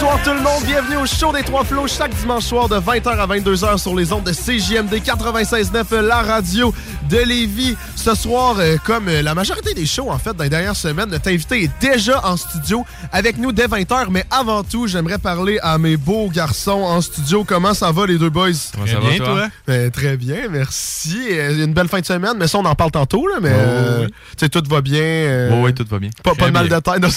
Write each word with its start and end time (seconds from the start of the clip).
Bonsoir 0.00 0.22
tout 0.22 0.30
le 0.30 0.40
monde, 0.40 0.64
bienvenue 0.66 0.96
au 0.96 1.06
show 1.06 1.32
des 1.32 1.42
Trois 1.42 1.62
Flots 1.64 1.86
chaque 1.86 2.14
dimanche 2.16 2.44
soir 2.44 2.68
de 2.68 2.76
20h 2.76 3.08
à 3.08 3.26
22h 3.26 3.78
sur 3.78 3.94
les 3.94 4.12
ondes 4.12 4.24
de 4.24 4.32
CJMD 4.32 4.94
96.9, 4.94 6.00
la 6.00 6.22
radio 6.22 6.74
de 7.08 7.18
Lévis. 7.18 7.76
Ce 7.96 8.14
soir, 8.14 8.56
euh, 8.58 8.76
comme 8.84 9.08
euh, 9.08 9.22
la 9.22 9.34
majorité 9.34 9.72
des 9.72 9.86
shows 9.86 10.10
en 10.10 10.18
fait 10.18 10.34
dans 10.36 10.44
les 10.44 10.50
dernières 10.50 10.76
semaines, 10.76 11.08
notre 11.10 11.28
invité 11.30 11.62
est 11.64 11.70
déjà 11.80 12.20
en 12.26 12.36
studio 12.36 12.84
avec 13.12 13.38
nous 13.38 13.52
dès 13.52 13.66
20h, 13.66 14.08
mais 14.10 14.24
avant 14.30 14.62
tout, 14.62 14.86
j'aimerais 14.86 15.16
parler 15.18 15.58
à 15.62 15.78
mes 15.78 15.96
beaux 15.96 16.28
garçons 16.28 16.82
en 16.82 17.00
studio. 17.00 17.44
Comment 17.44 17.72
ça 17.72 17.92
va 17.92 18.06
les 18.06 18.18
deux 18.18 18.28
boys? 18.30 18.50
Comment 18.74 18.86
ça 18.86 19.00
bien, 19.00 19.16
toi? 19.16 19.26
toi? 19.26 19.48
Ben, 19.66 19.90
très 19.90 20.16
bien, 20.18 20.48
merci. 20.50 21.18
Euh, 21.30 21.64
une 21.64 21.72
belle 21.72 21.88
fin 21.88 22.00
de 22.00 22.04
semaine, 22.06 22.34
mais 22.38 22.46
ça 22.48 22.58
on 22.58 22.64
en 22.66 22.74
parle 22.74 22.90
tantôt, 22.90 23.26
là, 23.28 23.36
mais 23.40 23.52
Oh, 23.54 23.58
euh, 23.58 24.06
oui. 24.42 24.50
tout 24.50 24.62
va 24.68 24.80
bien. 24.82 25.00
euh, 25.00 25.50
Oui, 25.52 25.60
oui, 25.66 25.74
tout 25.74 25.86
va 25.88 25.98
bien. 25.98 26.10
Pas, 26.22 26.34
pas 26.34 26.48
de 26.48 26.52
mal 26.52 26.68
de 26.68 26.78
tête, 26.78 27.00
non, 27.00 27.08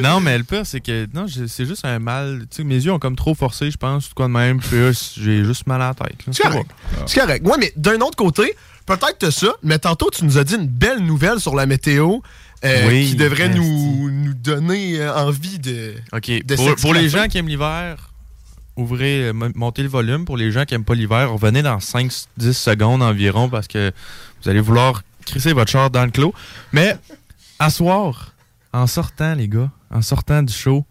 non, 0.02 0.20
mais 0.20 0.38
le 0.38 0.44
pire, 0.44 0.62
c'est 0.64 0.80
que 0.80 1.08
non, 1.12 1.26
c'est 1.48 1.66
juste 1.66 1.84
un 1.84 1.93
mal. 1.98 2.40
Tu 2.50 2.56
sais, 2.58 2.64
mes 2.64 2.74
yeux 2.76 2.92
ont 2.92 2.98
comme 2.98 3.16
trop 3.16 3.34
forcé, 3.34 3.70
je 3.70 3.76
pense, 3.76 4.08
tout 4.08 4.14
quoi 4.14 4.26
de 4.26 4.32
même. 4.32 4.60
Puis 4.60 4.76
j'ai 5.16 5.44
juste 5.44 5.66
mal 5.66 5.80
à 5.82 5.88
la 5.88 5.94
tête. 5.94 6.16
C'est 6.32 6.42
correct. 6.42 6.70
C'est 7.06 7.20
correct. 7.20 7.46
Ouais, 7.46 7.56
mais 7.58 7.72
d'un 7.76 8.00
autre 8.00 8.16
côté, 8.16 8.54
peut-être 8.86 9.18
que 9.18 9.30
ça, 9.30 9.48
mais 9.62 9.78
tantôt, 9.78 10.10
tu 10.12 10.24
nous 10.24 10.38
as 10.38 10.44
dit 10.44 10.54
une 10.54 10.66
belle 10.68 11.00
nouvelle 11.00 11.40
sur 11.40 11.54
la 11.54 11.66
météo 11.66 12.18
euh, 12.64 12.88
Oui, 12.88 13.06
qui 13.10 13.16
devrait 13.16 13.48
nous, 13.50 14.10
nous 14.10 14.34
donner 14.34 15.00
euh, 15.00 15.14
envie 15.14 15.58
de. 15.58 15.94
OK. 16.12 16.30
de 16.44 16.54
Pour, 16.56 16.74
pour 16.76 16.94
les 16.94 17.08
gens 17.08 17.26
qui 17.28 17.38
aiment 17.38 17.48
l'hiver, 17.48 18.10
ouvrez, 18.76 19.28
euh, 19.28 19.32
mo- 19.32 19.48
montez 19.54 19.82
le 19.82 19.88
volume. 19.88 20.24
Pour 20.24 20.36
les 20.36 20.50
gens 20.50 20.64
qui 20.64 20.74
n'aiment 20.74 20.84
pas 20.84 20.94
l'hiver, 20.94 21.30
revenez 21.32 21.62
dans 21.62 21.78
5-10 21.78 22.52
secondes 22.52 23.02
environ 23.02 23.48
parce 23.48 23.68
que 23.68 23.92
vous 24.42 24.48
allez 24.50 24.60
vouloir 24.60 25.02
crisser 25.26 25.52
votre 25.52 25.70
char 25.70 25.90
dans 25.90 26.04
le 26.04 26.10
clos. 26.10 26.34
Mais, 26.72 26.96
à 27.58 27.70
soir, 27.70 28.32
en 28.72 28.86
sortant, 28.86 29.34
les 29.34 29.48
gars, 29.48 29.70
en 29.90 30.02
sortant 30.02 30.42
du 30.42 30.52
show, 30.52 30.84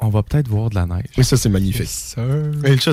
on 0.00 0.08
va 0.08 0.22
peut-être 0.22 0.48
voir 0.48 0.70
de 0.70 0.74
la 0.74 0.86
neige. 0.86 1.06
Oui, 1.16 1.24
ça, 1.24 1.36
c'est 1.36 1.48
magnifique. 1.48 1.88
Ça, 1.88 2.22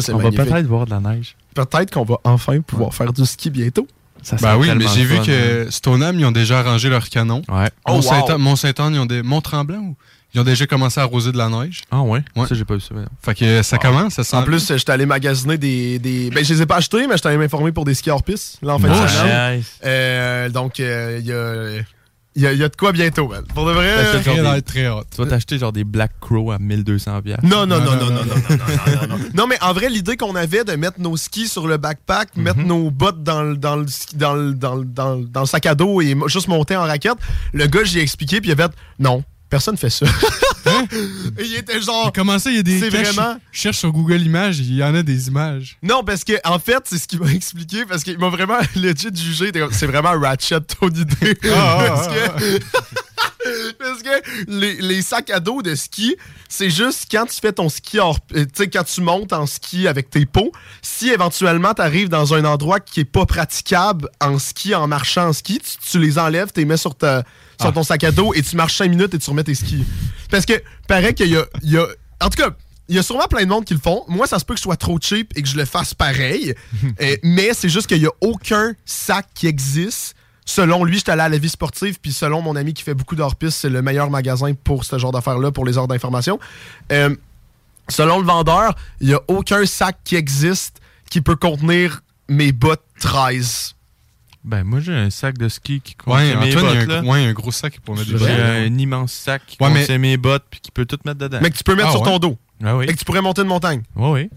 c'est 0.01 0.13
on 0.13 0.17
magnifique. 0.17 0.39
va 0.39 0.45
peut-être 0.45 0.67
voir 0.67 0.85
de 0.85 0.91
la 0.91 0.99
neige. 0.99 1.35
Peut-être 1.53 1.91
qu'on 1.91 2.03
va 2.05 2.17
enfin 2.23 2.59
pouvoir 2.61 2.93
faire 2.93 3.11
du 3.13 3.25
ski 3.25 3.49
bientôt. 3.49 3.87
Ça 4.21 4.37
Ben 4.37 4.55
oui, 4.57 4.69
mais 4.75 4.85
j'ai 4.95 5.03
vu 5.03 5.19
que 5.19 5.67
Stoneham, 5.69 6.17
ils 6.17 6.25
ont 6.25 6.31
déjà 6.31 6.59
arrangé 6.59 6.89
leur 6.89 7.09
canon. 7.09 7.41
Ouais. 7.49 7.69
Oh, 7.87 7.99
wow. 8.01 8.37
Mont-Saint-Anne, 8.37 8.93
ils 8.95 8.99
ont 8.99 9.05
des... 9.05 9.21
Mont-Tremblant, 9.21 9.79
ou- 9.79 9.95
ils 10.33 10.39
ont 10.39 10.45
déjà 10.45 10.65
commencé 10.65 10.99
à 10.99 11.03
arroser 11.03 11.31
de 11.31 11.37
la 11.37 11.47
neige. 11.49 11.81
Ah 11.91 12.01
ouais? 12.01 12.23
Ouais. 12.35 12.47
Ça, 12.47 12.55
j'ai 12.55 12.65
pas 12.65 12.73
vu 12.75 12.81
ça. 12.81 12.95
Fait 13.21 13.35
que 13.35 13.61
ça 13.61 13.77
commence, 13.77 14.13
ça 14.13 14.23
sent... 14.23 14.35
En 14.37 14.43
plus, 14.43 14.65
j'étais 14.75 14.91
allé 14.91 15.05
magasiner 15.05 15.57
des, 15.59 15.99
des. 15.99 16.31
Ben, 16.31 16.43
je 16.43 16.53
les 16.55 16.61
ai 16.63 16.65
pas 16.65 16.77
achetés, 16.77 17.05
mais 17.05 17.17
j'étais 17.17 17.27
allé 17.27 17.37
m'informer 17.37 17.71
pour 17.71 17.85
des 17.85 17.93
skis 17.93 18.09
hors 18.09 18.23
piste, 18.23 18.57
là, 18.63 18.73
en 18.75 18.79
fin 18.79 18.87
de 18.87 18.93
Nice. 18.93 19.11
semaine. 19.11 19.63
Euh, 19.85 20.49
donc, 20.49 20.79
euh, 20.79 21.19
il 21.21 21.27
y 21.27 21.31
a. 21.33 21.83
Il 22.35 22.41
y, 22.41 22.45
y 22.57 22.63
a 22.63 22.69
de 22.69 22.75
quoi 22.75 22.91
bientôt, 22.91 23.27
man. 23.27 23.43
Pour 23.53 23.67
de 23.67 23.71
vrai. 23.73 23.85
Euh, 23.89 24.21
Très, 24.21 24.55
des- 24.55 24.61
très 24.63 24.87
hot. 24.89 25.03
Tu 25.15 25.21
vas 25.21 25.27
t'acheter 25.29 25.59
genre 25.59 25.71
des 25.71 25.83
Black 25.83 26.11
Crow 26.19 26.51
à 26.51 26.57
1200 26.57 27.21
piastres. 27.21 27.45
Non, 27.45 27.67
non, 27.67 27.79
non, 27.79 27.95
non, 27.95 28.05
non, 28.09 28.09
non, 28.09 28.09
non, 28.09 28.25
non, 28.25 28.57
non, 28.57 29.01
non, 29.01 29.07
non. 29.07 29.25
Non, 29.35 29.47
mais 29.47 29.57
en 29.61 29.71
vrai, 29.73 29.89
l'idée 29.89 30.17
qu'on 30.17 30.35
avait 30.35 30.63
de 30.63 30.71
mettre 30.73 30.99
nos 30.99 31.15
skis 31.15 31.47
sur 31.47 31.67
le 31.67 31.77
backpack, 31.77 32.35
mettre 32.35 32.59
nos 32.59 32.89
bottes 32.89 33.21
dans 33.21 33.43
le, 33.43 33.55
dans, 33.55 33.75
le, 33.75 33.85
ski- 33.87 34.15
dans, 34.15 34.33
le, 34.33 34.53
dans, 34.55 34.75
le, 34.75 34.85
dans, 34.85 35.15
le- 35.15 35.25
dans 35.25 35.41
le 35.41 35.45
sac 35.45 35.65
à 35.67 35.75
dos 35.75 36.01
et 36.01 36.15
juste 36.27 36.47
monter 36.47 36.75
en 36.75 36.81
raquette, 36.83 37.17
le 37.53 37.67
gars, 37.67 37.83
j'ai 37.83 38.01
expliqué, 38.01 38.41
puis 38.41 38.49
il 38.49 38.53
a 38.53 38.55
fait 38.67 38.71
non, 38.97 39.23
personne 39.49 39.77
fait 39.77 39.91
ça. 39.91 40.07
Et 41.37 41.43
il 41.43 41.55
était 41.55 41.81
genre. 41.81 42.11
Comment 42.13 42.39
ça, 42.39 42.49
il 42.49 42.57
y 42.57 42.59
a 42.59 42.63
des... 42.63 42.79
C'est 42.79 42.89
vraiment- 42.89 43.37
Je 43.51 43.59
cherche 43.59 43.77
sur 43.77 43.91
Google 43.91 44.21
Images, 44.21 44.59
il 44.59 44.75
y 44.75 44.83
en 44.83 44.93
a 44.95 45.03
des 45.03 45.27
images. 45.27 45.77
Non, 45.83 46.03
parce 46.03 46.23
que 46.23 46.33
en 46.45 46.59
fait, 46.59 46.79
c'est 46.85 46.97
ce 46.97 47.07
qu'il 47.07 47.19
m'a 47.19 47.31
expliqué, 47.31 47.85
parce 47.85 48.03
qu'il 48.03 48.17
m'a 48.17 48.29
vraiment 48.29 48.59
legit 48.75 49.09
jugé. 49.15 49.51
C'est 49.71 49.87
vraiment 49.87 50.19
Ratchet 50.19 50.61
ton 50.61 50.89
idée. 50.89 51.35
parce 51.35 52.07
que, 52.07 52.59
parce 53.79 54.01
que 54.03 54.09
les, 54.47 54.75
les 54.81 55.01
sacs 55.01 55.29
à 55.29 55.39
dos 55.39 55.61
de 55.61 55.75
ski, 55.75 56.15
c'est 56.47 56.69
juste 56.69 57.07
quand 57.11 57.25
tu 57.25 57.39
fais 57.39 57.51
ton 57.53 57.69
ski 57.69 57.99
hors. 57.99 58.19
Tu 58.33 58.45
sais, 58.53 58.67
quand 58.69 58.83
tu 58.83 59.01
montes 59.01 59.33
en 59.33 59.45
ski 59.45 59.87
avec 59.87 60.09
tes 60.09 60.25
pots, 60.25 60.51
si 60.81 61.09
éventuellement 61.09 61.73
tu 61.73 61.81
arrives 61.81 62.09
dans 62.09 62.33
un 62.33 62.45
endroit 62.45 62.79
qui 62.79 63.01
est 63.01 63.05
pas 63.05 63.25
praticable 63.25 64.09
en 64.21 64.39
ski, 64.39 64.73
en 64.75 64.87
marchant 64.87 65.27
en 65.29 65.33
ski, 65.33 65.59
tu, 65.59 65.77
tu 65.91 65.99
les 65.99 66.17
enlèves, 66.19 66.51
tu 66.53 66.61
les 66.61 66.65
mets 66.65 66.77
sur, 66.77 66.95
ta, 66.95 67.23
sur 67.59 67.73
ton 67.73 67.83
sac 67.83 68.03
à 68.03 68.11
dos 68.11 68.33
et 68.33 68.41
tu 68.41 68.55
marches 68.55 68.77
5 68.77 68.89
minutes 68.89 69.13
et 69.13 69.19
tu 69.19 69.29
remets 69.29 69.43
tes 69.43 69.55
skis. 69.55 69.85
Parce 70.29 70.45
que, 70.45 70.53
paraît 70.87 71.13
qu'il 71.13 71.29
y 71.29 71.37
a, 71.37 71.45
il 71.61 71.71
y 71.71 71.77
a. 71.77 71.85
En 72.21 72.29
tout 72.29 72.41
cas, 72.41 72.51
il 72.89 72.95
y 72.95 72.99
a 72.99 73.03
sûrement 73.03 73.27
plein 73.27 73.43
de 73.43 73.49
monde 73.49 73.65
qui 73.65 73.73
le 73.73 73.79
font. 73.79 74.03
Moi, 74.07 74.27
ça 74.27 74.39
se 74.39 74.45
peut 74.45 74.53
que 74.53 74.59
je 74.59 74.63
sois 74.63 74.77
trop 74.77 74.99
cheap 75.01 75.31
et 75.35 75.41
que 75.41 75.47
je 75.47 75.57
le 75.57 75.65
fasse 75.65 75.93
pareil. 75.93 76.53
Euh, 77.01 77.15
mais 77.23 77.53
c'est 77.53 77.69
juste 77.69 77.87
qu'il 77.87 77.99
n'y 77.99 78.05
a 78.05 78.11
aucun 78.21 78.73
sac 78.85 79.27
qui 79.33 79.47
existe. 79.47 80.15
Selon 80.45 80.83
lui, 80.83 80.97
j'étais 80.97 81.11
allé 81.11 81.21
à 81.21 81.29
la 81.29 81.37
vie 81.37 81.49
sportive, 81.49 81.97
puis 81.99 82.11
selon 82.11 82.41
mon 82.41 82.55
ami 82.55 82.73
qui 82.73 82.83
fait 82.83 82.93
beaucoup 82.93 83.15
d'hors-piste, 83.15 83.59
c'est 83.59 83.69
le 83.69 83.81
meilleur 83.81 84.09
magasin 84.09 84.53
pour 84.53 84.83
ce 84.83 84.97
genre 84.99 85.11
d'affaires-là, 85.11 85.51
pour 85.51 85.65
les 85.65 85.77
heures 85.77 85.87
d'information. 85.87 86.39
Euh, 86.91 87.15
selon 87.89 88.19
le 88.19 88.25
vendeur, 88.25 88.75
il 88.99 89.07
n'y 89.07 89.13
a 89.13 89.21
aucun 89.27 89.65
sac 89.65 89.97
qui 90.03 90.15
existe 90.15 90.81
qui 91.09 91.21
peut 91.21 91.35
contenir 91.35 92.01
mes 92.27 92.51
bottes 92.51 92.83
13. 92.99 93.75
Ben, 94.43 94.63
moi, 94.65 94.79
j'ai 94.81 94.93
un 94.93 95.09
sac 95.09 95.37
de 95.37 95.47
ski 95.47 95.79
qui 95.81 95.95
Ouais, 96.05 96.31
contient 96.33 96.39
mes 96.41 96.55
Antoine, 96.55 96.65
y 96.65 96.77
a 96.77 96.79
bottes, 96.81 96.89
un, 96.89 96.93
là. 96.95 97.01
gros- 97.01 97.11
ouais, 97.13 97.25
un 97.25 97.33
gros 97.33 97.51
sac 97.51 97.79
pour 97.79 97.95
mettre 97.95 98.07
des 98.11 98.17
J'ai 98.17 98.25
bottes. 98.25 98.29
un 98.29 98.77
immense 98.77 99.13
sac 99.13 99.41
qui 99.47 99.57
Ouais, 99.61 99.69
mais- 99.71 99.79
contient 99.81 99.97
mes 99.99 100.17
bottes 100.17 100.43
puis 100.49 100.59
qui 100.59 100.71
peut 100.71 100.85
tout 100.85 100.97
mettre 101.05 101.19
dedans. 101.19 101.39
Mais 101.41 101.49
que 101.49 101.57
tu 101.57 101.63
peux 101.63 101.75
mettre 101.75 101.87
Ah, 101.89 101.91
sur 101.91 102.01
ouais? 102.01 102.07
ton 102.07 102.19
dos. 102.19 102.37
Ah 102.63 102.75
oui. 102.75 102.85
Et 102.89 102.93
que 102.93 102.97
tu 102.99 103.05
pourrais 103.05 103.21
monter 103.21 103.41
une 103.41 103.47
montagne. 103.47 103.83
Oui, 103.95 104.09
oui. 104.11 104.29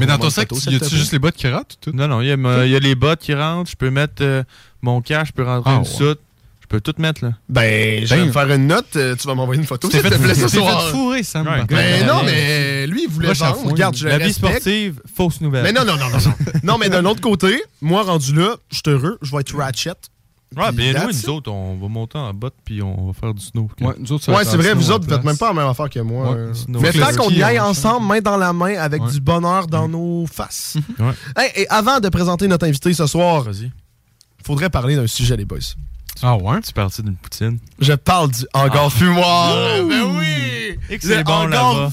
Mais 0.00 0.06
dans 0.06 0.18
ton 0.18 0.30
sac, 0.30 0.50
y 0.50 0.74
a-tu 0.74 0.96
juste 0.96 1.12
les 1.12 1.20
bottes 1.20 1.36
qui 1.36 1.46
ratent 1.46 1.74
ou 1.74 1.90
tout? 1.90 1.96
Non, 1.96 2.08
non, 2.08 2.20
il 2.20 2.26
y, 2.26 2.32
a 2.32 2.66
y 2.66 2.80
les 2.80 2.94
bottes 2.96 3.20
qui 3.20 3.34
rentrent. 3.34 3.70
Je 3.70 3.76
peux 3.76 3.90
mettre 3.90 4.14
euh, 4.22 4.42
mon 4.82 5.00
cash, 5.00 5.28
je 5.28 5.32
peux 5.32 5.44
rentrer 5.44 5.70
Ah, 5.70 5.74
une 5.76 5.78
ouais. 5.82 5.84
soute. 5.84 6.20
Je 6.68 6.76
peux 6.76 6.80
tout 6.80 6.94
mettre, 7.00 7.24
là. 7.24 7.30
Ben, 7.48 8.04
je 8.04 8.10
vais 8.12 8.20
Ben. 8.22 8.26
me 8.26 8.32
faire 8.32 8.50
une 8.52 8.66
note. 8.66 8.96
euh, 8.96 9.14
tu 9.14 9.26
vas 9.28 9.36
m'envoyer 9.36 9.60
une 9.60 9.66
photo. 9.68 9.88
Tu 9.88 9.96
t'es 9.96 10.02
fait, 10.02 10.10
tu 10.18 10.24
t'es 10.34 10.34
fait 10.34 10.90
fourrer, 10.90 11.22
Sam. 11.22 11.46
Ouais, 11.46 11.60
contre. 11.60 11.66
Ben 11.74 12.00
Ouais. 12.00 12.06
non, 12.06 12.22
mais 12.24 12.86
lui, 12.88 13.04
il 13.04 13.08
voulait 13.08 13.32
vendre. 13.34 13.66
Regarde, 13.70 13.94
je 13.96 14.04
le 14.04 14.10
La 14.10 14.18
vie 14.18 14.24
respecte. 14.24 14.48
sportive, 14.62 15.00
fausse 15.14 15.40
nouvelle. 15.40 15.62
Mais 15.62 15.72
non, 15.72 15.84
non, 15.84 15.96
non, 15.96 16.08
non. 16.10 16.18
non. 16.18 16.34
non, 16.64 16.78
mais 16.78 16.88
d'un 16.88 17.04
autre 17.04 17.20
côté, 17.20 17.62
moi, 17.80 18.02
rendu 18.02 18.34
là, 18.34 18.56
je 18.72 18.76
suis 18.78 18.82
heureux. 18.90 19.16
Je 19.22 19.30
vais 19.30 19.42
être 19.42 19.56
Ratchet. 19.56 19.90
Ouais, 20.56 20.64
Puis 20.68 20.76
bien 20.76 20.92
that's 20.94 21.04
nous, 21.04 21.10
it. 21.10 21.26
nous 21.26 21.32
autres, 21.34 21.50
on 21.52 21.76
va 21.76 21.88
monter 21.88 22.18
en 22.18 22.32
botte 22.32 22.54
puis 22.64 22.80
on 22.82 23.08
va 23.08 23.12
faire 23.12 23.34
du 23.34 23.44
snow. 23.44 23.68
Ouais, 23.80 23.94
nous 23.98 24.12
autres, 24.12 24.24
ça 24.24 24.32
va 24.32 24.38
Ouais, 24.38 24.44
c'est 24.44 24.56
vrai, 24.56 24.70
snow 24.70 24.76
vous 24.80 24.90
autres, 24.92 25.04
vous 25.04 25.10
faites 25.10 25.20
place. 25.22 25.24
même 25.24 25.38
pas 25.38 25.48
la 25.48 25.54
même 25.54 25.66
affaire 25.68 25.90
que 25.90 25.98
moi. 26.00 26.30
Ouais, 26.30 26.36
euh. 26.38 26.54
sinon- 26.54 26.80
Mais 26.80 26.92
tant 26.92 27.14
qu'on 27.16 27.30
y 27.30 27.42
aille 27.42 27.58
en 27.60 27.68
ensemble, 27.68 28.06
main 28.06 28.20
dans 28.20 28.36
la 28.36 28.52
main, 28.52 28.76
avec 28.78 29.02
Ouais. 29.04 29.10
du 29.10 29.20
bonheur 29.20 29.66
dans 29.66 29.88
nos 29.88 30.24
faces. 30.32 30.76
Ouais. 30.98 31.12
Hey, 31.36 31.50
et 31.62 31.68
avant 31.68 31.98
de 32.00 32.08
présenter 32.08 32.46
notre 32.48 32.64
invité 32.66 32.92
ce 32.94 33.06
soir, 33.06 33.42
Vas-y. 33.42 33.70
faudrait 34.44 34.70
parler 34.70 34.94
d'un 34.96 35.06
sujet, 35.08 35.36
les 35.36 35.44
boys. 35.44 35.58
Ah 36.22 36.36
ouais? 36.36 36.60
Tu 36.62 36.72
parti 36.72 37.02
d'une 37.02 37.16
poutine? 37.16 37.58
Je 37.78 37.92
parle 37.92 38.30
du 38.30 38.44
hangar 38.54 38.90
fumoir. 38.92 39.54
Ben 39.86 40.02
oui! 40.18 40.78
Et 40.88 40.98
que 40.98 41.06
c'est 41.06 41.24
bon 41.24 41.46
là-bas. 41.46 41.90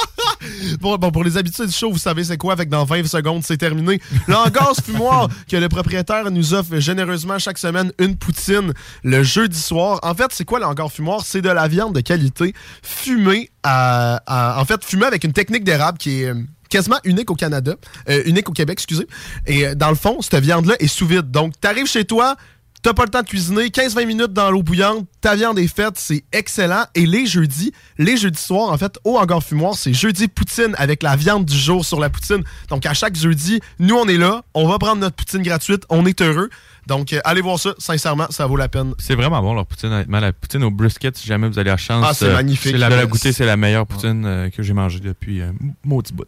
bon, 0.80 0.96
bon, 0.96 1.10
pour 1.10 1.22
les 1.24 1.36
habitués 1.36 1.66
du 1.66 1.72
show, 1.72 1.90
vous 1.92 1.98
savez 1.98 2.24
c'est 2.24 2.36
quoi, 2.36 2.52
avec 2.52 2.68
dans 2.68 2.84
20 2.84 3.06
secondes, 3.06 3.42
c'est 3.44 3.56
terminé. 3.56 4.00
Le 4.26 4.34
hangar 4.34 4.72
fumoir 4.84 5.28
que 5.48 5.56
le 5.56 5.68
propriétaire 5.68 6.30
nous 6.30 6.54
offre 6.54 6.78
généreusement 6.78 7.38
chaque 7.38 7.58
semaine 7.58 7.92
une 7.98 8.16
poutine 8.16 8.72
le 9.04 9.22
jeudi 9.22 9.58
soir. 9.58 10.00
En 10.02 10.14
fait, 10.14 10.28
c'est 10.30 10.44
quoi 10.44 10.58
le 10.58 10.66
hangar 10.66 10.90
fumoir? 10.90 11.22
C'est 11.24 11.42
de 11.42 11.50
la 11.50 11.68
viande 11.68 11.94
de 11.94 12.00
qualité 12.00 12.54
fumée 12.82 13.50
à, 13.62 14.22
à- 14.26 14.60
en 14.60 14.64
fait, 14.64 14.84
fumée 14.84 15.06
avec 15.06 15.24
une 15.24 15.32
technique 15.32 15.64
d'érable 15.64 15.98
qui 15.98 16.22
est 16.22 16.28
euh, 16.30 16.34
quasiment 16.68 16.98
unique 17.04 17.30
au 17.30 17.34
Canada, 17.36 17.74
euh, 18.08 18.22
unique 18.26 18.48
au 18.48 18.52
Québec, 18.52 18.74
excusez. 18.78 19.06
Et 19.46 19.66
euh, 19.66 19.74
dans 19.74 19.90
le 19.90 19.94
fond, 19.96 20.20
cette 20.22 20.42
viande-là 20.42 20.74
est 20.80 20.86
sous 20.88 21.06
vide. 21.06 21.30
Donc, 21.30 21.52
t'arrives 21.60 21.86
chez 21.86 22.04
toi, 22.04 22.36
T'as 22.86 22.94
pas 22.94 23.02
le 23.02 23.10
temps 23.10 23.22
de 23.22 23.26
cuisiner, 23.26 23.66
15-20 23.66 24.06
minutes 24.06 24.32
dans 24.32 24.48
l'eau 24.48 24.62
bouillante, 24.62 25.08
ta 25.20 25.34
viande 25.34 25.58
est 25.58 25.66
faite, 25.66 25.94
c'est 25.96 26.22
excellent. 26.30 26.84
Et 26.94 27.04
les 27.04 27.26
jeudis, 27.26 27.72
les 27.98 28.16
jeudis 28.16 28.40
soirs, 28.40 28.70
en 28.70 28.78
fait, 28.78 28.96
au 29.02 29.18
hangar 29.18 29.42
fumoir, 29.42 29.74
c'est 29.74 29.92
jeudi 29.92 30.28
poutine 30.28 30.72
avec 30.78 31.02
la 31.02 31.16
viande 31.16 31.44
du 31.46 31.56
jour 31.56 31.84
sur 31.84 31.98
la 31.98 32.10
poutine. 32.10 32.44
Donc 32.68 32.86
à 32.86 32.94
chaque 32.94 33.16
jeudi, 33.16 33.58
nous 33.80 33.96
on 33.96 34.06
est 34.06 34.16
là, 34.16 34.44
on 34.54 34.68
va 34.68 34.78
prendre 34.78 35.00
notre 35.00 35.16
poutine 35.16 35.42
gratuite, 35.42 35.82
on 35.88 36.06
est 36.06 36.22
heureux. 36.22 36.48
Donc 36.86 37.12
euh, 37.12 37.18
allez 37.24 37.40
voir 37.40 37.58
ça, 37.58 37.74
sincèrement, 37.78 38.28
ça 38.30 38.46
vaut 38.46 38.56
la 38.56 38.68
peine. 38.68 38.94
C'est 39.00 39.16
vraiment 39.16 39.42
bon 39.42 39.52
leur 39.52 39.66
poutine, 39.66 39.88
honnêtement. 39.88 40.20
La 40.20 40.32
poutine 40.32 40.62
au 40.62 40.70
brisket, 40.70 41.16
si 41.16 41.26
jamais 41.26 41.48
vous 41.48 41.58
avez 41.58 41.70
la 41.70 41.76
chance 41.76 42.06
Ah, 42.08 42.14
c'est 42.14 42.26
euh, 42.26 42.34
magnifique. 42.34 42.72
de 42.72 42.78
la 42.78 43.06
goûter, 43.06 43.32
c'est 43.32 43.46
la 43.46 43.56
meilleure 43.56 43.88
poutine 43.88 44.24
euh, 44.24 44.48
que 44.48 44.62
j'ai 44.62 44.74
mangée 44.74 45.00
depuis 45.00 45.42
un 45.42 45.54
maudit 45.84 46.12
bout. 46.12 46.24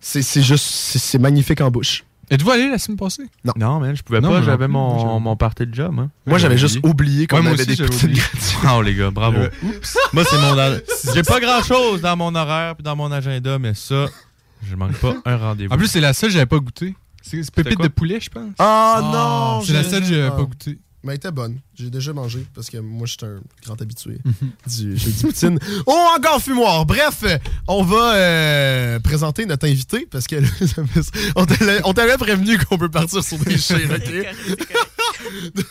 C'est 0.00 0.22
c'est 0.22 0.40
juste, 0.40 0.64
c'est 0.64 0.98
c'est 0.98 1.18
magnifique 1.18 1.60
en 1.60 1.70
bouche. 1.70 2.04
Êtes-vous 2.30 2.50
allé 2.50 2.68
la 2.68 2.78
semaine 2.78 2.98
passée? 2.98 3.24
Non, 3.56 3.80
mais 3.80 3.96
je 3.96 4.02
pouvais 4.02 4.20
Non, 4.20 4.30
pas, 4.30 4.42
j'avais 4.42 4.68
non 4.68 4.96
mon, 5.04 5.20
mon 5.20 5.36
party 5.36 5.66
de 5.66 5.74
job. 5.74 5.94
Hein. 5.98 6.10
Moi 6.26 6.38
j'avais 6.38 6.58
juste 6.58 6.78
oublié 6.82 7.26
qu'on 7.26 7.40
Ouais, 7.40 7.46
avait 7.48 7.60
aussi, 7.60 8.06
des 8.06 8.12
gratuites. 8.12 8.56
Oh 8.74 8.82
les 8.82 8.94
gars, 8.94 9.10
bravo. 9.10 9.38
Moi, 10.12 10.24
c'est 10.24 10.38
mon. 10.38 10.54
J'ai 11.14 11.22
pas 11.22 11.40
grand 11.40 11.62
chose 11.62 12.00
dans 12.00 12.16
mon 12.16 12.34
horaire 12.34 12.74
puis 12.74 12.82
dans 12.82 12.96
mon 12.96 13.10
agenda, 13.10 13.58
mais 13.58 13.74
ça, 13.74 14.06
je 14.62 14.76
manque 14.76 14.96
pas 14.96 15.14
un 15.24 15.36
rendez-vous. 15.36 15.72
En 15.72 15.78
plus, 15.78 15.86
c'est 15.86 16.00
la 16.00 16.12
seule 16.12 16.30
que 16.30 16.34
j'avais 16.34 16.46
pas 16.46 16.58
goûté. 16.58 16.94
C'est 17.22 17.50
pépite 17.50 17.80
de 17.80 17.88
poulet, 17.88 18.20
je 18.20 18.30
pense. 18.30 18.54
Ah 18.58 19.00
non! 19.02 19.64
C'est 19.64 19.72
la 19.72 19.84
seule 19.84 20.00
que 20.00 20.08
j'avais 20.08 20.28
ah. 20.28 20.30
pas 20.32 20.42
goûté. 20.42 20.78
Mais 21.08 21.14
elle 21.14 21.16
était 21.16 21.30
bonne. 21.30 21.56
J'ai 21.74 21.88
déjà 21.88 22.12
mangé 22.12 22.44
parce 22.54 22.68
que 22.68 22.76
moi, 22.76 23.06
je 23.06 23.12
suis 23.12 23.24
un 23.26 23.40
grand 23.64 23.80
habitué 23.80 24.18
Mhm. 24.24 24.50
du 24.66 24.96
jeudi 24.98 25.22
poutine. 25.22 25.58
Oh, 25.86 26.06
encore 26.14 26.38
fumoir! 26.42 26.84
Bref, 26.84 27.24
on 27.66 27.82
va 27.82 28.14
euh, 28.14 28.98
présenter 29.00 29.46
notre 29.46 29.66
invité 29.66 30.06
parce 30.10 30.26
que 30.26 30.36
là, 30.36 30.48
me- 30.76 31.80
on 31.86 31.92
t'avait- 31.94 32.18
prévenu 32.18 32.58
qu'on 32.58 32.76
peut 32.76 32.90
partir 32.90 33.24
sur 33.24 33.38
des 33.38 33.56
chires, 33.58 33.88
C'est 33.88 34.20
OK? 34.20 35.64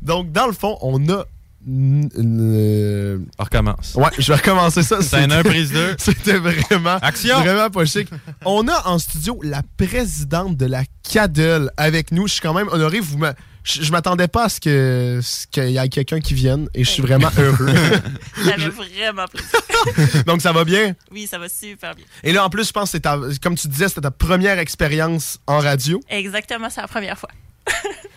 Donc, 0.00 0.32
dans 0.32 0.46
le 0.46 0.52
fond, 0.54 0.78
on 0.80 1.06
a. 1.10 1.24
euh, 1.68 3.18
On 3.38 3.44
recommence. 3.44 3.94
Ouais, 3.96 4.08
je 4.18 4.28
vais 4.32 4.36
recommencer 4.38 4.82
ça. 4.82 4.98
C'est 5.02 5.30
un 5.30 5.42
prise 5.42 5.72
2. 5.72 5.96
C'était 5.98 6.38
vraiment, 6.38 6.96
Action! 7.02 7.38
vraiment 7.40 7.70
pas 7.70 7.84
chic. 7.84 8.08
On 8.44 8.66
a 8.68 8.88
en 8.88 8.98
studio 8.98 9.38
la 9.42 9.62
présidente 9.76 10.56
de 10.56 10.66
la 10.66 10.84
CADEL 11.02 11.70
avec 11.76 12.12
nous. 12.12 12.26
Je 12.28 12.32
suis 12.34 12.42
quand 12.42 12.54
même 12.54 12.68
honoré. 12.70 13.00
Vous 13.00 13.18
m'a- 13.18 13.34
je, 13.64 13.82
je 13.82 13.92
m'attendais 13.92 14.28
pas 14.28 14.44
à 14.44 14.48
ce 14.48 14.60
que 14.60 15.20
qu'il 15.50 15.70
y 15.70 15.78
ait 15.78 15.88
quelqu'un 15.88 16.20
qui 16.20 16.34
vienne 16.34 16.68
et 16.74 16.84
je 16.84 16.90
suis 16.90 17.02
vraiment 17.02 17.30
heureux. 17.38 17.74
Ça 18.44 18.52
fait 18.52 18.68
vraiment 18.68 19.24
plaisir. 19.26 20.24
Donc 20.26 20.42
ça 20.42 20.52
va 20.52 20.64
bien? 20.64 20.94
Oui, 21.10 21.26
ça 21.26 21.38
va 21.38 21.48
super 21.48 21.94
bien. 21.94 22.04
Et 22.22 22.32
là 22.32 22.44
en 22.44 22.50
plus, 22.50 22.66
je 22.68 22.72
pense 22.72 22.84
que 22.84 22.92
c'est 22.92 23.00
ta, 23.00 23.18
comme 23.42 23.56
tu 23.56 23.68
disais, 23.68 23.88
c'était 23.88 24.02
ta 24.02 24.10
première 24.10 24.58
expérience 24.58 25.38
en 25.46 25.58
radio. 25.58 26.00
Exactement, 26.08 26.70
c'est 26.70 26.80
la 26.80 26.88
première 26.88 27.18
fois. 27.18 27.30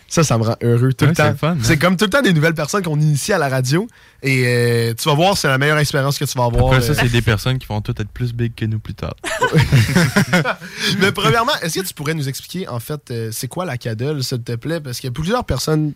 Ça, 0.08 0.22
ça 0.22 0.38
me 0.38 0.44
rend 0.44 0.54
heureux 0.62 0.92
tout 0.92 1.04
Ouais, 1.04 1.10
le 1.10 1.16
c'est 1.16 1.30
temps. 1.30 1.36
fun, 1.36 1.50
hein? 1.52 1.58
C'est 1.62 1.78
comme 1.78 1.96
tout 1.96 2.04
le 2.04 2.10
temps 2.10 2.22
des 2.22 2.32
nouvelles 2.32 2.54
personnes 2.54 2.82
qu'on 2.82 2.98
initie 2.98 3.32
à 3.32 3.38
la 3.38 3.48
radio. 3.48 3.88
Et 4.22 4.44
euh, 4.46 4.94
tu 4.94 5.08
vas 5.08 5.14
voir, 5.16 5.36
c'est 5.36 5.48
la 5.48 5.58
meilleure 5.58 5.78
expérience 5.78 6.16
que 6.16 6.24
tu 6.24 6.38
vas 6.38 6.44
avoir. 6.44 6.66
Après 6.68 6.80
ça, 6.80 6.92
euh. 6.92 6.96
c'est 7.00 7.08
des 7.08 7.22
personnes 7.22 7.58
qui 7.58 7.66
vont 7.66 7.80
toutes 7.80 7.98
être 7.98 8.08
plus 8.10 8.32
big 8.32 8.54
que 8.54 8.64
nous 8.66 8.78
plus 8.78 8.94
tard. 8.94 9.16
Mais 11.00 11.10
premièrement, 11.12 11.52
est-ce 11.60 11.80
que 11.80 11.86
tu 11.86 11.92
pourrais 11.92 12.14
nous 12.14 12.28
expliquer, 12.28 12.68
en 12.68 12.78
fait, 12.78 13.10
euh, 13.10 13.30
c'est 13.32 13.48
quoi 13.48 13.64
la 13.64 13.76
CADEL, 13.78 14.22
s'il 14.22 14.42
te 14.42 14.54
plaît? 14.54 14.80
Parce 14.80 15.00
qu'il 15.00 15.08
y 15.08 15.10
a 15.10 15.12
plusieurs 15.12 15.44
personnes, 15.44 15.92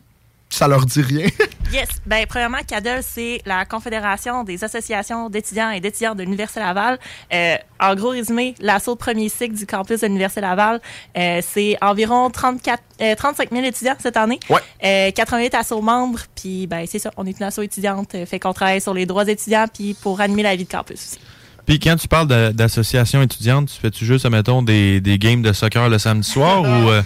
ça 0.49 0.67
leur 0.67 0.85
dit 0.87 1.03
rien. 1.03 1.29
Yes. 1.72 1.88
Ben, 2.05 2.26
premièrement, 2.28 2.58
CADEL, 2.67 3.00
c'est 3.02 3.40
la 3.46 3.64
Confédération 3.64 4.43
des 4.43 4.64
associations 4.64 5.31
d'étudiants 5.31 5.70
et 5.70 5.78
d'étudiantes 5.78 6.17
de 6.17 6.25
l'Université 6.25 6.58
Laval. 6.58 6.99
Euh, 7.32 7.56
en 7.78 7.94
gros 7.94 8.08
résumé, 8.11 8.56
l'assaut 8.61 8.94
de 8.94 8.99
premier 8.99 9.28
cycle 9.28 9.55
du 9.55 9.67
campus 9.67 10.00
de 10.00 10.06
l'Université 10.08 10.40
Laval, 10.40 10.81
euh, 11.17 11.40
c'est 11.46 11.76
environ 11.81 12.28
34, 12.28 12.82
euh, 13.02 13.14
35 13.14 13.50
000 13.52 13.64
étudiants 13.64 13.94
cette 14.00 14.17
année. 14.17 14.40
Ouais. 14.49 14.58
Euh, 14.84 15.12
88 15.12 15.55
assos 15.55 15.81
membres, 15.81 16.19
puis 16.34 16.67
ben, 16.67 16.87
c'est 16.88 16.99
ça, 16.99 17.12
on 17.17 17.25
est 17.25 17.38
une 17.38 17.46
asso 17.46 17.61
étudiante, 17.62 18.17
euh, 18.17 18.26
fait 18.26 18.40
qu'on 18.40 18.52
travaille 18.52 18.81
sur 18.81 18.93
les 18.93 19.06
droits 19.06 19.28
étudiants, 19.28 19.67
puis 19.72 19.94
pour 19.94 20.20
animer 20.20 20.43
la 20.43 20.56
vie 20.56 20.64
de 20.64 20.70
campus 20.70 20.96
aussi. 20.96 21.19
Puis 21.67 21.78
quand 21.78 21.94
tu 21.94 22.08
parles 22.08 22.26
de- 22.26 22.50
d'association 22.50 23.22
étudiante, 23.22 23.69
tu 23.72 23.81
fais-tu 23.81 24.05
juste, 24.05 24.28
mettons, 24.28 24.61
des, 24.62 25.00
des 25.00 25.19
games 25.19 25.43
de 25.43 25.52
soccer 25.52 25.88
le 25.88 25.99
samedi 25.99 26.28
soir 26.28 26.62
ou 26.62 26.90
euh, 26.90 27.02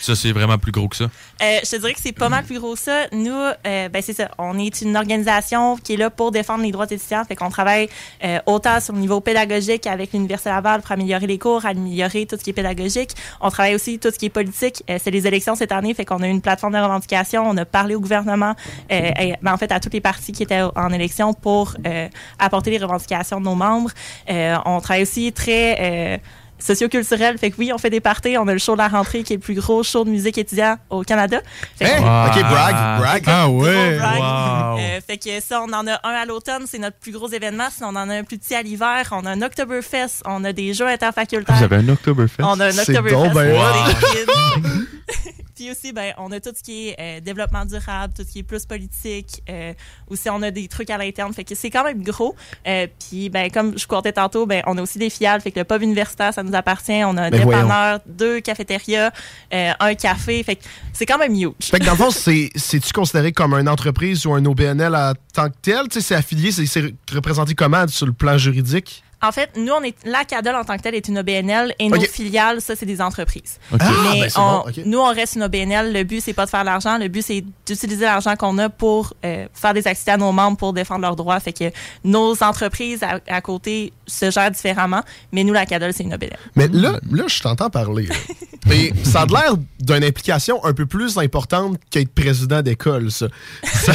ça, 0.00 0.14
c'est 0.14 0.32
vraiment 0.32 0.58
plus 0.58 0.72
gros 0.72 0.88
que 0.88 0.96
ça? 0.96 1.04
Euh, 1.04 1.58
je 1.64 1.70
te 1.70 1.76
dirais 1.76 1.94
que 1.94 2.00
c'est 2.02 2.12
pas 2.12 2.28
mal 2.28 2.44
plus 2.44 2.58
gros 2.58 2.74
que 2.74 2.80
ça. 2.80 3.06
Nous, 3.12 3.32
euh, 3.32 3.88
ben 3.88 4.02
c'est 4.02 4.12
ça. 4.12 4.30
On 4.38 4.58
est 4.58 4.80
une 4.80 4.96
organisation 4.96 5.76
qui 5.76 5.94
est 5.94 5.96
là 5.96 6.10
pour 6.10 6.30
défendre 6.30 6.64
les 6.64 6.72
droits 6.72 6.86
des 6.86 6.96
étudiants. 6.96 7.24
Fait 7.24 7.36
qu'on 7.36 7.50
travaille 7.50 7.88
euh, 8.24 8.38
autant 8.46 8.80
sur 8.80 8.94
le 8.94 9.00
niveau 9.00 9.20
pédagogique 9.20 9.86
avec 9.86 10.12
l'Université 10.12 10.50
Laval 10.50 10.80
pour 10.82 10.92
améliorer 10.92 11.26
les 11.26 11.38
cours, 11.38 11.64
améliorer 11.66 12.26
tout 12.26 12.36
ce 12.38 12.44
qui 12.44 12.50
est 12.50 12.54
pédagogique. 12.54 13.10
On 13.40 13.50
travaille 13.50 13.74
aussi 13.74 13.98
tout 13.98 14.10
ce 14.10 14.18
qui 14.18 14.26
est 14.26 14.30
politique. 14.30 14.82
Euh, 14.88 14.98
c'est 15.02 15.10
les 15.10 15.26
élections 15.26 15.54
cette 15.54 15.72
année, 15.72 15.94
fait 15.94 16.04
qu'on 16.04 16.22
a 16.22 16.28
une 16.28 16.40
plateforme 16.40 16.74
de 16.74 16.78
revendication. 16.78 17.48
On 17.48 17.56
a 17.56 17.64
parlé 17.64 17.94
au 17.94 18.00
gouvernement, 18.00 18.54
euh, 18.90 19.10
et, 19.20 19.34
ben, 19.42 19.52
en 19.52 19.58
fait 19.58 19.72
à 19.72 19.80
toutes 19.80 19.94
les 19.94 20.00
partis 20.00 20.32
qui 20.32 20.42
étaient 20.42 20.62
en 20.62 20.90
élection 20.92 21.34
pour 21.34 21.74
euh, 21.86 22.08
apporter 22.38 22.70
les 22.70 22.78
revendications 22.78 23.40
de 23.40 23.44
nos 23.44 23.54
membres. 23.54 23.90
On 24.28 24.80
travaille 24.80 25.02
aussi 25.02 25.32
très 25.32 26.20
socioculturel. 26.58 27.38
Fait 27.38 27.50
que 27.50 27.56
oui, 27.58 27.72
on 27.72 27.78
fait 27.78 27.90
des 27.90 28.00
parties. 28.00 28.36
On 28.38 28.46
a 28.48 28.52
le 28.52 28.58
show 28.58 28.72
de 28.72 28.78
la 28.78 28.88
rentrée 28.88 29.22
qui 29.22 29.32
est 29.32 29.36
le 29.36 29.42
plus 29.42 29.54
gros 29.54 29.82
show 29.82 30.04
de 30.04 30.10
musique 30.10 30.38
étudiant 30.38 30.76
au 30.90 31.02
Canada. 31.02 31.40
Fait 31.76 31.86
Hein? 31.86 32.00
Wow. 32.00 32.30
Ok, 32.30 32.40
brag, 32.50 32.74
brag. 33.00 33.22
Ah 33.26 33.48
ouais! 33.48 33.98
brag. 33.98 34.18
Wow. 34.18 34.78
Euh, 34.78 35.00
fait 35.06 35.18
que 35.18 35.40
ça, 35.40 35.62
on 35.62 35.72
en 35.72 35.86
a 35.86 36.00
un 36.02 36.14
à 36.14 36.24
l'automne, 36.24 36.64
c'est 36.66 36.78
notre 36.78 36.96
plus 36.98 37.12
gros 37.12 37.28
événement. 37.28 37.68
Sinon, 37.70 37.88
on 37.92 37.96
en 37.96 38.08
a 38.10 38.14
un 38.14 38.24
plus 38.24 38.38
petit 38.38 38.54
à 38.54 38.62
l'hiver. 38.62 39.08
On 39.12 39.24
a 39.24 39.30
un 39.30 39.42
Oktoberfest, 39.42 40.22
on 40.24 40.44
a 40.44 40.52
des 40.52 40.74
jeux 40.74 40.88
interfacultaires. 40.88 41.56
Vous 41.56 41.64
avez 41.64 41.76
un 41.76 41.88
Oktoberfest? 41.88 42.42
On 42.42 42.58
a 42.60 42.66
un 42.66 42.70
C'est 42.72 42.96
Oktoberfest. 42.96 43.34
ben 43.34 44.86
Puis 45.54 45.70
aussi, 45.70 45.92
ben, 45.92 46.12
on 46.18 46.30
a 46.32 46.40
tout 46.40 46.50
ce 46.56 46.62
qui 46.62 46.88
est 46.88 46.96
euh, 46.98 47.20
développement 47.20 47.64
durable, 47.64 48.12
tout 48.14 48.22
ce 48.26 48.32
qui 48.32 48.40
est 48.40 48.42
plus 48.42 48.66
politique. 48.66 49.42
Euh, 49.48 49.72
aussi, 50.08 50.28
on 50.28 50.42
a 50.42 50.50
des 50.50 50.68
trucs 50.68 50.90
à 50.90 50.98
l'interne. 50.98 51.32
Fait 51.32 51.44
que 51.44 51.54
c'est 51.54 51.70
quand 51.70 51.84
même 51.84 52.02
gros. 52.02 52.34
Euh, 52.66 52.86
puis, 52.98 53.28
ben, 53.30 53.50
comme 53.50 53.78
je 53.78 53.86
comptais 53.86 54.12
tantôt, 54.12 54.46
ben, 54.46 54.62
on 54.66 54.76
a 54.78 54.82
aussi 54.82 54.98
des 54.98 55.08
filiales. 55.08 55.40
Fait 55.40 55.50
que 55.52 55.58
le 55.60 55.64
pub 55.64 55.82
universitaire, 55.82 56.34
ça 56.34 56.42
nous 56.42 56.54
appartient. 56.54 57.04
On 57.04 57.16
a 57.16 57.22
un 57.22 57.30
Ben 57.30 57.44
dépanneur, 57.44 58.00
deux 58.06 58.40
cafétérias, 58.40 59.12
euh, 59.54 59.72
un 59.78 59.94
café. 59.94 60.42
Fait 60.42 60.56
que 60.56 60.64
c'est 60.92 61.06
quand 61.06 61.18
même 61.18 61.34
huge. 61.34 61.52
Fait 61.62 61.78
que 61.78 61.84
dans 61.84 61.92
le 61.92 61.98
fond, 61.98 62.10
c'est- 62.10 62.50
c'est-tu 62.56 62.92
considéré 62.92 63.32
comme 63.32 63.54
une 63.54 63.68
entreprise 63.68 64.26
ou 64.26 64.34
un 64.34 64.44
OBNL 64.44 64.94
en 64.94 65.12
tant 65.32 65.48
que 65.48 65.54
tel? 65.62 65.88
Tu 65.88 65.94
sais, 65.94 66.00
c'est 66.00 66.14
affilié, 66.16 66.52
c'est- 66.52 66.66
c'est 66.66 66.92
représenté 67.12 67.54
comment 67.54 67.86
sur 67.88 68.06
le 68.06 68.12
plan 68.12 68.36
juridique? 68.38 69.02
En 69.22 69.32
fait, 69.32 69.50
nous, 69.56 69.72
on 69.72 69.82
est 69.82 69.96
la 70.04 70.24
CADEL 70.24 70.54
en 70.54 70.62
tant 70.64 70.76
que 70.76 70.82
telle 70.82 70.94
est 70.94 71.08
une 71.08 71.18
OBNL 71.18 71.74
et 71.78 71.88
nos 71.88 71.98
filiales, 72.02 72.60
ça, 72.60 72.76
c'est 72.76 72.84
des 72.84 73.00
entreprises. 73.00 73.58
Ah, 73.72 73.76
Mais 74.12 74.20
ben 74.20 74.28
on- 74.36 74.40
bon, 74.40 74.58
ok. 74.68 74.80
nous, 74.84 74.98
on 74.98 75.06
reste 75.12 75.36
une 75.36 75.42
OBNL. 75.44 75.90
Le 75.92 76.04
but, 76.04 76.20
c'est 76.20 76.34
pas 76.34 76.44
de 76.44 76.50
faire 76.50 76.60
de 76.60 76.66
l'argent. 76.66 76.98
Le 76.98 77.08
but, 77.08 77.22
c'est 77.22 77.42
d'utiliser 77.66 78.04
l'argent 78.04 78.36
qu'on 78.36 78.58
a 78.58 78.68
pour 78.68 79.14
euh, 79.24 79.46
faire 79.54 79.72
des 79.72 79.86
activités 79.86 80.10
à 80.12 80.16
nos 80.18 80.32
membres 80.32 80.58
pour 80.58 80.74
défendre 80.74 81.00
leurs 81.00 81.16
droits. 81.16 81.40
Fait 81.40 81.54
que 81.54 81.64
nos 82.04 82.40
entreprises 82.42 83.02
à, 83.02 83.18
à 83.26 83.40
côté 83.40 83.94
se 84.06 84.30
gèrent 84.30 84.50
différemment. 84.50 85.02
Mais 85.32 85.44
nous, 85.44 85.54
la 85.54 85.64
CADEL, 85.64 85.92
c'est 85.94 86.02
une 86.04 86.12
OBNL. 86.14 86.36
Mais 86.54 86.68
là, 86.68 87.00
là 87.10 87.24
je 87.26 87.40
t'entends 87.40 87.70
parler. 87.70 88.08
Et 88.70 88.92
ça 89.04 89.22
a 89.22 89.26
l'air 89.26 89.54
d'une 89.78 90.02
implication 90.02 90.62
un 90.64 90.72
peu 90.72 90.86
plus 90.86 91.16
importante 91.18 91.78
qu'être 91.88 92.12
président 92.12 92.62
d'école, 92.62 93.12
ça. 93.12 93.28
Ça- 93.62 93.92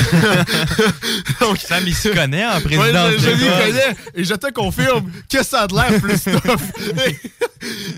Donc, 1.41 1.57
Sam, 1.57 1.83
il 1.85 1.93
se 1.95 2.07
connaît 2.09 2.45
en 2.45 2.55
Ouais, 2.55 2.61
président. 2.61 3.09
je, 3.11 3.17
je 3.17 3.29
m'y 3.31 3.49
connais 3.49 3.95
et 4.15 4.23
je 4.23 4.33
te 4.33 4.49
confirme 4.51 5.10
que 5.29 5.43
ça 5.43 5.61
a 5.61 5.67
de 5.67 5.75
l'air 5.75 6.01
plus 6.01 6.23
tough. 6.23 6.61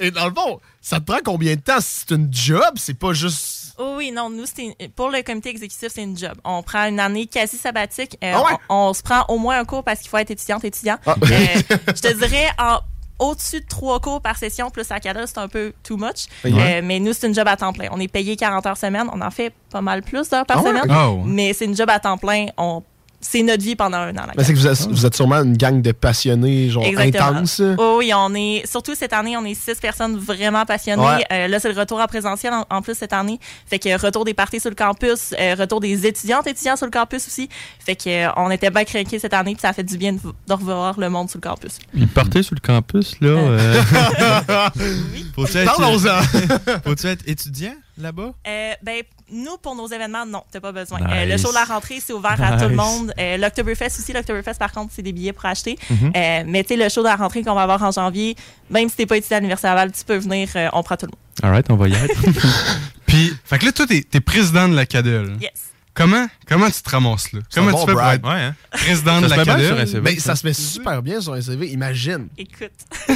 et, 0.02 0.08
et 0.08 0.12
dans 0.12 0.28
le 0.28 0.34
fond, 0.34 0.60
ça 0.82 1.00
te 1.00 1.06
prend 1.06 1.20
combien 1.24 1.56
de 1.56 1.62
temps? 1.62 1.78
C'est 1.80 2.12
une 2.12 2.30
job, 2.32 2.74
c'est 2.76 2.94
pas 2.98 3.14
juste 3.14 3.60
Oh 3.80 3.96
oui, 3.98 4.12
non, 4.12 4.30
nous, 4.30 4.46
c'est 4.46 4.66
une- 4.66 4.90
pour 4.96 5.10
le 5.10 5.24
comité 5.24 5.50
exécutif, 5.50 5.90
c'est 5.94 6.04
une 6.04 6.16
job. 6.18 6.34
On 6.44 6.62
prend 6.62 6.86
une 6.88 7.00
année 7.00 7.26
quasi 7.26 7.58
sabbatique. 7.58 8.18
Euh, 8.24 8.34
Ah 8.36 8.44
ouais? 8.44 8.52
on, 8.70 8.76
on 8.90 8.94
se 8.94 9.02
prend 9.02 9.26
au 9.30 9.40
moins 9.40 9.58
un 9.60 9.66
cours 9.66 9.84
parce 9.84 10.00
qu'il 10.00 10.10
faut 10.10 10.18
être 10.18 10.30
étudiante, 10.30 10.64
étudiant. 10.64 10.98
Ah. 11.08 11.16
Euh, 11.24 11.28
je 11.88 12.02
te 12.02 12.14
dirais, 12.14 12.50
en 12.60 12.80
au-dessus 13.20 13.62
de 13.62 13.66
trois 13.68 14.00
cours 14.00 14.22
par 14.22 14.38
session, 14.38 14.70
plus 14.70 14.92
à 14.92 15.00
cadre, 15.00 15.22
c'est 15.26 15.38
un 15.40 15.48
peu 15.48 15.74
too 15.84 15.98
much. 15.98 16.26
Euh, 16.46 16.82
mais 16.84 17.00
nous, 17.00 17.14
c'est 17.14 17.26
une 17.28 17.34
job 17.34 17.48
à 17.48 17.56
temps 17.58 17.72
plein. 17.74 17.88
On 17.92 18.00
est 18.00 18.08
payé 18.08 18.36
40 18.36 18.66
heures 18.68 18.78
semaine. 18.78 19.08
On 19.14 19.22
en 19.22 19.32
fait 19.32 19.54
pas 19.72 19.82
mal 19.82 20.02
plus 20.04 20.30
d'heures 20.30 20.46
par 20.46 20.58
Ah 20.60 20.62
ouais? 20.62 20.70
semaine. 20.70 20.96
Oh. 20.96 21.22
Mais 21.26 21.54
c'est 21.54 21.66
une 21.66 21.76
job 21.76 21.90
à 21.90 22.00
temps 22.00 22.18
plein. 22.18 22.48
On, 22.58 22.84
c'est 23.24 23.42
notre 23.42 23.64
vie 23.64 23.76
pendant 23.76 23.98
un 23.98 24.16
an. 24.18 24.24
Mais 24.38 24.44
c'est 24.44 24.54
que 24.54 24.58
vous 24.60 24.68
êtes, 24.68 24.88
vous 24.88 25.06
êtes 25.06 25.16
sûrement 25.16 25.38
une 25.42 25.58
gang 25.58 25.82
de 25.82 25.92
passionnés, 25.92 26.70
genre 26.70 26.86
Exactement. 26.86 27.40
intenses. 27.40 27.62
Oh 27.78 27.96
oui, 28.00 28.12
on 28.16 28.34
est 28.36 28.64
surtout 28.70 28.94
cette 28.96 29.14
année, 29.14 29.36
on 29.38 29.46
est 29.46 29.54
six 29.56 29.80
personnes 29.80 30.18
vraiment 30.18 30.66
passionnées. 30.66 31.02
Ouais. 31.04 31.24
Euh, 31.32 31.48
là, 31.48 31.60
c'est 31.60 31.72
le 31.72 31.80
retour 31.80 32.00
en 32.00 32.06
présentiel 32.06 32.54
en, 32.54 32.66
en 32.70 32.82
plus 32.82 32.96
cette 32.96 33.14
année. 33.14 33.40
Fait 33.66 33.80
que 33.80 34.00
retour 34.00 34.26
des 34.26 34.34
parties 34.34 34.60
sur 34.60 34.70
le 34.70 34.76
campus, 34.76 35.34
euh, 35.40 35.56
retour 35.58 35.80
des 35.80 36.06
étudiantes 36.06 36.46
étudiants 36.48 36.76
sur 36.76 36.86
le 36.86 36.92
campus 36.92 37.26
aussi. 37.28 37.50
Fait 37.80 37.96
que 37.96 38.28
euh, 38.28 38.30
on 38.36 38.52
était 38.52 38.70
bien 38.70 38.84
craqués 38.84 39.20
cette 39.20 39.34
année, 39.34 39.54
puis 39.54 39.62
ça 39.62 39.70
a 39.70 39.74
fait 39.74 39.84
du 39.84 39.98
bien 39.98 40.14
de, 40.14 40.20
de 40.20 40.54
revoir 40.54 41.00
le 41.00 41.10
monde 41.10 41.30
sur 41.30 41.40
le 41.42 41.50
campus. 41.50 41.80
Puis 41.94 42.06
partez 42.08 42.44
sur 42.44 42.56
le 42.56 42.62
campus, 42.62 43.16
là. 43.22 43.30
euh, 43.30 43.82
Faut-tu 45.36 45.58
être, 45.58 45.66
Parlons-en. 45.76 46.22
faut-tu 46.84 47.08
être 47.08 47.24
étudiant? 47.28 47.74
Là-bas? 47.98 48.34
Euh, 48.48 48.74
ben 48.82 49.04
nous 49.32 49.58
pour 49.58 49.76
nos 49.76 49.88
événements, 49.88 50.26
non, 50.26 50.44
t'as 50.52 50.60
pas 50.60 50.72
besoin. 50.72 51.00
Nice. 51.00 51.08
Euh, 51.12 51.26
le 51.26 51.38
show 51.38 51.50
de 51.50 51.56
la 51.56 51.64
rentrée, 51.64 52.00
c'est 52.00 52.14
ouvert 52.14 52.42
à 52.42 52.58
tout 52.58 52.70
le 52.70 52.76
monde. 52.76 53.14
Euh, 53.20 53.38
L'Octoberfest 53.38 54.00
aussi, 54.00 54.14
l'Octoberfest 54.14 54.58
par 54.60 54.72
contre, 54.72 54.92
c'est 54.96 55.02
des 55.02 55.12
billets 55.14 55.34
pour 55.34 55.46
acheter. 55.46 55.78
Mhm. 55.90 56.14
Euh, 56.16 56.44
mais 56.46 56.64
tu 56.64 56.70
sais, 56.70 56.84
le 56.84 56.90
show 56.90 57.02
de 57.02 57.08
la 57.08 57.16
rentrée 57.16 57.44
qu'on 57.44 57.56
va 57.56 57.64
avoir 57.64 57.82
en 57.84 57.92
janvier, 57.92 58.36
même 58.70 58.90
si 58.90 58.96
t'es 58.96 59.06
pas 59.06 59.18
étudiant 59.18 59.38
à 59.38 59.40
l'Université 59.40 59.68
Laval, 59.68 59.92
tu 59.92 60.04
peux 60.04 60.18
venir, 60.18 60.50
euh, 60.56 60.70
on 60.74 60.84
prend 60.84 60.98
tout 60.98 61.08
le 61.08 61.12
monde. 61.12 61.20
Alright, 61.44 61.66
on 61.70 61.76
va 61.76 61.88
y 61.88 61.94
être. 61.94 62.22
Puis, 63.06 63.34
fait 63.44 63.60
que 63.60 63.66
là, 63.66 63.72
toi, 63.72 63.88
t'es 63.88 64.02
t'es 64.02 64.22
président 64.22 64.68
de 64.70 64.76
la 64.76 64.86
CADEL. 64.86 65.38
Yes. 65.42 65.52
Comment, 65.94 66.28
comment 66.48 66.72
tu 66.72 66.82
te 66.82 66.90
ramasses 66.90 67.32
là? 67.34 67.42
Comment 67.54 67.70
bon 67.72 67.80
tu 67.82 67.86
fais 67.86 67.92
pour 67.92 68.02
brag. 68.02 68.20
être 68.20 68.28
ouais, 68.28 68.42
hein? 68.42 68.56
président 68.72 69.22
de 69.22 69.28
la 69.28 69.46
CADEL? 69.46 70.20
Ça 70.20 70.36
se 70.36 70.46
met 70.46 70.54
super 70.54 71.04
bien 71.04 71.22
sur 71.22 71.34
un 71.34 71.42
CV, 71.42 71.68
imagine. 71.68 72.30
Écoute, 72.36 72.72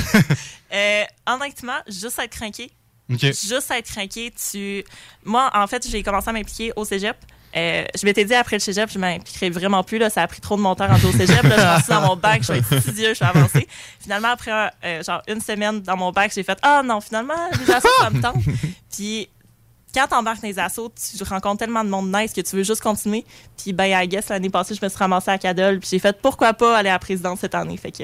euh, 0.74 1.04
honnêtement, 1.26 1.80
juste 1.88 2.20
être 2.20 2.32
craqué, 2.32 2.72
OK. 3.12 3.22
juste 3.22 3.72
être 3.72 3.90
craqué, 3.90 4.34
tu. 4.52 4.84
Moi, 5.24 5.50
en 5.54 5.68
fait, 5.68 5.88
j'ai 5.90 6.04
commencé 6.04 6.30
à 6.30 6.34
m'impliquer 6.34 6.74
au 6.76 6.86
cégep. 6.86 7.16
Euh, 7.56 7.86
je 8.00 8.06
m'étais 8.06 8.26
dit 8.26 8.34
après 8.34 8.58
le 8.58 8.60
cégep, 8.60 8.90
je 8.92 9.00
m'impliquerai 9.00 9.50
vraiment 9.50 9.84
plus. 9.84 9.98
Là, 9.98 10.10
ça 10.10 10.22
a 10.22 10.28
pris 10.28 10.42
trop 10.42 10.58
de 10.58 10.62
mon 10.62 10.76
temps 10.76 10.88
rendu 10.88 11.06
au 11.06 11.12
cégep. 11.12 11.44
Là, 11.44 11.78
je 11.78 11.84
suis 11.84 11.94
dans 11.94 12.02
mon 12.02 12.16
bac, 12.16 12.44
je 12.44 12.52
vais 12.52 12.60
être 12.60 12.82
studieux, 12.82 13.10
je 13.10 13.14
suis 13.16 13.26
avancée. 13.26 13.68
Finalement, 14.00 14.30
après 14.30 14.52
euh, 14.84 15.02
genre 15.04 15.22
une 15.28 15.42
semaine 15.42 15.82
dans 15.82 15.98
mon 15.98 16.12
bac, 16.12 16.32
j'ai 16.36 16.44
fait 16.44 16.58
Ah 16.62 16.82
non, 16.84 17.02
finalement, 17.02 17.34
les 17.60 17.74
assos, 17.74 17.88
ça 18.00 18.10
me 18.10 18.22
tente. 18.22 18.44
Puis 18.96 19.30
quand 19.94 20.08
t'embarques 20.08 20.42
dans 20.42 20.48
les 20.48 20.60
assos, 20.60 20.94
tu 21.18 21.24
rencontres 21.24 21.60
tellement 21.60 21.84
de 21.84 21.90
monde 21.90 22.14
nice 22.16 22.34
que 22.34 22.42
tu 22.42 22.56
veux 22.56 22.64
juste 22.64 22.82
continuer. 22.82 23.26
Puis 23.58 23.74
ben, 23.74 23.86
I 23.86 24.08
guess, 24.08 24.30
l'année 24.30 24.50
passée, 24.50 24.76
je 24.76 24.84
me 24.84 24.90
suis 24.90 24.98
ramassée 24.98 25.32
à 25.32 25.38
Cadol. 25.38 25.80
Puis 25.80 25.90
j'ai 25.92 26.00
fait 26.00 26.16
pourquoi 26.22 26.54
pas 26.54 26.78
aller 26.78 26.90
à 26.90 26.94
la 26.94 27.00
présidence 27.00 27.40
cette 27.40 27.56
année? 27.56 27.78
Fait 27.78 27.92
que 27.92 28.04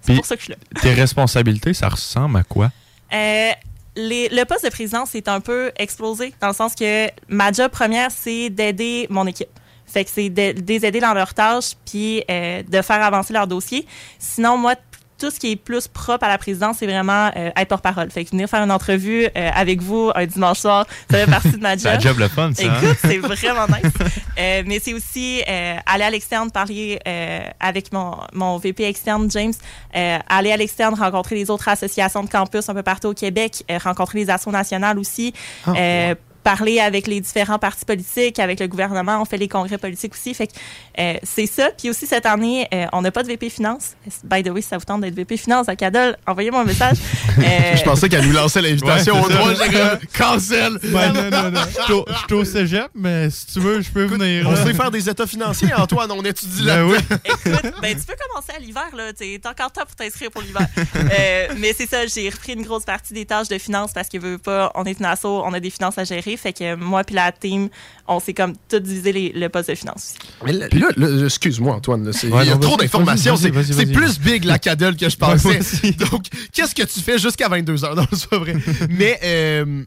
c'est 0.00 0.14
pour 0.14 0.24
ça 0.24 0.36
que 0.36 0.40
je 0.40 0.44
suis 0.44 0.52
là. 0.52 0.80
Tes 0.80 0.94
responsabilités, 0.94 1.74
ça 1.74 1.88
ressemble 1.88 2.38
à 2.38 2.44
quoi? 2.44 2.70
Euh, 3.12 3.50
le 3.96 4.44
poste 4.44 4.64
de 4.64 4.70
présidence 4.70 5.14
est 5.14 5.28
un 5.28 5.40
peu 5.40 5.72
explosé 5.76 6.34
dans 6.40 6.48
le 6.48 6.54
sens 6.54 6.74
que 6.74 7.08
ma 7.28 7.52
job 7.52 7.70
première, 7.70 8.10
c'est 8.10 8.50
d'aider 8.50 9.06
mon 9.10 9.26
équipe. 9.26 9.48
Fait 9.86 10.04
que 10.04 10.10
c'est 10.12 10.28
de, 10.28 10.52
de 10.52 10.66
les 10.66 10.84
aider 10.84 11.00
dans 11.00 11.14
leurs 11.14 11.32
tâches 11.32 11.72
puis 11.86 12.24
euh, 12.30 12.62
de 12.62 12.82
faire 12.82 13.02
avancer 13.02 13.32
leur 13.32 13.46
dossier. 13.46 13.86
Sinon, 14.18 14.56
moi, 14.56 14.74
tout 15.18 15.30
ce 15.30 15.38
qui 15.40 15.52
est 15.52 15.56
plus 15.56 15.88
propre 15.88 16.24
à 16.24 16.28
la 16.28 16.38
présidence, 16.38 16.76
c'est 16.78 16.86
vraiment 16.86 17.30
euh, 17.36 17.50
être 17.56 17.68
porte-parole. 17.68 18.10
Fait 18.10 18.24
que 18.24 18.30
venir 18.30 18.48
faire 18.48 18.62
une 18.62 18.70
entrevue 18.70 19.24
euh, 19.24 19.50
avec 19.54 19.80
vous 19.80 20.10
un 20.14 20.26
dimanche 20.26 20.58
soir, 20.58 20.86
ça 21.10 21.18
fait 21.24 21.30
partie 21.30 21.50
de 21.52 21.56
ma 21.58 21.76
C'est 21.78 21.84
job. 21.90 21.92
un 21.94 21.98
job 22.00 22.18
le 22.18 22.28
fun, 22.28 22.50
ça. 22.54 22.62
hein? 22.66 22.72
Écoute, 22.82 22.98
c'est 23.00 23.18
vraiment 23.18 23.66
nice. 23.66 23.92
Euh, 24.38 24.62
mais 24.66 24.78
c'est 24.78 24.92
aussi 24.94 25.42
euh, 25.48 25.76
aller 25.86 26.04
à 26.04 26.10
l'externe, 26.10 26.50
parler 26.50 26.98
euh, 27.06 27.40
avec 27.60 27.92
mon, 27.92 28.16
mon 28.34 28.58
VP 28.58 28.84
externe, 28.84 29.30
James, 29.30 29.54
euh, 29.96 30.18
aller 30.28 30.52
à 30.52 30.56
l'externe, 30.56 30.94
rencontrer 30.94 31.34
les 31.36 31.50
autres 31.50 31.68
associations 31.68 32.22
de 32.22 32.28
campus 32.28 32.68
un 32.68 32.74
peu 32.74 32.82
partout 32.82 33.08
au 33.08 33.14
Québec, 33.14 33.64
euh, 33.70 33.78
rencontrer 33.82 34.18
les 34.18 34.30
assos 34.30 34.50
nationales 34.50 34.98
aussi, 34.98 35.32
euh, 35.68 36.14
parler 36.46 36.78
avec 36.78 37.08
les 37.08 37.20
différents 37.20 37.58
partis 37.58 37.84
politiques, 37.84 38.38
avec 38.38 38.60
le 38.60 38.68
gouvernement. 38.68 39.20
On 39.20 39.24
fait 39.24 39.36
les 39.36 39.48
congrès 39.48 39.78
politiques 39.78 40.14
aussi. 40.14 40.32
Fait 40.32 40.46
que 40.46 40.52
euh, 41.00 41.14
c'est 41.24 41.46
ça. 41.46 41.70
Puis 41.76 41.90
aussi, 41.90 42.06
cette 42.06 42.24
année, 42.24 42.68
euh, 42.72 42.86
on 42.92 43.02
n'a 43.02 43.10
pas 43.10 43.24
de 43.24 43.28
VP 43.28 43.50
Finance. 43.50 43.96
By 44.22 44.44
the 44.44 44.50
way, 44.50 44.62
si 44.62 44.68
ça 44.68 44.78
vous 44.78 44.84
tente 44.84 45.00
d'être 45.00 45.16
VP 45.16 45.36
Finance 45.38 45.68
à 45.68 45.74
Cadol, 45.74 46.16
envoyez-moi 46.24 46.60
un 46.60 46.64
message. 46.64 46.98
Euh, 47.38 47.76
Je 47.76 47.82
pensais 47.82 48.08
qu'elle 48.08 48.24
nous 48.26 48.32
lançait 48.32 48.62
l'invitation 48.62 49.14
Ouais, 49.20 49.26
au 49.26 49.28
droit. 49.28 49.50
Cancel. 50.16 50.78
Ben, 50.84 51.12
non, 51.12 51.28
non, 51.30 51.50
non. 51.50 51.60
Je 51.68 52.14
suis 52.24 52.32
au- 52.34 52.44
cégep, 52.46 52.88
mais 52.94 53.28
si 53.28 53.46
tu 53.52 53.60
veux, 53.60 53.82
je 53.82 53.90
peux 53.90 54.04
venir. 54.06 54.46
On 54.48 54.52
là. 54.52 54.64
sait 54.64 54.72
faire 54.72 54.90
des 54.90 55.06
états 55.06 55.26
financiers, 55.26 55.68
Antoine. 55.76 56.10
On 56.12 56.22
étudie 56.24 56.64
Ben 56.64 56.88
là-dedans. 56.88 56.94
oui. 57.10 57.16
Écoute, 57.26 57.72
ben, 57.82 57.94
tu 57.94 58.06
peux 58.06 58.14
commencer 58.26 58.52
à 58.56 58.58
l'hiver, 58.58 58.86
là. 58.96 59.12
T'es 59.12 59.38
encore 59.44 59.70
temps 59.70 59.84
pour 59.84 59.94
t'inscrire 59.96 60.30
pour 60.30 60.40
l'hiver. 60.40 60.66
Euh, 60.96 61.48
mais 61.58 61.74
c'est 61.76 61.86
ça, 61.88 62.06
j'ai 62.06 62.30
repris 62.30 62.54
une 62.54 62.62
grosse 62.62 62.84
partie 62.84 63.12
des 63.12 63.26
tâches 63.26 63.48
de 63.48 63.58
finance 63.58 63.92
parce 63.92 64.08
que 64.08 64.16
veut 64.16 64.38
pas, 64.38 64.72
on 64.74 64.84
est 64.84 64.98
une 64.98 65.04
asso, 65.04 65.26
on 65.26 65.52
a 65.52 65.60
des 65.60 65.70
finances 65.70 65.98
à 65.98 66.04
gérer. 66.04 66.35
Fait 66.36 66.52
que 66.52 66.74
moi 66.76 67.04
puis 67.04 67.14
la 67.14 67.32
team, 67.32 67.68
on 68.08 68.20
s'est 68.20 68.34
comme 68.34 68.54
tout 68.68 68.78
divisé 68.80 69.12
les- 69.12 69.32
le 69.32 69.48
poste 69.48 69.70
de 69.70 69.74
finance. 69.74 70.14
Mais 70.44 70.52
là, 70.52 70.66
là, 70.72 70.88
là, 70.96 71.24
excuse-moi, 71.24 71.74
Antoine. 71.74 72.06
Ouais, 72.06 72.12
il 72.22 72.30
y 72.30 72.34
a 72.50 72.54
non, 72.54 72.60
trop 72.60 72.76
d'informations. 72.76 73.36
C'est 73.36 73.50
vas-y, 73.50 73.66
c'est 73.72 73.84
vas-y. 73.84 73.92
plus 73.92 74.18
big 74.20 74.44
la 74.44 74.58
cadelle 74.58 74.96
que 74.96 75.08
je 75.08 75.16
pensais. 75.16 75.60
Donc, 76.10 76.26
qu'est-ce 76.52 76.74
que 76.74 76.82
tu 76.84 77.00
fais 77.00 77.18
jusqu'à 77.18 77.48
22h? 77.48 77.94
Non, 77.96 78.06
c'est 78.12 78.28
pas 78.28 78.38
vrai? 78.38 78.54
Mais, 78.90 79.18
euh, 79.24 79.84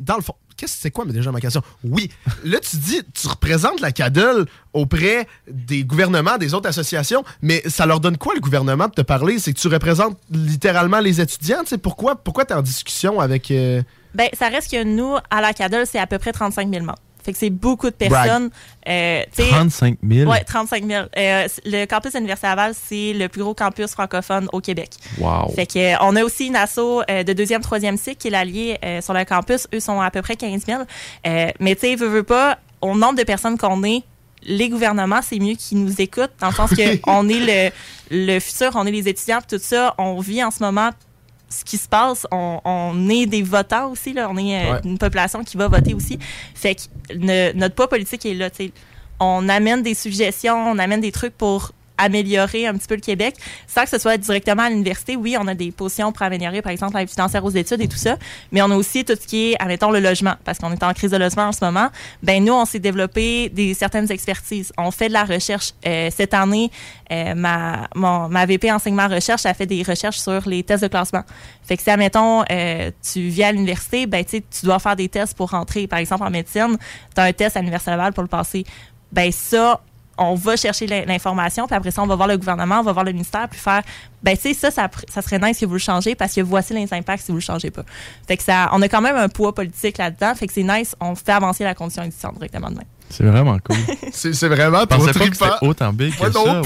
dans 0.00 0.16
le 0.16 0.22
fond, 0.22 0.34
qu'est-ce 0.56 0.76
c'est 0.80 0.90
quoi 0.90 1.04
mais 1.04 1.12
déjà 1.12 1.30
ma 1.32 1.40
question? 1.40 1.62
Oui, 1.84 2.10
là, 2.44 2.58
tu 2.60 2.76
dis, 2.76 3.00
tu 3.14 3.28
représentes 3.28 3.80
la 3.80 3.92
cadelle 3.92 4.44
auprès 4.72 5.26
des 5.48 5.84
gouvernements, 5.84 6.36
des 6.36 6.52
autres 6.54 6.68
associations, 6.68 7.24
mais 7.42 7.62
ça 7.66 7.86
leur 7.86 8.00
donne 8.00 8.16
quoi 8.18 8.34
le 8.34 8.40
gouvernement 8.40 8.88
de 8.88 8.92
te 8.92 9.02
parler? 9.02 9.38
C'est 9.38 9.52
que 9.52 9.60
tu 9.60 9.68
représentes 9.68 10.18
littéralement 10.30 10.98
les 11.00 11.20
étudiants? 11.20 11.62
tu 11.62 11.70
sais, 11.70 11.78
Pourquoi, 11.78 12.16
pourquoi 12.16 12.44
tu 12.44 12.52
es 12.52 12.56
en 12.56 12.62
discussion 12.62 13.20
avec. 13.20 13.50
euh, 13.50 13.82
Ben, 14.14 14.28
ça 14.32 14.48
reste 14.48 14.70
que 14.70 14.84
nous, 14.84 15.16
à 15.30 15.40
la 15.40 15.52
CADEL, 15.52 15.86
c'est 15.86 15.98
à 15.98 16.06
peu 16.06 16.18
près 16.18 16.32
35 16.32 16.70
000 16.70 16.84
membres. 16.84 16.98
Fait 17.24 17.32
que 17.32 17.38
c'est 17.38 17.50
beaucoup 17.50 17.88
de 17.88 17.94
personnes. 17.94 18.50
Euh, 18.86 19.22
tu 19.34 19.42
sais, 19.42 19.48
35 19.48 19.96
000. 20.06 20.30
Ouais, 20.30 20.44
35 20.44 20.84
000. 20.84 21.04
Euh, 21.16 21.48
le 21.64 21.86
campus 21.86 22.12
de 22.12 22.18
l'Université 22.18 22.48
Laval, 22.48 22.74
c'est 22.74 23.14
le 23.14 23.28
plus 23.28 23.42
gros 23.42 23.54
campus 23.54 23.92
francophone 23.92 24.46
au 24.52 24.60
Québec. 24.60 24.90
Wow. 25.18 25.50
Fait 25.54 25.66
que, 25.66 25.78
euh, 25.78 25.96
on 26.02 26.16
a 26.16 26.22
aussi 26.22 26.48
une 26.48 26.56
asso 26.56 26.78
euh, 26.78 27.22
de 27.22 27.32
deuxième, 27.32 27.62
troisième 27.62 27.96
cycle 27.96 28.18
qui 28.18 28.28
est 28.28 28.30
l'allié 28.30 28.78
euh, 28.84 29.00
sur 29.00 29.14
le 29.14 29.24
campus. 29.24 29.66
Eux 29.74 29.80
sont 29.80 30.02
à 30.02 30.10
peu 30.10 30.20
près 30.20 30.36
15 30.36 30.66
000. 30.66 30.82
Euh, 31.26 31.50
mais 31.60 31.74
tu 31.74 31.80
sais, 31.80 31.96
veux, 31.96 32.08
veux 32.08 32.24
pas, 32.24 32.58
au 32.82 32.94
nombre 32.94 33.16
de 33.16 33.24
personnes 33.24 33.56
qu'on 33.56 33.82
est, 33.84 34.02
les 34.42 34.68
gouvernements, 34.68 35.20
c'est 35.22 35.38
mieux 35.38 35.54
qu'ils 35.54 35.82
nous 35.82 36.02
écoutent, 36.02 36.32
dans 36.40 36.48
le 36.48 36.54
sens 36.54 36.70
que 36.70 36.98
on 37.06 37.26
est 37.30 37.70
le, 38.10 38.34
le 38.34 38.38
futur, 38.38 38.72
on 38.74 38.84
est 38.84 38.90
les 38.90 39.08
étudiants, 39.08 39.40
tout 39.48 39.58
ça, 39.58 39.94
on 39.96 40.20
vit 40.20 40.44
en 40.44 40.50
ce 40.50 40.62
moment 40.62 40.90
ce 41.48 41.64
qui 41.64 41.78
se 41.78 41.88
passe, 41.88 42.26
on, 42.32 42.60
on 42.64 43.08
est 43.08 43.26
des 43.26 43.42
votants 43.42 43.90
aussi, 43.90 44.12
là, 44.12 44.28
on 44.30 44.36
est 44.36 44.56
euh, 44.66 44.72
Ouais. 44.74 44.80
une 44.84 44.98
population 44.98 45.44
qui 45.44 45.56
va 45.56 45.68
voter 45.68 45.94
aussi. 45.94 46.18
Fait 46.54 46.74
que 46.74 47.14
ne- 47.14 47.52
notre 47.52 47.74
poids 47.74 47.88
politique 47.88 48.24
est 48.26 48.34
là, 48.34 48.50
tu 48.50 48.64
sais. 48.66 48.72
On 49.20 49.48
amène 49.48 49.82
des 49.82 49.94
suggestions, 49.94 50.56
on 50.56 50.78
amène 50.78 51.00
des 51.00 51.12
trucs 51.12 51.36
pour 51.36 51.70
améliorer 51.98 52.66
un 52.66 52.74
petit 52.74 52.88
peu 52.88 52.94
le 52.94 53.00
Québec, 53.00 53.36
sans 53.66 53.84
que 53.84 53.90
ce 53.90 53.98
soit 53.98 54.16
directement 54.16 54.62
à 54.62 54.70
l'université. 54.70 55.16
Oui, 55.16 55.36
on 55.38 55.46
a 55.46 55.54
des 55.54 55.70
positions 55.70 56.12
pour 56.12 56.22
améliorer, 56.22 56.62
par 56.62 56.72
exemple, 56.72 56.96
l'aide 56.96 57.10
financière 57.10 57.44
aux 57.44 57.50
études 57.50 57.80
et 57.80 57.88
tout 57.88 57.96
ça, 57.96 58.16
mais 58.52 58.62
on 58.62 58.70
a 58.70 58.76
aussi 58.76 59.04
tout 59.04 59.14
ce 59.20 59.26
qui 59.26 59.52
est, 59.52 59.56
admettons, 59.60 59.90
le 59.90 60.00
logement, 60.00 60.34
parce 60.44 60.58
qu'on 60.58 60.72
est 60.72 60.82
en 60.82 60.92
crise 60.92 61.10
de 61.10 61.16
logement 61.16 61.44
en 61.44 61.52
ce 61.52 61.64
moment. 61.64 61.88
Ben 62.22 62.44
nous, 62.44 62.52
on 62.52 62.64
s'est 62.64 62.78
développé 62.78 63.48
des 63.48 63.74
certaines 63.74 64.10
expertises. 64.10 64.72
On 64.78 64.90
fait 64.90 65.08
de 65.08 65.12
la 65.12 65.24
recherche. 65.24 65.72
Euh, 65.86 66.10
cette 66.14 66.34
année, 66.34 66.70
euh, 67.12 67.34
ma, 67.34 67.88
mon, 67.94 68.28
ma 68.28 68.46
VP 68.46 68.72
enseignement 68.72 69.08
recherche 69.08 69.46
a 69.46 69.54
fait 69.54 69.66
des 69.66 69.82
recherches 69.82 70.18
sur 70.18 70.48
les 70.48 70.62
tests 70.62 70.82
de 70.82 70.88
classement. 70.88 71.22
Fait 71.62 71.76
que 71.76 71.82
si, 71.82 71.90
admettons, 71.90 72.44
euh, 72.50 72.90
tu 73.02 73.28
viens 73.28 73.48
à 73.48 73.52
l'université, 73.52 74.06
ben, 74.06 74.24
tu 74.24 74.42
dois 74.62 74.78
faire 74.78 74.96
des 74.96 75.08
tests 75.08 75.36
pour 75.36 75.50
rentrer. 75.50 75.86
Par 75.86 75.98
exemple, 75.98 76.24
en 76.24 76.30
médecine, 76.30 76.76
tu 77.14 77.20
as 77.20 77.24
un 77.24 77.32
test 77.32 77.56
à 77.56 77.60
l'Université 77.60 77.90
Laval 77.90 78.12
pour 78.12 78.22
le 78.22 78.28
passer. 78.28 78.64
Ben, 79.12 79.30
ça, 79.32 79.80
on 80.18 80.34
va 80.34 80.56
chercher 80.56 80.86
l'in- 80.86 81.04
l'information, 81.04 81.66
puis 81.66 81.76
après 81.76 81.90
ça, 81.90 82.02
on 82.02 82.06
va 82.06 82.14
voir 82.16 82.28
le 82.28 82.36
gouvernement, 82.36 82.80
on 82.80 82.82
va 82.82 82.92
voir 82.92 83.04
le 83.04 83.12
ministère, 83.12 83.48
puis 83.48 83.58
faire, 83.60 83.82
ben, 84.22 84.36
tu 84.36 84.54
sais, 84.54 84.70
ça, 84.70 84.70
ça, 84.70 85.22
serait 85.22 85.38
nice 85.38 85.58
si 85.58 85.64
vous 85.64 85.72
le 85.74 85.78
changez, 85.78 86.14
parce 86.14 86.32
que 86.34 86.40
voici 86.40 86.72
les 86.72 86.92
impacts 86.92 87.24
si 87.24 87.30
vous 87.32 87.38
le 87.38 87.42
changez 87.42 87.70
pas. 87.70 87.84
Fait 88.26 88.36
que 88.36 88.42
ça, 88.42 88.68
on 88.72 88.80
a 88.82 88.88
quand 88.88 89.00
même 89.00 89.16
un 89.16 89.28
poids 89.28 89.54
politique 89.54 89.98
là-dedans, 89.98 90.34
fait 90.34 90.46
que 90.46 90.52
c'est 90.52 90.62
nice, 90.62 90.94
on 91.00 91.14
fait 91.14 91.32
avancer 91.32 91.64
la 91.64 91.74
condition 91.74 92.02
existante 92.02 92.34
directement 92.34 92.70
de 92.70 92.76
même. 92.76 92.84
C'est 93.10 93.24
vraiment 93.24 93.58
cool. 93.58 93.76
C'est 94.12 94.32
c'est 94.32 94.48
vraiment 94.48 94.80
Je 94.80 94.86
trop 94.86 94.98
pensais 95.06 95.12
pas 95.38 95.58
que 95.58 95.64
autant 95.66 95.92
big 95.92 96.16
que 96.16 96.32
ça. 96.32 96.40
wow. 96.60 96.62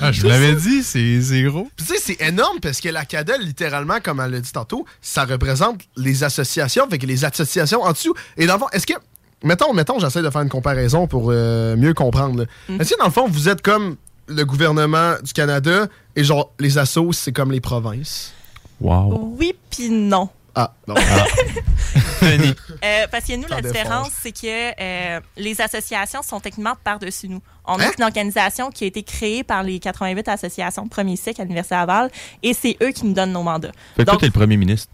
Ah, 0.00 0.12
je 0.12 0.20
vous 0.22 0.28
l'avais 0.28 0.54
dit, 0.54 0.84
c'est 0.84 1.20
c'est 1.22 1.42
gros. 1.42 1.68
Puis 1.74 1.84
tu 1.86 1.94
sais, 1.94 2.00
c'est 2.00 2.24
énorme 2.28 2.60
parce 2.60 2.80
que 2.80 2.88
la 2.88 3.04
CADEL, 3.04 3.40
littéralement, 3.40 3.98
comme 4.00 4.20
elle 4.20 4.30
l'a 4.30 4.38
dit 4.40 4.52
tantôt, 4.52 4.86
ça 5.02 5.24
représente 5.24 5.80
les 5.96 6.22
associations, 6.22 6.88
fait 6.88 6.98
que 6.98 7.06
les 7.06 7.24
associations 7.24 7.82
en 7.82 7.90
dessous. 7.90 8.14
Et 8.36 8.46
dans 8.46 8.54
le 8.54 8.58
fond, 8.60 8.68
est-ce 8.72 8.86
que. 8.86 8.92
Mettons, 9.44 9.72
mettons, 9.72 9.98
j'essaie 9.98 10.22
de 10.22 10.30
faire 10.30 10.42
une 10.42 10.48
comparaison 10.48 11.06
pour 11.06 11.28
euh, 11.30 11.76
mieux 11.76 11.94
comprendre. 11.94 12.46
Mm. 12.68 12.80
Est-ce 12.80 12.94
que 12.94 12.98
dans 12.98 13.06
le 13.06 13.12
fond, 13.12 13.26
vous 13.28 13.48
êtes 13.48 13.62
comme 13.62 13.96
le 14.26 14.44
gouvernement 14.44 15.14
du 15.22 15.32
Canada 15.32 15.86
et 16.16 16.24
genre 16.24 16.52
les 16.58 16.76
assos, 16.78 17.12
c'est 17.12 17.32
comme 17.32 17.52
les 17.52 17.60
provinces? 17.60 18.32
Wow. 18.80 19.36
Oui, 19.38 19.54
puis 19.70 19.90
non. 19.90 20.28
Ah, 20.54 20.72
non. 20.86 20.94
Euh, 22.20 23.06
parce 23.10 23.24
que 23.26 23.36
nous, 23.36 23.46
la 23.48 23.62
différence, 23.62 24.10
c'est 24.20 24.32
que 24.32 24.46
euh, 24.80 25.20
les 25.36 25.60
associations 25.60 26.20
sont 26.22 26.40
techniquement 26.40 26.74
par-dessus 26.82 27.28
nous. 27.28 27.40
On 27.64 27.74
Hein? 27.78 27.90
est 27.90 27.98
une 27.98 28.04
organisation 28.04 28.70
qui 28.70 28.84
a 28.84 28.86
été 28.88 29.02
créée 29.04 29.44
par 29.44 29.62
les 29.62 29.78
88 29.78 30.26
associations 30.28 30.84
de 30.84 30.88
premier 30.90 31.14
cycle 31.16 31.40
à 31.40 31.44
l'Université 31.44 31.76
Laval 31.76 32.10
et 32.42 32.54
c'est 32.54 32.76
eux 32.82 32.90
qui 32.90 33.04
nous 33.06 33.12
donnent 33.14 33.32
nos 33.32 33.42
mandats. 33.44 33.70
Fait 33.96 34.02
que 34.02 34.04
toi, 34.04 34.12
Donc- 34.14 34.20
t'es 34.20 34.26
le 34.26 34.32
premier 34.32 34.56
ministre. 34.56 34.92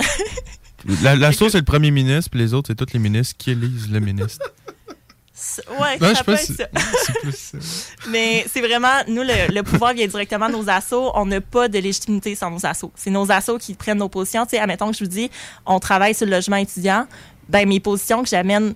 La, 1.02 1.16
L'assaut, 1.16 1.48
c'est 1.48 1.58
le 1.58 1.64
premier 1.64 1.90
ministre, 1.90 2.30
puis 2.30 2.40
les 2.40 2.54
autres, 2.54 2.68
c'est 2.68 2.74
tous 2.74 2.92
les 2.92 2.98
ministres 2.98 3.34
qui 3.38 3.50
élisent 3.52 3.90
le 3.90 4.00
ministre. 4.00 4.44
C'est- 5.34 5.68
Ouais, 5.70 5.98
Ouais, 6.00 6.14
ça 6.14 6.14
je 6.14 6.22
peut 6.24 6.32
pense 6.36 6.50
être 6.50 6.56
ça. 6.56 7.12
Plus. 7.20 7.52
Mais 8.10 8.46
c'est 8.52 8.60
vraiment, 8.60 9.02
nous, 9.08 9.22
le, 9.22 9.52
le 9.52 9.62
pouvoir 9.62 9.92
vient 9.94 10.06
directement 10.06 10.48
de 10.48 10.52
nos 10.54 10.68
assos. 10.68 11.10
On 11.14 11.26
n'a 11.26 11.40
pas 11.40 11.68
de 11.68 11.78
légitimité 11.78 12.34
sans 12.34 12.50
nos 12.50 12.64
assos. 12.64 12.92
C'est 12.94 13.10
nos 13.10 13.30
assos 13.32 13.58
qui 13.58 13.74
prennent 13.74 13.98
nos 13.98 14.08
positions. 14.08 14.44
Tu 14.44 14.50
sais, 14.50 14.58
admettons 14.60 14.90
que 14.90 14.96
je 14.96 15.04
vous 15.04 15.10
dis, 15.10 15.30
on 15.66 15.80
travaille 15.80 16.14
sur 16.14 16.26
le 16.26 16.32
logement 16.32 16.56
étudiant. 16.56 17.06
Ben, 17.48 17.66
mes 17.68 17.80
positions 17.80 18.22
que 18.22 18.28
j'amène 18.28 18.74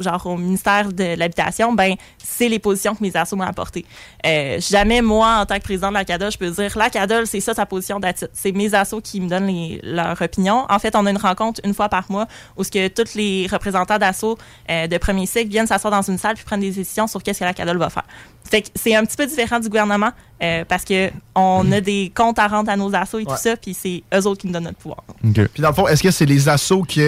genre 0.00 0.26
au 0.26 0.36
ministère 0.36 0.92
de 0.92 1.16
l'Habitation, 1.16 1.72
ben 1.72 1.94
c'est 2.22 2.48
les 2.48 2.58
positions 2.58 2.94
que 2.94 3.02
mes 3.02 3.14
assos 3.16 3.36
m'ont 3.36 3.44
apportées. 3.44 3.84
Euh, 4.26 4.60
jamais 4.60 5.02
moi, 5.02 5.38
en 5.40 5.46
tant 5.46 5.56
que 5.58 5.62
président 5.64 5.88
de 5.88 5.94
la 5.94 6.04
CADA, 6.04 6.30
je 6.30 6.38
peux 6.38 6.50
dire 6.50 6.76
la 6.78 6.90
CADA, 6.90 7.26
c'est 7.26 7.40
ça 7.40 7.54
sa 7.54 7.66
position 7.66 7.98
d'attitude. 8.00 8.30
C'est 8.32 8.52
mes 8.52 8.74
assos 8.74 9.00
qui 9.00 9.20
me 9.20 9.28
donnent 9.28 9.46
les- 9.48 9.80
leur 9.82 10.20
opinion. 10.20 10.66
En 10.68 10.78
fait, 10.78 10.94
on 10.96 11.04
a 11.06 11.10
une 11.10 11.16
rencontre 11.18 11.60
une 11.64 11.74
fois 11.74 11.88
par 11.88 12.04
mois 12.10 12.26
où 12.56 12.64
ce 12.64 12.70
que 12.70 12.88
tous 12.88 13.14
les 13.14 13.46
représentants 13.50 13.98
d'assos 13.98 14.38
euh, 14.70 14.86
de 14.86 14.98
premier 14.98 15.26
cycle 15.26 15.48
viennent 15.50 15.66
s'asseoir 15.66 15.90
dans 15.90 16.02
une 16.02 16.18
salle 16.18 16.34
puis 16.34 16.44
prennent 16.44 16.60
des 16.60 16.70
décisions 16.70 17.06
sur 17.06 17.22
qu'est-ce 17.22 17.40
que 17.40 17.44
la 17.44 17.54
CADA 17.54 17.74
va 17.74 17.90
faire. 17.90 18.04
Fait 18.48 18.62
que 18.62 18.68
c'est 18.74 18.94
un 18.94 19.04
petit 19.04 19.16
peu 19.16 19.26
différent 19.26 19.58
du 19.60 19.68
gouvernement 19.68 20.10
euh, 20.42 20.64
parce 20.66 20.84
que 20.84 21.10
on 21.34 21.70
a 21.72 21.80
des 21.80 22.10
comptes 22.14 22.38
à 22.38 22.46
rendre 22.48 22.70
à 22.70 22.76
nos 22.76 22.94
assos 22.94 23.18
et 23.18 23.24
Ouais. 23.24 23.34
tout 23.34 23.40
ça, 23.40 23.56
puis 23.56 23.74
c'est 23.74 24.02
eux 24.14 24.26
autres 24.26 24.40
qui 24.40 24.46
nous 24.46 24.52
donnent 24.52 24.64
notre 24.64 24.78
pouvoir. 24.78 25.02
OK. 25.24 25.48
Puis 25.52 25.60
dans 25.62 25.68
le 25.68 25.74
fond, 25.74 25.86
est-ce 25.88 26.02
que 26.02 26.10
c'est 26.10 26.24
les 26.26 26.48
assos 26.48 26.82
qui, 26.84 27.02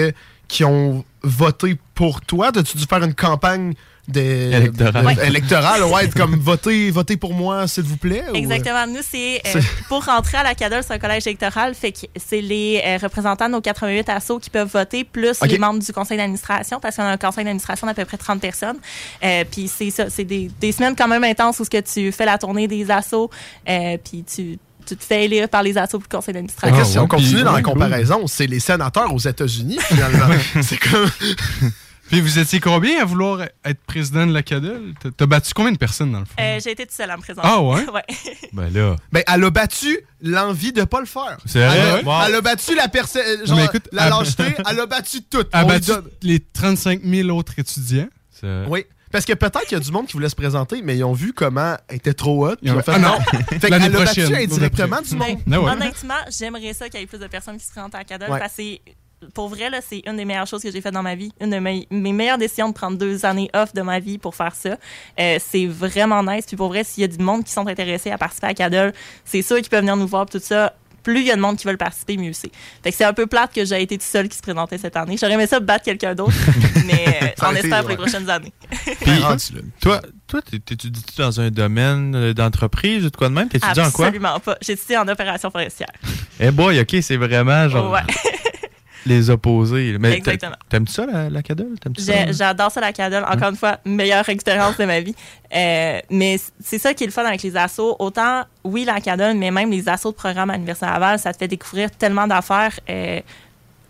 qui 0.49 0.65
ont 0.65 1.05
voté 1.23 1.77
pour 1.95 2.21
toi? 2.21 2.49
As-tu 2.57 2.77
dû 2.77 2.85
faire 2.85 3.03
une 3.05 3.15
campagne 3.15 3.75
de, 4.09 4.21
Électorale. 4.21 5.03
de- 5.03 5.07
Ouais. 5.21 5.27
électorale, 5.29 5.83
ouais, 5.85 6.05
être 6.07 6.17
comme 6.17 6.35
votez, 6.35 6.91
votez 6.91 7.17
pour 7.17 7.33
moi, 7.33 7.69
s'il 7.69 7.85
vous 7.85 7.97
plaît? 7.97 8.25
ou- 8.33 8.35
Exactement. 8.35 8.87
Nous, 8.89 9.03
c'est 9.09 9.37
euh, 9.37 9.41
C'est- 9.61 9.85
pour 9.89 10.05
rentrer 10.05 10.39
à 10.39 10.43
la 10.43 10.55
CADA, 10.57 10.83
c'est 10.83 10.95
un 10.95 10.99
collège 10.99 11.27
électoral. 11.29 11.75
Fait 11.77 11.93
que 11.93 11.99
c'est 12.17 12.41
les 12.41 12.83
euh, 12.85 12.99
représentants 13.01 13.47
de 13.47 13.53
nos 13.53 13.61
88 13.61 14.09
assos 14.09 14.41
qui 14.41 14.51
peuvent 14.51 14.71
voter, 14.73 15.05
plus 15.05 15.41
les 15.43 15.59
membres 15.59 15.79
du 15.79 15.93
conseil 15.93 16.17
d'administration, 16.17 16.81
parce 16.81 16.97
qu'on 16.97 17.03
a 17.03 17.11
un 17.13 17.17
conseil 17.19 17.45
d'administration 17.45 17.87
d'à 17.87 17.95
peu 17.95 18.05
près 18.05 18.17
30 18.17 18.41
personnes. 18.41 18.79
Euh, 19.23 19.45
puis 19.49 19.69
c'est 19.69 19.91
ça, 19.91 20.11
c'est 20.11 20.25
des, 20.25 20.51
des 20.61 20.73
semaines 20.73 20.97
quand 20.97 21.07
même 21.09 21.23
intenses 21.25 21.61
où 21.61 21.65
ce 21.65 21.71
que 21.71 21.81
tu 21.81 22.11
fais 22.11 22.25
la 22.25 22.39
tournée 22.39 22.67
des 22.67 22.91
assos, 22.91 23.31
euh, 23.69 23.97
puis 24.03 24.25
tu, 24.25 24.59
tu 24.87 24.97
te 24.97 25.05
fais 25.05 25.25
élire 25.25 25.49
par 25.49 25.63
les 25.63 25.77
assos 25.79 25.99
le 25.99 26.05
conseil 26.09 26.27
Fait 26.27 26.33
d'administration. 26.33 26.79
Ah, 26.81 26.85
si 26.85 26.99
on 26.99 27.07
continue 27.07 27.35
puis- 27.37 27.43
dans 27.45 27.53
la 27.53 27.63
comparaison, 27.63 28.27
c'est 28.27 28.47
les 28.47 28.61
sénateurs 28.61 29.13
aux 29.15 29.19
États-Unis, 29.19 29.79
finalement. 29.83 30.27
c'est 30.63 30.79
comme. 30.79 31.11
Puis 32.11 32.21
vous 32.21 32.41
étiez 32.41 32.59
combien 32.59 33.01
à 33.01 33.05
vouloir 33.05 33.43
être 33.65 33.81
président 33.87 34.27
de 34.27 34.33
la 34.33 34.43
CADEL? 34.43 34.95
T'as- 35.17 35.27
battu 35.27 35.53
combien 35.55 35.71
de 35.71 35.79
personnes 35.79 36.11
dans 36.11 36.19
le 36.19 36.25
fond? 36.25 36.35
Euh, 36.41 36.59
J'ai 36.61 36.73
été 36.73 36.85
toute 36.85 36.93
seule 36.97 37.09
à 37.09 37.17
me 37.17 37.23
présenter. 37.23 37.47
Ah 37.49 37.63
ouais? 37.63 37.87
ouais. 37.95 38.03
Ben 38.53 38.69
là. 38.75 38.97
Ben, 39.13 39.23
elle 39.33 39.45
a 39.45 39.51
battu 39.51 39.97
l'envie 40.21 40.73
de 40.73 40.83
pas 40.83 40.99
le 40.99 41.07
faire. 41.07 41.37
C'est 41.47 41.61
Elle 41.61 41.69
vrai? 41.71 42.01
a, 42.01 42.03
Wow. 42.05 42.25
elle 42.27 42.35
a 42.35 42.41
battu 42.41 42.75
la 42.75 42.89
personne. 42.89 43.23
genre, 43.47 43.61
écoute, 43.61 43.89
la 43.93 44.07
elle- 44.07 44.11
lâcheté, 44.11 44.43
elle 44.69 44.81
a 44.81 44.87
battu 44.87 45.23
tout. 45.23 45.45
a 45.53 45.61
On 45.61 45.69
lui 45.69 45.75
battu 45.75 45.87
donne- 45.93 46.09
les 46.23 46.41
35 46.41 47.01
000 47.05 47.29
autres 47.29 47.53
étudiants. 47.59 48.09
C'est 48.41 48.47
vrai. 48.49 48.67
Oui. 48.69 48.85
Parce 49.13 49.25
que 49.25 49.33
peut-être 49.33 49.63
qu'il 49.67 49.77
y 49.77 49.81
a 49.81 49.85
du 49.85 49.91
monde 49.91 50.07
qui 50.07 50.13
voulait 50.13 50.29
se 50.29 50.37
présenter, 50.37 50.83
mais 50.83 50.97
ils 50.97 51.05
ont 51.05 51.13
vu 51.13 51.33
comment 51.33 51.77
elle 51.89 51.97
était 51.97 52.15
trop 52.15 52.47
hot. 52.49 52.55
Ils 52.63 52.71
ont 52.71 52.77
fait 52.83 52.93
fait, 52.93 52.99
non. 52.99 53.17
ah 53.19 53.39
fait 53.59 53.69
L'année 53.69 53.87
qu'elle 53.87 53.97
a 53.97 53.99
battu 54.05 54.21
prochaine, 54.23 54.35
indirectement 54.51 55.01
du 55.03 55.17
Ben, 55.17 55.29
monde. 55.29 55.39
Ah 55.53 55.61
ouais. 55.61 55.71
Honnêtement, 55.73 56.15
j'aimerais 56.39 56.73
ça 56.75 56.89
qu'il 56.89 57.01
y 57.01 57.03
ait 57.03 57.07
plus 57.07 57.19
de 57.19 57.27
personnes 57.27 57.57
qui 57.59 57.65
se 57.67 57.73
présentent 57.73 57.95
à 57.95 57.99
Ouais. 57.99 58.19
parce 58.29 58.41
que 58.43 58.63
c'est- 58.63 58.81
pour 59.35 59.49
vrai, 59.49 59.69
là, 59.69 59.81
c'est 59.87 60.03
une 60.07 60.17
des 60.17 60.25
meilleures 60.25 60.47
choses 60.47 60.63
que 60.63 60.71
j'ai 60.71 60.81
faites 60.81 60.95
dans 60.95 61.03
ma 61.03 61.15
vie. 61.15 61.31
Une 61.43 61.51
de 61.51 61.59
mes, 61.59 61.87
mes 61.91 62.13
meilleures 62.13 62.39
décisions 62.39 62.69
de 62.71 62.75
prendre 62.75 62.97
deux 62.97 63.27
années 63.27 63.51
off 63.53 63.75
de 63.75 63.83
ma 63.83 63.99
vie 64.01 64.17
pour 64.17 64.35
faire 64.35 64.55
ça. 64.55 64.79
Euh, 65.19 65.39
c'est 65.45 65.67
vraiment 65.67 66.23
nice. 66.23 66.47
Puis 66.47 66.57
pour 66.57 66.69
vrai, 66.69 66.85
s'il 66.85 67.03
y 67.03 67.05
a 67.05 67.09
du 67.09 67.23
monde 67.23 67.45
qui 67.45 67.53
sont 67.53 67.67
intéressés 67.67 68.11
à 68.11 68.17
participer 68.17 68.47
à 68.47 68.55
CADA, 68.55 68.93
c'est 69.27 69.43
sûr 69.43 69.57
qu'ils 69.59 69.69
peuvent 69.69 69.81
venir 69.81 69.97
nous 69.97 70.07
voir 70.07 70.25
tout 70.25 70.41
ça. 70.43 70.73
Plus 71.03 71.21
il 71.21 71.27
y 71.27 71.31
a 71.31 71.37
de 71.37 71.41
monde 71.41 71.57
qui 71.57 71.67
veulent 71.67 71.79
participer, 71.79 72.17
mieux 72.17 72.33
c'est. 72.33 72.51
Fait 72.83 72.91
que 72.91 72.97
c'est 72.97 73.05
un 73.05 73.13
peu 73.13 73.27
plate 73.27 73.53
que 73.53 73.65
j'ai 73.65 73.83
été 73.83 73.97
tout 73.99 74.05
seul 74.05 74.29
qui 74.29 74.37
se 74.37 74.43
présentait 74.43 74.79
cette 74.79 74.97
année. 74.97 75.17
J'aurais 75.19 75.35
aimé 75.35 75.47
ça 75.47 75.61
battre 75.61 75.85
quelqu'un 75.85 76.15
d'autre, 76.15 76.35
mais 76.87 77.05
euh, 77.23 77.27
on 77.43 77.51
été, 77.51 77.61
espère 77.61 77.81
pour 77.81 77.91
les 77.91 77.97
prochaines 77.97 78.29
années. 78.29 78.53
Puis, 79.01 79.23
toi, 79.81 80.01
toi 80.27 80.41
t'étudies-tu 80.43 81.17
dans 81.17 81.41
un 81.41 81.51
domaine 81.51 82.15
euh, 82.15 82.35
d'entreprise 82.35 83.05
ou 83.05 83.11
de 83.11 83.17
quoi 83.17 83.29
de 83.29 83.35
même? 83.35 83.49
T'étudies 83.49 83.81
en 83.81 83.91
quoi? 83.91 84.07
Absolument 84.07 84.41
pas. 84.41 84.57
J'ai 84.61 84.73
étudié 84.73 84.99
en 84.99 85.09
opération 85.09 85.51
forestière. 85.51 85.91
Eh 86.39 86.51
boy, 86.51 86.81
OK, 86.81 86.97
c'est 87.03 87.17
vraiment 87.17 87.69
genre 87.69 87.91
Ouais. 87.91 88.01
Les 89.07 89.31
opposés. 89.31 89.97
Mais 89.99 90.17
Exactement. 90.17 90.57
T'aimes-tu 90.69 90.93
ça, 90.93 91.07
la, 91.07 91.31
la 91.31 91.43
cadole? 91.43 91.77
J'adore 92.31 92.71
ça, 92.71 92.81
la 92.81 92.93
cadole. 92.93 93.25
Encore 93.25 93.51
une 93.51 93.57
fois, 93.57 93.79
meilleure 93.85 94.29
expérience 94.29 94.77
de 94.77 94.85
ma 94.85 95.01
vie. 95.01 95.15
Euh, 95.55 96.01
mais 96.11 96.39
c'est 96.63 96.79
ça 96.79 96.95
qui 96.95 97.05
est 97.05 97.07
le 97.07 97.13
fun 97.13 97.25
avec 97.25 97.43
les 97.43 97.57
assos. 97.57 97.97
Autant, 97.99 98.45
oui, 98.65 98.85
la 98.85 99.01
cadole, 99.01 99.37
mais 99.37 99.51
même 99.51 99.71
les 99.71 99.89
assos 99.89 100.11
de 100.11 100.17
programme 100.17 100.51
à 100.51 100.55
l'Université 100.55 100.87
Laval, 100.87 101.19
ça 101.19 101.33
te 101.33 101.39
fait 101.39 101.49
découvrir 101.49 101.91
tellement 101.91 102.27
d'affaires. 102.27 102.79
Euh, 102.89 103.21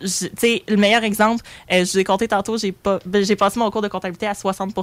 sais, 0.05 0.63
le 0.69 0.77
meilleur 0.77 1.05
exemple, 1.05 1.45
euh, 1.73 1.85
je 1.85 1.93
vous 1.93 1.99
ai 1.99 2.05
compté 2.05 2.29
tantôt, 2.29 2.57
j'ai 2.57 2.73
pas, 2.73 2.99
ben, 3.05 3.25
j'ai 3.25 3.37
passé 3.37 3.59
mon 3.59 3.71
cours 3.71 3.83
de 3.83 3.89
comptabilité 3.89 4.27
à 4.27 4.35
60 4.35 4.75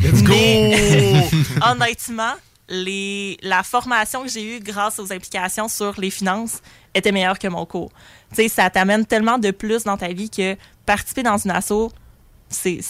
Let's 0.00 0.22
go! 0.22 0.32
Mais- 0.32 1.28
honnêtement, 1.70 2.32
les, 2.68 3.36
la 3.42 3.62
formation 3.62 4.22
que 4.22 4.28
j'ai 4.30 4.56
eue 4.56 4.60
grâce 4.60 4.98
aux 4.98 5.12
implications 5.12 5.68
sur 5.68 5.98
les 6.00 6.10
finances 6.10 6.60
était 6.94 7.12
meilleure 7.12 7.38
que 7.38 7.48
mon 7.48 7.64
cours. 7.66 7.90
Tu 8.30 8.36
sais, 8.42 8.48
ça 8.48 8.68
t'amène 8.70 9.06
tellement 9.06 9.38
de 9.38 9.50
plus 9.50 9.84
dans 9.84 9.96
ta 9.96 10.08
vie 10.08 10.30
que 10.30 10.56
participer 10.86 11.22
dans 11.22 11.36
une 11.38 11.50
asso, 11.50 11.90
c'est- 12.48 12.80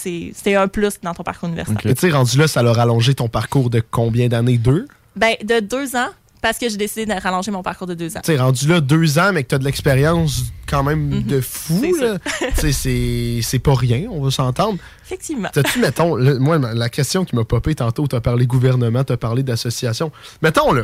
un 0.55 0.67
plus 0.67 0.99
dans 1.01 1.13
ton 1.13 1.23
parcours 1.23 1.47
universitaire. 1.49 1.79
Ok. 1.79 1.85
Mais 1.85 1.93
tu 1.95 2.01
sais, 2.01 2.11
rendu 2.11 2.37
là, 2.37 2.47
ça 2.47 2.61
leur 2.63 2.79
a 2.79 2.83
allongé 2.83 3.13
ton 3.15 3.27
parcours 3.29 3.69
de 3.69 3.81
combien 3.91 4.27
d'années? 4.27 4.57
Deux? 4.57 4.87
Ben, 5.15 5.35
de 5.43 5.59
deux 5.59 5.95
ans, 5.95 6.09
parce 6.41 6.57
que 6.57 6.67
j'ai 6.67 6.75
décidé 6.75 7.05
de 7.05 7.13
rallonger 7.13 7.51
mon 7.51 7.63
parcours 7.63 7.87
de 7.87 7.93
deux 7.93 8.17
ans. 8.17 8.21
Tu 8.23 8.33
sais, 8.33 8.37
rendu 8.37 8.67
là, 8.67 8.81
deux 8.81 9.17
ans, 9.19 9.31
mais 9.33 9.43
que 9.43 9.49
t'as 9.49 9.57
de 9.59 9.63
l'expérience 9.63 10.41
quand 10.67 10.83
même 10.83 10.99
Mhm. 11.07 11.23
de 11.23 11.39
fou, 11.41 11.79
C'est 11.81 12.05
là. 12.05 12.17
Tu 12.55 12.55
sais, 12.55 12.71
c'est- 12.73 13.39
c'est 13.41 13.59
pas 13.59 13.73
rien, 13.75 14.07
on 14.11 14.21
va 14.21 14.31
s'entendre. 14.31 14.79
Effectivement. 15.05 15.49
T'as-tu, 15.53 15.79
mettons, 15.79 16.17
moi, 16.41 16.57
la 16.57 16.89
question 16.89 17.23
qui 17.23 17.35
m'a 17.35 17.45
popé 17.45 17.75
tantôt, 17.75 18.07
t'as 18.07 18.19
parlé 18.19 18.45
gouvernement, 18.47 19.03
t'as 19.05 19.15
parlé 19.17 19.43
d'association. 19.43 20.11
Mettons, 20.41 20.73
là, 20.73 20.83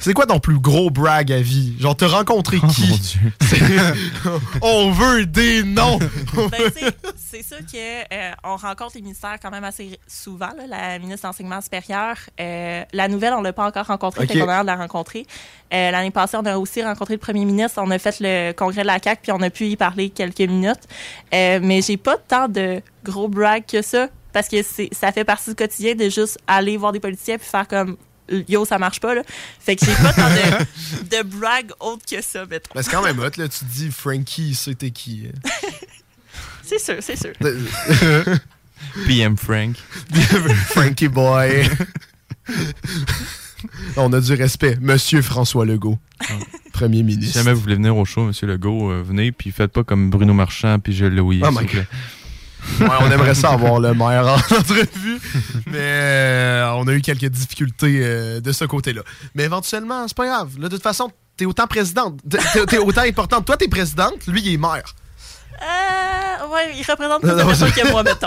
c'est 0.00 0.12
quoi 0.12 0.26
ton 0.26 0.38
plus 0.40 0.58
gros 0.58 0.90
brag 0.90 1.32
à 1.32 1.40
vie? 1.40 1.74
Genre, 1.78 1.96
t'as 1.96 2.08
rencontré 2.08 2.58
Oh, 2.62 2.66
mon 2.66 2.72
qui? 2.72 2.98
Dieu. 2.98 3.32
C'est- 3.42 3.60
on 4.60 4.90
veut 4.90 5.24
des 5.26 5.62
noms! 5.62 5.98
Ben, 5.98 6.50
tu 6.76 6.80
sais, 6.80 6.94
c'est 7.16 7.42
sûr 7.42 7.58
que 7.58 8.02
euh, 8.14 8.32
on 8.44 8.56
rencontre 8.56 8.92
les 8.96 9.02
ministères 9.02 9.36
quand 9.40 9.50
même 9.50 9.64
assez 9.64 9.98
souvent, 10.06 10.50
là, 10.56 10.66
la 10.68 10.98
ministre 10.98 11.22
de 11.22 11.26
l'Enseignement 11.28 11.60
supérieur. 11.60 12.16
Euh, 12.40 12.82
la 12.92 13.08
nouvelle, 13.08 13.32
on 13.34 13.40
l'a 13.42 13.52
pas 13.52 13.66
encore 13.66 13.86
rencontrée, 13.86 14.24
Ok. 14.24 14.32
fait 14.32 14.38
qu'on 14.40 14.48
a 14.48 14.52
hâte 14.54 14.62
de 14.62 14.66
la 14.66 14.76
rencontrer. 14.76 15.26
Euh, 15.72 15.90
L'année 15.90 16.10
passée, 16.10 16.36
on 16.36 16.46
a 16.46 16.56
aussi 16.58 16.82
rencontré 16.82 17.14
le 17.14 17.18
premier 17.20 17.44
ministre. 17.44 17.80
On 17.82 17.90
a 17.90 17.98
fait 17.98 18.16
le 18.20 18.52
congrès 18.52 18.82
de 18.82 18.86
la 18.86 18.98
CAQ, 19.02 19.20
puis 19.22 19.32
on 19.32 19.40
a 19.42 19.50
pu 19.50 19.66
y 19.66 19.76
parler 19.76 20.10
quelques 20.10 20.40
minutes. 20.40 20.82
Euh, 21.34 21.60
mais 21.62 21.80
j'ai 21.82 21.96
pas 21.96 22.16
tant 22.18 22.48
de 22.48 22.80
gros 23.04 23.28
brag 23.28 23.64
que 23.66 23.80
ça, 23.82 24.08
parce 24.32 24.48
que 24.48 24.62
c'est- 24.62 24.92
ça 24.92 25.12
fait 25.12 25.24
partie 25.24 25.50
du 25.50 25.56
quotidien 25.56 25.94
de 25.94 26.08
juste 26.08 26.38
aller 26.46 26.76
voir 26.76 26.92
des 26.92 27.00
politiciens 27.00 27.38
puis 27.38 27.46
faire 27.48 27.66
comme 27.68 27.96
yo, 28.48 28.64
ça 28.64 28.78
marche 28.78 29.00
pas. 29.00 29.14
Là. 29.14 29.22
Fait 29.60 29.76
que 29.76 29.84
j'ai 29.84 29.92
pas 29.94 30.12
tant 30.12 30.28
de, 30.30 31.16
de 31.16 31.22
brag 31.22 31.70
autre 31.80 32.04
que 32.08 32.20
ça, 32.22 32.44
mettons. 32.46 32.70
Mais 32.74 32.82
c'est 32.82 32.90
quand 32.90 33.02
même 33.02 33.18
hot, 33.18 33.30
là. 33.36 33.48
Tu 33.48 33.60
te 33.60 33.64
dis, 33.64 33.90
Frankie, 33.90 34.54
c'était 34.54 34.90
qui? 34.90 35.28
C'est 36.66 36.78
sûr, 36.78 36.96
c'est 37.00 37.16
sûr. 37.16 37.32
PM 39.06 39.36
Frank. 39.36 39.76
Frankie 40.70 41.08
boy. 41.08 41.68
On 43.96 44.12
a 44.12 44.20
du 44.20 44.32
respect. 44.32 44.78
Monsieur 44.80 45.20
François 45.20 45.66
Legault, 45.66 45.98
premier 46.72 46.98
Si 46.98 47.04
ministre. 47.04 47.34
jamais 47.38 47.52
vous 47.52 47.60
voulez 47.60 47.74
venir 47.76 47.96
au 47.96 48.04
show, 48.06 48.24
Monsieur 48.24 48.46
Legault, 48.46 48.90
euh, 48.90 49.02
venez, 49.02 49.30
puis 49.30 49.50
faites 49.52 49.72
pas 49.72 49.84
comme 49.84 50.08
Bruno 50.10 50.32
Marchand, 50.34 50.78
puis 50.78 50.92
Gilles 50.94 51.08
Louis. 51.14 51.42
Oh 51.44 51.50
my 51.50 51.66
plaît. 51.66 51.86
Ouais, 52.80 52.86
on 53.00 53.10
aimerait 53.10 53.34
ça 53.34 53.50
avoir 53.50 53.78
le 53.80 53.94
maire 53.94 54.26
en 54.26 54.34
entrevue, 54.56 55.20
mais 55.66 55.78
euh, 55.78 56.70
on 56.76 56.86
a 56.88 56.92
eu 56.92 57.00
quelques 57.00 57.26
difficultés 57.26 58.00
euh, 58.02 58.40
de 58.40 58.52
ce 58.52 58.64
côté-là. 58.64 59.02
Mais 59.34 59.44
éventuellement, 59.44 60.06
c'est 60.08 60.16
pas 60.16 60.26
grave. 60.26 60.50
Là, 60.58 60.68
de 60.68 60.74
toute 60.74 60.82
façon, 60.82 61.10
t'es 61.36 61.44
autant 61.44 61.66
présidente. 61.66 62.20
T'es 62.28 62.66
t'es 62.66 62.78
autant 62.78 63.02
importante. 63.02 63.44
Toi, 63.46 63.56
t'es 63.56 63.68
présidente, 63.68 64.26
lui, 64.26 64.40
il 64.44 64.54
est 64.54 64.56
maire. 64.56 64.82
Euh, 65.62 66.48
ouais, 66.52 66.74
il 66.76 66.84
représente 66.90 67.20
plus 67.22 67.30
de 67.30 67.36
personnes 67.42 67.72
que 67.72 67.90
moi, 67.90 68.02
mettons. 68.04 68.26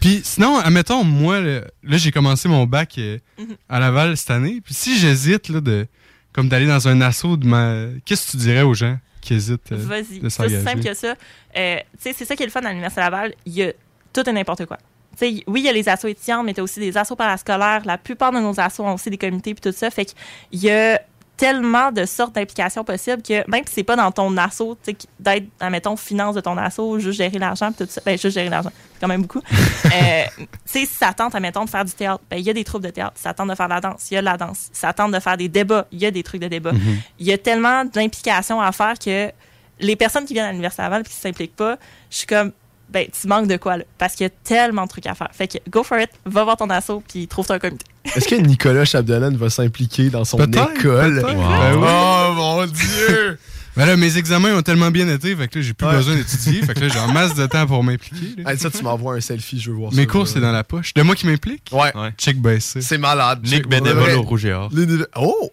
Puis 0.00 0.22
sinon, 0.24 0.58
admettons, 0.58 1.04
moi, 1.04 1.40
là, 1.40 1.60
là, 1.82 1.96
j'ai 1.98 2.10
commencé 2.10 2.48
mon 2.48 2.64
bac 2.66 2.94
euh, 2.98 3.18
Mhm. 3.38 3.56
à 3.68 3.80
Laval 3.80 4.16
cette 4.16 4.30
année. 4.30 4.60
Puis 4.64 4.72
si 4.74 4.98
j'hésite, 4.98 5.48
là, 5.50 5.60
de, 5.60 5.86
comme 6.32 6.48
d'aller 6.48 6.66
dans 6.66 6.88
un 6.88 7.00
assaut 7.02 7.36
de 7.36 7.46
ma... 7.46 7.84
Qu'est-ce 8.06 8.26
que 8.26 8.30
tu 8.32 8.36
dirais 8.38 8.62
aux 8.62 8.74
gens? 8.74 8.98
Qui 9.20 9.34
hésitent? 9.34 9.72
euh, 9.72 9.76
Vas-y. 9.76 10.20
C'est 10.30 10.44
aussi 10.44 10.62
simple 10.62 10.82
que 10.82 10.94
ça. 10.94 11.14
Euh, 11.56 11.76
c'est 11.98 12.12
ça 12.24 12.36
qui 12.36 12.42
est 12.42 12.46
le 12.46 12.52
fun 12.52 12.60
à 12.60 12.68
l'Université 12.70 13.00
Laval. 13.00 13.34
Il 13.46 13.52
y 13.54 13.62
a 13.64 13.72
tout 14.12 14.28
et 14.28 14.32
n'importe 14.32 14.66
quoi. 14.66 14.78
Oui, 15.20 15.42
il 15.48 15.58
y 15.64 15.68
a 15.68 15.72
les 15.72 15.86
assos 15.88 16.08
étudiants, 16.08 16.42
mais 16.42 16.54
tu 16.54 16.60
as 16.60 16.62
aussi 16.62 16.80
des 16.80 16.96
assos 16.96 17.14
parascolaires. 17.16 17.82
La 17.84 17.98
plupart 17.98 18.32
de 18.32 18.38
nos 18.38 18.58
assos 18.58 18.84
ont 18.84 18.94
aussi 18.94 19.10
des 19.10 19.18
comités 19.18 19.52
puis 19.54 19.60
tout 19.60 19.76
ça. 19.76 19.90
Fait 19.90 20.06
qu'il 20.06 20.60
y 20.60 20.70
a 20.70 21.00
tellement 21.40 21.90
de 21.90 22.04
sortes 22.04 22.34
d'implications 22.34 22.84
possibles 22.84 23.22
que 23.22 23.50
même 23.50 23.64
si 23.66 23.76
c'est 23.76 23.82
pas 23.82 23.96
dans 23.96 24.12
ton 24.12 24.36
assaut, 24.36 24.76
d'être, 25.18 25.46
admettons, 25.58 25.96
finance 25.96 26.34
de 26.34 26.42
ton 26.42 26.54
assaut, 26.58 26.98
juste 26.98 27.16
gérer 27.16 27.38
l'argent, 27.38 27.72
tout 27.72 27.86
ça, 27.88 28.02
ben, 28.04 28.18
juste 28.18 28.34
gérer 28.34 28.50
l'argent, 28.50 28.70
c'est 28.92 29.00
quand 29.00 29.08
même 29.08 29.22
beaucoup. 29.22 29.40
Euh, 29.92 30.24
tu 30.36 30.46
sais, 30.66 30.86
si 30.86 30.94
ça 30.94 31.12
tente, 31.12 31.34
admettons, 31.34 31.64
de 31.64 31.70
faire 31.70 31.84
du 31.84 31.92
théâtre, 31.92 32.22
ben, 32.30 32.36
il 32.36 32.44
y 32.44 32.50
a 32.50 32.52
des 32.52 32.62
troupes 32.62 32.82
de 32.82 32.90
théâtre. 32.90 33.14
Ça 33.16 33.34
tente 33.34 33.48
de 33.48 33.54
faire 33.56 33.66
de 33.66 33.74
la 33.74 33.80
danse, 33.80 34.08
il 34.10 34.14
y 34.14 34.16
a 34.18 34.20
de 34.20 34.26
la 34.26 34.36
danse. 34.36 34.68
Ça 34.72 34.92
tente 34.92 35.10
de 35.10 35.18
faire 35.18 35.36
des 35.36 35.48
débats, 35.48 35.86
il 35.90 35.98
y 35.98 36.06
a 36.06 36.10
des 36.12 36.22
trucs 36.22 36.40
de 36.40 36.46
débat. 36.46 36.72
Il 37.18 37.26
y 37.26 37.32
a 37.32 37.38
tellement 37.38 37.84
d'implications 37.84 38.60
à 38.60 38.70
faire 38.70 38.98
que 38.98 39.32
les 39.80 39.96
personnes 39.96 40.26
qui 40.26 40.34
viennent 40.34 40.46
à 40.46 40.50
l'Université 40.50 40.82
Laval 40.82 41.00
et 41.00 41.08
qui 41.08 41.14
s'impliquent 41.14 41.56
pas, 41.56 41.76
je 42.10 42.18
suis 42.18 42.26
comme, 42.26 42.52
ben, 42.92 43.06
tu 43.20 43.26
manques 43.28 43.48
de 43.48 43.56
quoi, 43.56 43.76
là. 43.78 43.84
Parce 43.98 44.14
qu'il 44.14 44.24
y 44.24 44.26
a 44.26 44.32
tellement 44.44 44.84
de 44.84 44.88
trucs 44.88 45.06
à 45.06 45.14
faire. 45.14 45.28
Fait 45.32 45.48
que, 45.48 45.58
go 45.70 45.82
for 45.82 45.98
it, 45.98 46.10
va 46.26 46.44
voir 46.44 46.56
ton 46.56 46.68
assaut, 46.70 47.02
puis 47.08 47.26
trouve-toi 47.28 47.56
un 47.56 47.58
comité. 47.58 47.84
Est-ce 48.16 48.28
que 48.28 48.34
Nicolas 48.34 48.84
Chapdelaine 48.84 49.36
va 49.36 49.50
s'impliquer 49.50 50.10
dans 50.10 50.24
son 50.24 50.36
Peut-être, 50.38 50.70
école? 50.78 51.20
peut-être. 51.20 51.34
Wow. 51.36 51.48
Ben 51.48 51.76
oui. 51.76 51.86
Oh 51.88 52.32
mon 52.34 52.66
Dieu! 52.66 53.38
Ben 53.76 53.86
là, 53.86 53.96
mes 53.96 54.18
examens 54.18 54.52
ont 54.56 54.62
tellement 54.62 54.90
bien 54.90 55.08
été, 55.08 55.34
fait 55.36 55.46
que 55.46 55.60
là, 55.60 55.64
j'ai 55.64 55.74
plus 55.74 55.86
Ouais. 55.86 55.94
besoin 55.94 56.16
d'étudier. 56.16 56.60
fait 56.62 56.74
que 56.74 56.80
là, 56.80 56.88
j'ai 56.88 56.98
en 56.98 57.12
masse 57.12 57.36
de 57.36 57.46
temps 57.46 57.68
pour 57.68 57.84
m'impliquer. 57.84 58.42
Hey, 58.44 58.58
ça, 58.58 58.68
tu 58.68 58.82
m'envoies 58.82 59.14
un 59.14 59.20
selfie, 59.20 59.60
je 59.60 59.70
veux 59.70 59.76
voir 59.76 59.92
ça. 59.92 59.96
Mes 59.96 60.08
cours, 60.08 60.26
c'est 60.26 60.40
dans 60.40 60.50
la 60.50 60.64
poche. 60.64 60.92
De 60.92 61.02
moi 61.02 61.14
qui 61.14 61.24
m'implique? 61.24 61.70
Ouais. 61.72 61.96
Ouais. 61.96 62.10
Check 62.18 62.42
baissé. 62.42 62.80
C'est 62.82 62.98
malade. 62.98 63.46
Nick 63.46 63.64
au 63.72 64.22
Rouge 64.22 64.44
et 64.44 64.52
Or. 64.52 64.70
Oh! 65.16 65.50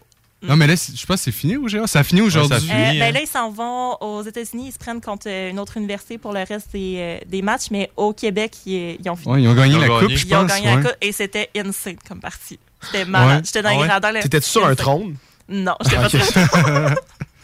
Non, 0.48 0.56
mais 0.56 0.68
là, 0.68 0.76
je 0.76 1.06
pense 1.06 1.18
que 1.18 1.24
c'est 1.24 1.32
fini 1.32 1.58
ou 1.58 1.68
Ça 1.88 2.00
a 2.00 2.04
fini 2.04 2.22
aujourd'hui. 2.22 2.50
ça 2.50 2.74
a 2.74 2.78
Euh, 2.78 2.86
fini, 2.88 3.00
ben 3.00 3.10
hein. 3.10 3.12
là, 3.12 3.22
ils 3.22 3.28
s'en 3.28 3.52
vont 3.52 3.96
aux 4.02 4.24
États-Unis, 4.24 4.68
ils 4.70 4.72
se 4.72 4.78
prennent 4.78 5.02
contre 5.02 5.28
euh, 5.30 5.50
une 5.50 5.60
autre 5.60 5.78
université 5.78 6.18
pour 6.18 6.34
le 6.34 6.40
reste 6.44 6.72
des, 6.74 6.96
euh, 6.98 7.20
des 7.28 7.42
matchs, 7.42 7.70
mais 7.72 7.92
au 7.98 8.14
Québec, 8.14 8.54
ils, 8.66 8.98
ils 9.04 9.10
ont 9.10 9.16
fini. 9.16 9.34
Ouais, 9.34 9.42
ils 9.44 9.48
ont 9.48 9.54
gagné 9.54 9.74
Ils 9.74 9.78
ont 9.78 9.82
la 9.82 9.88
gagné. 9.88 10.00
coupe, 10.02 10.12
je 10.18 10.26
Ils 10.26 10.36
ont 10.36 10.44
gagné 10.46 10.68
ouais. 10.68 10.76
la 10.76 10.82
coupe 10.84 10.98
et 11.02 11.12
c'était 11.12 11.50
insane 11.58 11.98
comme 12.08 12.20
partie. 12.20 12.60
C'était 12.82 13.06
malade. 13.06 13.38
Ouais. 13.40 13.42
J'étais 13.46 13.62
dans 13.62 13.70
Ah 13.70 13.74
les 13.74 13.80
ouais? 13.80 13.88
radars. 13.88 14.12
là. 14.14 14.22
T'étais-tu 14.22 14.48
sur 14.50 14.62
un 14.66 14.72
Insane. 14.72 14.76
trône? 14.78 15.16
Non, 15.50 15.76
j'étais 15.84 15.96
pas 15.96 16.06
Ok. 16.06 16.12
sur 16.12 16.38
un 16.38 16.48
trône. 16.48 16.96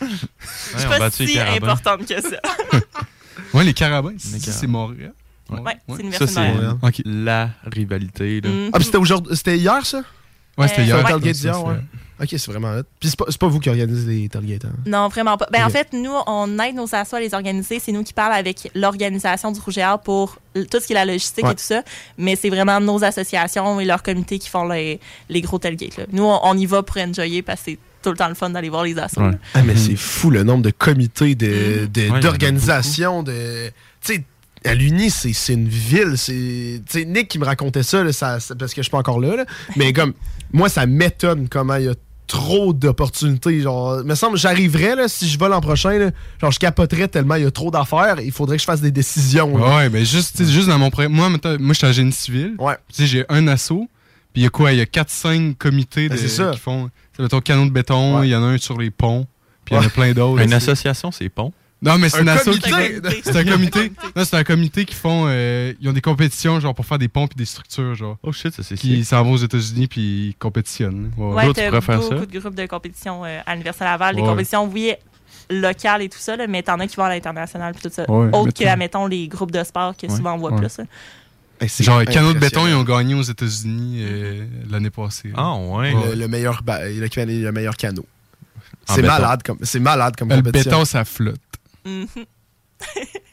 Je 0.02 0.06
Ouais, 0.06 0.80
suis 0.80 0.88
pas 1.00 1.12
si 1.12 1.34
Carabins. 1.34 1.56
importante 1.56 2.06
que 2.08 2.22
ça. 2.22 2.38
Ouais, 3.54 3.63
les 3.63 3.74
carabins. 3.74 4.12
Les 4.12 4.18
C'est 4.20 4.39
carabins. 4.39 4.52
c'est 4.60 4.68
Montréal. 4.68 5.13
Ouais, 5.50 5.58
c'est 5.88 5.92
Ça, 5.94 5.98
l'Université 5.98 6.26
de 6.26 6.30
c'est 6.32 6.54
Montréal. 6.54 6.78
La 7.06 7.50
rivalité. 7.72 8.42
Là. 8.42 8.50
Mhm. 8.50 8.70
Ah, 8.74 8.78
puis 8.78 8.86
c'était 8.86 8.98
aujourd'hui. 8.98 9.36
C'était 9.36 9.58
hier, 9.58 9.86
ça? 9.86 10.02
Ouais, 10.58 10.68
c'était 10.68 10.82
Euh, 10.82 10.86
hier. 10.86 10.98
ouais. 10.98 11.34
Ça. 11.34 11.62
Ok, 12.22 12.30
c'est 12.30 12.48
vraiment 12.52 12.72
hot. 12.78 12.84
Puis 13.00 13.10
c'est 13.10 13.18
pas, 13.18 13.26
c'est 13.28 13.39
pas 13.39 13.48
vous 13.48 13.60
qui 13.60 13.70
organisez 13.70 14.06
les 14.22 14.30
tailgates, 14.30 14.66
hein? 14.66 14.74
Non, 14.86 15.08
vraiment 15.10 15.36
pas. 15.36 15.48
Ben. 15.52 15.66
En 15.66 15.70
fait, 15.70 15.88
nous, 15.94 16.13
on 16.28 16.60
aide 16.60 16.76
nos 16.76 16.94
assos 16.94 17.16
à 17.16 17.20
les 17.20 17.34
organiser. 17.34 17.80
C'est 17.80 17.92
nous 17.92 18.04
qui 18.04 18.13
parlons 18.13 18.36
avec 18.36 18.70
l'organisation 18.76 19.52
du 19.52 19.60
Rouge 19.60 19.80
et 19.80 19.84
Or 19.86 20.00
pour 20.00 20.38
tout 20.54 20.80
ce 20.80 20.86
qui 20.86 20.94
est 20.94 20.96
la 20.96 21.06
logistique 21.06 21.44
Ouais. 21.44 21.52
et 21.54 21.56
tout 21.56 21.63
ça. 21.63 21.82
Mais 22.20 22.36
c'est 22.36 22.50
vraiment 22.52 22.80
nos 22.80 23.04
associations 23.04 23.80
et 23.80 23.86
leurs 23.86 24.04
comités 24.04 24.38
qui 24.38 24.48
font 24.48 24.68
les, 24.70 25.00
les 25.28 25.42
gros 25.42 25.58
tailgates. 25.58 25.98
là. 25.98 26.04
Nous, 26.12 26.24
on, 26.24 26.39
on 26.44 26.56
y 26.58 26.68
va 26.68 26.84
pour 26.84 26.98
enjoyer 26.98 27.42
parce 27.42 27.62
que 27.62 27.72
c'est 27.72 27.80
tout 28.04 28.12
le 28.12 28.18
temps 28.18 28.30
le 28.30 28.36
fun 28.36 28.52
d'aller 28.52 28.70
voir 28.70 28.84
les 28.84 28.98
assos. 29.00 29.20
Ah, 29.56 29.63
mais 29.63 29.76
c'est 29.76 29.96
fou 29.96 30.30
le 30.30 30.44
nombre 30.44 30.62
de 30.63 30.72
comités, 30.72 31.34
de, 31.36 31.88
de- 31.92 32.02
y 32.02 32.12
en 32.12 32.16
a 32.16 32.20
d'organisations, 32.20 33.24
de. 33.24 33.72
À 34.65 34.73
l'Uni, 34.76 35.10
c'est 35.10 35.34
c'est 35.34 35.54
une 35.54 35.67
ville. 35.67 36.13
c'est 36.17 36.82
Tu 36.89 36.99
sais, 36.99 37.06
Nick 37.06 37.28
qui 37.28 37.39
me 37.39 37.45
racontait 37.45 37.84
ça, 37.84 38.04
là, 38.04 38.12
ça- 38.13 38.39
ça- 38.39 38.56
parce 38.56 38.73
que 38.73 38.82
je 38.82 38.84
suis 38.84 38.91
pas 38.91 38.97
encore 38.99 39.19
là, 39.19 39.36
là, 39.36 39.45
mais 39.76 39.91
comme, 39.93 40.13
moi, 40.52 40.69
ça 40.69 40.86
m'étonne 40.86 41.47
comment 41.49 41.76
il 41.76 41.86
y 41.86 41.89
a 41.89 41.95
trop 42.28 42.71
d'opportunités. 42.73 43.60
Genre, 43.62 44.04
me 44.06 44.15
semble, 44.15 44.38
j'arriverais, 44.38 44.95
là, 44.95 45.08
si 45.08 45.28
je 45.28 45.38
vais 45.38 45.49
l'an 45.49 45.60
prochain, 45.62 45.97
là, 45.97 46.12
genre, 46.41 46.52
je 46.52 46.60
capoterais 46.60 47.08
tellement 47.08 47.36
il 47.36 47.43
y 47.43 47.45
a 47.45 47.52
trop 47.52 47.69
d'affaires. 47.71 48.15
Il 48.21 48.32
faudrait 48.32 48.56
que 48.58 48.62
je 48.62 48.65
fasse 48.65 48.82
des 48.82 48.91
décisions. 48.91 49.58
là. 49.58 49.76
Ouais, 49.78 49.89
mais 49.89 50.06
juste, 50.06 50.43
juste 50.49 50.67
dans 50.69 50.80
mon 50.80 50.89
pré- 50.89 51.08
Moi, 51.10 51.30
moi, 51.30 51.39
je 51.43 51.73
suis 51.73 51.88
en 51.88 51.91
génie 51.91 52.12
civil. 52.13 52.56
Ouais. 52.60 52.76
Tu 52.89 52.95
sais, 53.04 53.08
j'ai 53.08 53.26
un 53.30 53.47
assaut. 53.47 53.88
Puis 54.32 54.41
il 54.41 54.43
y 54.45 54.47
a 54.47 54.49
quoi? 54.49 54.71
Il 54.71 54.80
y 54.80 54.82
a 54.82 54.86
4-5 54.86 55.56
comités 55.58 56.06
de, 56.10 56.13
Ben, 56.15 56.17
c'est 56.17 56.28
ça. 56.30 56.52
qui 56.54 56.60
font. 56.60 56.89
Sais, 57.15 57.21
mettons, 57.21 57.39
canot 57.41 57.65
de 57.65 57.69
béton, 57.71 58.17
il 58.17 58.19
Ouais. 58.21 58.30
y 58.30 58.36
en 58.36 58.41
a 58.43 58.47
un 58.47 58.58
sur 58.58 58.80
les 58.80 58.89
ponts. 58.89 59.28
Puis 59.65 59.76
il 59.76 59.78
y 59.78 59.82
en 59.82 59.86
a 59.86 59.89
plein 59.89 60.12
d'autres. 60.13 60.41
Une 60.41 60.54
association, 60.54 61.12
c'est 61.12 61.30
pont. 61.30 61.54
Non, 61.84 61.98
mais 61.98 62.10
c'est 62.10 62.19
Un 62.19 62.22
une 62.24 62.30
asso 62.30 62.46
comité. 62.46 62.69
qui. 62.69 63.22
C'est 63.24 63.36
un 63.36 63.43
comité. 63.43 63.91
Non, 64.15 64.24
c'est 64.26 64.38
un 64.38 64.43
comité 64.43 64.86
qui 64.86 64.96
font. 64.96 65.26
euh, 65.28 65.74
ils 65.82 65.89
ont 65.89 65.93
des 65.93 66.02
compétitions, 66.02 66.60
genre, 66.60 66.74
pour 66.74 66.86
faire 66.86 66.98
des 66.98 67.08
ponts 67.10 67.28
puis 67.28 67.36
des 67.36 67.46
structures, 67.46 67.93
genre. 67.96 68.17
Oh 68.24 68.32
shit, 68.32 68.54
ça 68.54 68.63
c'est 68.63 68.76
Qui 68.76 69.04
s'en 69.04 69.24
vont 69.24 69.34
aux 69.34 69.38
États-Unis 69.38 69.88
puis 69.88 70.02
ils 70.30 70.36
compétitionnent. 70.39 71.12
Ouais. 71.17 71.34
Ouais, 71.34 71.46
D'autres 71.46 71.60
t'as 71.62 71.67
pourraient 71.69 71.82
faire 71.82 72.00
beaucoup 72.00 72.26
de 72.26 72.39
groupes 72.39 72.56
de 72.56 72.65
compétition 72.65 73.26
euh, 73.26 73.39
à 73.46 73.52
l'Université 73.54 73.86
Laval. 73.86 74.15
Des 74.15 74.22
compétitions, 74.22 74.65
oui, 74.67 74.93
locales 75.50 76.02
et 76.04 76.10
tout 76.10 76.19
ça, 76.19 76.36
là, 76.38 76.48
mais 76.48 76.63
t'en 76.63 76.80
as 76.80 76.88
qui 76.88 76.96
vont 76.96 77.04
à 77.04 77.10
l'international 77.10 77.74
puis 77.74 77.82
tout 77.84 77.93
ça. 77.93 78.10
Ouais, 78.10 78.28
Autre 78.28 78.46
mettons. 78.46 78.63
que, 78.63 78.69
admettons, 78.69 79.06
les 79.08 79.28
groupes 79.28 79.52
de 79.52 79.63
sport 79.63 79.96
que 79.98 80.08
Ouais. 80.08 80.15
souvent 80.15 80.34
on 80.34 80.38
voit 80.38 80.52
Ouais. 80.54 80.58
plus. 80.60 80.78
là. 80.78 80.86
Genre, 81.80 82.04
canot 82.06 82.34
de 82.34 82.39
béton, 82.39 82.67
ils 82.67 82.74
ont 82.74 82.84
gagné 82.84 83.13
aux 83.13 83.22
États-Unis 83.22 84.00
euh, 84.02 84.46
l'année 84.69 84.89
passée. 84.89 85.32
Ah 85.36 85.56
ouais. 85.56 85.93
Le, 85.93 86.15
le 86.15 86.28
meilleur, 86.28 86.62
ba- 86.63 86.86
le, 86.89 87.00
le 87.08 87.52
meilleur 87.52 87.76
canot. 87.78 88.06
C'est 88.86 89.02
malade 89.02 89.41
comme, 89.46 89.58
c'est 89.62 89.80
malade 89.80 90.15
comme 90.17 90.30
Le 90.30 90.38
compétition. 90.38 90.72
béton, 90.72 90.86
ça 90.86 91.06
flotte. 91.06 91.39
Mhm. 91.86 92.08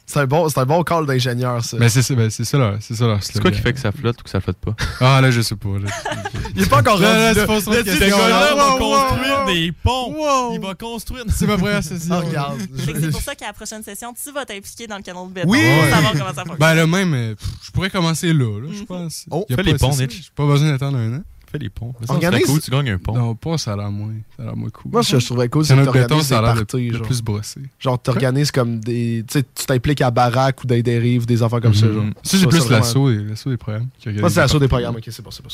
C'est 0.05 0.19
un 0.19 0.25
bon, 0.27 0.47
c'est 0.47 0.59
un 0.59 0.65
bon 0.65 0.81
call 0.83 1.05
d'ingénieur, 1.05 1.63
ça. 1.63 1.75
Mais 1.77 1.89
c'est 1.89 2.01
ça, 2.01 2.15
ben, 2.15 2.29
c'est 2.29 2.45
ça 2.45 2.57
leur, 2.57 2.77
c'est 2.81 2.95
ça 2.95 3.17
C'est 3.21 3.41
quoi 3.41 3.51
qui 3.51 3.59
fait 3.59 3.73
que 3.73 3.79
ça 3.79 3.91
flotte 3.91 4.19
ou 4.21 4.23
que 4.23 4.29
ça 4.29 4.39
flotte 4.39 4.57
pas? 4.57 4.73
Ah, 5.01 5.19
là, 5.19 5.29
je 5.31 5.41
sais 5.41 5.55
pas. 5.55 5.77
Là. 5.77 5.89
Il 6.55 6.63
est 6.63 6.69
pas 6.69 6.79
encore 6.79 6.99
Là, 6.99 7.27
rendu 7.27 7.39
là, 7.39 7.45
là. 7.45 7.47
pas 7.47 7.53
Là, 7.59 7.83
gars-là 8.09 8.55
wow, 8.55 8.79
wow. 8.79 9.45
des 9.53 9.71
ponts! 9.71 10.13
Wow. 10.13 10.61
va 10.61 10.75
construire. 10.75 11.25
C'est 11.29 11.47
ma 11.47 11.57
première 11.57 11.83
session. 11.83 12.15
Ah, 12.15 12.19
regarde. 12.19 12.59
Que 12.59 12.99
C'est 13.01 13.11
pour 13.11 13.21
ça 13.21 13.35
qu'à 13.35 13.47
la 13.47 13.53
prochaine 13.53 13.83
session, 13.83 14.13
tu 14.13 14.31
vas 14.31 14.45
t'impliquer 14.45 14.87
dans 14.87 14.97
le 14.97 15.03
canon 15.03 15.27
de 15.27 15.33
béton. 15.33 15.49
Oui! 15.49 15.59
pour 15.79 15.89
savoir 15.95 16.11
comment 16.13 16.25
ça 16.33 16.33
fonctionne. 16.45 16.57
Ben, 16.57 16.73
là, 16.73 16.87
même, 16.87 17.13
euh, 17.13 17.35
pff, 17.35 17.49
je 17.63 17.71
pourrais 17.71 17.89
commencer 17.89 18.31
là, 18.33 18.59
là 18.61 18.69
je 18.71 18.83
pense. 18.83 19.25
Oh, 19.31 19.45
Y 19.49 19.53
a 19.53 19.55
fais 19.57 19.63
pas- 19.63 19.71
les 19.71 19.77
ponts. 19.77 19.91
J'ai 19.97 20.07
pas 20.35 20.45
besoin 20.45 20.69
d'attendre 20.71 20.97
un 20.97 21.17
an. 21.17 21.21
Fais 21.51 21.57
les 21.57 21.69
ponts. 21.69 21.93
Organise- 22.07 22.09
Organise. 22.27 22.45
cool, 22.45 22.61
tu 22.61 22.71
gagnes 22.71 22.89
un 22.91 22.97
pont. 22.97 23.13
Non, 23.13 23.35
pas, 23.35 23.57
ça 23.57 23.73
a 23.73 23.75
l'air 23.75 23.91
moins. 23.91 24.13
Ça 24.37 24.43
a 24.43 24.45
l'air 24.45 24.55
moins 24.55 24.69
cool. 24.69 24.91
Moi, 24.91 25.03
ce 25.03 25.11
que 25.11 25.19
je 25.19 25.25
trouverais 25.25 25.49
cool, 25.49 25.65
c'est 25.65 25.73
que 25.75 25.79
béton, 25.81 25.91
t'organises 25.91 26.27
ça 26.27 26.35
des 26.41 26.47
a 26.47 26.53
l'air 26.53 26.65
plus 27.01 27.21
brossé. 27.21 27.59
genre 27.77 28.01
t'organises 28.01 28.51
comme 28.51 28.79
des. 28.79 29.25
Tu 29.27 29.39
sais, 29.39 29.43
tu 29.43 29.65
t'impliques 29.65 30.01
à 30.01 30.11
baraque 30.11 30.63
ou 30.63 30.67
dans 30.67 30.75
des 30.75 30.83
dérives, 30.83 31.25
des 31.25 31.43
affaires 31.43 31.59
comme 31.59 31.73
ça. 31.73 31.87
Mhm. 31.87 31.93
Genre. 31.93 32.05
Ça, 32.05 32.13
c'est 32.23 32.37
Ça, 32.37 32.47
plus 32.47 32.59
vraiment- 32.59 32.77
l'assaut 32.77 33.09
et- 33.11 33.23
l'assaut 33.23 33.49
des 33.49 33.57
programmes. 33.57 33.87
Moi, 34.05 34.29
c'est 34.29 34.39
la 34.39 34.47
des 34.59 34.67
programmes. 34.69 34.95
Ok, 34.95 35.03
c'est 35.07 35.21
c'est 35.31 35.43
bon. 35.43 35.49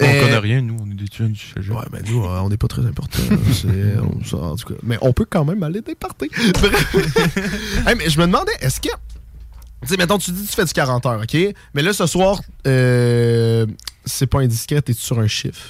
On 0.00 0.04
connaît 0.24 0.38
rien, 0.38 0.62
nous, 0.62 0.76
on 0.80 0.90
est 0.90 0.94
des 0.94 1.04
du 1.28 1.36
cégep. 1.54 1.74
Ouais, 1.74 1.82
ben 1.92 2.02
nous, 2.08 2.24
euh, 2.24 2.40
on 2.40 2.48
n'est 2.48 2.56
pas 2.56 2.68
très 2.68 2.86
important. 2.86 3.18
c'est- 3.52 3.98
on- 4.02 4.24
ça, 4.24 4.36
en 4.38 4.56
tout 4.56 4.68
cas. 4.72 4.80
Mais 4.82 4.96
on 5.02 5.12
peut 5.12 5.26
quand 5.28 5.44
même 5.44 5.62
aller 5.62 5.82
des 5.82 5.94
parties. 5.94 6.30
Mais 7.98 8.08
je 8.08 8.18
me 8.18 8.26
demandais, 8.26 8.52
est-ce 8.60 8.80
que. 8.80 8.88
Tu 9.82 9.88
sais, 9.88 9.96
mettons, 9.96 10.18
tu 10.18 10.32
dis 10.32 10.44
que 10.44 10.50
tu 10.50 10.56
fais 10.56 10.64
du 10.64 10.72
40 10.72 11.06
heures, 11.06 11.20
OK? 11.22 11.36
Mais 11.74 11.82
là, 11.82 11.92
ce 11.92 12.06
soir, 12.06 12.40
euh, 12.66 13.66
c'est 14.04 14.26
pas 14.26 14.40
indiscret, 14.40 14.82
t'es 14.82 14.92
sur 14.92 15.18
un 15.18 15.26
chiffre? 15.28 15.60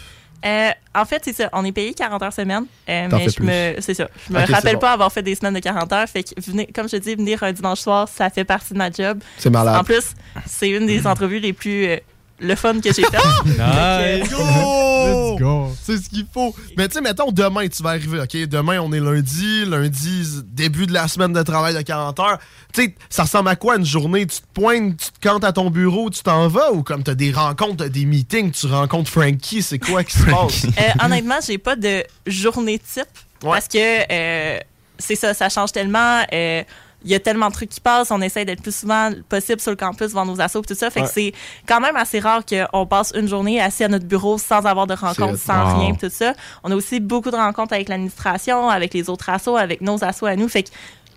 Euh, 0.44 0.70
en 0.94 1.04
fait, 1.04 1.20
c'est 1.24 1.32
ça. 1.32 1.48
On 1.52 1.64
est 1.64 1.72
payé 1.72 1.92
40 1.92 2.22
heures 2.22 2.32
semaine. 2.32 2.64
euh, 2.88 3.08
mais 3.10 3.28
je 3.28 3.42
me, 3.42 3.80
c'est 3.80 3.94
ça. 3.94 4.08
Je 4.28 4.32
me 4.32 4.38
rappelle 4.38 4.74
bon. 4.74 4.80
pas 4.80 4.92
avoir 4.92 5.12
fait 5.12 5.22
des 5.22 5.34
semaines 5.34 5.54
de 5.54 5.58
40 5.58 5.92
heures. 5.92 6.08
Fait 6.08 6.22
que, 6.22 6.30
venez, 6.40 6.66
comme 6.66 6.88
je 6.88 6.96
te 6.96 7.02
dis, 7.02 7.16
venir 7.16 7.42
un 7.42 7.52
dimanche 7.52 7.80
soir, 7.80 8.08
ça 8.08 8.30
fait 8.30 8.44
partie 8.44 8.72
de 8.72 8.78
ma 8.78 8.90
job. 8.90 9.18
C'est 9.36 9.50
malade. 9.50 9.76
En 9.76 9.84
plus, 9.84 10.12
c'est 10.46 10.70
une 10.70 10.86
des 10.86 11.06
entrevues 11.06 11.40
les 11.40 11.52
plus 11.52 11.86
euh, 11.86 11.96
le 12.40 12.54
fun 12.54 12.80
que 12.80 12.92
j'ai 12.92 13.02
faites. 13.02 13.20
Nice. 13.46 14.30
Go! 14.30 14.36
Let's 14.38 15.40
go. 15.40 15.72
C'est 15.82 15.96
ce 15.98 16.08
qu'il 16.08 16.26
faut. 16.32 16.54
Mais 16.76 16.86
tu 16.88 16.94
sais, 16.94 17.00
mettons, 17.00 17.30
demain, 17.32 17.66
tu 17.68 17.82
vas 17.82 17.90
arriver, 17.90 18.20
OK? 18.20 18.36
Demain, 18.48 18.80
on 18.80 18.92
est 18.92 19.00
lundi. 19.00 19.64
Lundi, 19.64 20.42
début 20.46 20.86
de 20.86 20.92
la 20.92 21.08
semaine 21.08 21.32
de 21.32 21.42
travail 21.42 21.74
de 21.74 21.80
40 21.82 22.20
heures. 22.20 22.38
Tu 22.72 22.82
sais, 22.84 22.94
ça 23.08 23.22
ressemble 23.24 23.48
à 23.48 23.56
quoi 23.56 23.76
une 23.76 23.84
journée? 23.86 24.26
Tu 24.26 24.38
te 24.40 24.46
pointes, 24.52 24.96
tu 24.98 25.10
te 25.12 25.28
cantes 25.28 25.44
à 25.44 25.52
ton 25.52 25.70
bureau, 25.70 26.10
tu 26.10 26.22
t'en 26.22 26.48
vas? 26.48 26.72
Ou 26.72 26.82
comme 26.82 27.02
t'as 27.02 27.14
des 27.14 27.32
rencontres, 27.32 27.76
t'as 27.78 27.88
des 27.88 28.04
meetings, 28.04 28.50
tu 28.52 28.66
rencontres 28.66 29.10
Frankie, 29.10 29.62
c'est 29.62 29.78
quoi 29.78 30.04
qui 30.04 30.18
se 30.18 30.24
passe? 30.24 30.64
Euh, 30.64 31.04
honnêtement, 31.04 31.38
j'ai 31.46 31.58
pas 31.58 31.76
de 31.76 32.04
journée 32.26 32.78
type 32.78 33.04
Ouais. 33.44 33.50
parce 33.52 33.68
que 33.68 33.78
euh, 33.78 34.58
c'est 34.98 35.14
ça, 35.14 35.32
ça 35.32 35.48
change 35.48 35.70
tellement. 35.72 36.22
euh, 36.32 36.62
il 37.04 37.10
y 37.10 37.14
a 37.14 37.20
tellement 37.20 37.48
de 37.48 37.52
trucs 37.52 37.68
qui 37.70 37.80
passent. 37.80 38.10
On 38.10 38.20
essaie 38.20 38.44
d'être 38.44 38.62
plus 38.62 38.74
souvent 38.74 39.10
possible 39.28 39.60
sur 39.60 39.70
le 39.70 39.76
campus, 39.76 40.08
voir 40.12 40.26
nos 40.26 40.40
assos, 40.40 40.62
tout 40.62 40.74
ça. 40.74 40.90
Fait 40.90 41.00
Ouais. 41.00 41.06
que 41.06 41.12
c'est 41.12 41.32
quand 41.66 41.80
même 41.80 41.94
assez 41.96 42.18
rare 42.20 42.42
qu'on 42.44 42.86
passe 42.86 43.12
une 43.16 43.28
journée 43.28 43.60
assis 43.60 43.84
à 43.84 43.88
notre 43.88 44.06
bureau 44.06 44.36
sans 44.38 44.66
avoir 44.66 44.86
de 44.86 44.94
rencontres, 44.94 45.34
hot. 45.34 45.36
sans 45.36 45.74
Wow. 45.74 45.80
rien, 45.80 45.94
tout 45.94 46.10
ça. 46.10 46.32
On 46.64 46.70
a 46.70 46.74
aussi 46.74 46.98
beaucoup 47.00 47.30
de 47.30 47.36
rencontres 47.36 47.72
avec 47.74 47.88
l'administration, 47.88 48.68
avec 48.68 48.94
les 48.94 49.08
autres 49.08 49.28
assos, 49.28 49.56
avec 49.56 49.80
nos 49.80 50.02
assos 50.04 50.26
à 50.26 50.34
nous. 50.36 50.48
Fait 50.48 50.64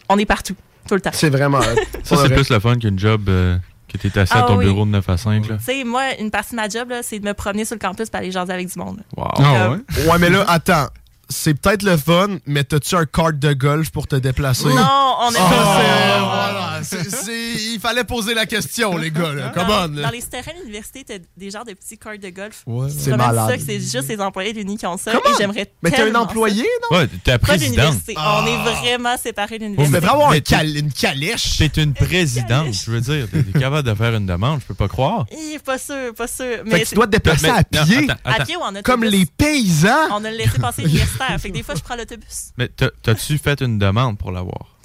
qu'on 0.07 0.17
est 0.17 0.25
partout, 0.25 0.55
tout 0.87 0.95
le 0.95 1.01
temps. 1.01 1.11
C'est 1.13 1.29
vraiment. 1.29 1.61
Ça, 2.03 2.17
c'est 2.17 2.29
plus 2.33 2.49
le 2.49 2.59
fun 2.59 2.77
qu'une 2.77 2.99
job 2.99 3.27
euh, 3.29 3.57
que 3.91 3.97
t'es 3.97 4.17
assis 4.19 4.33
à 4.33 4.41
Ah 4.43 4.47
ton 4.47 4.57
oui. 4.57 4.65
bureau 4.65 4.85
de 4.85 4.91
9 4.91 5.09
à 5.09 5.17
5. 5.17 5.47
Là. 5.49 5.57
Tu 5.57 5.63
sais, 5.63 5.83
moi, 5.83 6.03
une 6.19 6.29
partie 6.31 6.51
de 6.51 6.55
ma 6.57 6.69
job, 6.69 6.89
là, 6.91 7.01
c'est 7.03 7.19
de 7.19 7.25
me 7.25 7.33
promener 7.33 7.65
sur 7.65 7.75
le 7.75 7.79
campus 7.79 8.09
pour 8.09 8.19
aller 8.19 8.31
jaser 8.31 8.53
avec 8.53 8.71
du 8.71 8.77
monde. 8.79 9.01
Wow. 9.17 9.27
Ah. 9.37 9.69
Ouais, 10.09 10.19
mais 10.19 10.29
là, 10.29 10.45
attends. 10.47 10.87
C'est 11.31 11.53
peut-être 11.53 11.83
le 11.83 11.95
fun, 11.97 12.37
mais 12.45 12.63
t'as-tu 12.63 12.95
un 12.95 13.05
cart 13.05 13.33
de 13.33 13.53
golf 13.53 13.89
pour 13.89 14.05
te 14.07 14.17
déplacer? 14.17 14.67
Non, 14.67 15.15
on 15.21 15.31
est 15.31 15.37
pas 15.37 16.60
il 16.83 17.79
fallait 17.81 18.03
poser 18.03 18.33
la 18.33 18.45
question, 18.45 18.97
les 18.97 19.11
gars. 19.11 19.33
Là. 19.33 19.49
Come 19.53 19.67
dans, 19.67 19.85
on. 19.85 19.87
là. 19.95 20.03
dans 20.03 20.09
les 20.09 20.21
terrains 20.21 20.51
d'université, 20.59 21.03
t'as 21.03 21.15
des 21.37 21.49
genres 21.51 21.65
de 21.65 21.73
petits 21.73 21.97
cartes 21.97 22.19
de 22.19 22.29
golf. 22.29 22.63
Ouais. 22.65 22.89
C'est 22.95 23.15
malade. 23.15 23.49
ça, 23.49 23.57
que 23.57 23.63
c'est 23.63 23.79
juste 23.79 24.07
les 24.09 24.19
employés 24.19 24.53
de 24.53 24.59
l'Uni 24.59 24.77
qui 24.77 24.85
ont 24.85 24.97
ça. 24.97 25.11
Comment? 25.13 25.35
Et 25.35 25.37
j'aimerais 25.37 25.71
Mais 25.81 25.91
t'es 25.91 26.01
un 26.01 26.15
employé, 26.15 26.65
non? 26.91 26.97
Ouais, 26.97 27.07
t'es 27.23 27.37
présidente. 27.37 27.75
d'université. 27.75 28.15
On 28.17 28.45
est 28.45 28.57
vraiment 28.85 29.17
séparés 29.17 29.59
de 29.59 29.65
l'université. 29.65 29.97
avoir 30.07 30.29
un 30.29 30.31
Mais 30.31 30.41
cal- 30.41 30.77
une 30.77 30.91
calèche. 30.91 31.57
T'es 31.57 31.81
une 31.81 31.93
présidente, 31.93 32.73
je 32.73 32.91
veux 32.91 33.01
dire. 33.01 33.27
T'es 33.31 33.59
capable 33.59 33.87
de 33.87 33.93
faire 33.95 34.15
une 34.15 34.25
demande, 34.25 34.61
je 34.61 34.65
peux 34.65 34.73
pas 34.73 34.87
croire. 34.87 35.25
Hi, 35.31 35.57
pas 35.63 35.77
sûr, 35.77 36.13
pas 36.15 36.27
sûr. 36.27 36.45
Fait 36.45 36.63
Mais 36.65 36.81
que 36.83 36.89
tu 36.89 36.95
dois 36.95 37.05
te 37.07 37.11
déplacer 37.11 37.47
Mais- 37.47 37.49
à 37.51 37.63
non, 37.79 37.85
pied, 37.85 38.07
attends, 38.09 38.41
à 38.41 38.45
pied 38.45 38.55
ou 38.55 38.61
en 38.61 38.65
autobus? 38.69 38.83
comme 38.83 39.03
les 39.03 39.25
paysans. 39.25 39.89
On 40.11 40.23
a 40.25 40.31
le 40.31 40.37
laissé 40.37 40.59
passer 40.59 40.81
universitaire. 40.83 41.39
fait 41.39 41.49
que 41.49 41.53
des 41.53 41.63
fois, 41.63 41.75
je 41.75 41.81
prends 41.81 41.95
l'autobus. 41.95 42.51
Mais 42.57 42.67
t'as- 42.69 42.91
t'as-tu 43.01 43.37
fait 43.37 43.61
une 43.61 43.77
demande 43.79 44.17
pour 44.17 44.31
l'avoir? 44.31 44.77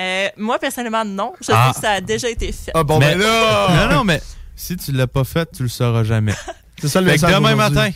Euh, 0.00 0.28
moi, 0.38 0.58
personnellement, 0.58 1.04
non. 1.04 1.34
Je 1.40 1.52
Ah. 1.52 1.68
sais 1.74 1.80
que 1.80 1.86
ça 1.86 1.92
a 1.92 2.00
déjà 2.00 2.28
été 2.30 2.50
fait. 2.52 2.70
Ah 2.74 2.82
bon, 2.82 2.98
Mais- 2.98 3.14
ben 3.14 3.18
là. 3.20 3.86
Non, 3.88 3.96
non, 3.96 4.04
mais 4.04 4.22
si 4.56 4.76
tu 4.76 4.92
l'as 4.92 5.06
pas 5.06 5.24
fait, 5.24 5.48
tu 5.54 5.62
le 5.62 5.68
sauras 5.68 6.04
jamais. 6.04 6.34
C'est 6.80 6.88
ça 6.88 7.00
le 7.00 7.06
Fait 7.10 7.16
que 7.18 7.22
message 7.26 7.34
demain 7.36 7.54
matin, 7.54 7.90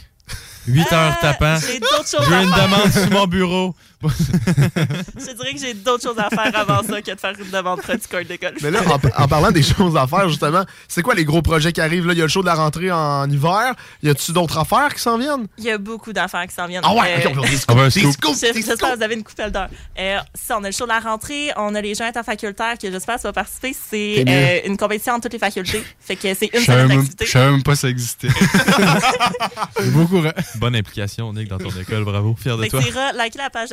8 0.66 0.80
heures 0.92 1.14
Ah, 1.16 1.18
tapant, 1.20 1.56
J'ai 1.60 1.76
une 1.76 2.50
demande 2.50 2.92
sur 2.92 3.10
mon 3.10 3.26
bureau. 3.26 3.74
Je 5.18 5.32
dirais 5.32 5.54
que 5.54 5.60
j'ai 5.60 5.74
d'autres 5.74 6.02
choses 6.02 6.18
à 6.18 6.28
faire 6.30 6.50
avant 6.56 6.82
ça 6.82 7.02
que 7.02 7.10
de 7.14 7.18
faire 7.20 7.34
une 7.38 7.50
demande 7.50 7.80
près 7.82 7.96
du 7.96 8.06
carte 8.06 8.28
de 8.28 8.36
golf. 8.36 8.56
Mais 8.62 8.70
là, 8.70 8.80
en, 8.86 9.22
en 9.24 9.28
parlant 9.28 9.50
des 9.50 9.62
choses 9.62 9.96
à 9.96 10.06
faire, 10.06 10.28
justement, 10.28 10.64
c'est 10.88 11.02
quoi 11.02 11.14
les 11.14 11.24
gros 11.24 11.42
projets 11.42 11.72
qui 11.72 11.80
arrivent? 11.80 12.06
Là, 12.06 12.12
il 12.12 12.18
y 12.18 12.22
a 12.22 12.24
le 12.24 12.28
show 12.28 12.40
de 12.42 12.46
la 12.46 12.54
rentrée 12.54 12.90
en 12.92 13.28
hiver. 13.28 13.74
Y 14.02 14.10
a-tu 14.10 14.32
d'autres 14.32 14.58
affaires 14.58 14.94
qui 14.94 15.00
s'en 15.00 15.18
viennent? 15.18 15.46
Il 15.58 15.64
y 15.64 15.70
a 15.70 15.78
beaucoup 15.78 16.12
d'affaires 16.12 16.46
qui 16.46 16.54
s'en 16.54 16.66
viennent. 16.66 16.82
Ah 16.84 16.94
ouais, 16.94 17.24
Euh, 17.26 17.30
on 17.34 17.42
J'espère 17.44 18.92
que 18.92 18.96
vous 18.96 19.02
avez 19.02 19.14
une 19.14 19.24
coupelle 19.24 19.50
d'heure. 19.50 19.68
Euh, 19.98 20.18
ça, 20.34 20.58
on 20.58 20.64
a 20.64 20.68
le 20.68 20.72
show 20.72 20.84
de 20.84 20.90
la 20.90 21.00
rentrée, 21.00 21.50
on 21.56 21.74
a 21.74 21.80
les 21.80 21.94
gens 21.94 22.04
interfacultaires 22.04 22.78
que 22.78 22.90
j'espère 22.90 23.18
vas 23.24 23.32
participer. 23.32 23.74
C'est 23.90 24.24
euh, 24.28 24.60
une 24.66 24.76
compétition 24.76 25.14
entre 25.14 25.22
toutes 25.22 25.32
les 25.34 25.38
facultés. 25.38 25.82
Fait 26.00 26.16
que 26.16 26.34
c'est 26.34 26.50
Je 26.52 26.70
une 26.70 26.76
même, 26.76 26.88
d'activité. 26.88 27.26
je 27.26 27.30
savais 27.30 27.50
même 27.50 27.62
pas 27.62 27.74
ça 27.76 27.88
existait. 27.88 28.28
Beaucoup. 29.92 30.22
Bonne 30.56 30.76
implication, 30.76 31.32
Nick, 31.32 31.48
dans 31.48 31.58
ton 31.58 31.70
école. 31.70 32.04
Bravo, 32.04 32.36
fier 32.38 32.56
de 32.56 32.62
Fait 32.64 32.68
que 32.68 32.92
toi. 32.92 33.12
la 33.12 33.50
page 33.50 33.72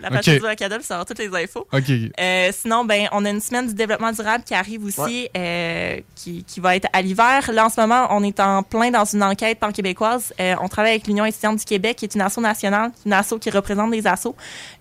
La 0.00 0.08
page 0.08 0.18
Ok. 0.18 0.24
Facebook 0.24 0.50
d'Acadol, 0.50 0.82
ça 0.82 0.96
aura 0.96 1.04
toutes 1.04 1.18
les 1.18 1.28
infos. 1.34 1.66
Euh, 2.20 2.50
sinon, 2.52 2.84
ben, 2.84 3.08
on 3.12 3.24
a 3.24 3.30
une 3.30 3.40
semaine 3.40 3.66
du 3.66 3.74
développement 3.74 4.12
durable 4.12 4.44
qui 4.44 4.54
arrive 4.54 4.84
aussi, 4.84 5.28
euh, 5.36 6.00
qui, 6.14 6.44
qui 6.44 6.60
va 6.60 6.76
être 6.76 6.88
à 6.92 7.02
l'hiver. 7.02 7.50
Là, 7.52 7.66
en 7.66 7.68
ce 7.68 7.80
moment, 7.80 8.06
on 8.10 8.22
est 8.22 8.40
en 8.40 8.62
plein 8.62 8.90
dans 8.90 9.04
une 9.04 9.22
enquête 9.22 9.58
pan-québécoise. 9.58 10.32
Euh, 10.40 10.54
on 10.60 10.68
travaille 10.68 10.92
avec 10.92 11.06
l'Union 11.06 11.24
étudiante 11.24 11.58
du 11.58 11.64
Québec, 11.64 11.96
qui 11.96 12.04
est 12.04 12.14
une 12.14 12.20
asso 12.20 12.38
nationale, 12.38 12.92
une 13.04 13.12
asso 13.12 13.34
qui 13.40 13.50
représente 13.50 13.90
des 13.90 14.06
assos, 14.06 14.34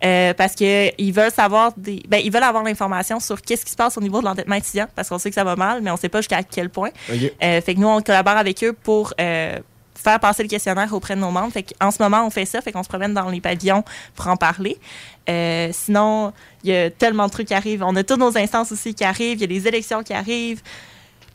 euh, 0.04 0.34
parce 0.34 0.56
que 0.56 0.90
ils 1.02 1.12
veulent 1.12 1.32
savoir 1.32 1.74
des, 1.78 2.02
ben, 2.08 2.22
ils 2.24 2.32
veulent 2.32 2.44
avoir 2.44 2.64
l'information 2.64 3.20
sur 3.20 3.42
qu'est-ce 3.42 3.66
qui 3.66 3.72
se 3.72 3.78
passe 3.78 3.98
au 3.98 4.02
niveau 4.02 4.20
de 4.20 4.26
l'endettement 4.26 4.56
étudiant, 4.56 4.88
parce 4.96 5.10
qu'on 5.10 5.20
sait 5.20 5.30
que 5.30 5.36
ça 5.36 5.44
va 5.44 5.56
mal, 5.56 5.82
mais 5.82 5.92
on 5.92 5.98
sait 5.98 6.10
pas 6.10 6.20
jusqu'à 6.20 6.44
quel 6.44 6.70
point. 6.70 6.90
Euh, 7.44 7.62
fait 7.62 7.76
que 7.76 7.80
nous, 7.80 7.88
on 7.88 8.02
collabore 8.02 8.38
avec 8.38 8.64
eux 8.64 8.74
pour 8.74 9.14
euh, 9.20 9.58
faire 10.02 10.20
passer 10.20 10.44
le 10.44 10.50
questionnaire 10.50 10.94
auprès 10.94 11.16
de 11.16 11.22
nos 11.22 11.32
membres. 11.32 11.52
Fait 11.52 11.66
en 11.82 11.92
ce 11.92 12.02
moment, 12.02 12.26
on 12.26 12.30
fait 12.30 12.46
ça, 12.46 12.62
fait 12.62 12.72
qu'on 12.72 12.84
se 12.84 12.90
promène 12.90 13.14
dans 13.14 13.30
les 13.30 13.42
pavillons 13.42 13.84
pour 14.16 14.28
en 14.28 14.38
parler. 14.38 14.78
Euh, 15.30 15.70
sinon, 15.72 16.34
il 16.64 16.72
y 16.72 16.76
a 16.76 16.90
tellement 16.90 17.28
de 17.28 17.32
trucs 17.32 17.48
qui 17.48 17.54
arrivent. 17.54 17.84
On 17.84 17.96
a 17.96 18.04
toutes 18.04 18.20
nos 18.20 18.36
instances 18.38 18.72
aussi 18.72 18.94
qui 18.94 19.04
arrivent. 19.04 19.38
Il 19.38 19.42
y 19.42 19.44
a 19.44 19.48
les 19.48 19.68
élections 19.68 20.04
qui 20.04 20.14
arrivent. 20.14 20.62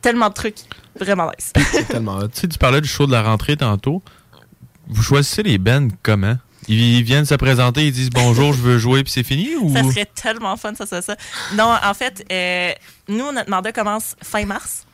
Tellement 0.01 0.29
de 0.29 0.33
trucs. 0.33 0.59
Vraiment 0.99 1.31
nice. 1.37 1.51
C'est 1.71 1.87
tellement. 1.87 2.21
Tu 2.21 2.41
sais, 2.41 2.47
tu 2.47 2.57
parlais 2.57 2.81
du 2.81 2.87
show 2.87 3.07
de 3.07 3.11
la 3.11 3.23
rentrée 3.23 3.57
tantôt. 3.57 4.01
Vous 4.87 5.01
choisissez 5.01 5.43
les 5.43 5.57
bands 5.57 5.87
comment? 6.03 6.37
Ils 6.67 7.03
viennent 7.03 7.25
se 7.25 7.35
présenter, 7.35 7.85
ils 7.85 7.91
disent 7.91 8.09
bonjour, 8.09 8.53
je 8.53 8.61
veux 8.61 8.77
jouer, 8.79 9.03
puis 9.03 9.11
c'est 9.11 9.23
fini? 9.23 9.55
Ou... 9.55 9.71
Ça 9.73 9.83
serait 9.83 10.05
tellement 10.05 10.57
fun, 10.57 10.73
ça, 10.73 10.85
ça, 10.85 11.01
ça. 11.01 11.15
Non, 11.53 11.75
en 11.83 11.93
fait, 11.93 12.25
euh, 12.31 12.71
nous, 13.07 13.31
notre 13.31 13.49
mandat 13.49 13.71
commence 13.71 14.15
fin 14.21 14.45
mars. 14.45 14.84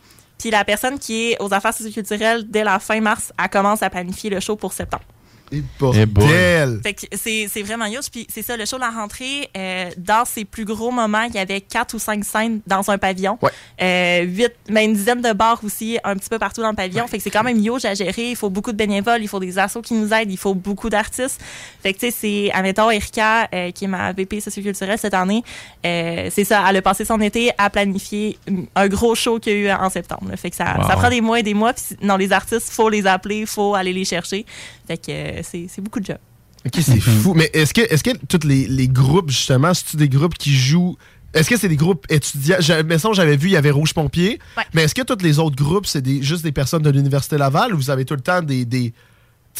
Puis 0.41 0.49
la 0.49 0.65
personne 0.65 0.97
qui 0.97 1.29
est 1.29 1.37
aux 1.39 1.53
affaires 1.53 1.73
socioculturelles, 1.73 2.49
dès 2.49 2.63
la 2.63 2.79
fin 2.79 2.99
mars, 2.99 3.31
elle 3.37 3.47
commence 3.47 3.83
à 3.83 3.91
planifier 3.91 4.31
le 4.31 4.39
show 4.39 4.55
pour 4.55 4.73
septembre. 4.73 5.03
Et 5.51 5.61
bordel. 5.79 6.79
Fait 6.83 6.93
que 6.93 7.01
c'est 7.13 7.47
c'est 7.51 7.61
vraiment 7.61 7.85
huge. 7.87 8.09
Puis 8.11 8.25
c'est 8.33 8.41
ça, 8.41 8.55
le 8.57 8.65
show 8.65 8.77
de 8.77 8.81
la 8.81 8.89
rentrée, 8.89 9.49
euh, 9.57 9.89
dans 9.97 10.25
ses 10.25 10.45
plus 10.45 10.65
gros 10.65 10.91
moments, 10.91 11.23
il 11.23 11.35
y 11.35 11.39
avait 11.39 11.61
quatre 11.61 11.93
ou 11.93 11.99
cinq 11.99 12.23
scènes 12.23 12.61
dans 12.67 12.89
un 12.89 12.97
pavillon. 12.97 13.37
Ouais. 13.41 13.51
Euh, 13.81 14.21
huit, 14.23 14.53
ben 14.69 14.81
une 14.89 14.93
dizaine 14.93 15.21
de 15.21 15.33
bars 15.33 15.59
aussi, 15.63 15.97
un 16.03 16.15
petit 16.15 16.29
peu 16.29 16.39
partout 16.39 16.61
dans 16.61 16.69
le 16.69 16.75
pavillon. 16.75 17.07
Fait 17.07 17.17
que 17.17 17.23
c'est 17.23 17.29
quand 17.31 17.43
même 17.43 17.57
huge 17.57 17.85
à 17.85 17.93
gérer. 17.93 18.29
Il 18.31 18.35
faut 18.35 18.49
beaucoup 18.49 18.71
de 18.71 18.77
bénévoles, 18.77 19.21
il 19.21 19.27
faut 19.27 19.39
des 19.39 19.57
assos 19.59 19.81
qui 19.81 19.93
nous 19.93 20.13
aident, 20.13 20.31
il 20.31 20.37
faut 20.37 20.53
beaucoup 20.53 20.89
d'artistes. 20.89 21.41
Fait 21.83 21.93
que 21.93 21.99
tu 21.99 22.09
sais, 22.09 22.15
c'est, 22.17 22.51
admettons, 22.53 22.89
Erika, 22.89 23.47
euh, 23.53 23.71
qui 23.71 23.85
est 23.85 23.87
ma 23.89 24.13
VP 24.13 24.39
socioculturelle 24.39 24.97
cette 24.99 25.13
année, 25.13 25.43
euh, 25.85 26.29
c'est 26.31 26.43
ça, 26.45 26.63
elle 26.69 26.77
a 26.77 26.81
passé 26.81 27.05
son 27.05 27.19
été 27.21 27.51
à 27.57 27.69
planifier 27.69 28.37
un 28.75 28.87
gros 28.87 29.15
show 29.15 29.39
qu'il 29.39 29.53
y 29.53 29.55
a 29.55 29.59
eu 29.59 29.71
en 29.71 29.89
septembre. 29.89 30.27
là. 30.29 30.37
Fait 30.37 30.49
que 30.49 30.55
ça, 30.55 30.77
Wow. 30.77 30.87
ça 30.87 30.95
prend 30.95 31.09
des 31.09 31.21
mois 31.21 31.39
et 31.39 31.43
des 31.43 31.53
mois. 31.53 31.73
Puis 31.73 31.97
non, 32.01 32.15
les 32.17 32.31
artistes, 32.31 32.69
faut 32.71 32.87
les 32.89 33.05
appeler, 33.05 33.45
faut 33.45 33.75
aller 33.75 33.91
les 33.93 34.05
chercher. 34.05 34.45
Fait 34.91 34.97
que 34.97 35.11
euh, 35.11 35.41
c'est 35.43 35.81
beaucoup 35.81 35.99
de 36.01 36.05
job. 36.05 36.17
Ok, 36.65 36.73
c'est 36.81 36.99
fou. 36.99 37.33
Mais 37.33 37.49
est-ce 37.53 37.73
que, 37.73 37.81
est-ce 37.81 38.03
que 38.03 38.11
tous 38.27 38.45
les, 38.45 38.67
les 38.67 38.87
groupes, 38.87 39.29
justement, 39.29 39.73
c'est-tu 39.73 39.95
des 39.97 40.09
groupes 40.09 40.33
qui 40.37 40.53
jouent. 40.55 40.97
Est-ce 41.33 41.49
que 41.49 41.57
c'est 41.57 41.69
des 41.69 41.77
groupes 41.77 42.05
étudiants? 42.09 42.57
J'avais- 42.59 42.83
Mais 42.83 42.97
ça, 42.99 43.09
j'avais 43.13 43.37
vu, 43.37 43.47
il 43.47 43.51
y 43.53 43.55
avait 43.55 43.71
Rouge 43.71 43.93
Pompier. 43.93 44.37
Ouais. 44.57 44.63
Mais 44.73 44.83
est-ce 44.83 44.93
que 44.93 45.01
tous 45.01 45.23
les 45.23 45.39
autres 45.39 45.55
groupes, 45.55 45.85
c'est 45.85 46.01
des, 46.01 46.21
juste 46.21 46.43
des 46.43 46.51
personnes 46.51 46.81
de 46.83 46.89
l'Université 46.89 47.37
Laval 47.37 47.73
ou 47.73 47.77
vous 47.77 47.89
avez 47.89 48.03
tout 48.03 48.15
le 48.15 48.21
temps 48.21 48.41
des, 48.41 48.65
des, 48.65 48.93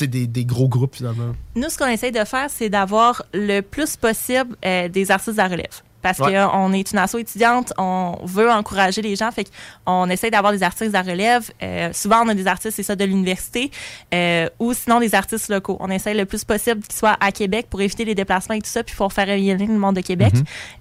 des, 0.01 0.27
des 0.27 0.45
gros 0.45 0.67
groupes, 0.67 0.95
finalement? 0.97 1.33
Nous, 1.55 1.69
ce 1.69 1.77
qu'on 1.77 1.87
essaye 1.87 2.11
de 2.11 2.25
faire, 2.25 2.49
c'est 2.49 2.69
d'avoir 2.69 3.23
le 3.33 3.61
plus 3.61 3.95
possible 3.95 4.55
euh, 4.65 4.89
des 4.89 5.11
artistes 5.11 5.39
à 5.39 5.47
relève. 5.47 5.81
Parce 6.01 6.19
Ouais. 6.19 6.33
qu'on 6.51 6.73
est 6.73 6.91
une 6.91 6.97
asso 6.97 7.15
étudiante, 7.19 7.73
on 7.77 8.17
veut 8.23 8.49
encourager 8.51 9.01
les 9.01 9.15
gens, 9.15 9.31
fait 9.31 9.49
qu'on 9.85 10.09
essaie 10.09 10.31
d'avoir 10.31 10.51
des 10.51 10.63
artistes 10.63 10.95
à 10.95 11.01
relève. 11.01 11.49
Euh, 11.61 11.91
souvent, 11.93 12.23
on 12.25 12.29
a 12.29 12.33
des 12.33 12.47
artistes, 12.47 12.75
c'est 12.75 12.83
ça, 12.83 12.95
de 12.95 13.05
l'université, 13.05 13.69
euh, 14.13 14.49
ou 14.59 14.73
sinon 14.73 14.99
des 14.99 15.13
artistes 15.15 15.49
locaux. 15.49 15.77
On 15.79 15.89
essaie 15.89 16.13
le 16.13 16.25
plus 16.25 16.43
possible 16.43 16.81
qu'ils 16.81 16.95
soient 16.97 17.17
à 17.19 17.31
Québec 17.31 17.67
pour 17.69 17.81
éviter 17.81 18.05
les 18.05 18.15
déplacements 18.15 18.55
et 18.55 18.61
tout 18.61 18.69
ça, 18.69 18.83
puis 18.83 18.95
pour 18.95 19.13
faire 19.13 19.27
rayonner 19.27 19.67
le 19.67 19.77
monde 19.77 19.95
de 19.95 20.01
Québec. 20.01 20.33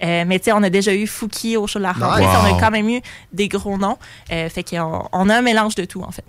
Euh, 0.02 0.24
mais 0.26 0.38
tu 0.38 0.46
sais, 0.46 0.52
on 0.52 0.62
a 0.62 0.70
déjà 0.70 0.94
eu 0.94 1.06
Fouki 1.06 1.56
au 1.56 1.66
show 1.66 1.78
de 1.78 1.84
la 1.84 1.92
rentrée, 1.92 2.22
Nice. 2.22 2.30
on 2.42 2.56
a 2.56 2.60
quand 2.60 2.70
même 2.70 2.88
eu 2.88 3.00
des 3.32 3.48
gros 3.48 3.76
noms. 3.78 3.98
Euh, 4.32 4.48
fait 4.48 4.62
qu'on 4.64 5.06
on 5.12 5.28
a 5.28 5.36
un 5.36 5.42
mélange 5.42 5.74
de 5.74 5.84
tout, 5.84 6.02
en 6.02 6.10
fait. 6.10 6.24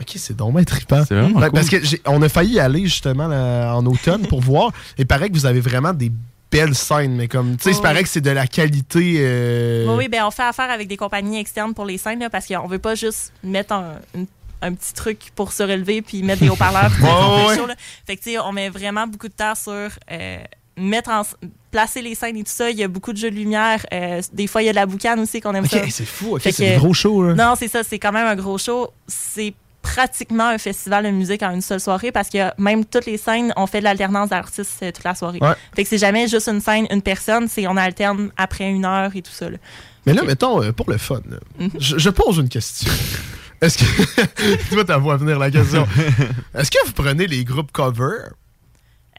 Ok, 0.00 0.12
c'est 0.16 0.36
dommage 0.36 0.66
trippant. 0.66 1.02
C'est 1.08 1.14
vraiment 1.14 1.40
Ouais, 1.40 1.46
cool. 1.48 1.54
Parce 1.54 1.68
que 1.68 1.82
j'ai- 1.84 2.00
on 2.06 2.22
a 2.22 2.28
failli 2.28 2.54
y 2.54 2.60
aller 2.60 2.84
justement 2.84 3.26
là, 3.26 3.74
en 3.74 3.84
automne 3.86 4.26
pour 4.28 4.40
voir. 4.40 4.70
Et 4.96 5.04
paraît 5.04 5.28
que 5.28 5.34
vous 5.34 5.46
avez 5.46 5.60
vraiment 5.60 5.92
des 5.92 6.12
belles 6.50 6.74
scènes, 6.74 7.14
mais 7.16 7.28
comme, 7.28 7.56
tu 7.56 7.64
sais, 7.64 7.70
il 7.70 7.76
Oh, 7.78 7.82
paraît 7.82 7.96
oui. 7.98 8.02
que 8.04 8.08
c'est 8.08 8.20
de 8.20 8.30
la 8.30 8.46
qualité. 8.46 9.16
euh, 9.18 9.86
Oui, 9.88 9.94
oui, 9.98 10.08
ben 10.08 10.24
on 10.24 10.30
fait 10.30 10.42
affaire 10.44 10.70
avec 10.70 10.88
des 10.88 10.96
compagnies 10.96 11.38
externes 11.38 11.74
pour 11.74 11.84
les 11.84 11.98
scènes, 11.98 12.20
là, 12.20 12.30
parce 12.30 12.46
qu'on 12.46 12.66
veut 12.66 12.78
pas 12.78 12.94
juste 12.94 13.32
mettre 13.44 13.72
un, 13.74 13.96
une- 14.14 14.26
un 14.60 14.72
petit 14.74 14.92
truc 14.92 15.30
pour 15.36 15.52
se 15.52 15.62
relever 15.62 16.02
puis 16.02 16.22
mettre 16.22 16.40
des 16.42 16.48
haut-parleurs. 16.48 16.90
Ouais, 17.00 17.54
fait 17.54 17.60
show, 17.60 17.66
que, 18.06 18.12
tu 18.14 18.30
sais, 18.32 18.38
on 18.38 18.50
met 18.52 18.70
vraiment 18.70 19.06
beaucoup 19.06 19.28
de 19.28 19.32
temps 19.34 19.54
sur 19.54 19.72
euh, 20.10 20.38
mettre 20.76 21.10
en, 21.10 21.22
placer 21.70 22.00
les 22.02 22.14
scènes 22.14 22.36
et 22.38 22.42
tout 22.44 22.50
ça. 22.50 22.70
Il 22.70 22.78
y 22.78 22.82
a 22.82 22.88
beaucoup 22.88 23.12
de 23.12 23.18
jeux 23.18 23.30
de 23.30 23.36
lumière. 23.36 23.84
euh, 23.92 24.22
des 24.32 24.46
fois, 24.46 24.62
il 24.62 24.66
y 24.66 24.68
a 24.68 24.72
de 24.72 24.76
la 24.76 24.86
boucane 24.86 25.20
aussi 25.20 25.40
qu'on 25.40 25.54
aime 25.54 25.64
Ok, 25.64 25.70
ça. 25.70 25.80
c'est 25.90 26.06
fou. 26.06 26.38
C'est 26.40 26.56
des 26.58 26.76
gros 26.76 26.94
shows. 26.94 27.22
Là. 27.24 27.34
Non, 27.34 27.54
c'est 27.58 27.68
ça, 27.68 27.82
c'est 27.84 27.98
quand 27.98 28.10
même 28.12 28.26
un 28.26 28.34
gros 28.36 28.56
show. 28.58 28.88
C'est 29.06 29.52
pratiquement 29.82 30.48
un 30.48 30.58
festival 30.58 31.04
de 31.04 31.10
musique 31.10 31.42
en 31.42 31.50
une 31.52 31.60
seule 31.62 31.80
soirée 31.80 32.12
parce 32.12 32.28
que 32.28 32.38
même 32.60 32.84
toutes 32.84 33.06
les 33.06 33.16
scènes, 33.16 33.52
on 33.56 33.66
fait 33.66 33.78
de 33.80 33.84
l'alternance 33.84 34.28
d'artistes 34.30 34.78
euh, 34.82 34.90
toute 34.92 35.04
la 35.04 35.14
soirée. 35.14 35.38
Ouais. 35.40 35.54
Fait 35.74 35.82
que 35.84 35.88
c'est 35.88 35.98
jamais 35.98 36.28
juste 36.28 36.48
une 36.48 36.60
scène, 36.60 36.86
une 36.90 37.02
personne, 37.02 37.48
c'est 37.48 37.66
on 37.66 37.76
alterne 37.76 38.30
après 38.36 38.68
une 38.70 38.84
heure 38.84 39.10
et 39.14 39.22
tout 39.22 39.32
ça. 39.32 39.48
là. 39.50 39.58
Mais 40.06 40.12
là, 40.14 40.22
mettons, 40.22 40.62
euh, 40.62 40.72
pour 40.72 40.90
le 40.90 40.98
fun, 40.98 41.20
Mhm. 41.58 41.70
je, 41.78 41.98
je 41.98 42.10
pose 42.10 42.38
une 42.38 42.48
question. 42.48 42.90
Est-ce 43.60 43.78
que. 43.78 44.70
Toi, 44.74 44.84
ta 44.84 44.98
voix 44.98 45.16
venir 45.16 45.38
la 45.38 45.50
question. 45.50 45.86
Est-ce 46.54 46.70
que 46.70 46.86
vous 46.86 46.92
prenez 46.92 47.26
les 47.26 47.44
groupes 47.44 47.72
cover? 47.72 48.18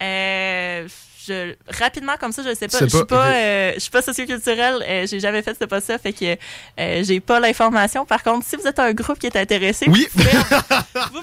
Euh, 0.01 0.87
je, 1.29 1.55
rapidement 1.79 2.13
comme 2.19 2.31
ça, 2.31 2.41
je 2.43 2.53
sais 2.55 2.67
pas. 2.67 2.79
Je 2.79 2.85
suis 2.87 2.97
pas- 2.99 3.05
pas, 3.05 3.27
euh, 3.27 3.71
je 3.75 3.79
suis 3.79 3.91
pas 3.91 4.01
socioculturelle. 4.01 4.83
Euh, 4.87 5.07
j'ai 5.07 5.19
jamais 5.19 5.41
fait 5.41 5.55
ce 5.59 5.65
pas 5.65 5.79
ça, 5.81 5.97
fait 5.97 6.13
que 6.13 6.35
euh, 6.79 7.03
j'ai 7.03 7.19
pas 7.19 7.39
l'information. 7.39 8.05
Par 8.05 8.23
contre, 8.23 8.45
si 8.45 8.55
vous 8.55 8.67
êtes 8.67 8.79
un 8.79 8.93
groupe 8.93 9.19
qui 9.19 9.27
est 9.27 9.35
intéressé, 9.35 9.85
Oui. 9.87 10.07
vous, 10.13 10.23
pouvez, 10.23 10.37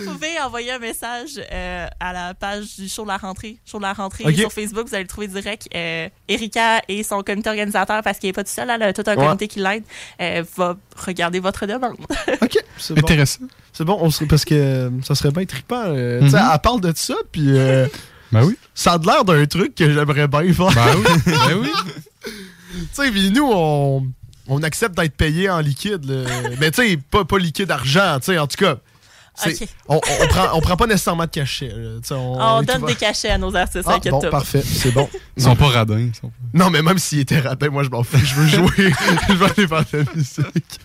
vous 0.04 0.12
pouvez 0.12 0.40
envoyer 0.44 0.72
un 0.72 0.78
message 0.78 1.40
euh, 1.52 1.86
à 2.00 2.12
la 2.12 2.34
page 2.34 2.76
du 2.78 2.88
show 2.88 3.02
de 3.02 3.08
la 3.08 3.16
rentrée, 3.16 3.56
show 3.66 3.78
de 3.78 3.82
la 3.82 3.92
rentrée 3.92 4.32
sur 4.34 4.52
Facebook. 4.52 4.86
Vous 4.88 4.94
allez 4.94 5.04
le 5.04 5.08
trouver 5.08 5.28
direct. 5.28 5.68
Euh, 5.74 6.08
Erika 6.28 6.82
et 6.88 7.02
son 7.02 7.22
comité 7.22 7.48
organisateur, 7.50 8.02
parce 8.02 8.18
qu'il 8.18 8.28
est 8.28 8.32
pas 8.32 8.44
tout 8.44 8.50
seul, 8.52 8.70
elle 8.70 8.82
a 8.82 8.92
tout 8.92 9.02
un 9.06 9.16
Ouais. 9.16 9.24
comité 9.26 9.48
qui 9.48 9.58
l'aide, 9.60 9.84
euh, 10.20 10.44
va 10.56 10.76
regarder 10.96 11.40
votre 11.40 11.66
demande. 11.66 11.96
Ok, 12.42 12.58
c'est 12.78 12.94
bon. 12.94 13.00
Intéressant. 13.00 13.40
C'est 13.72 13.84
bon, 13.84 13.98
on 14.00 14.10
serait, 14.10 14.26
parce 14.26 14.44
que 14.44 14.90
ça 15.02 15.14
serait 15.14 15.30
bien 15.30 15.44
trippant. 15.44 15.84
euh, 15.86 16.20
tu 16.20 16.30
sais, 16.30 16.36
Mhm. 16.36 16.50
Elle 16.52 16.60
parle 16.60 16.80
de 16.80 16.92
ça, 16.94 17.14
puis 17.32 17.46
euh, 17.48 17.86
Ben 18.32 18.44
oui. 18.44 18.56
ça 18.74 18.92
a 18.94 18.98
l'air 18.98 19.24
d'un 19.24 19.44
truc 19.46 19.74
que 19.74 19.90
j'aimerais 19.92 20.28
bien 20.28 20.52
faire. 20.52 20.72
Ben 20.74 20.96
oui. 20.96 21.04
Ben 21.26 21.58
oui. 21.60 21.72
Tu 22.76 22.86
sais, 22.92 23.10
puis 23.10 23.30
nous, 23.30 23.48
on, 23.50 24.06
on 24.48 24.62
accepte 24.62 24.96
d'être 24.98 25.16
payé 25.16 25.48
en 25.48 25.60
liquide. 25.60 26.04
là. 26.04 26.24
Mais 26.60 26.70
tu 26.70 26.82
sais, 26.86 26.96
pas, 26.98 27.24
pas 27.24 27.38
liquide 27.38 27.70
argent, 27.70 28.18
tu 28.18 28.26
sais, 28.26 28.38
en 28.38 28.46
tout 28.46 28.56
cas. 28.58 28.76
On, 29.88 30.00
prend, 30.28 30.48
on 30.54 30.60
prend 30.60 30.76
pas 30.76 30.86
nécessairement 30.86 31.24
de 31.24 31.30
cachet. 31.30 31.72
On, 32.10 32.62
donne 32.62 32.84
des 32.86 32.94
cachets 32.94 33.30
à 33.30 33.38
nos 33.38 33.54
artistes, 33.54 33.84
Ah, 33.86 33.94
inquiète 33.94 34.12
bon, 34.12 34.30
parfait, 34.30 34.62
c'est 34.62 34.90
bon. 34.92 35.08
Ils 35.36 35.42
sont 35.42 35.56
pas 35.56 35.68
radins. 35.68 35.98
ils 35.98 36.14
sont 36.14 36.28
pas- 36.28 36.34
Non, 36.54 36.70
mais 36.70 36.82
même 36.82 36.98
s'il 36.98 37.20
était 37.20 37.40
raté, 37.40 37.68
moi, 37.68 37.82
je 37.82 37.90
m'en 37.90 38.02
fous. 38.02 38.16
Je 38.16 38.34
veux 38.34 38.46
jouer. 38.46 38.92
je 39.28 39.34
veux 39.34 39.46
aller 39.46 39.68
faire 39.68 39.84
de 39.92 39.98
la 39.98 40.04
musique. 40.14 40.80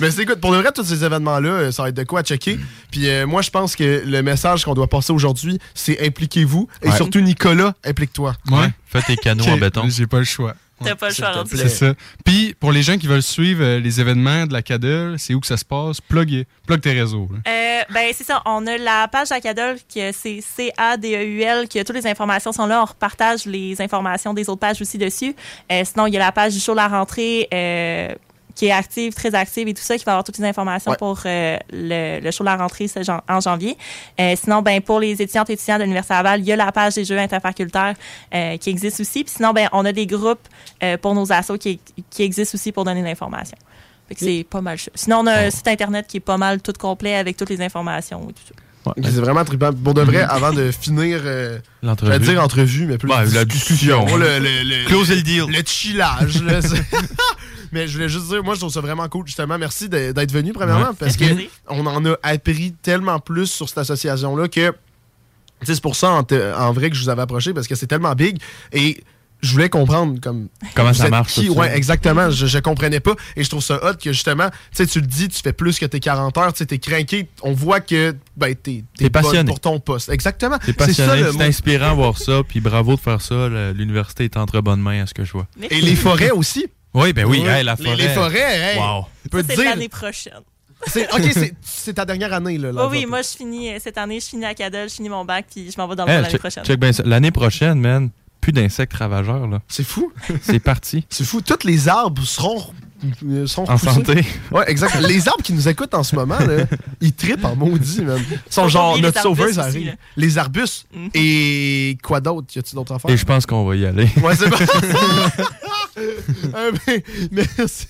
mais 0.00 0.10
c'est 0.10 0.22
écoute, 0.22 0.40
pour 0.40 0.52
le 0.52 0.58
vrai, 0.58 0.72
tous 0.72 0.84
ces 0.84 1.04
événements-là, 1.04 1.48
euh, 1.48 1.72
ça 1.72 1.82
va 1.82 1.88
être 1.90 1.96
de 1.96 2.04
quoi 2.04 2.20
à 2.20 2.22
checker. 2.22 2.58
Puis 2.90 3.08
euh, 3.08 3.26
moi, 3.26 3.42
je 3.42 3.50
pense 3.50 3.76
que 3.76 4.02
le 4.04 4.22
message 4.22 4.64
qu'on 4.64 4.74
doit 4.74 4.88
passer 4.88 5.12
aujourd'hui, 5.12 5.58
c'est 5.74 6.04
impliquez-vous. 6.06 6.68
Et 6.82 6.88
Ouais. 6.88 6.96
surtout, 6.96 7.20
Nicolas, 7.20 7.74
implique-toi. 7.84 8.34
Ouais. 8.50 8.68
Fais 8.86 9.02
tes 9.02 9.16
canaux 9.16 9.44
en 9.46 9.56
béton. 9.56 9.84
J'ai 9.88 10.06
pas 10.06 10.18
le 10.18 10.24
choix. 10.24 10.54
T'as 10.84 10.94
pas 10.94 11.08
le 11.08 11.14
choix 11.14 11.30
rendu. 11.32 11.56
C'est 11.56 11.68
ça. 11.68 11.94
Puis, 12.24 12.54
pour 12.58 12.72
les 12.72 12.82
gens 12.82 12.96
qui 12.98 13.06
veulent 13.06 13.22
suivre 13.22 13.62
euh, 13.62 13.78
les 13.80 14.00
événements 14.00 14.46
de 14.46 14.52
la 14.52 14.62
CADEL, 14.62 15.16
c'est 15.18 15.34
où 15.34 15.40
que 15.40 15.46
ça 15.46 15.56
se 15.56 15.64
passe? 15.64 16.00
Plug, 16.00 16.44
plug 16.66 16.80
tes 16.80 16.92
réseaux. 16.92 17.28
là. 17.32 17.38
Euh, 17.50 17.82
ben, 17.92 18.10
c'est 18.14 18.24
ça. 18.24 18.42
On 18.46 18.66
a 18.66 18.76
la 18.78 19.08
page 19.08 19.28
de 19.30 19.34
la 19.34 19.40
CADEL, 19.40 19.76
qui 19.88 20.00
est- 20.00 20.12
c'est 20.12 20.40
C-A-D-E-U-L, 20.40 21.68
que 21.68 21.82
toutes 21.82 21.96
les 21.96 22.06
informations 22.06 22.52
sont 22.52 22.66
là. 22.66 22.82
On 22.82 22.84
repartage 22.86 23.46
les 23.46 23.80
informations 23.80 24.34
des 24.34 24.48
autres 24.48 24.60
pages 24.60 24.80
aussi 24.80 24.98
dessus. 24.98 25.34
Euh, 25.70 25.82
sinon, 25.84 26.06
il 26.06 26.14
y 26.14 26.16
a 26.16 26.20
la 26.20 26.32
page 26.32 26.52
du 26.54 26.60
show 26.60 26.72
de 26.72 26.76
la 26.76 26.88
rentrée, 26.88 27.48
euh, 27.52 28.14
qui 28.54 28.66
est 28.66 28.70
active, 28.72 29.14
très 29.14 29.34
active 29.34 29.66
et 29.68 29.74
tout 29.74 29.82
ça, 29.82 29.96
qui 29.96 30.04
va 30.04 30.12
avoir 30.12 30.24
toutes 30.24 30.38
les 30.38 30.44
informations 30.44 30.90
Ouais. 30.92 30.96
pour 30.98 31.20
euh, 31.26 31.56
le, 31.72 32.20
le 32.20 32.30
show 32.30 32.44
de 32.44 32.48
la 32.48 32.56
rentrée 32.56 32.86
en 33.28 33.40
janvier. 33.40 33.76
Euh, 34.20 34.34
sinon, 34.42 34.62
ben, 34.62 34.80
pour 34.80 35.00
les 35.00 35.12
étudiantes 35.12 35.48
et 35.50 35.54
étudiants 35.54 35.76
de 35.78 35.82
l'Université 35.82 36.14
Laval, 36.14 36.40
il 36.40 36.46
y 36.46 36.52
a 36.52 36.56
la 36.56 36.70
page 36.72 36.94
des 36.94 37.04
jeux 37.04 37.18
interfacultaires 37.18 37.94
euh, 38.34 38.56
qui 38.58 38.70
existe 38.70 39.00
aussi. 39.00 39.24
Puis 39.24 39.32
sinon, 39.36 39.52
ben, 39.52 39.68
on 39.72 39.84
a 39.84 39.92
des 39.92 40.06
groupes 40.06 40.46
euh, 40.82 40.96
pour 40.98 41.14
nos 41.14 41.32
assos 41.32 41.56
qui, 41.58 41.80
qui 42.10 42.22
existent 42.22 42.56
aussi 42.56 42.72
pour 42.72 42.84
donner 42.84 43.02
l'information. 43.02 43.56
Fait 44.08 44.14
que 44.16 44.20
c'est 44.20 44.44
pas 44.48 44.60
mal. 44.60 44.76
Sinon, 44.94 45.18
on 45.20 45.26
a 45.26 45.46
un 45.46 45.50
site 45.50 45.68
internet 45.68 46.06
qui 46.06 46.18
est 46.18 46.20
pas 46.20 46.36
mal 46.36 46.60
tout 46.60 46.72
complet 46.78 47.14
avec 47.14 47.36
toutes 47.36 47.50
les 47.50 47.60
informations 47.62 48.28
et 48.28 48.32
tout 48.32 48.42
ça. 48.48 48.54
Ouais. 48.84 48.94
C'est 49.04 49.20
vraiment 49.20 49.44
trippant. 49.44 49.70
Pour 49.72 49.94
de 49.94 50.02
vrai, 50.02 50.22
avant 50.22 50.52
de 50.52 50.72
finir, 50.72 51.20
euh, 51.24 51.58
L'entrevue. 51.84 52.12
j'allais 52.12 52.24
dire 52.26 52.42
entrevue, 52.42 52.86
mais 52.86 52.98
plus 52.98 53.08
Ouais, 53.08 53.24
la 53.32 53.44
discussion. 53.44 54.04
Le, 54.16 54.40
le, 54.40 54.62
le, 54.64 54.86
Closer 54.88 55.14
le 55.14 55.22
deal. 55.22 55.44
le 55.48 55.62
chillage. 55.64 56.42
mais 57.72 57.88
je 57.88 57.94
voulais 57.94 58.08
juste 58.08 58.28
dire, 58.28 58.44
moi, 58.44 58.54
je 58.54 58.60
trouve 58.60 58.72
ça 58.72 58.80
vraiment 58.80 59.08
cool, 59.08 59.26
justement. 59.26 59.58
Merci 59.58 59.88
d'être 59.88 60.30
venu, 60.32 60.52
premièrement, 60.52 60.90
Ouais. 60.90 60.96
parce 60.98 61.16
que 61.16 61.24
Merci. 61.24 61.48
on 61.68 61.84
en 61.86 62.04
a 62.04 62.14
appris 62.22 62.72
tellement 62.82 63.18
plus 63.18 63.46
sur 63.46 63.68
cette 63.68 63.78
association-là 63.78 64.48
que 64.48 64.72
c'est 65.62 65.80
pour 65.80 65.96
ça, 65.96 66.10
en, 66.10 66.72
vrai, 66.72 66.90
que 66.90 66.96
je 66.96 67.02
vous 67.02 67.08
avais 67.08 67.22
approché, 67.22 67.52
parce 67.54 67.66
que 67.68 67.74
c'est 67.74 67.86
tellement 67.86 68.14
big. 68.14 68.38
Et 68.72 69.02
je 69.42 69.50
voulais 69.52 69.68
comprendre 69.68 70.20
comme 70.20 70.48
Comment 70.74 70.92
ça 70.92 71.08
marche, 71.08 71.32
qui? 71.34 71.46
tout 71.46 71.54
ça? 71.54 71.60
Ouais, 71.60 71.76
exactement. 71.76 72.30
Je, 72.30 72.46
je 72.46 72.58
comprenais 72.58 73.00
pas. 73.00 73.14
Et 73.36 73.42
je 73.44 73.48
trouve 73.50 73.62
ça 73.62 73.76
hot 73.84 73.94
que 74.00 74.12
justement, 74.12 74.48
tu 74.50 74.56
sais, 74.72 74.86
tu 74.86 75.00
le 75.00 75.06
dis, 75.06 75.28
tu 75.28 75.40
fais 75.40 75.52
plus 75.52 75.78
que 75.80 75.86
tes 75.86 75.98
40 76.00 76.36
heures, 76.38 76.52
tu 76.52 76.64
t'es 76.66 76.78
craqué. 76.78 77.28
On 77.42 77.52
voit 77.52 77.80
que 77.80 78.14
ben, 78.36 78.54
t'es 78.54 78.84
T'es 78.96 79.08
bonne 79.08 79.22
passionné. 79.22 79.44
pour 79.48 79.58
ton 79.60 79.80
poste. 79.80 80.08
Exactement. 80.10 80.58
T'es 80.58 80.66
C'est 80.66 80.78
ça 80.78 80.86
passionné, 80.86 81.20
le 81.22 81.32
c'est 81.32 81.38
mot. 81.38 81.42
inspirant 81.44 81.90
de 81.90 81.96
voir 81.96 82.18
ça, 82.18 82.42
puis 82.46 82.60
bravo 82.60 82.94
de 82.96 83.00
faire 83.00 83.20
ça. 83.20 83.48
L'université 83.72 84.24
est 84.24 84.36
entre 84.36 84.60
bonnes 84.60 84.80
mains 84.80 85.02
à 85.02 85.06
ce 85.06 85.14
que 85.14 85.24
je 85.24 85.32
vois. 85.32 85.46
Et 85.70 85.80
les 85.80 85.96
forêts 85.96 86.30
aussi. 86.30 86.66
Oui, 86.94 87.12
ben 87.12 87.24
oui, 87.26 87.40
hey, 87.46 87.64
la 87.64 87.74
Les- 87.74 87.84
forêt. 87.84 87.96
Les, 87.96 88.08
forêts, 88.10 88.72
hey, 88.74 88.78
Wow. 88.78 89.06
c'est 89.32 89.54
dire. 89.56 89.64
l'année 89.64 89.88
prochaine. 89.88 90.40
c'est- 90.86 91.08
Ok, 91.14 91.54
c'est- 91.62 91.92
ta 91.94 92.04
dernière 92.04 92.32
année, 92.32 92.58
là. 92.58 92.70
Oui, 92.70 92.76
là, 92.76 92.86
oui, 92.88 93.00
là. 93.02 93.06
moi, 93.06 93.22
je 93.22 93.28
finis 93.28 93.72
euh, 93.72 93.78
cette 93.82 93.96
année, 93.98 94.20
je 94.20 94.26
finis 94.26 94.44
à 94.44 94.54
Cadel, 94.54 94.88
je 94.88 94.94
finis 94.94 95.08
mon 95.08 95.24
bac, 95.24 95.46
puis 95.50 95.70
je 95.70 95.80
m'en 95.80 95.86
vais 95.88 95.96
dans 95.96 96.04
le 96.04 96.10
Hey, 96.10 96.22
l'année 96.22 96.38
prochaine. 96.38 96.64
check. 96.64 96.80
L'année 97.06 97.30
prochaine, 97.30 97.78
man, 97.80 98.10
plus 98.40 98.52
d'insectes 98.52 98.94
ravageurs, 98.94 99.46
là. 99.46 99.60
C'est 99.68 99.84
fou. 99.86 100.12
C'est 100.42 100.58
parti. 100.58 101.06
C'est 101.10 101.24
fou. 101.24 101.40
Tous 101.40 101.64
les 101.64 101.88
arbres 101.88 102.22
seront. 102.24 102.62
euh, 103.24 103.46
seront 103.46 103.68
En 103.70 103.78
santé. 103.78 104.24
Ouais, 104.50 104.64
exact. 104.68 105.00
les 105.00 105.28
arbres 105.28 105.42
qui 105.42 105.52
nous 105.52 105.68
écoutent 105.68 105.94
en 105.94 106.02
ce 106.02 106.14
moment, 106.16 106.38
là, 106.40 106.64
ils 107.00 107.12
trippent 107.12 107.44
en 107.44 107.54
maudit, 107.56 108.02
man. 108.02 108.20
Ils 108.30 108.38
sont 108.52 108.68
genre, 108.68 108.98
notre 108.98 109.18
les 109.18 109.22
sauveuse 109.22 109.58
arbustes 109.58 109.76
aussi, 109.76 109.76
arrive. 109.78 109.86
là. 109.86 109.92
Les 110.16 110.38
arbustes. 110.38 110.86
Mhm. 110.94 111.10
Et 111.14 111.96
quoi 112.02 112.20
d'autre? 112.20 112.48
Y 112.54 112.58
a-tu 112.58 112.74
d'autres 112.74 112.94
affaires? 112.94 113.10
Et 113.10 113.16
je 113.16 113.24
pense 113.24 113.46
qu'on 113.46 113.64
va 113.64 113.76
y 113.76 113.86
aller. 113.86 114.08
Ouais, 114.22 114.34
c'est 114.36 114.48
bon. 114.48 114.56
Euh, 115.96 116.72
mais- 116.86 117.02
merci. 117.30 117.86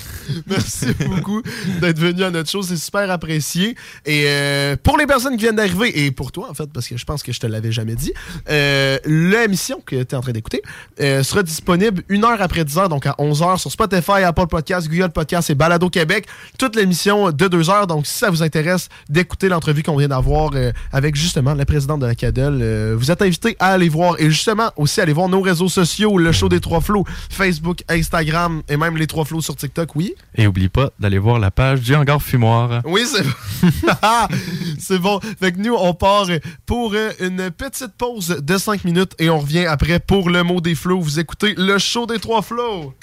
Merci 0.46 0.86
beaucoup 1.06 1.42
d'être 1.80 1.98
venu 1.98 2.22
à 2.22 2.30
notre 2.30 2.50
show, 2.50 2.62
c'est 2.62 2.76
super 2.76 3.10
apprécié. 3.10 3.76
Et 4.06 4.24
euh, 4.26 4.76
pour 4.82 4.96
les 4.96 5.06
personnes 5.06 5.36
qui 5.36 5.44
viennent 5.44 5.56
d'arriver, 5.56 6.04
et 6.04 6.10
pour 6.10 6.32
toi 6.32 6.48
en 6.50 6.54
fait, 6.54 6.70
parce 6.72 6.88
que 6.88 6.96
je 6.96 7.04
pense 7.04 7.22
que 7.22 7.32
je 7.32 7.40
te 7.40 7.46
l'avais 7.46 7.72
jamais 7.72 7.94
dit, 7.94 8.12
euh, 8.48 8.98
l'émission 9.04 9.80
que 9.84 9.96
tu 9.96 10.02
es 10.02 10.14
en 10.14 10.20
train 10.20 10.32
d'écouter 10.32 10.62
euh, 11.00 11.22
sera 11.22 11.42
disponible 11.42 12.02
une 12.08 12.24
heure 12.24 12.40
après 12.40 12.64
10 12.64 12.78
heures, 12.78 12.88
donc 12.88 13.06
à 13.06 13.14
11 13.18 13.42
heures 13.42 13.60
sur 13.60 13.70
Spotify, 13.70 14.22
Apple 14.24 14.46
Podcast, 14.46 14.88
Google 14.88 15.10
Podcast 15.10 15.50
et 15.50 15.54
Balado 15.54 15.90
Québec. 15.90 16.26
Toute 16.58 16.76
l'émission 16.76 17.30
de 17.30 17.48
2 17.48 17.70
heures, 17.70 17.86
donc 17.86 18.06
si 18.06 18.16
ça 18.16 18.30
vous 18.30 18.42
intéresse 18.42 18.88
d'écouter 19.08 19.48
l'entrevue 19.48 19.82
qu'on 19.82 19.96
vient 19.96 20.08
d'avoir 20.08 20.52
avec 20.92 21.16
justement 21.16 21.54
la 21.54 21.64
présidente 21.64 22.00
de 22.00 22.06
la 22.06 22.14
CADEL, 22.14 22.94
vous 22.94 23.10
êtes 23.10 23.22
invité 23.22 23.56
à 23.58 23.72
aller 23.72 23.88
voir 23.88 24.16
et 24.18 24.30
justement 24.30 24.70
aussi 24.76 25.00
aller 25.00 25.12
voir 25.12 25.28
nos 25.28 25.40
réseaux 25.40 25.68
sociaux, 25.68 26.18
le 26.18 26.32
show 26.32 26.48
des 26.48 26.60
trois 26.60 26.80
flots, 26.80 27.04
Facebook, 27.30 27.82
Instagram 27.88 28.62
et 28.68 28.76
même 28.76 28.96
les 28.96 29.06
trois 29.06 29.24
flots 29.24 29.40
sur 29.40 29.56
TikTok, 29.56 29.81
oui. 29.94 30.14
Et 30.34 30.46
oublie 30.46 30.68
pas 30.68 30.90
d'aller 30.98 31.18
voir 31.18 31.38
la 31.38 31.50
page 31.50 31.80
du 31.80 31.94
hangar 31.94 32.22
fumoir. 32.22 32.82
Oui, 32.84 33.04
c'est 33.06 33.22
bon. 33.22 33.68
c'est 34.78 34.98
bon. 34.98 35.20
Fait 35.40 35.52
que 35.52 35.58
nous, 35.58 35.74
on 35.74 35.94
part 35.94 36.26
pour 36.66 36.94
euh, 36.94 37.10
une 37.20 37.50
petite 37.50 37.92
pause 37.98 38.28
de 38.28 38.58
5 38.58 38.84
minutes 38.84 39.12
et 39.18 39.30
on 39.30 39.38
revient 39.38 39.66
après 39.66 39.98
pour 39.98 40.30
le 40.30 40.42
mot 40.42 40.60
des 40.60 40.74
flots. 40.74 41.00
Vous 41.00 41.18
écoutez 41.18 41.54
le 41.56 41.78
show 41.78 42.06
des 42.06 42.18
trois 42.18 42.42
flots. 42.42 42.94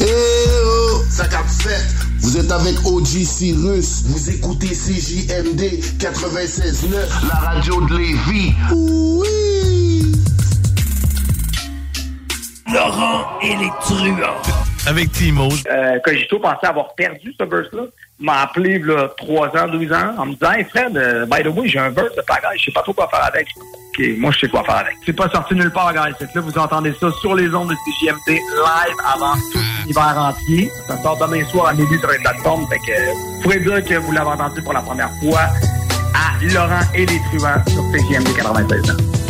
Eh 0.00 0.04
oh, 0.04 1.02
ça 1.08 1.24
fait. 1.24 1.84
Vous 2.20 2.36
êtes 2.38 2.50
avec 2.50 2.76
OG 2.84 3.06
Cyrus. 3.06 4.04
Vous 4.06 4.30
écoutez 4.30 4.68
CJMD 4.68 5.60
96.9, 5.98 7.28
la 7.28 7.34
radio 7.34 7.80
de 7.86 7.96
Lévis. 7.96 8.54
Oui. 8.72 10.12
Laurent 12.72 13.38
et 13.42 13.56
les 13.56 13.70
truands. 13.82 14.73
Avec 14.86 15.12
Timo. 15.12 15.48
Euh, 15.70 15.98
Cogito 16.04 16.38
pensait 16.38 16.66
avoir 16.66 16.94
perdu 16.94 17.34
ce 17.38 17.44
verse-là. 17.44 17.84
Il 18.20 18.26
m'a 18.26 18.42
appelé 18.42 18.78
là, 18.78 19.08
3 19.16 19.48
ans, 19.56 19.68
12 19.68 19.92
ans, 19.92 20.14
en 20.18 20.26
me 20.26 20.34
disant 20.34 20.52
Hey 20.52 20.64
Fred, 20.64 20.96
euh, 20.96 21.26
by 21.26 21.42
the 21.42 21.48
way, 21.48 21.68
j'ai 21.68 21.78
un 21.78 21.90
verse 21.90 22.14
de 22.14 22.20
pagaille, 22.22 22.58
je 22.58 22.66
sais 22.66 22.72
pas 22.72 22.82
trop 22.82 22.92
quoi 22.92 23.08
faire 23.08 23.24
avec. 23.24 23.48
OK, 23.56 24.04
moi 24.18 24.30
je 24.32 24.40
sais 24.40 24.48
quoi 24.48 24.62
faire 24.64 24.76
avec. 24.76 24.94
C'est 25.06 25.14
pas 25.14 25.28
sorti 25.30 25.54
nulle 25.54 25.70
part, 25.70 25.92
guys. 25.94 26.12
Là, 26.34 26.40
vous 26.40 26.58
entendez 26.58 26.92
ça 27.00 27.10
sur 27.20 27.34
les 27.34 27.52
ondes 27.54 27.70
de 27.70 27.74
CGMT 27.74 28.28
live 28.28 28.96
avant 29.04 29.34
tout 29.52 29.58
l'hiver 29.86 30.14
entier. 30.18 30.70
Ça 30.86 31.00
sort 31.02 31.16
demain 31.18 31.44
soir 31.46 31.68
à 31.68 31.74
midi 31.74 31.98
sur 31.98 32.10
les 32.10 32.18
plateformes. 32.18 32.66
Fait 32.68 32.78
que 32.78 33.12
vous 33.14 33.42
pourrez 33.42 33.60
dire 33.60 33.84
que 33.84 33.94
vous 33.94 34.12
l'avez 34.12 34.30
entendu 34.30 34.62
pour 34.62 34.72
la 34.72 34.80
première 34.80 35.10
fois 35.22 35.48
à 36.14 36.44
Laurent 36.52 36.80
et 36.94 37.06
les 37.06 37.20
truands 37.30 37.62
sur 37.68 37.82
CGMT 37.92 38.36
96 38.36 38.90
ans. 38.90 39.23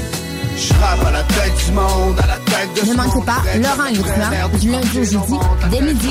Je 0.56 0.72
rappe 0.74 1.04
à 1.06 1.10
la 1.10 1.22
tête 1.24 1.66
du 1.66 1.72
monde, 1.72 2.18
à 2.22 2.26
la 2.26 2.36
tête 2.36 2.84
de 2.84 2.90
Ne 2.90 2.96
manquez 2.96 3.26
pas 3.26 3.42
Laurent 3.56 4.30
merde, 4.30 4.58
du 4.58 4.70
lundi 4.70 4.98
au 4.98 5.04
jeudi, 5.04 5.34
dès 5.70 5.80
midi. 5.80 6.08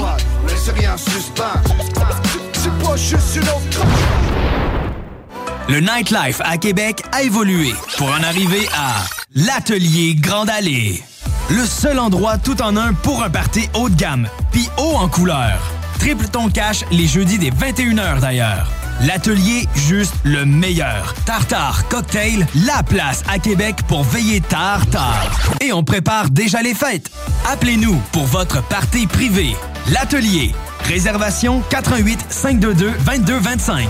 rien 0.75 0.93
en 0.93 0.97
suspens. 0.97 1.43
C'est 2.53 2.84
pas 2.84 2.95
juste 2.97 3.36
une 3.36 3.43
autre 3.43 3.86
Le 5.69 5.79
nightlife 5.79 6.41
à 6.43 6.58
Québec 6.58 7.03
a 7.12 7.23
évolué 7.23 7.73
pour 7.97 8.10
en 8.10 8.21
arriver 8.23 8.67
à 8.75 9.06
l'Atelier 9.34 10.15
Grande 10.15 10.49
Allée. 10.49 11.01
Le 11.49 11.65
seul 11.65 11.99
endroit 11.99 12.38
tout 12.38 12.62
en 12.62 12.75
un 12.75 12.93
pour 12.93 13.23
un 13.23 13.29
party 13.29 13.69
haut 13.73 13.89
de 13.89 13.95
gamme, 13.95 14.27
puis 14.51 14.67
haut 14.77 14.95
en 14.95 15.08
couleur. 15.08 15.62
Triple 15.99 16.27
ton 16.27 16.49
cash 16.49 16.84
les 16.91 17.08
jeudis 17.08 17.38
des 17.38 17.51
21h 17.51 18.19
d'ailleurs. 18.19 18.67
L'atelier, 19.01 19.67
juste 19.75 20.13
le 20.23 20.45
meilleur. 20.45 21.13
Tartare, 21.25 21.88
cocktail, 21.89 22.45
la 22.65 22.84
place 22.84 23.23
à 23.27 23.39
Québec 23.39 23.77
pour 23.88 24.03
veiller 24.03 24.39
tard. 24.41 24.82
Et 25.62 25.73
on 25.73 25.84
prépare 25.84 26.29
déjà 26.29 26.62
les 26.62 26.73
fêtes. 26.73 27.12
Appelez-nous 27.51 27.99
pour 28.12 28.25
votre 28.25 28.63
party 28.67 29.08
privé. 29.08 29.56
L'atelier. 29.91 30.53
Réservation 30.86 31.62
88 31.69 32.25
522 32.29 32.91
2225. 33.06 33.88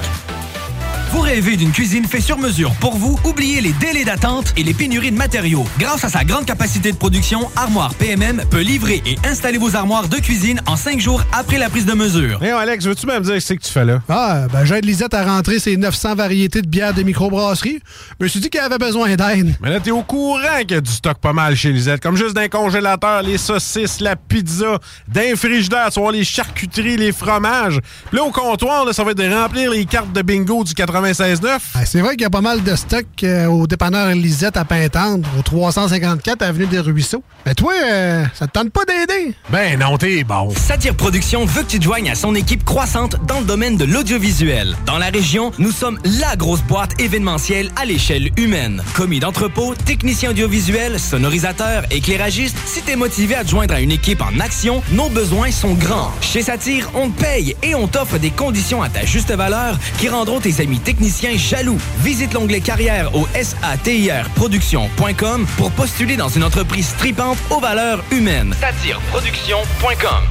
Vous 1.13 1.21
rêvez 1.21 1.58
d'une 1.58 1.71
cuisine 1.71 2.06
faite 2.06 2.23
sur 2.23 2.39
mesure 2.39 2.71
pour 2.80 2.97
vous? 2.97 3.19
Oubliez 3.23 3.62
les 3.62 3.71
délais 3.73 4.04
d'attente 4.04 4.52
et 4.58 4.63
les 4.63 4.73
pénuries 4.73 5.12
de 5.12 5.15
matériaux. 5.15 5.63
Grâce 5.78 6.04
à 6.04 6.10
sa 6.10 6.23
grande 6.23 6.45
capacité 6.45 6.91
de 6.91 6.97
production, 6.97 7.52
Armoire 7.56 7.93
PMM 7.93 8.41
peut 8.49 8.62
livrer 8.62 9.04
et 9.06 9.15
installer 9.23 9.60
vos 9.60 9.76
armoires 9.76 10.08
de 10.08 10.17
cuisine 10.17 10.60
en 10.65 10.76
cinq 10.76 10.99
jours 10.99 11.23
après 11.32 11.60
la 11.60 11.69
prise 11.69 11.86
de 11.86 11.93
mesure. 11.93 12.39
Mais 12.41 12.49
Alex, 12.49 12.88
veux-tu 12.88 13.06
même 13.06 13.21
dire 13.21 13.39
ce 13.39 13.54
que 13.54 13.62
tu 13.62 13.71
fais 13.71 13.86
là? 13.86 14.02
Ah, 14.10 14.47
ben 14.52 14.65
j'aide 14.65 14.86
Lisette 14.86 15.13
à 15.13 15.23
rentrer 15.23 15.60
ses 15.60 15.78
900 15.78 16.15
variétés 16.15 16.63
de 16.63 16.67
bières 16.67 16.95
de 16.95 17.04
microbrasserie. 17.04 17.80
Je 18.19 18.26
me 18.26 18.28
suis 18.28 18.39
dit 18.39 18.49
qu'elle 18.49 18.62
avait 18.62 18.80
besoin 18.80 19.15
d'aide. 19.15 19.56
Mais 19.62 19.69
là, 19.69 19.80
t'es 19.80 19.91
au 19.91 20.02
courant 20.02 20.62
qu'il 20.62 20.71
y 20.71 20.78
a 20.78 20.82
du 20.82 20.91
stock 20.91 21.19
pas 21.19 21.34
mal 21.34 21.56
chez 21.56 21.71
Lisette. 21.71 22.02
Comme 22.02 22.17
juste 22.17 22.34
d'un 22.34 22.47
congélateur, 22.47 23.21
les 23.21 23.38
saucisses, 23.38 23.99
la 23.99 24.15
pizza, 24.15 24.80
d'un 25.08 25.36
frigidaire, 25.36 25.91
tu 25.91 25.99
les 26.12 26.23
charcuteries, 26.23 26.97
les 26.97 27.12
fromages. 27.12 27.80
Puis 28.10 28.17
là, 28.17 28.23
au 28.23 28.32
comptoir, 28.32 28.84
là, 28.84 28.93
ça 28.93 29.04
va 29.04 29.12
être 29.12 29.17
de 29.17 29.32
remplir 29.32 29.69
les 29.69 29.86
cartes 29.86 30.12
de 30.12 30.23
bingo 30.23 30.63
du 30.63 30.73
80 30.73 31.03
96.9. 31.04 31.60
Ah, 31.76 31.86
c'est 31.86 32.00
vrai 32.00 32.12
qu'il 32.12 32.22
y 32.22 32.26
a 32.26 32.30
pas 32.30 32.42
mal 32.42 32.63
de 32.63 32.76
stock 32.76 33.06
euh, 33.24 33.48
au 33.48 33.68
dépanneur 33.68 34.08
Lisette 34.16 34.56
à 34.56 34.63
Pintendre, 34.63 35.28
au 35.38 35.42
354 35.42 36.42
Avenue 36.42 36.66
des 36.68 36.80
Ruisseaux. 36.80 37.24
Mais 37.46 37.54
toi, 37.54 37.74
euh, 37.74 38.24
ça 38.34 38.48
te 38.48 38.54
tente 38.54 38.72
pas 38.72 38.86
d'aider? 38.86 39.34
Ben 39.52 39.78
non, 39.78 39.98
t'es 39.98 40.24
bon. 40.24 40.52
Satire 40.56 40.96
Productions 40.96 41.46
veut 41.46 41.63
que 41.63 41.68
tu 41.68 41.80
te 41.80 41.84
joignes 41.84 42.10
à 42.10 42.16
son 42.16 42.36
équipe 42.36 42.63
croissante 42.63 43.18
dans 43.28 43.39
le 43.39 43.46
domaine 43.46 43.76
de 43.76 43.84
l'audiovisuel. 43.84 44.78
Dans 44.86 44.98
la 44.98 45.08
région, 45.08 45.52
nous 45.60 45.72
sommes 45.72 46.00
la 46.20 46.36
grosse 46.38 46.62
boîte 46.62 47.00
événementielle 47.02 47.69
à 47.75 47.84
l'échelle 47.84 48.30
humaine. 48.38 48.82
Commis 48.96 49.19
d'entrepôt, 49.19 49.75
technicien 49.75 50.30
audiovisuel, 50.32 51.00
sonorisateur, 51.00 51.84
éclairagiste, 51.92 52.58
si 52.65 52.82
t'es 52.82 52.96
motivé 52.96 53.36
à 53.36 53.44
te 53.44 53.50
joindre 53.50 53.73
à 53.73 53.82
une 53.82 53.92
équipe 53.92 54.21
en 54.21 54.40
action, 54.40 54.82
nos 54.92 55.10
besoins 55.10 55.52
sont 55.52 55.73
grands. 55.73 56.12
Chez 56.21 56.44
Satire, 56.44 56.90
on 56.96 57.10
te 57.10 57.21
paye 57.21 57.56
et 57.62 57.75
on 57.75 57.88
t'offre 57.88 58.19
des 58.19 58.32
conditions 58.32 58.82
à 58.82 58.90
ta 58.90 59.06
juste 59.06 59.34
valeur 59.34 59.77
qui 59.98 60.08
rendront 60.08 60.40
tes 60.40 60.62
amis 60.62 60.80
techniciens 60.94 61.37
jaloux. 61.37 61.77
Visite 62.04 62.33
l'onglet 62.33 62.62
carrière 62.62 63.15
au 63.15 63.27
satirproduction.com 63.41 65.48
pour 65.58 65.71
postuler 65.71 66.17
dans 66.17 66.29
une 66.29 66.44
entreprise 66.44 66.94
tripante 67.00 67.39
aux 67.50 67.60
valeurs 67.60 68.04
humaines. 68.12 68.54
Satireproduction.com 68.60 70.23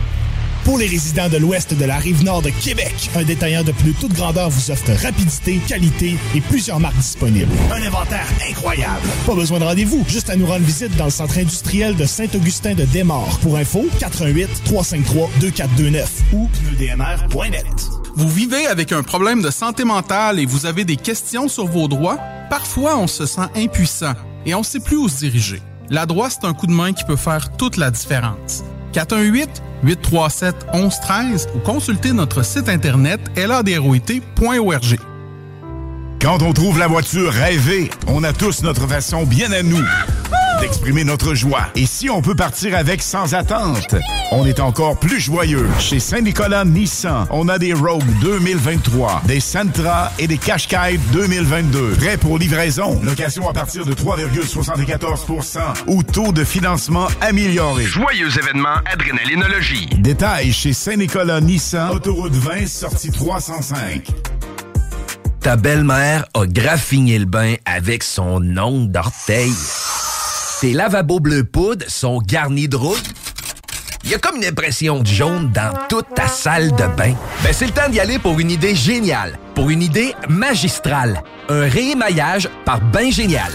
Pour 0.65 0.79
les 0.79 0.87
résidents 0.87 1.29
de 1.29 1.39
l'ouest 1.39 1.75
de 1.75 1.85
la 1.85 1.97
rive 1.97 2.23
nord 2.23 2.43
de 2.43 2.51
Québec, 2.51 2.95
un 3.17 3.25
détaillant 3.25 3.65
de 3.65 3.73
plus 3.73 3.93
de 3.93 3.99
toute 3.99 4.13
grandeur 4.13 4.51
vous 4.51 4.71
offre 4.71 4.93
rapidité, 5.03 5.59
qualité 5.67 6.17
et 6.37 6.41
plusieurs 6.41 6.79
marques 6.79 6.97
disponibles. 6.97 7.51
Un 7.73 7.83
inventaire 7.83 8.29
incroyable. 8.49 9.09
Pas 9.27 9.35
besoin 9.35 9.59
de 9.59 9.65
rendez-vous, 9.65 10.05
juste 10.07 10.31
à 10.31 10.37
nous 10.37 10.47
rendre 10.47 10.65
visite 10.65 10.95
dans 10.97 11.07
le 11.07 11.11
centre 11.11 11.39
industriel 11.39 11.97
de 11.97 12.05
Saint-Augustin 12.05 12.75
de 12.75 12.85
Desmaures. 12.85 13.41
Pour 13.41 13.57
info, 13.57 13.85
88 13.99 14.49
353 14.65 15.31
2429 15.41 16.11
ou 16.35 16.49
pneudmr.net. 16.49 18.02
Vous 18.15 18.29
vivez 18.29 18.67
avec 18.67 18.93
un 18.93 19.03
problème 19.03 19.41
de 19.41 19.51
santé 19.51 19.85
mentale 19.85 20.39
et 20.39 20.45
vous 20.45 20.67
avez 20.67 20.85
des 20.85 20.97
questions 20.97 21.49
sur 21.49 21.67
vos 21.67 21.89
droits? 21.89 22.19
Parfois, 22.51 22.99
on 22.99 23.07
se 23.07 23.25
sent 23.25 23.49
impuissant 23.57 24.13
et 24.45 24.55
on 24.55 24.59
ne 24.59 24.65
sait 24.65 24.81
plus 24.81 24.99
où 24.99 25.09
se 25.09 25.21
diriger. 25.21 25.63
La 25.89 26.05
droite, 26.05 26.37
c'est 26.41 26.47
un 26.47 26.53
coup 26.53 26.67
de 26.67 26.73
main 26.73 26.93
qui 26.93 27.05
peut 27.05 27.17
faire 27.17 27.57
toute 27.57 27.79
la 27.79 27.91
différence. 27.91 28.65
418-837-1113 28.93 31.47
ou 31.55 31.61
consultez 31.61 32.13
notre 32.13 32.45
site 32.45 32.69
internet 32.69 33.19
ladroit.org. 33.35 34.99
Quand 36.21 36.43
on 36.43 36.53
trouve 36.53 36.79
la 36.79 36.89
voiture 36.89 37.33
rêvée, 37.33 37.91
on 38.07 38.25
a 38.25 38.35
tous 38.35 38.63
notre 38.63 38.87
façon 38.87 39.25
bien 39.25 39.51
à 39.53 39.63
nous 39.63 39.83
d'exprimer 40.63 41.03
notre 41.03 41.35
joie. 41.35 41.67
Et 41.75 41.87
si 41.87 42.09
on 42.09 42.23
peut 42.23 42.37
partir 42.37 42.77
avec 42.77 43.03
sans 43.03 43.35
attente, 43.35 43.97
on 44.31 44.47
est 44.47 44.61
encore 44.61 44.97
plus 44.97 45.19
joyeux. 45.19 45.69
Chez 45.81 45.99
Saint-Nicolas 45.99 46.65
Nissan, 46.65 47.27
on 47.31 47.49
a 47.49 47.59
des 47.59 47.73
Rogue 47.73 48.07
2023, 48.21 49.23
des 49.27 49.41
Sentra 49.41 50.13
et 50.21 50.29
des 50.29 50.39
Qashqai 50.39 51.01
2022. 51.13 51.95
Prêts 51.99 52.17
pour 52.17 52.39
livraison. 52.39 53.01
Location 53.03 53.49
à 53.49 53.53
partir 53.53 53.85
de 53.85 53.93
3,74 53.93 55.85
ou 55.89 56.05
taux 56.05 56.31
de 56.31 56.45
financement 56.45 57.09
amélioré. 57.21 57.83
Joyeux 57.83 58.31
événement 58.39 58.77
Adrénalinologie. 58.87 59.89
Détails 59.99 60.53
chez 60.53 60.73
Saint-Nicolas 60.73 61.41
Nissan, 61.41 61.91
autoroute 61.91 62.35
20, 62.35 62.69
sortie 62.69 63.11
305. 63.11 64.07
Ta 65.41 65.57
belle-mère 65.57 66.25
a 66.35 66.47
graffiné 66.47 67.19
le 67.19 67.25
bain 67.25 67.55
avec 67.65 68.05
son 68.05 68.41
ongle 68.57 68.93
d'orteil. 68.93 69.53
Tes 70.63 70.75
lavabos 70.75 71.19
bleu 71.19 71.43
poudre 71.43 71.85
sont 71.89 72.19
garnis 72.19 72.69
de 72.69 72.77
rouille. 72.77 73.03
Il 74.05 74.11
y 74.11 74.15
a 74.15 74.19
comme 74.19 74.37
une 74.37 74.45
impression 74.45 75.01
de 75.01 75.07
jaune 75.09 75.51
dans 75.51 75.73
toute 75.89 76.15
ta 76.15 76.29
salle 76.29 76.71
de 76.71 76.87
bain. 76.97 77.17
Ben, 77.43 77.53
c'est 77.53 77.67
le 77.67 77.73
temps 77.73 77.89
d'y 77.91 77.99
aller 77.99 78.21
pour 78.21 78.39
une 78.39 78.49
idée 78.49 78.77
géniale, 78.77 79.37
pour 79.57 79.71
une 79.71 79.83
idée 79.83 80.15
magistrale. 80.29 81.25
Un 81.49 81.63
réémaillage 81.63 82.49
par 82.65 82.81
Bain 82.81 83.11
Génial. 83.11 83.51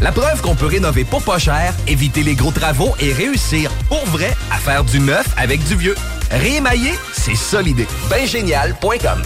La 0.00 0.12
preuve 0.12 0.40
qu'on 0.40 0.54
peut 0.54 0.64
rénover 0.64 1.04
pour 1.04 1.22
pas 1.22 1.38
cher, 1.38 1.74
éviter 1.86 2.22
les 2.22 2.34
gros 2.34 2.52
travaux 2.52 2.94
et 3.00 3.12
réussir 3.12 3.70
pour 3.90 4.06
vrai 4.06 4.34
à 4.50 4.56
faire 4.56 4.82
du 4.82 4.98
neuf 4.98 5.26
avec 5.36 5.62
du 5.64 5.76
vieux. 5.76 5.96
Réémailler, 6.30 6.94
c'est 7.12 7.36
ça 7.36 7.60
l'idée. 7.60 7.86
Baingénial.com 8.08 9.22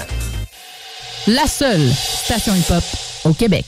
La 1.28 1.46
seule 1.46 1.92
station 1.92 2.56
hip-hop 2.56 2.82
au 3.24 3.32
Québec. 3.32 3.66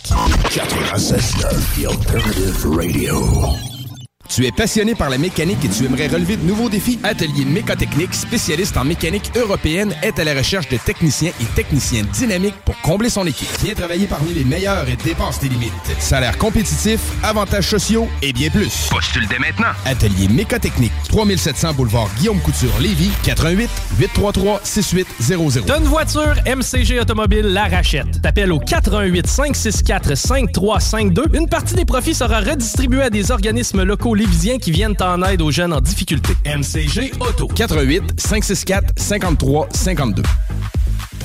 96.9 0.50 1.80
The 1.80 1.86
Alternative 1.86 2.66
Radio. 2.76 3.82
Tu 4.35 4.47
es 4.47 4.51
passionné 4.51 4.95
par 4.95 5.11
la 5.11 5.18
mécanique 5.18 5.62
et 5.62 5.68
tu 5.68 5.85
aimerais 5.85 6.07
relever 6.07 6.39
de 6.39 6.47
nouveaux 6.47 6.70
défis? 6.70 6.99
Atelier 7.03 7.45
Mécotechnique, 7.45 8.14
spécialiste 8.14 8.78
en 8.78 8.85
mécanique 8.85 9.30
européenne, 9.37 9.95
est 10.03 10.18
à 10.18 10.24
la 10.24 10.33
recherche 10.33 10.70
de 10.70 10.78
techniciens 10.78 11.33
et 11.39 11.45
techniciennes 11.55 12.07
dynamiques 12.07 12.55
pour 12.64 12.80
combler 12.80 13.11
son 13.11 13.26
équipe. 13.26 13.51
Viens 13.62 13.74
travailler 13.74 14.07
parmi 14.07 14.33
les 14.33 14.45
meilleurs 14.45 14.89
et 14.89 14.97
dépasse 14.97 15.39
tes 15.39 15.51
limites. 15.51 15.72
Salaire 15.99 16.39
compétitif, 16.39 16.99
avantages 17.22 17.68
sociaux 17.68 18.09
et 18.22 18.33
bien 18.33 18.49
plus. 18.49 18.89
Postule 18.91 19.28
dès 19.28 19.39
maintenant. 19.39 19.72
Atelier 19.85 20.28
Mécotechnique, 20.28 20.93
3700 21.11 21.74
boulevard 21.74 22.09
Guillaume 22.16 22.41
Couture, 22.41 22.72
Lévis, 22.80 23.11
88 23.24 23.68
833 23.99 24.61
6800. 24.64 25.61
T'as 25.66 25.78
une 25.78 25.85
voiture, 25.85 26.37
MCG 26.47 27.01
Automobile 27.01 27.49
la 27.49 27.64
rachète. 27.64 28.22
T'appelles 28.22 28.53
au 28.53 28.61
88 28.61 29.26
564 29.26 30.14
5352. 30.16 31.24
Une 31.35 31.51
partie 31.51 31.74
des 31.74 31.85
profits 31.85 32.14
sera 32.14 32.41
redistribuée 32.41 33.03
à 33.03 33.11
des 33.11 33.30
organismes 33.30 33.83
locaux 33.83 34.14
lévisiens 34.22 34.58
qui 34.58 34.70
viennent 34.70 34.94
en 35.00 35.20
aide 35.22 35.42
aux 35.42 35.50
jeunes 35.50 35.72
en 35.72 35.80
difficulté. 35.80 36.34
MCG 36.46 37.12
Auto. 37.18 37.48
88 37.48 38.20
564 38.20 38.92
53 38.96 39.68
52. 39.72 40.22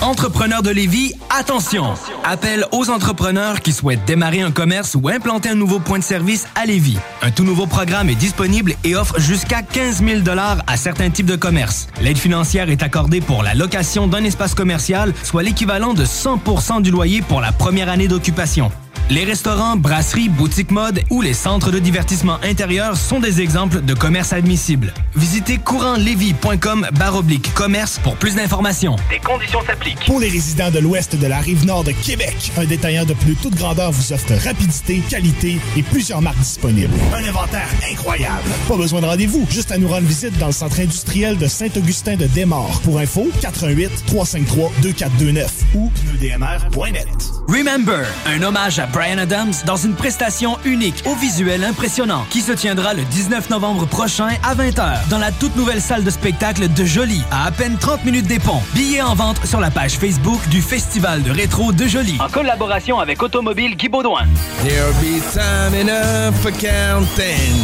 Entrepreneurs 0.02 0.62
de 0.64 0.70
Lévis, 0.70 1.14
attention! 1.30 1.94
Appel 2.24 2.66
aux 2.72 2.90
entrepreneurs 2.90 3.62
qui 3.62 3.72
souhaitent 3.72 4.06
démarrer 4.06 4.42
un 4.42 4.52
commerce 4.52 4.96
ou 4.96 5.10
implanter 5.10 5.50
un 5.50 5.56
nouveau 5.56 5.80
point 5.80 6.00
de 6.00 6.04
service 6.04 6.48
à 6.56 6.66
Lévis. 6.66 6.98
Un 7.22 7.32
tout 7.32 7.44
nouveau 7.44 7.68
programme 7.68 8.10
est 8.10 8.16
disponible 8.16 8.74
et 8.84 8.96
offre 8.96 9.20
jusqu'à 9.20 9.62
15 9.62 10.04
000 10.04 10.22
à 10.68 10.78
certains 10.78 11.10
types 11.10 11.26
de 11.26 11.36
commerces. 11.36 11.88
L'aide 12.02 12.18
financière 12.18 12.70
est 12.70 12.84
accordée 12.84 13.22
pour 13.22 13.44
la 13.44 13.54
location 13.54 14.08
d'un 14.08 14.24
espace 14.24 14.54
commercial, 14.56 15.14
soit 15.24 15.44
l'équivalent 15.44 15.94
de 15.94 16.06
100% 16.06 16.82
du 16.82 16.92
loyer 16.92 17.22
pour 17.22 17.42
la 17.42 17.52
première 17.52 17.90
année 17.90 18.08
d'occupation. 18.08 18.72
Les 19.10 19.24
restaurants, 19.24 19.78
brasseries, 19.78 20.28
boutiques 20.28 20.70
mode 20.70 21.00
ou 21.10 21.22
les 21.22 21.34
centres 21.34 21.72
de 21.72 21.80
divertissement 21.80 22.40
intérieur 22.44 22.98
sont 22.98 23.22
des 23.22 23.40
exemples 23.40 23.82
de 23.82 23.94
commerces 23.94 24.34
admissibles. 24.34 24.94
Visitez 25.16 25.60
courantlevis.com 25.60 26.88
baroblique 27.00 27.54
commerce 27.54 28.00
pour 28.00 28.18
plus 28.18 28.36
d'informations. 28.36 28.98
Des 29.10 29.20
conditions 29.20 29.62
s'appliquent. 29.66 30.06
Pour 30.06 30.20
les 30.20 30.28
résidents 30.28 30.72
de 30.72 30.80
l'ouest 30.80 31.16
de 31.16 31.26
la 31.26 31.38
rive 31.38 31.66
nord 31.66 31.86
de 31.86 31.94
Québec, 31.94 32.52
un 32.58 32.66
détaillant 32.66 33.06
de 33.06 33.14
plus 33.14 33.36
de 33.36 33.40
toute 33.40 33.56
grandeur 33.56 33.94
vous 33.94 34.12
offre 34.12 34.34
rapidité, 34.44 35.02
qualité 35.10 35.58
et 35.78 35.84
plusieurs 35.84 36.22
marques 36.22 36.40
disponibles. 36.40 36.94
Un 37.16 37.30
inventaire 37.30 37.70
incroyable. 37.90 38.50
Pas 38.68 38.76
besoin 38.76 39.00
de 39.00 39.06
rendez-vous, 39.06 39.48
juste 39.50 39.72
à 39.72 39.78
nous 39.78 39.88
rendre 39.88 40.08
visite 40.08 40.38
dans 40.38 40.48
le 40.48 40.52
centre 40.52 40.82
industriel 40.82 41.38
de 41.38 41.48
Saint-Augustin 41.48 42.18
de 42.18 42.28
Desmaures. 42.28 42.82
Pour 42.84 43.00
info, 43.00 43.30
88 43.40 44.04
353 44.06 44.72
2429 44.82 45.52
ou 45.76 45.90
pneudmr.net. 45.92 47.37
Remember, 47.48 48.06
un 48.26 48.44
hommage 48.44 48.78
à 48.78 48.88
Brian 48.88 49.18
Adams 49.20 49.54
dans 49.66 49.78
une 49.78 49.96
prestation 49.96 50.58
unique 50.66 51.02
au 51.06 51.16
visuel 51.16 51.64
impressionnant 51.64 52.26
qui 52.30 52.42
se 52.42 52.52
tiendra 52.52 52.94
le 52.94 53.04
19 53.04 53.50
novembre 53.50 53.86
prochain 53.86 54.28
à 54.44 54.54
20h 54.54 55.08
dans 55.10 55.18
la 55.18 55.32
toute 55.32 55.56
nouvelle 55.56 55.80
salle 55.80 56.04
de 56.04 56.10
spectacle 56.10 56.68
de 56.68 56.84
Jolie 56.84 57.24
à 57.32 57.46
à 57.46 57.52
peine 57.52 57.78
30 57.78 58.04
minutes 58.04 58.28
des 58.28 58.40
ponts. 58.40 58.62
Billets 58.74 59.02
en 59.02 59.16
vente 59.16 59.46
sur 59.46 59.62
la 59.62 59.72
page 59.72 59.94
Facebook 59.94 60.46
du 60.50 60.62
Festival 60.62 61.24
de 61.24 61.32
rétro 61.32 61.72
de 61.72 61.88
Jolie. 61.88 62.18
En 62.20 62.28
collaboration 62.28 63.00
avec 63.00 63.24
Automobile 63.24 63.78
Guy 63.78 63.88
Baudouin. 63.88 64.26
There'll 64.66 64.94
be 64.96 65.22
time 65.32 65.74
enough 65.74 66.36
for 66.42 66.52
counting 66.52 67.56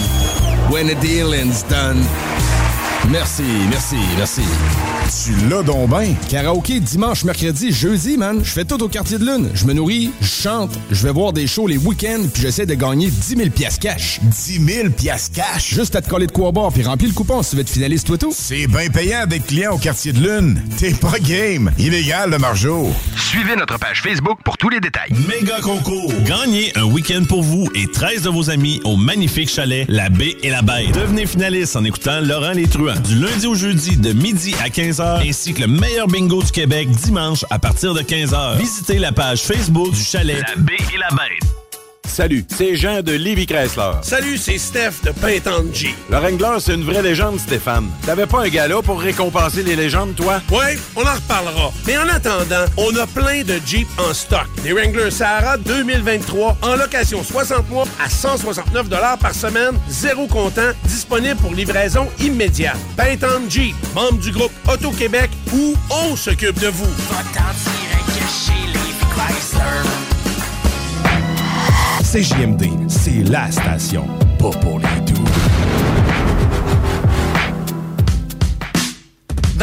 when 0.71 0.87
the 0.87 0.97
dealing's 1.01 1.61
done. 1.63 2.01
Merci, 3.09 3.43
merci, 3.69 3.97
merci. 4.17 4.43
Tu 5.13 5.31
l'as 5.47 5.61
donc 5.61 5.89
ben. 5.91 6.15
Karaoké 6.27 6.79
dimanche, 6.79 7.23
mercredi, 7.23 7.71
jeudi, 7.71 8.17
man. 8.17 8.41
Je 8.43 8.49
fais 8.49 8.65
tout 8.65 8.81
au 8.81 8.87
quartier 8.87 9.19
de 9.19 9.25
lune. 9.25 9.47
Je 9.53 9.65
me 9.65 9.73
nourris, 9.73 10.11
je 10.19 10.25
chante, 10.25 10.71
je 10.89 11.03
vais 11.03 11.11
voir 11.13 11.33
des 11.33 11.45
shows 11.45 11.67
les 11.67 11.77
week-ends, 11.77 12.23
puis 12.33 12.41
j'essaie 12.41 12.65
de 12.65 12.73
gagner 12.73 13.11
10 13.11 13.35
000 13.37 13.49
piastres 13.51 13.79
cash. 13.79 14.19
10 14.23 14.65
000 14.65 14.89
piastres 14.89 15.35
cash? 15.35 15.71
Juste 15.75 15.95
à 15.95 16.01
te 16.01 16.09
coller 16.09 16.25
de 16.25 16.31
quoi 16.31 16.51
boire, 16.51 16.73
puis 16.73 16.81
remplir 16.81 17.09
le 17.09 17.13
coupon 17.13 17.43
si 17.43 17.51
tu 17.51 17.55
veux 17.57 17.61
être 17.61 17.69
finaliste 17.69 18.07
toi 18.07 18.17
tout. 18.17 18.33
C'est 18.35 18.65
bien 18.65 18.89
payant 18.89 19.27
d'être 19.27 19.45
client 19.45 19.73
au 19.73 19.77
quartier 19.77 20.13
de 20.13 20.19
lune. 20.19 20.59
T'es 20.77 20.93
pas 20.95 21.19
game. 21.19 21.71
Illégal, 21.77 22.31
le 22.31 22.39
margeau. 22.39 22.89
Suivez 23.15 23.55
notre 23.55 23.77
page 23.77 24.01
Facebook 24.01 24.39
pour 24.43 24.57
tous 24.57 24.69
les 24.69 24.79
détails. 24.79 25.11
Méga 25.29 25.61
concours. 25.61 26.11
Gagnez 26.25 26.71
un 26.75 26.85
week-end 26.85 27.23
pour 27.29 27.43
vous 27.43 27.69
et 27.75 27.85
13 27.85 28.23
de 28.23 28.29
vos 28.29 28.49
amis 28.49 28.81
au 28.83 28.97
magnifique 28.97 29.49
chalet 29.49 29.85
La 29.89 30.09
Baie 30.09 30.37
et 30.41 30.49
la 30.49 30.63
Bête. 30.63 30.91
Devenez 30.95 31.27
finaliste 31.27 31.75
en 31.75 31.83
écoutant 31.83 32.19
Laurent 32.19 32.53
Les 32.53 32.67
Truands 32.67 32.99
du 32.99 33.15
lundi 33.19 33.45
au 33.45 33.53
jeudi 33.53 33.95
de 33.95 34.11
midi 34.11 34.55
à 34.63 34.69
15h 34.69 35.02
ainsi 35.03 35.53
que 35.53 35.61
le 35.61 35.67
meilleur 35.67 36.07
bingo 36.07 36.41
du 36.41 36.51
Québec 36.51 36.89
dimanche 36.89 37.45
à 37.49 37.59
partir 37.59 37.93
de 37.93 38.01
15h. 38.01 38.57
Visitez 38.57 38.99
la 38.99 39.11
page 39.11 39.41
Facebook 39.41 39.91
du 39.91 40.03
chalet 40.03 40.41
La 40.41 40.61
Baie 40.61 40.77
et 40.93 40.97
la 40.97 41.09
Bête. 41.09 41.52
Salut, 42.13 42.45
c'est 42.47 42.75
Jean 42.75 43.01
de 43.01 43.13
Livy 43.13 43.47
Chrysler. 43.47 43.93
Salut, 44.03 44.37
c'est 44.37 44.59
Steph 44.59 45.01
de 45.03 45.09
Pintante 45.09 45.73
G. 45.73 45.95
Le 46.11 46.17
Wrangler, 46.17 46.59
c'est 46.59 46.75
une 46.75 46.83
vraie 46.83 47.01
légende, 47.01 47.39
Stéphane. 47.39 47.89
T'avais 48.05 48.27
pas 48.27 48.43
un 48.43 48.49
gala 48.49 48.83
pour 48.83 49.01
récompenser 49.01 49.63
les 49.63 49.75
légendes, 49.75 50.13
toi? 50.13 50.39
Ouais, 50.51 50.77
on 50.95 51.01
en 51.01 51.15
reparlera. 51.15 51.71
Mais 51.87 51.97
en 51.97 52.07
attendant, 52.07 52.65
on 52.77 52.95
a 52.97 53.07
plein 53.07 53.41
de 53.41 53.59
Jeep 53.65 53.87
en 53.97 54.13
stock. 54.13 54.45
Des 54.61 54.73
Wrangler 54.73 55.09
Sahara 55.09 55.57
2023 55.57 56.57
en 56.61 56.75
location 56.75 57.23
60 57.23 57.67
mois 57.71 57.85
à 57.99 58.07
169 58.07 58.89
par 59.19 59.33
semaine, 59.33 59.73
zéro 59.89 60.27
comptant, 60.27 60.71
disponible 60.83 61.37
pour 61.37 61.55
livraison 61.55 62.07
immédiate. 62.19 62.77
Pintante 62.95 63.49
Jeep, 63.49 63.73
membre 63.95 64.19
du 64.19 64.29
groupe 64.29 64.51
Auto-Québec, 64.71 65.31
où 65.51 65.73
on 65.89 66.15
s'occupe 66.15 66.59
de 66.59 66.67
vous. 66.67 66.93
CJMD, 72.13 72.63
c'est 72.89 73.23
la 73.31 73.49
station, 73.49 74.05
pas 74.37 74.51
pour 74.59 74.77
les 74.77 75.02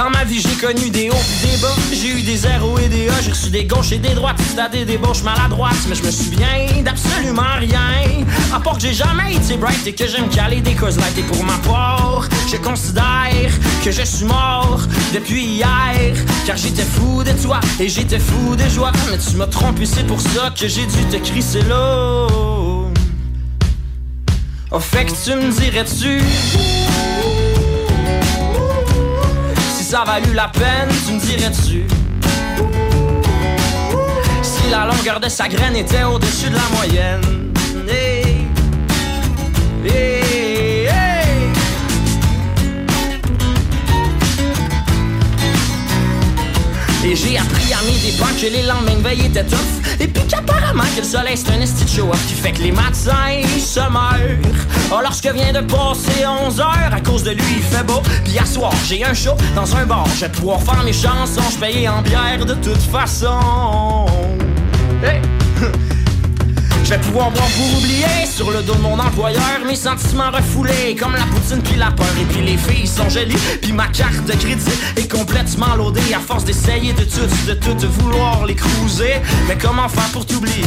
Dans 0.00 0.08
ma 0.08 0.24
vie, 0.24 0.40
j'ai 0.40 0.56
connu 0.56 0.88
des 0.88 1.10
hauts 1.10 1.14
pis 1.14 1.46
des 1.46 1.56
bas. 1.58 1.76
J'ai 1.92 2.08
eu 2.08 2.22
des 2.22 2.36
zéros 2.38 2.78
et 2.78 2.88
des 2.88 3.10
A. 3.10 3.20
J'ai 3.20 3.32
reçu 3.32 3.50
des 3.50 3.64
gauches 3.66 3.92
et 3.92 3.98
des 3.98 4.14
droites. 4.14 4.38
C'était 4.48 4.70
des 4.70 4.84
débauches 4.86 5.22
maladroites. 5.22 5.76
Mais 5.90 5.94
je 5.94 6.02
me 6.02 6.10
souviens 6.10 6.82
d'absolument 6.82 7.58
rien. 7.58 8.24
À 8.50 8.60
part 8.60 8.76
que 8.76 8.80
j'ai 8.80 8.94
jamais 8.94 9.34
été 9.34 9.58
bright 9.58 9.86
et 9.86 9.92
que 9.92 10.06
j'aime 10.06 10.30
caler 10.30 10.62
des 10.62 10.72
causes 10.72 10.96
light. 10.96 11.18
Et 11.18 11.22
pour 11.24 11.44
ma 11.44 11.58
part, 11.58 12.26
je 12.50 12.56
considère 12.56 13.52
que 13.84 13.90
je 13.90 14.00
suis 14.00 14.24
mort 14.24 14.80
depuis 15.12 15.44
hier. 15.44 16.14
Car 16.46 16.56
j'étais 16.56 16.82
fou 16.82 17.22
de 17.22 17.32
toi 17.32 17.60
et 17.78 17.90
j'étais 17.90 18.20
fou 18.20 18.56
de 18.56 18.66
joie. 18.70 18.92
Mais 19.10 19.18
tu 19.18 19.36
m'as 19.36 19.48
trompé, 19.48 19.84
c'est 19.84 20.06
pour 20.06 20.22
ça 20.22 20.50
que 20.58 20.66
j'ai 20.66 20.86
dû 20.86 21.04
te 21.10 21.16
crisser 21.16 21.60
là. 21.68 22.26
Oh, 24.72 24.78
fait 24.80 25.04
que 25.04 25.10
tu 25.10 25.34
me 25.34 25.50
dirais-tu 25.50 26.22
ça 29.90 30.04
valut 30.06 30.34
la 30.34 30.46
peine, 30.46 30.88
tu 31.04 31.14
me 31.14 31.18
dirais-tu 31.18 31.84
Si 34.40 34.70
la 34.70 34.86
longueur 34.86 35.18
de 35.18 35.28
sa 35.28 35.48
graine 35.48 35.74
était 35.74 36.04
au-dessus 36.04 36.48
de 36.48 36.54
la 36.54 36.76
moyenne 36.76 37.40
J'ai 47.14 47.38
appris 47.38 47.72
à 47.72 47.82
mes 47.82 47.98
dépens 47.98 48.32
que 48.40 48.46
les 48.46 48.62
lendemains 48.62 48.94
de 48.94 49.02
veille 49.02 49.26
étaient 49.26 49.44
tough. 49.44 49.58
Et 49.98 50.06
puis 50.06 50.22
qu'apparemment 50.28 50.84
que 50.94 51.00
le 51.00 51.06
soleil 51.06 51.36
c'est 51.36 51.50
un 51.52 51.60
esti 51.60 51.96
show 51.96 52.08
Qui 52.28 52.34
fait 52.34 52.52
que 52.52 52.62
les 52.62 52.70
matins 52.70 53.42
se 53.58 53.80
meurent. 53.80 54.38
Oh 54.92 55.00
lorsque 55.02 55.26
vient 55.26 55.52
de 55.52 55.60
passer 55.60 56.24
11 56.24 56.60
heures 56.60 56.90
À 56.92 57.00
cause 57.00 57.24
de 57.24 57.30
lui 57.30 57.42
il 57.56 57.62
fait 57.62 57.82
beau. 57.82 58.00
Puis 58.24 58.38
à 58.38 58.46
soir 58.46 58.72
j'ai 58.86 59.04
un 59.04 59.14
show 59.14 59.34
dans 59.56 59.74
un 59.74 59.86
bar. 59.86 60.06
Je 60.14 60.26
vais 60.26 60.28
pouvoir 60.28 60.62
faire 60.62 60.82
mes 60.84 60.92
chansons 60.92 61.42
Je 61.52 61.58
paye 61.58 61.88
en 61.88 62.00
bière 62.02 62.46
de 62.46 62.54
toute 62.54 62.82
façon 62.82 64.06
je 66.90 66.96
vais 66.96 67.00
pouvoir 67.02 67.30
boire 67.30 67.46
pour 67.46 67.78
oublier 67.78 68.26
sur 68.26 68.50
le 68.50 68.62
dos 68.62 68.74
de 68.74 68.80
mon 68.80 68.98
employeur 68.98 69.60
mes 69.64 69.76
sentiments 69.76 70.32
refoulés 70.32 70.96
comme 70.98 71.14
la 71.14 71.22
poutine 71.22 71.62
puis 71.62 71.76
la 71.76 71.92
peur 71.92 72.08
et 72.20 72.24
puis 72.24 72.42
les 72.44 72.56
filles 72.56 72.86
sont 72.86 73.08
jolies 73.08 73.36
puis 73.62 73.72
ma 73.72 73.86
carte 73.86 74.24
de 74.24 74.32
crédit 74.32 74.72
est 74.96 75.08
complètement 75.08 75.76
loadée 75.76 76.12
à 76.12 76.18
force 76.18 76.44
d'essayer 76.44 76.92
de 76.92 77.04
tout 77.04 77.28
de 77.46 77.54
tout 77.54 77.88
vouloir 78.00 78.44
les 78.44 78.56
cruiser. 78.56 79.20
Mais 79.46 79.56
comment 79.56 79.88
faire 79.88 80.10
pour 80.12 80.26
t'oublier? 80.26 80.64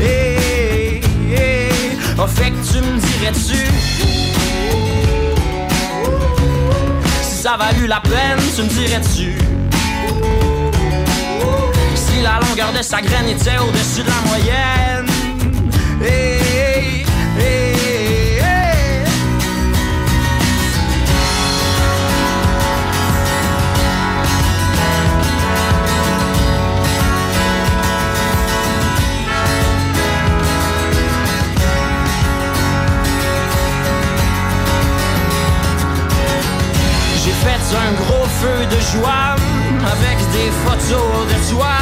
Hey, 0.00 1.02
hey. 1.30 1.98
Oh, 2.18 2.26
fait 2.26 2.50
que 2.50 2.72
tu 2.72 2.78
me 2.78 2.98
dirais-tu? 2.98 3.66
Si 7.22 7.36
ça 7.42 7.58
valut 7.58 7.86
la 7.86 8.00
peine 8.00 8.38
tu 8.56 8.62
me 8.62 8.68
dirais-tu? 8.68 9.53
La 12.24 12.40
longueur 12.40 12.72
de 12.72 12.82
sa 12.82 13.02
graine 13.02 13.28
était 13.28 13.58
au-dessus 13.58 14.02
de 14.02 14.08
la 14.08 14.28
moyenne. 14.28 15.06
J'ai 37.22 37.30
fait 37.30 37.76
un 37.76 37.92
gros 37.92 38.26
feu 38.40 38.66
de 38.66 38.80
joie 38.80 39.34
avec 39.92 40.18
des 40.32 40.50
photos 40.64 41.26
de 41.28 41.50
toi, 41.50 41.74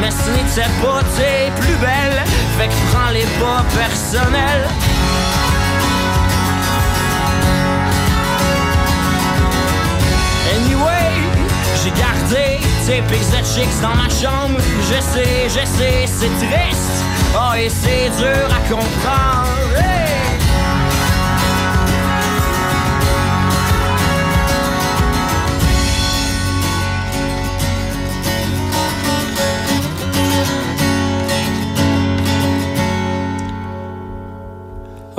mais 0.00 0.10
ce 0.10 0.30
n'était 0.30 0.70
pas 0.82 1.02
tes 1.16 1.50
plus 1.60 1.76
belles, 1.76 2.22
fait 2.58 2.68
que 2.68 2.74
prends 2.92 3.10
les 3.10 3.26
pas 3.40 3.64
personnels. 3.76 4.68
Anyway, 10.56 11.12
j'ai 11.82 11.90
gardé 11.90 12.60
tes 12.86 13.02
pics 13.02 13.44
chicks 13.44 13.80
dans 13.82 13.94
ma 13.94 14.08
chambre. 14.08 14.58
Je 14.88 15.00
sais, 15.00 15.48
je 15.48 15.66
sais, 15.66 16.06
c'est 16.06 16.46
triste. 16.46 17.04
Oh, 17.34 17.54
et 17.54 17.68
c'est 17.68 18.10
dur 18.18 18.48
à 18.48 18.68
comprendre. 18.68 20.09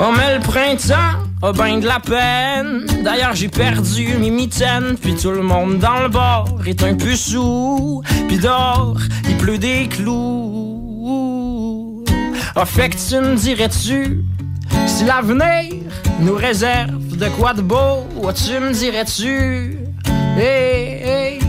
Oh 0.04 0.12
mais 0.18 0.34
le 0.34 0.42
printemps 0.42 1.20
a 1.44 1.52
ben 1.52 1.80
de 1.80 1.86
la 1.86 2.00
peine 2.00 2.88
D'ailleurs 3.04 3.36
j'ai 3.36 3.50
perdu 3.50 4.16
mes 4.20 4.32
mitaines 4.32 4.98
Puis 5.00 5.14
tout 5.14 5.30
le 5.30 5.44
monde 5.44 5.78
dans 5.78 6.02
le 6.02 6.08
bar 6.10 6.48
est 6.66 6.82
un 6.82 6.96
peu 6.96 7.16
sous 7.16 8.02
Puis 8.28 8.40
dehors 8.40 8.98
il 9.30 9.38
pleut 9.38 9.60
des 9.60 9.88
clous 9.88 10.72
Oh 12.56 12.66
fait 12.66 12.90
que 12.90 12.96
tu 12.96 13.16
me 13.18 13.36
dirais-tu 13.36 14.24
Si 14.88 15.06
l'avenir 15.06 15.84
nous 16.20 16.34
réserve 16.34 17.16
de 17.16 17.28
quoi 17.30 17.54
de 17.54 17.62
beau 17.62 18.08
oh, 18.24 18.32
Tu 18.34 18.60
me 18.60 18.72
dirais-tu 18.72 19.78
Hey 20.36 21.04
hey 21.04 21.40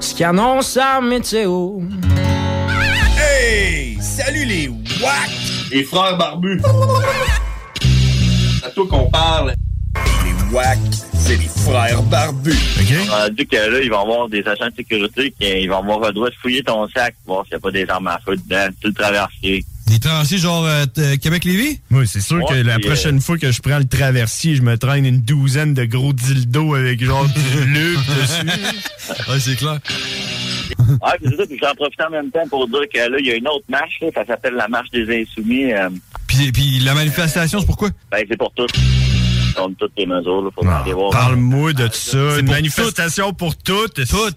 Ce 0.00 0.14
qui 0.14 0.24
annonce 0.24 0.74
la 0.74 1.00
météo 1.00 1.78
Hey! 3.16 3.98
Salut 4.00 4.44
les 4.44 4.66
WAC! 4.68 5.47
Les 5.70 5.84
frères 5.84 6.16
barbus! 6.16 6.62
C'est 8.60 8.66
à 8.66 8.70
toi 8.70 8.86
qu'on 8.88 9.10
parle. 9.10 9.52
Les 10.24 10.54
WAC, 10.54 10.78
c'est 11.14 11.36
les 11.36 11.48
frères 11.48 12.02
barbus. 12.04 12.56
Rendu 13.10 13.46
que 13.46 13.56
là, 13.56 13.80
ils 13.82 13.90
vont 13.90 14.00
avoir 14.00 14.28
des 14.28 14.46
agents 14.46 14.68
de 14.68 14.74
sécurité 14.76 15.34
qui 15.38 15.46
ils 15.46 15.68
vont 15.68 15.78
avoir 15.78 16.00
le 16.00 16.12
droit 16.12 16.30
de 16.30 16.34
fouiller 16.36 16.62
ton 16.62 16.88
sac, 16.88 17.14
voir 17.26 17.44
s'il 17.44 17.54
n'y 17.54 17.56
a 17.56 17.60
pas 17.60 17.70
des 17.70 17.88
armes 17.88 18.08
à 18.08 18.18
feu 18.24 18.36
dedans, 18.36 18.68
tout 18.80 18.88
le 18.88 19.64
Des 19.88 19.98
traversiers 20.00 20.38
genre 20.38 20.66
euh, 20.66 20.86
t- 20.86 21.18
Québec-Lévis? 21.18 21.80
Oui, 21.90 22.06
c'est 22.06 22.20
sûr 22.20 22.44
que 22.46 22.54
la 22.54 22.78
prochaine 22.78 23.20
fois 23.20 23.38
que 23.38 23.50
je 23.50 23.60
prends 23.60 23.78
le 23.78 23.86
traversier, 23.86 24.54
je 24.54 24.62
me 24.62 24.76
traîne 24.76 25.06
une 25.06 25.20
douzaine 25.22 25.72
de 25.74 25.84
gros 25.84 26.12
dildos 26.12 26.74
avec 26.74 27.02
genre 27.02 27.26
du 27.26 27.64
lube 27.66 27.98
dessus. 27.98 29.30
Ouais, 29.30 29.40
c'est 29.40 29.56
clair. 29.56 29.78
Ah, 31.02 31.14
c'est 31.22 31.36
ça, 31.36 31.46
puis 31.46 31.58
j'en 31.62 31.74
profite 31.74 32.00
en 32.00 32.10
même 32.10 32.30
temps 32.30 32.46
pour 32.48 32.66
dire 32.68 32.80
que 32.92 32.98
là, 32.98 33.16
il 33.18 33.26
y 33.26 33.30
a 33.30 33.34
une 33.36 33.48
autre 33.48 33.64
marche, 33.68 33.98
là, 34.00 34.08
ça 34.14 34.24
s'appelle 34.26 34.54
la 34.54 34.68
marche 34.68 34.90
des 34.90 35.22
insoumis. 35.22 35.72
euh, 35.72 35.88
Puis, 36.26 36.52
puis 36.52 36.78
la 36.80 36.94
manifestation, 36.94 37.60
c'est 37.60 37.66
pourquoi? 37.66 37.88
ben, 38.10 38.24
c'est 38.28 38.36
pour 38.36 38.52
toutes. 38.54 38.70
Toutes 39.78 39.92
les 39.96 40.06
mesures, 40.06 40.50
voir. 40.54 41.10
Parle-moi 41.10 41.72
de 41.72 41.88
ça. 41.92 42.38
Une 42.38 42.46
pour 42.46 42.54
manifestation 42.54 43.32
pour 43.32 43.56
toutes. 43.56 44.06
Toutes. 44.06 44.36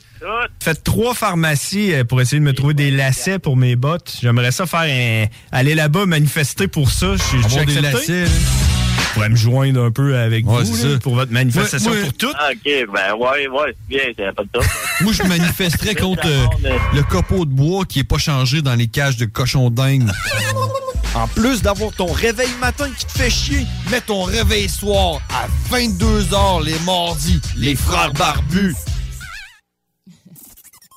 Faites 0.62 0.84
trois 0.84 1.14
pharmacies 1.14 1.94
euh, 1.94 2.04
pour 2.04 2.22
essayer 2.22 2.40
de 2.40 2.46
me 2.46 2.54
trouver 2.54 2.74
des 2.74 2.92
lacets 2.92 3.40
pour 3.40 3.58
mes 3.58 3.76
bottes. 3.76 4.18
J'aimerais 4.22 4.52
ça 4.52 4.66
faire 4.66 4.82
un... 4.82 5.26
aller 5.52 5.76
là-bas 5.76 6.06
manifester 6.06 6.68
pour 6.68 6.92
ça. 6.92 7.16
Je 7.16 7.48
suis 7.48 7.66
des 7.66 7.82
lacets. 7.82 8.26
Je 8.26 9.16
pourrais 9.16 9.30
me 9.30 9.36
joindre 9.36 9.84
un 9.84 9.92
peu 9.92 10.16
avec 10.16 10.48
Ouais, 10.48 10.64
vous 10.64 10.88
là, 10.88 10.98
pour 11.00 11.16
votre 11.16 11.34
manifestation 11.34 11.92
Ouais, 11.92 11.98
ouais. 11.98 12.04
pour 12.04 12.14
toutes. 12.14 12.36
Ah, 12.40 12.50
OK, 12.52 12.64
ben, 12.64 13.14
ouais, 13.20 13.48
ouais, 13.48 13.76
c'est 13.90 13.98
bien, 13.98 14.04
c'est 14.18 14.34
pas 14.34 14.44
de 14.44 14.50
top. 14.54 14.64
Moi, 15.02 15.12
je 15.12 15.24
manifesterais 15.24 15.96
contre 15.96 16.26
euh, 16.28 16.46
le 16.94 17.04
copeau 17.04 17.44
de 17.44 17.52
bois 17.52 17.84
qui 17.84 18.00
est 18.00 18.04
pas 18.06 18.20
changé 18.20 18.62
dans 18.62 18.76
les 18.76 18.88
cages 18.88 19.18
de 19.18 19.26
cochons 19.26 19.70
dingues. 19.70 20.08
En 21.14 21.28
plus 21.28 21.62
d'avoir 21.62 21.92
ton 21.92 22.12
réveil 22.12 22.50
matin 22.62 22.90
qui 22.98 23.06
te 23.06 23.12
fait 23.12 23.30
chier, 23.30 23.66
mets 23.90 24.00
ton 24.00 24.24
réveil 24.24 24.70
soir 24.70 25.20
à 25.30 25.48
22h 25.74 26.64
les 26.64 26.80
mardis. 26.86 27.42
Les 27.58 27.76
frères 27.76 28.14
barbus. 28.14 28.76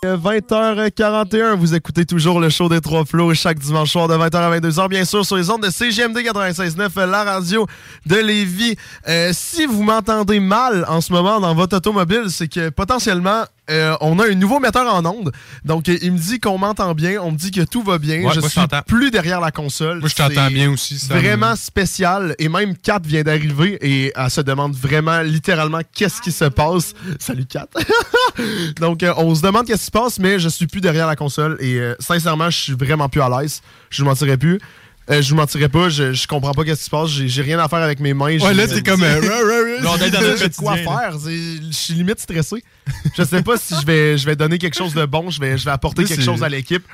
20h41, 0.04 1.54
vous 1.54 1.74
écoutez 1.74 2.04
toujours 2.04 2.38
le 2.38 2.50
show 2.50 2.68
des 2.68 2.80
Trois 2.80 3.06
Flots 3.06 3.32
chaque 3.34 3.58
dimanche 3.58 3.90
soir 3.90 4.06
de 4.06 4.14
20h 4.14 4.36
à 4.36 4.60
22h, 4.60 4.88
bien 4.88 5.04
sûr, 5.04 5.24
sur 5.24 5.36
les 5.36 5.48
ondes 5.48 5.62
de 5.62 5.70
CGMD 5.70 6.18
96.9, 6.18 7.06
la 7.06 7.24
radio 7.24 7.66
de 8.04 8.16
Lévis. 8.16 8.76
Euh, 9.08 9.30
si 9.32 9.64
vous 9.64 9.82
m'entendez 9.82 10.40
mal 10.40 10.84
en 10.88 11.00
ce 11.00 11.12
moment 11.12 11.40
dans 11.40 11.54
votre 11.54 11.78
automobile, 11.78 12.24
c'est 12.28 12.48
que 12.48 12.68
potentiellement, 12.68 13.44
euh, 13.70 13.96
on 14.00 14.18
a 14.18 14.28
un 14.28 14.34
nouveau 14.34 14.60
metteur 14.60 14.92
en 14.92 15.04
onde. 15.06 15.32
Donc, 15.64 15.88
il 15.88 16.12
me 16.12 16.18
dit 16.18 16.38
qu'on 16.38 16.58
m'entend 16.58 16.94
bien, 16.94 17.20
on 17.22 17.32
me 17.32 17.36
dit 17.36 17.50
que 17.50 17.62
tout 17.62 17.82
va 17.82 17.98
bien. 17.98 18.22
Ouais, 18.22 18.34
je 18.34 18.40
moi, 18.40 18.48
suis 18.48 18.60
plus 18.86 19.10
derrière 19.10 19.40
la 19.40 19.50
console. 19.50 20.00
Moi, 20.00 20.08
je 20.08 20.14
t'entends 20.14 20.48
bien 20.48 20.70
aussi. 20.70 20.96
Vraiment 21.08 21.56
spécial. 21.56 22.34
Et 22.38 22.48
même 22.48 22.76
Kat 22.76 23.00
vient 23.02 23.22
d'arriver 23.22 23.78
et 23.80 24.12
elle 24.14 24.30
se 24.30 24.40
demande 24.40 24.74
vraiment, 24.74 25.20
littéralement, 25.20 25.80
qu'est-ce 25.94 26.20
qui 26.20 26.32
se 26.32 26.44
passe. 26.44 26.94
Salut 27.18 27.46
Kat. 27.46 27.68
Donc, 28.80 29.02
euh, 29.02 29.14
on 29.16 29.34
se 29.34 29.42
demande 29.42 29.66
qu'est-ce 29.66 29.80
qui 29.80 29.86
se 29.86 29.90
passe, 29.90 30.18
mais 30.18 30.38
je 30.38 30.48
suis 30.48 30.66
plus 30.66 30.80
derrière 30.80 31.06
la 31.06 31.16
console. 31.16 31.56
Et 31.60 31.78
euh, 31.78 31.94
sincèrement, 32.00 32.50
je 32.50 32.58
suis 32.58 32.74
vraiment 32.74 33.08
plus 33.08 33.22
à 33.22 33.28
l'aise. 33.28 33.62
Je 33.90 34.02
vous 34.02 34.08
mentirais 34.08 34.36
plus. 34.36 34.60
Euh, 35.10 35.20
je 35.20 35.30
vous 35.30 35.36
mentirais 35.36 35.68
pas, 35.68 35.90
je, 35.90 36.14
je 36.14 36.26
comprends 36.26 36.52
pas 36.52 36.64
qu'est-ce 36.64 36.80
qui 36.80 36.84
se 36.86 36.90
passe. 36.90 37.10
J'ai 37.10 37.42
rien 37.42 37.58
à 37.58 37.68
faire 37.68 37.80
avec 37.80 38.00
mes 38.00 38.14
mains. 38.14 38.38
Ouais, 38.38 38.54
là, 38.54 38.66
t'es 38.66 38.82
comme, 38.82 39.02
euh, 39.02 39.20
j'ai 40.38 40.48
quoi 40.50 40.76
faire. 40.76 41.18
Je 41.18 41.72
suis 41.72 41.94
limite 41.94 42.20
stressé. 42.20 42.64
Je 43.16 43.22
sais 43.22 43.42
pas 43.42 43.58
si 43.58 43.74
je 43.78 43.84
vais, 43.84 44.16
je 44.16 44.24
vais 44.24 44.34
donner 44.36 44.56
quelque 44.58 44.76
chose 44.76 44.94
de 44.94 45.04
bon, 45.04 45.28
je 45.30 45.40
vais, 45.40 45.58
je 45.58 45.64
vais 45.66 45.70
apporter 45.72 46.04
quelque 46.04 46.22
chose 46.22 46.42
à 46.42 46.48
l'équipe. 46.48 46.84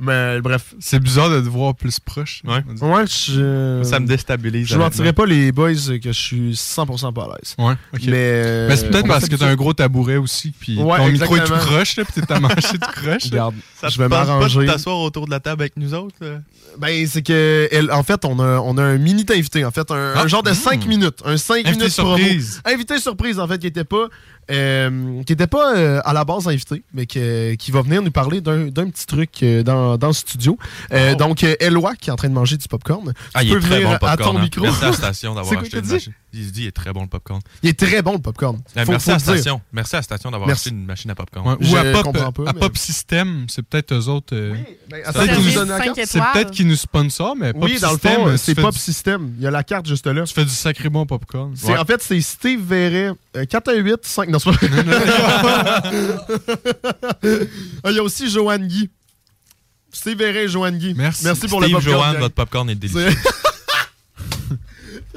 Mais 0.00 0.40
bref. 0.40 0.74
C'est 0.80 0.98
bizarre 0.98 1.30
de 1.30 1.40
te 1.40 1.48
voir 1.48 1.74
plus 1.74 2.00
proche. 2.00 2.42
Ouais. 2.44 2.62
Ouais, 2.80 3.04
je... 3.06 3.82
Ça 3.84 4.00
me 4.00 4.06
déstabilise. 4.06 4.66
Je 4.68 4.76
mentirais 4.76 5.12
pas 5.12 5.26
les 5.26 5.52
boys 5.52 5.72
que 5.74 6.00
je 6.02 6.10
suis 6.12 6.52
100% 6.52 7.12
pas 7.12 7.22
à 7.24 7.26
l'aise. 7.28 7.54
Ouais, 7.58 7.74
ok. 7.94 8.00
Mais, 8.06 8.12
euh, 8.16 8.68
Mais 8.68 8.76
c'est 8.76 8.88
peut-être 8.90 9.06
parce 9.08 9.28
que 9.28 9.36
t'as 9.36 9.46
un 9.48 9.54
gros 9.56 9.72
tabouret 9.74 10.16
aussi, 10.16 10.52
puis 10.58 10.78
Ouais, 10.78 10.96
ton 10.98 11.08
micro 11.08 11.36
est 11.36 11.38
tout 11.40 11.44
exactement. 11.52 11.58
croche, 11.76 11.96
là, 11.96 12.04
puis 12.04 12.22
t'es 12.22 12.32
à 12.32 12.40
manger 12.40 12.54
tout 12.56 12.78
croche. 12.92 13.24
Regarde, 13.24 13.54
Ça 13.80 13.88
je 13.88 13.96
te 13.96 14.02
vais 14.02 14.08
tente 14.08 14.18
pas 14.18 14.24
m'arranger. 14.26 14.66
t'asseoir 14.66 14.98
autour 14.98 15.26
de 15.26 15.30
la 15.30 15.40
table 15.40 15.62
avec 15.62 15.76
nous 15.76 15.94
autres? 15.94 16.14
là? 16.20 16.38
Ben, 16.78 17.06
c'est 17.06 17.22
que, 17.22 17.68
elle- 17.72 17.90
en 17.90 18.02
fait, 18.02 18.24
on 18.24 18.38
a, 18.38 18.58
on 18.60 18.78
a 18.78 18.82
un 18.82 18.96
mini 18.96 19.26
invité, 19.30 19.64
en 19.64 19.70
fait, 19.70 19.90
un, 19.90 20.12
Ah. 20.14 20.22
un 20.22 20.28
genre 20.28 20.42
de 20.42 20.52
5 20.52 20.86
minutes. 20.86 21.20
Un 21.24 21.36
5 21.36 21.66
Invité 21.66 21.70
minutes 21.78 21.96
promo. 21.96 22.16
surprise. 22.16 22.62
Invité 22.64 22.98
surprise, 22.98 23.38
en 23.40 23.46
fait, 23.48 23.58
qui 23.58 23.66
était 23.66 23.84
pas, 23.84 24.06
euh, 24.50 25.22
qui 25.24 25.32
était 25.32 25.46
pas 25.46 25.76
euh, 25.76 26.00
à 26.04 26.12
la 26.12 26.24
base 26.24 26.48
invité, 26.48 26.82
mais 26.94 27.06
que- 27.06 27.54
qui 27.54 27.70
va 27.70 27.82
venir 27.82 28.02
nous 28.02 28.10
parler 28.10 28.40
d'un 28.40 28.68
petit 28.70 29.06
truc 29.06 29.42
euh, 29.42 29.62
dans, 29.62 29.96
dans 29.98 30.08
le 30.08 30.12
studio. 30.12 30.58
Oh. 30.92 30.96
Donc, 31.18 31.44
Eloi, 31.60 31.94
qui 31.96 32.10
est 32.10 32.12
en 32.12 32.16
train 32.16 32.28
de 32.28 32.34
manger 32.34 32.56
du 32.56 32.66
popcorn. 32.68 33.12
Ah, 33.34 33.40
tu 33.40 33.46
il 33.46 33.52
peux 33.52 33.58
est 33.58 33.60
très 33.60 33.80
venir 33.82 33.98
bon 33.98 34.06
à 34.06 34.16
ton 34.16 34.36
hein. 34.36 34.42
micro. 34.42 34.62
Merci 34.62 34.84
à 34.84 34.88
la 34.88 34.92
station 34.94 35.34
d'avoir 35.34 35.52
quoi 35.54 35.62
acheté 35.62 35.80
que 35.80 36.29
Il 36.32 36.46
se 36.46 36.50
dit 36.52 36.62
il 36.62 36.66
est 36.68 36.72
très 36.72 36.92
bon 36.92 37.02
le 37.02 37.08
popcorn. 37.08 37.40
Il 37.62 37.70
est 37.70 37.78
très 37.78 38.02
bon, 38.02 38.12
le 38.12 38.18
popcorn. 38.20 38.56
Faut- 38.56 38.62
merci 38.92 39.04
faut 39.06 39.10
à 39.10 39.14
le 39.14 39.20
station. 39.20 39.60
Merci 39.72 39.96
à 39.96 39.98
la 39.98 40.02
station 40.02 40.30
d'avoir 40.30 40.48
acheté 40.50 40.70
une 40.70 40.84
machine 40.86 41.10
à 41.10 41.14
popcorn. 41.16 41.44
Ouais, 41.48 41.56
ou 41.68 41.76
à 41.76 42.02
Pop, 42.02 42.16
à 42.16 42.52
mais- 42.54 42.60
Pop 42.60 42.76
System, 42.76 43.46
c'est 43.48 43.62
peut-être 43.62 43.92
eux 43.94 44.08
autres. 44.08 44.34
euh, 44.36 44.54
ben, 44.88 45.02
c'est 45.04 45.12
peut-être 45.12 45.36
qu'ils- 45.40 45.52
cinq 45.52 45.92
c'est 45.96 46.02
étoiles. 46.16 46.32
peut-être 46.32 46.50
qu'ils 46.52 46.68
nous 46.68 46.76
sponsorent, 46.76 47.34
mais 47.34 47.52
Pop 47.52 47.64
Oui, 47.64 47.80
dans 47.80 47.88
le 47.88 47.94
System, 47.94 48.14
fond, 48.14 48.28
euh, 48.28 48.36
c'est 48.36 48.52
tu 48.52 48.54
fais 48.56 48.62
Pop 48.62 48.74
du- 48.74 48.78
System. 48.80 49.32
Il 49.38 49.42
y 49.42 49.46
a 49.46 49.50
la 49.50 49.64
carte 49.64 49.86
juste 49.86 50.06
là. 50.06 50.22
Tu 50.24 50.32
fais 50.34 50.44
du 50.44 50.50
sacré 50.52 50.88
bon 50.88 51.04
popcorn. 51.06 51.52
En 51.68 51.84
fait, 51.84 52.02
c'est 52.02 52.20
Steve 52.20 52.60
Verret. 52.64 53.12
euh, 53.36 53.44
4 53.44 53.68
à 53.68 53.74
8, 53.74 53.96
5. 54.02 54.28
Non, 54.28 54.38
c'est 54.38 54.50
pas 54.52 55.82
Ah, 57.84 57.90
Il 57.90 57.96
y 57.96 57.98
a 57.98 58.02
aussi 58.02 58.30
Joanne 58.30 58.66
Guy. 58.66 58.88
Steve 59.92 60.18
Verret 60.18 60.44
et 60.44 60.48
Joanne 60.48 60.78
Guy. 60.78 60.94
Merci. 60.96 61.24
Merci 61.24 61.48
pour 61.48 61.60
Steve, 61.62 61.72
le 61.74 61.80
popcorn. 61.82 61.98
Joanne, 61.98 62.16
votre 62.20 62.34
popcorn 62.34 62.70
est 62.70 62.74
délicieux. 62.76 63.08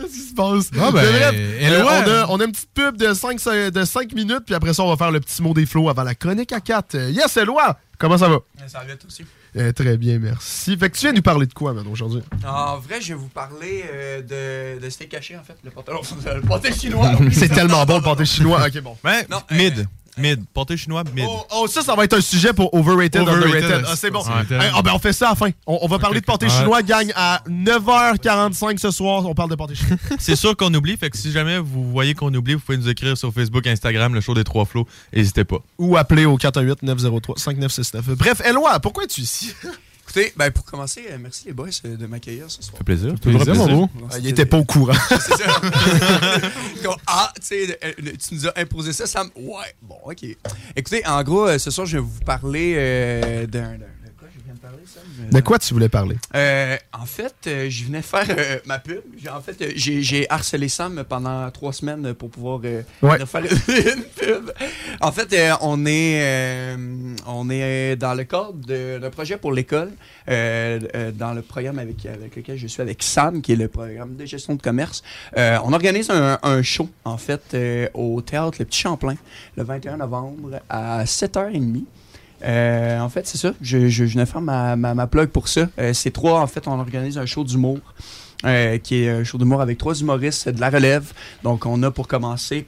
Qu'est-ce 0.04 0.14
qui 0.14 0.30
se 0.30 0.34
passe? 0.34 0.70
Ah, 0.76 0.92
ben, 0.92 1.02
bref, 1.02 1.32
euh, 1.34 1.84
ouais. 1.84 2.04
on, 2.06 2.10
a, 2.12 2.26
on 2.30 2.40
a 2.42 2.46
une 2.46 2.52
petite 2.52 2.74
pub 2.74 2.98
de 2.98 3.14
5, 3.14 3.42
de 3.72 3.86
5 3.86 4.14
minutes, 4.14 4.42
puis 4.46 4.54
après 4.54 4.74
ça, 4.74 4.84
on 4.84 4.90
va 4.90 4.98
faire 4.98 5.12
le 5.12 5.22
petit 5.22 5.42
mot 5.42 5.54
des 5.54 5.66
flots 5.66 5.88
avant 5.90 6.04
la 6.04 6.14
chronique 6.14 6.52
à 6.52 6.60
4. 6.60 6.96
Euh, 6.96 7.10
yes, 7.12 7.38
Eloi! 7.38 7.78
Comment 7.98 8.18
ça 8.18 8.28
va? 8.28 8.40
Ça 8.68 8.80
va 8.80 8.94
aussi. 9.08 9.24
Euh, 9.56 9.72
très 9.72 9.96
bien, 9.98 10.20
merci. 10.20 10.76
Fait 10.78 10.90
que 10.90 10.98
tu 10.98 11.06
viens 11.06 11.14
nous 11.14 11.22
parler 11.22 11.46
de 11.46 11.54
quoi, 11.54 11.74
man, 11.74 11.86
aujourd'hui? 11.90 12.22
En 12.46 12.80
vrai, 12.80 13.00
je 13.00 13.10
vais 13.10 13.20
vous 13.20 13.30
parler 13.30 13.86
euh, 13.90 14.76
de, 14.78 14.84
de 14.84 14.90
steak 14.90 15.10
caché, 15.10 15.38
en 15.38 15.44
fait. 15.44 15.56
Le 15.64 15.72
pâté, 15.72 15.92
le 16.36 16.42
pâté 16.42 16.74
chinois. 16.74 17.12
C'est 17.32 17.50
tellement 17.50 17.86
bon 17.86 17.98
le 17.98 18.04
pâté 18.04 18.26
chinois. 18.26 18.66
Ok, 18.66 18.82
bon. 18.82 18.98
Non, 19.30 19.42
mid. 19.52 19.88
Mid. 20.18 20.46
Pâté 20.54 20.78
chinois, 20.78 21.04
mid. 21.16 21.26
Oh, 21.28 21.46
oh, 21.56 21.68
ça, 21.68 21.82
ça 21.82 21.96
va 21.96 22.04
être 22.04 22.14
un 22.18 22.22
sujet 22.22 22.54
pour 22.54 22.74
overrated, 22.74 23.22
Overrated, 23.22 23.54
underrated. 23.64 23.86
Ah, 23.88 23.96
c'est 23.96 24.12
bon. 24.12 24.22
c'est 24.24 24.56
Hey, 24.56 24.72
ben, 24.84 24.92
on 24.94 25.00
fait 25.00 25.14
ça 25.14 25.28
à 25.28 25.30
la 25.32 25.36
fin. 25.36 25.50
On, 25.66 25.80
on 25.82 25.88
va 25.88 26.00
parler 26.00 26.20
de 26.22 26.26
pâté 26.26 26.46
Ouais. 26.46 26.52
chinois, 26.52 26.82
gang, 26.84 27.12
à 27.16 27.42
9h45 27.50 28.78
ce 28.80 28.92
soir. 28.92 29.26
On 29.26 29.34
parle 29.34 29.50
de 29.50 29.56
pâté 29.56 29.76
chinois. 29.76 29.98
C'est 30.20 30.36
sûr 30.36 30.56
qu'on 30.56 30.74
oublie, 30.74 30.98
fait 30.98 31.10
que 31.10 31.18
si 31.18 31.32
jamais 31.32 31.58
vous 31.60 31.90
voyez 31.92 32.14
qu'on 32.14 32.34
oublie, 32.34 32.54
vous 32.54 32.60
pouvez 32.60 32.78
nous 32.78 32.90
écrire 32.90 33.18
sur 33.18 33.34
Facebook, 33.34 33.66
Instagram, 33.68 34.14
le 34.14 34.22
show 34.22 34.34
des 34.34 34.44
trois 34.44 34.66
flots. 34.66 34.88
N'hésitez 35.14 35.44
pas. 35.46 35.58
Ou 35.80 35.98
appeler 35.98 36.26
au 36.26 36.38
418-903-5969. 36.38 38.16
Bref, 38.16 38.42
Eloi, 38.46 38.80
pourquoi 38.80 39.04
es-tu 39.06 39.22
ici? 39.22 39.54
Écoutez, 40.16 40.32
ben, 40.38 40.52
pour 40.52 40.64
commencer, 40.66 41.06
euh, 41.10 41.18
merci 41.20 41.48
les 41.48 41.54
boys 41.54 41.70
euh, 41.86 41.98
de 41.98 42.06
m'accueillir 42.06 42.46
ce 42.48 42.62
soir. 42.62 42.74
Ça 42.74 42.78
fait 42.78 42.84
plaisir. 42.84 43.16
Plaisir, 43.20 43.40
Toujours 43.40 43.56
mon 43.56 43.88
plaisir. 43.88 43.88
beau. 44.00 44.08
Ah, 44.12 44.20
il 44.20 44.28
était 44.28 44.46
pas 44.46 44.58
au 44.58 44.64
courant. 44.64 44.94
C'est 45.10 45.38
ça. 45.38 45.62
Ah, 47.08 47.32
tu 47.36 47.42
sais, 47.48 47.80
tu 47.98 48.36
nous 48.36 48.48
as 48.48 48.54
imposé 48.60 48.92
ça, 48.94 49.08
Sam. 49.08 49.30
Ouais, 49.36 49.74
bon, 49.82 49.96
ok. 50.04 50.26
Écoutez, 50.76 51.06
en 51.08 51.24
gros, 51.24 51.48
euh, 51.48 51.58
ce 51.58 51.72
soir, 51.72 51.88
je 51.88 51.98
vais 51.98 52.04
vous 52.04 52.20
parler 52.26 52.74
euh, 52.76 53.48
d'un. 53.48 53.78
Parler, 54.64 54.84
Sam? 54.86 55.04
De 55.30 55.40
quoi 55.42 55.60
tu 55.60 55.74
voulais 55.74 55.90
parler? 55.90 56.16
Euh, 56.36 56.78
en 56.98 57.06
fait, 57.06 57.36
euh, 57.48 57.70
je 57.70 57.84
venais 57.84 58.02
faire 58.02 58.26
euh, 58.30 58.60
ma 58.66 58.80
pub. 58.80 59.02
J'ai- 59.22 59.30
En 59.30 59.42
fait, 59.42 59.62
euh, 59.62 59.72
j'ai 59.76 60.26
harcelé 60.30 60.70
Sam 60.70 61.04
pendant 61.08 61.50
trois 61.52 61.74
semaines 61.74 62.14
pour 62.14 62.30
pouvoir 62.30 62.62
euh, 62.64 62.82
Ouais. 63.02 63.24
faire 63.26 63.42
une 63.96 64.04
pub. 64.16 64.52
En 65.02 65.12
fait, 65.12 65.32
euh, 65.34 65.52
on 65.62 65.86
est 65.86 66.22
euh, 66.24 67.16
on 67.28 67.50
est 67.50 67.96
dans 67.98 68.14
le 68.14 68.24
cadre 68.24 68.54
d'un 68.54 69.10
projet 69.10 69.38
pour 69.38 69.52
l'école, 69.52 69.92
euh, 70.30 70.80
euh, 70.96 71.12
dans 71.12 71.34
le 71.34 71.42
programme 71.42 71.80
avec, 71.80 72.06
avec 72.06 72.36
lequel 72.36 72.58
je 72.58 72.68
suis 72.68 72.82
avec 72.82 73.04
Sam, 73.04 73.42
qui 73.42 73.52
est 73.54 73.58
le 73.58 73.68
programme 73.68 74.16
de 74.16 74.26
gestion 74.26 74.56
de 74.56 74.62
commerce. 74.62 75.04
Euh, 75.38 75.58
on 75.66 75.74
organise 75.74 76.10
un, 76.10 76.40
un 76.42 76.62
show, 76.62 76.88
en 77.04 77.18
fait, 77.18 77.42
euh, 77.54 77.88
au 77.94 78.22
théâtre 78.22 78.58
Le 78.60 78.66
Petit 78.66 78.80
Champlain, 78.80 79.16
le 79.58 79.64
21 79.64 79.98
novembre 79.98 80.62
à 80.70 81.04
7h30. 81.06 81.84
Euh, 82.44 83.00
en 83.00 83.10
fait, 83.10 83.28
c'est 83.28 83.38
ça. 83.38 83.54
Je, 83.62 83.88
je, 83.88 84.06
je 84.06 84.26
faire 84.26 84.42
ma 84.42 85.08
plug 85.08 85.30
pour 85.30 85.48
ça. 85.48 85.70
Euh, 85.80 85.94
c'est 85.94 86.12
trois, 86.12 86.42
en 86.42 86.48
fait, 86.48 86.68
on 86.68 86.80
organise 86.80 87.18
un 87.18 87.26
show 87.26 87.44
d'humour, 87.44 87.80
euh, 88.46 88.78
qui 88.78 89.04
est 89.04 89.10
un 89.10 89.24
show 89.24 89.38
d'humour 89.38 89.62
avec 89.62 89.78
trois 89.78 90.00
humoristes 90.00 90.50
de 90.50 90.60
la 90.60 90.70
relève. 90.70 91.14
Donc, 91.44 91.66
on 91.66 91.82
a 91.84 91.92
pour 91.92 92.08
commencer 92.08 92.66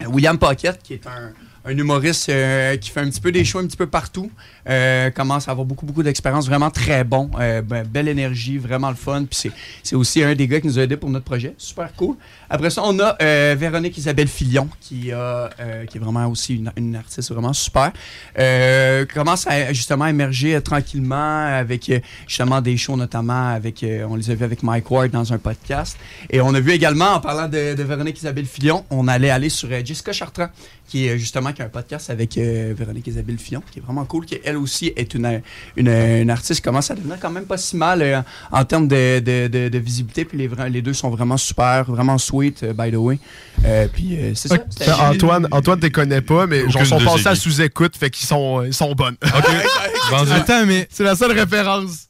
euh, 0.00 0.06
William 0.06 0.38
Paquette, 0.38 0.80
qui 0.82 0.94
est 0.94 1.06
un, 1.06 1.32
un 1.64 1.76
humoriste 1.76 2.28
euh, 2.28 2.76
qui 2.76 2.90
fait 2.90 3.00
un 3.00 3.08
petit 3.08 3.20
peu 3.20 3.30
des 3.32 3.44
shows 3.44 3.60
un 3.60 3.66
petit 3.66 3.76
peu 3.76 3.86
partout. 3.86 4.30
Euh, 4.68 5.10
commence 5.10 5.48
à 5.48 5.52
avoir 5.52 5.64
beaucoup, 5.66 5.86
beaucoup 5.86 6.02
d'expérience, 6.02 6.46
vraiment 6.46 6.70
très 6.70 7.04
bon. 7.04 7.30
Euh, 7.38 7.62
ben, 7.62 7.86
belle 7.86 8.08
énergie, 8.08 8.58
vraiment 8.58 8.90
le 8.90 8.96
fun. 8.96 9.24
Puis 9.28 9.50
c'est- 9.82 9.96
aussi 9.96 10.22
un 10.22 10.34
des 10.34 10.48
gars 10.48 10.60
qui 10.60 10.66
nous 10.66 10.78
a 10.78 10.82
aidés 10.82 10.96
pour 10.96 11.10
notre 11.10 11.24
projet. 11.24 11.54
Super 11.58 11.92
cool. 11.94 12.16
Après 12.50 12.70
ça, 12.70 12.82
on 12.84 12.98
a 12.98 13.16
euh, 13.22 13.54
Véronique 13.58 13.96
Isabelle 13.98 14.28
Filion, 14.28 14.68
qui, 14.80 15.12
a, 15.12 15.50
euh, 15.60 15.86
qui 15.86 15.98
est 15.98 16.00
vraiment 16.00 16.26
aussi 16.26 16.56
une, 16.56 16.72
une 16.76 16.96
artiste 16.96 17.30
vraiment 17.32 17.52
super. 17.52 17.92
Euh, 18.38 19.04
commence 19.06 19.46
à 19.46 19.72
justement 19.72 20.06
émerger 20.06 20.60
tranquillement 20.62 21.44
avec 21.46 21.90
justement 22.26 22.60
des 22.60 22.76
shows, 22.76 22.96
notamment 22.96 23.48
avec, 23.50 23.84
on 24.08 24.16
les 24.16 24.30
a 24.30 24.34
vus 24.34 24.44
avec 24.44 24.62
Mike 24.62 24.90
Ward 24.90 25.10
dans 25.10 25.32
un 25.32 25.38
podcast. 25.38 25.96
Et 26.30 26.40
on 26.40 26.54
a 26.54 26.60
vu 26.60 26.72
également, 26.72 27.12
en 27.14 27.20
parlant 27.20 27.48
de, 27.48 27.74
de 27.74 27.82
Véronique 27.82 28.18
Isabelle 28.18 28.46
Filion, 28.46 28.84
on 28.90 29.08
allait 29.08 29.30
aller 29.30 29.48
sur 29.48 29.68
Jessica 29.84 30.12
Chartrand, 30.12 30.48
qui 30.88 31.06
est 31.06 31.10
euh, 31.10 31.16
justement 31.16 31.52
qui 31.52 31.62
a 31.62 31.66
un 31.66 31.68
podcast 31.68 32.10
avec 32.10 32.36
euh, 32.36 32.74
Véronique 32.76 33.06
Isabelle 33.06 33.38
Fillon, 33.38 33.62
qui 33.70 33.78
est 33.78 33.82
vraiment 33.82 34.04
cool, 34.04 34.26
qui 34.26 34.38
elle 34.44 34.56
aussi 34.56 34.92
est 34.96 35.14
une, 35.14 35.40
une, 35.76 35.88
une 35.88 36.30
artiste 36.30 36.60
qui 36.60 36.62
commence 36.62 36.90
à 36.90 36.94
devenir 36.94 37.18
quand 37.20 37.30
même 37.30 37.46
pas 37.46 37.56
si 37.56 37.76
mal 37.76 38.02
euh, 38.02 38.20
en 38.50 38.64
termes 38.64 38.88
de, 38.88 39.20
de, 39.20 39.48
de, 39.48 39.68
de 39.68 39.78
visibilité. 39.78 40.24
Puis 40.24 40.38
les, 40.38 40.50
les 40.70 40.82
deux 40.82 40.92
sont 40.92 41.10
vraiment 41.10 41.36
super, 41.36 41.84
vraiment 41.84 42.18
sweet, 42.18 42.62
euh, 42.62 42.72
by 42.72 42.90
the 42.90 42.96
way. 42.96 43.18
Euh, 43.64 43.88
puis 43.92 44.16
euh, 44.18 44.34
c'est 44.34 44.48
ça. 44.48 45.10
Antoine, 45.10 45.48
Antoine, 45.50 45.80
t'es 45.80 45.90
connais 45.90 46.20
pas, 46.20 46.46
mais 46.46 46.60
genre, 46.70 46.82
Aucune 46.82 46.98
sont 46.98 47.04
passés 47.04 47.28
à 47.28 47.34
sous-écoute, 47.34 47.96
fait 47.96 48.10
qu'ils 48.10 48.26
sont, 48.26 48.62
ils 48.62 48.74
sont 48.74 48.92
bonnes. 48.94 49.16
Attends, 50.12 50.66
mais 50.66 50.86
C'est 50.90 51.04
la 51.04 51.16
seule 51.16 51.32
référence. 51.38 52.08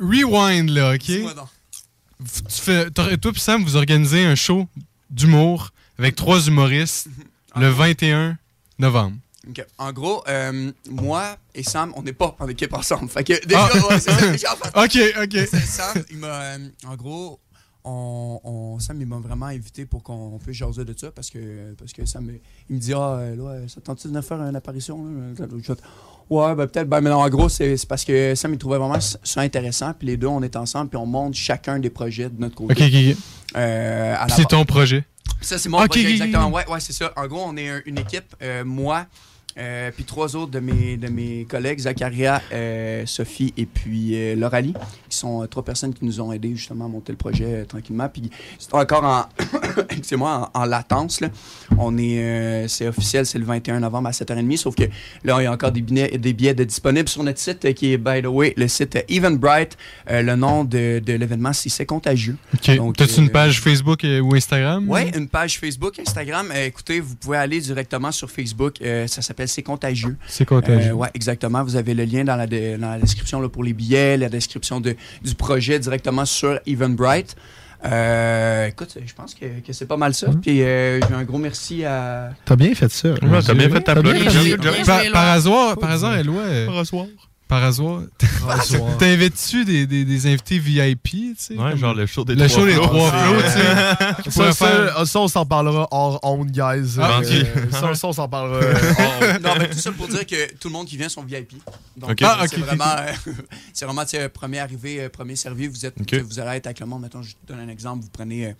rewind, 0.00 0.70
là, 0.70 0.94
OK? 0.94 1.04
Tu 1.04 2.62
fais, 2.62 2.90
toi 2.90 3.14
toi 3.18 3.32
et 3.34 3.38
Sam, 3.38 3.62
vous 3.62 3.76
organisez 3.76 4.24
un 4.24 4.34
show 4.34 4.66
d'humour 5.10 5.70
avec 5.98 6.16
trois 6.16 6.46
humoristes 6.46 7.08
le 7.56 7.68
21 7.68 8.38
novembre. 8.78 9.16
En 9.78 9.92
gros, 9.92 10.24
euh, 10.28 10.72
moi 10.90 11.36
et 11.54 11.62
Sam, 11.62 11.92
on 11.96 12.02
n'est 12.02 12.12
pas 12.12 12.34
en 12.40 12.48
équipe 12.48 12.72
ensemble. 12.72 13.08
Fait 13.08 13.22
que 13.22 13.46
déjà, 13.46 13.68
Ah. 13.72 13.86
ouais, 13.88 14.00
ça, 14.00 14.30
déjà, 14.32 14.52
en 14.52 14.56
fait, 14.88 15.14
OK, 15.22 15.24
OK. 15.24 15.48
Sam, 15.64 16.02
il 16.10 16.18
m'a. 16.18 16.26
euh, 16.26 16.58
en 16.86 16.96
gros, 16.96 17.38
on, 17.84 18.40
on- 18.42 18.80
Sam, 18.80 19.00
il 19.00 19.06
m'a 19.06 19.18
vraiment 19.18 19.46
invité 19.46 19.86
pour 19.86 20.02
qu'on 20.02 20.40
puisse 20.42 20.56
jaser 20.56 20.84
de 20.84 20.92
ça 20.98 21.12
parce 21.12 21.30
que, 21.30 21.74
parce 21.78 21.92
que 21.92 22.04
Sam, 22.04 22.28
il 22.68 22.74
me 22.74 22.80
dit 22.80 22.92
Ah, 22.92 23.18
euh, 23.20 23.36
là, 23.36 23.68
ça 23.68 23.80
tente-tu 23.80 24.08
de 24.08 24.20
faire 24.20 24.40
une 24.42 24.56
apparition 24.56 25.04
là? 25.38 25.46
Ouais, 26.28 26.56
ben 26.56 26.66
peut-être. 26.66 26.88
Ben, 26.88 27.00
mais 27.00 27.10
non, 27.10 27.18
en 27.22 27.28
gros, 27.28 27.48
c'est 27.48 27.76
parce 27.88 28.04
que 28.04 28.34
Sam, 28.34 28.52
il 28.52 28.58
trouvait 28.58 28.78
vraiment 28.78 28.98
ça 29.00 29.40
intéressant. 29.42 29.92
Puis 29.96 30.08
les 30.08 30.16
deux, 30.16 30.26
on 30.26 30.42
est 30.42 30.56
ensemble, 30.56 30.88
puis 30.90 30.96
on 30.96 31.06
monte 31.06 31.34
chacun 31.34 31.78
des 31.78 31.90
projets 31.90 32.28
de 32.28 32.40
notre 32.40 32.56
côté. 32.56 32.72
OK. 33.14 33.16
Euh, 33.56 34.16
c'est 34.30 34.48
ton 34.48 34.64
projet? 34.64 35.04
Ça, 35.40 35.58
c'est 35.58 35.68
mon 35.68 35.78
Ok, 35.78 35.86
projet, 35.88 36.00
ok, 36.02 36.06
ok. 36.06 36.12
exactement. 36.12 36.50
Ouais, 36.50 36.66
ouais, 36.68 36.80
c'est 36.80 36.92
ça. 36.92 37.12
En 37.16 37.26
gros, 37.26 37.44
on 37.46 37.56
est 37.56 37.68
un- 37.68 37.82
une 37.86 37.98
équipe. 37.98 38.34
euh, 38.42 38.64
moi, 38.64 39.06
Euh, 39.58 39.90
puis 39.94 40.04
trois 40.04 40.36
autres 40.36 40.50
de 40.52 40.60
mes, 40.60 40.96
de 40.96 41.08
mes 41.08 41.46
collègues, 41.48 41.78
Zacharia, 41.80 42.42
euh, 42.52 43.04
Sophie 43.06 43.54
et 43.56 43.64
puis 43.66 44.10
euh, 44.14 44.34
Lauralie, 44.36 44.74
qui 45.08 45.16
sont 45.16 45.42
euh, 45.42 45.46
trois 45.46 45.64
personnes 45.64 45.94
qui 45.94 46.04
nous 46.04 46.20
ont 46.20 46.32
aidés 46.32 46.54
justement 46.54 46.84
à 46.84 46.88
monter 46.88 47.12
le 47.12 47.18
projet 47.18 47.44
euh, 47.46 47.64
tranquillement. 47.64 48.08
Puis 48.08 48.30
c'est 48.58 48.74
encore 48.74 49.04
en, 49.04 49.24
excusez-moi, 49.90 50.50
en, 50.54 50.60
en 50.62 50.64
latence. 50.66 51.20
Là. 51.20 51.28
On 51.78 51.96
est, 51.96 52.18
euh, 52.22 52.68
c'est 52.68 52.86
officiel, 52.86 53.24
c'est 53.26 53.38
le 53.38 53.44
21 53.44 53.80
novembre 53.80 54.08
à 54.08 54.12
7h30, 54.12 54.56
sauf 54.58 54.74
que 54.74 54.84
là, 55.24 55.36
il 55.40 55.44
y 55.44 55.46
a 55.46 55.52
encore 55.52 55.72
des 55.72 55.80
billets, 55.82 56.18
des 56.18 56.32
billets 56.32 56.54
de 56.54 56.64
disponibles 56.64 57.08
sur 57.08 57.22
notre 57.22 57.38
site 57.38 57.72
qui 57.74 57.92
est, 57.92 57.98
by 57.98 58.22
the 58.22 58.26
way, 58.26 58.52
le 58.56 58.68
site 58.68 58.98
Eventbrite. 59.08 59.76
Euh, 60.10 60.22
le 60.22 60.36
nom 60.36 60.64
de, 60.64 61.00
de 61.04 61.12
l'événement, 61.14 61.52
c'est 61.52 61.68
C'est 61.68 61.86
contagieux. 61.86 62.36
Ok. 62.54 62.76
Donc, 62.76 62.96
T'as-tu 62.96 63.20
une 63.20 63.30
page 63.30 63.60
Facebook 63.60 64.04
ou 64.22 64.34
Instagram? 64.34 64.86
oui, 64.88 65.10
une 65.16 65.28
page 65.28 65.58
Facebook, 65.58 65.98
Instagram. 65.98 66.52
Écoutez, 66.54 67.00
vous 67.00 67.16
pouvez 67.16 67.36
aller 67.38 67.60
directement 67.60 68.12
sur 68.12 68.30
Facebook. 68.30 68.80
Euh, 68.82 69.06
ça 69.06 69.22
s'appelle 69.22 69.45
C'est 69.46 69.62
contagieux. 69.62 70.16
C'est 70.26 70.44
contagieux. 70.44 70.90
Euh, 70.92 70.94
ouais, 70.94 71.08
exactement. 71.14 71.62
Vous 71.64 71.76
avez 71.76 71.94
le 71.94 72.04
lien 72.04 72.24
dans 72.24 72.36
la, 72.36 72.46
de- 72.46 72.76
dans 72.76 72.90
la 72.90 72.98
description 72.98 73.40
là, 73.40 73.48
pour 73.48 73.64
les 73.64 73.72
billets, 73.72 74.16
la 74.16 74.28
description 74.28 74.80
de, 74.80 74.96
du 75.24 75.34
projet 75.34 75.78
directement 75.78 76.24
sur 76.24 76.58
Eventbrite. 76.66 77.36
Euh, 77.84 78.66
écoute, 78.66 78.96
je 79.04 79.12
pense 79.14 79.34
que, 79.34 79.44
que 79.64 79.72
c'est 79.72 79.86
pas 79.86 79.96
mal 79.98 80.14
ça. 80.14 80.28
Puis 80.42 80.62
euh, 80.62 80.98
j'ai 81.06 81.14
un 81.14 81.24
gros 81.24 81.38
merci 81.38 81.84
à. 81.84 82.30
T'as 82.44 82.56
bien 82.56 82.74
fait 82.74 82.90
ça. 82.90 83.10
Ouais, 83.10 83.42
t'as 83.44 83.54
bien 83.54 83.68
fait 83.70 83.80
ta 83.82 83.94
bien 84.00 84.14
Par, 85.12 85.28
hasard, 85.28 85.76
par 85.76 85.90
hasard, 85.90 86.16
Éloi. 86.18 86.40
euh, 86.42 86.66
Par 86.66 86.78
hasard. 86.78 87.06
Par 87.48 87.62
hasard. 87.62 88.00
T'invites-tu 88.98 89.64
des, 89.64 89.86
des, 89.86 90.04
des 90.04 90.26
invités 90.26 90.58
VIP, 90.58 91.02
tu 91.04 91.34
sais? 91.38 91.54
Ouais, 91.54 91.70
comme- 91.70 91.78
genre 91.78 91.94
le 91.94 92.06
show 92.06 92.24
des 92.24 92.34
le 92.34 92.48
trois 92.48 92.60
show 92.60 92.66
des 92.66 92.74
trois 92.74 93.10
flots, 93.10 93.42
tu 93.42 93.50
sais. 93.50 94.30
Ça, 94.30 94.52
ça, 94.52 94.66
faire- 94.66 95.06
ça, 95.06 95.20
on 95.20 95.28
s'en 95.28 95.46
parlera 95.46 95.86
hors 95.90 96.18
honte, 96.22 96.48
guys. 96.50 96.96
Ah, 97.00 97.20
Euh, 97.22 97.44
ça, 97.70 97.94
ça, 97.94 98.08
on 98.08 98.12
s'en 98.12 98.28
parlera 98.28 98.58
hors 98.98 99.40
non, 99.40 99.50
mais 99.58 99.70
tout 99.70 99.78
ça 99.78 99.92
pour 99.92 100.08
dire 100.08 100.26
que 100.26 100.54
tout 100.54 100.68
le 100.68 100.72
monde 100.72 100.86
qui 100.86 100.96
vient 100.96 101.08
sont 101.08 101.22
VIP. 101.22 101.54
Donc, 101.96 102.20
euh, 102.20 102.26
Ah, 102.28 102.40
ok, 102.42 102.48
c'est 102.50 102.56
vraiment, 102.60 102.84
euh, 102.98 103.32
c'est 103.72 103.84
vraiment 103.84 104.02
tu 104.04 104.10
sais, 104.10 104.28
premier 104.28 104.58
arrivé, 104.58 105.02
euh, 105.02 105.08
premier 105.08 105.36
servi. 105.36 105.68
Vous, 105.68 105.86
êtes, 105.86 105.94
vous 106.22 106.40
allez 106.40 106.56
être 106.58 106.66
avec 106.66 106.80
le 106.80 106.86
monde. 106.86 107.02
Mettons, 107.02 107.22
je 107.22 107.32
te 107.32 107.46
donne 107.52 107.60
un 107.60 107.68
exemple. 107.68 108.02
Vous 108.02 108.10
prenez 108.12 108.46
euh, 108.48 108.52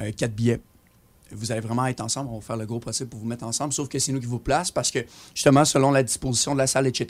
euh, 0.00 0.12
quatre 0.16 0.34
billets. 0.34 0.60
Vous 1.30 1.50
allez 1.52 1.60
vraiment 1.62 1.86
être 1.86 2.00
ensemble. 2.02 2.28
On 2.30 2.40
va 2.40 2.44
faire 2.44 2.56
le 2.56 2.66
gros 2.66 2.80
possible 2.80 3.08
pour 3.08 3.20
vous 3.20 3.26
mettre 3.26 3.44
ensemble. 3.44 3.72
Sauf 3.72 3.88
que 3.88 3.98
c'est 3.98 4.12
nous 4.12 4.20
qui 4.20 4.26
vous 4.26 4.38
place 4.40 4.70
parce 4.70 4.90
que, 4.90 4.98
justement, 5.34 5.64
selon 5.64 5.90
la 5.92 6.02
disposition 6.02 6.52
de 6.54 6.58
la 6.58 6.66
salle, 6.66 6.86
etc., 6.88 7.06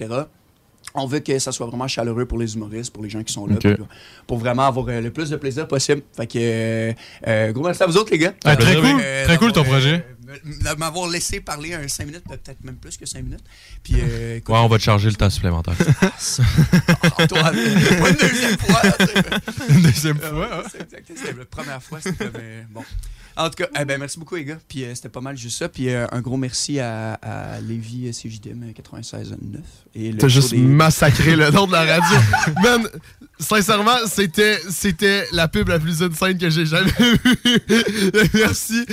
on 0.94 1.06
veut 1.06 1.20
que 1.20 1.38
ça 1.38 1.52
soit 1.52 1.66
vraiment 1.66 1.88
chaleureux 1.88 2.26
pour 2.26 2.38
les 2.38 2.54
humoristes, 2.54 2.92
pour 2.92 3.02
les 3.02 3.10
gens 3.10 3.22
qui 3.22 3.32
sont 3.32 3.46
là, 3.46 3.56
puis 3.58 3.74
pour 4.26 4.38
vraiment 4.38 4.66
avoir 4.66 4.86
euh, 4.88 5.00
le 5.00 5.10
plus 5.10 5.30
de 5.30 5.36
plaisir 5.36 5.66
possible. 5.68 6.02
Fait 6.16 6.26
que, 6.26 6.38
euh, 6.38 6.92
euh, 7.26 7.52
gros 7.52 7.64
merci 7.64 7.82
à 7.82 7.86
vous 7.86 7.96
autres, 7.96 8.10
les 8.12 8.18
gars. 8.18 8.34
Ah, 8.44 8.56
très 8.56 8.76
Euh, 8.76 8.80
cool. 8.80 9.00
euh, 9.02 9.24
Très 9.24 9.36
cool 9.38 9.52
ton 9.52 9.64
projet. 9.64 9.94
euh, 9.94 10.34
de 10.72 10.78
m'avoir 10.78 11.08
laissé 11.10 11.40
parler 11.40 11.74
un 11.74 11.86
5 11.88 12.06
minutes, 12.06 12.24
peut-être 12.26 12.62
même 12.64 12.76
plus 12.76 12.96
que 12.96 13.04
5 13.06 13.22
minutes. 13.22 13.44
Puis, 13.82 13.94
euh, 14.02 14.36
écoute, 14.36 14.54
Ouais, 14.54 14.60
on 14.62 14.68
va 14.68 14.78
te 14.78 14.82
charger 14.82 15.08
le 15.10 15.14
temps 15.16 15.28
supplémentaire. 15.30 15.74
Antoine, 17.18 17.54
pas 17.54 18.10
une 18.10 18.16
deuxième 18.16 18.58
fois. 18.58 18.82
Une 19.68 19.82
deuxième 19.82 20.18
Euh, 20.22 20.30
fois, 20.30 20.48
hein. 20.52 20.62
C'était 20.70 21.32
la 21.38 21.44
première 21.44 21.82
fois. 21.82 22.00
C'était 22.00 22.24
comme, 22.26 22.40
euh, 22.40 22.62
bon. 22.70 22.82
En 23.34 23.48
tout 23.48 23.56
cas, 23.64 23.68
eh 23.80 23.84
ben, 23.86 23.98
merci 23.98 24.18
beaucoup, 24.18 24.36
les 24.36 24.44
gars. 24.44 24.58
Puis 24.68 24.84
euh, 24.84 24.94
c'était 24.94 25.08
pas 25.08 25.22
mal 25.22 25.36
juste 25.38 25.58
ça. 25.58 25.68
Puis 25.68 25.88
euh, 25.88 26.06
un 26.12 26.20
gros 26.20 26.36
merci 26.36 26.78
à, 26.80 27.14
à 27.14 27.60
Lévi 27.60 28.08
euh, 28.08 28.12
CJDM 28.12 28.72
96.9. 28.72 29.34
T'as 30.18 30.28
juste 30.28 30.50
des- 30.50 30.58
massacré 30.58 31.36
le 31.36 31.50
nom 31.50 31.66
de 31.66 31.72
la 31.72 31.80
radio. 32.00 32.18
Man, 32.62 32.88
sincèrement, 33.38 33.96
c'était, 34.06 34.58
c'était 34.70 35.26
la 35.32 35.48
pub 35.48 35.68
la 35.68 35.78
plus 35.78 36.02
insane 36.02 36.38
que 36.38 36.48
j'ai 36.48 36.64
jamais 36.64 36.90
vue. 36.98 37.18
Merci. 38.34 38.86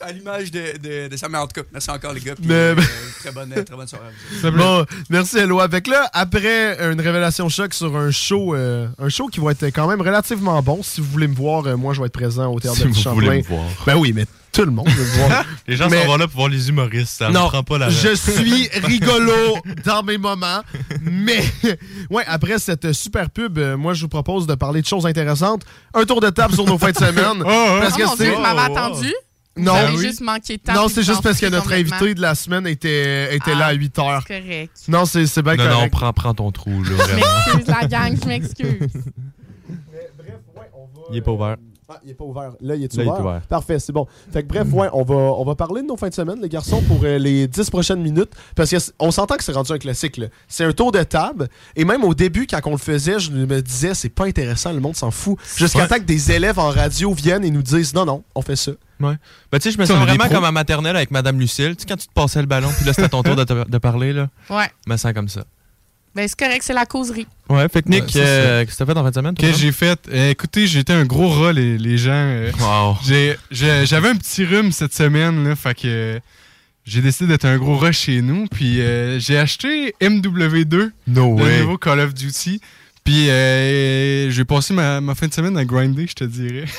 À, 0.00 0.06
à 0.06 0.12
l'image 0.12 0.50
de, 0.50 0.78
de, 0.78 1.08
de 1.08 1.16
ça. 1.16 1.28
Mais 1.28 1.38
en 1.38 1.46
tout 1.46 1.60
cas, 1.60 1.66
merci 1.72 1.90
encore, 1.90 2.12
les 2.12 2.20
gars. 2.20 2.34
Puis 2.36 2.44
Mais- 2.46 2.54
euh, 2.54 2.76
très, 3.20 3.32
bonne, 3.32 3.50
très 3.64 3.74
bonne 3.76 3.88
soirée 3.88 4.04
à 4.44 4.50
vous. 4.50 4.56
Bon, 4.56 4.84
merci 5.10 5.38
Eloi. 5.38 5.64
Avec 5.64 5.86
là, 5.88 6.08
après 6.12 6.78
une 6.92 7.00
révélation 7.00 7.48
choc 7.48 7.74
sur 7.74 7.96
un 7.96 8.10
show, 8.10 8.54
euh, 8.54 8.86
un 8.98 9.08
show 9.08 9.26
qui 9.28 9.40
va 9.40 9.50
être 9.52 9.64
quand 9.66 9.88
même 9.88 10.00
relativement 10.00 10.62
bon. 10.62 10.82
Si 10.82 11.00
vous 11.00 11.08
voulez 11.10 11.28
me 11.28 11.34
voir, 11.34 11.66
euh, 11.66 11.76
moi 11.76 11.92
je 11.94 12.00
vais 12.00 12.06
être 12.06 12.12
présent 12.12 12.52
au 12.52 12.60
théâtre 12.60 12.76
Si 12.76 12.82
de 12.84 12.88
vous 12.88 12.94
Petit 12.94 13.08
voulez 13.08 13.26
Champlain. 13.26 13.38
me 13.38 13.42
voir. 13.56 13.64
Ben 13.86 13.96
oui, 13.96 14.12
mais 14.14 14.26
tout 14.56 14.64
le 14.64 14.70
monde 14.72 14.88
veut 14.88 15.04
voir. 15.18 15.44
Les 15.68 15.76
gens 15.76 15.88
Mais- 15.90 16.04
sont 16.04 16.16
là 16.16 16.26
pour 16.26 16.36
voir 16.36 16.48
les 16.48 16.68
humoristes. 16.68 17.18
Ça 17.18 17.28
non, 17.30 17.44
ne 17.44 17.48
prend 17.50 17.62
pas 17.62 17.78
la 17.78 17.90
je 17.90 18.14
suis 18.14 18.68
rigolo 18.84 19.58
dans 19.84 20.02
mes 20.02 20.18
moments, 20.18 20.62
mais 21.02 21.44
ouais, 22.10 22.24
après 22.26 22.58
cette 22.58 22.92
super 22.92 23.30
pub, 23.30 23.58
euh, 23.58 23.76
moi 23.76 23.94
je 23.94 24.02
vous 24.02 24.08
propose 24.08 24.46
de 24.46 24.54
parler 24.54 24.80
de 24.82 24.86
choses 24.86 25.06
intéressantes. 25.06 25.62
Un 25.94 26.04
tour 26.04 26.20
de 26.20 26.30
table 26.30 26.54
sur 26.54 26.64
nos 26.66 26.78
fins 26.78 26.90
de 26.92 26.96
semaine. 26.96 27.42
parce 27.44 27.92
oh 27.94 27.96
que 27.98 28.02
mon 28.04 28.16
c'est 28.16 28.24
Dieu, 28.24 28.32
je 28.36 28.40
m'avais 28.40 28.72
attendu? 28.72 29.12
Non, 29.58 29.72
Vous 29.72 29.78
avez 29.78 29.96
oui. 29.96 30.06
juste 30.06 30.20
manqué 30.20 30.58
de 30.58 30.62
temps. 30.62 30.74
Non, 30.74 30.88
c'est 30.88 31.02
juste 31.02 31.22
parce 31.22 31.38
que 31.40 31.46
notre 31.46 31.72
invité 31.72 32.14
de 32.14 32.20
la 32.20 32.34
semaine 32.34 32.66
était, 32.66 33.34
était 33.34 33.54
là 33.54 33.66
à 33.68 33.72
8 33.72 33.98
heures. 33.98 34.22
C'est 34.28 34.42
correct. 34.42 34.72
Non, 34.88 35.06
c'est 35.06 35.26
c'est 35.26 35.40
bien 35.40 35.56
Non, 35.56 35.64
non, 35.64 35.70
correct. 35.76 35.92
prends, 35.92 36.12
prends 36.12 36.34
ton 36.34 36.52
trou, 36.52 36.82
là. 36.82 36.90
Je 37.08 37.14
m'excuse, 37.14 37.66
la 37.74 37.86
gang, 37.88 38.16
je 38.22 38.28
m'excuse. 38.28 38.92
Il 41.10 41.16
est 41.16 41.20
pas 41.22 41.30
ouvert. 41.30 41.56
Ah, 41.88 42.00
il 42.04 42.10
est 42.10 42.14
pas 42.14 42.24
ouvert. 42.24 42.50
Là, 42.60 42.74
il 42.74 42.82
est 42.82 42.96
Là, 42.96 43.02
il 43.04 43.06
est 43.06 43.10
ouvert. 43.12 43.20
ouvert. 43.24 43.40
Parfait, 43.42 43.78
c'est 43.78 43.92
bon. 43.92 44.06
Fait 44.32 44.42
que 44.42 44.48
bref, 44.48 44.66
ouais, 44.72 44.88
on 44.92 45.04
va, 45.04 45.14
on 45.14 45.44
va 45.44 45.54
parler 45.54 45.82
de 45.82 45.86
nos 45.86 45.96
fins 45.96 46.08
de 46.08 46.14
semaine, 46.14 46.40
les 46.42 46.48
garçons, 46.48 46.82
pour 46.82 46.98
euh, 47.04 47.16
les 47.18 47.46
10 47.46 47.70
prochaines 47.70 48.02
minutes. 48.02 48.30
Parce 48.56 48.74
qu'on 48.98 49.10
s'entend 49.12 49.36
que 49.36 49.44
c'est 49.44 49.52
rendu 49.52 49.70
un 49.72 49.78
classique. 49.78 50.16
là. 50.16 50.26
C'est 50.48 50.64
un 50.64 50.72
tour 50.72 50.90
de 50.90 51.02
table. 51.04 51.48
Et 51.76 51.84
même 51.84 52.02
au 52.02 52.12
début, 52.12 52.48
quand 52.48 52.58
on 52.64 52.72
le 52.72 52.76
faisait, 52.78 53.20
je 53.20 53.30
me 53.30 53.62
disais, 53.62 53.94
c'est 53.94 54.08
pas 54.08 54.26
intéressant, 54.26 54.72
le 54.72 54.80
monde 54.80 54.96
s'en 54.96 55.12
fout. 55.12 55.38
Jusqu'à 55.56 55.82
Ouais. 55.82 55.86
temps 55.88 55.98
que 55.98 56.00
des 56.04 56.32
élèves 56.32 56.58
en 56.58 56.70
radio 56.70 57.14
viennent 57.14 57.44
et 57.44 57.50
nous 57.52 57.62
disent, 57.62 57.94
non, 57.94 58.04
non, 58.04 58.24
on 58.34 58.42
fait 58.42 58.56
ça. 58.56 58.72
Ouais. 58.98 59.14
Ben, 59.52 59.58
tu 59.58 59.60
sais, 59.60 59.70
je 59.70 59.78
me 59.78 59.84
sens 59.84 59.98
vraiment 59.98 60.28
comme 60.28 60.44
à 60.44 60.50
maternelle 60.52 60.96
avec 60.96 61.10
Madame 61.12 61.38
Lucille. 61.38 61.76
Tu 61.76 61.82
sais, 61.82 61.86
quand 61.88 61.96
tu 61.98 62.08
te 62.08 62.12
passais 62.12 62.40
le 62.40 62.46
ballon, 62.46 62.68
puis 62.76 62.84
là, 62.84 62.94
c'était 62.94 63.08
ton 63.10 63.22
tour 63.22 63.36
de, 63.36 63.44
te- 63.44 63.68
de 63.70 63.78
parler, 63.78 64.12
là. 64.12 64.28
Ouais. 64.50 64.70
Je 64.86 64.92
me 64.92 64.96
sens 64.96 65.12
comme 65.12 65.28
ça. 65.28 65.44
Ben, 66.16 66.26
c'est 66.26 66.38
correct, 66.38 66.62
c'est 66.64 66.72
la 66.72 66.86
causerie. 66.86 67.26
Ouais, 67.50 67.68
fait 67.68 67.82
que 67.82 67.90
Nick, 67.90 68.04
Ouais, 68.04 68.10
euh, 68.16 68.64
qu'est-ce 68.64 68.78
que 68.78 68.84
t'as 68.84 68.92
fait 68.92 68.98
en 68.98 69.04
fin 69.04 69.10
de 69.10 69.14
semaine? 69.14 69.34
toi, 69.34 69.48
Que 69.50 69.54
j'ai 69.54 69.70
fait. 69.70 70.00
euh, 70.10 70.30
écoutez, 70.30 70.66
j'étais 70.66 70.94
un 70.94 71.04
gros 71.04 71.28
rat, 71.28 71.52
les, 71.52 71.76
les 71.78 71.98
gens. 71.98 72.10
euh, 72.12 72.50
j'ai- 73.06 73.36
j'ai- 73.50 73.84
J'avais 73.86 74.08
un 74.08 74.16
petit 74.16 74.44
rhume 74.44 74.72
cette 74.72 74.94
semaine, 74.94 75.46
là, 75.46 75.54
fait 75.54 75.74
que 75.74 75.80
euh, 75.86 76.18
j'ai 76.84 77.02
décidé 77.02 77.28
d'être 77.28 77.44
un 77.44 77.58
gros 77.58 77.76
rat 77.76 77.92
chez 77.92 78.22
nous. 78.22 78.46
Puis 78.46 78.80
euh, 78.80 79.18
j'ai 79.20 79.36
acheté 79.38 79.94
MW2, 80.00 80.90
No 81.06 81.36
le 81.36 81.44
way. 81.44 81.60
nouveau 81.60 81.76
Call 81.78 82.00
of 82.00 82.14
Duty. 82.14 82.60
Puis 83.06 83.30
euh, 83.30 84.30
j'ai 84.30 84.44
passé 84.44 84.74
ma, 84.74 85.00
ma 85.00 85.14
fin 85.14 85.28
de 85.28 85.32
semaine 85.32 85.56
à 85.56 85.64
grinder, 85.64 86.06
je 86.08 86.14
te 86.14 86.24
dirais. 86.24 86.64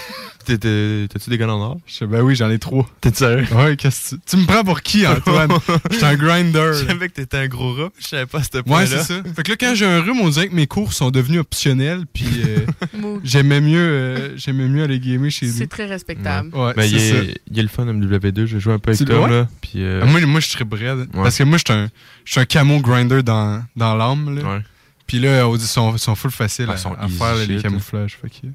T'as-tu 0.46 1.30
des 1.30 1.38
gars 1.38 1.48
en 1.50 1.60
or? 1.62 1.78
Je 1.86 1.94
sais, 1.94 2.08
ben 2.08 2.22
oui, 2.22 2.34
j'en 2.36 2.50
ai 2.50 2.58
trois. 2.60 2.90
T'es 3.02 3.14
sérieux? 3.14 3.46
Ouais, 3.54 3.76
qu'est-ce 3.76 4.12
que 4.12 4.16
tu... 4.16 4.22
tu 4.28 4.38
me 4.38 4.46
prends 4.46 4.64
pour 4.64 4.82
qui, 4.82 5.06
Antoine? 5.06 5.52
Je 5.92 5.96
suis 5.98 6.06
un 6.06 6.16
grinder. 6.16 6.72
Je 6.74 6.86
savais 6.86 7.10
que 7.10 7.14
t'étais 7.16 7.38
un 7.38 7.48
gros 7.48 7.74
rat, 7.74 7.90
je 8.00 8.08
savais 8.08 8.26
pas 8.26 8.40
à 8.40 8.44
ce 8.44 8.60
point-là. 8.60 8.82
Ouais, 8.84 8.88
c'est 8.88 9.04
ça. 9.04 9.22
Fait 9.36 9.44
que 9.44 9.52
là, 9.52 9.58
quand 9.60 9.76
j'ai 9.76 9.86
un 9.86 10.00
rhume, 10.02 10.22
on 10.22 10.30
dirait 10.30 10.48
que 10.48 10.56
mes 10.56 10.68
cours 10.68 10.94
sont 10.94 11.12
devenus 11.12 11.42
optionnels, 11.42 12.04
puis 12.14 12.26
euh, 12.46 13.20
j'aimais 13.26 13.60
mieux, 13.60 13.78
euh, 13.80 14.38
j'aimais 14.38 14.68
mieux 14.70 14.84
aller 14.84 15.00
gamer 15.00 15.30
chez 15.32 15.48
nous. 15.48 15.54
C'est 15.54 15.68
très 15.68 15.86
respectable. 15.86 16.50
Ouais, 16.56 16.74
Ben, 16.76 16.84
c'est 16.84 16.96
il, 16.96 17.00
ça. 17.00 17.16
il 17.52 17.60
est 17.60 17.62
le 17.64 17.68
fun 17.68 17.86
MW2, 17.86 18.46
j'ai 18.46 18.60
joué 18.62 18.74
un 18.74 18.80
peu 18.80 18.92
avec 18.92 19.10
vois? 19.10 19.28
là. 19.30 19.48
Puis, 19.62 19.74
euh, 19.78 20.00
Ah, 20.04 20.06
moi, 20.06 20.22
moi, 20.26 20.40
je 20.40 20.48
serais 20.48 20.64
bread. 20.66 20.98
Ouais. 21.00 21.08
Parce 21.14 21.38
que 21.38 21.44
moi, 21.44 21.58
je 21.58 21.64
suis 21.70 21.78
un, 21.78 21.90
je 22.24 22.32
suis 22.32 22.40
un 22.42 22.46
camo 22.46 22.80
grinder 22.80 23.22
dans, 23.22 23.64
dans 23.76 23.96
l'âme. 23.96 24.34
là. 24.36 24.42
Ouais. 24.56 24.62
Puis 25.08 25.20
là, 25.20 25.48
ils 25.48 25.60
sont, 25.62 25.98
sont 25.98 26.16
full 26.16 26.32
faciles 26.32 26.68
Ah, 26.70 26.74
à, 26.74 26.78
sont 26.78 26.94
faire 26.96 27.36
les 27.36 27.62
camouflages. 27.62 28.18
fait 28.22 28.30
que- 28.30 28.48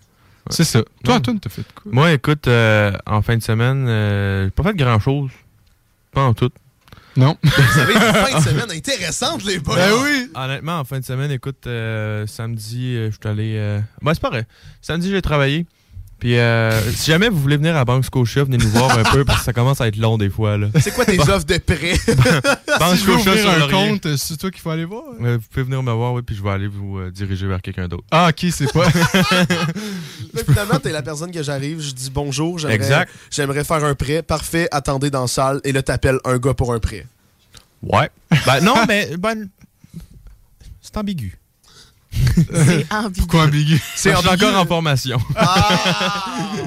C'est 0.50 0.64
ça. 0.64 0.82
Toi. 1.04 1.14
Antoine, 1.16 1.40
t'as 1.40 1.50
fait 1.50 1.62
quoi? 1.74 1.90
Moi, 1.92 2.12
écoute, 2.12 2.46
euh, 2.48 2.92
en 3.06 3.22
fin 3.22 3.36
de 3.36 3.42
semaine, 3.42 3.86
euh, 3.88 4.44
j'ai 4.44 4.50
pas 4.50 4.62
fait 4.64 4.74
grand-chose. 4.76 5.30
Pas 6.12 6.22
en 6.24 6.34
tout. 6.34 6.50
Non. 7.16 7.36
Vous 7.42 7.78
avez 7.78 7.92
une 7.94 8.00
fin 8.00 8.38
de 8.38 8.44
semaine 8.44 8.70
intéressante, 8.70 9.44
les 9.44 9.58
boys. 9.58 9.76
Ben 9.76 9.92
oui! 10.02 10.30
Honnêtement, 10.34 10.78
en 10.80 10.84
fin 10.84 10.98
de 10.98 11.04
semaine, 11.04 11.30
écoute, 11.30 11.66
euh, 11.66 12.26
samedi, 12.26 12.96
euh, 12.96 13.10
je 13.10 13.16
suis 13.20 13.28
allé. 13.28 13.54
Euh... 13.56 13.80
Ben, 14.02 14.14
c'est 14.14 14.20
pas 14.22 14.30
vrai. 14.30 14.46
Samedi, 14.80 15.10
j'ai 15.10 15.22
travaillé. 15.22 15.66
Puis, 16.22 16.38
euh, 16.38 16.70
si 16.92 17.10
jamais 17.10 17.28
vous 17.28 17.40
voulez 17.40 17.56
venir 17.56 17.76
à 17.76 17.84
Banque 17.84 18.04
Scotia, 18.04 18.44
venez 18.44 18.56
nous 18.56 18.68
voir 18.68 18.96
un 18.96 19.02
peu 19.02 19.24
parce 19.24 19.40
que 19.40 19.44
ça 19.44 19.52
commence 19.52 19.80
à 19.80 19.88
être 19.88 19.96
long 19.96 20.18
des 20.18 20.30
fois. 20.30 20.56
Là. 20.56 20.68
C'est 20.80 20.94
quoi 20.94 21.04
tes 21.04 21.18
offres 21.18 21.46
de 21.46 21.58
prêt? 21.58 21.94
Banque 22.78 22.94
si 22.94 23.02
Scotia 23.02 23.36
sur 23.38 23.50
un 23.50 23.58
Laurier. 23.58 23.98
compte, 23.98 24.16
c'est 24.16 24.36
toi 24.36 24.52
qu'il 24.52 24.60
faut 24.60 24.70
aller 24.70 24.84
voir. 24.84 25.02
Vous 25.18 25.40
pouvez 25.50 25.64
venir 25.64 25.82
me 25.82 25.90
voir, 25.90 26.12
oui, 26.12 26.22
puis 26.22 26.36
je 26.36 26.42
vais 26.44 26.50
aller 26.50 26.68
vous 26.68 26.98
euh, 26.98 27.10
diriger 27.10 27.48
vers 27.48 27.60
quelqu'un 27.60 27.88
d'autre. 27.88 28.04
Ah, 28.12 28.28
ok, 28.30 28.52
c'est 28.52 28.72
pas. 28.72 28.84
Là, 30.32 30.44
finalement, 30.46 30.78
t'es 30.78 30.92
la 30.92 31.02
personne 31.02 31.32
que 31.32 31.42
j'arrive, 31.42 31.80
je 31.80 31.90
dis 31.90 32.08
bonjour, 32.08 32.56
j'aimerais, 32.56 32.76
Exact. 32.76 33.10
j'aimerais 33.28 33.64
faire 33.64 33.84
un 33.84 33.96
prêt. 33.96 34.22
Parfait, 34.22 34.68
attendez 34.70 35.10
dans 35.10 35.22
la 35.22 35.26
salle. 35.26 35.60
Et 35.64 35.72
là, 35.72 35.82
t'appelles 35.82 36.20
un 36.24 36.38
gars 36.38 36.54
pour 36.54 36.72
un 36.72 36.78
prêt. 36.78 37.04
Ouais. 37.82 38.08
Ben, 38.46 38.60
non, 38.60 38.76
mais 38.86 39.16
ben, 39.18 39.48
c'est 40.80 40.96
ambigu. 40.96 41.36
C'est 42.54 42.86
ambigu. 42.92 43.20
Pourquoi 43.20 43.44
ambigu? 43.44 43.82
C'est 43.96 44.14
encore 44.14 44.56
en 44.56 44.66
formation. 44.66 45.18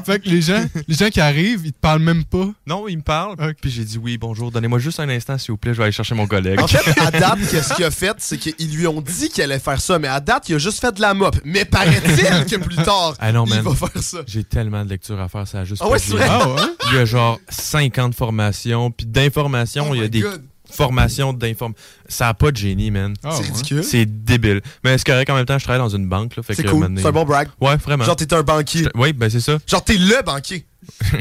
fait 0.05 0.19
que 0.19 0.29
les 0.29 0.41
gens, 0.41 0.63
les 0.87 0.95
gens 0.95 1.09
qui 1.09 1.19
arrivent, 1.21 1.61
ils 1.65 1.73
te 1.73 1.79
parlent 1.79 2.01
même 2.01 2.23
pas. 2.23 2.47
Non, 2.67 2.87
il 2.87 2.97
me 2.97 3.01
parle. 3.03 3.35
Puis 3.61 3.71
j'ai 3.71 3.83
dit 3.83 3.97
oui, 3.97 4.17
bonjour, 4.17 4.51
donnez-moi 4.51 4.79
juste 4.79 4.99
un 4.99 5.09
instant, 5.09 5.37
s'il 5.37 5.51
vous 5.51 5.57
plaît, 5.57 5.73
je 5.73 5.77
vais 5.77 5.83
aller 5.83 5.91
chercher 5.91 6.15
mon 6.15 6.27
collègue. 6.27 6.59
En 6.59 6.67
fait, 6.67 6.99
à 6.99 7.11
date, 7.11 7.39
qu'est-ce 7.49 7.73
qu'il 7.73 7.85
a 7.85 7.91
fait, 7.91 8.15
c'est 8.19 8.37
qu'ils 8.37 8.75
lui 8.75 8.87
ont 8.87 9.01
dit 9.01 9.29
qu'il 9.29 9.43
allait 9.43 9.59
faire 9.59 9.79
ça, 9.81 9.99
mais 9.99 10.07
à 10.07 10.19
date, 10.19 10.49
il 10.49 10.55
a 10.55 10.57
juste 10.57 10.79
fait 10.79 10.91
de 10.93 11.01
la 11.01 11.13
mop. 11.13 11.35
Mais 11.43 11.65
paraît-il 11.65 12.45
que 12.45 12.57
plus 12.63 12.75
tard, 12.77 13.13
Ah 13.19 13.31
non, 13.31 13.45
il 13.45 13.53
man. 13.55 13.61
va 13.63 13.87
faire 13.87 14.03
ça. 14.03 14.19
J'ai 14.27 14.43
tellement 14.43 14.83
de 14.83 14.89
lectures 14.89 15.19
à 15.19 15.29
faire, 15.29 15.47
ça 15.47 15.59
a 15.59 15.63
juste 15.63 15.81
Ah 15.83 15.89
ouais, 15.89 15.97
vrai? 16.07 16.27
Ah 16.29 16.49
ouais? 16.49 16.61
Il 16.91 16.95
y 16.97 16.99
a 16.99 17.05
genre 17.05 17.39
50 17.49 18.15
formations, 18.15 18.91
puis 18.91 19.05
d'informations, 19.05 19.87
Oh 19.89 19.95
il 19.95 20.01
y 20.01 20.03
a 20.03 20.07
des 20.07 20.21
God. 20.21 20.43
Formation 20.69 21.33
d'information. 21.33 21.81
Ça 22.07 22.25
n'a 22.25 22.33
pas 22.33 22.51
de 22.51 22.57
génie, 22.57 22.91
man. 22.91 23.13
Ah, 23.23 23.31
C'est 23.31 23.41
ouais. 23.41 23.47
ridicule. 23.47 23.83
C'est 23.83 24.05
débile. 24.05 24.61
Mais 24.83 24.97
c'est 24.97 25.05
correct 25.05 25.29
en 25.29 25.35
même 25.35 25.45
temps, 25.45 25.57
je 25.57 25.63
travaille 25.63 25.81
dans 25.81 25.95
une 25.95 26.07
banque. 26.07 26.35
là, 26.35 26.43
fait 26.43 26.53
C'est 26.55 26.63
cool. 26.63 26.87
C'est 26.97 27.05
un 27.05 27.11
bon 27.11 27.25
brag. 27.25 27.47
Ouais, 27.61 27.77
vraiment. 27.77 28.03
Genre, 28.03 28.15
t'es 28.15 28.33
un 28.33 28.43
banquier. 28.43 28.87
Oui, 28.95 29.13
ben 29.13 29.29
c'est 29.29 29.39
ça. 29.39 29.57
Genre, 29.67 29.83
t'es 29.83 29.97
le 29.97 30.23
banquier. 30.23 30.65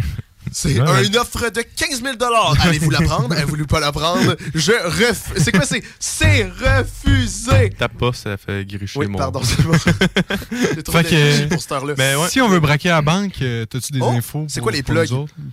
C'est 0.52 0.80
ouais. 0.80 1.06
une 1.06 1.16
offre 1.16 1.48
de 1.50 1.62
15 1.62 2.02
000 2.02 2.14
Allez-vous 2.60 2.90
la 2.90 3.00
prendre? 3.00 3.32
Avez-vous 3.36 3.66
pas 3.66 3.80
la 3.80 3.92
prendre? 3.92 4.36
Je 4.54 4.72
ref... 4.72 5.32
C'est 5.36 5.52
quoi? 5.52 5.64
C'est 5.64 5.82
c'est 5.98 6.44
refusé! 6.44 7.70
Tape 7.70 7.98
pas, 7.98 8.12
ça 8.12 8.36
fait 8.36 8.64
gricher 8.64 8.98
Oui, 8.98 9.06
mon. 9.06 9.18
pardon, 9.18 9.40
c'est 9.42 9.62
bon. 9.62 9.72
J'ai 10.76 10.82
trop 10.82 10.98
que- 11.00 11.46
pour 11.48 11.60
cette 11.62 11.72
heure-là. 11.72 11.94
Ben 11.94 12.16
ouais. 12.18 12.28
Si 12.28 12.40
on 12.40 12.48
veut 12.48 12.60
braquer 12.60 12.90
à 12.90 12.96
la 12.96 13.02
banque, 13.02 13.34
euh, 13.42 13.64
t'as-tu 13.66 13.92
des 13.92 14.00
Oh, 14.02 14.10
infos? 14.10 14.46
c'est 14.48 14.60
quoi 14.60 14.72
les 14.72 14.82
plugs? 14.82 15.10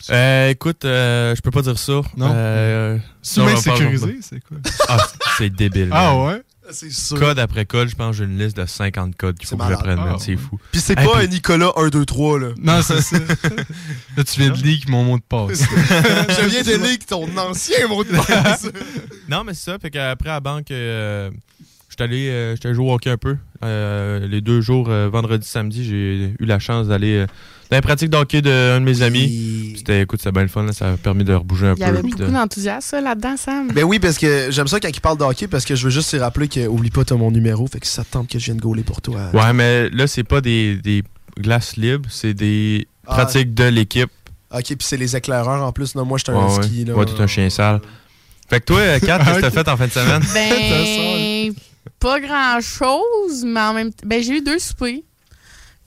Euh, 0.09 0.49
écoute, 0.49 0.85
euh, 0.85 1.35
je 1.35 1.41
peux 1.41 1.51
pas 1.51 1.61
dire 1.61 1.77
ça. 1.77 2.01
Non? 2.17 2.31
Euh, 2.33 2.97
C'est 3.21 3.57
sécurisé, 3.57 4.19
c'est 4.21 4.41
quoi? 4.43 4.57
Ah, 4.87 4.97
c'est 5.37 5.49
débile. 5.49 5.89
Ah 5.91 6.15
ouais? 6.17 6.41
C'est 6.71 6.91
sûr. 6.91 7.19
Code 7.19 7.39
après 7.39 7.65
code, 7.65 7.89
je 7.89 7.95
pense 7.95 8.11
que 8.17 8.23
j'ai 8.23 8.29
une 8.31 8.37
liste 8.37 8.55
de 8.57 8.65
50 8.65 9.15
codes 9.15 9.37
qu'il 9.37 9.47
faut 9.47 9.57
que 9.57 9.67
j'apprenne. 9.67 9.99
Ah, 10.01 10.15
C'est 10.19 10.35
fou. 10.37 10.59
Puis 10.71 10.81
c'est 10.81 10.97
Hey, 10.99 11.05
pas 11.05 11.15
puis- 11.17 11.25
un 11.25 11.27
Nicolas 11.27 11.71
1, 11.77 11.89
2, 11.89 12.05
3, 12.05 12.39
là. 12.39 12.47
Non, 12.61 12.81
c'est 12.81 13.01
ça. 13.01 13.17
Là, 14.17 14.23
tu 14.23 14.39
viens 14.39 14.49
de 14.51 14.61
leak 14.61 14.89
mon 14.89 15.03
mot 15.03 15.17
de 15.17 15.23
passe. 15.23 15.61
Je 15.61 16.45
viens 16.47 16.63
de 16.63 16.83
lire 16.83 16.97
ton 17.07 17.27
ancien 17.37 17.87
mot 17.87 18.03
de 18.03 18.09
passe. 18.11 18.67
Non, 19.29 19.43
mais 19.45 19.53
c'est 19.53 19.71
ça. 19.71 19.79
Fait 19.79 19.89
qu'après 19.89 20.29
à 20.29 20.33
la 20.33 20.39
banque, 20.41 20.71
euh, 20.71 21.29
j'étais 21.89 22.03
allé, 22.03 22.27
euh, 22.29 22.55
jouer 22.73 22.85
au 22.85 22.93
hockey 22.93 23.09
un 23.09 23.17
peu. 23.17 23.37
Euh, 23.63 24.27
les 24.27 24.41
deux 24.41 24.59
jours, 24.61 24.89
euh, 24.89 25.07
vendredi, 25.09 25.47
samedi, 25.47 25.85
j'ai 25.85 26.33
eu 26.39 26.45
la 26.45 26.59
chance 26.59 26.87
d'aller 26.87 27.19
euh, 27.19 27.27
dans 27.71 27.77
la 27.77 27.81
pratique 27.81 28.09
de 28.09 28.17
hockey 28.17 28.41
d'un 28.41 28.79
de 28.81 28.85
mes 28.85 29.01
amis. 29.01 29.27
Puis 29.27 29.73
C'était, 29.77 30.01
écoute, 30.01 30.19
c'était 30.19 30.31
bien 30.33 30.41
le 30.43 30.47
fun. 30.49 30.63
là, 30.63 30.73
ça 30.73 30.91
a 30.91 30.97
permis 30.97 31.23
de 31.23 31.33
rebouger 31.33 31.67
un 31.67 31.73
Il 31.75 31.77
y 31.79 31.79
peu. 31.79 31.85
avait 31.85 32.01
beaucoup 32.03 32.17
de- 32.17 32.25
d'enthousiasme 32.27 32.99
là-dedans, 32.99 33.35
Sam. 33.37 33.69
Ben 33.73 33.83
oui, 33.85 33.97
parce 33.99 34.17
que 34.17 34.47
j'aime 34.51 34.67
ça 34.67 34.79
quand 34.79 34.89
il 34.89 35.01
parle 35.01 35.17
de 35.17 35.23
hockey, 35.23 35.47
parce 35.47 35.65
que 35.65 35.75
je 35.75 35.85
veux 35.85 35.89
juste 35.89 36.11
te 36.11 36.17
rappeler 36.17 36.47
que 36.49 36.67
oublie 36.67 36.91
pas, 36.91 37.03
t'as 37.05 37.15
mon 37.15 37.31
numéro, 37.31 37.65
fait 37.67 37.79
que 37.79 37.87
ça 37.87 38.03
te 38.03 38.11
tente 38.11 38.27
que 38.27 38.37
je 38.37 38.45
vienne 38.45 38.57
gauler 38.59 38.83
pour 38.83 39.01
toi. 39.01 39.21
Ouais, 39.33 39.53
mais 39.53 39.89
là, 39.89 40.05
c'est 40.05 40.23
pas 40.25 40.41
des, 40.41 40.75
des 40.75 41.03
glaces 41.39 41.77
libres, 41.77 42.09
c'est 42.11 42.33
des 42.33 42.87
Ah. 43.07 43.13
pratiques 43.15 43.53
de 43.53 43.63
l'équipe. 43.63 44.11
Ok, 44.53 44.63
puis 44.65 44.77
c'est 44.81 44.97
les 44.97 45.15
éclaireurs 45.15 45.63
en 45.65 45.71
plus. 45.71 45.95
Non, 45.95 46.03
moi, 46.05 46.17
j'étais 46.17 46.31
un 46.33 46.45
Ouais, 46.45 46.63
ski. 46.63 46.83
Là. 46.85 46.93
Ouais, 46.93 47.05
t'es 47.05 47.19
un 47.21 47.27
chien 47.27 47.49
sale. 47.49 47.79
Fait 48.49 48.59
que 48.59 48.65
toi, 48.65 48.79
euh, 48.79 48.99
Kat, 48.99 49.19
qu'est-ce 49.19 49.35
que 49.37 49.41
t'as 49.41 49.49
fait 49.63 49.67
en 49.69 49.77
fin 49.77 49.87
de 49.87 49.91
semaine? 49.93 50.21
Ben, 50.33 51.53
pas 51.99 52.19
grand-chose, 52.19 53.45
mais 53.45 53.59
en 53.61 53.73
même 53.73 53.91
temps. 53.93 54.05
Ben, 54.05 54.21
j'ai 54.21 54.37
eu 54.37 54.41
deux 54.41 54.59
soupers. 54.59 55.03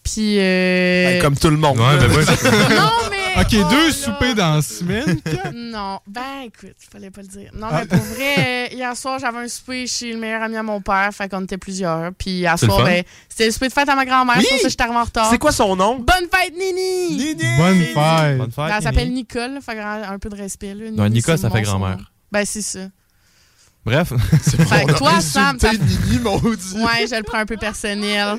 Puis. 0.04 0.36
euh, 0.38 1.12
Ben, 1.14 1.22
comme 1.22 1.36
tout 1.36 1.50
le 1.50 1.56
monde. 1.56 1.78
Ouais, 1.78 1.96
ben 1.98 2.10
ouais. 2.14 2.24
Non, 2.76 2.90
mais. 3.10 3.40
Ok, 3.40 3.48
oh 3.54 3.68
deux 3.70 3.88
là. 3.88 3.92
soupers 3.92 4.34
dans 4.36 4.54
la 4.56 4.62
semaine. 4.62 5.18
Non, 5.54 5.98
ben 6.06 6.42
écoute, 6.44 6.76
il 6.80 6.88
fallait 6.92 7.10
pas 7.10 7.22
le 7.22 7.26
dire. 7.26 7.50
Non, 7.52 7.66
Ah. 7.68 7.80
mais 7.80 7.86
pour 7.86 7.98
vrai, 8.06 8.68
euh, 8.70 8.74
hier 8.74 8.96
soir, 8.96 9.18
j'avais 9.18 9.38
un 9.38 9.48
souper 9.48 9.88
chez 9.88 10.12
le 10.12 10.18
meilleur 10.20 10.40
ami 10.42 10.56
à 10.56 10.62
mon 10.62 10.80
père, 10.80 11.10
fait 11.12 11.28
qu'on 11.28 11.42
était 11.42 11.58
plusieurs. 11.58 12.12
Puis 12.12 12.30
hier 12.30 12.56
soir, 12.56 12.84
ben, 12.84 13.02
c'était 13.28 13.46
le 13.46 13.50
souper 13.50 13.66
de 13.68 13.72
fête 13.72 13.88
à 13.88 13.96
ma 13.96 14.04
grand-mère, 14.04 14.36
Oui! 14.38 14.44
ça 14.48 14.56
que 14.62 14.68
j'étais 14.68 14.84
en 14.84 15.02
retard. 15.02 15.30
C'est 15.30 15.38
quoi 15.38 15.50
son 15.50 15.74
nom? 15.74 15.96
Bonne 15.98 16.28
fête, 16.32 16.52
Nini! 16.56 17.16
Nini! 17.16 17.42
Bonne 17.58 17.80
fête. 17.80 18.38
Bonne 18.38 18.52
fête, 18.52 18.56
Ben, 18.68 18.74
elle 18.76 18.82
s'appelle 18.84 19.12
Nicole, 19.12 19.58
fait 19.64 19.80
un 19.80 20.18
peu 20.20 20.28
de 20.28 20.36
respect. 20.36 20.74
Là. 20.74 20.90
Non, 20.92 21.08
Nicole, 21.08 21.38
ça 21.38 21.50
fait 21.50 21.62
grand-mère. 21.62 22.12
Ben, 22.30 22.44
c'est 22.44 22.62
ça. 22.62 22.80
Bref. 23.84 24.12
Fait 24.68 24.84
que 24.86 24.92
toi, 24.96 25.20
Sam. 25.20 25.58
Nini, 25.60 26.18
maudit. 26.22 26.74
Ouais, 26.76 27.06
je 27.10 27.16
le 27.16 27.22
prends 27.22 27.38
un 27.38 27.46
peu 27.46 27.56
personnel. 27.56 28.38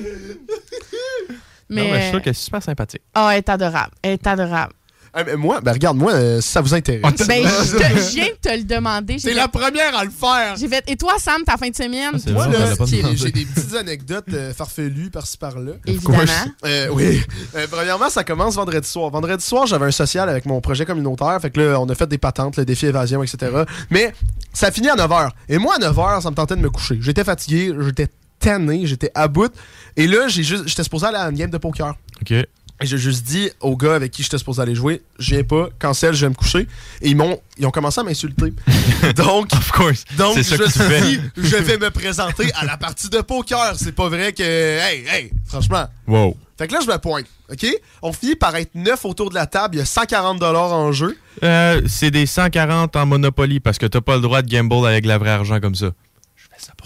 Mais... 1.68 1.82
Non, 1.82 1.90
mais 1.90 1.96
je 1.96 2.02
suis 2.02 2.10
sûr 2.10 2.22
qu'elle 2.22 2.30
est 2.32 2.34
super 2.34 2.62
sympathique. 2.62 3.02
Oh, 3.16 3.28
elle 3.30 3.38
est 3.38 3.48
adorable. 3.48 3.90
Elle 4.02 4.12
est 4.12 4.26
adorable. 4.26 4.72
Ah, 5.18 5.24
mais 5.24 5.34
moi, 5.36 5.62
ben 5.62 5.72
regarde, 5.72 5.96
moi, 5.96 6.12
euh, 6.12 6.42
si 6.42 6.50
ça 6.50 6.60
vous 6.60 6.74
intéresse. 6.74 7.26
Ben, 7.26 7.42
je, 7.42 7.76
te- 7.78 8.00
je 8.00 8.14
viens 8.16 8.26
de 8.26 8.38
te 8.50 8.54
le 8.54 8.64
demander. 8.64 9.14
J'ai 9.14 9.18
C'est 9.20 9.28
fait- 9.30 9.34
la 9.34 9.48
première 9.48 9.96
à 9.96 10.04
le 10.04 10.10
faire. 10.10 10.56
J'ai 10.58 10.68
fait. 10.68 10.84
Et 10.88 10.96
toi, 10.96 11.14
Sam, 11.18 11.42
ta 11.42 11.56
fin 11.56 11.70
de 11.70 11.74
semaine? 11.74 12.10
Ah, 12.14 12.30
Moi, 12.32 12.46
là, 12.48 12.74
j'ai 13.14 13.30
des 13.32 13.46
petites 13.46 13.74
anecdotes 13.76 14.26
euh, 14.34 14.52
farfelues 14.52 15.08
par-ci 15.08 15.38
par-là. 15.38 15.72
Évidemment. 15.86 16.22
Euh, 16.66 16.88
oui. 16.92 17.22
Euh, 17.54 17.66
premièrement, 17.70 18.10
ça 18.10 18.24
commence 18.24 18.56
vendredi 18.56 18.86
soir. 18.86 19.08
Vendredi 19.08 19.42
soir, 19.42 19.66
j'avais 19.66 19.86
un 19.86 19.90
social 19.90 20.28
avec 20.28 20.44
mon 20.44 20.60
projet 20.60 20.84
communautaire. 20.84 21.38
Fait 21.40 21.50
que 21.50 21.60
là, 21.62 21.80
on 21.80 21.88
a 21.88 21.94
fait 21.94 22.08
des 22.08 22.18
patentes, 22.18 22.58
le 22.58 22.66
défi 22.66 22.84
évasion, 22.84 23.22
etc. 23.22 23.50
Mais 23.88 24.12
ça 24.52 24.70
finit 24.70 24.90
à 24.90 24.96
9h. 24.96 25.30
Et 25.48 25.56
moi, 25.56 25.76
à 25.76 25.78
9h, 25.78 26.20
ça 26.20 26.30
me 26.30 26.34
tentait 26.36 26.56
de 26.56 26.60
me 26.60 26.68
coucher. 26.68 26.98
J'étais 27.00 27.24
fatigué, 27.24 27.72
j'étais 27.80 28.08
tanné, 28.38 28.84
j'étais 28.84 29.10
à 29.14 29.28
bout. 29.28 29.50
Et 29.96 30.06
là, 30.06 30.28
j'ai 30.28 30.42
juste, 30.42 30.68
j'étais 30.68 30.84
supposé 30.84 31.06
aller 31.06 31.16
à 31.16 31.28
une 31.28 31.36
game 31.36 31.50
de 31.50 31.58
poker. 31.58 31.94
OK. 32.20 32.32
Et 32.78 32.84
j'ai 32.84 32.98
juste 32.98 33.24
dit 33.24 33.50
au 33.60 33.74
gars 33.74 33.94
avec 33.94 34.12
qui 34.12 34.22
j'étais 34.22 34.36
supposé 34.36 34.60
aller 34.60 34.74
jouer, 34.74 35.00
je 35.18 35.34
viens 35.34 35.42
pas, 35.44 35.70
cancel, 35.78 36.12
je 36.12 36.26
vais 36.26 36.28
me 36.28 36.34
coucher. 36.34 36.68
Et 37.00 37.08
ils 37.08 37.16
m'ont, 37.16 37.40
ils 37.56 37.64
ont 37.64 37.70
commencé 37.70 38.00
à 38.00 38.04
m'insulter. 38.04 38.52
donc, 39.16 39.50
Of 39.54 39.72
course. 39.72 40.04
donc 40.18 40.38
ça 40.42 40.56
je 40.56 40.64
fais. 40.64 41.00
suis 41.02 41.16
dit, 41.18 41.20
je 41.38 41.56
vais 41.56 41.78
me 41.78 41.90
présenter 41.90 42.52
à 42.54 42.66
la 42.66 42.76
partie 42.76 43.08
de 43.08 43.22
poker. 43.22 43.74
C'est 43.78 43.92
pas 43.92 44.10
vrai 44.10 44.34
que, 44.34 44.42
hey, 44.42 45.06
hey, 45.08 45.32
franchement. 45.46 45.86
Wow. 46.06 46.36
Fait 46.58 46.68
que 46.68 46.74
là, 46.74 46.80
je 46.84 46.90
me 46.90 46.98
pointe, 46.98 47.24
OK? 47.50 47.66
On 48.02 48.12
finit 48.12 48.36
par 48.36 48.54
être 48.56 48.74
neuf 48.74 49.06
autour 49.06 49.30
de 49.30 49.34
la 49.34 49.46
table. 49.46 49.76
Il 49.76 49.78
y 49.78 49.82
a 49.82 49.86
140 49.86 50.42
en 50.42 50.92
jeu. 50.92 51.16
Euh, 51.42 51.80
c'est 51.86 52.10
des 52.10 52.26
140 52.26 52.94
en 52.96 53.06
Monopoly 53.06 53.60
parce 53.60 53.78
que 53.78 53.86
t'as 53.86 54.02
pas 54.02 54.16
le 54.16 54.22
droit 54.22 54.42
de 54.42 54.48
gamble 54.50 54.86
avec 54.86 55.06
la 55.06 55.16
vraie 55.16 55.30
argent 55.30 55.60
comme 55.60 55.74
ça. 55.74 55.92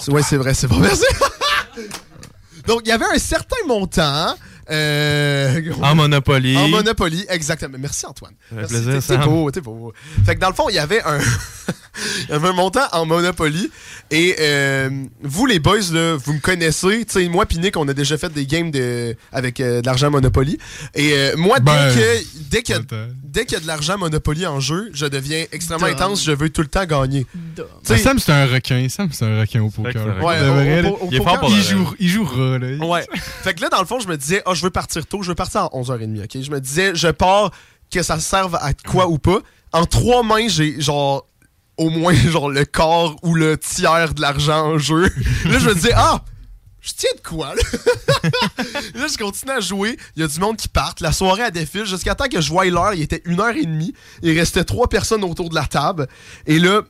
Ouais, 0.08 0.22
c'est 0.22 0.36
vrai, 0.36 0.54
c'est 0.54 0.68
pas 0.68 0.78
merci. 0.78 1.04
Donc, 2.66 2.82
il 2.84 2.88
y 2.88 2.92
avait 2.92 3.06
un 3.14 3.18
certain 3.18 3.56
montant. 3.66 4.34
euh, 4.70 5.60
En 5.82 5.94
Monopoly. 5.94 6.56
En 6.56 6.68
Monopoly, 6.68 7.26
exactement. 7.28 7.76
Merci 7.78 8.06
Antoine. 8.06 8.34
Merci, 8.52 8.74
plaisir, 8.74 9.02
t'es- 9.06 9.18
beau, 9.18 9.50
t'es 9.50 9.60
beau. 9.60 9.92
Fait 10.24 10.34
que 10.36 10.40
dans 10.40 10.48
le 10.48 10.54
fond, 10.54 10.68
il 10.68 10.76
y 10.76 10.78
avait 10.78 11.02
un, 11.02 11.18
il 12.28 12.30
y 12.30 12.32
avait 12.32 12.48
un 12.48 12.52
montant 12.52 12.86
en 12.92 13.06
Monopoly. 13.06 13.70
Et 14.10 14.36
euh, 14.40 14.90
vous, 15.22 15.46
les 15.46 15.58
boys, 15.58 15.78
là, 15.92 16.16
vous 16.16 16.32
me 16.34 16.40
connaissez. 16.40 17.04
Tu 17.04 17.12
sais, 17.24 17.28
moi 17.28 17.46
puis 17.46 17.58
Nick, 17.58 17.76
on 17.76 17.86
a 17.88 17.94
déjà 17.94 18.16
fait 18.18 18.32
des 18.32 18.46
games 18.46 18.70
de, 18.70 19.14
avec 19.32 19.60
euh, 19.60 19.80
de 19.80 19.86
l'argent 19.86 20.10
Monopoly. 20.10 20.58
Et 20.94 21.12
euh, 21.14 21.36
moi, 21.36 21.60
Ben, 21.60 21.92
dès 21.94 22.00
que 22.00 22.24
dès 22.50 22.62
qu'il 22.62 22.74
y 22.74 22.78
a- 22.78 22.80
attends. 22.80 23.12
dès 23.22 23.44
qu'il 23.44 23.54
y 23.54 23.56
a 23.56 23.60
de 23.60 23.66
l'argent 23.66 23.98
Monopoly 23.98 24.46
en 24.46 24.60
jeu, 24.60 24.90
je 24.92 25.06
deviens 25.06 25.44
extrêmement 25.52 25.86
Dumb. 25.86 25.96
intense. 25.96 26.24
Je 26.24 26.32
veux 26.32 26.50
tout 26.50 26.62
le 26.62 26.68
temps 26.68 26.84
gagner. 26.86 27.26
Ben, 27.56 27.96
Sam, 27.98 28.18
c'est 28.18 28.32
un 28.32 28.46
requin. 28.46 28.86
Sam, 28.88 29.08
c'est 29.12 29.24
un 29.24 29.40
requin 29.40 29.62
au 29.62 29.70
poker. 29.70 30.04
requin. 30.16 30.26
Ouais, 30.26 30.82
au- 30.88 30.94
au- 30.94 31.06
au 31.06 31.08
Il 31.12 31.18
poker, 31.18 31.48
il, 31.50 31.62
joue, 31.62 31.94
il 31.98 32.08
jouera, 32.08 32.58
là. 32.58 32.84
Ouais. 32.86 33.06
fait 33.42 33.54
que 33.54 33.60
là, 33.62 33.68
dans 33.68 33.80
le 33.80 33.86
fond, 33.86 34.00
je 34.00 34.08
me 34.08 34.16
disais, 34.16 34.42
ah, 34.46 34.54
je 34.54 34.62
veux 34.62 34.70
partir 34.70 35.06
tôt. 35.06 35.22
Je 35.22 35.28
veux 35.28 35.34
partir 35.34 35.62
à 35.62 35.68
11h30, 35.72 36.24
OK? 36.24 36.42
Je 36.42 36.50
me 36.50 36.60
disais, 36.60 36.92
je 36.94 37.08
pars, 37.08 37.50
que 37.92 38.02
ça 38.02 38.18
serve 38.20 38.54
à 38.56 38.72
quoi 38.72 39.08
ou 39.08 39.18
pas. 39.18 39.38
En 39.72 39.84
trois 39.84 40.22
mains, 40.22 40.48
j'ai 40.48 40.80
genre 40.80 41.26
au 41.80 41.90
moins 41.90 42.14
genre 42.30 42.50
le 42.50 42.64
quart 42.64 43.16
ou 43.22 43.34
le 43.34 43.56
tiers 43.58 44.14
de 44.14 44.20
l'argent 44.20 44.66
en 44.74 44.78
jeu. 44.78 45.02
là, 45.46 45.58
je 45.58 45.68
me 45.68 45.74
disais, 45.74 45.92
ah! 45.96 46.22
Je 46.82 46.92
tiens 46.96 47.10
de 47.14 47.20
quoi, 47.20 47.54
là? 47.54 47.62
là, 48.94 49.06
je 49.06 49.18
continue 49.18 49.52
à 49.52 49.60
jouer. 49.60 49.98
Il 50.16 50.22
y 50.22 50.24
a 50.24 50.28
du 50.28 50.40
monde 50.40 50.56
qui 50.56 50.66
part. 50.68 50.94
La 51.00 51.12
soirée, 51.12 51.42
a 51.42 51.50
défile. 51.50 51.84
Jusqu'à 51.84 52.14
temps 52.14 52.26
que 52.28 52.40
je 52.40 52.48
voie 52.48 52.64
l'heure, 52.64 52.94
il 52.94 53.02
était 53.02 53.20
une 53.26 53.38
heure 53.38 53.54
et 53.54 53.66
demie. 53.66 53.92
Il 54.22 54.38
restait 54.38 54.64
trois 54.64 54.88
personnes 54.88 55.22
autour 55.24 55.50
de 55.50 55.54
la 55.54 55.66
table. 55.66 56.06
Et 56.46 56.58
là, 56.58 56.80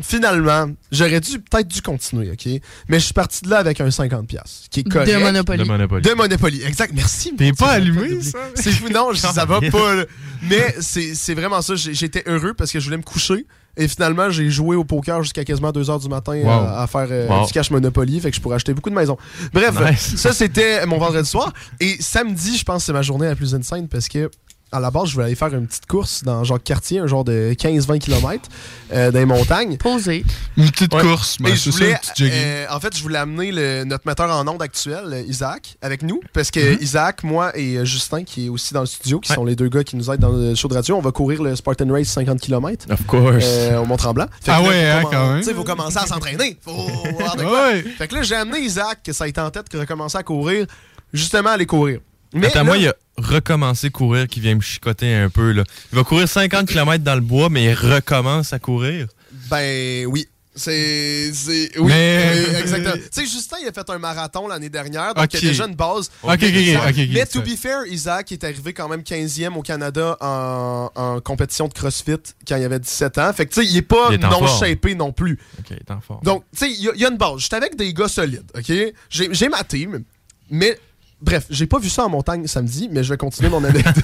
finalement, 0.00 0.70
j'aurais 0.92 1.20
dû 1.20 1.40
peut-être 1.40 1.66
dû 1.66 1.82
continuer, 1.82 2.30
OK? 2.30 2.46
Mais 2.88 3.00
je 3.00 3.04
suis 3.06 3.12
parti 3.12 3.42
de 3.42 3.50
là 3.50 3.58
avec 3.58 3.80
un 3.80 3.88
50$, 3.88 4.68
qui 4.70 4.80
est 4.80 4.84
correct. 4.84 5.12
De 5.12 5.16
Monopoly. 5.18 5.58
De 5.58 5.64
Monopoly. 5.64 6.02
De 6.02 6.14
Monopoly, 6.14 6.62
exact. 6.62 6.92
Merci. 6.94 7.34
T'es 7.36 7.52
pas 7.52 7.70
allumé, 7.72 8.22
ça? 8.22 8.38
C'est 8.54 8.70
fou, 8.70 8.88
non, 8.88 9.12
je- 9.12 9.18
ça 9.18 9.44
va 9.44 9.60
pas. 9.72 9.94
là. 9.96 10.04
Mais 10.42 10.76
c'est 10.80 11.16
c'est 11.16 11.34
vraiment 11.34 11.60
ça. 11.60 11.74
J'étais 11.74 12.22
heureux 12.26 12.54
parce 12.54 12.70
que 12.70 12.78
je 12.78 12.84
voulais 12.84 12.98
me 12.98 13.02
coucher. 13.02 13.46
Et 13.80 13.88
finalement, 13.88 14.28
j'ai 14.30 14.50
joué 14.50 14.76
au 14.76 14.84
poker 14.84 15.22
jusqu'à 15.22 15.44
quasiment 15.44 15.70
2h 15.70 16.00
du 16.02 16.08
matin 16.08 16.34
Wow. 16.34 16.48
à, 16.48 16.82
à 16.82 16.86
faire 16.86 17.06
euh, 17.10 17.28
Wow. 17.28 17.46
du 17.46 17.52
cash 17.52 17.70
Monopoly. 17.70 18.20
Fait 18.20 18.30
que 18.30 18.36
je 18.36 18.40
pourrais 18.40 18.56
acheter 18.56 18.74
beaucoup 18.74 18.90
de 18.90 18.94
maisons. 18.94 19.16
Bref, 19.52 19.74
Nice. 19.90 20.16
ça 20.16 20.32
c'était 20.32 20.84
mon 20.86 20.98
vendredi 20.98 21.28
soir. 21.28 21.52
Et 21.80 21.96
samedi, 22.00 22.56
je 22.58 22.64
pense 22.64 22.82
que 22.82 22.86
c'est 22.86 22.92
ma 22.92 23.02
journée 23.02 23.26
la 23.26 23.34
plus 23.34 23.54
insane 23.54 23.88
parce 23.88 24.06
que 24.08 24.30
à 24.72 24.80
la 24.80 24.90
base, 24.90 25.08
je 25.08 25.14
voulais 25.14 25.26
aller 25.26 25.34
faire 25.34 25.52
une 25.54 25.66
petite 25.66 25.86
course 25.86 26.22
dans 26.24 26.44
genre 26.44 26.62
quartier, 26.62 26.98
un 27.00 27.06
genre 27.06 27.24
de 27.24 27.54
15-20 27.58 27.98
km 27.98 28.48
dans 28.92 29.10
les 29.12 29.24
montagnes. 29.24 29.76
Posé. 29.76 30.24
Une 30.56 30.70
petite 30.70 30.92
Ouais. 30.94 31.02
course, 31.02 31.36
ben, 31.40 31.54
je 31.54 31.70
c'est 31.70 31.94
ça, 31.94 32.00
euh, 32.20 32.66
en 32.70 32.80
fait, 32.80 32.96
je 32.96 33.02
voulais 33.02 33.18
amener 33.18 33.52
le- 33.52 33.84
notre 33.84 34.06
metteur 34.06 34.30
en 34.30 34.46
onde 34.46 34.62
actuel, 34.62 35.04
euh, 35.12 35.22
Isaac, 35.22 35.76
avec 35.82 36.02
nous, 36.02 36.20
parce 36.32 36.50
que 36.50 36.80
Isaac, 36.82 37.22
moi 37.24 37.56
et 37.58 37.76
euh, 37.78 37.84
Justin, 37.84 38.24
qui 38.24 38.46
est 38.46 38.48
aussi 38.48 38.74
dans 38.74 38.80
le 38.80 38.86
studio, 38.86 39.20
qui 39.20 39.30
Ouais. 39.30 39.36
sont 39.36 39.44
les 39.44 39.56
deux 39.56 39.68
gars 39.68 39.84
qui 39.84 39.96
nous 39.96 40.10
aident 40.10 40.20
dans 40.20 40.32
le 40.32 40.54
show 40.54 40.68
de 40.68 40.74
radio, 40.74 40.96
on 40.96 41.00
va 41.00 41.12
courir 41.12 41.42
le 41.42 41.54
Spartan 41.56 41.90
Race 41.90 42.08
50 42.08 42.40
km 42.40 42.86
Of 42.90 43.06
course. 43.06 43.44
au 43.80 43.84
Mont-Tremblant. 43.86 44.26
Ah 44.46 44.60
là, 44.60 44.68
ouais, 44.68 44.86
hein, 44.90 45.02
quand 45.10 45.30
même. 45.32 45.38
Tu 45.40 45.46
sais, 45.48 45.54
faut 45.54 45.64
commencer 45.64 45.98
à 45.98 46.06
s'entraîner. 46.06 46.58
Faut 46.64 46.72
voir 47.18 47.36
de 47.36 47.42
quoi. 47.42 47.68
Ouais. 47.70 47.82
Fait 47.98 48.08
que 48.08 48.14
là, 48.14 48.22
j'ai 48.22 48.34
amené 48.34 48.58
Isaac, 48.60 49.00
que 49.04 49.12
ça 49.12 49.24
a 49.24 49.28
été 49.28 49.40
en 49.40 49.50
tête, 49.50 49.70
de 49.70 49.78
recommencer 49.78 50.18
à 50.18 50.22
courir, 50.22 50.66
justement 51.12 51.50
aller 51.50 51.66
courir. 51.66 52.00
Mais 52.32 52.46
Attends, 52.48 52.58
là- 52.60 52.64
moi, 52.64 52.76
il 52.78 52.88
a 52.88 52.94
recommencé 53.18 53.90
courir 53.90 54.26
qui 54.28 54.40
vient 54.40 54.54
me 54.54 54.60
chicoter 54.60 55.14
un 55.14 55.28
peu. 55.30 55.52
Là. 55.52 55.64
Il 55.92 55.96
va 55.96 56.04
courir 56.04 56.28
50 56.28 56.66
km 56.68 57.02
dans 57.04 57.14
le 57.14 57.20
bois, 57.20 57.48
mais 57.50 57.64
il 57.64 57.74
recommence 57.74 58.52
à 58.52 58.58
courir. 58.58 59.06
Ben 59.50 60.06
oui. 60.06 60.26
C'est. 60.54 61.32
c'est- 61.32 61.70
Oui, 61.78 61.86
Mais- 61.88 62.32
oui, 62.34 62.54
exactement. 62.60 62.92
tu 62.94 63.02
sais, 63.12 63.22
Justin, 63.24 63.56
il 63.62 63.68
a 63.68 63.72
fait 63.72 63.88
un 63.88 63.98
marathon 63.98 64.48
l'année 64.48 64.68
dernière, 64.68 65.14
donc 65.14 65.32
il 65.32 65.36
y 65.36 65.38
Ok. 65.38 65.44
a 65.44 65.48
déjà 65.48 65.64
une 65.66 65.76
base. 65.76 66.10
Ok, 66.24 66.32
ok, 66.42 66.96
Mais 67.12 67.24
to 67.24 67.40
be 67.40 67.56
fair, 67.56 67.86
Isaac 67.86 68.32
est 68.32 68.42
arrivé 68.42 68.72
quand 68.72 68.88
même 68.88 69.02
15e 69.04 69.56
au 69.56 69.62
Canada 69.62 70.16
en, 70.20 70.90
en 70.94 71.20
compétition 71.20 71.68
de 71.68 71.72
CrossFit 71.72 72.16
quand 72.46 72.56
il 72.56 72.64
avait 72.64 72.80
17 72.80 73.16
ans. 73.18 73.32
Fait 73.32 73.46
que, 73.46 73.54
tu 73.54 73.62
sais, 73.64 73.70
il 73.70 73.76
est 73.76 73.82
pas 73.82 74.08
Il 74.10 74.20
est 74.20 74.24
en 74.24 74.40
non 74.40 74.46
shapé 74.48 74.96
non 74.96 75.12
plus. 75.12 75.38
Ok, 75.60 75.66
il 75.70 75.76
est 75.76 75.90
en 75.92 76.00
forme. 76.00 76.20
Donc, 76.24 76.44
tu 76.52 76.66
sais, 76.66 76.70
il 76.72 76.82
y, 76.82 76.88
a- 76.88 76.92
il 76.96 77.00
y 77.00 77.04
a 77.06 77.10
une 77.10 77.16
base. 77.16 77.38
J'étais 77.38 77.56
avec 77.56 77.76
des 77.76 77.94
gars 77.94 78.08
solides, 78.08 78.50
OK? 78.56 78.66
J'ai 79.08 79.28
j'ai 79.32 79.48
ma 79.48 79.62
team, 79.62 80.02
mais... 80.50 80.76
Bref, 81.22 81.46
j'ai 81.50 81.66
pas 81.66 81.78
vu 81.78 81.88
ça 81.90 82.04
en 82.04 82.08
montagne 82.08 82.46
samedi, 82.46 82.88
mais 82.90 83.04
je 83.04 83.10
vais 83.12 83.18
continuer 83.18 83.50
mon 83.50 83.62
anecdote. 83.62 83.94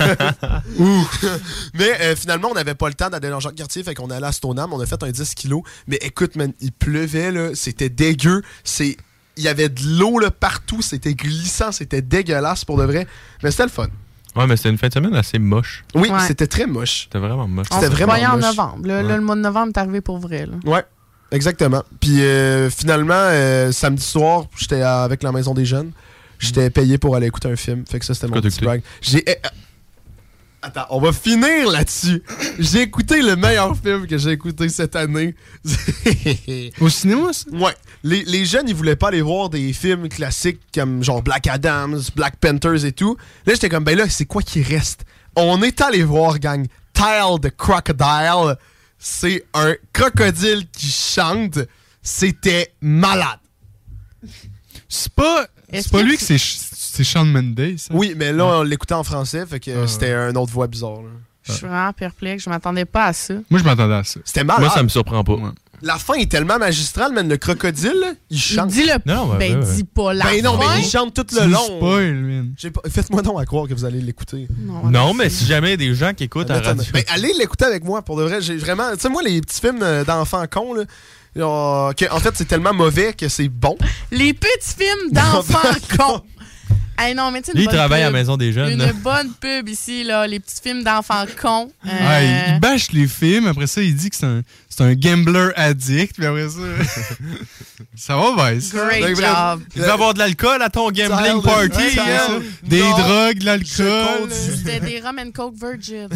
mais 1.75 2.01
euh, 2.01 2.17
finalement, 2.17 2.49
on 2.51 2.55
n'avait 2.55 2.75
pas 2.75 2.89
le 2.89 2.95
temps 2.95 3.09
d'aller 3.11 3.31
dans 3.31 3.41
Jacques-Cartier, 3.41 3.83
fait 3.83 3.95
qu'on 3.95 4.11
est 4.11 4.15
allé 4.15 4.27
à 4.27 4.33
Stoneham, 4.33 4.73
on 4.73 4.81
a 4.81 4.87
fait 4.87 5.03
un 5.03 5.11
10 5.11 5.35
kilos. 5.35 5.63
Mais 5.87 5.97
écoute, 6.03 6.37
man, 6.37 6.53
il 6.61 6.73
pleuvait, 6.73 7.33
là, 7.33 7.51
c'était 7.55 7.89
dégueu. 7.89 8.43
C'est... 8.65 8.97
Il 9.39 9.45
y 9.45 9.49
avait 9.49 9.69
de 9.69 9.81
l'eau 9.99 10.19
là, 10.19 10.31
partout, 10.31 10.81
c'était 10.81 11.15
glissant, 11.15 11.71
c'était 11.73 12.01
dégueulasse 12.03 12.65
pour 12.65 12.79
de 12.79 12.85
vrai. 12.85 13.07
Mais 13.43 13.51
c'était 13.51 13.65
le 13.65 13.69
fun. 13.71 13.89
Ouais, 14.35 14.47
mais 14.47 14.57
c'était 14.57 14.71
une 14.71 14.79
fin 14.79 14.89
de 14.89 14.95
semaine 14.95 15.15
assez 15.15 15.39
moche. 15.39 15.85
Oui, 15.95 16.09
Ouais. 16.11 16.21
c'était 16.27 16.47
très 16.47 16.67
moche. 16.67 17.05
C'était 17.05 17.19
vraiment 17.19 17.47
moche. 17.49 17.67
On 17.71 17.75
C'était 17.77 17.89
vraiment 17.89 18.13
voyait 18.13 18.27
en 18.27 18.37
moche. 18.37 18.45
novembre. 18.45 18.87
Là, 18.87 19.03
là, 19.03 19.09
Ouais. 19.09 19.17
le 19.17 19.23
mois 19.23 19.35
de 19.37 19.41
novembre 19.41 19.73
est 19.75 19.79
arrivé 19.79 20.01
pour 20.01 20.19
vrai. 20.19 20.47
Là. 20.47 20.55
Ouais, 20.71 20.85
exactement. 21.33 21.83
Puis 22.01 22.21
euh, 22.23 22.69
finalement, 22.71 23.15
euh, 23.15 23.73
samedi 23.73 24.03
soir, 24.05 24.45
j'étais 24.57 24.83
avec 24.83 25.23
la 25.23 25.33
Maison 25.33 25.53
des 25.55 25.65
Jeunes. 25.67 25.91
J'étais 26.39 26.71
payé 26.71 26.99
pour 26.99 27.17
aller 27.17 27.27
écouter 27.27 27.49
un 27.49 27.57
film. 27.57 27.85
Fait 27.87 27.99
que 27.99 28.05
ça, 28.05 28.15
c'était 28.15 28.29
mon 28.29 28.41
petit 28.41 28.61
brag. 28.61 28.83
J'ai. 29.01 29.23
eh, 29.27 29.31
euh, 29.45 29.49
Attends, 30.63 30.87
on 30.91 31.01
va 31.01 31.13
finir 31.13 31.71
là-dessus. 31.71 32.23
J'ai 32.59 32.83
écouté 32.83 33.23
le 33.23 33.37
meilleur 33.37 33.77
film 33.77 34.07
que 34.07 34.19
j'ai 34.19 34.31
écouté 34.31 34.69
cette 34.69 34.97
année. 34.97 35.35
Au 36.81 36.89
cinéma, 36.89 37.33
ça? 37.33 37.45
Ouais. 37.53 37.75
Les, 38.03 38.25
les 38.25 38.45
jeunes, 38.45 38.69
ils 38.69 38.75
voulaient 38.75 38.97
pas 38.97 39.09
aller 39.09 39.23
voir 39.23 39.49
des 39.49 39.73
films 39.73 40.09
classiques 40.09 40.61
comme 40.75 41.05
genre 41.05 41.23
Black 41.23 41.47
Adams, 41.47 42.01
Black 42.17 42.37
Panthers 42.37 42.85
et 42.85 42.93
tout. 42.93 43.17
Là, 43.47 43.55
j'étais 43.55 43.69
comme, 43.69 43.85
ben 43.85 43.97
là, 43.97 44.09
c'est 44.09 44.25
quoi 44.25 44.43
qui 44.43 44.63
reste? 44.63 45.05
On 45.37 45.63
est 45.63 45.81
allé 45.81 46.03
voir, 46.03 46.39
gang, 46.41 46.67
Tile 46.93 47.39
the 47.41 47.55
Crocodile. 47.57 48.57
C'est 48.99 49.45
un 49.55 49.75
crocodile 49.93 50.67
qui 50.73 50.89
chante. 50.89 51.59
C'était 52.03 52.73
malade. 52.81 53.39
C'est 54.89 55.13
pas, 55.13 55.47
c'est 55.73 55.91
pas 55.91 56.03
lui 56.03 56.17
que 56.17 56.23
c'est 56.23 56.39
c'est 56.39 57.05
Sean 57.05 57.25
Mendes. 57.25 57.75
ça? 57.77 57.93
Oui, 57.95 58.15
mais 58.17 58.33
là, 58.33 58.45
on 58.47 58.63
l'écoutait 58.63 58.95
en 58.95 59.05
français, 59.05 59.45
fait 59.47 59.61
que 59.61 59.71
euh, 59.71 59.83
Ah. 59.85 59.87
c'était 59.89 60.13
une 60.13 60.37
autre 60.37 60.53
voix 60.53 60.67
bizarre. 60.67 61.03
là. 61.03 61.09
Je 61.45 61.53
suis 61.53 61.67
vraiment 61.67 61.93
perplexe. 61.93 62.43
Je 62.45 62.51
m'attendais 62.51 62.85
pas 62.87 63.07
à 63.07 63.13
ça. 63.13 63.35
Moi, 63.51 63.61
je 63.61 63.65
m'attendais 63.65 63.95
à 63.95 64.03
ça. 64.05 64.19
C'était 64.25 64.43
malade. 64.43 64.63
Moi, 64.63 64.71
ça 64.71 64.83
me 64.83 64.89
surprend 64.89 65.23
pas. 65.23 65.37
La 65.83 65.97
fin 65.99 66.15
est 66.15 66.29
tellement 66.29 66.59
magistrale, 66.59 67.13
man. 67.13 67.29
Le 67.29 67.37
crocodile, 67.37 67.93
là, 68.01 68.15
il 68.31 68.41
chante. 68.41 68.71
Dis 68.71 68.83
le. 68.85 68.95
Non, 69.07 69.31
ouais, 69.33 69.39
ben, 69.39 69.61
dis 69.61 69.85
pas 69.85 70.13
la 70.15 70.25
Ben 70.25 70.43
non, 70.43 70.59
fin. 70.59 70.75
mais 70.75 70.81
il 70.83 70.89
chante 70.89 71.15
tout 71.15 71.27
le 71.39 71.47
long. 71.47 71.65
spoil, 71.77 72.15
man. 72.15 72.55
Pas- 72.73 72.89
Faites-moi 72.91 73.23
donc 73.23 73.41
à 73.41 73.45
croire 73.45 73.69
que 73.69 73.75
vous 73.75 73.85
allez 73.85 74.01
l'écouter. 74.01 74.49
Non, 74.59 74.89
Non, 74.91 75.15
mais 75.15 75.29
si 75.29 75.45
jamais 75.45 75.69
il 75.69 75.71
y 75.71 75.75
a 75.75 75.77
des 75.91 75.95
gens 75.95 76.15
qui 76.15 76.25
écoutent 76.25 76.51
à 76.51 76.55
la 76.61 76.71
Honnêtement. 76.71 76.83
radio. 76.83 76.93
Ben, 76.95 77.05
allez 77.09 77.33
l'écouter 77.39 77.67
avec 77.67 77.85
moi, 77.85 78.01
pour 78.03 78.17
de 78.17 78.23
vrai. 78.25 78.41
J'ai 78.41 78.57
vraiment. 78.57 78.91
Tu 78.95 79.01
sais, 79.01 79.09
moi, 79.11 79.23
les 79.23 79.41
petits 79.43 79.61
films 79.61 79.85
d'enfants 80.07 80.45
cons, 80.51 80.73
là. 80.75 80.83
Que, 81.37 82.13
en 82.13 82.21
fait, 82.21 82.35
c'est 82.35 82.49
tellement 82.49 82.75
mauvais 82.75 83.13
que 83.13 83.29
c'est 83.29 83.49
bon. 83.49 83.77
Les 84.11 84.33
petits 84.35 84.75
films 84.79 85.13
d'enfants 85.13 85.97
cons. 85.97 86.23
Hey, 86.99 87.15
non, 87.15 87.31
mais 87.31 87.43
Lui, 87.53 87.65
il 87.65 87.69
travaille 87.69 88.03
à 88.03 88.07
la. 88.07 88.11
Maison 88.11 88.37
des 88.39 88.53
Jeunes. 88.53 88.73
Une 88.73 88.79
là. 88.79 88.93
bonne 88.95 89.31
pub 89.35 89.69
ici, 89.69 90.03
là. 90.03 90.27
Les 90.27 90.41
petits 90.41 90.63
films 90.63 90.83
d'enfants 90.83 91.27
cons. 91.41 91.71
Euh, 91.87 92.53
il, 92.55 92.61
bâche 92.61 92.91
les 92.93 93.07
films, 93.07 93.47
après 93.47 93.67
ça, 93.67 93.83
il 93.83 93.95
dit 93.95 94.09
que 94.09 94.17
c'est 94.17 94.83
un, 94.83 94.95
gambler 94.95 95.51
addict, 95.57 96.17
puis 96.17 96.25
après 96.25 96.49
ça. 96.49 96.61
ça 97.97 98.17
va 98.17 98.59
ça. 98.61 98.87
Great 98.87 99.03
Donc, 99.03 99.17
job. 99.17 99.63
Il 99.75 99.83
va 99.83 99.93
avoir 99.93 100.15
de 100.15 100.21
l'alcool 100.21 100.63
à 100.63 100.71
ton 100.71 100.91
gambling 100.91 101.43
party. 101.43 101.77
Ouais, 101.77 101.99
hein? 101.99 102.19
ça. 102.29 102.39
Des 102.63 102.81
Non, 102.81 102.99
drogues, 102.99 103.39
de 103.39 103.45
l'alcool. 103.45 104.31
C'était 104.31 104.81
des 104.81 105.01
rum 105.01 105.19
and 105.19 105.33
coke 105.33 105.55
virgin. 105.55 106.09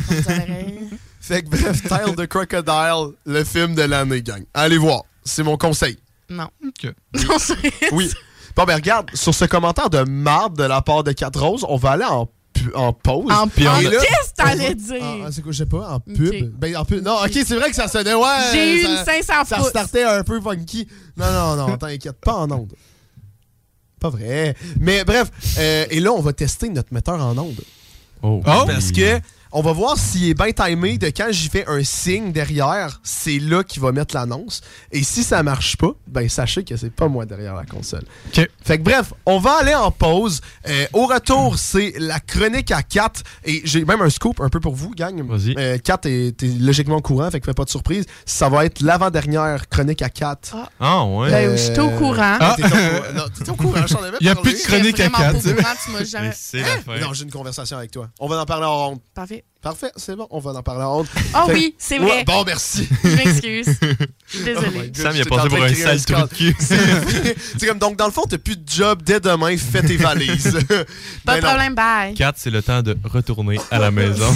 Fait 1.20 1.42
que 1.42 1.50
bref, 1.50 1.82
Tile 1.82 2.16
the 2.16 2.26
Crocodile, 2.26 3.14
le 3.26 3.44
film 3.44 3.74
de 3.74 3.82
l'année, 3.82 4.22
gang. 4.22 4.42
Allez 4.54 4.78
voir. 4.78 5.02
C'est 5.24 5.42
mon 5.42 5.56
conseil. 5.56 5.98
Non. 6.28 6.48
Ok. 6.66 6.92
Non, 7.28 7.38
c'est- 7.38 7.56
Oui. 7.92 8.10
Bon, 8.56 8.64
ben 8.64 8.74
regarde, 8.74 9.10
sur 9.14 9.34
ce 9.34 9.44
commentaire 9.44 9.90
de 9.90 10.00
marde 10.02 10.56
de 10.56 10.64
la 10.64 10.82
part 10.82 11.04
de 11.04 11.12
4 11.12 11.40
Roses, 11.40 11.64
on 11.68 11.76
va 11.76 11.90
aller 11.92 12.04
en, 12.04 12.26
pu- 12.52 12.74
en 12.74 12.92
pause. 12.92 13.30
En 13.32 13.46
pub. 13.46 13.64
Qu'est-ce 13.64 14.30
que 14.30 14.34
t'allais 14.36 14.74
dire? 14.74 14.96
Ah, 15.02 15.14
ah, 15.26 15.28
c'est 15.30 15.40
quoi, 15.42 15.52
je 15.52 15.58
sais 15.58 15.66
pas, 15.66 15.88
en 15.94 16.00
pub? 16.00 16.50
Ben, 16.58 16.76
en 16.76 16.84
pub. 16.84 17.02
Non, 17.04 17.16
ok, 17.24 17.30
c'est 17.32 17.54
vrai 17.54 17.70
que 17.70 17.76
ça 17.76 17.86
sonnait, 17.88 18.14
ouais. 18.14 18.26
J'ai 18.52 18.82
eu 18.82 18.84
une 18.86 19.04
500 19.04 19.32
Ça 19.46 19.56
pouces. 19.56 19.68
startait 19.68 20.02
un 20.04 20.24
peu 20.24 20.40
funky. 20.40 20.88
Non, 21.16 21.30
non, 21.32 21.56
non, 21.68 21.76
t'inquiète 21.76 22.20
pas 22.20 22.34
en 22.34 22.50
onde. 22.50 22.72
Pas 24.00 24.08
vrai. 24.10 24.56
Mais 24.80 25.04
bref, 25.04 25.30
euh, 25.58 25.86
et 25.90 26.00
là, 26.00 26.12
on 26.12 26.20
va 26.20 26.32
tester 26.32 26.68
notre 26.70 26.92
metteur 26.92 27.22
en 27.24 27.36
onde. 27.38 27.60
Oh. 28.22 28.40
Parce 28.44 28.92
que 28.92 29.20
on 29.52 29.62
va 29.62 29.72
voir 29.72 29.96
s'il 29.98 30.28
est 30.28 30.34
bien 30.34 30.52
timé 30.52 30.98
de 30.98 31.06
quand 31.08 31.28
j'y 31.30 31.48
fais 31.48 31.64
un 31.66 31.82
signe 31.82 32.32
derrière, 32.32 33.00
c'est 33.02 33.38
là 33.38 33.64
qu'il 33.64 33.82
va 33.82 33.92
mettre 33.92 34.14
l'annonce. 34.14 34.60
Et 34.92 35.02
si 35.02 35.22
ça 35.24 35.42
marche 35.42 35.76
pas, 35.76 35.90
ben 36.06 36.28
sachez 36.28 36.64
que 36.64 36.76
c'est 36.76 36.90
pas 36.90 37.08
moi 37.08 37.26
derrière 37.26 37.54
la 37.54 37.64
console. 37.64 38.02
Ok. 38.28 38.48
Fait 38.64 38.78
que 38.78 38.82
bref, 38.82 39.12
on 39.26 39.38
va 39.38 39.58
aller 39.58 39.74
en 39.74 39.90
pause. 39.90 40.40
Euh, 40.68 40.86
au 40.92 41.06
retour, 41.06 41.58
c'est 41.58 41.94
la 41.98 42.20
chronique 42.20 42.70
à 42.70 42.82
4. 42.82 43.22
Et 43.44 43.60
j'ai 43.64 43.84
même 43.84 44.00
un 44.02 44.10
scoop 44.10 44.40
un 44.40 44.48
peu 44.48 44.60
pour 44.60 44.74
vous, 44.74 44.90
gang. 44.94 45.20
Vas-y. 45.26 45.54
Euh, 45.58 45.78
4 45.78 46.06
est, 46.06 46.42
est 46.42 46.60
logiquement 46.60 46.96
au 46.96 47.02
courant, 47.02 47.30
fait 47.30 47.40
que 47.40 47.46
fais 47.46 47.54
pas 47.54 47.64
de 47.64 47.70
surprise. 47.70 48.04
Ça 48.26 48.48
va 48.48 48.64
être 48.66 48.80
l'avant-dernière 48.82 49.68
chronique 49.68 50.02
à 50.02 50.08
4. 50.10 50.54
Ah, 50.80 51.04
ouais. 51.04 51.30
Ben, 51.30 51.56
j'étais 51.56 51.80
au 51.80 51.90
courant. 51.90 52.36
Ah. 52.40 52.54
T'étais 52.56 52.68
au 52.68 52.70
courant. 52.70 53.12
Non, 53.14 53.22
t'étais 53.36 53.50
au 53.50 53.54
courant, 53.56 53.86
j'en 53.86 54.02
avais 54.02 54.16
Il 54.20 54.26
y 54.26 54.30
a 54.30 54.34
parlé. 54.34 54.52
plus 54.52 54.62
de 54.62 54.66
chronique 54.68 55.00
à 55.00 55.04
J'étais 55.04 55.08
vraiment 55.16 55.32
4. 55.32 55.42
pas 55.44 55.50
au 55.50 55.54
courant, 55.54 55.74
tu 55.84 55.90
m'as 55.90 56.04
jamais- 56.04 56.28
Mais 56.28 56.34
c'est 56.36 56.60
la 56.60 56.66
fin. 56.80 56.98
Non, 57.00 57.12
j'ai 57.12 57.24
une 57.24 57.30
conversation 57.30 57.76
avec 57.78 57.90
toi. 57.90 58.08
On 58.20 58.28
va 58.28 58.40
en 58.40 58.46
parler 58.46 58.66
en 58.66 58.88
ronde. 58.88 58.98
Parfait. 59.14 59.39
Parfait, 59.62 59.90
c'est 59.96 60.16
bon, 60.16 60.26
on 60.30 60.38
va 60.40 60.52
en 60.52 60.62
parler 60.62 60.84
en. 60.84 61.04
Ah 61.34 61.44
Fait- 61.46 61.52
oui, 61.52 61.74
c'est 61.76 61.98
vrai. 61.98 62.10
Ouais, 62.10 62.24
bon, 62.24 62.44
merci. 62.46 62.88
Je 63.04 63.08
m'excuse. 63.10 63.66
Je 64.26 64.38
suis 64.38 64.54
Oh 64.56 64.60
Sam, 64.94 65.12
il 65.14 65.20
a 65.20 65.24
passé 65.26 65.48
pour 65.48 65.62
un 65.62 65.74
sale 65.74 66.02
trou 66.02 66.22
de 66.22 66.34
cul. 66.34 66.56
C'est 67.58 67.66
comme, 67.66 67.78
donc, 67.78 67.96
dans 67.96 68.06
le 68.06 68.12
fond, 68.12 68.22
t'as 68.28 68.38
plus 68.38 68.56
de 68.56 68.66
job 68.66 69.02
dès 69.02 69.20
demain, 69.20 69.54
fais 69.58 69.82
tes 69.82 69.98
valises. 69.98 70.58
Pas 71.26 71.36
de 71.40 71.46
problème, 71.46 71.74
bye. 71.74 72.14
4, 72.14 72.36
c'est 72.38 72.50
le 72.50 72.62
temps 72.62 72.80
de 72.80 72.96
retourner 73.04 73.60
à 73.70 73.78
la 73.78 73.90
maison. 73.90 74.32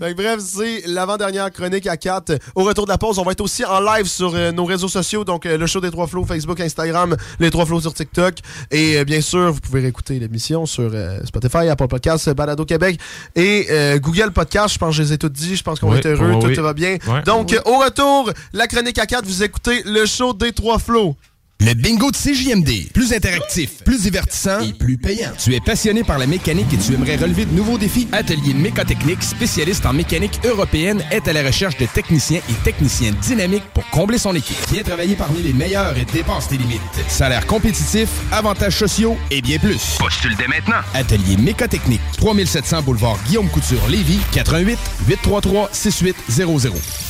Bref, 0.00 0.40
c'est 0.40 0.82
l'avant-dernière 0.86 1.50
chronique 1.50 1.86
à 1.86 1.96
4. 1.98 2.38
Au 2.54 2.64
retour 2.64 2.86
de 2.86 2.90
la 2.90 2.96
pause, 2.96 3.18
on 3.18 3.22
va 3.22 3.32
être 3.32 3.42
aussi 3.42 3.66
en 3.66 3.80
live 3.80 4.06
sur 4.06 4.34
euh, 4.34 4.50
nos 4.50 4.64
réseaux 4.64 4.88
sociaux, 4.88 5.24
donc 5.24 5.44
euh, 5.44 5.58
le 5.58 5.66
show 5.66 5.80
des 5.80 5.90
Trois 5.90 6.06
Flots, 6.06 6.24
Facebook, 6.24 6.58
Instagram, 6.58 7.16
les 7.38 7.50
Trois 7.50 7.66
Flots 7.66 7.82
sur 7.82 7.92
TikTok. 7.92 8.36
Et 8.70 8.96
euh, 8.96 9.04
bien 9.04 9.20
sûr, 9.20 9.52
vous 9.52 9.60
pouvez 9.60 9.80
réécouter 9.82 10.18
l'émission 10.18 10.64
sur 10.64 10.90
Spotify, 11.24 11.68
Apple 11.68 11.86
Podcasts, 11.88 12.30
Balado 12.30 12.64
Québec 12.64 12.98
et 13.36 13.66
Google 13.96 14.30
Podcast. 14.32 14.74
Je 14.74 14.78
pense 14.78 14.90
que 14.96 14.96
je 14.96 15.02
les 15.02 15.12
ai 15.12 15.18
toutes 15.18 15.32
dit. 15.32 15.54
Je 15.56 15.62
pense 15.62 15.78
qu'on 15.80 15.92
Oui, 15.92 15.98
est 15.98 16.06
heureux, 16.06 16.38
tout 16.40 16.46
oui. 16.46 16.54
va 16.54 16.72
bien. 16.72 16.96
Ouais. 17.06 17.22
Donc, 17.24 17.54
au 17.66 17.78
retour, 17.78 18.30
la 18.52 18.66
chronique 18.66 18.98
à 18.98 19.06
4, 19.06 19.24
vous 19.26 19.42
écoutez 19.42 19.82
le 19.84 20.06
show 20.06 20.32
des 20.32 20.52
Trois 20.52 20.78
Flots. 20.78 21.16
Le 21.62 21.74
bingo 21.74 22.10
de 22.10 22.16
CJMD. 22.16 22.90
Plus 22.94 23.12
interactif, 23.12 23.84
plus 23.84 24.00
divertissant 24.04 24.60
et 24.60 24.72
plus 24.72 24.96
payant. 24.96 25.30
Tu 25.38 25.54
es 25.54 25.60
passionné 25.60 26.02
par 26.02 26.18
la 26.18 26.26
mécanique 26.26 26.72
et 26.72 26.78
tu 26.78 26.94
aimerais 26.94 27.16
relever 27.16 27.44
de 27.44 27.54
nouveaux 27.54 27.76
défis? 27.76 28.08
Atelier 28.12 28.54
Mécotechnique, 28.54 29.22
spécialiste 29.22 29.84
en 29.84 29.92
mécanique 29.92 30.40
européenne, 30.46 31.04
est 31.10 31.28
à 31.28 31.34
la 31.34 31.42
recherche 31.42 31.76
de 31.76 31.84
techniciens 31.84 32.40
et 32.48 32.54
techniciennes 32.64 33.14
dynamiques 33.16 33.64
pour 33.74 33.86
combler 33.90 34.16
son 34.16 34.34
équipe. 34.34 34.56
Viens 34.72 34.82
travailler 34.82 35.16
parmi 35.16 35.42
les 35.42 35.52
meilleurs 35.52 35.98
et 35.98 36.06
dépense 36.06 36.48
tes 36.48 36.56
limites. 36.56 36.80
Salaire 37.08 37.46
compétitif, 37.46 38.08
avantages 38.32 38.78
sociaux 38.78 39.18
et 39.30 39.42
bien 39.42 39.58
plus. 39.58 39.98
Postule 39.98 40.34
dès 40.38 40.48
maintenant. 40.48 40.80
Atelier 40.94 41.36
Mécotechnique, 41.36 42.00
3700 42.16 42.80
boulevard 42.82 43.18
Guillaume 43.26 43.50
Couture, 43.50 43.86
Lévis, 43.86 44.20
88 44.32 44.78
833 45.08 45.68
6800. 45.72 47.09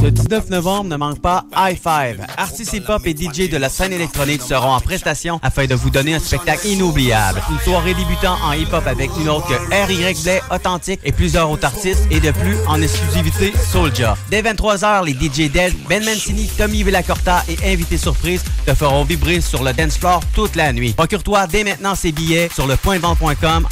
Ce 0.00 0.06
19 0.06 0.48
novembre, 0.48 0.88
ne 0.88 0.96
manque 0.96 1.20
pas 1.20 1.44
High 1.54 1.76
Five. 1.76 2.24
Artistes 2.38 2.72
hip-hop 2.72 3.06
et 3.06 3.14
DJ 3.14 3.50
de 3.50 3.58
la 3.58 3.68
scène 3.68 3.92
électronique 3.92 4.40
seront 4.40 4.72
en 4.72 4.80
prestation 4.80 5.38
afin 5.42 5.66
de 5.66 5.74
vous 5.74 5.90
donner 5.90 6.14
un 6.14 6.18
spectacle 6.18 6.66
inoubliable. 6.68 7.42
Une 7.50 7.58
soirée 7.58 7.92
débutant 7.92 8.36
en 8.42 8.52
hip-hop 8.52 8.86
avec 8.86 9.10
une 9.20 9.28
autre 9.28 9.46
que 9.48 9.54
R.Y. 9.54 10.22
Blay, 10.22 10.40
Authentique 10.50 11.00
et 11.04 11.12
plusieurs 11.12 11.50
autres 11.50 11.66
artistes 11.66 12.06
et 12.10 12.18
de 12.18 12.30
plus 12.30 12.56
en 12.66 12.80
exclusivité 12.80 13.52
Soulja. 13.70 14.16
Dès 14.30 14.40
23h, 14.40 15.04
les 15.04 15.12
DJ 15.12 15.52
Del, 15.52 15.74
Ben 15.86 16.02
Mancini, 16.02 16.48
Tommy 16.56 16.82
Villacorta 16.82 17.44
et 17.46 17.70
invités 17.70 17.98
surprises 17.98 18.42
te 18.64 18.74
feront 18.74 19.04
vibrer 19.04 19.42
sur 19.42 19.62
le 19.62 19.74
dance 19.74 19.98
floor 19.98 20.22
toute 20.34 20.56
la 20.56 20.72
nuit. 20.72 20.94
Procure-toi 20.94 21.46
dès 21.46 21.62
maintenant 21.62 21.94
ces 21.94 22.12
billets 22.12 22.48
sur 22.54 22.66
le 22.66 22.76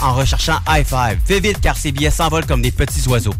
en 0.01 0.14
recherchant 0.14 0.59
High 0.68 0.87
Five. 0.87 1.18
Fais 1.24 1.41
vite 1.41 1.61
car 1.62 1.76
ces 1.76 1.91
billets 1.91 2.11
s'envolent 2.11 2.47
comme 2.47 2.61
des 2.61 2.70
petits 2.70 3.09
oiseaux. 3.09 3.35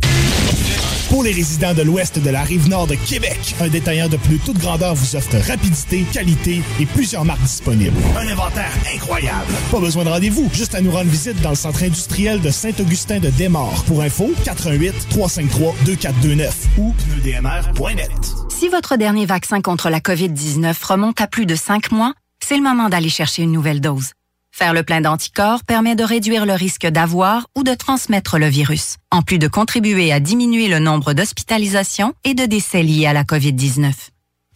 Pour 1.09 1.23
les 1.23 1.33
résidents 1.33 1.73
de 1.73 1.83
l'ouest 1.83 2.19
de 2.19 2.31
la 2.31 2.43
rive 2.43 2.69
nord 2.69 2.78
de 2.87 2.95
Québec, 2.95 3.55
un 3.61 3.69
détaillant 3.69 4.09
de 4.09 4.17
plus 4.17 4.39
toute 4.39 4.59
grandeur 4.59 4.95
vous 4.95 5.17
offre 5.17 5.37
rapidité, 5.49 6.05
qualité 6.13 6.63
et 6.81 6.87
plusieurs 6.87 7.25
marques 7.25 7.43
disponibles. 7.43 7.97
Un 8.17 8.29
inventaire 8.29 8.73
incroyable. 8.95 9.53
Pas 9.71 9.81
besoin 9.81 10.05
de 10.05 10.11
rendez-vous, 10.11 10.49
juste 10.53 10.75
à 10.75 10.81
nous 10.81 10.91
rendre 10.91 11.11
visite 11.11 11.41
dans 11.41 11.51
le 11.51 11.57
centre 11.57 11.83
industriel 11.83 12.41
de 12.41 12.51
Saint-Augustin 12.51 13.19
de 13.19 13.31
Desmaures. 13.31 13.85
Pour 13.85 14.03
info, 14.03 14.31
88 14.45 15.09
353 15.11 15.75
2429 15.85 16.67
ou 16.79 16.95
pneudmr.net. 16.95 18.11
Si 18.51 18.69
votre 18.69 18.97
dernier 18.97 19.27
vaccin 19.27 19.61
contre 19.61 19.91
la 19.91 20.01
COVID-19 20.01 20.75
remonte 20.85 21.21
à 21.21 21.27
plus 21.27 21.47
de 21.47 21.55
cinq 21.55 21.91
mois, 21.91 22.13
c'est 22.45 22.57
le 22.57 22.63
moment 22.63 22.89
d'aller 22.89 23.09
chercher 23.09 23.43
une 23.43 23.53
nouvelle 23.53 23.81
dose. 23.81 24.13
Faire 24.59 24.75
le 24.75 24.83
plein 24.83 25.01
d'anticorps 25.01 25.63
permet 25.63 25.95
de 25.95 26.03
réduire 26.03 26.45
le 26.45 26.55
risque 26.55 26.85
d'avoir 26.85 27.47
ou 27.57 27.63
de 27.63 27.75
transmettre 27.75 28.41
le 28.41 28.49
virus, 28.49 28.97
en 29.13 29.23
plus 29.23 29.39
de 29.39 29.47
contribuer 29.47 30.11
à 30.11 30.19
diminuer 30.19 30.67
le 30.67 30.81
nombre 30.81 31.13
d'hospitalisations 31.13 32.13
et 32.25 32.35
de 32.35 32.45
décès 32.45 32.83
liés 32.83 33.07
à 33.07 33.13
la 33.13 33.23
COVID-19. 33.23 33.93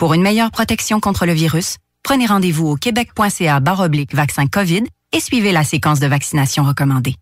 Pour 0.00 0.12
une 0.12 0.22
meilleure 0.22 0.50
protection 0.50 0.98
contre 0.98 1.24
le 1.24 1.34
virus, 1.34 1.76
prenez 2.02 2.26
rendez-vous 2.26 2.66
au 2.66 2.74
québec.ca 2.74 3.60
baroblique 3.60 4.12
vaccin 4.12 4.48
COVID 4.48 4.82
et 5.12 5.20
suivez 5.20 5.52
la 5.52 5.62
séquence 5.62 6.00
de 6.00 6.08
vaccination 6.08 6.64
recommandée. 6.64 7.14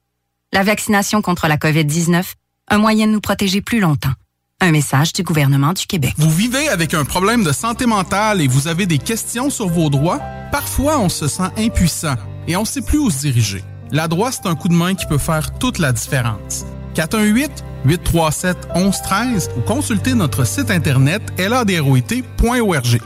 La 0.54 0.62
vaccination 0.62 1.20
contre 1.20 1.48
la 1.48 1.58
COVID-19, 1.58 2.24
un 2.68 2.78
moyen 2.78 3.08
de 3.08 3.12
nous 3.12 3.20
protéger 3.20 3.60
plus 3.60 3.80
longtemps. 3.80 4.14
Un 4.62 4.70
message 4.70 5.12
du 5.12 5.22
gouvernement 5.22 5.74
du 5.74 5.84
Québec. 5.84 6.14
Vous 6.16 6.30
vivez 6.30 6.70
avec 6.70 6.94
un 6.94 7.04
problème 7.04 7.44
de 7.44 7.52
santé 7.52 7.84
mentale 7.84 8.40
et 8.40 8.48
vous 8.48 8.68
avez 8.68 8.86
des 8.86 8.98
questions 8.98 9.50
sur 9.50 9.68
vos 9.68 9.90
droits? 9.90 10.20
Parfois, 10.50 10.98
on 10.98 11.10
se 11.10 11.28
sent 11.28 11.50
impuissant 11.58 12.16
et 12.48 12.56
on 12.56 12.62
ne 12.62 12.66
sait 12.66 12.82
plus 12.82 12.98
où 12.98 13.10
se 13.10 13.20
diriger. 13.20 13.62
La 13.92 14.08
droite, 14.08 14.40
c'est 14.42 14.48
un 14.48 14.54
coup 14.54 14.68
de 14.68 14.74
main 14.74 14.94
qui 14.94 15.04
peut 15.06 15.18
faire 15.18 15.52
toute 15.58 15.78
la 15.78 15.92
différence. 15.92 16.64
418-837-1113 16.94 19.50
ou 19.56 19.60
consultez 19.60 20.14
notre 20.14 20.44
site 20.44 20.70
internet 20.70 21.22
ladroit.org. 21.38 23.00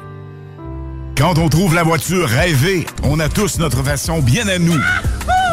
Quand 1.16 1.38
on 1.38 1.48
trouve 1.48 1.74
la 1.74 1.84
voiture 1.84 2.28
rêvée, 2.28 2.86
on 3.04 3.20
a 3.20 3.28
tous 3.28 3.58
notre 3.58 3.84
façon 3.84 4.20
bien 4.20 4.48
à 4.48 4.58
nous 4.58 4.80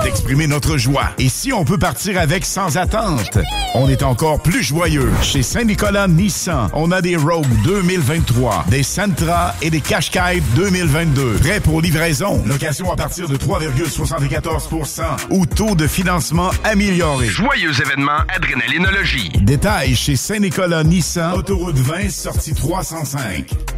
d'exprimer 0.03 0.47
notre 0.47 0.77
joie. 0.77 1.11
Et 1.17 1.29
si 1.29 1.53
on 1.53 1.63
peut 1.63 1.77
partir 1.77 2.19
avec 2.19 2.45
sans 2.45 2.77
attente, 2.77 3.37
on 3.73 3.89
est 3.89 4.03
encore 4.03 4.41
plus 4.41 4.63
joyeux. 4.63 5.11
Chez 5.21 5.43
Saint-Nicolas 5.43 6.07
Nissan, 6.07 6.69
on 6.73 6.91
a 6.91 7.01
des 7.01 7.15
Rogue 7.15 7.45
2023, 7.63 8.65
des 8.69 8.83
Sentra 8.83 9.55
et 9.61 9.69
des 9.69 9.81
Qashqai 9.81 10.41
2022. 10.55 11.33
Prêts 11.41 11.59
pour 11.59 11.81
livraison. 11.81 12.41
Location 12.45 12.91
à 12.91 12.95
partir 12.95 13.27
de 13.27 13.37
3,74% 13.37 15.01
ou 15.29 15.45
taux 15.45 15.75
de 15.75 15.87
financement 15.87 16.51
amélioré. 16.63 17.27
Joyeux 17.27 17.79
événement 17.79 18.19
Adrénalinologie. 18.27 19.31
Détails 19.41 19.95
chez 19.95 20.15
Saint-Nicolas 20.15 20.83
Nissan, 20.83 21.33
autoroute 21.33 21.77
20, 21.77 22.09
sortie 22.09 22.53
305. 22.53 23.70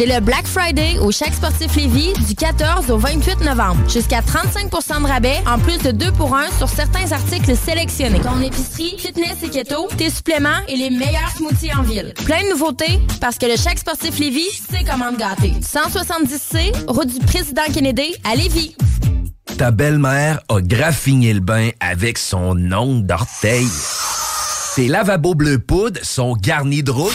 C'est 0.00 0.06
le 0.06 0.18
Black 0.20 0.46
Friday 0.46 0.98
au 0.98 1.12
Chèque 1.12 1.34
Sportif 1.34 1.76
Lévis 1.76 2.14
du 2.26 2.34
14 2.34 2.90
au 2.90 2.96
28 2.96 3.42
novembre. 3.42 3.86
Jusqu'à 3.86 4.22
35% 4.22 5.02
de 5.02 5.06
rabais, 5.06 5.36
en 5.46 5.58
plus 5.58 5.76
de 5.76 5.90
2 5.90 6.12
pour 6.12 6.34
1 6.34 6.50
sur 6.56 6.70
certains 6.70 7.12
articles 7.12 7.54
sélectionnés. 7.54 8.18
Ton 8.20 8.40
épicerie, 8.40 8.94
fitness 8.96 9.36
et 9.42 9.50
keto, 9.50 9.88
tes 9.98 10.08
suppléments 10.08 10.64
et 10.68 10.76
les 10.76 10.88
meilleurs 10.88 11.30
smoothies 11.36 11.74
en 11.74 11.82
ville. 11.82 12.14
Plein 12.24 12.42
de 12.44 12.48
nouveautés 12.48 12.98
parce 13.20 13.36
que 13.36 13.44
le 13.44 13.56
Chèque 13.56 13.80
Sportif 13.80 14.18
Lévis, 14.18 14.62
c'est 14.70 14.84
comment 14.84 15.12
te 15.12 15.18
gâter. 15.18 15.52
170C, 15.60 16.86
route 16.88 17.08
du 17.08 17.26
Président 17.26 17.70
Kennedy 17.70 18.14
à 18.24 18.36
Lévis. 18.36 18.74
Ta 19.58 19.70
belle-mère 19.70 20.40
a 20.48 20.62
graffiné 20.62 21.34
le 21.34 21.40
bain 21.40 21.68
avec 21.78 22.16
son 22.16 22.56
ongle 22.72 23.04
d'orteil. 23.04 23.68
Tes 24.76 24.88
lavabos 24.88 25.34
bleu 25.34 25.58
poudre 25.58 26.00
sont 26.02 26.34
garnis 26.36 26.82
de 26.82 26.90
rouille. 26.90 27.12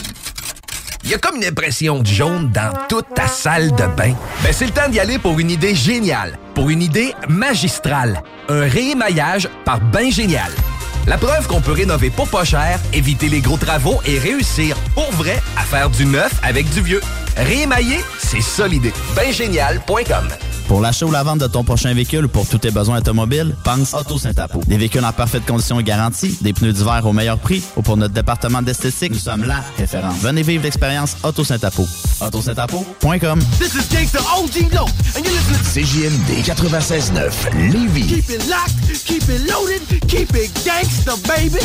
Il 1.05 1.11
y 1.11 1.13
a 1.13 1.19
comme 1.19 1.35
une 1.35 1.45
impression 1.45 1.99
de 1.99 2.07
jaune 2.07 2.49
dans 2.49 2.73
toute 2.89 3.05
ta 3.13 3.27
salle 3.27 3.69
de 3.69 3.85
bain. 3.95 4.15
Ben, 4.43 4.51
c'est 4.51 4.65
le 4.65 4.71
temps 4.71 4.89
d'y 4.89 4.99
aller 4.99 5.19
pour 5.19 5.39
une 5.39 5.51
idée 5.51 5.75
géniale, 5.75 6.35
pour 6.55 6.71
une 6.71 6.81
idée 6.81 7.13
magistrale. 7.29 8.23
Un 8.49 8.61
réémaillage 8.61 9.47
par 9.65 9.79
Bain 9.79 10.09
Génial. 10.09 10.51
La 11.05 11.19
preuve 11.19 11.45
qu'on 11.45 11.61
peut 11.61 11.73
rénover 11.73 12.09
pour 12.09 12.27
pas 12.27 12.43
cher, 12.43 12.79
éviter 12.91 13.29
les 13.29 13.41
gros 13.41 13.57
travaux 13.57 14.01
et 14.07 14.17
réussir 14.17 14.75
pour 14.95 15.11
vrai 15.11 15.39
à 15.55 15.61
faire 15.61 15.91
du 15.91 16.07
neuf 16.07 16.33
avec 16.41 16.67
du 16.71 16.81
vieux. 16.81 17.01
Réémailler, 17.36 17.99
c'est 18.19 18.41
ça 18.41 18.67
l'idée. 18.67 18.93
Baingénial.com 19.15 20.27
Pour 20.67 20.81
l'achat 20.81 21.05
ou 21.05 21.11
la 21.11 21.23
vente 21.23 21.39
de 21.39 21.47
ton 21.47 21.63
prochain 21.63 21.93
véhicule 21.93 22.25
ou 22.25 22.27
pour 22.27 22.47
tous 22.47 22.57
tes 22.57 22.71
besoins 22.71 22.99
automobiles, 22.99 23.55
pense 23.63 23.93
Auto 23.93 24.17
Saint-Apo. 24.17 24.61
Des 24.67 24.77
véhicules 24.77 25.03
en 25.03 25.11
parfaite 25.11 25.45
condition 25.45 25.79
et 25.79 25.83
garantie, 25.83 26.38
des 26.41 26.53
pneus 26.53 26.73
d'hiver 26.73 27.01
au 27.05 27.13
meilleur 27.13 27.38
prix 27.38 27.61
ou 27.75 27.81
pour 27.81 27.97
notre 27.97 28.13
département 28.13 28.61
d'esthétique, 28.61 29.11
nous 29.11 29.19
sommes 29.19 29.43
la 29.43 29.63
référence. 29.77 30.17
Venez 30.21 30.43
vivre 30.43 30.63
l'expérience 30.63 31.17
Auto 31.23 31.43
Saint-Apo. 31.43 31.88
AutoSaint-Apo.com 32.21 33.39
This 33.59 33.75
is 33.75 33.88
Gangsta 33.93 34.19
OG 34.19 34.73
Low, 34.73 34.86
and 35.15 35.23
you're 35.23 35.33
listening 35.33 35.83
CJMD 35.86 36.43
96.9 36.43 37.71
Lévis. 37.71 38.07
Keep 38.07 38.29
it 38.29 38.47
locked, 38.47 39.05
keep 39.05 39.23
it 39.29 39.51
loaded, 39.51 39.81
keep 40.07 40.33
it 40.36 40.51
gangsta, 40.63 41.15
baby. 41.27 41.59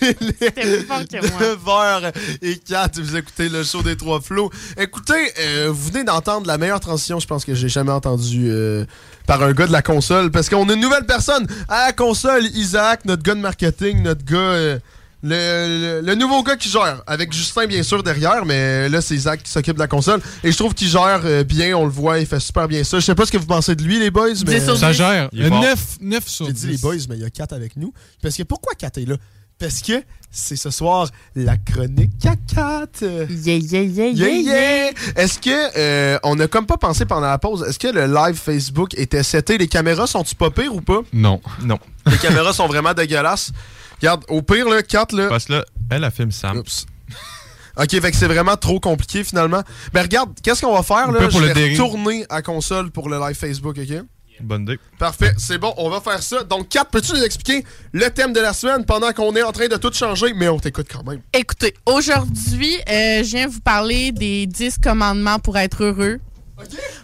C'était 0.00 0.50
plus 0.50 0.86
fort 0.86 1.02
que 1.10 1.64
moi. 1.64 2.00
9h 2.02 2.12
et 2.42 2.56
4, 2.56 3.00
vous 3.00 3.16
écoutez 3.16 3.48
le 3.48 3.62
show 3.62 3.82
des 3.82 3.96
trois 3.96 4.20
flots. 4.20 4.50
Écoutez, 4.76 5.32
euh, 5.40 5.68
vous 5.70 5.90
venez 5.90 6.04
d'entendre 6.04 6.46
la 6.46 6.58
meilleure 6.58 6.80
transition, 6.80 7.18
je 7.20 7.26
pense 7.26 7.44
que 7.44 7.54
j'ai 7.54 7.68
jamais 7.68 7.92
entendue 7.92 8.48
euh, 8.50 8.84
par 9.26 9.42
un 9.42 9.52
gars 9.52 9.66
de 9.66 9.72
la 9.72 9.82
console, 9.82 10.30
parce 10.30 10.48
qu'on 10.48 10.68
a 10.68 10.72
une 10.72 10.80
nouvelle 10.80 11.06
personne 11.06 11.46
à 11.68 11.86
la 11.86 11.92
console, 11.92 12.44
Isaac, 12.54 13.04
notre 13.04 13.22
gars 13.22 13.34
de 13.34 13.40
marketing, 13.40 14.02
notre 14.02 14.24
gars... 14.24 14.36
euh, 14.36 14.78
le, 15.22 16.00
le- 16.00 16.06
le 16.06 16.14
nouveau 16.14 16.42
gars 16.42 16.56
qui 16.56 16.68
gère, 16.68 17.02
avec 17.06 17.32
Justin 17.32 17.66
bien 17.66 17.82
sûr 17.82 18.02
derrière, 18.02 18.44
mais 18.46 18.88
là 18.88 19.00
c'est 19.00 19.14
Isaac 19.14 19.42
qui 19.42 19.50
s'occupe 19.50 19.74
de 19.74 19.80
la 19.80 19.88
console. 19.88 20.20
Et 20.44 20.52
je 20.52 20.56
trouve 20.56 20.74
qu'il 20.74 20.88
gère 20.88 21.22
euh, 21.24 21.44
bien, 21.44 21.76
on 21.76 21.84
le 21.84 21.90
voit, 21.90 22.18
il 22.20 22.26
fait 22.26 22.40
super 22.40 22.68
bien 22.68 22.84
ça. 22.84 22.98
Je 23.00 23.04
sais 23.04 23.14
pas 23.14 23.26
ce 23.26 23.32
que 23.32 23.38
vous 23.38 23.46
pensez 23.46 23.74
de 23.74 23.82
lui 23.82 23.98
les 23.98 24.10
boys, 24.10 24.28
mais... 24.46 24.60
Ça 24.60 24.92
gère. 24.92 25.28
Il 25.32 25.44
est 25.44 25.48
fort. 25.48 25.60
9, 25.62 25.86
9 26.00 26.28
sur 26.28 26.46
J'ai 26.46 26.52
10. 26.52 26.60
dit 26.60 26.72
les 26.72 26.78
boys, 26.78 26.94
mais 27.08 27.16
il 27.16 27.22
y 27.22 27.24
a 27.24 27.30
4 27.30 27.52
avec 27.52 27.76
nous. 27.76 27.92
Parce 28.22 28.36
que 28.36 28.42
pourquoi 28.44 28.74
4 28.74 28.98
est 28.98 29.06
là? 29.06 29.16
Parce 29.58 29.80
que 29.80 29.94
c'est 30.30 30.54
ce 30.54 30.70
soir 30.70 31.08
la 31.34 31.56
chronique 31.56 32.24
à 32.24 32.34
4. 32.54 33.02
Yeah, 33.02 33.56
yeah, 33.56 33.82
yeah, 33.82 34.08
Yeah, 34.10 34.28
yeah. 34.28 34.90
Est-ce 35.16 35.40
que 35.40 35.50
euh, 35.76 36.16
on 36.22 36.38
a 36.38 36.46
comme 36.46 36.66
pas 36.66 36.76
pensé 36.76 37.06
pendant 37.06 37.26
la 37.26 37.38
pause, 37.38 37.64
est-ce 37.68 37.78
que 37.80 37.88
le 37.88 38.06
live 38.06 38.36
Facebook 38.36 38.94
était 38.96 39.24
seté? 39.24 39.58
Les 39.58 39.66
caméras 39.66 40.06
sont-tu 40.06 40.36
pas 40.36 40.50
pires 40.50 40.72
ou 40.72 40.80
pas? 40.80 41.00
Non. 41.12 41.40
Non. 41.64 41.80
Les 42.06 42.18
caméras 42.18 42.52
sont 42.52 42.68
vraiment 42.68 42.94
dégueulasses. 42.94 43.50
Regarde, 44.00 44.24
au 44.28 44.42
pire, 44.42 44.68
là, 44.68 44.82
4, 44.82 45.12
là. 45.12 45.28
Parce 45.28 45.46
que 45.46 45.54
là, 45.54 45.64
elle 45.90 46.04
a 46.04 46.10
filmé 46.10 46.32
Sam. 46.32 46.62
Ok, 47.80 47.90
fait 47.90 48.10
que 48.10 48.16
c'est 48.16 48.26
vraiment 48.26 48.56
trop 48.56 48.80
compliqué 48.80 49.22
finalement. 49.22 49.62
Ben 49.92 50.02
regarde, 50.02 50.30
qu'est-ce 50.42 50.62
qu'on 50.62 50.74
va 50.74 50.82
faire 50.82 51.06
On 51.10 51.12
là? 51.12 51.28
pour 51.28 51.40
Je 51.40 51.46
le 51.46 51.52
vais 51.52 51.70
retourner 51.70 52.26
à 52.28 52.42
console 52.42 52.90
pour 52.90 53.08
le 53.08 53.20
live 53.20 53.36
Facebook, 53.36 53.78
ok? 53.78 54.02
Bonne 54.40 54.62
idée. 54.62 54.78
Parfait, 54.98 55.32
c'est 55.38 55.58
bon, 55.58 55.72
on 55.76 55.88
va 55.88 56.00
faire 56.00 56.22
ça. 56.22 56.42
Donc, 56.42 56.68
4, 56.68 56.90
peux-tu 56.90 57.12
nous 57.12 57.22
expliquer 57.22 57.64
le 57.92 58.08
thème 58.10 58.32
de 58.32 58.40
la 58.40 58.52
semaine 58.52 58.84
pendant 58.84 59.12
qu'on 59.12 59.34
est 59.34 59.42
en 59.42 59.52
train 59.52 59.68
de 59.68 59.76
tout 59.76 59.92
changer, 59.92 60.32
mais 60.34 60.48
on 60.48 60.58
t'écoute 60.58 60.86
quand 60.90 61.04
même. 61.08 61.20
Écoutez, 61.32 61.74
aujourd'hui, 61.86 62.76
euh, 62.88 63.22
je 63.24 63.36
viens 63.36 63.46
vous 63.48 63.60
parler 63.60 64.12
des 64.12 64.46
10 64.46 64.78
commandements 64.78 65.38
pour 65.38 65.56
être 65.56 65.82
heureux. 65.84 66.18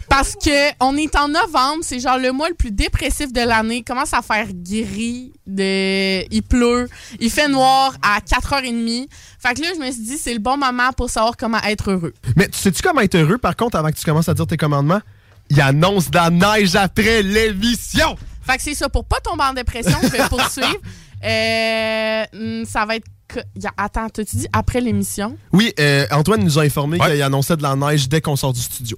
Parce 0.09 0.35
que 0.35 0.71
on 0.79 0.95
est 0.97 1.15
en 1.15 1.27
novembre, 1.27 1.79
c'est 1.81 1.99
genre 1.99 2.17
le 2.17 2.31
mois 2.31 2.49
le 2.49 2.55
plus 2.55 2.71
dépressif 2.71 3.31
de 3.33 3.41
l'année. 3.41 3.77
Il 3.77 3.83
commence 3.83 4.13
à 4.13 4.21
faire 4.21 4.47
gris, 4.51 5.33
de... 5.47 6.23
il 6.31 6.43
pleut, 6.43 6.87
il 7.19 7.29
fait 7.29 7.47
noir 7.47 7.95
à 8.01 8.19
4h30. 8.19 9.07
Fait 9.39 9.53
que 9.53 9.61
là, 9.61 9.67
je 9.75 9.79
me 9.79 9.91
suis 9.91 10.03
dit, 10.03 10.17
c'est 10.17 10.33
le 10.33 10.39
bon 10.39 10.57
moment 10.57 10.91
pour 10.93 11.09
savoir 11.09 11.35
comment 11.37 11.61
être 11.63 11.91
heureux. 11.91 12.13
Mais 12.35 12.47
tu 12.47 12.57
sais-tu 12.57 12.81
comment 12.81 13.01
être 13.01 13.15
heureux, 13.15 13.37
par 13.37 13.55
contre, 13.55 13.77
avant 13.77 13.89
que 13.89 13.97
tu 13.97 14.05
commences 14.05 14.29
à 14.29 14.33
dire 14.33 14.47
tes 14.47 14.57
commandements? 14.57 15.01
Il 15.49 15.61
annonce 15.61 16.09
de 16.09 16.15
la 16.15 16.29
neige 16.29 16.75
après 16.75 17.21
l'émission! 17.21 18.15
Fait 18.41 18.57
que 18.57 18.63
c'est 18.63 18.75
ça, 18.75 18.89
pour 18.89 19.05
pas 19.05 19.19
tomber 19.19 19.43
en 19.43 19.53
dépression, 19.53 19.97
je 20.01 20.07
vais 20.07 20.27
poursuivre. 20.29 20.77
Euh, 21.23 22.23
hum, 22.33 22.65
ça 22.65 22.85
va 22.85 22.97
être... 22.97 23.07
Attends, 23.77 24.09
t'as-tu 24.09 24.35
dit 24.35 24.47
après 24.53 24.79
l'émission? 24.79 25.35
Oui, 25.53 25.73
euh, 25.79 26.05
Antoine 26.11 26.43
nous 26.43 26.59
a 26.59 26.63
informé 26.63 26.99
qu'il 26.99 27.21
annonçait 27.23 27.57
de 27.57 27.63
la 27.63 27.75
neige 27.75 28.07
dès 28.07 28.21
qu'on 28.21 28.35
sort 28.35 28.53
du 28.53 28.61
studio. 28.61 28.95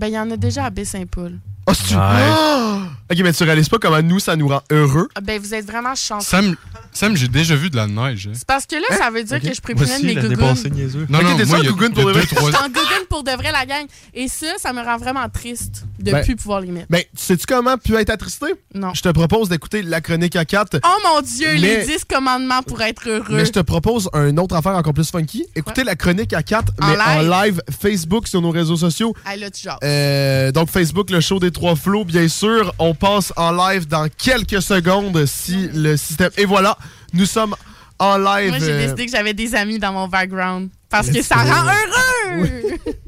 Ben, 0.00 0.06
il 0.06 0.14
y 0.14 0.18
en 0.18 0.30
a 0.30 0.36
déjà 0.38 0.64
à 0.64 0.70
Baie-Saint-Paul. 0.70 1.38
Ah, 1.70 1.74
c'est-tu- 1.74 1.94
Ah! 1.96 2.78
Ok, 3.12 3.18
mais 3.24 3.32
tu 3.32 3.42
réalises 3.42 3.68
pas 3.68 3.78
comment 3.80 4.00
nous, 4.02 4.20
ça 4.20 4.36
nous 4.36 4.46
rend 4.46 4.62
heureux? 4.70 5.08
Ah, 5.16 5.20
Ben, 5.20 5.40
vous 5.40 5.52
êtes 5.52 5.66
vraiment 5.66 5.96
chanceux. 5.96 6.28
Sam, 6.28 6.54
Sam 6.92 7.16
j'ai 7.16 7.26
déjà 7.26 7.56
vu 7.56 7.68
de 7.68 7.74
la 7.74 7.88
neige. 7.88 8.28
hein. 8.28 8.32
C'est 8.34 8.46
parce 8.46 8.66
que 8.66 8.76
là, 8.76 8.96
ça 8.96 9.10
veut 9.10 9.24
dire 9.24 9.40
que 9.40 9.46
je 9.52 9.60
aussi, 9.96 10.06
mes 10.06 10.14
gougounes. 10.14 10.36
passée. 10.36 10.70
Non, 11.08 11.18
t'es 11.18 11.44
Gougoune, 11.64 11.90
a 11.90 11.94
pour 11.94 12.04
de 12.06 12.12
vrai? 12.12 12.26
trois- 12.26 12.50
Je 12.52 12.56
suis 12.56 12.64
en 12.64 12.68
gougounes 12.68 13.06
pour 13.08 13.24
de 13.24 13.32
vrai, 13.32 13.50
la 13.50 13.66
gang. 13.66 13.84
Et 14.14 14.28
ça, 14.28 14.46
ça 14.58 14.72
me 14.72 14.80
rend 14.80 14.96
vraiment 14.96 15.28
triste 15.28 15.86
de 15.98 16.12
Ben- 16.12 16.22
plus 16.24 16.36
pouvoir 16.36 16.60
les 16.60 16.70
mettre. 16.70 16.86
Ben, 16.88 17.02
sais-tu 17.16 17.46
comment 17.46 17.76
pu 17.78 17.96
être 17.96 18.10
attristé? 18.10 18.46
Non. 18.76 18.94
Je 18.94 19.00
te 19.02 19.08
propose 19.08 19.48
d'écouter 19.48 19.82
la 19.82 20.00
chronique 20.00 20.36
à 20.36 20.44
4. 20.44 20.78
Oh 20.84 20.96
mon 21.12 21.20
Dieu, 21.20 21.48
Mais- 21.54 21.58
les 21.58 21.86
10 21.86 22.04
commandements 22.04 22.62
pour 22.62 22.80
être 22.80 23.08
heureux. 23.08 23.24
Mais 23.30 23.44
je 23.44 23.50
te 23.52 23.60
propose 23.60 24.08
un 24.12 24.36
autre 24.36 24.54
affaire 24.54 24.76
encore 24.76 24.94
plus 24.94 25.10
funky. 25.10 25.46
Écoutez 25.56 25.82
la 25.82 25.96
chronique 25.96 26.32
à 26.32 26.44
4, 26.44 26.72
En 26.80 26.86
mais 26.86 26.96
en 26.96 27.42
live? 27.42 27.60
Facebook 27.82 28.28
sur 28.28 28.40
nos 28.40 28.50
réseaux 28.52 28.76
sociaux. 28.76 29.14
Hey, 29.26 29.40
là, 29.40 29.50
tu. 29.50 29.66
Euh, 29.82 30.52
donc 30.52 30.70
Facebook, 30.70 31.10
le 31.10 31.20
show 31.20 31.40
des 31.40 31.50
trois 31.60 31.76
flots, 31.76 32.06
bien 32.06 32.26
sûr. 32.26 32.72
On 32.78 32.94
passe 32.94 33.34
en 33.36 33.52
live 33.52 33.86
dans 33.86 34.08
quelques 34.08 34.62
secondes 34.62 35.26
si 35.26 35.68
le 35.74 35.98
système... 35.98 36.30
Et 36.38 36.46
voilà, 36.46 36.78
nous 37.12 37.26
sommes 37.26 37.54
en 37.98 38.16
live. 38.16 38.48
Moi, 38.48 38.58
j'ai 38.60 38.72
euh, 38.72 38.84
décidé 38.84 39.04
que 39.04 39.12
j'avais 39.12 39.34
des 39.34 39.54
amis 39.54 39.78
dans 39.78 39.92
mon 39.92 40.08
background. 40.08 40.70
Parce 40.88 41.10
que 41.10 41.20
ça 41.20 41.36
rend 41.36 41.66
heureux! 41.66 42.78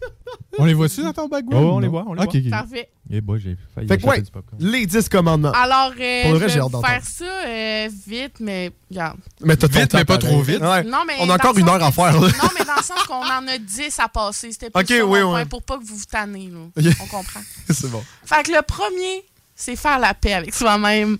On 0.58 0.64
les 0.64 0.74
voit-tu 0.74 1.02
dans 1.02 1.12
ton 1.12 1.28
background? 1.28 1.66
Oh, 1.66 1.74
on 1.76 1.78
les 1.80 1.88
voit, 1.88 2.04
on 2.06 2.12
les 2.14 2.24
voit. 2.24 2.34
ok. 2.34 2.50
Parfait. 2.50 2.88
Eh 3.10 3.20
boy, 3.20 3.40
j'ai 3.40 3.56
failli 3.74 3.88
Fait 3.88 3.98
que 3.98 4.06
ouais, 4.06 4.20
du 4.20 4.30
popcorn. 4.30 4.62
les 4.62 4.86
10 4.86 5.08
commandements. 5.08 5.52
Alors, 5.52 5.92
euh, 5.98 6.22
Pour 6.22 6.32
le 6.32 6.38
reste, 6.38 6.54
je 6.54 6.60
j'ai 6.60 6.60
vais 6.60 6.86
faire 6.86 7.04
ça 7.04 7.24
euh, 7.46 7.88
vite, 8.06 8.34
mais 8.40 8.70
regarde. 8.90 9.18
Mais 9.42 9.56
t'as 9.56 9.66
Vite, 9.66 9.92
mais 9.94 10.04
pas 10.04 10.18
pareil. 10.18 10.28
trop 10.32 10.42
vite. 10.42 10.60
Ouais. 10.60 10.84
Non, 10.84 10.98
mais 11.06 11.14
On 11.20 11.28
a 11.30 11.34
encore 11.34 11.56
une 11.58 11.68
heure 11.68 11.82
à 11.82 11.90
faire. 11.92 12.12
là. 12.20 12.28
Non, 12.28 12.48
mais 12.58 12.64
dans 12.64 12.76
le 12.76 12.82
sens 12.82 13.02
qu'on 13.06 13.14
en 13.16 13.48
a 13.48 13.58
10 13.58 13.98
à 13.98 14.08
passer. 14.08 14.52
C'était 14.52 14.70
plus 14.70 14.86
ça, 14.86 15.04
oui, 15.06 15.20
point, 15.22 15.46
pour 15.46 15.62
pas 15.62 15.78
que 15.78 15.84
vous 15.84 15.96
vous 15.96 16.04
tannez. 16.04 16.50
là. 16.50 16.90
On 17.02 17.06
comprend. 17.06 17.40
C'est 17.70 17.90
bon. 17.90 18.02
Fait 18.24 18.42
que 18.44 18.52
le 18.52 18.62
premier, 18.62 19.24
c'est 19.54 19.76
faire 19.76 19.98
la 19.98 20.14
paix 20.14 20.34
avec 20.34 20.54
soi-même. 20.54 21.18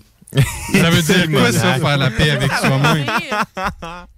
Ça 0.73 0.89
veut 0.89 1.01
dire 1.01 1.29
quoi, 1.31 1.51
ça, 1.51 1.75
faire 1.79 1.97
la 1.97 2.09
paix 2.09 2.31
avec 2.31 2.51
Ça 2.51 2.69
veut 2.69 2.79
soi-même? 2.79 3.05
dire 3.05 3.45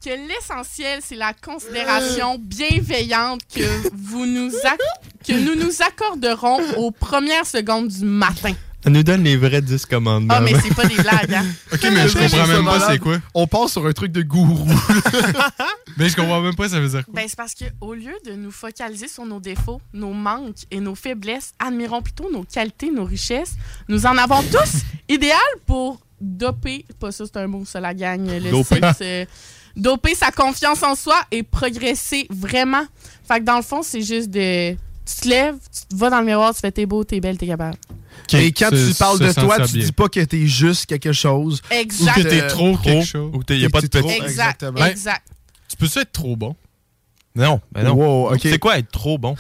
que 0.03 0.27
l'essentiel, 0.27 0.99
c'est 1.03 1.15
la 1.15 1.33
considération 1.33 2.37
bienveillante 2.39 3.41
que, 3.53 3.89
vous 3.93 4.25
nous 4.25 4.51
que 5.27 5.33
nous 5.33 5.55
nous 5.55 5.81
accorderons 5.81 6.59
aux 6.77 6.91
premières 6.91 7.45
secondes 7.45 7.87
du 7.87 8.05
matin. 8.05 8.53
Ça 8.86 8.91
nous 8.91 9.02
donne 9.02 9.24
les 9.24 9.36
vrais 9.36 9.64
10 9.64 9.84
commandements. 9.88 10.36
Ah, 10.38 10.41
mais 10.41 10.53
c'est 10.62 10.74
pas 10.76 10.86
des 10.86 10.94
blagues, 10.95 11.34
hein? 11.34 11.44
Ok, 11.74 11.82
mais 11.91 12.07
je 12.07 12.16
comprends 12.18 12.45
même 12.48 12.66
pas 12.66 12.80
c'est 12.88 12.99
quoi. 12.99 13.18
On 13.34 13.48
passe 13.48 13.72
sur 13.72 13.86
un 13.88 13.91
truc 13.94 14.12
de 14.12 14.22
gourou. 14.22 14.64
Mais 15.98 16.07
je 16.10 16.16
comprends 16.16 16.40
même 16.41 16.53
pas 16.56 16.70
ça 16.70 16.80
veut 16.80 16.90
dire 16.90 17.03
quoi. 17.06 17.14
Ben, 17.16 17.26
c'est 17.28 17.36
parce 17.36 17.56
que 17.56 17.64
au 17.82 17.94
lieu 17.95 18.14
de 18.28 18.34
nous 18.34 18.52
focaliser 18.52 19.07
sur 19.07 19.26
nos 19.26 19.40
défauts, 19.40 19.82
nos 19.94 20.12
manques 20.14 20.66
et 20.70 20.80
nos 20.80 20.94
faiblesses, 20.94 21.53
admirons 21.57 22.02
plutôt 22.03 22.30
nos 22.32 22.44
qualités, 22.44 22.91
nos 22.91 23.06
richesses. 23.06 23.56
Nous 23.88 24.06
en 24.06 24.18
avons 24.18 24.44
tous 24.52 24.82
idéal 25.10 25.40
pour 25.66 25.99
doper, 26.22 26.86
pas 26.99 27.12
ça 27.12 27.24
c'est 27.26 27.38
un 27.38 27.48
mot, 27.48 27.64
ça 27.66 27.80
la 27.80 27.94
gagne, 27.95 28.40
le 28.40 28.52
Doper. 28.52 28.76
site, 28.76 29.02
euh, 29.02 29.26
doper 29.76 30.14
sa 30.16 30.32
confiance 30.32 30.84
en 30.84 30.94
soi 30.95 31.20
et 31.32 31.41
progresser 31.44 32.28
vraiment. 32.30 32.84
Fait 33.28 33.40
que 33.40 33.45
dans 33.45 33.57
le 33.57 33.64
fond, 33.64 33.82
c'est 33.82 34.02
juste 34.03 34.30
de. 34.30 34.74
Tu 34.74 35.22
te 35.22 35.28
lèves, 35.28 35.56
tu 35.90 35.95
vas 35.98 36.10
dans 36.12 36.20
le 36.20 36.26
miroir, 36.26 36.53
tu 36.53 36.60
fais 36.60 36.72
t'es 36.72 36.86
beau, 36.86 37.03
t'es 37.03 37.20
belle, 37.20 37.38
t'es 37.38 37.48
capable. 37.48 37.78
Et 38.33 38.51
quand 38.51 38.69
tu 38.69 38.93
parles 38.97 39.19
de 39.19 39.31
toi, 39.31 39.65
tu 39.67 39.73
bien. 39.73 39.85
dis 39.85 39.91
pas 39.91 40.09
que 40.09 40.19
t'es 40.19 40.47
juste 40.47 40.85
quelque 40.87 41.13
chose. 41.13 41.61
Exact. 41.71 42.17
Ou 42.17 42.21
que 42.21 42.27
t'es 42.27 42.47
trop 42.47 42.77
quelque 42.77 43.05
chose. 43.05 43.31
Ou 43.33 43.41
il 43.49 43.59
n'y 43.59 43.65
a 43.65 43.69
pas 43.69 43.81
de 43.81 43.87
petit. 43.87 44.07
Exact. 44.07 44.25
Exactement. 44.29 44.85
Exact. 44.85 45.27
Tu 45.69 45.77
peux 45.77 45.87
ça 45.87 46.01
être 46.01 46.11
trop 46.11 46.35
bon? 46.35 46.55
Non, 47.35 47.59
ben 47.71 47.83
non. 47.83 47.93
Wow, 47.93 48.33
ok. 48.33 48.39
C'est 48.41 48.59
quoi 48.59 48.77
être 48.77 48.91
trop 48.91 49.17
bon? 49.17 49.35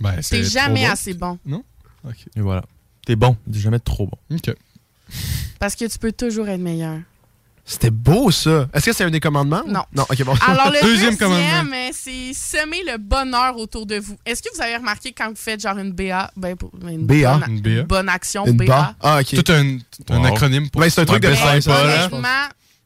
Ben, 0.00 0.20
c'est 0.22 0.38
T'es 0.38 0.44
jamais 0.44 0.86
bon. 0.86 0.92
assez 0.92 1.14
bon. 1.14 1.38
Ok. 2.04 2.16
Et 2.36 2.40
voilà. 2.40 2.64
T'es 3.06 3.16
bon, 3.16 3.36
t'es 3.52 3.58
jamais 3.58 3.78
trop 3.78 4.06
bon. 4.06 4.36
Ok. 4.36 4.54
Parce 5.58 5.76
que 5.76 5.84
tu 5.84 5.98
peux 5.98 6.12
toujours 6.12 6.48
être 6.48 6.60
meilleur. 6.60 7.00
C'était 7.66 7.90
beau, 7.90 8.30
ça. 8.30 8.68
Est-ce 8.74 8.84
que 8.86 8.92
c'est 8.92 9.04
un 9.04 9.10
des 9.10 9.20
commandements? 9.20 9.62
Non. 9.66 9.84
Non, 9.96 10.02
ok, 10.10 10.22
bon. 10.24 10.34
Alors, 10.46 10.66
le 10.70 10.72
Deuxième 10.82 11.12
deuxième, 11.12 11.16
commandement. 11.16 11.74
euh, 11.74 11.90
c'est 11.92 12.32
semer 12.34 12.82
le 12.86 12.98
bonheur 12.98 13.56
autour 13.56 13.86
de 13.86 13.96
vous. 13.98 14.16
Est-ce 14.26 14.42
que 14.42 14.48
vous 14.54 14.60
avez 14.60 14.76
remarqué 14.76 15.12
quand 15.12 15.30
vous 15.30 15.34
faites 15.36 15.62
genre 15.62 15.78
une 15.78 15.92
BA, 15.92 16.30
ben, 16.36 16.56
pour- 16.56 16.70
une, 16.86 17.06
BA? 17.06 17.38
bonne, 17.38 17.44
Une 17.48 17.60
BA. 17.62 17.82
bonne 17.84 18.08
action, 18.10 18.44
Une 18.46 18.56
BA? 18.58 18.94
Ah, 19.00 19.20
ok. 19.20 19.42
Tout 19.42 19.52
un, 19.52 19.78
tout 19.78 20.12
un 20.12 20.24
acronyme 20.24 20.68
pour 20.68 20.82
Ben, 20.82 20.90
c'est 20.90 21.00
un 21.00 21.04
truc 21.06 21.22
de 21.22 21.28
Ouais, 21.28 21.34
ben, 21.64 21.72
là. 21.72 22.04
Honnêtement, 22.06 22.28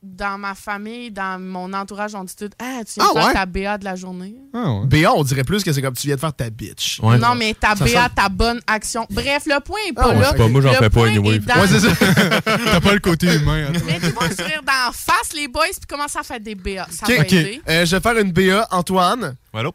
dans 0.02 0.38
ma 0.38 0.54
famille, 0.54 1.10
dans 1.10 1.40
mon 1.42 1.72
entourage, 1.72 2.14
on 2.14 2.22
dit 2.22 2.36
tout 2.36 2.48
Ah, 2.60 2.80
tu 2.86 2.94
viens 3.00 3.06
Ah, 3.10 3.14
de 3.14 3.18
faire 3.18 3.26
ouais? 3.28 3.32
ta 3.34 3.46
BA 3.46 3.78
de 3.78 3.84
la 3.84 3.96
journée. 3.96 4.36
Ah 4.54 4.72
ouais. 4.74 4.86
BA, 4.86 5.12
on 5.12 5.24
dirait 5.24 5.42
plus 5.44 5.64
que 5.64 5.72
c'est 5.72 5.82
comme 5.82 5.94
tu 5.94 6.06
viens 6.06 6.14
de 6.16 6.20
faire 6.20 6.32
ta 6.32 6.48
bitch. 6.50 7.00
Ouais. 7.02 7.18
Non, 7.18 7.34
mais 7.34 7.54
ta 7.54 7.74
Ça 7.74 7.84
BA, 7.84 8.08
ta 8.08 8.28
bonne 8.28 8.60
action. 8.66 9.06
Bref, 9.10 9.44
le 9.46 9.60
point 9.60 9.78
est 9.88 9.92
pas 9.92 10.02
Ah, 10.04 10.08
ouais, 10.10 10.20
là. 10.20 10.34
pas, 10.34 10.48
moi, 10.48 10.60
j'en 10.60 10.72
fais 10.74 10.78
pas 10.80 10.90
point 10.90 11.08
anyway. 11.08 11.40
dans- 11.40 11.54
Ouais, 11.60 11.66
c'est 11.66 11.80
ça. 11.80 12.40
T'as 12.44 12.80
pas 12.80 12.92
le 12.94 13.00
côté 13.00 13.26
humain. 13.34 13.66
hein. 13.68 13.72
Mettez-vous 13.86 14.20
un 14.20 14.30
sourire 14.30 14.62
d'en 14.64 14.92
face, 14.92 15.32
les 15.34 15.48
boys, 15.48 15.64
puis 15.70 15.86
commencez 15.88 16.18
à 16.18 16.22
faire 16.22 16.40
des 16.40 16.54
BA. 16.54 16.86
Ça 16.90 17.06
Ok, 17.08 17.16
va 17.16 17.24
aider. 17.24 17.60
Euh, 17.68 17.84
je 17.84 17.96
vais 17.96 18.00
faire 18.00 18.18
une 18.18 18.30
BA, 18.32 18.68
Antoine. 18.70 19.36
Allô? 19.52 19.74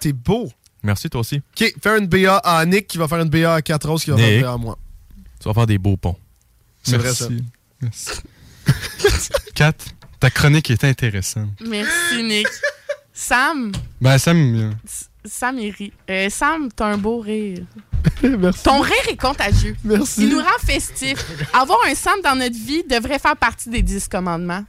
T'es 0.00 0.12
beau. 0.12 0.50
Merci, 0.82 1.08
toi 1.08 1.22
aussi. 1.22 1.40
Ok, 1.58 1.74
faire 1.82 1.96
une 1.96 2.06
BA 2.06 2.36
à 2.36 2.66
Nick 2.66 2.86
qui 2.86 2.98
va 2.98 3.08
faire 3.08 3.20
une 3.20 3.30
BA 3.30 3.54
à 3.54 3.62
4 3.62 3.88
Rose 3.88 4.04
qui 4.04 4.10
va 4.10 4.18
faire 4.18 4.26
Nick. 4.26 4.36
une 4.36 4.42
BA 4.42 4.52
à 4.52 4.56
moi. 4.58 4.76
Tu 5.40 5.48
vas 5.48 5.54
faire 5.54 5.66
des 5.66 5.78
beaux 5.78 5.96
ponts. 5.96 6.16
C'est 6.82 6.98
vrai, 6.98 7.14
ça. 7.14 7.28
Merci. 7.80 8.10
Kat, 9.54 9.72
ta 10.20 10.30
chronique 10.30 10.70
est 10.70 10.84
intéressante. 10.84 11.50
Merci, 11.66 12.22
Nick. 12.22 12.48
Sam, 13.12 13.70
Ben, 14.00 14.18
Sam, 14.18 14.36
euh, 14.56 14.70
Sam, 15.24 15.58
il 15.58 15.70
rit. 15.70 15.92
Euh, 16.10 16.28
Sam, 16.30 16.68
t'as 16.74 16.86
un 16.86 16.98
beau 16.98 17.20
rire. 17.20 17.64
Merci. 18.22 18.62
Ton 18.64 18.80
rire 18.80 19.08
est 19.08 19.16
contagieux. 19.20 19.76
Merci. 19.84 20.22
Il 20.24 20.30
nous 20.30 20.38
rend 20.40 20.58
festifs. 20.64 21.24
Avoir 21.52 21.78
un 21.88 21.94
Sam 21.94 22.14
dans 22.24 22.34
notre 22.34 22.56
vie 22.56 22.82
devrait 22.88 23.18
faire 23.20 23.36
partie 23.36 23.68
des 23.70 23.82
10 23.82 24.08
commandements. 24.08 24.64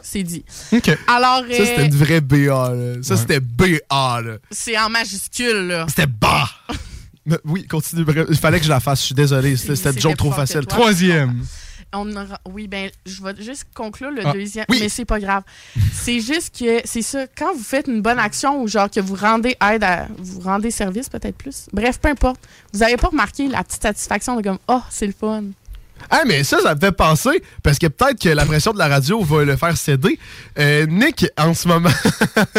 C'est 0.00 0.22
dit. 0.22 0.44
OK. 0.72 0.90
Alors, 1.08 1.42
Ça, 1.50 1.64
c'était 1.66 1.80
euh, 1.80 1.84
une 1.86 1.94
vraie 1.96 2.20
BA, 2.20 2.36
là. 2.74 2.94
Ça, 3.02 3.14
Ouais. 3.14 3.20
c'était 3.20 3.40
BA, 3.40 4.20
là. 4.22 4.36
c'est 4.50 4.78
en 4.78 4.88
majuscule, 4.90 5.66
là. 5.68 5.86
C'était 5.88 6.06
bas. 6.06 6.48
Mais 7.26 7.36
oui, 7.44 7.66
continue. 7.66 8.04
Il 8.30 8.36
fallait 8.36 8.58
que 8.58 8.64
je 8.64 8.70
la 8.70 8.80
fasse. 8.80 9.00
Je 9.00 9.06
suis 9.06 9.14
désolé. 9.14 9.56
C'était 9.56 9.90
une 9.90 9.98
joke 10.00 10.16
trop 10.16 10.32
facile. 10.32 10.60
toi. 10.66 10.78
troisième. 10.78 11.44
On 11.94 12.10
aura- 12.14 12.38
Oui, 12.46 12.68
ben, 12.68 12.90
je 13.06 13.22
vais 13.22 13.34
juste 13.42 13.64
conclure 13.74 14.10
le 14.10 14.20
Ah, 14.26 14.32
deuxième, 14.32 14.66
oui. 14.68 14.78
mais 14.80 14.88
c'est 14.90 15.04
pas 15.06 15.18
grave. 15.18 15.42
c'est 15.92 16.20
juste 16.20 16.58
que, 16.58 16.80
c'est 16.84 17.02
ça, 17.02 17.26
quand 17.36 17.54
vous 17.54 17.62
faites 17.64 17.86
une 17.88 18.02
bonne 18.02 18.18
action 18.18 18.62
ou 18.62 18.68
genre 18.68 18.90
que 18.90 19.00
vous 19.00 19.14
rendez 19.14 19.56
aide 19.72 19.82
à, 19.84 20.06
vous 20.18 20.40
rendez 20.40 20.70
service 20.70 21.08
peut-être 21.08 21.36
plus, 21.36 21.66
bref, 21.72 21.98
peu 21.98 22.08
importe, 22.10 22.40
vous 22.74 22.82
avez 22.82 22.96
pas 22.98 23.08
remarqué 23.08 23.48
la 23.48 23.64
petite 23.64 23.82
satisfaction 23.82 24.36
de 24.36 24.42
comme, 24.42 24.58
oh, 24.68 24.82
c'est 24.90 25.06
le 25.06 25.14
fun. 25.18 25.44
Ah, 26.10 26.22
mais 26.26 26.44
ça, 26.44 26.60
ça 26.60 26.74
me 26.76 26.80
fait 26.80 26.92
penser, 26.92 27.42
parce 27.62 27.78
que 27.78 27.86
peut-être 27.88 28.20
que 28.22 28.28
la 28.28 28.44
pression 28.46 28.72
de 28.72 28.78
la 28.78 28.86
radio 28.86 29.20
va 29.24 29.44
le 29.44 29.56
faire 29.56 29.76
céder. 29.76 30.16
Euh, 30.58 30.86
Nick, 30.86 31.26
en 31.36 31.54
ce 31.54 31.66
moment, 31.66 31.88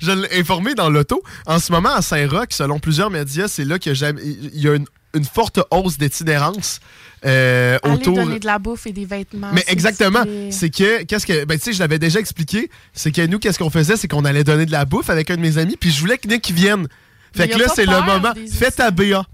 je 0.00 0.12
l'ai 0.12 0.38
informé 0.38 0.74
dans 0.74 0.88
l'auto, 0.90 1.22
en 1.46 1.58
ce 1.58 1.72
moment, 1.72 1.94
à 1.94 2.02
Saint-Roch, 2.02 2.48
selon 2.50 2.78
plusieurs 2.78 3.10
médias, 3.10 3.48
c'est 3.48 3.64
là 3.64 3.78
qu'il 3.78 3.90
y 3.90 3.92
a 3.92 3.94
jamais- 3.94 4.22
il 4.24 4.60
y 4.60 4.68
a 4.68 4.74
une, 4.74 4.86
une 5.14 5.24
forte 5.24 5.58
hausse 5.70 5.98
d'itinérance 5.98 6.80
euh, 7.26 7.78
autour... 7.84 8.16
donner 8.16 8.38
de 8.38 8.46
la 8.46 8.58
bouffe 8.58 8.86
et 8.86 8.92
des 8.92 9.04
vêtements. 9.04 9.50
Mais 9.52 9.64
exactement, 9.68 10.24
c'est 10.50 10.70
que 10.70 11.02
qu'est-ce 11.04 11.26
que 11.26 11.44
ben 11.44 11.58
tu 11.58 11.64
sais 11.64 11.72
je 11.72 11.80
l'avais 11.80 11.98
déjà 11.98 12.20
expliqué, 12.20 12.70
c'est 12.92 13.12
que 13.12 13.26
nous 13.26 13.38
qu'est-ce 13.38 13.58
qu'on 13.58 13.70
faisait, 13.70 13.96
c'est 13.96 14.08
qu'on 14.08 14.24
allait 14.24 14.44
donner 14.44 14.66
de 14.66 14.72
la 14.72 14.84
bouffe 14.84 15.10
avec 15.10 15.30
un 15.30 15.36
de 15.36 15.42
mes 15.42 15.58
amis, 15.58 15.76
puis 15.78 15.90
je 15.90 16.00
voulais 16.00 16.18
que 16.18 16.28
Nick 16.28 16.50
vienne. 16.50 16.88
Fait 17.34 17.46
Mais 17.46 17.48
que 17.48 17.58
là 17.58 17.66
c'est 17.74 17.86
le 17.86 18.00
moment, 18.00 18.32
fais 18.50 18.70
ta 18.70 18.90
BA. 18.90 19.24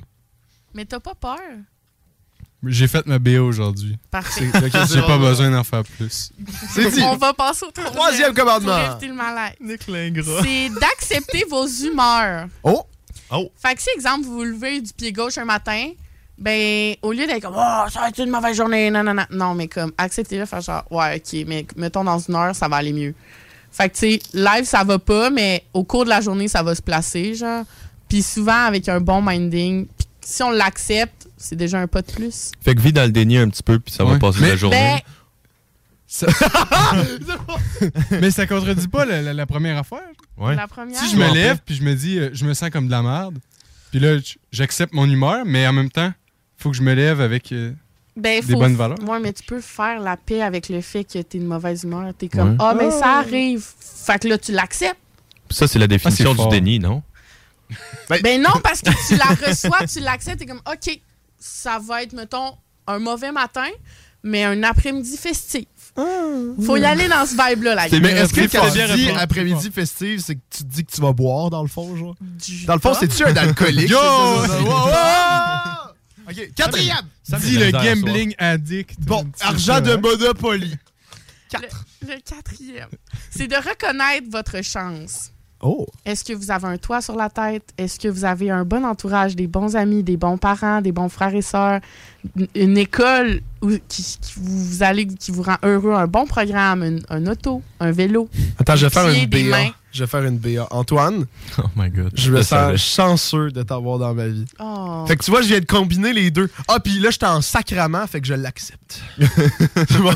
Mais 0.74 0.85
t'as 0.85 1.01
pas 1.01 1.14
peur? 1.14 1.39
J'ai 2.64 2.86
fait 2.86 3.05
ma 3.06 3.19
BA 3.19 3.43
aujourd'hui. 3.43 3.98
Parfait. 4.10 4.48
J'ai 4.89 5.02
pas 5.02 5.19
besoin 5.19 5.51
d'en 5.51 5.64
faire 5.64 5.82
plus. 5.82 6.31
C'est 6.70 6.90
dit. 6.93 7.02
On 7.02 7.16
va 7.16 7.32
passer 7.32 7.66
au 7.66 7.73
troisième, 7.73 7.94
Troisième 7.94 8.35
commandement. 8.35 8.98
C'est 9.01 10.69
d'accepter 10.81 11.44
vos 11.51 11.66
humeurs. 11.66 12.47
Oh, 12.62 12.86
Oh. 13.32 13.51
Fait 13.56 13.74
que 13.74 13.82
si, 13.82 13.89
exemple, 13.97 14.27
vous 14.27 14.35
vous 14.35 14.44
levez 14.44 14.81
du 14.82 14.93
pied 14.93 15.12
gauche 15.12 15.39
un 15.39 15.47
matin, 15.47 15.90
ben, 16.43 16.94
au 17.02 17.12
lieu 17.12 17.27
d'être 17.27 17.43
comme, 17.43 17.55
oh, 17.56 17.85
ça 17.90 18.01
va 18.01 18.09
être 18.09 18.19
une 18.19 18.31
mauvaise 18.31 18.56
journée, 18.56 18.90
non, 18.90 19.02
non, 19.05 19.14
non. 19.14 19.24
Non, 19.31 19.55
mais 19.55 19.69
comme, 19.69 19.93
acceptez-le, 19.97 20.44
faire 20.44 20.60
genre, 20.60 20.85
ouais, 20.90 21.16
ok, 21.24 21.44
mais 21.47 21.66
mettons 21.77 22.05
dans 22.05 22.19
une 22.19 22.35
heure, 22.35 22.55
ça 22.55 22.69
va 22.69 22.77
aller 22.77 22.93
mieux. 22.93 23.14
Fait 23.70 23.89
que, 23.89 23.94
tu 23.94 24.01
sais, 24.01 24.19
live, 24.35 24.64
ça 24.64 24.85
va 24.85 24.98
pas, 24.98 25.31
mais 25.31 25.64
au 25.73 25.85
cours 25.85 26.05
de 26.05 26.10
la 26.10 26.20
journée, 26.20 26.48
ça 26.48 26.62
va 26.62 26.74
se 26.74 26.82
placer, 26.82 27.35
genre. 27.35 27.64
Puis 28.09 28.23
souvent, 28.23 28.66
avec 28.66 28.89
un 28.89 29.01
bon 29.01 29.23
minding, 29.23 29.86
puis 29.86 30.06
si 30.20 30.43
on 30.43 30.51
l'accepte, 30.51 31.28
c'est 31.39 31.56
déjà 31.56 31.78
un 31.81 31.86
pas 31.86 32.02
de 32.02 32.12
plus. 32.12 32.51
Fait 32.60 32.74
que 32.74 32.81
vis 32.82 32.93
dans 32.93 33.05
le 33.05 33.10
déni 33.12 33.39
un 33.39 33.48
petit 33.48 33.62
peu, 33.62 33.78
puis 33.78 33.94
ça 33.94 34.05
va 34.05 34.19
passer 34.19 34.40
Mais- 34.43 34.48
la 34.51 34.56
journée. 34.56 34.77
Ben, 34.77 35.01
Ça- 36.06 36.27
Mais 38.20 38.31
ça 38.31 38.47
contredit 38.47 38.89
pas 38.89 39.05
la, 39.06 39.23
la- 39.23 39.32
la 39.32 39.47
première 39.47 39.78
affaire. 39.78 40.01
ouais. 40.36 40.55
la 40.55 40.69
première? 40.69 40.98
Si 40.98 41.09
je 41.10 41.16
me 41.16 41.32
lève 41.32 41.59
puis 41.64 41.74
je 41.74 41.82
me 41.82 41.94
dis, 41.94 42.19
euh, 42.19 42.31
je 42.32 42.44
me 42.44 42.52
sens 42.55 42.69
comme 42.70 42.86
de 42.86 42.90
la 42.90 43.02
merde, 43.02 43.39
puis 43.90 44.01
là, 44.01 44.16
j'accepte 44.51 44.93
mon 44.93 45.09
humeur, 45.09 45.44
mais 45.47 45.66
en 45.66 45.73
même 45.73 45.90
temps, 45.90 46.12
faut 46.63 46.71
que 46.71 46.77
je 46.77 46.83
me 46.83 46.95
lève 46.95 47.21
avec. 47.21 47.53
euh, 47.53 47.73
Ben, 48.17 48.43
Des 48.45 48.53
faut- 48.53 48.59
bonnes 48.59 48.77
valeurs. 48.77 48.99
Ouais, 49.09 49.19
mais 49.21 49.33
tu 49.33 49.43
peux 49.43 49.61
faire 49.61 49.99
la 50.01 50.17
paix 50.19 50.43
avec 50.43 50.69
le 50.69 50.81
fait 50.83 51.05
que 51.05 51.19
t'es 51.23 51.39
de 51.39 51.45
mauvaise 51.47 51.83
humeur. 51.85 52.13
T'es 52.17 52.29
comme, 52.29 52.51
Ouais. 52.51 52.57
ah, 52.61 52.75
ben, 52.75 52.91
ça 52.91 53.19
arrive. 53.19 53.65
Fait 53.81 54.19
que 54.21 54.29
là, 54.29 54.37
tu 54.39 54.53
l'acceptes. 54.53 54.99
Ça, 55.51 55.67
c'est 55.67 55.79
la 55.79 55.87
définition 55.87 56.33
Ah, 56.33 56.37
c'est 56.39 56.45
du 56.45 56.61
déni, 56.61 56.79
non? 56.79 57.03
Ben 58.23 58.41
non, 58.43 58.51
parce 58.63 58.83
que 58.83 58.91
tu 59.09 59.17
la 59.17 59.25
reçois, 59.49 59.87
tu 59.87 60.01
l'acceptes, 60.01 60.39
t'es 60.41 60.47
comme, 60.47 60.61
OK, 60.71 61.01
ça 61.39 61.79
va 61.79 62.03
être, 62.03 62.13
mettons, 62.13 62.53
un 62.87 62.99
mauvais 62.99 63.33
matin, 63.33 63.69
mais 64.23 64.45
un 64.45 64.63
après-midi 64.63 65.17
festif. 65.17 65.65
Faut 65.97 66.77
y 66.77 66.85
aller 66.85 67.09
dans 67.09 67.25
ce 67.27 67.33
vibe-là, 67.33 67.75
la 67.75 67.89
Mais 67.99 68.11
est-ce 68.13 68.33
que 68.35 68.41
quand 68.43 68.71
tu 68.71 68.95
dis 68.97 69.11
après-midi 69.11 69.71
festive, 69.71 70.21
c'est 70.21 70.35
que 70.37 70.41
tu 70.51 70.65
te 70.65 70.69
dis 70.69 70.85
que 70.85 70.93
tu 70.93 71.01
vas 71.01 71.13
boire 71.13 71.49
dans 71.51 71.63
le 71.63 71.69
fond, 71.69 71.97
genre? 71.97 72.15
Du 72.21 72.67
Dans 72.67 72.75
le 72.75 72.81
fond, 72.81 72.93
c'est-tu 72.93 73.25
un 73.25 73.35
alcoolique? 73.37 73.89
Yo! 73.91 73.99
Ok, 76.28 76.51
quatrième! 76.55 76.97
Ça, 77.23 77.39
j'ai 77.43 77.59
le 77.59 77.70
gambling 77.73 78.35
addict. 78.39 78.94
Bon, 79.01 79.27
C'est 79.36 79.44
argent 79.44 79.81
de? 79.81 79.97
Monopoly. 79.97 80.77
Le, 81.55 82.09
le 82.15 82.20
quatrième, 82.20 82.89
c'est 83.31 83.47
de 83.47 83.57
reconnaître 83.57 84.27
votre 84.31 84.62
chance. 84.62 85.31
Oh! 85.61 85.86
Est-ce 86.05 86.24
que 86.24 86.32
vous 86.32 86.51
avez 86.51 86.66
un 86.66 86.77
toit 86.78 87.01
sur 87.03 87.15
la 87.15 87.28
tête? 87.31 87.73
Est-ce 87.78 88.01
que 88.01 88.09
vous 88.09 88.24
avez 88.24 88.51
un 88.51 88.65
bon 88.65 88.85
entourage, 88.85 89.36
des 89.36 89.47
bons 89.47 89.77
amis, 89.77 90.03
des 90.03 90.16
bons 90.16 90.39
parents, 90.39 90.81
des 90.81 90.90
bons 90.93 91.09
frères 91.09 91.35
et 91.35 91.43
sœurs, 91.43 91.81
une- 92.57 92.78
école 92.78 93.43
où- 93.61 93.70
qui, 93.86 94.03
qui 94.03 94.32
vous, 94.39 94.82
allez, 94.82 95.07
qui 95.07 95.31
vous 95.31 95.43
rend 95.43 95.59
heureux, 95.62 95.93
un 95.94 96.07
bon 96.09 96.27
programme, 96.27 96.82
une- 96.82 97.03
un 97.11 97.27
auto, 97.27 97.62
un 97.78 97.93
vélo? 97.93 98.28
Attends, 98.59 98.74
je 98.77 98.86
vais 98.86 98.90
faire 98.90 99.09
une 99.09 99.27
BA. 99.27 99.73
Je 99.93 100.02
vais 100.05 100.06
faire 100.06 100.24
une 100.24 100.39
BA. 100.39 100.66
Antoine, 100.70 101.27
Oh 101.59 101.62
my 101.77 101.90
god. 101.90 102.12
je 102.14 102.31
me 102.31 102.39
sens 102.40 102.48
savais. 102.48 102.78
chanceux 102.78 103.51
de 103.51 103.62
t'avoir 103.62 103.98
dans 103.98 104.14
ma 104.14 104.27
vie. 104.28 104.44
Oh. 104.59 105.05
Fait 105.06 105.16
que 105.16 105.23
tu 105.24 105.31
vois, 105.31 105.43
je 105.43 105.48
viens 105.48 105.60
de 105.60 105.66
combiner 105.66 106.12
les 106.12 106.31
deux. 106.31 106.48
Ah, 106.69 106.81
puis 106.81 106.98
là, 106.98 107.10
j'étais 107.10 107.27
en 107.27 107.40
sacrament, 107.43 108.06
fait 108.06 108.20
que 108.23 108.27
je 108.27 108.35
l'accepte. 108.35 109.01
C'est 109.19 109.27
bon. 109.98 110.12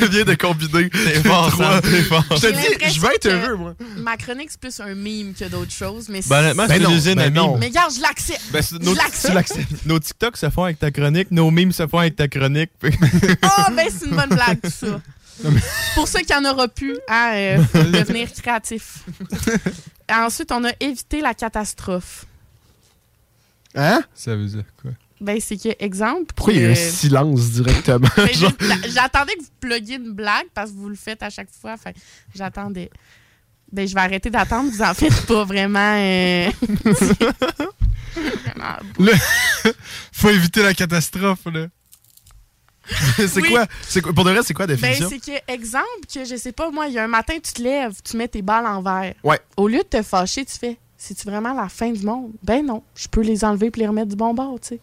je 0.00 0.06
viens 0.06 0.24
de 0.24 0.34
combiner. 0.34 0.90
T'es 0.90 1.22
fort. 1.22 1.50
Je 1.50 2.36
te 2.36 2.40
J'ai 2.40 2.52
dis, 2.52 2.58
l'impression 2.70 2.88
je 2.94 3.00
vais 3.00 3.14
être 3.14 3.26
heureux, 3.26 3.56
moi. 3.56 3.74
Ma 3.98 4.16
chronique, 4.16 4.48
c'est 4.50 4.60
plus 4.60 4.80
un 4.80 4.94
meme 4.94 5.34
que 5.38 5.48
d'autres 5.48 5.72
choses, 5.72 6.08
mais 6.08 6.20
Ben, 6.28 6.38
honnêtement, 6.40 6.66
Ben 6.66 6.82
c'est 6.84 6.92
usine 6.92 7.14
ben 7.14 7.26
à 7.26 7.30
non. 7.30 7.50
mimes. 7.52 7.60
Mais 7.60 7.66
regarde, 7.68 7.92
je 7.94 8.00
l'accepte. 8.02 8.42
Ben, 8.52 8.62
c'est- 8.62 8.74
Je 8.80 8.84
nos, 8.84 8.94
l'accepte. 8.94 9.86
nos 9.86 9.98
TikTok 10.00 10.36
se 10.36 10.50
font 10.50 10.64
avec 10.64 10.78
ta 10.80 10.90
chronique, 10.90 11.30
nos 11.30 11.50
memes 11.50 11.72
se 11.72 11.86
font 11.86 11.98
avec 11.98 12.16
ta 12.16 12.26
chronique. 12.28 12.70
Ah, 13.42 13.68
ben 13.74 13.86
c'est 13.88 14.06
une 14.06 14.16
bonne 14.16 14.28
blague, 14.30 14.60
tout 14.62 14.70
ça. 14.70 15.00
C'est 15.42 15.94
pour 15.94 16.08
ça 16.08 16.20
qu'il 16.22 16.36
n'y 16.38 16.46
en 16.46 16.50
aura 16.52 16.68
plus 16.68 16.96
à 17.08 17.32
euh, 17.34 17.62
faut 17.64 17.82
devenir 17.90 18.32
créatif. 18.32 19.04
Ensuite, 20.10 20.50
on 20.52 20.64
a 20.64 20.70
évité 20.80 21.20
la 21.20 21.34
catastrophe. 21.34 22.26
Hein? 23.74 24.02
Ça 24.14 24.34
veut 24.36 24.46
dire 24.46 24.64
quoi? 24.80 24.90
Ben, 25.20 25.38
c'est 25.40 25.56
que, 25.58 25.68
exemple. 25.84 26.32
Pourquoi 26.34 26.54
il 26.54 26.62
y 26.62 26.64
a 26.64 26.70
un 26.70 26.74
silence 26.74 27.50
directement? 27.50 28.08
Ben, 28.16 28.32
Genre- 28.32 28.52
j'ai- 28.58 28.90
J'attendais 28.90 29.34
que 29.34 29.42
vous 29.42 29.48
pluguiez 29.60 29.96
une 29.96 30.12
blague 30.12 30.46
parce 30.54 30.70
que 30.70 30.76
vous 30.76 30.88
le 30.88 30.96
faites 30.96 31.22
à 31.22 31.28
chaque 31.30 31.50
fois. 31.50 31.76
Que 31.76 31.90
j'attendais. 32.34 32.90
Ben, 33.70 33.86
je 33.86 33.94
vais 33.94 34.00
arrêter 34.00 34.30
d'attendre. 34.30 34.70
Vous 34.72 34.82
en 34.82 34.94
faites 34.94 35.26
pas 35.26 35.44
vraiment. 35.44 35.94
euh, 35.96 36.50
vraiment 38.14 38.76
Le- 38.98 39.12
Faut 40.12 40.30
éviter 40.30 40.62
la 40.62 40.74
catastrophe, 40.74 41.44
là. 41.52 41.66
c'est 43.16 43.36
Oui. 43.40 43.50
quoi? 43.50 43.66
Quoi? 44.02 44.12
Pour 44.12 44.24
de 44.24 44.30
vrai, 44.30 44.40
c'est 44.44 44.54
quoi 44.54 44.66
la 44.66 44.74
Ben, 44.76 44.80
définition? 44.90 45.08
c'est 45.10 45.18
que, 45.32 45.52
exemple, 45.52 45.84
que 46.12 46.24
je 46.24 46.36
sais 46.36 46.52
pas, 46.52 46.70
moi, 46.70 46.86
il 46.88 46.94
y 46.94 46.98
a 46.98 47.04
un 47.04 47.08
matin, 47.08 47.34
tu 47.42 47.52
te 47.52 47.62
lèves, 47.62 47.94
tu 48.02 48.16
mets 48.16 48.28
tes 48.28 48.42
balles 48.42 48.66
en 48.66 48.82
verre. 48.82 49.14
Ouais. 49.24 49.38
Au 49.56 49.68
lieu 49.68 49.78
de 49.78 49.82
te 49.98 50.02
fâcher, 50.02 50.44
tu 50.44 50.56
fais, 50.58 50.76
c'est-tu 50.96 51.26
vraiment 51.28 51.54
la 51.54 51.68
fin 51.68 51.90
du 51.90 52.04
monde? 52.04 52.30
Ben 52.42 52.64
non, 52.64 52.82
je 52.94 53.08
peux 53.08 53.22
les 53.22 53.44
enlever 53.44 53.66
et 53.74 53.78
les 53.78 53.86
remettre 53.86 54.08
du 54.08 54.16
bon 54.16 54.34
bord, 54.34 54.58
tu 54.60 54.68
sais. 54.68 54.80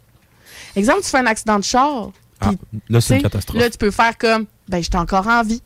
Exemple, 0.76 1.02
tu 1.04 1.10
fais 1.10 1.18
un 1.20 1.26
accident 1.28 1.60
de 1.60 1.64
char. 1.64 2.12
Ah, 2.40 2.50
puis, 2.50 2.80
là, 2.90 3.02
c'est 3.02 3.16
une 3.18 3.24
catastrophe. 3.24 3.60
Là, 3.60 3.70
tu 3.70 3.78
peux 3.78 3.92
faire 3.92 4.18
comme, 4.18 4.46
ben, 4.68 4.82
j'étais 4.82 4.98
encore 4.98 5.28
en 5.28 5.44
vie. 5.44 5.62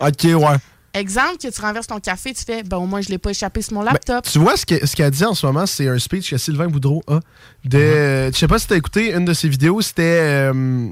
ok, 0.00 0.24
ouais. 0.24 0.56
Exemple, 0.94 1.36
que 1.42 1.48
tu 1.48 1.60
renverses 1.60 1.86
ton 1.88 2.00
café, 2.00 2.32
tu 2.32 2.42
fais, 2.42 2.62
ben, 2.62 2.78
au 2.78 2.86
moins, 2.86 3.02
je 3.02 3.10
l'ai 3.10 3.18
pas 3.18 3.28
échappé 3.30 3.60
sur 3.60 3.74
mon 3.74 3.80
Ben, 3.84 3.92
laptop. 3.92 4.24
tu 4.24 4.38
vois, 4.38 4.56
ce 4.56 4.64
que- 4.64 4.86
ce 4.86 4.96
qu'elle 4.96 5.10
dit 5.10 5.24
en 5.26 5.34
ce 5.34 5.44
moment, 5.44 5.66
c'est 5.66 5.86
un 5.88 5.98
speech 5.98 6.30
que 6.30 6.38
Sylvain 6.38 6.68
Boudreau 6.68 7.02
a. 7.06 7.20
De, 7.64 7.78
Uh-huh. 7.78 8.32
Je 8.32 8.38
sais 8.38 8.48
pas 8.48 8.58
si 8.58 8.66
t'as 8.66 8.76
écouté 8.76 9.12
une 9.12 9.26
de 9.26 9.34
ses 9.34 9.48
vidéos, 9.48 9.80
c'était. 9.82 10.02
euh, 10.52 10.88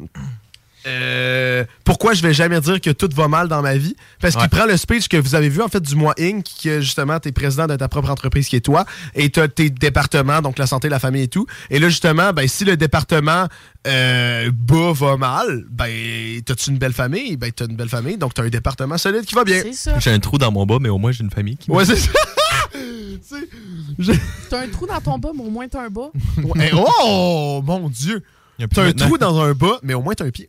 euh, 0.87 1.65
pourquoi 1.85 2.15
je 2.15 2.23
vais 2.23 2.35
jamais 2.35 2.61
dire 2.61 2.81
que 2.81 2.91
tout 2.91 3.09
va 3.15 3.29
mal 3.29 3.49
dans 3.49 3.63
ma 3.63 3.77
vie? 3.77 3.97
Parce 4.21 4.37
qu'il 4.37 4.49
prend 4.49 4.67
le 4.67 4.77
speech 4.77 5.09
que 5.09 5.17
vous 5.17 5.35
avez 5.35 5.49
vu 5.49 5.63
en 5.63 5.69
fait 5.69 5.81
du 5.81 5.95
mois 5.95 6.15
Inc 6.19 6.45
que 6.63 6.81
justement 6.81 7.19
t'es 7.21 7.33
président 7.33 7.67
de 7.67 7.77
ta 7.77 7.89
propre 7.89 8.11
entreprise 8.11 8.49
qui 8.49 8.57
est 8.57 8.61
toi 8.61 8.85
et 9.15 9.31
t'as 9.31 9.49
tes 9.49 9.71
départements 9.71 10.43
donc 10.43 10.59
la 10.59 10.67
santé 10.67 10.89
la 10.89 10.99
famille 10.99 11.23
et 11.23 11.29
tout 11.29 11.47
et 11.71 11.79
là 11.79 11.89
justement 11.89 12.33
ben 12.33 12.47
si 12.47 12.65
le 12.65 12.77
département 12.77 13.49
euh, 13.87 14.51
bas 14.53 14.93
va 14.93 15.17
mal 15.17 15.65
ben 15.71 16.41
t'as-tu 16.45 16.71
une 16.71 16.79
belle 16.79 16.93
famille? 16.93 17.37
Ben 17.37 17.51
t'as 17.53 17.67
une 17.67 17.77
belle 17.77 17.89
famille 17.89 18.17
donc 18.17 18.35
t'as 18.35 18.45
un 18.45 18.49
département 18.49 18.99
solide 18.99 19.25
qui 19.25 19.35
va 19.35 19.45
bien. 19.45 19.63
J'ai 20.01 20.11
un 20.11 20.19
trou 20.19 20.39
dans 20.39 20.53
mon 20.53 20.67
bas, 20.67 20.79
mais 20.81 20.89
au 20.91 20.99
moins 20.99 21.13
j'ai 21.13 21.25
une 21.25 21.31
famille 21.31 21.57
qui. 21.57 21.71
ouais 21.71 21.85
c'est 21.85 21.97
ça 21.97 22.11
T'as 24.51 24.61
un 24.63 24.69
trou 24.69 24.87
dans 24.87 25.01
ton 25.01 25.19
bas, 25.19 25.31
mais 25.35 25.43
au 25.45 25.51
moins, 25.51 25.69
t'as 25.69 25.85
un 25.85 25.89
bas. 25.89 26.11
Ouais, 26.43 26.71
oh 26.75 27.63
mon 27.65 27.89
dieu 27.89 28.23
T'as 28.59 28.83
un 28.83 28.87
maintenant. 28.87 29.07
trou 29.07 29.19
dans 29.19 29.41
un 29.41 29.53
bas, 29.53 29.79
mais 29.83 29.95
au 29.95 30.03
moins 30.03 30.15
t'as 30.15 30.25
un 30.27 30.31
pied. 30.31 30.49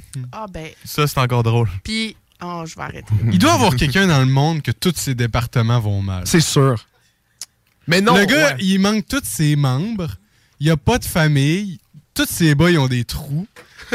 Ah, 0.32 0.46
ben. 0.50 0.68
Ça, 0.84 1.06
c'est 1.06 1.18
encore 1.18 1.42
drôle. 1.42 1.68
Puis, 1.84 2.16
oh, 2.42 2.64
je 2.66 2.74
vais 2.74 2.82
arrêter. 2.82 3.12
Il 3.32 3.38
doit 3.38 3.50
y 3.52 3.54
avoir 3.54 3.76
quelqu'un 3.76 4.06
dans 4.06 4.20
le 4.20 4.26
monde 4.26 4.62
que 4.62 4.70
tous 4.70 4.94
ses 4.96 5.14
départements 5.14 5.80
vont 5.80 6.02
mal. 6.02 6.22
C'est 6.26 6.40
sûr. 6.40 6.84
Mais 7.86 8.00
non. 8.00 8.16
Le 8.16 8.24
gars, 8.24 8.54
ouais. 8.54 8.56
il 8.60 8.78
manque 8.78 9.06
tous 9.08 9.22
ses 9.24 9.56
membres. 9.56 10.16
Il 10.60 10.70
a 10.70 10.76
pas 10.76 10.98
de 10.98 11.04
famille. 11.04 11.78
Tous 12.14 12.28
ses 12.28 12.54
bas, 12.54 12.70
ils 12.70 12.78
ont 12.78 12.88
des 12.88 13.04
trous. 13.04 13.46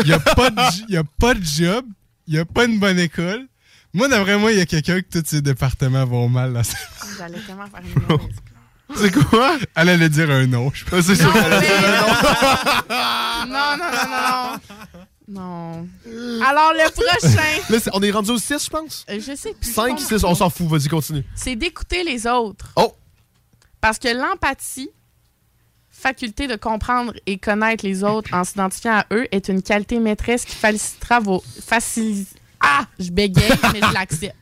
Il 0.04 0.12
a 0.14 0.20
pas 0.20 0.50
de, 0.50 0.62
j- 0.74 0.86
il 0.90 0.98
a 0.98 1.04
pas 1.04 1.34
de 1.34 1.44
job. 1.44 1.86
Il 2.28 2.38
a 2.40 2.46
pas 2.46 2.66
une 2.66 2.80
bonne 2.80 3.00
école. 3.00 3.48
Moi, 3.94 4.08
d'après 4.10 4.38
moi, 4.38 4.52
il 4.52 4.58
y 4.58 4.62
a 4.62 4.66
quelqu'un 4.66 5.02
que 5.02 5.20
tous 5.20 5.24
ses 5.28 5.42
départements 5.42 6.06
vont 6.06 6.28
mal. 6.28 6.52
Là. 6.54 6.62
J'allais 7.18 7.40
tellement 7.40 7.66
faire 7.68 7.82
une 7.84 8.04
mauvaise 8.08 8.36
C'est 8.96 9.12
quoi? 9.12 9.58
Elle 9.76 9.90
allait 9.90 10.10
dire 10.10 10.30
un 10.30 10.46
nom. 10.46 10.70
je 10.74 10.84
pense. 10.86 11.06
C'est 11.06 11.16
sûr 11.16 11.32
qu'elle 11.32 11.50
non, 11.50 13.48
non, 13.48 13.78
non, 13.78 14.10
non. 14.10 14.60
Non. 15.28 15.88
Alors, 16.46 16.72
le 16.74 16.90
prochain. 16.92 17.62
Là, 17.70 17.78
on 17.94 18.02
est 18.02 18.12
rendu 18.12 18.32
au 18.32 18.38
6, 18.38 18.64
je 18.66 18.70
pense. 18.70 19.06
euh, 19.10 19.20
Je 19.20 19.36
sais 19.36 19.54
plus. 19.54 19.74
5, 19.74 20.00
6, 20.00 20.24
on 20.24 20.34
s'en 20.36 20.50
fout. 20.50 20.68
Vas-y, 20.68 20.88
continue. 20.88 21.26
C'est 21.36 21.58
d'écouter 21.58 22.04
les 22.06 22.26
autres. 22.28 22.72
Oh! 22.78 22.96
Parce 23.82 24.00
que 24.00 24.08
l'empathie, 24.08 24.90
faculté 25.90 26.48
de 26.48 26.56
comprendre 26.56 27.14
et 27.26 27.38
connaître 27.38 27.86
les 27.86 28.06
autres 28.06 28.34
en 28.34 28.46
s'identifiant 28.46 29.00
à 29.00 29.06
eux, 29.12 29.28
est 29.32 29.50
une 29.50 29.62
qualité 29.62 30.00
maîtresse 30.00 30.46
qui 30.46 30.56
facilitera 30.56 31.20
vos. 31.20 31.44
Ah! 32.62 32.86
Je 32.98 33.12
bégaye, 33.12 33.52
mais 33.74 33.82
je 33.82 33.94
l'accepte. 33.94 34.38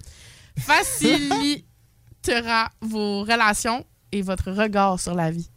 Facilitera 0.60 2.70
vos 2.82 3.24
relations 3.24 3.84
et 4.12 4.22
votre 4.22 4.52
regard 4.52 5.00
sur 5.00 5.16
la 5.16 5.32
vie. 5.32 5.50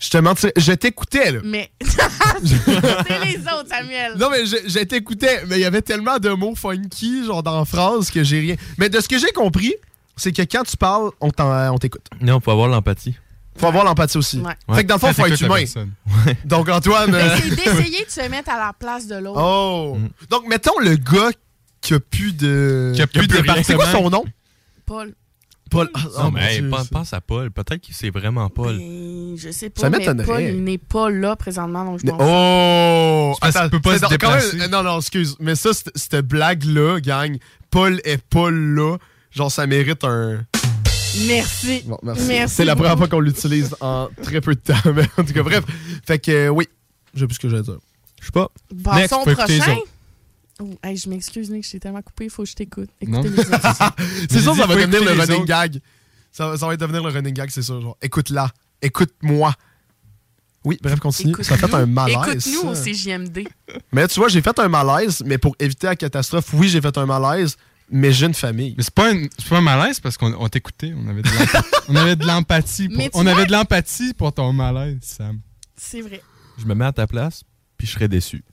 Je 0.00 0.10
te 0.10 0.18
mentirais. 0.18 0.52
Je 0.56 0.72
t'écoutais, 0.72 1.32
là. 1.32 1.40
Mais. 1.44 1.70
c'est 1.80 3.24
les 3.24 3.38
autres, 3.40 3.68
Samuel. 3.68 4.14
Non, 4.18 4.28
mais 4.30 4.46
je, 4.46 4.56
je 4.66 4.78
t'écoutais, 4.84 5.44
mais 5.46 5.56
il 5.56 5.62
y 5.62 5.64
avait 5.64 5.82
tellement 5.82 6.18
de 6.18 6.30
mots 6.30 6.54
funky, 6.54 7.24
genre 7.24 7.42
dans 7.42 7.58
la 7.58 7.64
phrase, 7.64 8.10
que 8.10 8.22
j'ai 8.22 8.40
rien. 8.40 8.56
Mais 8.78 8.88
de 8.88 9.00
ce 9.00 9.08
que 9.08 9.18
j'ai 9.18 9.32
compris, 9.32 9.74
c'est 10.16 10.32
que 10.32 10.42
quand 10.42 10.64
tu 10.64 10.76
parles, 10.76 11.10
on 11.20 11.30
on 11.38 11.78
t'écoute. 11.78 12.06
Non, 12.20 12.40
faut 12.40 12.50
avoir 12.50 12.68
l'empathie. 12.68 13.16
Faut 13.56 13.66
avoir 13.66 13.84
l'empathie 13.84 14.18
aussi. 14.18 14.40
Ouais. 14.40 14.54
Fait 14.74 14.84
que 14.84 14.88
dans 14.88 14.94
le 14.94 15.00
fond, 15.00 15.12
faut 15.12 15.26
être 15.26 15.42
humain. 15.42 15.64
Donc, 16.44 16.68
Antoine. 16.68 17.10
Mais 17.10 17.18
euh, 17.18 17.36
c'est 17.42 17.50
d'essayer 17.56 18.04
de 18.04 18.10
se 18.10 18.28
mettre 18.28 18.50
à 18.50 18.58
la 18.58 18.72
place 18.72 19.06
de 19.06 19.16
l'autre. 19.16 19.40
Oh! 19.40 19.96
Mm. 19.98 20.08
Donc, 20.30 20.46
mettons 20.48 20.78
le 20.80 20.96
gars 20.96 21.30
qui 21.80 21.94
a 21.94 22.00
plus 22.00 22.32
de. 22.32 22.92
Qui 22.94 23.02
a 23.02 23.06
plus 23.06 23.26
de. 23.26 23.42
C'est 23.64 23.74
quoi 23.74 23.90
son 23.90 24.10
nom? 24.10 24.24
Paul. 24.86 25.12
Paul. 25.68 25.88
Ah, 25.94 26.00
Non, 26.24 26.30
mais 26.30 26.54
hey, 26.56 26.60
Dieu, 26.60 26.70
pense, 26.90 27.12
à 27.12 27.20
Paul. 27.20 27.50
Peut-être 27.50 27.80
que 27.86 27.92
c'est 27.92 28.10
vraiment 28.10 28.48
Paul. 28.50 28.76
Ben, 28.76 29.34
je 29.36 29.50
sais 29.50 29.70
pas. 29.70 29.82
Ça 29.82 29.90
mais 29.90 29.98
m'étonnerait. 29.98 30.26
Paul, 30.26 30.40
il 30.42 30.64
n'est 30.64 30.78
pas 30.78 31.10
là 31.10 31.36
présentement, 31.36 31.84
donc 31.84 32.00
je 32.02 32.06
fous. 32.06 32.16
Oh! 32.20 33.34
Parce 33.40 33.58
qu'il 33.60 33.70
peut 33.70 33.80
pas 33.80 33.98
se 33.98 34.06
déplacer. 34.08 34.56
même- 34.56 34.70
non, 34.70 34.82
non, 34.82 34.98
excuse. 34.98 35.36
Mais 35.40 35.54
ça, 35.54 35.70
cette- 35.72 36.16
blague-là, 36.26 37.00
gang, 37.00 37.36
Paul 37.70 38.00
est 38.04 38.22
pas 38.22 38.50
là. 38.50 38.96
Genre, 39.30 39.50
ça 39.52 39.66
mérite 39.66 40.04
un. 40.04 40.44
Merci. 41.26 41.82
Bon, 41.86 41.98
merci. 42.02 42.24
Merci 42.28 42.54
C'est 42.56 42.64
la 42.64 42.76
première 42.76 42.96
fois 42.98 43.08
qu'on 43.08 43.20
l'utilise 43.20 43.74
en 43.80 44.08
très 44.22 44.40
peu 44.40 44.54
de 44.54 44.60
temps. 44.60 44.74
Mais 44.94 45.04
en 45.16 45.24
tout 45.24 45.32
cas, 45.32 45.42
bref. 45.42 45.64
Fait 46.06 46.18
que, 46.18 46.30
euh, 46.30 46.48
oui. 46.48 46.68
Je 47.14 47.20
sais 47.20 47.26
plus 47.26 47.34
ce 47.34 47.40
que 47.40 47.48
j'allais 47.48 47.62
dire. 47.62 47.78
Je 48.20 48.26
sais 48.26 48.32
pas. 48.32 48.48
Next, 48.72 48.84
Passons 49.10 49.22
les 49.26 49.34
prochain. 49.34 49.76
Oh, 50.60 50.74
hey, 50.82 50.96
je 50.96 51.08
m'excuse, 51.08 51.50
Nick, 51.50 51.64
je 51.64 51.70
t'ai 51.72 51.80
tellement 51.80 52.02
coupé, 52.02 52.24
il 52.24 52.30
faut 52.30 52.42
que 52.42 52.48
je 52.48 52.54
t'écoute. 52.54 52.90
Non. 53.06 53.22
Écoutez 53.22 53.42
les 53.42 53.48
autres. 53.54 53.92
C'est 54.28 54.40
sûr, 54.40 54.56
ça 54.56 54.66
va 54.66 54.74
devenir 54.74 55.04
le 55.04 55.12
running 55.20 55.36
autres. 55.36 55.44
gag. 55.44 55.80
Ça, 56.32 56.48
va- 56.50 56.56
ça 56.56 56.66
va 56.66 56.76
devenir 56.76 57.02
le 57.04 57.10
running 57.10 57.32
gag, 57.34 57.48
c'est 57.50 57.62
sûr. 57.62 57.80
Genre, 57.80 57.96
écoute-la. 58.02 58.50
Écoute-moi. 58.82 59.54
Oui, 60.64 60.76
bref, 60.82 60.98
continue. 60.98 61.34
Ça 61.42 61.54
a 61.54 61.58
fait 61.58 61.72
un 61.74 61.86
malaise. 61.86 62.46
Écoute-nous 62.48 62.70
au. 62.70 62.74
CJMD. 62.74 63.46
Mais 63.92 64.08
tu 64.08 64.18
vois, 64.18 64.28
j'ai 64.28 64.42
fait 64.42 64.58
un 64.58 64.68
malaise, 64.68 65.22
mais 65.24 65.38
pour 65.38 65.54
éviter 65.60 65.86
la 65.86 65.94
catastrophe, 65.96 66.52
oui, 66.54 66.68
j'ai 66.68 66.80
fait 66.80 66.98
un 66.98 67.06
malaise, 67.06 67.56
mais 67.90 68.10
j'ai 68.12 68.26
une 68.26 68.34
famille. 68.34 68.74
Mais 68.76 68.82
c'est 68.82 68.92
pas, 68.92 69.12
une- 69.12 69.28
pas 69.48 69.58
un 69.58 69.60
malaise 69.60 70.00
parce 70.00 70.16
qu'on 70.16 70.34
on 70.34 70.48
t'écoutait. 70.48 70.92
On 70.96 71.08
avait 71.08 71.22
de 71.22 71.28
l'emp- 71.28 71.64
on 71.88 71.94
avait 71.96 72.16
de 72.16 72.26
l'empathie. 72.26 72.88
pour- 72.88 72.98
Mais 72.98 73.04
tu 73.04 73.16
On 73.16 73.22
vois- 73.22 73.32
avait 73.32 73.46
de 73.46 73.52
l'empathie 73.52 74.12
pour 74.12 74.32
ton 74.32 74.52
malaise, 74.52 74.98
Sam. 75.02 75.38
C'est 75.76 76.00
vrai. 76.02 76.20
Je 76.58 76.64
me 76.66 76.74
mets 76.74 76.86
à 76.86 76.92
ta 76.92 77.06
place, 77.06 77.44
puis 77.76 77.86
je 77.86 77.92
serais 77.92 78.08
déçu. 78.08 78.42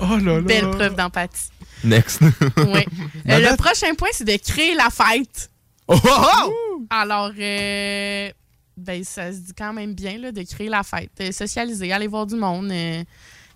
Oh 0.00 0.16
là 0.16 0.34
là. 0.34 0.40
Belle 0.40 0.70
preuve 0.70 0.94
d'empathie. 0.96 1.48
Next. 1.84 2.20
Oui. 2.20 2.84
Ma 3.24 3.38
le 3.38 3.56
prochain 3.56 3.94
point, 3.94 4.08
c'est 4.12 4.24
de 4.24 4.36
créer 4.36 4.74
la 4.74 4.90
fête. 4.90 5.50
Oh, 5.88 5.98
oh, 6.04 6.26
oh! 6.46 6.82
Alors, 6.90 7.32
euh, 7.38 8.30
ben, 8.76 9.02
ça 9.04 9.32
se 9.32 9.38
dit 9.38 9.52
quand 9.56 9.72
même 9.72 9.94
bien 9.94 10.18
là, 10.18 10.30
de 10.32 10.42
créer 10.42 10.68
la 10.68 10.82
fête, 10.82 11.10
euh, 11.20 11.32
socialiser, 11.32 11.92
aller 11.92 12.06
voir 12.06 12.26
du 12.26 12.36
monde, 12.36 12.70
euh, 12.70 13.02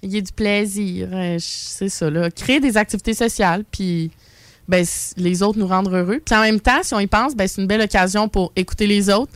il 0.03 0.13
y 0.13 0.19
a 0.19 0.21
du 0.21 0.33
plaisir. 0.33 1.09
euh, 1.13 1.37
c'est 1.41 1.89
ça, 1.89 2.11
là. 2.11 2.31
Créer 2.31 2.61
des 2.61 2.77
activités 2.77 3.15
sociales, 3.15 3.65
puis 3.71 4.11
ben, 4.69 4.85
les 5.17 5.43
autres 5.43 5.59
nous 5.59 5.67
rendre 5.69 5.95
heureux. 5.95 6.21
Puis 6.25 6.35
en 6.35 6.41
même 6.41 6.61
temps, 6.61 6.83
si 6.83 6.93
on 6.95 7.01
y 7.01 7.07
pense, 7.07 7.35
ben, 7.37 7.47
c'est 7.47 7.61
une 7.61 7.67
belle 7.69 7.83
occasion 7.83 8.29
pour 8.29 8.53
écouter 8.57 8.87
les 8.87 9.09
autres. 9.11 9.33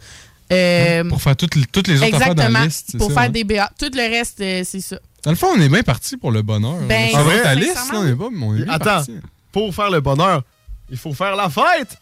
Euh, 0.50 1.04
Pour 1.04 1.20
faire 1.20 1.36
toutes, 1.36 1.54
les- 1.56 1.66
toutes 1.66 1.88
les 1.88 1.96
autres 2.02 2.14
affaires 2.14 2.34
dans 2.34 2.42
Exactement. 2.42 2.58
la 2.60 2.64
liste. 2.64 2.86
c'est 2.92 2.98
Pour 2.98 3.08
ça, 3.08 3.14
faire 3.14 3.22
hein? 3.24 3.28
des 3.28 3.44
BA. 3.44 3.70
Tout 3.78 3.90
le 3.94 4.10
reste, 4.10 4.40
euh, 4.40 4.62
c'est 4.64 4.80
ça. 4.80 4.98
Dans 5.24 5.30
le 5.30 5.36
fond, 5.36 5.48
on 5.56 5.60
est 5.60 5.68
bien 5.68 5.82
parti 5.82 6.16
pour 6.16 6.30
le 6.30 6.42
bonheur. 6.42 6.76
Ben, 6.88 7.10
on 7.14 7.22
va 7.24 7.38
ta 7.40 7.54
liste, 7.54 7.92
là, 7.92 7.98
on 7.98 8.06
est 8.06 8.14
pas, 8.14 8.28
mais 8.30 8.44
on 8.46 8.54
est 8.56 8.62
bien 8.62 8.72
Attends, 8.72 8.84
parti. 8.84 9.18
pour 9.52 9.74
faire 9.74 9.90
le 9.90 10.00
bonheur, 10.00 10.42
il 10.90 10.96
faut 10.96 11.12
faire 11.12 11.34
la 11.36 11.50
fête. 11.50 11.96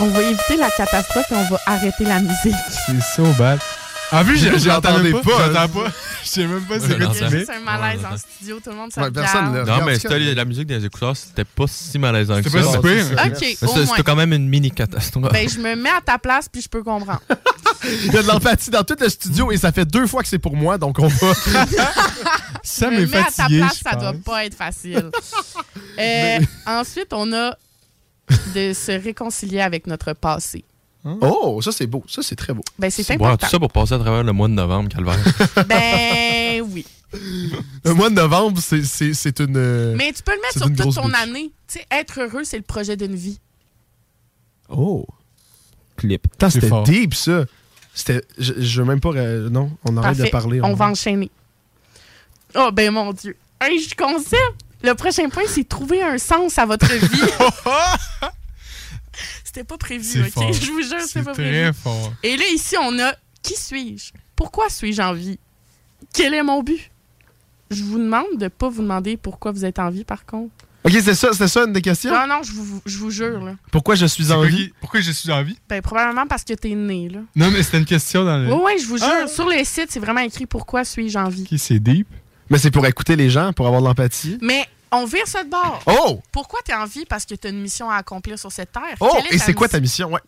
On 0.00 0.06
va 0.08 0.22
éviter 0.22 0.56
la 0.56 0.70
catastrophe 0.70 1.30
et 1.30 1.34
on 1.34 1.44
va 1.44 1.60
arrêter 1.66 2.04
la 2.04 2.20
musique. 2.20 2.54
C'est 2.86 3.00
so 3.16 3.24
bad. 3.38 3.58
En 4.14 4.24
plus, 4.24 4.38
J'entendais 4.58 5.12
pas. 5.12 5.20
J'entends 5.22 5.68
pas. 5.68 5.92
Je 6.24 6.28
sais 6.28 6.46
même 6.46 6.62
pas 6.62 6.80
c'est 6.80 6.98
quoi 6.98 7.14
tu. 7.14 7.44
C'est 7.44 7.50
un 7.50 7.60
malaise 7.60 8.00
en 8.04 8.16
studio, 8.16 8.58
tout 8.62 8.70
le 8.70 8.76
monde 8.76 8.92
se 8.92 8.98
Ouais, 9.00 9.10
personne, 9.10 9.54
là. 9.54 9.64
Non, 9.64 9.84
mais 9.84 10.34
la 10.34 10.44
musique 10.44 10.66
des 10.66 10.84
écouteurs, 10.84 11.16
c'était 11.16 11.44
pas 11.44 11.66
si 11.66 11.98
malaisant 11.98 12.42
que 12.42 12.48
ça. 12.48 12.62
C'était 12.62 12.78
pas 12.80 13.02
si 13.02 13.38
pire. 13.38 13.58
Ok. 13.60 13.86
C'était 13.88 14.02
quand 14.02 14.16
même 14.16 14.32
une 14.32 14.48
mini 14.48 14.70
catastrophe. 14.70 15.32
Ben, 15.32 15.48
je 15.48 15.58
me 15.58 15.74
mets 15.74 15.90
à 15.90 16.00
ta 16.00 16.18
place 16.18 16.48
puis 16.48 16.62
je 16.62 16.68
peux 16.68 16.82
comprendre. 16.82 17.20
Il 17.84 18.12
y 18.12 18.16
a 18.16 18.22
de 18.22 18.28
l'empathie 18.28 18.70
dans 18.70 18.82
tout 18.82 18.96
le 18.98 19.08
studio 19.08 19.52
et 19.52 19.58
ça 19.58 19.70
fait 19.70 19.84
deux 19.84 20.06
fois 20.06 20.22
que 20.22 20.28
c'est 20.28 20.38
pour 20.38 20.56
moi, 20.56 20.78
donc 20.78 20.98
on 20.98 21.08
va. 21.08 21.34
Ça 22.62 22.86
je 22.90 22.96
m'est 22.96 23.00
me 23.02 23.06
mets 23.06 23.18
à 23.18 23.24
ta 23.24 23.30
fatigué, 23.30 23.58
place, 23.58 23.80
ça 23.82 23.96
doit 23.96 24.14
pas 24.24 24.46
être 24.46 24.54
facile. 24.54 25.10
Euh, 25.98 26.38
Ensuite, 26.66 27.12
on 27.12 27.30
a 27.34 27.54
de 28.54 28.72
se 28.72 28.92
réconcilier 28.92 29.60
avec 29.60 29.86
notre 29.86 30.14
passé. 30.14 30.64
Oh, 31.04 31.60
ça 31.62 31.70
c'est 31.72 31.86
beau. 31.86 32.02
Ça 32.08 32.22
c'est 32.22 32.36
très 32.36 32.54
beau. 32.54 32.62
Ben, 32.78 32.90
c'est 32.90 33.06
Wow, 33.10 33.14
important. 33.26 33.46
tout 33.46 33.50
ça 33.50 33.58
pour 33.58 33.70
passer 33.70 33.92
à 33.94 33.98
travers 33.98 34.22
le 34.24 34.32
mois 34.32 34.48
de 34.48 34.54
novembre, 34.54 34.88
Calvaire. 34.88 35.18
Ben 35.68 36.62
oui. 36.62 36.86
Le 37.84 37.92
mois 37.94 38.08
de 38.10 38.14
novembre, 38.14 38.60
c'est- 38.60 38.82
c'est 38.84 39.12
c'est 39.14 39.38
une. 39.40 39.56
euh, 39.56 39.94
Mais 39.96 40.12
tu 40.12 40.22
peux 40.22 40.32
le 40.34 40.40
mettre 40.40 40.58
sur 40.58 40.66
toute 40.66 40.94
ton 40.94 41.12
année. 41.12 41.52
Tu 41.68 41.78
sais, 41.78 41.86
être 41.90 42.20
heureux, 42.20 42.42
c'est 42.44 42.56
le 42.56 42.62
projet 42.64 42.96
d'une 42.96 43.14
vie. 43.14 43.38
Oh. 44.68 45.06
Clip. 45.96 46.26
C'était 46.50 46.70
deep 46.84 47.14
ça. 47.14 47.44
C'était. 47.94 48.22
Je, 48.38 48.54
je 48.58 48.80
veux 48.80 48.86
même 48.88 49.00
pas. 49.00 49.10
euh, 49.10 49.48
non, 49.50 49.70
on 49.84 49.96
arrête 49.96 50.16
de 50.18 50.28
parler. 50.28 50.60
On 50.62 50.74
va 50.74 50.88
enchaîner. 50.88 51.30
Oh, 52.56 52.70
ben 52.72 52.90
mon 52.92 53.12
Dieu. 53.12 53.36
Un 53.60 53.68
concept. 53.96 54.38
Le 54.82 54.94
prochain 54.94 55.28
point, 55.28 55.44
c'est 55.48 55.68
trouver 55.68 56.02
un 56.02 56.18
sens 56.18 56.58
à 56.58 56.66
votre 56.66 56.90
vie. 56.92 57.20
C'était 59.54 59.64
pas 59.64 59.78
prévu, 59.78 60.02
C'est 60.04 60.20
OK? 60.20 60.30
fort. 60.30 60.52
Je 60.60 60.70
vous 60.72 60.82
jure, 60.82 60.96
C'est 61.00 61.06
c'était 61.06 61.24
pas 61.24 61.32
très 61.32 61.44
prévu. 61.44 61.72
fort. 61.80 62.12
Et 62.24 62.36
là, 62.36 62.42
ici, 62.52 62.74
on 62.80 62.98
a 62.98 63.14
qui 63.40 63.54
suis-je? 63.54 64.10
Pourquoi 64.34 64.68
suis-je 64.68 65.00
en 65.00 65.12
vie? 65.12 65.38
Quel 66.12 66.34
est 66.34 66.42
mon 66.42 66.62
but? 66.64 66.90
Je 67.70 67.84
vous 67.84 67.98
demande 67.98 68.36
de 68.36 68.48
pas 68.48 68.68
vous 68.68 68.82
demander 68.82 69.16
pourquoi 69.16 69.52
vous 69.52 69.64
êtes 69.64 69.78
en 69.78 69.90
vie, 69.90 70.02
par 70.04 70.26
contre. 70.26 70.50
Ok, 70.82 70.92
c'est 71.02 71.14
ça, 71.14 71.28
c'était 71.32 71.46
ça 71.48 71.64
une 71.64 71.72
des 71.72 71.80
questions? 71.82 72.10
Non, 72.12 72.26
non, 72.26 72.42
je 72.42 72.52
vous, 72.52 72.82
je 72.84 72.98
vous 72.98 73.10
jure, 73.10 73.42
là. 73.44 73.54
Pourquoi 73.70 73.94
je 73.94 74.06
suis 74.06 74.24
C'est 74.24 74.32
en 74.32 74.42
vie? 74.42 74.72
Pourquoi 74.80 75.00
je 75.00 75.12
suis 75.12 75.30
en 75.30 75.42
vie? 75.44 75.56
Ben, 75.68 75.80
probablement 75.80 76.26
parce 76.26 76.42
que 76.42 76.52
t'es 76.54 76.74
né, 76.74 77.08
là. 77.08 77.20
Non, 77.36 77.50
mais 77.52 77.62
c'était 77.62 77.78
une 77.78 77.84
question 77.86 78.24
dans 78.24 78.36
le. 78.36 78.52
Oui, 78.52 78.60
oui, 78.64 78.72
je 78.82 78.86
vous 78.86 78.98
jure. 78.98 79.06
Ah. 79.08 79.26
Sur 79.28 79.48
le 79.48 79.62
site, 79.64 79.86
c'est 79.90 80.00
vraiment 80.00 80.20
écrit 80.20 80.46
pourquoi 80.46 80.84
suis-je 80.84 81.16
en 81.16 81.28
vie. 81.28 81.44
Qui 81.44 81.58
c'est 81.58 81.78
deep? 81.78 82.08
Mais 82.50 82.58
c'est 82.58 82.72
pour 82.72 82.84
écouter 82.86 83.14
les 83.16 83.30
gens, 83.30 83.52
pour 83.52 83.66
avoir 83.66 83.80
de 83.82 83.86
l'empathie. 83.86 84.36
Mais 84.42 84.66
on 84.92 85.04
vire 85.06 85.26
ça 85.26 85.44
de 85.44 85.50
bord. 85.50 85.82
Oh! 85.86 86.22
Pourquoi 86.32 86.60
t'es 86.64 86.74
en 86.74 86.86
vie? 86.86 87.04
Parce 87.06 87.24
que 87.24 87.34
t'as 87.34 87.50
une 87.50 87.60
mission 87.60 87.90
à 87.90 87.96
accomplir 87.96 88.38
sur 88.38 88.52
cette 88.52 88.72
terre. 88.72 88.96
Oh! 89.00 89.18
Et 89.30 89.38
c'est 89.38 89.54
quoi 89.54 89.68
ta 89.68 89.80
mission? 89.80 90.10
Ouais. 90.12 90.20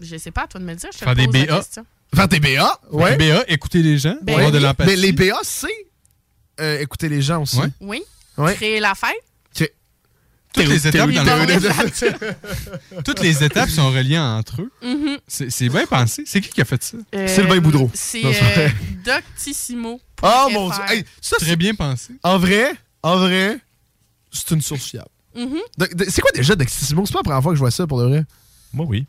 Je 0.00 0.16
sais 0.16 0.30
pas, 0.30 0.42
à 0.42 0.46
toi 0.46 0.60
de 0.60 0.64
me 0.64 0.70
le 0.70 0.76
dire. 0.76 0.90
Je 0.92 0.98
te 0.98 1.04
Faire 1.04 1.14
pose 1.14 1.26
des 1.28 1.40
la 1.40 1.46
BA. 1.46 1.56
question. 1.58 1.86
Faire 2.14 2.28
tes 2.28 2.40
BA? 2.40 2.80
Ouais. 2.90 3.16
BA, 3.16 3.44
écouter 3.48 3.82
les 3.82 3.98
gens, 3.98 4.16
Ben 4.22 4.34
avoir 4.34 4.52
de 4.52 4.58
l'empathie. 4.58 4.90
Mais 4.90 4.96
les 4.96 5.12
BA, 5.12 5.38
c'est 5.42 5.68
euh, 6.60 6.80
écouter 6.80 7.08
les 7.08 7.22
gens 7.22 7.42
aussi. 7.42 7.58
Ouais. 7.58 7.68
Oui. 7.80 8.02
Ouais. 8.38 8.54
Créer 8.54 8.80
la 8.80 8.94
fête. 8.94 9.14
Toutes 10.56 10.68
les 10.68 10.86
étapes 10.88 11.10
dans. 11.10 13.02
Toutes 13.04 13.20
les 13.20 13.44
étapes 13.44 13.68
sont 13.68 13.90
reliées 13.90 14.18
entre 14.18 14.62
eux. 14.62 14.72
Mhm. 14.82 15.18
C'est 15.28 15.50
c'est 15.50 15.68
bien 15.68 15.86
pensé. 15.86 16.22
C'est 16.26 16.40
qui 16.40 16.48
qui 16.48 16.60
a 16.60 16.64
fait 16.64 16.82
ça? 16.82 16.96
Euh, 17.14 17.28
Sylvain 17.28 17.58
Boudreau. 17.58 17.90
C'est 17.92 18.24
euh. 18.24 18.68
Doctissimo. 19.04 20.00
Oh 20.22 20.48
mon 20.50 20.70
dieu! 20.70 20.82
Hey, 20.88 21.04
ça, 21.20 21.36
Très 21.36 21.56
bien 21.56 21.74
pensé. 21.74 22.14
en 22.22 22.38
vrai, 22.38 22.72
en 23.02 23.18
vrai, 23.18 23.58
c'est 24.36 24.54
une 24.54 24.62
source 24.62 24.84
fiable. 24.84 25.08
Mhm. 25.36 25.58
De- 25.78 26.04
C'est 26.08 26.20
quoi 26.22 26.30
déjà 26.34 26.54
Doctissimo? 26.54 27.04
C'est 27.06 27.12
pas 27.12 27.18
la 27.18 27.24
première 27.24 27.42
fois 27.42 27.52
que 27.52 27.56
je 27.56 27.60
vois 27.60 27.70
ça 27.70 27.86
pour 27.86 28.00
de 28.00 28.06
vrai. 28.06 28.24
Moi, 28.72 28.86
oui. 28.88 29.06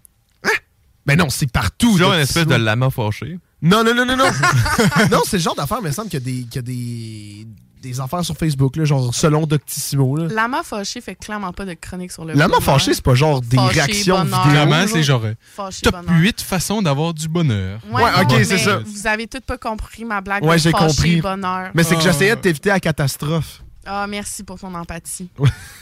Mais 1.06 1.16
non, 1.16 1.30
c'est 1.30 1.50
partout. 1.50 1.92
Toujours 1.94 2.12
une 2.14 2.20
espèce 2.20 2.46
de 2.46 2.56
lama 2.56 2.90
fâché. 2.90 3.40
Non, 3.62 3.82
non, 3.84 3.94
non, 3.96 4.06
non, 4.06 4.18
non. 4.18 4.26
non, 5.12 5.22
c'est 5.26 5.38
le 5.38 5.42
genre 5.44 5.56
d'affaire, 5.56 5.78
mais 5.82 5.88
il 5.88 5.92
me 5.92 5.96
semble 5.96 6.10
qu'il 6.10 6.20
y 6.20 6.22
a 6.22 6.26
des, 6.26 6.44
qu'il 6.44 6.56
y 6.56 6.60
a 6.60 6.62
des, 6.62 7.48
des 7.82 8.00
affaires 8.02 8.26
sur 8.26 8.36
Facebook, 8.36 8.76
là, 8.76 8.84
genre 8.84 9.16
selon 9.16 9.48
Doctissimo. 9.48 10.18
Là. 10.18 10.28
Lama 10.28 10.64
fâché 10.64 11.00
fait 11.00 11.16
clairement 11.16 11.54
pas 11.54 11.64
de 11.64 11.76
chronique 11.76 12.12
sur 12.12 12.26
le 12.26 12.34
Lama 12.34 12.48
bonheur. 12.60 12.64
fâché, 12.64 12.94
c'est 12.94 13.02
pas 13.02 13.16
genre 13.16 13.40
des 13.40 13.56
Fâché, 13.56 13.80
réactions. 13.80 14.28
Clairement, 14.50 14.86
c'est 14.86 15.02
genre 15.02 15.24
euh, 15.24 15.34
Fâché, 15.56 15.82
top 15.84 15.96
bonheur. 16.06 16.20
8 16.22 16.42
façons 16.42 16.82
d'avoir 16.82 17.14
du 17.14 17.30
bonheur. 17.30 17.80
Ouais, 17.90 18.04
ok, 18.24 18.34
c'est 18.44 18.58
ça. 18.58 18.80
Vous 18.80 19.08
avez 19.08 19.28
toutes 19.28 19.46
pas 19.46 19.58
compris 19.58 20.04
ma 20.04 20.20
blague 20.20 20.44
Ouais, 20.44 20.58
de 20.58 20.62
j'ai 20.62 20.72
compris. 20.74 21.22
bonheur. 21.22 21.72
Mais 21.74 21.84
c'est 21.84 21.96
que 21.96 22.02
Ah. 22.02 22.12
j'essayais 22.12 22.36
de 22.36 22.42
t'éviter 22.42 22.68
la 22.70 22.82
catastrophe. 22.82 23.64
Ah, 23.88 24.06
merci 24.08 24.44
pour 24.44 24.60
ton 24.60 24.74
empathie. 24.76 25.30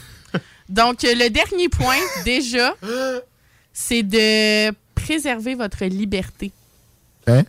Donc, 0.68 1.04
euh, 1.04 1.14
le 1.14 1.28
dernier 1.28 1.68
point, 1.68 1.98
déjà, 2.24 2.74
c'est 3.72 4.02
de 4.02 4.72
préserver 4.94 5.54
votre 5.54 5.84
liberté. 5.84 6.52
Hein? 7.26 7.42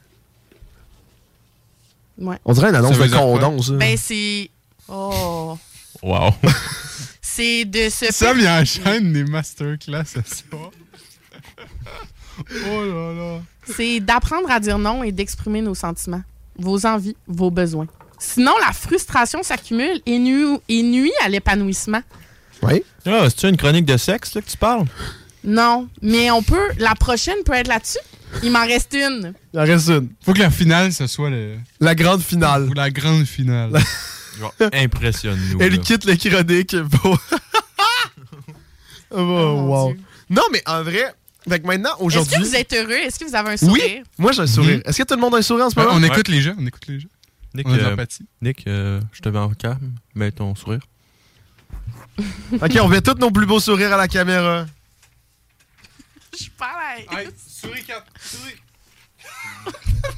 Ouais. 2.18 2.38
On 2.44 2.54
dirait 2.54 2.70
une 2.70 2.76
annonce 2.76 2.98
Ça 2.98 3.08
de 3.08 3.14
condom, 3.14 3.62
ça. 3.62 3.74
Ben, 3.74 3.96
c'est. 3.98 4.50
Oh. 4.88 5.58
Wow. 6.02 6.34
C'est 7.22 7.66
de 7.66 7.90
se. 7.90 8.12
Sam, 8.12 8.40
il 8.40 8.48
enchaîne 8.48 9.14
des 9.14 9.24
masterclass 9.24 10.06
soir. 10.06 10.72
oh 12.40 12.86
là 12.86 13.14
là. 13.14 13.42
C'est 13.76 14.00
d'apprendre 14.00 14.50
à 14.50 14.60
dire 14.60 14.80
non 14.80 15.04
et 15.04 15.12
d'exprimer 15.12 15.62
nos 15.62 15.76
sentiments, 15.76 16.24
vos 16.58 16.88
envies, 16.88 17.16
vos 17.28 17.52
besoins. 17.52 17.86
Sinon, 18.20 18.54
la 18.66 18.74
frustration 18.74 19.44
s'accumule 19.44 20.02
et 20.06 20.20
nuit, 20.20 20.60
et 20.70 20.84
nuit 20.84 21.12
à 21.24 21.30
l'épanouissement. 21.30 22.02
Oui. 22.64 22.84
Ah, 23.06 23.26
c'est-tu 23.26 23.48
une 23.48 23.58
chronique 23.58 23.86
de 23.86 23.98
sexe 23.98 24.34
là, 24.34 24.42
que 24.42 24.50
tu 24.50 24.58
parles? 24.58 24.86
Non, 25.44 25.88
mais 26.02 26.32
on 26.32 26.42
peut. 26.42 26.70
La 26.80 26.96
prochaine 26.96 27.38
peut 27.46 27.54
être 27.54 27.68
là-dessus. 27.68 28.00
Il 28.44 28.52
m'en 28.52 28.66
reste 28.66 28.94
une. 28.94 29.34
Il 29.54 29.60
en 29.60 29.64
reste 29.64 29.90
une. 29.90 30.10
Faut 30.26 30.34
que 30.34 30.40
la 30.40 30.50
finale, 30.50 30.92
ce 30.92 31.08
soit 31.08 31.30
le... 31.30 31.58
La 31.80 31.96
grande 31.96 32.22
finale. 32.22 32.64
ou 32.70 32.74
la 32.74 32.90
grande 32.90 33.26
finale. 33.26 33.72
Impressionne-nous. 34.74 35.60
Elle 35.62 35.74
là. 35.74 35.78
quitte 35.78 36.06
le 36.06 36.16
chronique 36.16 36.76
pour. 36.90 37.18
oh, 39.12 39.24
mon 39.24 39.68
wow. 39.68 39.94
Dieu. 39.94 40.02
Non, 40.30 40.44
mais 40.52 40.62
en 40.66 40.84
vrai, 40.84 41.14
fait 41.48 41.60
que 41.60 41.68
maintenant, 41.68 41.92
Est-ce 41.96 42.04
aujourd'hui. 42.04 42.38
que 42.38 42.44
vous 42.44 42.56
êtes 42.56 42.74
heureux? 42.74 42.92
Est-ce 42.92 43.20
que 43.20 43.26
vous 43.26 43.36
avez 43.36 43.52
un 43.52 43.58
sourire? 43.58 43.84
Oui, 43.86 44.04
moi 44.18 44.32
j'ai 44.34 44.42
un 44.42 44.48
sourire. 44.48 44.82
Est-ce 44.86 44.98
que 44.98 45.08
tout 45.08 45.16
le 45.16 45.22
monde 45.22 45.36
a 45.36 45.38
un 45.38 45.42
sourire 45.42 45.66
en 45.66 45.70
ce 45.70 45.80
moment? 45.80 45.92
on 45.94 46.04
écoute 46.04 46.28
les 46.28 46.42
gens, 46.42 46.56
on 46.60 46.66
écoute 46.66 46.88
les 46.88 47.00
gens. 47.00 47.08
Nick, 47.58 47.68
euh. 47.68 48.06
Nick 48.42 48.68
euh, 48.68 49.02
je 49.12 49.22
te 49.22 49.30
mets 49.30 49.40
en 49.40 49.50
calme. 49.50 49.96
Mets 50.16 50.32
ton 50.32 50.56
sourire. 50.56 50.82
Ok, 52.62 52.78
on 52.82 52.88
met 52.88 53.02
tous 53.02 53.14
nos 53.20 53.30
plus 53.30 53.46
beaux 53.46 53.60
sourires 53.60 53.94
à 53.94 53.98
la 53.98 54.08
caméra. 54.08 54.66
Je 56.34 56.38
suis 56.38 56.52
pas 56.52 56.74
souris 57.48 57.84
4, 57.84 58.04
souris. 58.20 58.56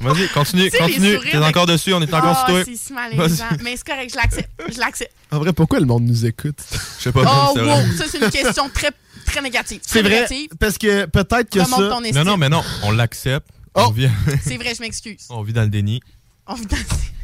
Vas-y, 0.00 0.28
continue, 0.28 0.70
Tu 0.70 0.76
sais, 0.76 0.86
les 0.86 0.94
continue. 0.94 1.30
T'es 1.30 1.36
encore 1.38 1.66
dessus, 1.66 1.92
on 1.92 2.00
est 2.00 2.14
encore 2.14 2.36
sur 2.36 2.46
toi. 2.46 2.64
si 2.64 2.92
malaisant. 2.92 3.44
Mais 3.62 3.76
c'est 3.76 3.86
correct, 3.86 4.10
je 4.12 4.16
l'accepte. 4.16 4.50
Je 4.72 4.78
l'accepte. 4.78 5.12
En 5.30 5.38
vrai, 5.38 5.52
pourquoi 5.52 5.80
le 5.80 5.86
monde 5.86 6.04
nous 6.04 6.24
écoute? 6.24 6.58
Je 6.98 7.02
sais 7.02 7.12
pas. 7.12 7.22
Oh, 7.22 7.58
wow! 7.58 7.64
vrai. 7.64 7.96
Ça, 7.96 8.04
c'est 8.08 8.18
une 8.18 8.30
question 8.30 8.68
très, 8.70 8.92
très 9.26 9.42
négative. 9.42 9.80
C'est 9.86 10.02
vrai, 10.02 10.26
parce 10.58 10.78
que 10.78 11.06
peut-être 11.06 11.50
que 11.50 11.64
ça. 11.64 12.00
Non, 12.14 12.24
non, 12.24 12.36
mais 12.36 12.48
non, 12.48 12.62
on 12.82 12.92
l'accepte. 12.92 13.48
Oh! 13.74 13.92
C'est 14.42 14.56
vrai, 14.56 14.74
je 14.74 14.80
m'excuse. 14.80 15.26
on 15.30 15.42
vit 15.42 15.52
dans 15.52 15.62
le 15.62 15.68
déni. 15.68 16.00
On 16.46 16.54
vit 16.54 16.66
dans- 16.66 16.76
Sinon, 16.76 16.88
Ah, 16.90 17.19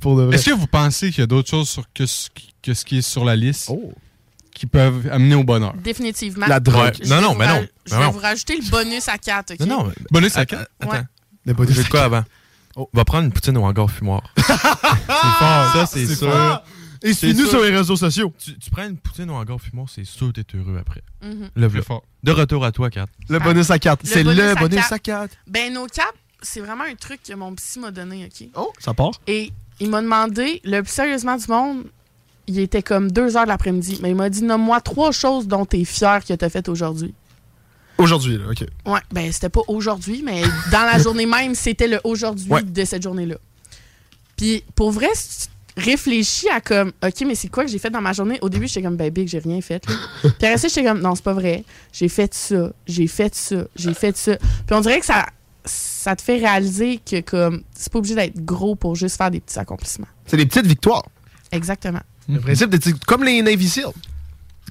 pour 0.00 0.16
de 0.16 0.22
vrai. 0.24 0.34
est-ce 0.36 0.46
que 0.50 0.54
vous 0.54 0.66
pensez 0.66 1.10
qu'il 1.10 1.20
y 1.20 1.22
a 1.22 1.26
d'autres 1.26 1.48
choses 1.50 1.68
sur, 1.68 1.84
que, 1.92 2.06
ce 2.06 2.28
qui- 2.34 2.52
que 2.62 2.74
ce 2.74 2.84
qui 2.84 2.98
est 2.98 3.02
sur 3.02 3.24
la 3.24 3.36
liste 3.36 3.68
Oh. 3.70 3.92
qui 4.54 4.66
peuvent 4.66 5.08
amener 5.10 5.34
au 5.34 5.44
bonheur? 5.44 5.74
Définitivement. 5.82 6.46
La 6.46 6.60
drogue. 6.60 6.94
Je 7.02 7.08
Non, 7.08 7.20
non, 7.20 7.34
mais 7.34 7.46
non. 7.46 7.66
Je 7.86 7.94
vais 7.94 8.00
non. 8.04 8.10
vous 8.10 8.18
rajouter 8.18 8.56
le 8.56 8.68
bonus 8.70 9.08
à 9.08 9.18
4, 9.18 9.52
OK? 9.54 9.60
Non, 9.60 9.84
non. 9.84 9.92
Bonus 10.10 10.36
à 10.36 10.40
Attends, 10.40 10.56
quatre? 10.56 10.70
attends. 10.80 10.92
Ouais. 10.92 11.02
Le 11.46 11.54
bonus 11.54 11.74
J'ai 11.76 11.84
quoi 11.84 12.02
avant? 12.04 12.24
Oh. 12.76 12.88
Va 12.92 13.04
prendre 13.04 13.24
une 13.24 13.32
poutine 13.32 13.56
au 13.56 13.64
hangar 13.64 13.90
fumoir. 13.90 14.22
c'est 14.36 14.42
fort. 14.44 15.72
Ça, 15.72 15.86
c'est 15.86 16.06
sûr. 16.06 16.30
fort. 16.30 16.62
Et 17.02 17.14
suis-nous 17.14 17.46
sur 17.46 17.62
les 17.62 17.70
réseaux 17.74 17.96
sociaux. 17.96 18.32
Tu, 18.38 18.58
tu 18.58 18.70
prends 18.70 18.84
une 18.86 18.98
poutine 18.98 19.30
au 19.30 19.34
hangar 19.34 19.58
fumoir, 19.58 19.88
c'est 19.88 20.04
sûr 20.04 20.32
que 20.32 20.40
t'es 20.42 20.56
heureux 20.58 20.76
après. 20.78 21.00
C'est 21.22 21.32
le 21.56 21.82
fort. 21.82 22.04
De 22.22 22.30
retour 22.30 22.62
à 22.64 22.72
toi, 22.72 22.90
Kat. 22.90 23.06
Le 23.30 23.36
Ah. 23.40 23.44
bonus 23.44 23.70
à 23.70 23.78
4. 23.78 24.02
Le 24.04 24.08
C'est 24.08 24.22
le 24.22 24.54
bonus 24.56 24.92
à 24.92 24.98
4. 24.98 25.34
Ben, 25.46 25.72
nos 25.72 25.86
caps, 25.86 26.12
c'est 26.42 26.60
vraiment 26.60 26.84
un 26.84 26.94
truc 26.94 27.20
que 27.22 27.34
mon 27.34 27.54
psy 27.54 27.78
m'a 27.78 27.90
donné, 27.90 28.26
OK? 28.26 28.48
Oh, 28.56 28.72
ça 28.78 28.94
part? 28.94 29.12
Et 29.26 29.52
il 29.80 29.88
m'a 29.90 30.02
demandé, 30.02 30.60
le 30.64 30.80
plus 30.82 30.92
sérieusement 30.92 31.36
du 31.36 31.46
monde, 31.48 31.84
il 32.46 32.58
était 32.58 32.82
comme 32.82 33.10
2 33.12 33.36
heures 33.36 33.44
de 33.44 33.48
l'après-midi. 33.48 33.98
Mais 34.02 34.10
il 34.10 34.16
m'a 34.16 34.28
dit 34.28 34.42
Nomme-moi 34.42 34.80
trois 34.80 35.12
choses 35.12 35.46
dont 35.46 35.64
tu 35.64 35.80
es 35.80 35.84
fier 35.84 36.24
que 36.24 36.32
tu 36.34 36.44
as 36.44 36.48
faites 36.50 36.68
aujourd'hui. 36.68 37.14
Aujourd'hui, 37.98 38.38
là, 38.38 38.44
OK. 38.50 38.64
Ouais, 38.86 39.00
ben 39.12 39.30
c'était 39.30 39.50
pas 39.50 39.60
aujourd'hui, 39.68 40.22
mais 40.24 40.42
dans 40.72 40.82
la 40.90 40.98
journée 40.98 41.26
même, 41.26 41.54
c'était 41.54 41.86
le 41.86 42.00
aujourd'hui 42.02 42.50
Ouais. 42.50 42.62
de 42.62 42.84
cette 42.84 43.02
journée-là. 43.02 43.36
Puis 44.36 44.64
pour 44.74 44.90
vrai, 44.90 45.08
si 45.14 45.48
tu 45.76 45.82
réfléchis 45.84 46.48
à 46.48 46.60
comme, 46.60 46.92
OK, 47.04 47.20
mais 47.26 47.34
c'est 47.34 47.48
quoi 47.48 47.64
que 47.64 47.70
j'ai 47.70 47.78
fait 47.78 47.90
dans 47.90 48.00
ma 48.00 48.12
journée? 48.14 48.38
Au 48.40 48.48
début, 48.48 48.66
j'étais 48.66 48.82
comme, 48.82 48.96
ben 48.96 49.10
big, 49.10 49.28
j'ai 49.28 49.38
rien 49.38 49.60
fait. 49.60 49.86
Là. 49.86 49.94
Puis 50.22 50.30
après 50.46 50.56
ça, 50.56 50.68
j'étais 50.68 50.84
comme, 50.84 51.00
non, 51.00 51.14
c'est 51.14 51.24
pas 51.24 51.34
vrai. 51.34 51.62
J'ai 51.92 52.08
fait 52.08 52.32
ça, 52.34 52.72
j'ai 52.86 53.06
fait 53.06 53.34
ça, 53.34 53.64
j'ai 53.76 53.94
fait 53.94 54.16
ça. 54.16 54.36
Puis 54.36 54.74
on 54.74 54.80
dirait 54.80 55.00
que 55.00 55.06
ça, 55.06 55.26
ça 55.64 56.16
te 56.16 56.22
fait 56.22 56.38
réaliser 56.38 56.98
que 56.98 57.20
comme, 57.20 57.62
c'est 57.74 57.92
pas 57.92 57.98
obligé 57.98 58.14
d'être 58.14 58.44
gros 58.44 58.74
pour 58.76 58.94
juste 58.96 59.16
faire 59.16 59.30
des 59.30 59.40
petits 59.40 59.58
accomplissements. 59.58 60.06
C'est 60.26 60.36
des 60.36 60.46
petites 60.46 60.66
victoires. 60.66 61.04
Exactement. 61.52 62.00
Le 62.28 62.38
principe, 62.40 62.70
des- 62.70 62.92
comme 63.06 63.24
les 63.24 63.42
Navy 63.42 63.68
SEAL. 63.68 63.86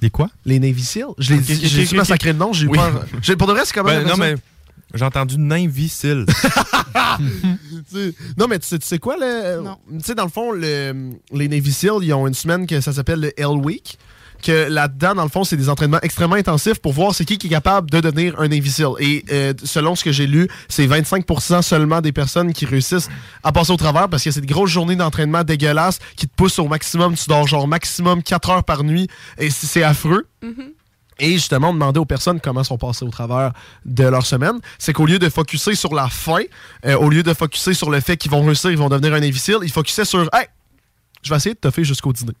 Les 0.02 0.08
quoi? 0.10 0.28
Les 0.46 0.58
Navy 0.58 0.82
SEAL. 0.82 1.08
Je 1.18 1.34
l'ai 1.34 1.40
Ok, 1.40 1.44
dit, 1.44 1.52
ok, 1.54 1.60
j'ai 1.64 1.80
ok, 1.82 1.86
su 1.88 1.94
ok. 1.94 1.98
massacrer 1.98 2.32
le 2.32 2.38
nom, 2.38 2.52
j'ai 2.52 2.64
eu 2.66 2.68
Oui. 2.68 2.78
peur. 2.78 3.04
J'ai- 3.22 3.36
Pour 3.36 3.46
de 3.48 3.52
vrai, 3.52 3.62
c'est 3.66 3.74
comment 3.74 3.90
Ben, 3.90 3.98
on 3.98 4.08
appelle 4.08 4.10
Non, 4.10 4.16
mais 4.18 4.34
j'ai 4.94 5.04
entendu. 5.04 5.36
Tu 7.90 7.96
sais, 7.96 8.14
non, 8.38 8.46
mais 8.48 8.58
tu 8.58 8.66
sais, 8.66 8.78
tu 8.78 8.86
sais 8.86 8.98
quoi, 8.98 9.16
le- 9.18 9.62
tu 9.98 10.04
sais, 10.04 10.14
dans 10.14 10.24
le 10.24 10.30
fond, 10.30 10.52
le- 10.52 11.12
les 11.32 11.48
Navy 11.48 11.72
SEAL, 11.72 12.02
ils 12.02 12.12
ont 12.14 12.26
une 12.26 12.34
semaine 12.34 12.66
que 12.66 12.80
ça 12.80 12.92
s'appelle 12.92 13.20
le 13.20 13.40
Hell 13.40 13.58
Week. 13.62 13.98
Que 14.42 14.68
là-dedans, 14.68 15.14
dans 15.14 15.22
le 15.22 15.28
fond, 15.28 15.44
c'est 15.44 15.56
des 15.56 15.68
entraînements 15.68 16.00
extrêmement 16.02 16.36
intensifs 16.36 16.78
pour 16.78 16.92
voir 16.92 17.14
c'est 17.14 17.24
qui 17.24 17.38
qui 17.38 17.48
est 17.48 17.50
capable 17.50 17.90
de 17.90 18.00
devenir 18.00 18.40
un 18.40 18.48
SEAL. 18.50 18.92
Et 18.98 19.24
euh, 19.30 19.52
selon 19.64 19.94
ce 19.94 20.04
que 20.04 20.12
j'ai 20.12 20.26
lu, 20.26 20.48
c'est 20.68 20.86
25% 20.86 21.62
seulement 21.62 22.00
des 22.00 22.12
personnes 22.12 22.52
qui 22.52 22.64
réussissent 22.66 23.08
à 23.42 23.52
passer 23.52 23.72
au 23.72 23.76
travers 23.76 24.08
parce 24.08 24.24
que 24.24 24.30
c'est 24.30 24.40
des 24.40 24.46
grosses 24.46 24.70
journées 24.70 24.96
d'entraînement 24.96 25.44
dégueulasses 25.44 25.98
qui 26.16 26.26
te 26.26 26.34
poussent 26.34 26.58
au 26.58 26.68
maximum. 26.68 27.14
Tu 27.14 27.28
dors 27.28 27.46
genre 27.46 27.68
maximum 27.68 28.22
4 28.22 28.50
heures 28.50 28.64
par 28.64 28.84
nuit 28.84 29.08
et 29.38 29.50
c'est 29.50 29.82
affreux. 29.82 30.26
Et 31.20 31.32
justement, 31.32 31.72
demander 31.72 32.00
aux 32.00 32.06
personnes 32.06 32.40
comment 32.40 32.64
sont 32.64 32.78
passées 32.78 33.04
au 33.04 33.10
travers 33.10 33.52
de 33.84 34.04
leur 34.04 34.24
semaine, 34.24 34.58
c'est 34.78 34.94
qu'au 34.94 35.04
lieu 35.04 35.18
de 35.18 35.28
focuser 35.28 35.74
sur 35.74 35.94
la 35.94 36.08
fin, 36.08 36.40
euh, 36.86 36.96
au 36.96 37.10
lieu 37.10 37.22
de 37.22 37.34
focuser 37.34 37.74
sur 37.74 37.90
le 37.90 38.00
fait 38.00 38.16
qu'ils 38.16 38.30
vont 38.30 38.42
réussir, 38.42 38.70
ils 38.70 38.78
vont 38.78 38.88
devenir 38.88 39.12
un 39.12 39.22
imbécile, 39.22 39.58
ils 39.62 39.70
focusaient 39.70 40.06
sur 40.06 40.20
Hey, 40.32 40.46
je 41.22 41.28
vais 41.28 41.36
essayer 41.36 41.54
de 41.54 41.60
te 41.60 41.70
faire 41.70 41.84
jusqu'au 41.84 42.14
dîner. 42.14 42.32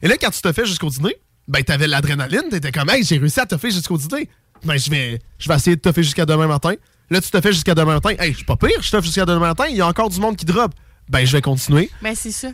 Et 0.00 0.08
là, 0.08 0.16
quand 0.18 0.30
tu 0.30 0.40
te 0.40 0.50
fais 0.50 0.64
jusqu'au 0.64 0.88
dîner, 0.88 1.14
ben 1.48 1.62
t'avais 1.62 1.86
l'adrénaline, 1.86 2.42
t'étais 2.50 2.72
comme 2.72 2.88
Hey, 2.90 3.04
j'ai 3.04 3.18
réussi 3.18 3.40
à 3.40 3.46
te 3.46 3.56
faire 3.56 3.70
jusqu'au 3.70 3.98
dîner. 3.98 4.28
Ben 4.64 4.76
je 4.78 4.90
vais, 4.90 5.18
je 5.38 5.48
vais 5.48 5.54
essayer 5.56 5.76
de 5.76 5.80
te 5.80 5.90
faire 5.92 6.04
jusqu'à 6.04 6.24
demain 6.26 6.46
matin. 6.46 6.74
Là, 7.10 7.20
tu 7.20 7.30
te 7.30 7.40
fais 7.40 7.52
jusqu'à 7.52 7.74
demain 7.74 7.94
matin. 7.94 8.10
Hey, 8.18 8.30
je 8.32 8.36
suis 8.38 8.46
pas 8.46 8.56
pire, 8.56 8.80
je 8.80 8.90
te 8.90 8.96
fais 8.96 9.02
jusqu'à 9.06 9.26
demain 9.26 9.40
matin, 9.40 9.64
il 9.68 9.76
y 9.76 9.80
a 9.80 9.86
encore 9.86 10.08
du 10.08 10.20
monde 10.20 10.36
qui 10.36 10.44
drop. 10.46 10.72
Ben 11.08 11.24
je 11.26 11.32
vais 11.32 11.42
continuer. 11.42 11.90
Ben 12.00 12.14
c'est 12.14 12.30
ça. 12.30 12.48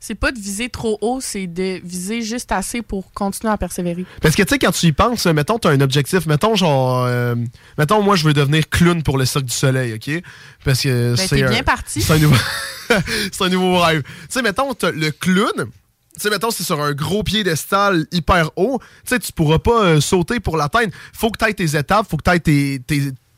C'est 0.00 0.14
pas 0.14 0.30
de 0.30 0.38
viser 0.38 0.68
trop 0.68 0.96
haut, 1.00 1.20
c'est 1.20 1.48
de 1.48 1.80
viser 1.82 2.22
juste 2.22 2.52
assez 2.52 2.82
pour 2.82 3.12
continuer 3.12 3.52
à 3.52 3.56
persévérer. 3.56 4.04
Parce 4.22 4.36
que 4.36 4.42
tu 4.44 4.50
sais, 4.50 4.58
quand 4.60 4.70
tu 4.70 4.86
y 4.86 4.92
penses, 4.92 5.26
mettons, 5.26 5.58
tu 5.58 5.66
as 5.66 5.72
un 5.72 5.80
objectif. 5.80 6.24
Mettons, 6.26 6.54
genre, 6.54 7.04
euh, 7.06 7.34
mettons, 7.78 8.00
moi, 8.00 8.14
je 8.14 8.22
veux 8.24 8.32
devenir 8.32 8.68
clown 8.68 9.02
pour 9.02 9.18
le 9.18 9.24
Cirque 9.24 9.46
du 9.46 9.52
Soleil, 9.54 9.94
OK? 9.94 10.22
Parce 10.64 10.82
que 10.82 11.16
Ben, 11.16 11.26
c'est. 11.26 11.42
bien 11.48 11.64
parti. 11.64 12.00
C'est 12.02 12.12
un 12.12 12.18
nouveau, 12.18 12.36
c'est 13.32 13.42
un 13.44 13.48
nouveau 13.48 13.80
rêve. 13.80 14.02
Tu 14.02 14.10
sais, 14.28 14.42
mettons, 14.42 14.72
t'as 14.72 14.92
le 14.92 15.10
clown. 15.10 15.66
Tu 16.18 16.22
sais, 16.24 16.30
mettons, 16.30 16.50
c'est 16.50 16.64
sur 16.64 16.80
un 16.80 16.92
gros 16.92 17.22
piédestal 17.22 18.06
hyper 18.12 18.50
haut. 18.56 18.80
Tu 19.04 19.10
sais, 19.14 19.18
tu 19.18 19.32
pourras 19.32 19.58
pas 19.58 19.84
euh, 19.84 20.00
sauter 20.00 20.40
pour 20.40 20.56
l'atteindre. 20.56 20.92
Faut 21.12 21.30
que 21.30 21.38
tu 21.38 21.48
aies 21.48 21.54
tes 21.54 21.76
étapes, 21.76 22.06
faut 22.10 22.16
que 22.16 22.28
tu 22.28 22.36
aies 22.36 22.40
tes, 22.40 22.80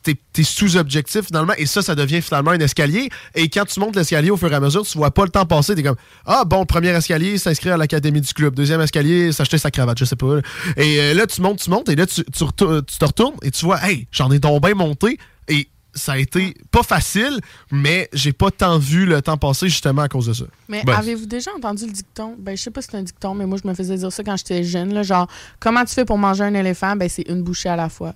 tes, 0.03 0.15
tes- 0.33 0.43
sous-objectifs 0.43 1.27
finalement. 1.27 1.53
Et 1.57 1.65
ça, 1.67 1.81
ça 1.81 1.93
devient 1.93 2.21
finalement 2.21 2.51
un 2.51 2.59
escalier. 2.59 3.09
Et 3.35 3.49
quand 3.49 3.65
tu 3.65 3.79
montes 3.79 3.95
l'escalier 3.95 4.31
au 4.31 4.37
fur 4.37 4.51
et 4.51 4.55
à 4.55 4.59
mesure, 4.59 4.85
tu 4.85 4.97
vois 4.97 5.11
pas 5.11 5.23
le 5.23 5.29
temps 5.29 5.45
passer. 5.45 5.75
T'es 5.75 5.83
comme, 5.83 5.95
ah 6.25 6.43
bon, 6.45 6.65
premier 6.65 6.89
escalier, 6.89 7.37
s'inscrire 7.37 7.75
à 7.75 7.77
l'académie 7.77 8.21
du 8.21 8.33
club. 8.33 8.55
Deuxième 8.55 8.81
escalier, 8.81 9.31
s'acheter 9.31 9.57
sa 9.59 9.69
cravate, 9.69 9.99
je 9.99 10.05
sais 10.05 10.15
pas. 10.15 10.39
Et 10.77 10.99
euh, 10.99 11.13
là, 11.13 11.27
tu 11.27 11.41
montes, 11.41 11.59
tu 11.59 11.69
montes. 11.69 11.87
Et 11.89 11.95
là, 11.95 12.07
tu, 12.07 12.23
tu, 12.23 12.31
tu 12.33 12.97
te 12.97 13.05
retournes 13.05 13.35
et 13.43 13.51
tu 13.51 13.63
vois, 13.65 13.79
hey, 13.87 14.07
j'en 14.11 14.31
ai 14.31 14.39
donc 14.39 14.63
bien 14.63 14.73
monté. 14.73 15.19
Et 15.47 15.67
ça 15.93 16.13
a 16.13 16.17
été 16.17 16.55
pas 16.71 16.83
facile, 16.83 17.39
mais 17.71 18.09
j'ai 18.13 18.33
pas 18.33 18.49
tant 18.51 18.77
vu 18.77 19.05
le 19.05 19.21
temps 19.21 19.37
passer 19.37 19.67
justement 19.69 20.03
à 20.03 20.07
cause 20.07 20.27
de 20.27 20.33
ça. 20.33 20.45
Mais 20.69 20.83
Ben, 20.85 20.93
avez-vous 20.93 21.25
déjà 21.25 21.51
entendu 21.55 21.85
le 21.85 21.91
dicton? 21.91 22.35
Ben, 22.39 22.55
je 22.55 22.61
sais 22.63 22.71
pas 22.71 22.81
si 22.81 22.87
c'est 22.91 22.97
un 22.97 23.03
dicton, 23.03 23.33
mais 23.35 23.45
moi, 23.45 23.57
je 23.61 23.67
me 23.67 23.73
faisais 23.73 23.97
dire 23.97 24.11
ça 24.11 24.23
quand 24.23 24.37
j'étais 24.37 24.63
jeune. 24.63 24.93
Là, 24.93 25.03
genre, 25.03 25.27
comment 25.59 25.83
tu 25.85 25.93
fais 25.93 26.05
pour 26.05 26.17
manger 26.17 26.43
un 26.43 26.53
éléphant? 26.53 26.95
Ben, 26.95 27.09
c'est 27.09 27.27
une 27.27 27.43
bouchée 27.43 27.69
à 27.69 27.75
la 27.75 27.89
fois. 27.89 28.13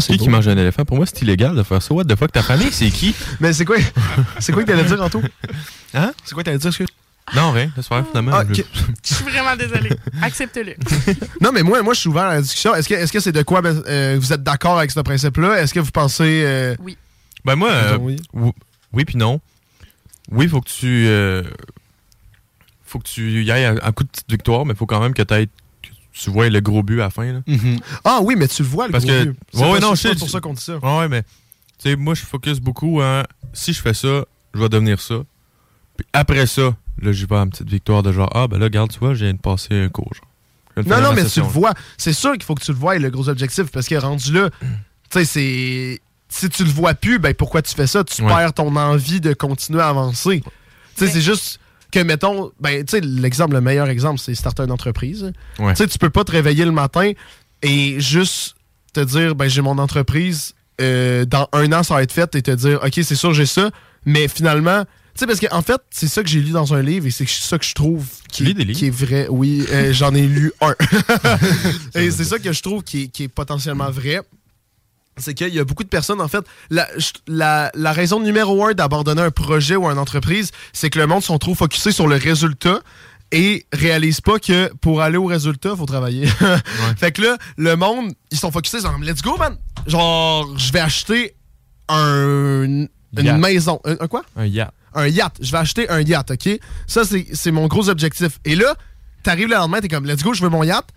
Qui 0.00 0.18
qui 0.18 0.28
mange 0.28 0.46
un 0.46 0.56
éléphant? 0.58 0.84
Pour 0.84 0.96
moi, 0.96 1.06
c'est 1.06 1.22
illégal 1.22 1.54
de 1.56 1.62
faire 1.62 1.80
ça. 1.80 1.94
What 1.94 2.04
the 2.04 2.16
fuck? 2.16 2.30
Ta 2.30 2.42
famille, 2.42 2.70
c'est 2.70 2.90
qui? 2.90 3.14
Mais 3.40 3.52
c'est 3.54 3.64
quoi? 3.64 3.76
C'est 4.40 4.52
quoi 4.52 4.62
que 4.62 4.68
t'allais 4.68 4.84
dire, 4.84 5.00
Anto? 5.02 5.22
Hein? 5.94 6.12
C'est 6.22 6.34
quoi 6.34 6.42
que 6.42 6.46
t'allais 6.46 6.58
dire, 6.58 6.68
excuse? 6.68 6.88
Non, 7.34 7.50
rien. 7.50 7.70
Laisse 7.76 7.88
faire, 7.88 8.06
finalement. 8.06 8.32
Ah, 8.34 8.44
Je- 8.48 8.62
suis 9.02 9.24
vraiment 9.24 9.56
désolée. 9.56 9.90
Accepte-le. 10.22 10.74
Non, 11.40 11.50
mais 11.52 11.62
moi, 11.62 11.82
moi 11.82 11.92
je 11.94 12.00
suis 12.00 12.08
ouvert 12.08 12.24
à 12.24 12.34
la 12.34 12.42
discussion. 12.42 12.74
Est-ce 12.74 12.88
que 12.88 12.94
est-ce 12.94 13.12
que 13.12 13.20
c'est 13.20 13.32
de 13.32 13.42
quoi 13.42 13.62
ben, 13.62 13.82
euh, 13.88 14.16
vous 14.20 14.32
êtes 14.32 14.42
d'accord 14.42 14.78
avec 14.78 14.90
ce 14.92 15.00
principe-là? 15.00 15.60
Est-ce 15.60 15.74
que 15.74 15.80
vous 15.80 15.90
pensez. 15.90 16.42
euh, 16.44 16.76
Oui. 16.80 16.96
Ben 17.44 17.56
moi, 17.56 17.70
euh, 17.70 17.98
Oui. 18.92 19.04
puis 19.04 19.16
non. 19.16 19.40
Oui, 20.30 20.48
faut 20.48 20.60
que 20.60 20.68
tu 20.68 21.06
euh, 21.08 21.42
faut 22.84 22.98
que 22.98 23.08
tu 23.08 23.42
y 23.44 23.50
ailles 23.50 23.64
à, 23.64 23.74
à 23.84 23.92
coup 23.92 24.04
de 24.04 24.08
petite 24.08 24.30
victoire, 24.30 24.64
mais 24.66 24.74
faut 24.74 24.86
quand 24.86 25.00
même 25.00 25.14
que, 25.14 25.22
t'ailles- 25.22 25.48
que 25.82 25.88
tu 26.12 26.30
vois 26.30 26.48
le 26.48 26.60
gros 26.60 26.82
but 26.82 27.00
à 27.00 27.04
la 27.04 27.10
fin. 27.10 27.32
Là. 27.32 27.40
Ah 28.04 28.20
oui, 28.22 28.34
mais 28.36 28.48
tu 28.48 28.62
le 28.62 28.68
vois, 28.68 28.86
le 28.86 28.92
Parce 28.92 29.04
gros 29.04 29.12
que 29.14 29.24
but. 29.24 29.38
C'est 29.52 29.60
ouais, 29.60 29.80
non, 29.80 29.94
je 29.94 30.08
pour 30.08 30.16
tu- 30.26 30.28
ça 30.32 30.40
qu'on 30.40 30.54
dit 30.54 30.62
ça. 30.62 30.76
Ouais, 30.78 30.98
ouais, 30.98 31.08
mais 31.08 31.22
tu 31.22 31.90
sais, 31.90 31.96
moi, 31.96 32.14
je 32.14 32.22
focus 32.22 32.58
beaucoup 32.60 33.00
hein, 33.02 33.24
si 33.52 33.72
je 33.72 33.80
fais 33.82 33.94
ça, 33.94 34.24
je 34.54 34.60
vais 34.60 34.68
devenir 34.68 35.00
ça. 35.00 35.16
Puis 35.96 36.06
après 36.12 36.46
ça, 36.46 36.74
là, 37.00 37.12
j'y 37.12 37.26
vais 37.26 37.36
à 37.36 37.40
une 37.40 37.50
petite 37.50 37.68
victoire 37.70 38.02
de 38.02 38.12
genre, 38.12 38.30
ah, 38.34 38.48
ben 38.48 38.58
là, 38.58 38.64
regarde, 38.66 38.90
tu 38.92 38.98
vois, 38.98 39.14
je 39.14 39.24
viens 39.24 39.34
de 39.34 39.38
passer 39.38 39.74
un 39.74 39.88
cours. 39.88 40.12
Non, 40.76 41.00
non, 41.00 41.08
ma 41.10 41.14
mais 41.14 41.24
tu 41.24 41.40
le 41.40 41.46
vois. 41.46 41.72
C'est 41.96 42.12
sûr 42.12 42.32
qu'il 42.34 42.42
faut 42.42 42.54
que 42.54 42.62
tu 42.62 42.70
le 42.72 42.76
vois, 42.76 42.98
le 42.98 43.08
gros 43.10 43.28
objectif, 43.28 43.66
parce 43.72 43.86
que 43.88 43.94
rendu 43.94 44.32
là, 44.32 44.50
tu 44.60 44.66
sais, 45.10 45.24
c'est. 45.24 46.00
Si 46.28 46.48
tu 46.50 46.64
le 46.64 46.70
vois 46.70 46.92
plus, 46.94 47.18
ben 47.20 47.32
pourquoi 47.34 47.62
tu 47.62 47.72
fais 47.74 47.86
ça? 47.86 48.02
Tu 48.04 48.20
Ouais. 48.22 48.28
perds 48.28 48.52
ton 48.54 48.74
envie 48.76 49.20
de 49.20 49.32
continuer 49.32 49.80
à 49.80 49.88
avancer. 49.88 50.42
Tu 50.96 51.06
sais, 51.06 51.10
c'est 51.10 51.20
juste 51.20 51.60
que, 51.92 52.00
mettons, 52.00 52.50
ben, 52.60 52.84
tu 52.84 52.90
sais, 52.90 53.00
l'exemple, 53.00 53.54
le 53.54 53.60
meilleur 53.60 53.88
exemple, 53.88 54.18
c'est 54.20 54.34
starter 54.34 54.64
une 54.64 54.72
entreprise. 54.72 55.32
Ouais. 55.60 55.72
Tu 55.74 55.76
sais, 55.84 55.86
tu 55.88 55.98
peux 55.98 56.10
pas 56.10 56.24
te 56.24 56.32
réveiller 56.32 56.64
le 56.64 56.72
matin 56.72 57.12
et 57.62 58.00
juste 58.00 58.56
te 58.92 59.00
dire, 59.00 59.34
ben, 59.36 59.48
j'ai 59.48 59.60
mon 59.62 59.78
entreprise, 59.78 60.54
euh, 60.80 61.24
dans 61.24 61.48
un 61.52 61.72
an, 61.72 61.82
ça 61.84 61.94
va 61.94 62.02
être 62.02 62.12
fait, 62.12 62.34
et 62.34 62.42
te 62.42 62.50
dire, 62.50 62.80
OK, 62.84 62.92
c'est 63.02 63.14
sûr, 63.14 63.32
j'ai 63.32 63.46
ça, 63.46 63.70
mais 64.04 64.26
finalement, 64.26 64.84
sais, 65.18 65.26
parce 65.26 65.40
qu'en 65.40 65.62
fait, 65.62 65.80
c'est 65.90 66.08
ça 66.08 66.22
que 66.22 66.28
j'ai 66.28 66.40
lu 66.40 66.50
dans 66.50 66.74
un 66.74 66.82
livre 66.82 67.06
et 67.06 67.10
c'est 67.10 67.28
ça 67.28 67.58
que 67.58 67.64
je 67.64 67.74
trouve 67.74 68.06
qui, 68.30 68.54
qui 68.54 68.86
est 68.86 68.90
vrai. 68.90 69.26
Oui, 69.30 69.64
euh, 69.70 69.92
j'en 69.92 70.14
ai 70.14 70.26
lu 70.26 70.52
un. 70.60 70.74
et 71.94 72.10
c'est 72.10 72.24
ça 72.24 72.38
que 72.38 72.52
je 72.52 72.62
trouve 72.62 72.82
qui 72.82 73.04
est, 73.04 73.08
qui 73.08 73.24
est 73.24 73.28
potentiellement 73.28 73.90
vrai. 73.90 74.20
C'est 75.18 75.32
qu'il 75.32 75.54
y 75.54 75.58
a 75.58 75.64
beaucoup 75.64 75.84
de 75.84 75.88
personnes, 75.88 76.20
en 76.20 76.28
fait, 76.28 76.44
la, 76.68 76.86
la, 77.26 77.70
la 77.74 77.92
raison 77.92 78.20
numéro 78.20 78.66
un 78.66 78.74
d'abandonner 78.74 79.22
un 79.22 79.30
projet 79.30 79.74
ou 79.74 79.86
une 79.86 79.98
entreprise, 79.98 80.50
c'est 80.74 80.90
que 80.90 80.98
le 80.98 81.06
monde 81.06 81.22
sont 81.22 81.38
trop 81.38 81.54
focusés 81.54 81.92
sur 81.92 82.06
le 82.06 82.16
résultat 82.16 82.80
et 83.32 83.64
réalisent 83.72 84.20
pas 84.20 84.38
que 84.38 84.70
pour 84.82 85.00
aller 85.00 85.16
au 85.16 85.24
résultat, 85.24 85.74
faut 85.74 85.86
travailler. 85.86 86.26
fait 86.98 87.12
que 87.12 87.22
là, 87.22 87.38
le 87.56 87.76
monde, 87.76 88.12
ils 88.30 88.38
sont 88.38 88.52
focusés 88.52 88.80
sur 88.80 88.96
let's 88.98 89.22
go, 89.22 89.36
man. 89.38 89.56
Genre, 89.86 90.58
je 90.58 90.72
vais 90.72 90.80
acheter 90.80 91.34
un, 91.88 92.86
une 93.16 93.38
maison. 93.38 93.80
Un, 93.84 93.96
un 94.00 94.08
quoi? 94.08 94.22
Un 94.36 94.46
yacht. 94.46 94.72
Un 94.96 95.06
yacht. 95.08 95.36
Je 95.40 95.52
vais 95.52 95.58
acheter 95.58 95.88
un 95.88 96.00
yacht, 96.00 96.30
OK? 96.30 96.48
Ça, 96.86 97.02
c'est 97.04 97.50
mon 97.50 97.66
gros 97.66 97.88
objectif. 97.88 98.40
Et 98.44 98.56
là, 98.56 98.74
t'arrives 99.22 99.48
le 99.48 99.54
lendemain, 99.54 99.80
t'es 99.80 99.88
comme, 99.88 100.06
let's 100.06 100.22
go, 100.22 100.34
je 100.34 100.42
veux 100.42 100.48
mon 100.48 100.62
yacht. 100.62 100.88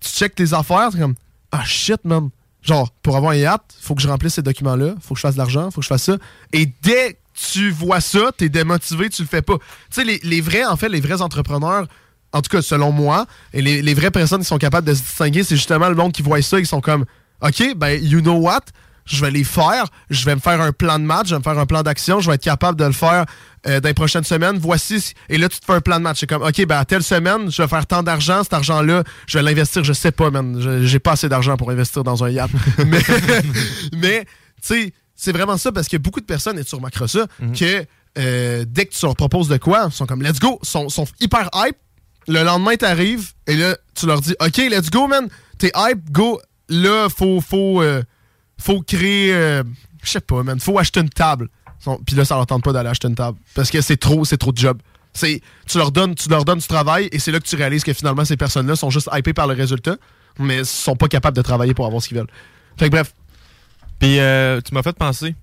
Tu 0.00 0.08
checkes 0.10 0.34
tes 0.34 0.52
affaires, 0.54 0.90
t'es 0.92 0.98
comme, 0.98 1.14
ah 1.52 1.64
shit, 1.64 2.04
man. 2.04 2.30
Genre, 2.62 2.90
pour 3.02 3.16
avoir 3.16 3.32
un 3.32 3.36
yacht, 3.36 3.62
faut 3.80 3.94
que 3.94 4.02
je 4.02 4.08
remplisse 4.08 4.34
ces 4.34 4.42
documents-là, 4.42 4.94
faut 5.00 5.14
que 5.14 5.18
je 5.18 5.22
fasse 5.22 5.34
de 5.34 5.38
l'argent, 5.38 5.70
faut 5.70 5.80
que 5.80 5.84
je 5.84 5.88
fasse 5.88 6.04
ça. 6.04 6.18
Et 6.52 6.66
dès 6.82 7.14
que 7.14 7.18
tu 7.52 7.70
vois 7.70 8.00
ça, 8.00 8.32
t'es 8.36 8.48
démotivé, 8.48 9.08
tu 9.08 9.22
le 9.22 9.28
fais 9.28 9.42
pas. 9.42 9.56
Tu 9.58 9.64
sais, 9.90 10.04
les, 10.04 10.20
les 10.22 10.40
vrais, 10.40 10.64
en 10.64 10.76
fait, 10.76 10.88
les 10.90 11.00
vrais 11.00 11.22
entrepreneurs, 11.22 11.86
en 12.32 12.42
tout 12.42 12.50
cas, 12.50 12.62
selon 12.62 12.92
moi, 12.92 13.26
et 13.52 13.62
les, 13.62 13.82
les 13.82 13.94
vraies 13.94 14.10
personnes 14.10 14.40
qui 14.40 14.46
sont 14.46 14.58
capables 14.58 14.86
de 14.86 14.94
se 14.94 15.00
distinguer, 15.00 15.42
c'est 15.42 15.56
justement 15.56 15.88
le 15.88 15.94
monde 15.94 16.12
qui 16.12 16.22
voit 16.22 16.40
ça, 16.42 16.60
ils 16.60 16.66
sont 16.66 16.80
comme, 16.80 17.06
OK, 17.40 17.74
ben, 17.76 17.98
you 18.02 18.20
know 18.20 18.34
what? 18.34 18.60
Je 19.10 19.24
vais 19.24 19.30
les 19.32 19.42
faire, 19.44 19.86
je 20.08 20.24
vais 20.24 20.34
me 20.36 20.40
faire 20.40 20.60
un 20.60 20.70
plan 20.72 20.98
de 20.98 21.04
match, 21.04 21.26
je 21.28 21.34
vais 21.34 21.38
me 21.38 21.42
faire 21.42 21.58
un 21.58 21.66
plan 21.66 21.82
d'action, 21.82 22.20
je 22.20 22.28
vais 22.30 22.36
être 22.36 22.42
capable 22.44 22.78
de 22.78 22.84
le 22.84 22.92
faire 22.92 23.24
euh, 23.66 23.80
dans 23.80 23.88
les 23.88 23.94
prochaines 23.94 24.22
semaines. 24.24 24.56
Voici, 24.58 25.14
et 25.28 25.36
là, 25.36 25.48
tu 25.48 25.58
te 25.58 25.64
fais 25.64 25.72
un 25.72 25.80
plan 25.80 25.96
de 25.98 26.02
match. 26.04 26.20
C'est 26.20 26.26
comme, 26.28 26.42
OK, 26.42 26.64
ben, 26.64 26.78
à 26.78 26.84
telle 26.84 27.02
semaine, 27.02 27.50
je 27.50 27.60
vais 27.60 27.68
faire 27.68 27.86
tant 27.86 28.02
d'argent, 28.04 28.42
cet 28.44 28.52
argent-là, 28.52 29.02
je 29.26 29.38
vais 29.38 29.42
l'investir, 29.42 29.82
je 29.82 29.92
sais 29.92 30.12
pas, 30.12 30.30
man. 30.30 30.60
Je- 30.60 30.86
J'ai 30.86 30.98
pas 31.00 31.12
assez 31.12 31.28
d'argent 31.28 31.56
pour 31.56 31.70
investir 31.70 32.04
dans 32.04 32.22
un 32.22 32.30
yacht. 32.30 32.50
mais, 32.86 33.00
mais 33.96 34.24
tu 34.24 34.28
sais, 34.62 34.92
c'est 35.16 35.32
vraiment 35.32 35.56
ça 35.56 35.72
parce 35.72 35.88
que 35.88 35.96
beaucoup 35.96 36.20
de 36.20 36.24
personnes, 36.26 36.58
et 36.58 36.64
tu 36.64 36.74
remarqueras 36.74 37.08
ça, 37.08 37.26
que 37.58 37.84
euh, 38.18 38.64
dès 38.66 38.86
que 38.86 38.94
tu 38.94 39.04
leur 39.06 39.16
proposes 39.16 39.48
de 39.48 39.56
quoi, 39.56 39.86
ils 39.90 39.92
sont 39.92 40.06
comme, 40.06 40.22
let's 40.22 40.38
go, 40.40 40.58
sont, 40.62 40.88
sont 40.88 41.06
hyper 41.20 41.48
hype. 41.54 41.76
Le 42.28 42.42
lendemain, 42.44 42.76
t'arrives 42.76 43.32
et 43.46 43.56
là, 43.56 43.76
tu 43.94 44.06
leur 44.06 44.20
dis, 44.20 44.34
OK, 44.40 44.56
let's 44.58 44.90
go, 44.90 45.06
man. 45.08 45.28
T'es 45.58 45.72
hype, 45.74 46.10
go. 46.12 46.40
Là, 46.68 47.08
faut, 47.08 47.40
faut, 47.40 47.82
euh, 47.82 48.02
faut 48.60 48.82
créer, 48.82 49.32
euh, 49.34 49.62
je 50.02 50.10
sais 50.10 50.20
pas, 50.20 50.42
man. 50.42 50.60
Faut 50.60 50.78
acheter 50.78 51.00
une 51.00 51.08
table. 51.10 51.48
Puis 52.06 52.14
là, 52.14 52.24
ça 52.24 52.34
leur 52.36 52.46
tente 52.46 52.62
pas 52.62 52.72
d'aller 52.72 52.90
acheter 52.90 53.08
une 53.08 53.14
table 53.14 53.38
parce 53.54 53.70
que 53.70 53.80
c'est 53.80 53.96
trop, 53.96 54.24
c'est 54.24 54.36
trop 54.36 54.52
de 54.52 54.58
job. 54.58 54.78
C'est, 55.14 55.40
tu 55.66 55.78
leur 55.78 55.90
donnes, 55.90 56.14
tu 56.14 56.28
leur 56.28 56.44
donnes 56.44 56.58
du 56.58 56.66
travail 56.68 57.08
et 57.10 57.18
c'est 57.18 57.32
là 57.32 57.40
que 57.40 57.46
tu 57.46 57.56
réalises 57.56 57.82
que 57.82 57.92
finalement 57.92 58.24
ces 58.24 58.36
personnes-là 58.36 58.76
sont 58.76 58.90
juste 58.90 59.08
hypées 59.12 59.32
par 59.32 59.46
le 59.48 59.54
résultat, 59.54 59.96
mais 60.38 60.62
sont 60.62 60.94
pas 60.94 61.08
capables 61.08 61.36
de 61.36 61.42
travailler 61.42 61.74
pour 61.74 61.86
avoir 61.86 62.00
ce 62.02 62.08
qu'ils 62.08 62.18
veulent. 62.18 62.28
Fait 62.78 62.86
que 62.86 62.90
bref. 62.90 63.14
Puis 63.98 64.18
euh, 64.20 64.60
tu 64.60 64.72
m'as 64.74 64.82
fait 64.82 64.96
penser. 64.96 65.34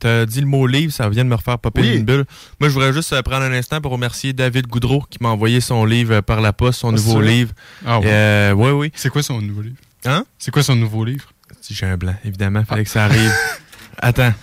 Tu 0.00 0.06
as 0.06 0.24
dit 0.24 0.40
le 0.40 0.46
mot 0.46 0.66
livre, 0.66 0.90
ça 0.92 1.08
vient 1.10 1.22
de 1.24 1.28
me 1.28 1.34
refaire 1.34 1.58
popper 1.58 1.82
Oui. 1.82 1.96
une 1.96 2.04
bulle. 2.04 2.24
Moi, 2.58 2.70
je 2.70 2.74
voudrais 2.74 2.94
juste 2.94 3.12
euh, 3.12 3.20
prendre 3.20 3.44
un 3.44 3.52
instant 3.52 3.78
pour 3.82 3.92
remercier 3.92 4.32
David 4.32 4.66
Goudreau 4.66 5.02
qui 5.10 5.18
m'a 5.20 5.28
envoyé 5.28 5.60
son 5.60 5.84
livre 5.84 6.22
par 6.22 6.40
la 6.40 6.54
poste, 6.54 6.80
son 6.80 6.88
Ah, 6.88 6.92
nouveau 6.92 7.20
livre. 7.20 7.52
Ah 7.84 8.00
ouais. 8.00 8.06
Euh, 8.08 8.52
oui, 8.52 8.70
oui. 8.70 8.92
C'est 8.94 9.10
quoi 9.10 9.22
son 9.22 9.40
nouveau 9.42 9.60
livre? 9.60 9.76
Hein? 10.06 10.24
C'est 10.38 10.50
quoi 10.50 10.62
son 10.62 10.74
nouveau 10.76 11.04
livre? 11.04 11.26
Si 11.62 11.74
j'ai 11.74 11.86
un 11.86 11.96
blanc, 11.96 12.14
évidemment, 12.24 12.64
fallait 12.64 12.84
que 12.84 12.90
ça 12.90 13.04
arrive. 13.06 13.32
Attends. 13.98 14.34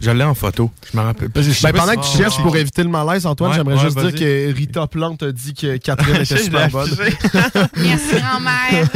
Je 0.00 0.10
l'ai 0.12 0.22
en 0.22 0.34
photo. 0.34 0.70
Je 0.92 0.96
me 0.96 1.02
rappelle. 1.02 1.26
Ben, 1.28 1.42
pas 1.60 1.72
pendant 1.72 1.90
si- 1.92 1.98
que 2.10 2.12
tu 2.16 2.22
cherches 2.22 2.40
pour 2.40 2.56
éviter 2.56 2.84
le 2.84 2.88
malaise, 2.88 3.26
Antoine, 3.26 3.50
Ouais, 3.50 3.56
j'aimerais 3.56 3.74
ouais, 3.74 3.80
juste 3.80 3.98
dire 3.98 4.14
que 4.14 4.52
Rita 4.54 4.86
Plante 4.86 5.24
a 5.24 5.32
dit 5.32 5.54
que 5.54 5.76
Catherine 5.78 6.16
était 6.22 6.36
super 6.44 6.70
bonne. 6.70 6.88
Merci, 7.78 8.14
grand-mère. 8.20 8.88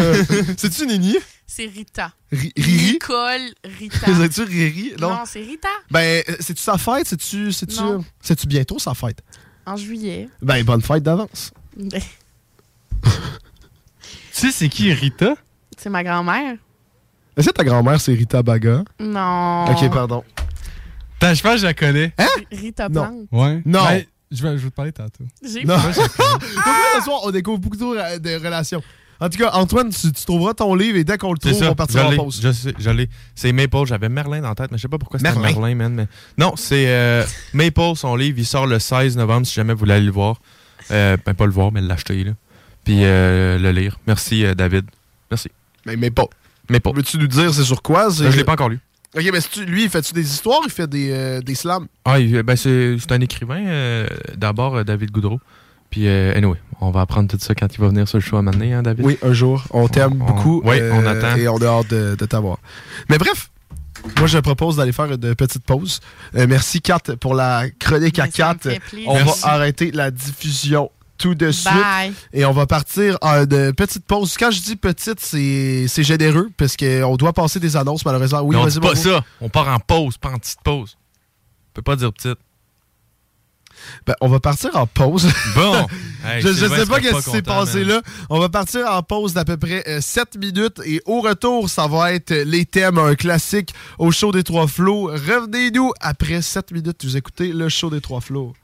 C'est-tu 0.56 0.86
Nini? 0.86 1.16
C'est 1.44 1.66
Rita. 1.66 2.12
Ri- 2.30 2.52
Riri? 2.56 2.92
Nicole 2.92 3.40
Rita. 3.78 4.06
C'est-tu 4.06 4.42
Riri? 4.42 4.92
Non. 5.00 5.10
Non, 5.10 5.18
c'est 5.26 5.40
Rita. 5.40 5.68
Ben, 5.90 6.22
c'est-tu 6.38 6.62
sa 6.62 6.78
fête? 6.78 7.06
C'est-tu, 7.08 7.50
c'est-tu, 7.52 7.80
c'est-tu 8.20 8.46
bientôt 8.46 8.78
sa 8.78 8.94
fête? 8.94 9.22
En 9.64 9.76
juillet. 9.76 10.28
Ben, 10.42 10.62
bonne 10.64 10.82
fête 10.82 11.02
d'avance. 11.02 11.50
Ben, 11.76 12.00
Tu 13.02 13.10
sais, 14.32 14.52
c'est 14.52 14.68
qui 14.68 14.92
Rita? 14.92 15.34
C'est 15.76 15.90
ma 15.90 16.04
grand-mère. 16.04 16.56
Est-ce 17.36 17.48
que 17.48 17.52
ta 17.52 17.64
grand-mère, 17.64 18.00
c'est 18.00 18.14
Rita 18.14 18.42
Baga? 18.42 18.82
Non. 18.98 19.64
Ok, 19.70 19.90
pardon. 19.92 20.24
Attends, 21.20 21.34
je 21.34 21.42
pense 21.42 21.52
que 21.52 21.58
je 21.58 21.66
la 21.66 21.74
connais. 21.74 22.12
Hein? 22.18 22.26
Rita 22.50 22.88
Non. 22.88 23.02
Plante. 23.02 23.14
Ouais. 23.32 23.62
Non. 23.66 23.84
Ben, 23.84 24.04
je, 24.30 24.42
vais, 24.42 24.58
je 24.58 24.64
vais 24.64 24.70
te 24.70 24.74
parler 24.74 24.92
tantôt. 24.92 25.24
J'ai 25.46 25.64
Non. 25.64 25.74
pas- 25.76 25.92
ce 26.98 27.04
soir, 27.04 27.20
on 27.24 27.30
découvre 27.30 27.58
beaucoup 27.58 27.76
de, 27.76 28.18
de 28.18 28.34
relations? 28.44 28.82
En 29.18 29.30
tout 29.30 29.38
cas, 29.38 29.50
Antoine, 29.54 29.88
tu, 29.90 30.12
tu 30.12 30.24
trouveras 30.26 30.52
ton 30.52 30.74
livre 30.74 30.98
et 30.98 31.04
dès 31.04 31.16
qu'on 31.16 31.32
le 31.32 31.38
trouve, 31.38 31.54
ça. 31.54 31.70
on 31.70 31.74
partira 31.74 32.08
en 32.08 32.16
pause. 32.16 32.38
Je 32.42 32.52
sais, 32.52 32.74
je 32.78 32.90
l'ai. 32.90 33.08
C'est 33.34 33.50
Maple. 33.52 33.86
J'avais 33.86 34.10
Merlin 34.10 34.42
dans 34.42 34.50
la 34.50 34.54
tête, 34.54 34.70
mais 34.70 34.76
je 34.76 34.82
sais 34.82 34.88
pas 34.88 34.98
pourquoi 34.98 35.18
c'était 35.18 35.32
Merlin? 35.32 35.58
Merlin, 35.58 35.74
man. 35.74 35.94
Mais... 35.94 36.06
Non, 36.36 36.52
c'est 36.56 36.84
euh, 36.88 37.24
Maple, 37.54 37.96
son 37.96 38.14
livre. 38.14 38.38
Il 38.38 38.44
sort 38.44 38.66
le 38.66 38.78
16 38.78 39.16
novembre 39.16 39.46
si 39.46 39.54
jamais 39.54 39.72
vous 39.72 39.78
voulez 39.78 39.94
aller 39.94 40.04
le 40.06 40.12
voir. 40.12 40.36
Euh, 40.90 41.16
ben, 41.24 41.32
pas 41.32 41.46
le 41.46 41.52
voir, 41.52 41.72
mais 41.72 41.80
l'acheter, 41.80 42.24
là. 42.24 42.32
Puis 42.84 43.04
euh, 43.04 43.58
le 43.58 43.70
lire. 43.72 43.98
Merci, 44.06 44.44
euh, 44.44 44.54
David. 44.54 44.84
Merci. 45.30 45.50
Mais, 45.86 45.96
mais 46.70 46.80
pas. 46.80 46.92
Veux-tu 46.92 47.18
nous 47.18 47.26
dire 47.26 47.52
c'est 47.54 47.64
sur 47.64 47.82
quoi? 47.82 48.10
c'est- 48.10 48.24
Euh, 48.24 48.30
je 48.30 48.36
l'ai 48.36 48.44
pas 48.44 48.52
encore 48.52 48.68
lu. 48.68 48.78
Ok, 49.16 49.24
mais 49.32 49.64
lui, 49.66 49.84
il 49.84 49.88
fait-tu 49.90 50.12
des 50.12 50.26
histoires? 50.28 50.60
Il 50.64 50.70
fait 50.70 50.86
des, 50.88 51.10
euh, 51.10 51.40
des 51.40 51.54
slams? 51.54 51.86
Ah, 52.04 52.18
il- 52.18 52.42
ben 52.42 52.54
c'est, 52.56 52.96
c'est 52.98 53.12
un 53.12 53.20
écrivain, 53.20 53.64
euh, 53.66 54.06
d'abord, 54.36 54.76
euh, 54.76 54.84
David 54.84 55.10
Goudreau. 55.10 55.40
Puis, 55.88 56.06
euh, 56.08 56.36
anyway, 56.36 56.58
on 56.80 56.90
va 56.90 57.00
apprendre 57.02 57.30
tout 57.30 57.38
ça 57.40 57.54
quand 57.54 57.72
il 57.72 57.80
va 57.80 57.88
venir 57.88 58.06
sur 58.08 58.18
le 58.18 58.22
show 58.22 58.36
à 58.36 58.42
m'amener, 58.42 58.74
hein, 58.74 58.82
David? 58.82 59.06
Oui, 59.06 59.16
un 59.22 59.32
jour. 59.32 59.64
On 59.70 59.88
t'aime 59.88 60.20
On- 60.20 60.26
beaucoup. 60.26 60.60
oui, 60.64 60.76
on 60.92 61.06
attend. 61.06 61.36
Et 61.36 61.48
on 61.48 61.56
a 61.58 61.66
hâte 61.66 61.88
de, 61.88 62.14
de 62.16 62.26
t'avoir. 62.26 62.58
Mais 63.08 63.16
bref, 63.16 63.50
moi, 64.18 64.26
je 64.26 64.38
propose 64.38 64.76
d'aller 64.76 64.92
faire 64.92 65.06
une 65.10 65.34
petite 65.34 65.64
pause. 65.64 66.00
Euh, 66.34 66.46
merci, 66.48 66.82
Kat, 66.82 66.98
pour 67.20 67.34
la 67.34 67.70
chronique 67.78 68.18
à 68.18 68.24
Mais 68.24 68.30
ça 68.32 68.48
me 68.48 68.54
4. 68.54 68.62
fait 68.70 68.80
plaisir. 68.80 69.08
On 69.08 69.14
Merci. 69.14 69.42
va 69.42 69.48
arrêter 69.52 69.90
la 69.92 70.10
diffusion 70.10 70.90
tout 71.18 71.34
de 71.34 71.50
suite. 71.50 71.72
Bye. 71.72 72.12
Et 72.32 72.44
on 72.44 72.52
va 72.52 72.66
partir 72.66 73.18
en 73.22 73.44
de 73.44 73.70
petite 73.72 74.04
pause. 74.06 74.36
Quand 74.38 74.50
je 74.50 74.60
dis 74.60 74.76
petite, 74.76 75.20
c'est 75.20 75.86
c'est 75.88 76.04
généreux 76.04 76.50
parce 76.56 76.76
qu'on 76.76 77.16
doit 77.16 77.32
passer 77.32 77.60
des 77.60 77.76
annonces, 77.76 78.04
malheureusement. 78.04 78.40
Oui, 78.42 78.56
Mais 78.56 78.62
on 78.62 78.64
vas-y, 78.64 78.72
dit 78.74 78.80
pas 78.80 78.94
ça. 78.94 79.24
On 79.40 79.48
part 79.48 79.68
en 79.68 79.78
pause, 79.78 80.18
pas 80.18 80.30
en 80.30 80.38
petite 80.38 80.60
pause. 80.64 80.96
On 81.70 81.72
peut 81.74 81.82
pas 81.82 81.96
dire 81.96 82.12
petite. 82.12 82.38
Ben, 84.06 84.14
on 84.20 84.28
va 84.28 84.40
partir 84.40 84.70
en 84.74 84.86
pause. 84.86 85.28
Bon. 85.54 85.86
Hey, 86.28 86.42
je, 86.42 86.48
Sylvain 86.48 86.78
sais 86.78 86.86
pas 86.86 86.98
pas 86.98 87.00
qui 87.00 87.30
s'est 87.30 87.42
passé 87.42 87.78
man. 87.84 87.88
là. 87.88 88.02
On 88.30 88.40
va 88.40 88.48
partir 88.48 88.84
en 88.90 89.00
pause 89.00 89.32
d'à 89.32 89.44
peu 89.44 89.56
près 89.56 89.84
7 90.00 90.36
minutes 90.38 90.80
et 90.84 91.00
au 91.06 91.20
retour, 91.20 91.70
ça 91.70 91.86
va 91.86 92.14
être 92.14 92.32
les 92.32 92.64
thèmes, 92.64 92.98
un 92.98 93.14
classique 93.14 93.72
au 94.00 94.10
show 94.10 94.32
des 94.32 94.42
Trois 94.42 94.66
Flots. 94.66 95.06
Revenez-nous 95.12 95.92
après 96.00 96.42
7 96.42 96.72
minutes. 96.72 97.04
Vous 97.04 97.16
écoutez 97.16 97.52
le 97.52 97.68
show 97.68 97.90
des 97.90 98.00
Trois 98.00 98.20
Flots. 98.20 98.54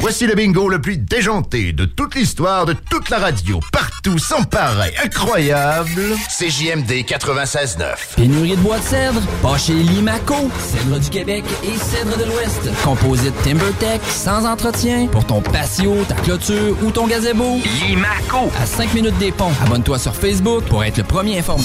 Voici 0.00 0.26
le 0.26 0.34
bingo 0.34 0.68
le 0.68 0.80
plus 0.80 0.98
déjanté 0.98 1.72
de 1.72 1.84
toute 1.84 2.14
l'histoire 2.14 2.66
de 2.66 2.74
toute 2.74 3.10
la 3.10 3.18
radio, 3.18 3.60
partout, 3.72 4.18
sans 4.18 4.44
pareil, 4.44 4.92
incroyable. 5.04 6.02
CJMD 6.28 6.90
96.9. 7.06 8.14
Pénurie 8.16 8.56
de 8.56 8.60
bois 8.60 8.78
de 8.78 8.84
cèdre, 8.84 9.20
pas 9.42 9.58
chez 9.58 9.72
Limaco. 9.72 10.50
Cèdre 10.58 11.00
du 11.00 11.10
Québec 11.10 11.44
et 11.64 11.76
cèdre 11.78 12.16
de 12.18 12.24
l'Ouest. 12.24 12.68
Composite 12.84 13.34
TimberTech, 13.42 14.00
sans 14.08 14.44
entretien. 14.46 15.06
Pour 15.08 15.24
ton 15.26 15.40
patio, 15.40 15.96
ta 16.08 16.14
clôture 16.16 16.76
ou 16.82 16.90
ton 16.90 17.06
gazebo. 17.06 17.58
Limaco. 17.88 18.50
À 18.60 18.66
5 18.66 18.94
minutes 18.94 19.18
des 19.18 19.32
ponts. 19.32 19.52
Abonne-toi 19.64 19.98
sur 19.98 20.14
Facebook 20.14 20.64
pour 20.64 20.84
être 20.84 20.98
le 20.98 21.04
premier 21.04 21.38
informé. 21.38 21.64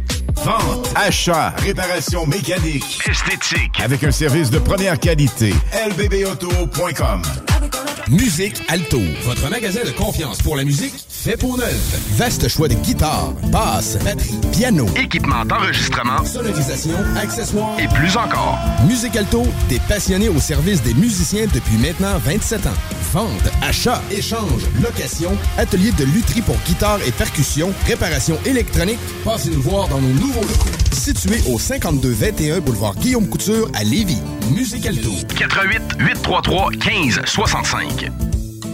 Vente, 0.35 0.89
achat, 0.95 1.53
réparation 1.57 2.25
mécanique, 2.25 2.99
esthétique, 3.07 3.79
avec 3.83 4.03
un 4.03 4.11
service 4.11 4.49
de 4.49 4.59
première 4.59 4.97
qualité. 4.99 5.53
lbbauto.com. 5.89 7.21
Musique 8.09 8.61
Alto, 8.67 8.99
votre 9.23 9.49
magasin 9.49 9.81
de 9.85 9.91
confiance 9.91 10.41
pour 10.41 10.55
la 10.55 10.63
musique 10.63 10.93
fait 11.07 11.37
pour 11.37 11.57
neuf. 11.57 11.97
Vaste 12.17 12.47
choix 12.47 12.67
de 12.67 12.73
guitares, 12.73 13.31
basses, 13.51 13.97
batterie, 14.03 14.39
piano, 14.51 14.85
équipement 14.95 15.45
d'enregistrement, 15.45 16.25
sonorisation, 16.25 16.97
accessoires 17.15 17.79
et 17.79 17.87
plus 17.87 18.17
encore. 18.17 18.57
Musique 18.87 19.15
Alto, 19.15 19.43
des 19.69 19.79
passionnés 19.87 20.29
au 20.29 20.39
service 20.39 20.81
des 20.81 20.93
musiciens 20.95 21.45
depuis 21.53 21.77
maintenant 21.77 22.17
27 22.25 22.65
ans. 22.65 22.77
Vente, 23.13 23.51
achat, 23.61 24.01
échange, 24.09 24.63
location, 24.81 25.31
atelier 25.57 25.91
de 25.91 26.05
lutherie 26.05 26.41
pour 26.41 26.55
guitare 26.65 26.99
et 27.05 27.11
percussion, 27.11 27.71
réparation 27.85 28.37
électronique. 28.45 28.99
Passez 29.23 29.51
nous 29.51 29.61
voir 29.61 29.87
dans 29.89 30.01
nos 30.01 30.13
nouveaux 30.21 30.41
locaux. 30.41 30.69
Situé 30.91 31.41
au 31.51 31.57
5221 31.57 32.59
boulevard 32.59 32.95
Guillaume 32.95 33.27
Couture 33.27 33.69
à 33.73 33.83
Lévis. 33.83 34.21
Musique 34.53 34.85
Alto. 34.85 35.09
88 35.37 35.81
833 35.99 36.69
15 36.79 37.21
65. 37.25 38.40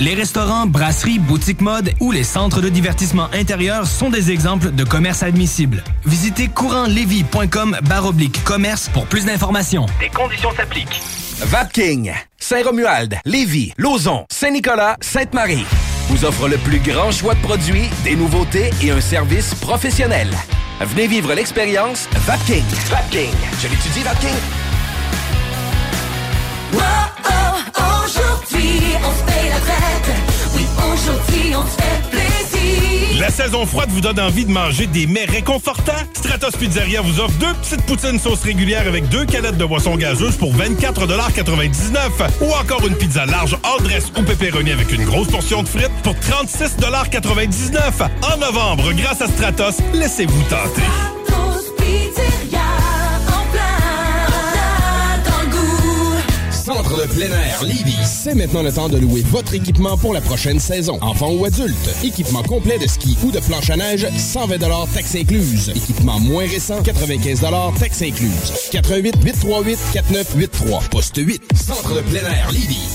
Les 0.00 0.14
restaurants, 0.14 0.66
brasseries, 0.66 1.18
boutiques 1.18 1.60
mode 1.60 1.92
ou 2.00 2.12
les 2.12 2.24
centres 2.24 2.60
de 2.60 2.68
divertissement 2.68 3.28
intérieur 3.32 3.86
sont 3.86 4.10
des 4.10 4.30
exemples 4.30 4.70
de 4.70 4.84
commerces 4.84 5.22
admissibles. 5.22 5.82
Visitez 6.04 6.48
courantlevy.com 6.48 7.78
baroblique 7.88 8.42
commerce 8.44 8.88
pour 8.88 9.06
plus 9.06 9.24
d'informations. 9.24 9.86
Des 10.00 10.08
conditions 10.08 10.50
s'appliquent. 10.56 11.02
Vapking, 11.40 12.12
Saint-Romuald, 12.38 13.18
Lévis, 13.24 13.72
Lauson, 13.76 14.24
Saint-Nicolas, 14.30 14.96
Sainte-Marie 15.00 15.64
vous 16.08 16.24
offre 16.24 16.48
le 16.48 16.56
plus 16.56 16.78
grand 16.78 17.12
choix 17.12 17.34
de 17.34 17.40
produits, 17.40 17.88
des 18.02 18.16
nouveautés 18.16 18.70
et 18.82 18.90
un 18.90 19.00
service 19.00 19.54
professionnel. 19.54 20.30
Venez 20.80 21.06
vivre 21.06 21.34
l'expérience 21.34 22.08
Vapking. 22.26 22.64
Vapking. 22.88 23.34
Je 23.60 23.68
l'étudie, 23.68 24.02
Vapking. 24.02 24.30
Oh, 26.74 26.78
oh, 27.28 27.87
on 29.04 29.12
se 29.18 29.24
paye 29.24 29.48
la 29.50 29.60
fête. 29.60 30.14
Oui, 30.54 30.66
aujourd'hui, 30.76 31.54
on 31.56 31.62
se 31.62 31.76
fait 31.82 32.10
plaisir. 32.10 33.20
La 33.20 33.30
saison 33.30 33.66
froide 33.66 33.90
vous 33.90 34.00
donne 34.00 34.20
envie 34.20 34.44
de 34.44 34.50
manger 34.50 34.86
des 34.86 35.06
mets 35.06 35.24
réconfortants? 35.24 35.92
Stratos 36.14 36.56
Pizzeria 36.56 37.00
vous 37.00 37.18
offre 37.20 37.36
deux 37.38 37.52
petites 37.54 37.82
poutines 37.82 38.18
sauce 38.18 38.42
régulière 38.42 38.86
avec 38.86 39.08
deux 39.08 39.24
canettes 39.26 39.56
de 39.56 39.64
boisson 39.64 39.96
gazeuse 39.96 40.36
pour 40.36 40.54
24,99 40.54 41.98
Ou 42.40 42.52
encore 42.52 42.86
une 42.86 42.94
pizza 42.94 43.26
large 43.26 43.56
hors 43.64 43.82
dress 43.82 44.12
ou 44.16 44.22
pepperoni 44.22 44.70
avec 44.70 44.92
une 44.92 45.04
grosse 45.04 45.28
portion 45.28 45.62
de 45.62 45.68
frites 45.68 45.90
pour 46.02 46.14
36,99 46.14 48.08
En 48.32 48.36
novembre, 48.38 48.92
grâce 48.92 49.20
à 49.20 49.26
Stratos, 49.26 49.78
laissez-vous 49.94 50.42
tenter. 50.44 50.82
Centre 51.38 52.47
air 57.02 58.04
c'est 58.04 58.34
maintenant 58.34 58.62
le 58.62 58.72
temps 58.72 58.88
de 58.88 58.98
louer 58.98 59.22
votre 59.30 59.54
équipement 59.54 59.96
pour 59.96 60.12
la 60.12 60.20
prochaine 60.20 60.58
saison. 60.58 60.98
Enfant 61.00 61.30
ou 61.32 61.44
adulte, 61.44 61.74
équipement 62.02 62.42
complet 62.42 62.78
de 62.78 62.88
ski 62.88 63.16
ou 63.24 63.30
de 63.30 63.38
planche 63.38 63.70
à 63.70 63.76
neige, 63.76 64.06
120 64.16 64.58
taxes 64.92 65.14
incluses. 65.14 65.70
Équipement 65.70 66.18
moins 66.18 66.46
récent, 66.46 66.82
95 66.82 67.44
taxes 67.78 68.02
incluses. 68.02 68.68
88 68.72 69.14
838 69.24 69.78
4983, 69.92 70.80
poste 70.90 71.16
8. 71.16 71.42
Centre 71.54 71.94
de 71.94 72.00
plein 72.00 72.20
air 72.20 72.50
Lévis. 72.52 72.88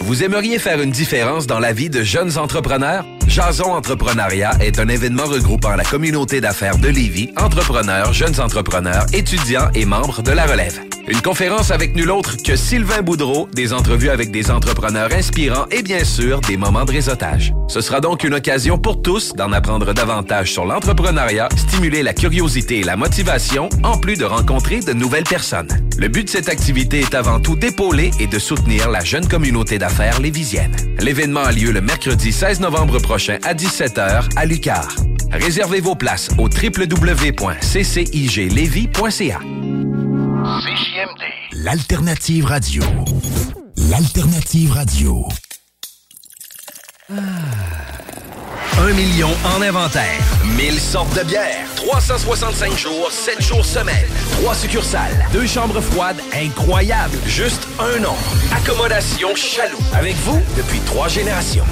Vous 0.00 0.22
aimeriez 0.22 0.58
faire 0.58 0.80
une 0.82 0.90
différence 0.90 1.46
dans 1.46 1.58
la 1.58 1.72
vie 1.72 1.90
de 1.90 2.02
jeunes 2.02 2.36
entrepreneurs? 2.36 3.06
Jason 3.26 3.72
Entrepreneuriat 3.72 4.52
est 4.60 4.78
un 4.78 4.88
événement 4.88 5.24
regroupant 5.24 5.74
la 5.74 5.84
communauté 5.84 6.40
d'affaires 6.40 6.78
de 6.78 6.88
Lévis, 6.88 7.30
entrepreneurs, 7.36 8.12
jeunes 8.12 8.38
entrepreneurs, 8.40 9.06
étudiants 9.12 9.68
et 9.74 9.84
membres 9.84 10.22
de 10.22 10.30
la 10.30 10.46
relève. 10.46 10.80
Une 11.06 11.20
conférence 11.20 11.70
avec 11.70 11.94
nul 11.94 12.10
autre 12.10 12.36
que 12.42 12.56
Sylvain 12.56 13.02
Boudreau, 13.02 13.46
des 13.52 13.74
entrevues 13.74 14.08
avec 14.08 14.30
des 14.30 14.50
entrepreneurs 14.50 15.12
inspirants 15.12 15.66
et 15.70 15.82
bien 15.82 16.02
sûr 16.02 16.40
des 16.40 16.56
moments 16.56 16.86
de 16.86 16.92
réseautage. 16.92 17.52
Ce 17.68 17.82
sera 17.82 18.00
donc 18.00 18.24
une 18.24 18.32
occasion 18.32 18.78
pour 18.78 19.02
tous 19.02 19.34
d'en 19.34 19.52
apprendre 19.52 19.92
davantage 19.92 20.52
sur 20.52 20.64
l'entrepreneuriat, 20.64 21.50
stimuler 21.56 22.02
la 22.02 22.14
curiosité 22.14 22.78
et 22.78 22.84
la 22.84 22.96
motivation, 22.96 23.68
en 23.82 23.98
plus 23.98 24.16
de 24.16 24.24
rencontrer 24.24 24.80
de 24.80 24.94
nouvelles 24.94 25.24
personnes. 25.24 25.68
Le 25.98 26.08
but 26.08 26.24
de 26.24 26.30
cette 26.30 26.48
activité 26.48 27.00
est 27.00 27.14
avant 27.14 27.38
tout 27.38 27.54
d'épauler 27.54 28.10
et 28.18 28.26
de 28.26 28.38
soutenir 28.38 28.90
la 28.90 29.04
jeune 29.04 29.28
communauté 29.28 29.78
d'affaires 29.78 30.20
lévisienne. 30.20 30.74
L'événement 31.00 31.44
a 31.44 31.52
lieu 31.52 31.70
le 31.70 31.82
mercredi 31.82 32.32
16 32.32 32.60
novembre 32.60 32.98
prochain 32.98 33.13
à 33.14 33.54
17h 33.54 34.24
à 34.34 34.44
Lucar. 34.44 34.88
Réservez 35.30 35.80
vos 35.80 35.94
places 35.94 36.30
au 36.36 36.48
www.cciglevy.ca. 36.48 39.38
CJMD, 40.58 41.22
l'alternative 41.52 42.46
radio. 42.46 42.82
L'alternative 43.88 44.72
radio. 44.72 45.28
Un 47.08 47.22
million 48.94 49.30
en 49.44 49.62
inventaire. 49.62 50.18
1000 50.56 50.80
sortes 50.80 51.16
de 51.16 51.22
bières. 51.22 51.68
365 51.76 52.76
jours, 52.76 53.12
7 53.12 53.40
jours 53.40 53.64
semaine. 53.64 54.08
3 54.42 54.56
succursales. 54.56 55.24
Deux 55.32 55.46
chambres 55.46 55.80
froides 55.80 56.18
incroyables. 56.32 57.16
Juste 57.26 57.68
un 57.78 58.00
nom. 58.00 58.16
Accommodation 58.56 59.36
Chaloux. 59.36 59.78
Avec 59.94 60.16
vous 60.16 60.40
depuis 60.56 60.80
trois 60.80 61.06
générations. 61.06 61.64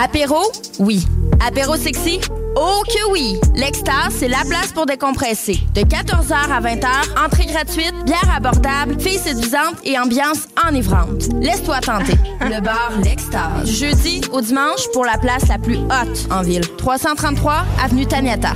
Apéro? 0.00 0.40
Oui. 0.78 1.04
Apéro 1.44 1.74
sexy? 1.76 2.20
Oh 2.54 2.82
que 2.86 3.10
oui! 3.10 3.36
L'Extase, 3.56 4.14
c'est 4.16 4.28
la 4.28 4.44
place 4.48 4.70
pour 4.72 4.86
décompresser. 4.86 5.58
De 5.74 5.80
14h 5.80 6.32
à 6.32 6.60
20h, 6.60 7.24
entrée 7.26 7.46
gratuite, 7.46 7.94
bière 8.04 8.32
abordable, 8.32 9.00
filles 9.00 9.18
séduisantes 9.18 9.74
et 9.82 9.98
ambiance 9.98 10.46
enivrante. 10.68 11.24
Laisse-toi 11.40 11.80
tenter. 11.80 12.14
Le 12.40 12.60
bar 12.60 12.92
L'Extase. 13.02 13.68
Jeudi 13.68 14.20
au 14.32 14.40
dimanche 14.40 14.86
pour 14.92 15.04
la 15.04 15.18
place 15.18 15.48
la 15.48 15.58
plus 15.58 15.78
haute 15.78 16.28
en 16.30 16.42
ville. 16.42 16.68
333 16.76 17.64
Avenue 17.82 18.06
Taniata. 18.06 18.52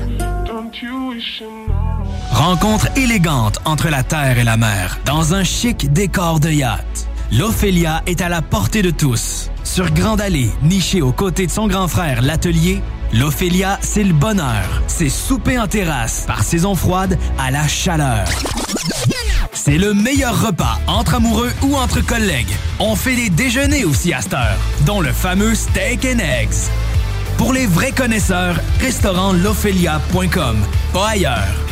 Rencontre 2.31 2.87
élégante 2.97 3.59
entre 3.65 3.89
la 3.89 4.05
terre 4.05 4.39
et 4.39 4.45
la 4.45 4.57
mer, 4.57 5.01
dans 5.05 5.35
un 5.35 5.43
chic 5.43 5.93
décor 5.93 6.39
de 6.39 6.51
yacht. 6.51 7.09
L'Ophélia 7.33 8.03
est 8.07 8.21
à 8.21 8.29
la 8.29 8.43
portée 8.43 8.83
de 8.83 8.91
tous. 8.91 9.51
Sur 9.73 9.91
Grande 9.91 10.21
Allée, 10.21 10.51
nichée 10.63 11.01
aux 11.01 11.13
côtés 11.13 11.47
de 11.47 11.51
son 11.51 11.67
grand 11.67 11.89
frère, 11.89 12.21
l'Atelier, 12.21 12.83
l'Ophélia, 13.15 13.79
c'est 13.81 14.05
le 14.05 14.13
bonheur. 14.13 14.83
C'est 14.87 15.09
souper 15.09 15.59
en 15.59 15.67
terrasse, 15.67 16.25
par 16.27 16.43
saison 16.43 16.75
froide 16.75 17.19
à 17.39 17.51
la 17.51 17.67
chaleur. 17.67 18.27
C'est 19.55 19.79
le 19.79 19.95
meilleur 19.95 20.47
repas 20.47 20.79
entre 20.87 21.15
amoureux 21.15 21.51
ou 21.63 21.75
entre 21.75 22.05
collègues. 22.05 22.53
On 22.81 22.95
fait 22.95 23.17
des 23.17 23.31
déjeuners 23.31 23.87
aussi 23.87 24.13
à 24.13 24.21
cette 24.21 24.35
heure, 24.35 24.59
dont 24.85 25.01
le 25.01 25.11
fameux 25.11 25.55
steak 25.55 26.05
and 26.05 26.19
eggs. 26.19 26.69
Pour 27.39 27.55
les 27.55 27.65
vrais 27.65 27.93
connaisseurs, 27.93 28.57
restaurant 28.79 29.33
l'ophélia.com, 29.33 30.59
pas 30.93 31.09
ailleurs. 31.09 31.72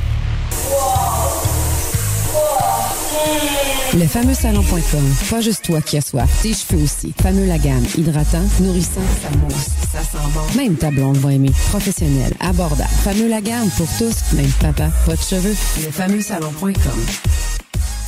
Le 3.93 4.07
fameux 4.07 4.33
salon.com. 4.33 5.03
Pas 5.29 5.41
juste 5.41 5.65
toi 5.65 5.81
qui 5.81 5.97
as 5.97 6.01
soif, 6.01 6.29
tes 6.41 6.53
cheveux 6.53 6.83
aussi. 6.83 7.13
Fameux 7.21 7.45
la 7.45 7.57
gamme. 7.57 7.83
Hydratant, 7.97 8.41
nourrissant, 8.61 9.01
ça 9.21 9.37
mousse, 9.37 9.67
ça 9.91 9.99
sent 9.99 10.25
bon. 10.33 10.57
Même 10.57 10.75
ta 10.75 10.91
blonde 10.91 11.17
va 11.17 11.33
aimer. 11.33 11.51
Professionnel, 11.69 12.33
abordable. 12.39 12.89
Fameux 13.03 13.27
la 13.27 13.41
gamme 13.41 13.69
pour 13.77 13.87
tous, 13.97 14.33
même 14.33 14.51
papa, 14.61 14.89
pas 15.05 15.15
de 15.15 15.21
cheveux. 15.21 15.55
Le 15.83 15.91
fameux 15.91 16.21
salon.com. 16.21 16.71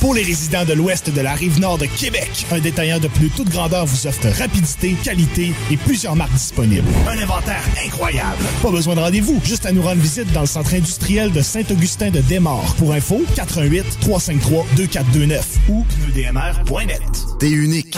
Pour 0.04 0.12
les 0.12 0.22
résidents 0.22 0.66
de 0.66 0.74
l'ouest 0.74 1.08
de 1.08 1.20
la 1.22 1.32
rive 1.32 1.58
nord 1.60 1.78
de 1.78 1.86
Québec, 1.86 2.44
un 2.50 2.58
détaillant 2.58 2.98
de 2.98 3.08
plus 3.08 3.30
toute 3.30 3.48
grandeur 3.48 3.86
vous 3.86 4.06
offre 4.06 4.28
rapidité, 4.38 4.94
qualité 5.02 5.54
et 5.70 5.78
plusieurs 5.78 6.14
marques 6.14 6.34
disponibles. 6.34 6.86
Un 7.08 7.22
inventaire 7.22 7.62
incroyable. 7.86 8.36
Pas 8.62 8.70
besoin 8.70 8.96
de 8.96 9.00
rendez-vous, 9.00 9.40
juste 9.42 9.64
à 9.64 9.72
nous 9.72 9.80
rendre 9.80 10.02
visite 10.02 10.30
dans 10.34 10.42
le 10.42 10.46
centre 10.46 10.74
industriel 10.74 11.32
de 11.32 11.40
Saint-Augustin 11.40 12.10
de 12.10 12.20
Desmaures. 12.20 12.74
Pour 12.76 12.92
info, 12.92 13.22
88 13.34 14.00
353 14.02 14.66
2429 14.76 15.46
ou 15.70 15.86
pneudmr.net. 16.12 17.00
T'es 17.38 17.50
unique. 17.50 17.96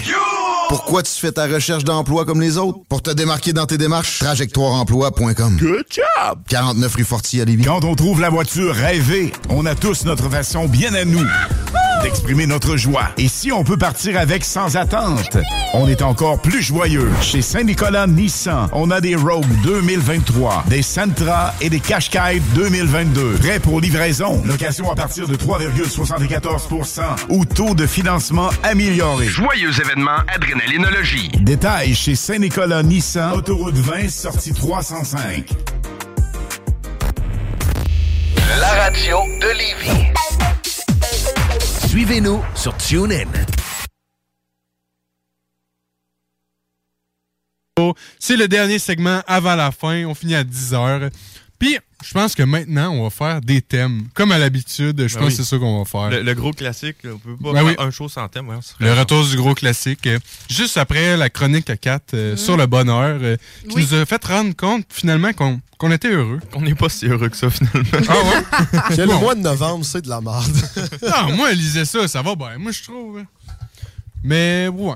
Pourquoi 0.68 1.02
tu 1.02 1.10
fais 1.10 1.32
ta 1.32 1.46
recherche 1.46 1.82
d'emploi 1.82 2.24
comme 2.24 2.40
les 2.40 2.56
autres? 2.56 2.78
Pour 2.88 3.02
te 3.02 3.10
démarquer 3.10 3.52
dans 3.52 3.66
tes 3.66 3.78
démarches, 3.78 4.20
trajectoireemploi.com. 4.20 5.56
Good 5.60 5.86
job! 5.90 6.38
49 6.48 6.94
rue 6.94 7.04
Forti 7.04 7.40
à 7.40 7.44
Lévis. 7.44 7.64
Quand 7.64 7.82
on 7.82 7.96
trouve 7.96 8.20
la 8.20 8.30
voiture 8.30 8.76
rêvée, 8.76 9.32
on 9.48 9.66
a 9.66 9.74
tous 9.74 10.04
notre 10.04 10.30
façon 10.30 10.66
bien 10.66 10.94
à 10.94 11.04
nous 11.04 11.26
d'exprimer 12.06 12.46
notre 12.46 12.76
joie. 12.76 13.08
Et 13.18 13.26
si 13.26 13.50
on 13.50 13.64
peut 13.64 13.76
partir 13.76 14.16
avec 14.16 14.44
sans 14.44 14.76
attente, 14.76 15.36
on 15.74 15.88
est 15.88 16.02
encore 16.02 16.40
plus 16.40 16.62
joyeux. 16.62 17.10
Chez 17.20 17.42
Saint-Nicolas 17.42 18.06
Nissan, 18.06 18.68
on 18.70 18.92
a 18.92 19.00
des 19.00 19.16
Rogue 19.16 19.44
2023, 19.64 20.66
des 20.68 20.82
Sentra 20.82 21.52
et 21.60 21.68
des 21.68 21.80
Qashqai 21.80 22.40
2022. 22.54 23.38
Prêts 23.40 23.58
pour 23.58 23.80
livraison. 23.80 24.40
Location 24.44 24.88
à 24.88 24.94
partir 24.94 25.26
de 25.26 25.34
3,74% 25.34 27.02
ou 27.28 27.44
taux 27.44 27.74
de 27.74 27.88
financement 27.88 28.50
amélioré. 28.62 29.26
Joyeux 29.26 29.72
événement 29.80 30.18
Adrénalinologie. 30.32 31.32
Détails 31.40 31.96
chez 31.96 32.14
Saint-Nicolas 32.14 32.84
Nissan, 32.84 33.32
autoroute 33.32 33.74
20, 33.74 34.10
sortie 34.10 34.52
305. 34.52 35.50
La 38.60 38.68
radio 38.84 39.16
de 39.40 39.58
Lévis. 39.58 40.25
Suivez-nous 41.96 42.44
sur 42.54 42.76
TuneIn. 42.76 43.24
C'est 48.18 48.36
le 48.36 48.48
dernier 48.48 48.78
segment 48.78 49.22
avant 49.26 49.54
la 49.54 49.72
fin. 49.72 50.04
On 50.04 50.14
finit 50.14 50.34
à 50.34 50.44
10h. 50.44 51.10
Puis, 51.58 51.78
je 52.04 52.12
pense 52.12 52.34
que 52.34 52.42
maintenant, 52.42 52.90
on 52.90 53.04
va 53.04 53.10
faire 53.10 53.40
des 53.40 53.62
thèmes. 53.62 54.08
Comme 54.14 54.30
à 54.30 54.38
l'habitude, 54.38 55.06
je 55.08 55.14
Ben 55.14 55.20
pense 55.20 55.30
oui. 55.32 55.36
que 55.38 55.42
c'est 55.42 55.48
ça 55.48 55.58
qu'on 55.58 55.78
va 55.82 55.84
faire. 55.86 56.10
Le, 56.10 56.22
le 56.22 56.34
gros 56.34 56.52
classique, 56.52 56.96
on 57.06 57.16
peut 57.18 57.36
pas 57.36 57.52
Ben 57.52 57.58
faire 57.60 57.64
oui. 57.66 57.74
un 57.78 57.90
show 57.90 58.08
sans 58.08 58.28
thème. 58.28 58.48
ouais, 58.48 58.56
Le 58.78 58.92
retour 58.92 59.24
du 59.24 59.36
gros 59.36 59.54
classique. 59.54 60.06
euh, 60.06 60.18
Juste 60.50 60.76
après 60.76 61.16
la 61.16 61.30
chronique 61.30 61.70
à 61.70 61.76
4 61.78 62.14
Mm. 62.14 62.36
sur 62.36 62.56
le 62.58 62.66
bonheur, 62.66 63.18
euh, 63.22 63.36
qui 63.68 63.76
Oui. 63.76 63.86
nous 63.90 63.94
a 63.94 64.04
fait 64.04 64.22
rendre 64.24 64.54
compte 64.54 64.84
finalement 64.90 65.32
qu'on 65.32 65.60
qu'on 65.78 65.90
était 65.92 66.10
heureux. 66.10 66.40
On 66.54 66.60
n'est 66.62 66.74
pas 66.74 66.88
si 66.88 67.06
heureux 67.06 67.28
que 67.28 67.36
ça 67.36 67.48
finalement. 67.50 68.06
Ah 68.08 68.14
ouais? 68.90 68.96
Le 69.06 69.06
mois 69.18 69.34
de 69.34 69.40
novembre, 69.40 69.84
c'est 69.84 70.00
de 70.02 70.08
la 70.08 70.20
merde. 70.22 70.56
Non, 71.02 71.32
moi, 71.36 71.52
elle 71.52 71.58
lisait 71.58 71.84
ça, 71.84 72.06
ça 72.08 72.22
va 72.22 72.34
bien. 72.34 72.56
Moi, 72.58 72.72
je 72.72 72.82
trouve. 72.82 73.18
hein. 73.18 73.26
Mais, 74.24 74.68
ouais. 74.68 74.94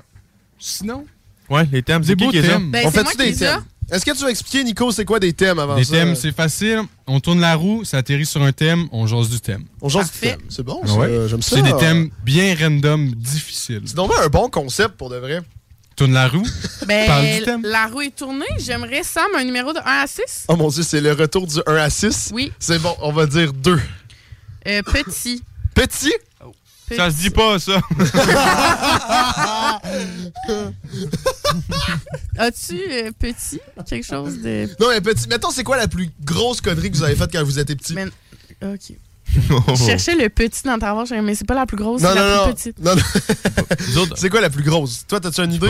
Sinon? 0.59 1.07
Ouais, 1.49 1.67
les 1.73 1.83
thèmes, 1.83 2.03
Des 2.03 2.09
c'est 2.09 2.17
qui 2.17 2.31
les 2.33 2.45
a? 2.45 2.53
thèmes. 2.53 2.71
Ben, 2.71 2.91
qui 2.91 3.19
les 3.19 3.45
ai. 3.45 3.49
Est-ce 3.91 4.05
que 4.05 4.13
tu 4.13 4.23
vas 4.23 4.31
expliquer, 4.31 4.63
Nico, 4.65 4.91
c'est 4.93 5.05
quoi 5.05 5.19
des 5.19 5.33
thèmes 5.33 5.59
avant 5.59 5.83
ça? 5.83 5.91
thèmes, 5.91 6.15
c'est 6.15 6.33
facile. 6.35 6.83
On 7.07 7.19
tourne 7.21 7.41
la 7.41 7.55
roue, 7.57 7.85
ça 7.85 7.99
atterrit 7.99 8.27
sur 8.27 8.41
un 8.43 8.53
thème, 8.53 8.87
on 8.93 9.07
jase 9.07 9.29
du 9.31 9.41
thème. 9.41 9.65
On 9.81 9.89
jase 9.89 10.13
du 10.13 10.19
thème. 10.19 10.39
C'est 10.49 10.63
bon, 10.63 10.81
ça. 10.87 10.95
Ouais? 10.95 11.29
J'aime 11.29 11.43
ça. 11.43 11.57
C'est 11.57 11.63
des 11.63 11.77
thèmes 11.77 12.11
bien 12.25 12.55
random, 12.59 13.11
difficiles. 13.15 13.83
C'est 13.85 13.97
donc 13.97 14.13
un 14.23 14.29
bon 14.29 14.49
concept 14.49 14.97
pour 14.97 15.11
de 15.11 15.17
vrai. 15.17 15.41
Tourne 15.97 16.13
la 16.13 16.29
roue. 16.29 16.43
Parle 16.87 16.87
du 16.87 16.87
Ben, 16.87 17.45
thème. 17.45 17.63
la 17.65 17.87
roue 17.89 18.03
est 18.03 18.15
tournée. 18.17 18.47
J'aimerais, 18.59 19.03
Sam, 19.03 19.27
un 19.37 19.45
numéro 19.45 19.73
de 19.73 19.81
1 19.81 19.83
à 19.85 20.07
6. 20.07 20.45
Oh 20.49 20.57
mon 20.57 20.69
dieu, 20.69 20.83
c'est 20.83 21.01
le 21.01 21.13
retour 21.13 21.47
du 21.47 21.59
1 21.67 21.75
à 21.75 21.91
6. 21.91 22.31
Oui. 22.33 22.53
C'est 22.59 22.79
bon, 22.81 22.95
on 23.03 23.13
va 23.13 23.27
dire 23.27 23.53
2. 23.53 23.79
Euh, 24.69 24.83
petit. 24.83 25.43
Petit? 25.75 26.13
Ça 26.97 27.11
se 27.11 27.17
dit 27.17 27.31
pas, 27.31 27.59
ça. 27.59 27.81
As-tu 32.37 32.81
euh, 32.91 33.11
petit 33.19 33.61
quelque 33.87 34.07
chose 34.07 34.41
de. 34.41 34.69
Non, 34.81 34.89
mais 34.91 35.01
petit. 35.01 35.29
Mettons, 35.29 35.51
c'est 35.51 35.65
quoi 35.65 35.77
la 35.77 35.89
plus 35.89 36.11
grosse 36.25 36.61
connerie 36.61 36.91
que 36.91 36.97
vous 36.97 37.03
avez 37.03 37.17
faite 37.17 37.31
quand 37.33 37.45
vous 37.45 37.59
étiez 37.59 37.77
petit? 37.77 37.95
Ok. 38.63 38.93
Je 39.69 39.85
cherchais 39.85 40.15
le 40.17 40.29
petit 40.29 40.63
dans 40.65 40.79
ta 40.79 40.93
voix, 40.93 41.05
mais 41.23 41.35
c'est 41.35 41.47
pas 41.47 41.55
la 41.55 41.67
plus 41.67 41.77
grosse, 41.77 42.03
Non, 42.03 42.09
c'est 42.11 42.15
la 42.17 42.37
non, 42.37 42.43
plus 42.45 42.49
non. 42.51 42.55
petite. 42.55 42.79
Non, 42.85 42.95
non. 42.95 44.07
c'est 44.17 44.29
quoi 44.31 44.41
la 44.41 44.51
plus 44.51 44.63
grosse? 44.63 45.05
Toi, 45.07 45.21
t'as-tu 45.21 45.41
une 45.43 45.53
idée? 45.53 45.69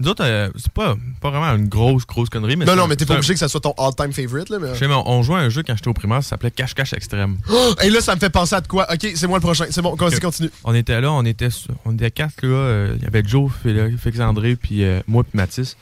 Nous 0.00 0.08
autres, 0.08 0.24
euh, 0.24 0.48
c'est 0.56 0.72
pas, 0.72 0.96
pas 1.20 1.30
vraiment 1.30 1.54
une 1.54 1.68
grosse, 1.68 2.06
grosse 2.06 2.28
connerie. 2.28 2.56
Mais 2.56 2.64
non, 2.64 2.74
non, 2.74 2.88
mais 2.88 2.96
t'es 2.96 3.04
pas 3.06 3.14
un- 3.14 3.18
obligé 3.18 3.34
que 3.34 3.38
ça 3.38 3.48
soit 3.48 3.60
ton 3.60 3.72
all-time 3.78 4.12
favorite, 4.12 4.48
là. 4.48 4.58
Mais... 4.60 4.68
Je 4.74 4.78
sais, 4.78 4.88
mais 4.88 4.94
on, 4.94 5.06
on 5.08 5.22
jouait 5.22 5.36
à 5.36 5.40
un 5.40 5.48
jeu 5.48 5.62
quand 5.64 5.76
j'étais 5.76 5.88
au 5.88 5.92
primaire, 5.94 6.22
ça 6.24 6.30
s'appelait 6.30 6.50
Cache-Cache 6.50 6.92
Extrême. 6.94 7.36
Oh! 7.50 7.74
Et 7.82 7.90
là, 7.90 8.00
ça 8.00 8.14
me 8.14 8.20
fait 8.20 8.30
penser 8.30 8.54
à 8.56 8.60
de 8.60 8.66
quoi? 8.66 8.86
Ok, 8.92 9.06
c'est 9.14 9.26
moi 9.26 9.38
le 9.38 9.42
prochain. 9.42 9.66
C'est 9.70 9.82
bon, 9.82 9.94
vas-y, 9.94 10.14
Ok. 10.16 10.20
continue. 10.22 10.50
On 10.64 10.74
était 10.74 11.00
là, 11.00 11.12
on 11.12 11.24
était, 11.24 11.50
sur- 11.50 11.70
on 11.84 11.92
était 11.94 12.10
quatre, 12.10 12.42
là. 12.42 12.48
euh, 12.48 12.94
Il 12.96 13.02
y 13.04 13.06
avait 13.06 13.22
Joe, 13.24 13.50
Félix 13.62 14.00
Félix 14.02 14.20
André, 14.20 14.56
puis 14.56 14.82
euh, 14.84 15.00
moi, 15.06 15.22
puis 15.22 15.32
Mathis. 15.34 15.76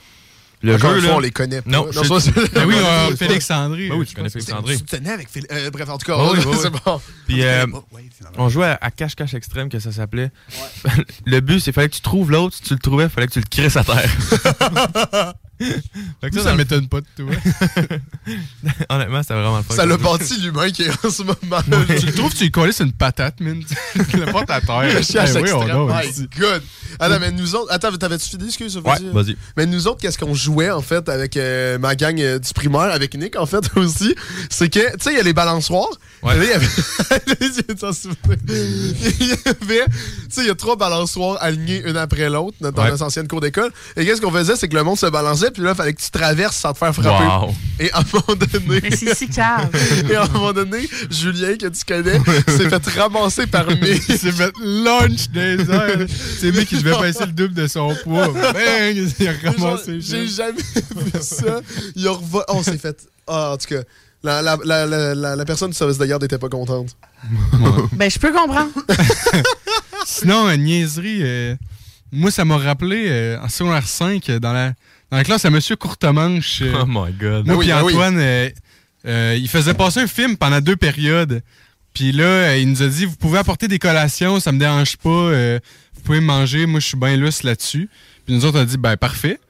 Le 0.62 0.74
Encore 0.74 0.90
jeu, 0.90 0.96
une 0.98 1.02
là. 1.02 1.08
fois, 1.08 1.16
on 1.16 1.20
les 1.20 1.30
connaît. 1.30 1.62
Non, 1.64 1.86
Non, 1.86 1.92
je- 1.92 2.50
Ben 2.54 2.66
oui, 2.66 2.74
euh, 2.78 3.16
Félix 3.16 3.50
André. 3.50 3.88
Ben 3.88 3.94
oui, 3.96 4.06
tu 4.06 4.14
connais 4.14 4.28
Félix 4.28 4.52
André. 4.52 4.76
Tu 4.76 4.84
tenais 4.84 5.10
avec 5.10 5.28
Félix. 5.30 5.54
euh, 5.54 5.70
bref, 5.70 5.88
en 5.88 5.96
tout 5.96 6.04
cas, 6.06 6.18
oui, 6.18 6.38
oui, 6.46 6.56
c'est 6.60 6.68
oui. 6.68 6.78
bon. 6.84 7.00
Puis 7.26 7.42
euh, 7.44 7.66
on 8.36 8.48
jouait 8.50 8.76
à- 8.80 8.90
cache-cache 8.90 9.32
extrême, 9.34 9.68
que 9.70 9.78
ça 9.78 9.90
s'appelait. 9.90 10.30
le 11.26 11.40
but, 11.40 11.60
c'est 11.60 11.72
fallait 11.72 11.88
que 11.88 11.94
tu 11.94 12.02
trouves 12.02 12.30
l'autre. 12.30 12.54
Si 12.56 12.62
tu 12.62 12.74
le 12.74 12.78
trouvais, 12.80 13.08
fallait 13.08 13.26
que 13.28 13.32
tu 13.32 13.40
le 13.40 13.46
crisses 13.50 13.76
à 13.76 13.84
terre. 13.84 15.34
Fait 16.20 16.30
que 16.30 16.40
Ça, 16.40 16.52
le- 16.52 16.56
m'étonne 16.56 16.88
pas 16.88 17.00
de 17.00 17.06
toi. 17.16 17.26
Honnêtement, 18.88 19.22
c'était 19.22 19.34
vraiment 19.34 19.58
le 19.58 19.62
fun. 19.62 19.74
Ça 19.74 19.86
l'a 19.86 19.96
bâti 19.96 20.40
l'humain 20.40 20.70
qui 20.70 20.82
est 20.82 21.04
en 21.04 21.10
ce 21.10 21.22
moment. 21.22 21.36
tu 21.98 22.06
le 22.06 22.12
trouves, 22.12 22.34
tu 22.34 22.44
lui 22.44 22.50
colles 22.50 22.72
sur 22.72 22.86
une 22.86 22.92
patate, 22.92 23.40
man. 23.40 23.62
Tu 24.10 24.16
le 24.16 24.26
portes 24.32 24.50
à 24.50 24.60
terre. 24.60 24.80
Ben 24.80 25.42
oui, 25.42 25.52
on 25.52 25.88
a 25.90 26.02
My 26.02 26.08
aussi. 26.08 26.28
God. 26.38 26.62
Attends, 26.98 27.20
mais 27.20 27.30
nous 27.32 27.54
autres. 27.54 27.72
Attends, 27.72 27.96
t'avais-tu 27.96 28.28
fini, 28.30 28.46
excuse 28.46 28.76
Ouais, 28.78 28.94
vas-y. 29.12 29.36
Mais 29.56 29.66
nous 29.66 29.86
autres, 29.86 30.00
qu'est-ce 30.00 30.18
qu'on 30.18 30.34
jouait, 30.34 30.70
en 30.70 30.82
fait, 30.82 31.08
avec 31.08 31.36
euh, 31.36 31.78
ma 31.78 31.94
gang 31.94 32.18
euh, 32.20 32.38
du 32.38 32.52
primaire, 32.52 32.80
avec 32.92 33.14
Nick, 33.16 33.36
en 33.36 33.46
fait, 33.46 33.64
aussi? 33.76 34.14
C'est 34.48 34.68
que, 34.68 34.78
tu 34.96 35.04
sais, 35.04 35.12
il 35.12 35.16
y 35.16 35.20
a 35.20 35.22
les 35.22 35.32
balançoires. 35.32 35.88
Ouais. 36.22 36.36
Et 36.36 36.38
là, 36.38 36.44
il 36.44 36.50
y 36.50 36.52
avait. 36.52 36.68
Il 38.48 39.26
y 39.28 39.32
avait. 39.48 39.84
Tu 39.86 39.92
sais, 40.30 40.40
il 40.42 40.46
y 40.46 40.50
a 40.50 40.54
trois 40.54 40.76
balançoires 40.76 41.38
alignés 41.42 41.82
une 41.86 41.96
après 41.96 42.28
l'autre 42.28 42.56
dans 42.60 42.70
dans 42.70 42.82
Ouais. 42.82 42.90
notre 42.90 43.02
ancienne 43.04 43.28
cour 43.28 43.40
d'école. 43.40 43.70
Et 43.96 44.04
qu'est-ce 44.06 44.20
qu'on 44.20 44.30
faisait? 44.32 44.56
C'est 44.56 44.68
que 44.68 44.76
le 44.76 44.82
monde 44.84 44.96
se 44.98 45.06
balançait, 45.06 45.49
puis 45.51 45.62
là, 45.62 45.70
il 45.70 45.77
fallait 45.77 45.93
que 45.93 46.01
tu 46.02 46.10
traverses 46.10 46.56
sans 46.56 46.72
te 46.72 46.78
faire 46.78 46.94
frapper. 46.94 47.24
Wow. 47.47 47.55
Et 47.78 47.90
à 47.93 47.98
un 47.98 48.05
moment 48.12 48.39
donné. 48.39 48.81
Mais 48.82 48.90
c'est 48.97 49.14
si 49.14 49.28
calme. 49.28 49.68
Et 50.10 50.14
à 50.16 50.24
un 50.24 50.28
moment 50.28 50.52
donné, 50.52 50.89
Julien, 51.10 51.56
que 51.56 51.66
tu 51.68 51.85
connais, 51.86 52.18
s'est 52.48 52.68
fait 52.68 53.01
ramasser 53.01 53.47
par 53.47 53.66
Mick. 53.70 54.02
Il 54.09 54.18
s'est 54.18 54.32
fait 54.32 54.52
lunch 54.62 55.28
des 55.31 55.60
airs. 55.70 56.06
C'est 56.40 56.51
lui 56.51 56.66
qui 56.66 56.77
devait 56.77 56.93
passer 56.93 57.27
le 57.27 57.32
double 57.32 57.55
de 57.55 57.66
son 57.66 57.94
poids. 58.05 58.28
Bang! 58.28 59.12
Il 59.18 59.28
a 59.28 59.32
ramassé. 59.51 60.01
J'ai 60.01 60.27
jamais 60.27 60.52
vu 60.60 61.12
ça. 61.20 61.60
Il 61.97 62.06
a 62.06 62.12
revo- 62.12 62.44
On 62.48 62.62
s'est 62.62 62.78
fait. 62.78 63.06
Ah, 63.27 63.52
en 63.52 63.56
tout 63.56 63.68
cas, 63.68 63.82
la, 64.22 64.43
la, 64.43 64.59
la, 64.64 64.86
la, 64.86 65.14
la- 65.14 65.36
la 65.36 65.44
personne 65.44 65.70
du 65.70 65.77
service 65.77 65.97
de 65.98 66.05
garde 66.05 66.22
n'était 66.22 66.39
pas 66.39 66.48
contente. 66.48 66.97
Ben, 67.93 68.10
je 68.10 68.18
peux 68.18 68.32
comprendre. 68.32 68.70
Sinon, 70.06 70.55
niaiserie, 70.56 71.20
euh, 71.22 71.55
moi, 72.12 72.31
ça 72.31 72.44
m'a 72.44 72.56
rappelé 72.56 73.06
euh, 73.09 73.39
en 73.40 73.48
secondaire 73.48 73.86
5, 73.86 74.28
euh, 74.31 74.39
dans 74.40 74.52
la, 74.52 74.72
dans 75.10 75.16
la 75.16 75.24
classe 75.24 75.44
à 75.44 75.50
Monsieur 75.50 75.76
Courtemanche. 75.76 76.60
euh, 76.62 76.72
Oh 76.82 76.86
my 76.86 77.12
god. 77.12 77.46
Moi 77.46 77.54
Ah 77.54 77.58
oui, 77.58 77.66
puis 77.66 77.72
oui. 77.72 77.72
Antoine, 77.72 78.18
euh, 78.18 78.50
euh, 79.06 79.36
il 79.40 79.48
faisait 79.48 79.74
passer 79.74 80.00
un 80.00 80.06
film 80.06 80.36
pendant 80.36 80.60
deux 80.60 80.76
périodes. 80.76 81.42
Puis 81.94 82.12
là, 82.12 82.24
euh, 82.24 82.56
il 82.58 82.68
nous 82.70 82.82
a 82.82 82.86
dit, 82.86 83.04
vous 83.06 83.16
pouvez 83.16 83.38
apporter 83.38 83.66
des 83.66 83.78
collations, 83.80 84.38
ça 84.40 84.52
me 84.52 84.58
dérange 84.58 84.96
pas. 84.96 85.08
euh, 85.10 85.58
vous 85.94 86.02
pouvez 86.02 86.20
manger, 86.20 86.66
moi 86.66 86.80
je 86.80 86.86
suis 86.86 86.96
bien 86.96 87.16
lousse 87.16 87.42
là-dessus. 87.42 87.88
Puis 88.24 88.34
nous 88.34 88.44
autres, 88.44 88.58
on 88.58 88.62
a 88.62 88.64
dit, 88.64 88.76
ben 88.78 88.96
parfait. 88.96 89.40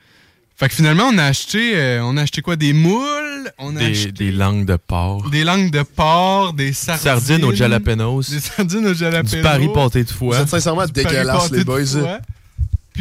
Fait 0.56 0.68
que 0.68 0.74
finalement, 0.74 1.04
on 1.12 1.16
a 1.18 1.24
acheté, 1.24 1.72
euh, 1.76 2.00
on 2.02 2.16
a 2.18 2.22
acheté 2.22 2.42
quoi? 2.42 2.54
Des 2.56 2.72
moules, 2.74 3.50
on 3.58 3.76
a 3.76 3.78
Des, 3.78 3.86
acheté 3.92 4.12
des 4.12 4.30
langues 4.32 4.66
de 4.66 4.76
porc. 4.76 5.30
des 5.30 5.42
langues 5.44 5.70
de 5.70 5.82
porc, 5.82 6.52
des 6.52 6.72
sardines. 6.74 7.02
Sardines 7.02 7.44
aux 7.44 7.54
jalapenos. 7.54 8.28
Des 8.30 8.40
sardines 8.40 8.86
aux 8.86 8.92
jalapenos. 8.94 9.30
Du 9.36 9.40
Paris 9.42 9.68
pâté 9.72 10.04
de 10.04 10.10
foie. 10.10 10.38
êtes 10.40 10.48
sincèrement 10.48 10.84
Du 10.86 10.92
dégueulasse, 10.92 11.50
les 11.50 11.58
de 11.60 11.64
boys. 11.64 12.20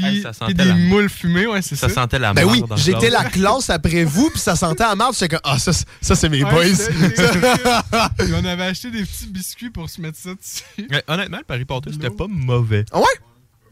Puis, 0.01 0.23
Hey, 0.47 0.53
des 0.53 0.63
la- 0.65 0.75
moules 0.75 1.09
fumées, 1.09 1.47
ouais, 1.47 1.61
c'est 1.61 1.75
ça. 1.75 1.87
Ça 1.89 1.95
sentait 1.95 2.19
la 2.19 2.33
Ben 2.33 2.45
oui, 2.45 2.61
marde 2.67 2.79
j'étais 2.79 3.09
la 3.09 3.23
classe 3.25 3.69
après 3.69 4.03
vous, 4.03 4.29
puis 4.29 4.39
ça 4.39 4.55
sentait 4.55 4.83
à 4.83 4.95
marde. 4.95 5.13
J'étais 5.13 5.29
comme, 5.29 5.41
ah, 5.43 5.59
ça, 5.59 5.73
c'est- 5.73 5.85
ça 6.01 6.15
c'est 6.15 6.29
mes 6.29 6.43
Ouais, 6.43 6.51
boys. 6.51 6.63
on 8.41 8.45
avait 8.45 8.63
acheté 8.65 8.91
des 8.91 9.03
petits 9.03 9.27
biscuits 9.27 9.69
pour 9.69 9.89
se 9.89 10.01
mettre 10.01 10.17
ça 10.17 10.29
dessus. 10.33 10.87
Ouais, 10.91 11.03
honnêtement, 11.07 11.37
le 11.39 11.43
Paris 11.43 11.65
pâté, 11.65 11.91
c'était 11.91 12.09
pas 12.09 12.27
mauvais. 12.27 12.85
Ah 12.91 12.99
ouais? 12.99 13.05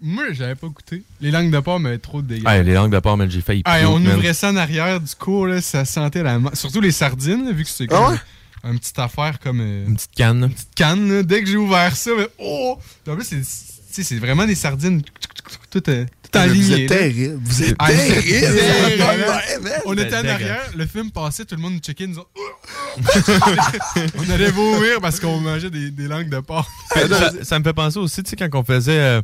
Moi, 0.01 0.25
j'avais 0.31 0.55
pas 0.55 0.67
goûté. 0.67 1.03
Les 1.21 1.31
langues 1.31 1.51
de 1.51 1.59
porc 1.59 1.79
m'avaient 1.79 1.97
trop 1.97 2.21
dégueu. 2.21 2.47
Hey, 2.47 2.63
les 2.63 2.73
langues 2.73 2.91
de 2.91 2.99
porc, 2.99 3.17
j'ai 3.29 3.41
failli 3.41 3.63
on 3.87 4.03
ouvrait 4.05 4.33
ça 4.33 4.49
en 4.51 4.55
arrière 4.55 4.99
du 5.01 5.15
cours, 5.15 5.47
là, 5.47 5.61
ça 5.61 5.85
sentait 5.85 6.21
la 6.23 6.37
ma- 6.39 6.53
Surtout 6.55 6.81
les 6.81 6.91
sardines, 6.91 7.45
là, 7.45 7.51
vu 7.51 7.63
que 7.63 7.69
c'était 7.69 7.93
Ah 7.95 7.97
comme 7.97 8.11
ouais? 8.13 8.71
une 8.73 8.79
petite 8.79 8.99
affaire 8.99 9.39
comme 9.39 9.59
euh, 9.61 9.87
Une 9.87 9.95
petite 9.95 10.11
canne. 10.15 10.43
une 10.43 10.49
petite 10.53 10.75
canne. 10.75 11.11
là. 11.11 11.23
Dès 11.23 11.41
que 11.41 11.49
j'ai 11.49 11.57
ouvert 11.57 11.95
ça, 11.95 12.11
mais, 12.17 12.27
oh! 12.37 12.77
En 13.09 13.15
plus, 13.15 13.25
c'est, 13.89 14.15
vraiment 14.19 14.45
des 14.45 14.53
sardines 14.55 15.01
tout, 15.71 15.89
euh, 15.89 16.05
Vous 16.33 16.71
êtes 16.73 16.87
terrible. 16.87 17.39
Vous 17.43 17.63
êtes 17.63 17.75
Ah, 17.79 17.87
c'était 17.91 18.21
terrible. 18.21 18.57
terrible. 18.57 19.03
Ouais, 19.03 19.59
man. 19.61 19.73
On 19.85 19.93
était 19.93 20.13
en 20.15 20.17
C'était 20.17 20.29
arrière, 20.29 20.71
le 20.75 20.85
film 20.85 21.11
passait, 21.11 21.45
tout 21.45 21.55
le 21.55 21.61
monde 21.61 21.73
nous 21.73 21.79
checkait, 21.79 22.07
nous 22.07 22.21
on 24.17 24.29
allait 24.31 24.51
vomir 24.51 24.99
parce 25.01 25.19
qu'on 25.19 25.39
mangeait 25.39 25.69
des, 25.69 25.91
des 25.91 26.07
langues 26.07 26.29
de 26.29 26.39
porc. 26.39 26.69
ça, 26.93 27.31
ça 27.43 27.59
me 27.59 27.63
fait 27.63 27.73
penser 27.73 27.99
aussi, 27.99 28.23
tu 28.23 28.31
sais, 28.31 28.35
quand 28.35 28.49
on 28.59 28.63
faisait, 28.63 28.99
euh, 28.99 29.21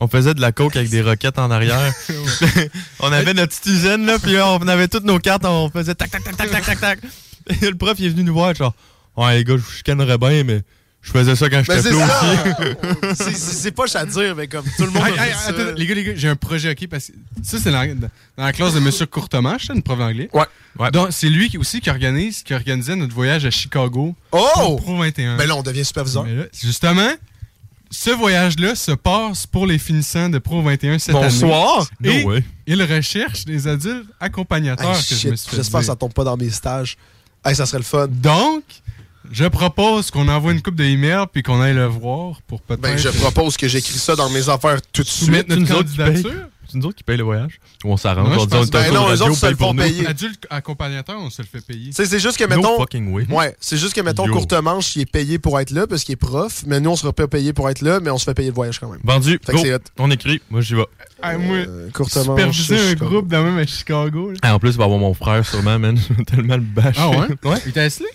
on 0.00 0.08
faisait 0.08 0.34
de 0.34 0.40
la 0.40 0.52
coke 0.52 0.76
avec 0.76 0.88
des 0.90 1.02
roquettes 1.02 1.38
en 1.38 1.50
arrière. 1.50 1.92
on 3.00 3.12
avait 3.12 3.34
notre 3.34 3.48
petite 3.58 3.66
usine, 3.66 4.06
là, 4.06 4.18
puis 4.18 4.32
là, 4.32 4.48
on 4.52 4.68
avait 4.68 4.88
toutes 4.88 5.04
nos 5.04 5.18
cartes, 5.18 5.44
on 5.44 5.70
faisait 5.70 5.94
tac, 5.94 6.10
tac, 6.10 6.24
tac, 6.24 6.36
tac, 6.36 6.50
tac, 6.50 6.64
tac, 6.64 6.80
tac. 6.80 6.98
Et 7.62 7.66
le 7.68 7.74
prof, 7.76 7.94
il 7.98 8.06
est 8.06 8.10
venu 8.10 8.24
nous 8.24 8.34
voir, 8.34 8.54
genre, 8.54 8.74
ouais, 9.16 9.38
les 9.38 9.44
gars, 9.44 9.56
je 9.56 9.62
vous 9.62 9.70
chicanerais 9.70 10.18
bien, 10.18 10.44
mais 10.44 10.62
je 11.02 11.10
faisais 11.12 11.34
ça 11.36 11.48
quand 11.48 11.62
Ben, 11.66 11.76
j'étais 11.82 11.94
ça. 11.94 12.04
aussi. 13.10 13.14
C'est- 13.16 13.34
C'est 13.54 13.70
pas 13.72 13.84
à 13.94 14.04
dire, 14.04 14.36
mais 14.36 14.46
comme 14.48 14.64
tout 14.76 14.84
le 14.84 14.90
monde 14.90 15.06
Hey, 15.06 15.18
a 15.18 15.26
hey, 15.28 15.32
fait 15.32 15.38
ça. 15.38 15.48
attends, 15.50 15.74
les 15.76 15.86
gars, 15.86 15.94
les 15.94 16.04
gars, 16.04 16.12
j'ai 16.14 16.28
un 16.28 16.36
projet, 16.36 16.70
ok? 16.72 16.88
Parce 16.88 17.06
que 17.08 17.12
ça, 17.42 17.58
c'est 17.58 17.70
dans, 17.72 17.98
dans 18.00 18.08
la 18.44 18.52
classe 18.52 18.74
de 18.74 18.80
Monsieur 18.80 19.06
Courtemanche, 19.06 19.66
c'est 19.66 19.74
une 19.74 19.82
prof 19.82 19.98
d'anglais. 19.98 20.28
Ouais. 20.32 20.44
Ouais. 20.78 20.90
Donc, 20.90 21.08
c'est 21.10 21.28
lui 21.30 21.48
qui, 21.48 21.58
aussi 21.58 21.80
qui 21.80 21.90
organise, 21.90 22.42
qui 22.42 22.52
organisait 22.54 22.96
notre 22.96 23.14
voyage 23.14 23.44
à 23.46 23.50
Chicago. 23.50 24.14
Oh! 24.32 24.76
Pro 24.80 24.96
21. 24.98 25.36
Ben 25.36 25.46
là, 25.48 25.56
on 25.56 25.62
devient 25.62 25.84
superviseur. 25.84 26.24
Mais 26.24 26.34
là, 26.34 26.44
justement, 26.62 27.10
ce 27.90 28.10
voyage-là 28.10 28.74
se 28.76 28.92
passe 28.92 29.46
pour 29.46 29.66
les 29.66 29.78
finissants 29.78 30.28
de 30.28 30.38
Pro 30.38 30.62
21 30.62 30.98
cette 30.98 31.14
Bonsoir. 31.14 31.88
année. 32.04 32.20
Et 32.20 32.24
No 32.24 32.30
way. 32.30 32.44
il 32.66 32.82
recherche 32.82 33.44
des 33.46 33.66
adultes 33.66 34.06
accompagnateurs 34.20 34.94
Hey, 34.94 35.02
que 35.02 35.08
je 35.14 35.14
shit, 35.20 35.30
me 35.30 35.36
suis 35.36 35.50
fait 35.50 35.56
J'espère 35.56 35.80
que 35.80 35.86
ça 35.86 35.96
tombe 35.96 36.12
pas 36.12 36.24
dans 36.24 36.36
mes 36.36 36.50
stages. 36.50 36.96
Hey, 37.44 37.56
ça 37.56 37.66
serait 37.66 37.78
le 37.78 37.84
fun. 37.84 38.06
Donc, 38.08 38.62
je 39.30 39.44
propose 39.46 40.10
qu'on 40.10 40.28
envoie 40.28 40.52
une 40.52 40.62
coupe 40.62 40.74
d'emails 40.76 41.26
puis 41.32 41.42
qu'on 41.42 41.60
aille 41.60 41.74
le 41.74 41.86
voir 41.86 42.40
pour 42.46 42.60
peut-être 42.62 42.80
Ben, 42.80 42.96
je 42.98 43.08
propose 43.08 43.56
que 43.56 43.68
j'écris 43.68 43.98
ça 43.98 44.16
dans 44.16 44.28
mes 44.30 44.48
affaires 44.48 44.80
tout 44.92 45.02
de 45.02 45.08
suite. 45.08 45.48
notre 45.48 45.56
nous 45.56 45.72
autres 45.72 45.90
qui 45.90 45.96
payent. 45.96 46.06
candidature? 46.22 46.46
C'est 46.68 46.78
nous 46.78 46.86
autres 46.86 46.96
qui 46.98 47.02
payent 47.02 47.16
le 47.16 47.24
voyage. 47.24 47.58
Ou 47.84 47.92
on 47.92 47.96
s'arrange, 47.96 48.28
on 48.38 48.46
dit, 48.46 48.54
on 48.54 48.64
Ben 48.66 48.92
non, 48.94 49.00
de 49.02 49.06
eux 49.06 49.10
radio, 49.10 49.24
autres 49.26 49.34
se 49.34 49.40
paye 49.40 49.50
le 49.50 49.56
font 49.56 49.74
nous. 49.74 49.82
payer. 49.82 50.06
Adulte 50.06 50.46
accompagnateur, 50.50 51.16
on 51.18 51.28
se 51.28 51.42
le 51.42 51.48
fait 51.48 51.60
payer. 51.66 51.86
Tu 51.86 51.92
sais, 51.94 52.06
c'est 52.06 52.20
juste 52.20 52.36
que, 52.36 52.44
No 52.44 52.56
mettons. 52.56 52.76
fucking 52.78 53.12
way. 53.12 53.26
Ouais, 53.28 53.56
c'est 53.60 53.76
juste 53.76 53.92
que, 53.92 54.00
mettons, 54.02 54.24
Yo. 54.26 54.32
Courtemanche, 54.32 54.94
il 54.94 55.02
est 55.02 55.10
payé 55.10 55.40
pour 55.40 55.58
être 55.58 55.72
là 55.72 55.88
parce 55.88 56.04
qu'il 56.04 56.12
est 56.12 56.16
prof, 56.16 56.62
mais 56.68 56.78
nous, 56.78 56.90
on 56.90 56.94
sera 56.96 57.12
pas 57.12 57.26
payé 57.26 57.52
pour 57.52 57.68
être 57.70 57.80
là, 57.82 57.98
mais 57.98 58.10
on 58.10 58.18
se 58.18 58.24
fait 58.24 58.34
payer 58.34 58.50
le 58.50 58.54
voyage 58.54 58.78
quand 58.78 58.88
même. 58.88 59.00
Vendu, 59.02 59.40
go. 59.48 59.58
On 59.98 60.10
écrit, 60.12 60.40
moi 60.48 60.60
j'y 60.60 60.76
vais. 60.76 60.86
Ah, 61.22 61.36
moi, 61.38 61.56
Euh, 61.56 61.90
Courtemanche. 61.92 62.26
superviser 62.56 62.76
un 62.76 62.88
Chicago. 62.90 63.10
groupe 63.10 63.26
de 63.28 63.36
même 63.36 63.58
à 63.58 63.66
Chicago. 63.66 64.30
là. 64.30 64.38
Ah, 64.42 64.54
en 64.54 64.60
plus, 64.60 64.70
il 64.70 64.76
va 64.76 64.84
y 64.84 64.86
avoir 64.86 65.00
mon 65.00 65.14
frère 65.14 65.44
sûrement, 65.44 65.76
man. 65.78 65.98
Je 66.08 66.14
vais 66.14 66.22
tellement 66.24 66.54
le 66.54 66.62
bâcher. 66.62 67.00
Ah 67.00 67.10
ouais? 67.10 67.26
ouais. 67.50 67.58
Il 67.66 67.72
t'a 67.72 67.84
esselé? 67.86 68.08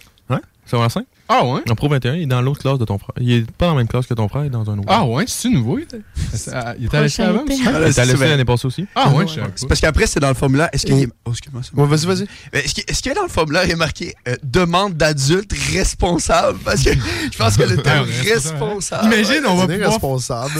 Ouais. 0.65 0.71
Ça 0.71 0.77
va 0.77 0.85
à 0.85 0.89
5? 0.89 1.05
Ah 1.27 1.43
ouais? 1.45 1.61
En 1.69 1.75
Pro 1.75 1.89
21, 1.89 2.15
il 2.15 2.21
est 2.23 2.25
dans 2.27 2.41
l'autre 2.41 2.59
classe 2.61 2.77
de 2.77 2.85
ton 2.85 2.97
frère. 2.99 3.11
Il 3.19 3.31
est 3.31 3.51
pas 3.51 3.65
dans 3.65 3.71
la 3.73 3.77
même 3.79 3.87
classe 3.87 4.05
que 4.05 4.13
ton 4.13 4.27
frère, 4.27 4.43
il 4.43 4.47
est 4.47 4.49
dans 4.51 4.69
un 4.69 4.77
autre. 4.77 4.87
Ah 4.89 5.05
ouais, 5.05 5.25
c'est 5.27 5.49
nouveau? 5.49 5.79
Il 5.79 5.83
était, 5.83 6.01
était 6.33 6.87
Prochain 6.87 7.29
avant? 7.29 7.43
Il 7.49 7.63
laissé 7.81 8.13
vrai. 8.13 8.29
l'année 8.29 8.45
passée 8.45 8.67
aussi? 8.67 8.85
Ah 8.95 9.09
ouais, 9.09 9.27
je 9.27 9.33
sais 9.33 9.41
C'est 9.55 9.67
parce 9.67 9.79
qu'après, 9.81 10.05
c'est 10.05 10.19
dans 10.19 10.27
le 10.27 10.35
formulaire. 10.35 10.69
Est-ce 10.71 10.85
qu'il 10.85 10.99
y 10.99 11.03
a... 11.03 11.07
Oh, 11.25 11.31
excuse-moi. 11.31 11.61
Ouais, 11.75 11.87
vas-y, 11.87 12.05
vas-y. 12.05 12.27
Mais 12.53 12.59
Est-ce 12.59 12.75
que, 12.75 12.81
est-ce 12.91 13.01
que 13.01 13.15
dans 13.15 13.23
le 13.23 13.29
formulaire, 13.29 13.65
il 13.65 13.71
est 13.71 13.75
marqué 13.75 14.13
euh, 14.27 14.35
demande 14.43 14.93
d'adulte 14.93 15.51
responsable? 15.73 16.59
Parce 16.63 16.83
que 16.83 16.91
je 16.93 17.37
pense 17.37 17.57
que 17.57 17.63
le 17.63 17.77
terme 17.81 18.07
responsable. 18.23 19.05
Imagine, 19.13 19.45
on 19.47 19.55
va 19.55 19.67
pouvoir 19.67 19.91
responsable. 19.91 20.53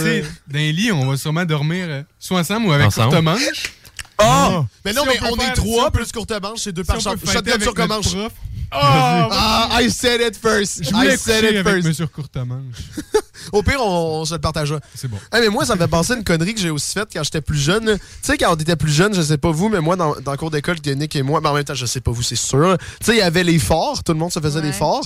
Dans 0.48 0.58
les 0.58 0.72
lits, 0.72 0.92
on 0.92 1.06
va 1.06 1.16
sûrement 1.16 1.44
dormir 1.44 1.86
euh, 1.88 2.02
soit 2.18 2.40
ensemble 2.40 2.66
ou 2.66 2.72
avec 2.72 2.88
Ensemble. 2.88 3.10
courte 3.10 3.22
manche. 3.22 3.72
Ah! 4.18 4.64
Mais 4.84 4.92
non, 4.92 5.02
mais 5.06 5.18
on 5.30 5.36
est 5.36 5.52
trois, 5.52 5.90
plus 5.90 6.10
courte 6.10 6.32
manche, 6.42 6.60
c'est 6.60 6.72
deux 6.72 6.84
par 6.84 6.96
fighter 7.00 7.20
shotgun 7.32 7.60
sur 8.02 8.20
avec 8.20 8.32
prof. 8.70 8.82
Ah, 8.82 9.78
I 9.80 9.90
said 9.90 10.20
it 10.20 10.36
first. 10.36 10.84
Je 10.84 10.90
voulais 10.90 11.14
I 11.14 11.18
said 11.18 11.44
it 11.44 11.56
avec 11.56 11.66
first. 11.74 11.86
Monsieur 11.88 12.06
Courtemanche. 12.06 12.76
Au 13.52 13.62
pire, 13.62 13.80
on, 13.80 14.20
on 14.20 14.24
se 14.24 14.34
le 14.34 14.40
partagera. 14.40 14.80
C'est 14.94 15.08
bon. 15.08 15.18
Mais 15.32 15.48
moi, 15.48 15.64
ça 15.64 15.74
me 15.74 15.80
fait 15.80 15.88
penser 15.88 16.14
à 16.14 16.16
une 16.16 16.24
connerie 16.24 16.54
que 16.54 16.60
j'ai 16.60 16.70
aussi 16.70 16.92
faite 16.92 17.08
quand 17.12 17.22
j'étais 17.22 17.40
plus 17.40 17.58
jeune. 17.58 17.96
Tu 17.96 18.02
sais, 18.22 18.36
quand 18.38 18.52
on 18.52 18.56
était 18.56 18.76
plus 18.76 18.92
jeune, 18.92 19.14
je 19.14 19.22
sais 19.22 19.38
pas 19.38 19.50
vous, 19.50 19.68
mais 19.68 19.80
moi, 19.80 19.94
dans, 19.96 20.16
dans 20.20 20.32
le 20.32 20.36
cours 20.38 20.50
d'école, 20.50 20.76
Nick 20.84 21.14
et 21.16 21.22
moi, 21.22 21.40
mais 21.40 21.48
en 21.48 21.54
même 21.54 21.64
temps, 21.64 21.74
je 21.74 21.86
sais 21.86 22.00
pas 22.00 22.10
vous, 22.10 22.22
c'est 22.22 22.36
sûr. 22.36 22.76
Tu 23.00 23.06
sais, 23.06 23.14
il 23.14 23.18
y 23.18 23.22
avait 23.22 23.44
les 23.44 23.58
forts, 23.58 24.02
tout 24.02 24.12
le 24.12 24.18
monde 24.18 24.32
se 24.32 24.40
faisait 24.40 24.62
des 24.62 24.72
forts. 24.72 25.02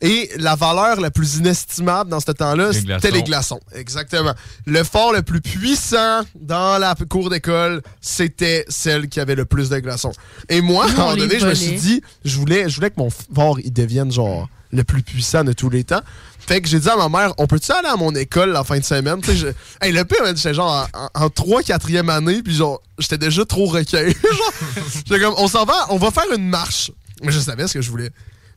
Et 0.00 0.30
la 0.38 0.56
valeur 0.56 1.00
la 1.00 1.10
plus 1.10 1.36
inestimable 1.36 2.10
dans 2.10 2.20
ce 2.20 2.32
temps-là, 2.32 2.72
c'était 2.72 3.10
les 3.10 3.22
glaçons. 3.22 3.60
Exactement. 3.74 4.34
Le 4.66 4.82
fort 4.84 5.12
le 5.12 5.22
plus 5.22 5.40
puissant 5.40 6.22
dans 6.40 6.78
la 6.80 6.94
cour 7.08 7.30
d'école, 7.30 7.82
c'était 8.00 8.64
celle 8.68 9.08
qui 9.08 9.20
avait 9.20 9.34
le 9.36 9.44
plus 9.44 9.68
de 9.68 9.78
glaçons. 9.78 10.12
Et 10.48 10.60
moi, 10.60 10.84
à 10.84 10.88
un 10.88 10.92
moment 10.92 11.16
donné, 11.16 11.38
je 11.38 11.46
me 11.46 11.54
suis 11.54 11.72
dit, 11.80 12.02
je 12.24 12.36
voulais, 12.38 12.68
je 12.68 12.74
voulais 12.76 12.90
que 12.90 12.98
mon 12.98 13.10
fort, 13.10 13.60
il 13.60 13.72
devienne 13.72 14.10
genre 14.10 14.48
le 14.72 14.84
plus 14.84 15.02
puissant 15.02 15.44
de 15.44 15.52
tous 15.52 15.68
les 15.70 15.84
temps. 15.84 16.00
Fait 16.44 16.60
que 16.60 16.66
j'ai 16.68 16.80
dit 16.80 16.88
à 16.88 16.96
ma 16.96 17.08
mère, 17.08 17.32
on 17.38 17.46
peut-tu 17.46 17.70
aller 17.70 17.86
à 17.88 17.94
mon 17.96 18.12
école 18.16 18.50
la 18.50 18.64
fin 18.64 18.78
de 18.78 18.84
semaine? 18.84 19.20
Je- 19.22 19.48
Hey, 19.80 19.92
le 19.92 20.04
pire, 20.04 20.24
j'étais 20.34 20.54
genre 20.54 20.88
en, 21.14 21.24
en, 21.24 21.30
3 21.30 21.62
4e 21.62 22.08
année, 22.10 22.42
puis 22.42 22.54
genre, 22.54 22.82
j'étais 22.98 23.18
déjà 23.18 23.44
trop 23.44 23.66
requin. 23.66 24.04
genre, 24.08 24.52
j'étais 24.96 25.20
comme, 25.20 25.34
on 25.36 25.46
s'en 25.46 25.64
va, 25.64 25.86
on 25.90 25.98
va 25.98 26.10
faire 26.10 26.24
une 26.36 26.48
marche. 26.48 26.90
Mais 27.22 27.30
je 27.30 27.38
savais 27.38 27.68
ce 27.68 27.74
que 27.74 27.80
je 27.82 27.90
voulais. 27.90 28.10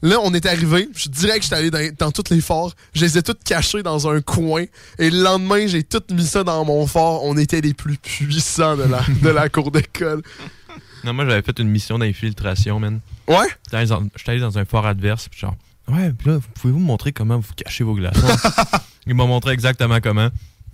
Là, 0.06 0.20
on 0.22 0.36
est 0.36 0.46
arrivé, 0.46 0.88
je 0.94 1.00
suis 1.00 1.10
direct, 1.10 1.42
j'étais 1.42 1.56
allé 1.56 1.72
dans, 1.72 1.92
dans 1.98 2.12
tous 2.12 2.32
les 2.32 2.40
forts, 2.40 2.76
je 2.94 3.02
les 3.02 3.18
ai 3.18 3.24
toutes 3.24 3.44
cachés 3.44 3.82
dans 3.82 4.08
un 4.08 4.22
coin, 4.22 4.66
et 5.00 5.10
le 5.10 5.24
lendemain, 5.24 5.66
j'ai 5.66 5.82
tout 5.82 6.04
mis 6.12 6.28
ça 6.28 6.44
dans 6.44 6.64
mon 6.64 6.86
fort. 6.86 7.24
On 7.24 7.36
était 7.38 7.60
les 7.60 7.74
plus 7.74 7.98
puissants 7.98 8.78
de 8.78 8.84
la, 8.84 9.02
de 9.24 9.30
la 9.30 9.50
cour 9.50 9.72
d'école. 9.72 10.22
Non, 11.04 11.14
moi, 11.14 11.26
j'avais 11.26 11.42
fait 11.42 11.58
une 11.58 11.70
mission 11.70 11.98
d'infiltration, 11.98 12.80
man. 12.80 13.00
Ouais? 13.28 13.48
J'étais 13.66 13.78
allé, 13.78 13.92
allé 14.28 14.40
dans 14.40 14.60
un 14.60 14.66
fort 14.66 14.86
adverse, 14.86 15.28
puis 15.28 15.40
genre, 15.40 15.56
ouais, 15.88 16.14
puis 16.14 16.30
là, 16.30 16.40
pouvez-vous 16.54 16.80
me 16.80 16.86
montrer 16.86 17.12
comment 17.12 17.40
vous 17.40 17.54
cachez 17.56 17.84
vos 17.84 17.96
glaçons? 17.96 18.28
Il 19.08 19.16
m'a 19.16 19.26
montré 19.26 19.54
exactement 19.54 20.00
comment. 20.02 20.30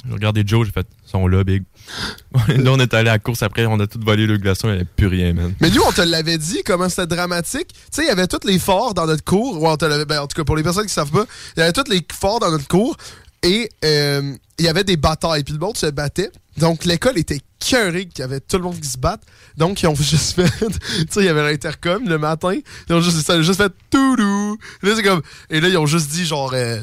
J'ai 0.07 0.13
regardé 0.13 0.43
Joe, 0.45 0.65
j'ai 0.65 0.71
fait, 0.71 0.87
sont 1.05 1.27
là, 1.27 1.43
big. 1.43 1.63
là, 2.47 2.71
on 2.71 2.79
est 2.79 2.93
allé 2.93 3.09
à 3.09 3.13
la 3.13 3.19
course 3.19 3.43
après, 3.43 3.65
on 3.67 3.79
a 3.79 3.85
tout 3.87 3.99
volé 4.03 4.25
le 4.25 4.37
glaçon, 4.37 4.67
il 4.69 4.71
n'y 4.71 4.75
avait 4.77 4.85
plus 4.85 5.07
rien, 5.07 5.33
man. 5.33 5.53
Mais 5.61 5.69
nous, 5.69 5.81
on 5.87 5.91
te 5.91 6.01
l'avait 6.01 6.37
dit, 6.39 6.61
comment 6.65 6.89
c'était 6.89 7.07
dramatique. 7.15 7.67
Tu 7.73 7.79
sais, 7.91 8.03
il 8.03 8.07
y 8.07 8.11
avait 8.11 8.27
tous 8.27 8.47
les 8.47 8.57
forts 8.57 8.93
dans 8.95 9.05
notre 9.05 9.23
cours. 9.23 9.61
Ouais, 9.61 9.69
on 9.69 9.77
te 9.77 9.85
l'avait- 9.85 10.05
ben, 10.05 10.21
en 10.21 10.27
tout 10.27 10.35
cas, 10.35 10.43
pour 10.43 10.55
les 10.55 10.63
personnes 10.63 10.85
qui 10.87 10.93
savent 10.93 11.11
pas, 11.11 11.25
il 11.55 11.59
y 11.59 11.63
avait 11.63 11.73
tous 11.73 11.89
les 11.89 12.03
forts 12.11 12.39
dans 12.39 12.49
notre 12.51 12.67
cours. 12.67 12.97
Et 13.43 13.69
euh, 13.85 14.35
il 14.59 14.65
y 14.65 14.67
avait 14.67 14.83
des 14.83 14.97
batailles. 14.97 15.43
Puis 15.43 15.53
le 15.53 15.59
monde 15.59 15.77
se 15.77 15.87
battait. 15.87 16.31
Donc, 16.57 16.85
l'école 16.85 17.17
était 17.17 17.39
cœurée 17.59 18.05
qu'il 18.07 18.19
y 18.19 18.23
avait 18.23 18.39
tout 18.39 18.57
le 18.57 18.63
monde 18.63 18.79
qui 18.79 18.87
se 18.87 18.97
batte. 18.97 19.21
Donc, 19.57 19.81
ils 19.81 19.87
ont 19.87 19.95
juste 19.99 20.33
fait. 20.35 20.49
tu 20.67 20.75
sais, 21.09 21.19
il 21.21 21.25
y 21.25 21.29
avait 21.29 21.43
l'intercom 21.43 22.07
le 22.07 22.17
matin. 22.17 22.53
Ils 22.89 22.93
ont 22.95 23.01
juste, 23.01 23.25
ça 23.25 23.41
juste 23.41 23.61
fait 23.61 23.71
tout 23.89 24.57
Là, 24.83 24.93
c'est 24.95 25.03
comme. 25.03 25.21
Et 25.49 25.59
là, 25.61 25.67
ils 25.69 25.77
ont 25.77 25.85
juste 25.85 26.09
dit, 26.09 26.25
genre. 26.25 26.51
euh, 26.53 26.81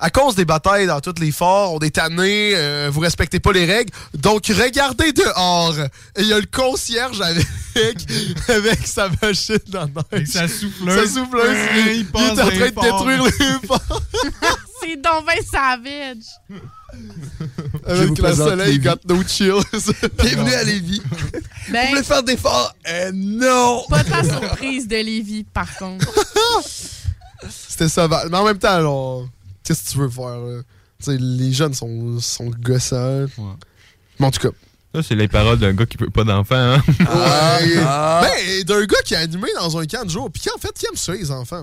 à 0.00 0.10
cause 0.10 0.34
des 0.34 0.44
batailles 0.46 0.86
dans 0.86 1.00
tous 1.00 1.14
les 1.20 1.30
forts, 1.30 1.74
on 1.74 1.78
est 1.80 1.94
tanné, 1.96 2.52
euh, 2.54 2.88
vous 2.90 3.00
respectez 3.00 3.38
pas 3.38 3.52
les 3.52 3.66
règles, 3.66 3.92
donc 4.14 4.46
regardez 4.46 5.12
dehors. 5.12 5.74
Et 6.16 6.22
il 6.22 6.26
y 6.26 6.32
a 6.32 6.40
le 6.40 6.46
concierge 6.46 7.20
avec, 7.20 7.46
avec 8.48 8.86
sa 8.86 9.10
machine 9.22 9.58
dans 9.68 9.86
neige. 10.12 10.28
Sa 10.28 10.48
souffleuse. 10.48 10.94
Sa 10.96 11.20
souffleuse. 11.20 11.56
Il, 11.76 11.86
il 11.86 11.96
il 11.98 12.06
passe 12.06 12.22
est 12.22 12.42
en 12.42 12.48
train 12.48 12.68
de 12.68 12.72
forts. 12.72 12.84
détruire 12.84 13.24
les 13.24 13.66
forts. 13.68 14.02
C'est 14.82 14.96
donc 14.96 15.26
ben 15.26 15.44
savage. 15.44 16.24
Je 17.86 17.92
vous 17.92 18.00
avec 18.02 18.08
le 18.08 18.14
présente 18.14 18.48
soleil, 18.48 18.78
got 18.78 18.94
no 19.06 19.22
chill. 19.22 19.54
Bienvenue 20.18 20.54
à 20.54 20.64
Lévis. 20.64 21.02
Ben, 21.68 21.82
Vous 21.84 21.88
voulez 21.90 22.02
faire 22.02 22.22
des 22.22 22.36
forts? 22.38 22.74
Eh 22.86 23.10
non! 23.12 23.84
pas 23.90 24.02
ta 24.02 24.24
surprise 24.24 24.88
de 24.88 24.96
Lévis, 24.96 25.44
par 25.44 25.72
contre. 25.76 26.06
C'était 27.68 27.88
ça. 27.90 28.08
Mais 28.30 28.36
en 28.38 28.44
même 28.44 28.58
temps, 28.58 28.80
genre, 28.80 29.28
qu'est-ce 29.70 29.84
que 29.84 29.90
tu 29.92 29.98
veux 29.98 30.08
faire? 30.08 30.40
là? 30.40 30.62
Tu 30.98 31.04
sais, 31.04 31.16
les 31.16 31.52
jeunes 31.52 31.74
sont, 31.74 32.18
sont 32.18 32.50
gossants. 32.50 33.26
Mais 34.18 34.26
en 34.26 34.30
tout 34.32 34.40
cas. 34.40 34.54
Ça, 34.92 35.02
c'est 35.04 35.14
les 35.14 35.28
paroles 35.28 35.58
d'un 35.58 35.72
gars 35.72 35.86
qui 35.86 35.96
veut 35.96 36.10
pas 36.10 36.24
d'enfant, 36.24 36.56
hein? 36.56 36.82
Ouais. 36.98 37.76
Ah. 37.86 38.22
Ben, 38.22 38.64
d'un 38.64 38.84
gars 38.84 38.98
qui 39.04 39.14
a 39.14 39.20
animé 39.20 39.48
dans 39.54 39.78
un 39.78 39.86
camp 39.86 40.04
de 40.04 40.10
jour, 40.10 40.28
puis 40.32 40.42
qui 40.42 40.50
en 40.50 40.58
fait, 40.58 40.72
qui 40.72 40.86
aime 40.86 40.96
ça, 40.96 41.12
les 41.12 41.30
enfants. 41.30 41.62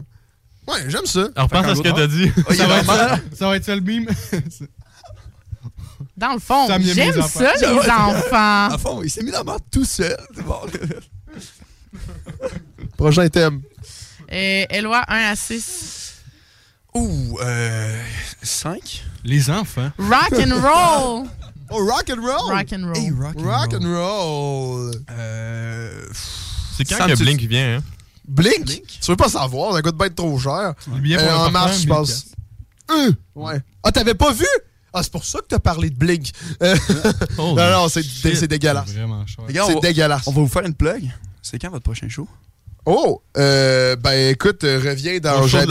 Ouais, 0.65 0.85
j'aime 0.87 1.05
ça. 1.05 1.27
Alors, 1.35 1.49
pense 1.49 1.65
à 1.65 1.75
ce 1.75 1.81
que 1.81 1.89
t'as 1.89 2.07
dit. 2.07 2.31
ça, 2.55 2.67
va 2.67 2.79
être 2.79 2.85
ça, 2.85 3.19
ça 3.35 3.47
va 3.47 3.57
être 3.57 3.65
ça 3.65 3.75
le 3.75 3.81
mime. 3.81 4.07
Dans 6.15 6.33
le 6.33 6.39
fond, 6.39 6.67
j'aime 6.67 7.21
ça, 7.21 7.53
les 7.59 7.67
enfants. 7.91 8.69
À 8.69 8.77
fond, 8.79 9.01
il 9.03 9.09
s'est 9.09 9.23
mis 9.23 9.31
dans 9.31 9.39
la 9.39 9.43
merde 9.43 9.63
tout 9.69 9.85
seul. 9.85 10.17
Bon. 10.45 10.61
Prochain 12.97 13.27
thème. 13.27 13.61
Euh, 14.31 14.65
Eloi, 14.69 15.03
1 15.07 15.31
à 15.31 15.35
6. 15.35 15.96
Ouh, 16.95 17.37
euh. 17.41 18.01
5? 18.41 19.03
Les 19.23 19.49
enfants. 19.49 19.91
Rock 19.97 20.33
and 20.33 20.61
roll. 20.61 21.27
Oh, 21.69 21.85
rock 21.85 22.09
and 22.09 22.21
roll! 22.21 22.49
Rock 22.49 22.71
and 22.71 22.85
roll. 22.85 22.95
Hey, 22.95 23.11
rock 23.11 23.35
and 23.37 23.43
Rock 23.43 23.71
roll. 23.73 23.85
and 23.85 23.93
roll! 23.93 24.91
Euh. 25.11 26.01
C'est 26.77 26.85
quand 26.85 26.95
Sam, 26.95 27.07
que 27.11 27.15
tu- 27.17 27.23
Blink 27.23 27.41
vient, 27.41 27.79
hein? 27.79 27.83
Blink? 28.25 28.83
Tu 29.01 29.11
veux 29.11 29.17
pas 29.17 29.27
savoir, 29.27 29.73
ça 29.73 29.81
coûte 29.81 29.97
bien 29.97 30.07
trop 30.09 30.39
cher. 30.39 30.73
Euh, 30.89 31.35
en 31.35 31.51
mars, 31.51 31.73
je 31.73 31.79
1000 31.79 31.87
pense. 31.89 32.25
Euh, 32.89 33.11
ouais. 33.35 33.59
Ah, 33.83 33.91
t'avais 33.91 34.13
pas 34.13 34.31
vu? 34.31 34.45
Ah, 34.93 35.03
c'est 35.03 35.11
pour 35.11 35.25
ça 35.25 35.39
que 35.39 35.47
t'as 35.49 35.59
parlé 35.59 35.89
de 35.89 35.95
Blink. 35.97 36.31
Euh, 36.63 36.73
non, 37.37 37.53
non, 37.55 37.89
c'est 37.89 38.01
dé- 38.23 38.35
c'est 38.35 38.47
dégueulasse. 38.47 38.87
C'est 38.87 39.79
dégueulasse. 39.81 40.25
On 40.27 40.31
va 40.31 40.39
vous 40.41 40.47
faire 40.47 40.65
une 40.65 40.73
plug. 40.73 41.11
C'est 41.41 41.59
quand 41.59 41.69
votre 41.69 41.83
prochain 41.83 42.07
show? 42.07 42.29
Oh, 42.89 43.21
euh, 43.35 43.97
ben 43.97 44.31
écoute, 44.31 44.63
euh, 44.63 44.79
reviens 44.79 45.19
dans 45.19 45.41
rentrée. 45.41 45.65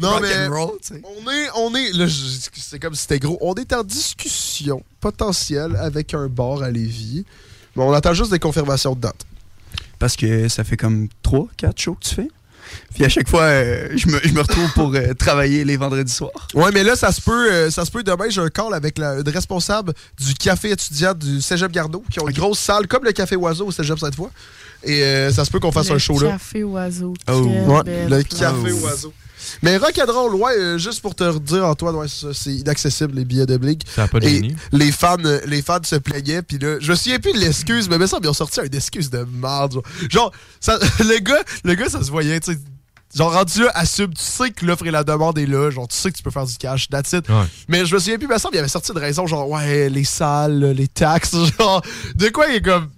non, 0.00 0.12
Rock 0.12 0.22
mais 0.22 0.46
roll, 0.46 0.78
on 1.04 1.30
est, 1.30 1.50
on 1.56 1.74
est, 1.74 2.08
c'est 2.54 2.78
comme 2.78 2.94
si 2.94 3.02
c'était 3.02 3.18
gros. 3.18 3.36
On 3.42 3.52
est 3.56 3.70
en 3.74 3.84
discussion 3.84 4.82
potentielle 4.98 5.76
avec 5.76 6.14
un 6.14 6.28
bar 6.28 6.62
à 6.62 6.70
Lévis. 6.70 7.26
Mais 7.76 7.82
on 7.82 7.92
attend 7.92 8.14
juste 8.14 8.30
des 8.30 8.38
confirmations 8.38 8.94
de 8.94 9.00
date. 9.02 9.26
Parce 9.98 10.16
que 10.16 10.48
ça 10.48 10.64
fait 10.64 10.78
comme 10.78 11.08
3, 11.22 11.48
4 11.58 11.78
shows 11.78 11.94
que 11.96 12.08
tu 12.08 12.14
fais. 12.14 12.28
Puis 12.94 13.04
à 13.04 13.10
chaque 13.10 13.28
fois, 13.28 13.42
euh, 13.42 13.88
je, 13.94 14.08
me, 14.08 14.18
je 14.22 14.32
me 14.32 14.40
retrouve 14.40 14.72
pour 14.72 14.94
euh, 14.94 15.12
travailler 15.14 15.64
les 15.64 15.76
vendredis 15.76 16.12
soirs. 16.12 16.48
Ouais, 16.54 16.70
mais 16.72 16.82
là, 16.82 16.96
ça 16.96 17.12
se 17.12 17.20
peut, 17.20 17.52
euh, 17.52 17.70
ça 17.70 17.84
se 17.84 17.90
peut 17.90 18.02
demain, 18.02 18.28
j'ai 18.30 18.40
un 18.40 18.48
call 18.48 18.72
avec 18.74 18.98
la, 18.98 19.16
le 19.16 19.30
responsable 19.30 19.92
du 20.18 20.34
café 20.34 20.70
étudiant 20.70 21.14
du 21.14 21.40
Cégep 21.40 21.72
Gardeau, 21.72 22.02
qui 22.10 22.20
ont 22.20 22.28
une 22.28 22.36
grosse 22.36 22.58
salle 22.58 22.86
comme 22.86 23.04
le 23.04 23.12
Café 23.12 23.36
Oiseau 23.36 23.66
au 23.66 23.72
Cégep 23.72 23.98
cette 23.98 24.14
fois. 24.14 24.30
Et 24.84 25.02
euh, 25.02 25.32
ça 25.32 25.44
se 25.44 25.50
peut 25.50 25.58
qu'on 25.60 25.72
fasse 25.72 25.88
Le 25.88 25.96
un 25.96 25.98
show 25.98 26.18
là. 26.20 26.30
Café 26.32 26.62
oiseau. 26.64 27.14
Oh. 27.28 27.32
Ouais, 27.32 27.82
le. 28.08 28.22
Café 28.22 28.72
Oiseau. 28.72 29.12
Mais 29.62 29.76
rock'n'roll, 29.76 30.34
ouais, 30.34 30.52
euh, 30.58 30.78
juste 30.78 31.00
pour 31.00 31.14
te 31.14 31.38
dire, 31.38 31.64
Antoine, 31.64 31.94
ouais, 31.96 32.06
c'est 32.08 32.26
ça, 32.26 32.34
c'est 32.34 32.52
inaccessible, 32.54 33.14
les 33.14 33.24
billets 33.24 33.46
de 33.46 33.56
Blink. 33.56 33.80
Ça 33.94 34.02
a 34.04 34.08
pas 34.08 34.20
de 34.20 34.26
Et 34.26 34.30
génie. 34.34 34.56
les 34.72 34.92
fans, 34.92 35.16
les 35.46 35.62
fans 35.62 35.78
se 35.84 35.96
plaignaient, 35.96 36.42
puis 36.42 36.58
là, 36.58 36.76
je 36.80 36.90
me 36.90 36.96
souviens 36.96 37.18
plus 37.18 37.32
de 37.32 37.38
l'excuse, 37.38 37.88
mais 37.88 37.96
il 37.96 38.00
me 38.00 38.06
semble 38.06 38.22
qu'ils 38.22 38.30
ont 38.30 38.34
sorti 38.34 38.60
une 38.60 38.74
excuse 38.74 39.08
de 39.10 39.26
merde. 39.40 39.72
Genre, 39.72 39.82
Genre, 40.10 40.32
ça- 40.60 40.78
le, 41.00 41.18
gars, 41.20 41.42
le 41.64 41.74
gars, 41.74 41.88
ça 41.88 42.02
se 42.02 42.10
voyait, 42.10 42.38
tu 42.40 42.52
sais. 42.52 42.58
Genre, 43.14 43.32
rendu 43.32 43.62
là, 43.62 43.70
assume, 43.74 44.12
tu 44.12 44.22
sais 44.22 44.50
que 44.50 44.66
l'offre 44.66 44.84
et 44.86 44.90
la 44.90 45.02
demande 45.02 45.38
est 45.38 45.46
là, 45.46 45.70
genre, 45.70 45.88
tu 45.88 45.96
sais 45.96 46.10
que 46.10 46.16
tu 46.18 46.22
peux 46.22 46.30
faire 46.30 46.44
du 46.44 46.56
cash, 46.58 46.88
that's 46.90 47.12
it. 47.12 47.26
Ouais. 47.28 47.44
Mais 47.68 47.86
je 47.86 47.94
me 47.94 48.00
souviens 48.00 48.18
plus, 48.18 48.26
il 48.26 48.32
me 48.32 48.38
semble 48.38 48.52
qu'il 48.52 48.58
avait 48.60 48.68
sorti 48.68 48.92
de 48.92 48.98
raison, 48.98 49.26
genre, 49.26 49.48
ouais, 49.48 49.88
les 49.88 50.04
salles, 50.04 50.72
les 50.76 50.88
taxes, 50.88 51.34
genre, 51.58 51.80
de 52.16 52.28
quoi 52.28 52.48
il 52.48 52.56
est 52.56 52.62
comme. 52.62 52.90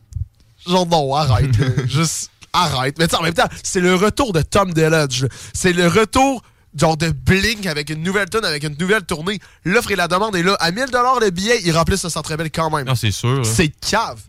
Genre, 0.67 0.87
non, 0.87 1.15
arrête, 1.15 1.57
là, 1.59 1.67
juste 1.87 2.31
arrête. 2.53 2.99
Mais 2.99 3.13
en 3.15 3.23
même 3.23 3.35
temps, 3.35 3.49
c'est 3.63 3.81
le 3.81 3.95
retour 3.95 4.33
de 4.33 4.43
Tom 4.43 4.73
Deludge. 4.73 5.25
C'est 5.55 5.73
le 5.73 5.87
retour, 5.89 6.43
genre, 6.77 6.97
de 6.97 7.11
Blink 7.11 7.67
avec 7.67 7.91
une 7.91 8.03
nouvelle 8.03 8.29
tonne, 8.29 8.45
avec 8.45 8.63
une 8.65 8.77
nouvelle 8.79 9.03
tournée. 9.03 9.39
L'offre 9.65 9.91
et 9.91 9.97
la 9.97 10.09
demande 10.09 10.37
est 10.37 10.43
là. 10.43 10.57
À 10.61 10.71
1000 10.71 10.87
le 10.93 11.31
billet, 11.31 11.61
ils 11.65 11.73
remplissent 11.73 12.05
le 12.05 12.11
centre 12.11 12.37
belle 12.37 12.51
quand 12.51 12.71
même. 12.75 12.87
Non, 12.87 12.95
c'est 12.95 13.11
sûr. 13.11 13.39
hein. 13.39 13.43
C'est 13.45 13.69
cave. 13.81 14.21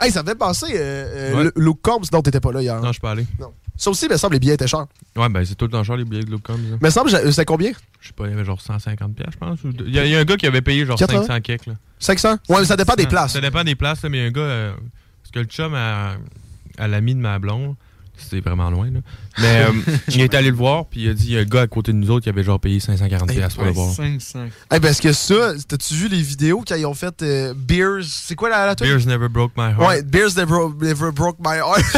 Hey, 0.00 0.12
ça 0.12 0.22
me 0.22 0.28
fait 0.28 0.34
penser, 0.36 0.66
euh, 0.74 1.34
euh, 1.34 1.44
Ouais. 1.44 1.50
Luke 1.56 1.80
Combs, 1.82 2.04
non, 2.12 2.22
t'étais 2.22 2.38
pas 2.40 2.52
là 2.52 2.62
hier. 2.62 2.80
Non, 2.80 2.92
je 2.92 3.00
peux 3.00 3.08
aller. 3.08 3.26
Non. 3.40 3.52
Ça 3.76 3.90
aussi, 3.90 4.06
il 4.06 4.10
me 4.12 4.16
semble, 4.16 4.34
les 4.34 4.40
billets 4.40 4.54
étaient 4.54 4.66
chers. 4.66 4.86
Ouais, 5.16 5.28
ben 5.28 5.44
c'est 5.44 5.54
tout 5.54 5.64
le 5.66 5.70
temps 5.70 5.84
cher, 5.84 5.96
les 5.96 6.04
billets 6.04 6.22
de 6.22 6.26
Globecom. 6.28 6.56
ça. 6.56 6.62
Mais 6.62 6.76
il 6.80 6.84
me 6.84 6.90
semble, 6.90 7.10
c'était 7.32 7.44
combien? 7.44 7.70
Je 8.00 8.08
sais 8.08 8.12
pas, 8.12 8.24
il 8.26 8.30
y 8.30 8.32
avait 8.34 8.44
genre 8.44 8.60
150 8.60 9.14
pièces, 9.14 9.28
je 9.32 9.38
pense. 9.38 9.58
Il 9.64 9.94
y, 9.94 9.98
a- 10.00 10.04
il 10.04 10.10
y 10.10 10.16
a 10.16 10.18
un 10.20 10.24
gars 10.24 10.36
qui 10.36 10.46
avait 10.48 10.62
payé 10.62 10.84
genre 10.86 10.98
80? 10.98 11.22
500 11.26 11.40
keks, 11.40 11.66
là. 11.66 11.74
500 12.00 12.38
Ouais, 12.48 12.60
mais 12.60 12.64
ça 12.64 12.76
dépend 12.76 12.94
des 12.94 13.06
places. 13.06 13.32
Ça 13.34 13.40
dépend 13.40 13.62
des 13.62 13.74
places, 13.76 14.02
là, 14.02 14.08
mais 14.08 14.18
il 14.18 14.20
y 14.20 14.24
a 14.24 14.28
un 14.28 14.32
gars. 14.32 14.40
euh, 14.40 14.72
parce 15.32 15.32
que 15.32 15.38
le 15.40 15.44
chum 15.46 15.74
à, 15.74 16.16
à 16.78 16.88
l'ami 16.88 17.14
de 17.14 17.20
ma 17.20 17.38
blonde, 17.38 17.74
c'était 18.16 18.40
vraiment 18.40 18.70
loin, 18.70 18.90
là. 18.90 19.00
Mais 19.38 19.64
euh, 19.66 19.72
il 20.08 20.20
est 20.22 20.34
allé 20.34 20.50
le 20.50 20.56
voir, 20.56 20.86
puis 20.86 21.04
il 21.04 21.10
a 21.10 21.14
dit 21.14 21.26
il 21.26 21.32
y 21.32 21.36
a 21.36 21.40
le 21.40 21.44
gars 21.44 21.62
à 21.62 21.66
côté 21.66 21.92
de 21.92 21.98
nous 21.98 22.10
autres 22.10 22.24
qui 22.24 22.28
avait 22.28 22.42
genre 22.42 22.58
payé 22.58 22.80
540 22.80 23.28
pièces 23.28 23.54
pour 23.54 23.64
le 23.64 23.70
voir. 23.70 23.92
500. 23.92 24.46
Hey, 24.70 24.80
parce 24.80 25.00
que 25.00 25.12
ça, 25.12 25.52
t'as-tu 25.68 25.94
vu 25.94 26.08
les 26.08 26.20
vidéos 26.20 26.64
quand 26.66 26.74
ils 26.74 26.86
ont 26.86 26.94
fait 26.94 27.22
euh, 27.22 27.54
Beers? 27.56 28.04
C'est 28.04 28.34
quoi 28.34 28.48
la, 28.48 28.66
la 28.66 28.74
tune? 28.74 28.86
Beers 28.86 29.06
never 29.06 29.28
broke 29.28 29.52
my 29.56 29.70
heart. 29.70 29.86
Ouais, 29.88 30.02
Beers 30.02 30.34
Never, 30.36 30.66
Never 30.80 31.12
Broke 31.12 31.38
My 31.40 31.58
Heart. 31.58 31.82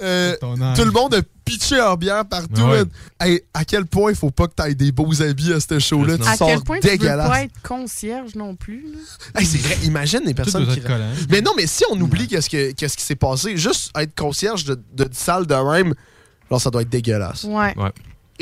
Euh, 0.00 0.36
tout 0.74 0.84
le 0.84 0.90
monde 0.90 1.14
a 1.14 1.20
pitcher 1.58 1.80
en 1.80 1.96
bière 1.96 2.24
partout. 2.24 2.62
Ouais. 2.62 2.78
man. 2.78 2.88
Hey, 3.20 3.42
à 3.54 3.64
quel 3.64 3.86
point 3.86 4.10
il 4.10 4.16
faut 4.16 4.30
pas 4.30 4.46
que 4.46 4.54
t'ailles 4.54 4.74
des 4.76 4.92
beaux 4.92 5.20
habits 5.22 5.52
à 5.52 5.60
ce 5.60 5.78
show-là? 5.78 6.16
Tu 6.18 6.26
À 6.28 6.36
sors 6.36 6.48
quel 6.48 6.60
point 6.60 6.78
tu 6.80 6.86
veux 6.88 6.92
dégueulasse. 6.98 7.28
pas 7.28 7.42
être 7.42 7.62
concierge 7.62 8.34
non 8.34 8.54
plus? 8.56 8.84
là? 8.92 9.40
Hey, 9.40 9.46
c'est 9.46 9.58
vrai, 9.58 9.76
imagine 9.84 10.20
les 10.24 10.34
personnes 10.34 10.66
qui... 10.68 10.80
Mais 11.30 11.40
non, 11.40 11.52
mais 11.56 11.66
si 11.66 11.84
on 11.90 12.00
oublie 12.00 12.26
qu'est-ce, 12.28 12.48
que- 12.50 12.72
qu'est-ce 12.72 12.96
qui 12.96 13.04
s'est 13.04 13.16
passé, 13.16 13.56
juste 13.56 13.90
être 13.98 14.14
concierge 14.14 14.64
de, 14.64 14.74
de, 14.94 15.04
de 15.04 15.14
salle 15.14 15.46
de 15.46 15.54
même, 15.54 15.94
alors 16.50 16.60
ça 16.60 16.70
doit 16.70 16.82
être 16.82 16.90
dégueulasse. 16.90 17.44
Ouais. 17.44 17.74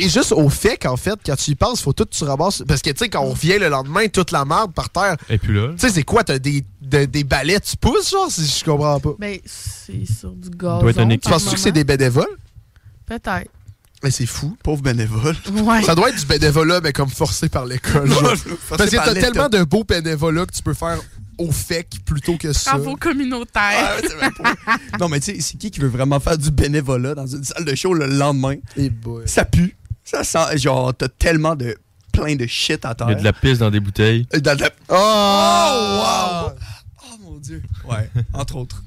Et 0.01 0.09
juste 0.09 0.31
au 0.31 0.49
fait 0.49 0.77
qu'en 0.77 0.97
fait, 0.97 1.19
quand 1.27 1.35
tu 1.35 1.51
y 1.51 1.55
penses, 1.57 1.81
faut 1.83 1.93
tout 1.93 2.05
que 2.05 2.15
tu 2.15 2.23
ramasses. 2.23 2.63
Parce 2.69 2.83
que 2.83 2.91
tu 2.91 2.99
sais, 2.99 3.09
quand 3.09 3.21
on 3.25 3.31
revient 3.31 3.59
le 3.59 3.69
lendemain, 3.69 4.07
toute 4.07 4.31
la 4.31 4.45
merde 4.45 4.73
par 4.73 4.91
terre. 4.91 5.17
Et 5.29 5.39
puis 5.39 5.53
là. 5.53 5.71
Tu 5.73 5.79
sais, 5.79 5.91
c'est 5.93 6.05
quoi, 6.05 6.23
t'as 6.23 6.39
des, 6.39 6.65
de- 6.81 7.05
des 7.05 7.25
balais, 7.25 7.59
tu 7.59 7.77
pousses, 7.77 8.11
genre, 8.13 8.31
si 8.31 8.47
je 8.47 8.65
comprends 8.65 9.01
pas. 9.01 9.15
Ben, 9.19 9.39
c'est 9.45 10.05
sur 10.07 10.31
du 10.31 10.51
gaz. 10.51 10.81
Doit 10.83 10.91
être 10.93 11.01
un 11.01 11.09
Tu 11.09 11.19
penses-tu 11.19 11.51
que 11.57 11.61
c'est 11.61 11.73
des 11.73 11.83
bénévoles? 11.83 12.29
Peut-être. 13.09 13.51
Mais 14.05 14.13
c'est 14.13 14.27
fou. 14.27 14.57
Pauvre 14.63 14.81
bénévole. 14.83 15.35
Ouais. 15.53 15.83
Ça 15.83 15.95
doit 15.97 16.11
être 16.11 16.21
du 16.21 16.27
bénévolat, 16.27 16.81
mais 16.81 16.93
comme 16.93 17.09
forcé 17.09 17.49
par 17.49 17.67
l'école. 17.67 18.09
Parce 18.69 18.91
que 18.91 18.97
t'as 18.97 19.15
tellement 19.15 19.49
de 19.49 19.65
beaux 19.65 19.83
bénévolats 19.83 20.47
que 20.47 20.55
tu 20.55 20.63
peux 20.63 20.75
faire 20.75 21.01
au 21.37 21.51
FEC 21.51 22.05
plutôt 22.05 22.37
que 22.37 22.53
ça. 22.53 22.73
Travaux 22.73 22.97
communautaires. 22.97 24.01
Non, 25.01 25.09
mais 25.09 25.19
tu 25.21 25.35
sais, 25.35 25.41
c'est 25.41 25.57
qui 25.57 25.71
qui 25.71 25.81
veut 25.81 25.89
vraiment 25.89 26.21
faire 26.21 26.39
du 26.39 26.51
bénévolat 26.51 27.15
dans 27.15 27.27
une 27.27 27.43
salle 27.45 27.65
de 27.65 27.75
show 27.75 27.93
le 27.95 28.07
lendemain? 28.07 28.57
Et 28.77 28.91
boy. 28.91 29.23
Ça 29.27 29.45
pue. 29.45 29.77
Ça 30.05 30.23
sent, 30.25 30.59
genre, 30.59 30.95
t'as 30.95 31.09
tellement 31.09 31.55
de. 31.57 31.77
plein 32.13 32.35
de 32.37 32.47
shit 32.47 32.85
à 32.85 32.95
terre. 32.95 33.09
Il 33.09 33.13
y 33.13 33.15
a 33.15 33.19
de 33.19 33.25
la 33.25 33.33
pisse 33.33 33.59
dans 33.59 33.71
des 33.71 33.81
bouteilles. 33.81 34.27
Dans 34.43 34.59
la- 34.59 34.71
Oh! 34.89 36.49
wow! 36.49 36.53
Oh 37.05 37.17
mon 37.23 37.39
dieu. 37.39 37.63
Ouais, 37.85 38.11
entre 38.33 38.57
autres. 38.57 38.83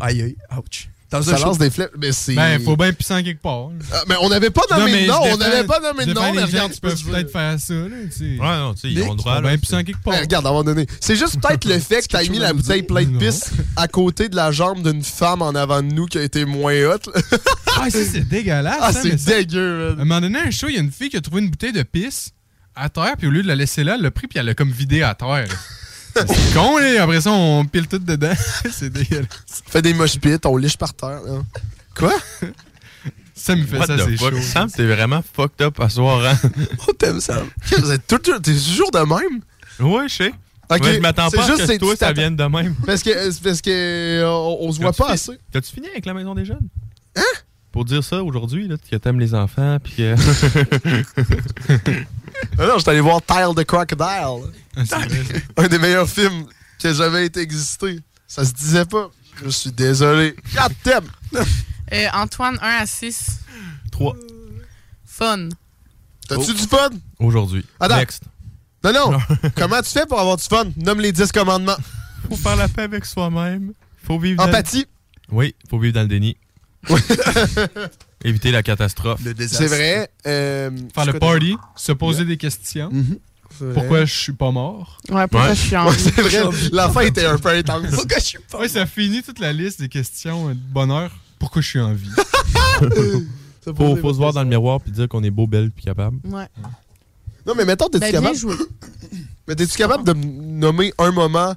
Aïe, 0.00 0.22
aïe, 0.22 0.36
ouch. 0.56 0.88
Dans 1.10 1.22
Ça 1.22 1.34
un 1.34 1.36
show- 1.36 1.44
lance 1.46 1.58
des 1.58 1.70
flèches. 1.70 1.90
Mais 1.98 2.10
c'est. 2.12 2.34
Ben, 2.34 2.60
faut 2.62 2.76
bien 2.76 2.92
pisser 2.92 3.14
en 3.14 3.22
quelque 3.22 3.40
part. 3.40 3.68
Ah, 3.92 4.02
mais 4.08 4.16
on 4.20 4.28
n'avait 4.28 4.50
pas 4.50 4.62
Non, 4.70 4.78
nommé 4.80 4.92
mais 4.92 5.02
de 5.02 5.08
nom, 5.08 5.18
on 5.22 5.36
n'avait 5.36 5.64
pas 5.64 5.78
nommé 5.80 6.06
de 6.06 6.12
nom, 6.12 6.32
les 6.32 6.40
mais 6.42 6.48
gens 6.48 6.68
tu 6.68 6.80
peux 6.80 6.88
peuvent 6.88 7.04
peut-être 7.04 7.30
faire 7.30 7.60
ça, 7.60 7.74
là. 7.74 7.80
Ouais, 8.20 8.36
non, 8.38 8.74
tu 8.74 8.80
sais, 8.80 8.88
ils 8.90 9.02
ont 9.02 9.10
le 9.10 9.16
droit. 9.16 9.40
bien 9.40 9.56
pisser 9.58 9.76
en 9.76 9.84
quelque 9.84 10.02
part. 10.02 10.14
Ben, 10.14 10.20
regarde, 10.22 10.46
à 10.46 10.48
un 10.48 10.52
moment 10.52 10.64
donné. 10.64 10.86
C'est 11.00 11.14
juste 11.16 11.40
peut-être 11.40 11.64
le 11.68 11.78
fait 11.78 12.02
que 12.02 12.08
t'as 12.08 12.24
mis 12.24 12.38
la 12.38 12.52
bouteille 12.52 12.82
pleine 12.82 13.12
de 13.12 13.18
pisse 13.18 13.50
à 13.76 13.86
côté 13.86 14.28
de 14.28 14.34
la 14.36 14.50
jambe 14.50 14.82
d'une 14.82 15.04
femme 15.04 15.42
en 15.42 15.50
avant 15.54 15.82
de 15.82 15.88
nous 15.92 16.06
qui 16.06 16.18
a 16.18 16.22
été 16.22 16.44
moins 16.44 16.74
haute. 16.86 17.08
Ah, 17.78 17.90
ça, 17.90 17.98
c'est 18.10 18.20
dégueulasse. 18.28 18.78
Ah, 18.80 18.88
hein, 18.88 18.92
c'est 18.92 19.10
mais 19.10 19.44
dégueu, 19.44 19.90
À 19.90 19.92
un 19.92 20.04
moment 20.04 20.20
donné, 20.20 20.38
un 20.40 20.50
show, 20.50 20.68
il 20.68 20.74
y 20.74 20.78
a 20.78 20.80
une 20.80 20.90
fille 20.92 21.10
qui 21.10 21.16
a 21.16 21.20
trouvé 21.20 21.42
une 21.42 21.50
bouteille 21.50 21.72
de 21.72 21.82
pisse 21.82 22.30
à 22.74 22.88
terre, 22.88 23.14
puis 23.16 23.28
au 23.28 23.30
lieu 23.30 23.42
de 23.42 23.48
la 23.48 23.54
laisser 23.54 23.84
là, 23.84 23.94
elle 23.96 24.02
l'a 24.02 24.10
pris, 24.10 24.26
puis 24.26 24.38
elle 24.40 24.46
l'a 24.46 24.54
comme 24.54 24.70
vidé 24.72 25.02
à 25.02 25.14
terre. 25.14 25.46
C'est 26.16 26.54
con, 26.54 26.78
là. 26.78 27.02
Après 27.02 27.20
ça, 27.20 27.32
on 27.32 27.64
pile 27.64 27.88
tout 27.88 27.98
dedans. 27.98 28.32
c'est 28.70 28.90
dégueulasse. 28.90 29.26
Fait 29.66 29.82
des 29.82 29.94
mosh 29.94 30.18
pits, 30.18 30.36
on 30.44 30.56
liche 30.56 30.76
par 30.76 30.94
terre. 30.94 31.20
là. 31.26 31.42
Quoi? 31.96 32.12
Ça 33.34 33.56
me 33.56 33.64
fait 33.64 33.78
What 33.78 33.86
ça, 33.86 33.96
the 33.96 34.00
c'est 34.06 34.16
chaud. 34.16 34.40
Sam, 34.40 34.70
t'es 34.70 34.86
vraiment 34.86 35.22
fucked 35.34 35.60
up 35.60 35.78
à 35.80 35.88
soir, 35.88 36.24
hein? 36.24 36.38
On 36.88 36.92
t'aime, 36.92 37.20
Sam. 37.20 37.46
Vous 37.78 37.90
êtes 37.90 38.06
tout, 38.06 38.18
tout- 38.18 38.38
t'es 38.40 38.54
toujours 38.54 38.90
de 38.90 39.00
même? 39.00 39.40
Ouais, 39.80 40.08
je 40.08 40.14
sais. 40.14 40.32
Ok, 40.70 40.82
Ouais, 40.82 40.94
je 40.94 41.00
m'attends 41.00 41.28
c'est 41.28 41.36
pas 41.36 41.46
juste, 41.46 41.68
à 41.68 41.74
que 41.74 41.78
toi, 41.78 41.94
ça 41.96 42.12
vienne 42.12 42.36
de 42.36 42.44
même. 42.44 42.74
Parce 42.86 43.02
que, 43.02 43.42
parce 43.42 43.60
que 43.60 43.70
euh, 43.70 44.26
on, 44.28 44.68
on 44.68 44.72
se 44.72 44.80
voit 44.80 44.92
pas 44.94 45.08
fi- 45.08 45.12
assez. 45.12 45.32
T'as-tu 45.52 45.72
fini 45.74 45.88
avec 45.88 46.06
la 46.06 46.14
maison 46.14 46.34
des 46.34 46.44
jeunes? 46.46 46.68
Hein? 47.16 47.22
Pour 47.70 47.84
dire 47.84 48.02
ça 48.02 48.22
aujourd'hui, 48.22 48.66
là, 48.68 48.76
que 48.90 48.96
t'aimes 48.96 49.20
les 49.20 49.34
enfants, 49.34 49.76
puis 49.82 49.94
que. 49.96 50.14
Ah 52.58 52.66
non, 52.66 52.78
j'étais 52.78 52.90
allé 52.90 53.00
voir 53.00 53.20
Tile 53.24 53.54
the 53.56 53.64
Crocodile. 53.64 54.52
Ah, 54.76 54.82
Un 55.56 55.68
des 55.68 55.78
meilleurs 55.78 56.08
films 56.08 56.46
qui 56.78 56.86
a 56.88 56.92
jamais 56.92 57.26
été 57.26 57.40
existé. 57.40 58.00
Ça 58.26 58.44
se 58.44 58.52
disait 58.52 58.84
pas. 58.84 59.10
Je 59.44 59.48
suis 59.50 59.72
désolé. 59.72 60.34
God 60.54 60.72
damn! 60.84 61.04
Euh, 61.92 62.06
Antoine, 62.14 62.58
1 62.62 62.82
à 62.82 62.86
6. 62.86 63.40
3. 63.92 64.16
Fun. 65.04 65.48
T'as-tu 66.28 66.54
du 66.54 66.62
fun? 66.62 66.90
Aujourd'hui. 67.18 67.64
Attends. 67.80 67.96
Next. 67.96 68.22
Non, 68.82 68.92
non. 68.92 69.18
Comment 69.56 69.80
tu 69.82 69.90
fais 69.90 70.06
pour 70.06 70.18
avoir 70.20 70.36
du 70.36 70.44
fun? 70.44 70.66
Nomme 70.76 71.00
les 71.00 71.12
10 71.12 71.30
commandements. 71.32 71.76
Faut 72.28 72.36
faire 72.36 72.56
la 72.56 72.68
paix 72.68 72.82
avec 72.82 73.04
soi-même. 73.04 73.72
Faut 74.06 74.18
vivre 74.18 74.38
dans 74.38 74.44
le- 74.46 74.50
Empathie. 74.50 74.86
Oui, 75.30 75.54
faut 75.68 75.78
vivre 75.78 75.94
dans 75.94 76.02
le 76.02 76.08
déni. 76.08 76.36
Éviter 78.24 78.50
la 78.50 78.62
catastrophe. 78.62 79.20
C'est 79.48 79.66
vrai. 79.66 80.10
euh, 80.26 80.70
Faire 80.94 81.04
le 81.06 81.18
party, 81.18 81.56
se 81.76 81.92
poser 81.92 82.24
des 82.24 82.36
questions. 82.38 82.90
Vrai. 83.60 83.72
Pourquoi 83.74 84.04
je 84.04 84.12
suis 84.12 84.32
pas 84.32 84.50
mort? 84.50 84.98
Ouais, 85.10 85.28
pourquoi 85.28 85.54
je 85.54 85.60
suis 85.60 85.76
en 85.76 85.86
Ouais, 85.88 85.96
c'est 85.96 86.20
vrai. 86.20 86.42
La 86.72 86.88
fin 86.88 87.02
était 87.02 87.24
un 87.26 87.38
peu 87.38 87.50
intense. 87.50 87.86
Pourquoi 87.92 88.18
je 88.18 88.24
suis 88.24 88.38
pas. 88.50 88.58
Ouais, 88.58 88.68
ça 88.68 88.84
finit 88.86 89.22
toute 89.22 89.38
la 89.38 89.52
liste 89.52 89.80
des 89.80 89.88
questions 89.88 90.48
de 90.48 90.54
bonheur. 90.54 91.12
Pourquoi 91.38 91.62
je 91.62 91.68
suis 91.68 91.80
en 91.80 91.92
vie? 91.92 92.10
Faut, 93.76 93.96
faut 93.96 94.12
se 94.12 94.18
voir 94.18 94.34
dans 94.34 94.42
le 94.42 94.48
miroir 94.48 94.78
puis 94.78 94.92
dire 94.92 95.08
qu'on 95.08 95.22
est 95.22 95.30
beau, 95.30 95.46
belle 95.46 95.70
puis 95.70 95.84
capable. 95.84 96.18
Ouais. 96.24 96.46
Non, 97.46 97.54
mais 97.56 97.64
mettons, 97.64 97.88
t'es-tu 97.88 98.00
Ben, 98.00 98.12
capable? 98.12 98.36
Mais 99.48 99.54
t'es-tu 99.54 99.76
capable 99.78 100.04
de 100.04 100.12
me 100.12 100.24
nommer 100.24 100.92
un 100.98 101.12
moment? 101.12 101.54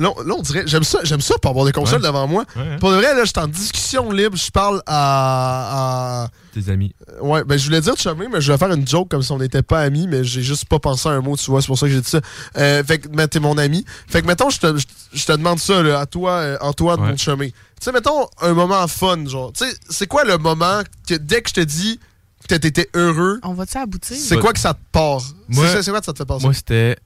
Là, 0.00 0.10
on- 0.16 0.22
là, 0.22 0.34
on 0.38 0.42
dirait. 0.42 0.62
J'aime 0.66 0.82
ça, 0.82 0.98
j'aime 1.04 1.20
ça 1.20 1.34
pour 1.42 1.50
avoir 1.50 1.66
des 1.66 1.72
consoles 1.72 2.00
Ouais. 2.00 2.06
devant 2.08 2.26
moi. 2.26 2.44
Ouais, 2.56 2.62
hein. 2.62 2.76
Pour 2.80 2.90
de 2.90 2.96
vrai, 2.96 3.14
là, 3.14 3.20
je 3.24 3.30
suis 3.30 3.38
en 3.38 3.46
discussion 3.46 4.10
libre. 4.10 4.36
Je 4.36 4.50
parle 4.50 4.82
à. 4.86 6.24
à- 6.24 6.28
Tes 6.54 6.70
amis. 6.70 6.94
Ouais, 7.20 7.44
ben 7.44 7.56
je 7.58 7.64
voulais 7.66 7.80
dire 7.80 7.96
chumé, 7.96 8.26
mais 8.32 8.40
je 8.40 8.50
vais 8.50 8.58
faire 8.58 8.72
une 8.72 8.86
joke 8.88 9.08
comme 9.10 9.22
si 9.22 9.30
on 9.30 9.38
n'était 9.38 9.62
pas 9.62 9.80
amis, 9.82 10.08
mais 10.08 10.24
j'ai 10.24 10.42
juste 10.42 10.64
pas 10.64 10.78
pensé 10.78 11.08
à 11.08 11.12
un 11.12 11.20
mot, 11.20 11.36
tu 11.36 11.50
vois, 11.50 11.60
c'est 11.60 11.68
pour 11.68 11.78
ça 11.78 11.86
que 11.86 11.92
j'ai 11.92 12.00
dit 12.00 12.08
ça. 12.10 12.20
Euh, 12.56 12.82
fait 12.82 12.98
que, 12.98 13.08
mais 13.14 13.28
t'es 13.28 13.38
mon 13.40 13.56
ami. 13.58 13.84
Fait 14.08 14.22
que, 14.22 14.26
mettons, 14.26 14.50
je 14.50 14.58
te, 14.58 14.76
je, 14.78 14.86
je 15.12 15.24
te 15.26 15.32
demande 15.32 15.58
ça, 15.60 15.82
là, 15.82 16.00
à 16.00 16.06
toi, 16.06 16.32
euh, 16.32 16.56
Antoine, 16.60 17.00
Ouais. 17.00 17.10
mon 17.10 17.16
chumé. 17.16 17.50
Tu 17.52 17.56
sais, 17.84 17.92
mettons, 17.92 18.26
un 18.40 18.52
moment 18.52 18.86
fun, 18.88 19.24
genre. 19.26 19.52
Tu 19.52 19.64
sais, 19.64 19.74
c'est 19.88 20.06
quoi 20.06 20.24
le 20.24 20.38
moment 20.38 20.80
que 21.08 21.14
dès 21.14 21.40
que 21.42 21.50
je 21.50 21.54
te 21.54 21.60
dis 21.60 22.00
que 22.48 22.54
t'étais 22.56 22.88
heureux, 22.94 23.38
On 23.44 23.52
va-tu 23.54 23.76
aboutir? 23.78 24.16
c'est 24.18 24.38
quoi 24.38 24.52
que 24.52 24.58
ça 24.58 24.74
te 24.74 24.80
part? 24.90 25.22
Moi- 25.48 25.66
C'est 25.66 25.74
ça- 25.74 25.82
c'est 25.84 25.90
quoi 25.92 26.00
que 26.00 26.06
ça 26.06 26.12
te 26.12 26.18
fait 26.18 26.24
passer? 26.26 26.44
Moi, 26.44 26.52
c'était 26.54 26.96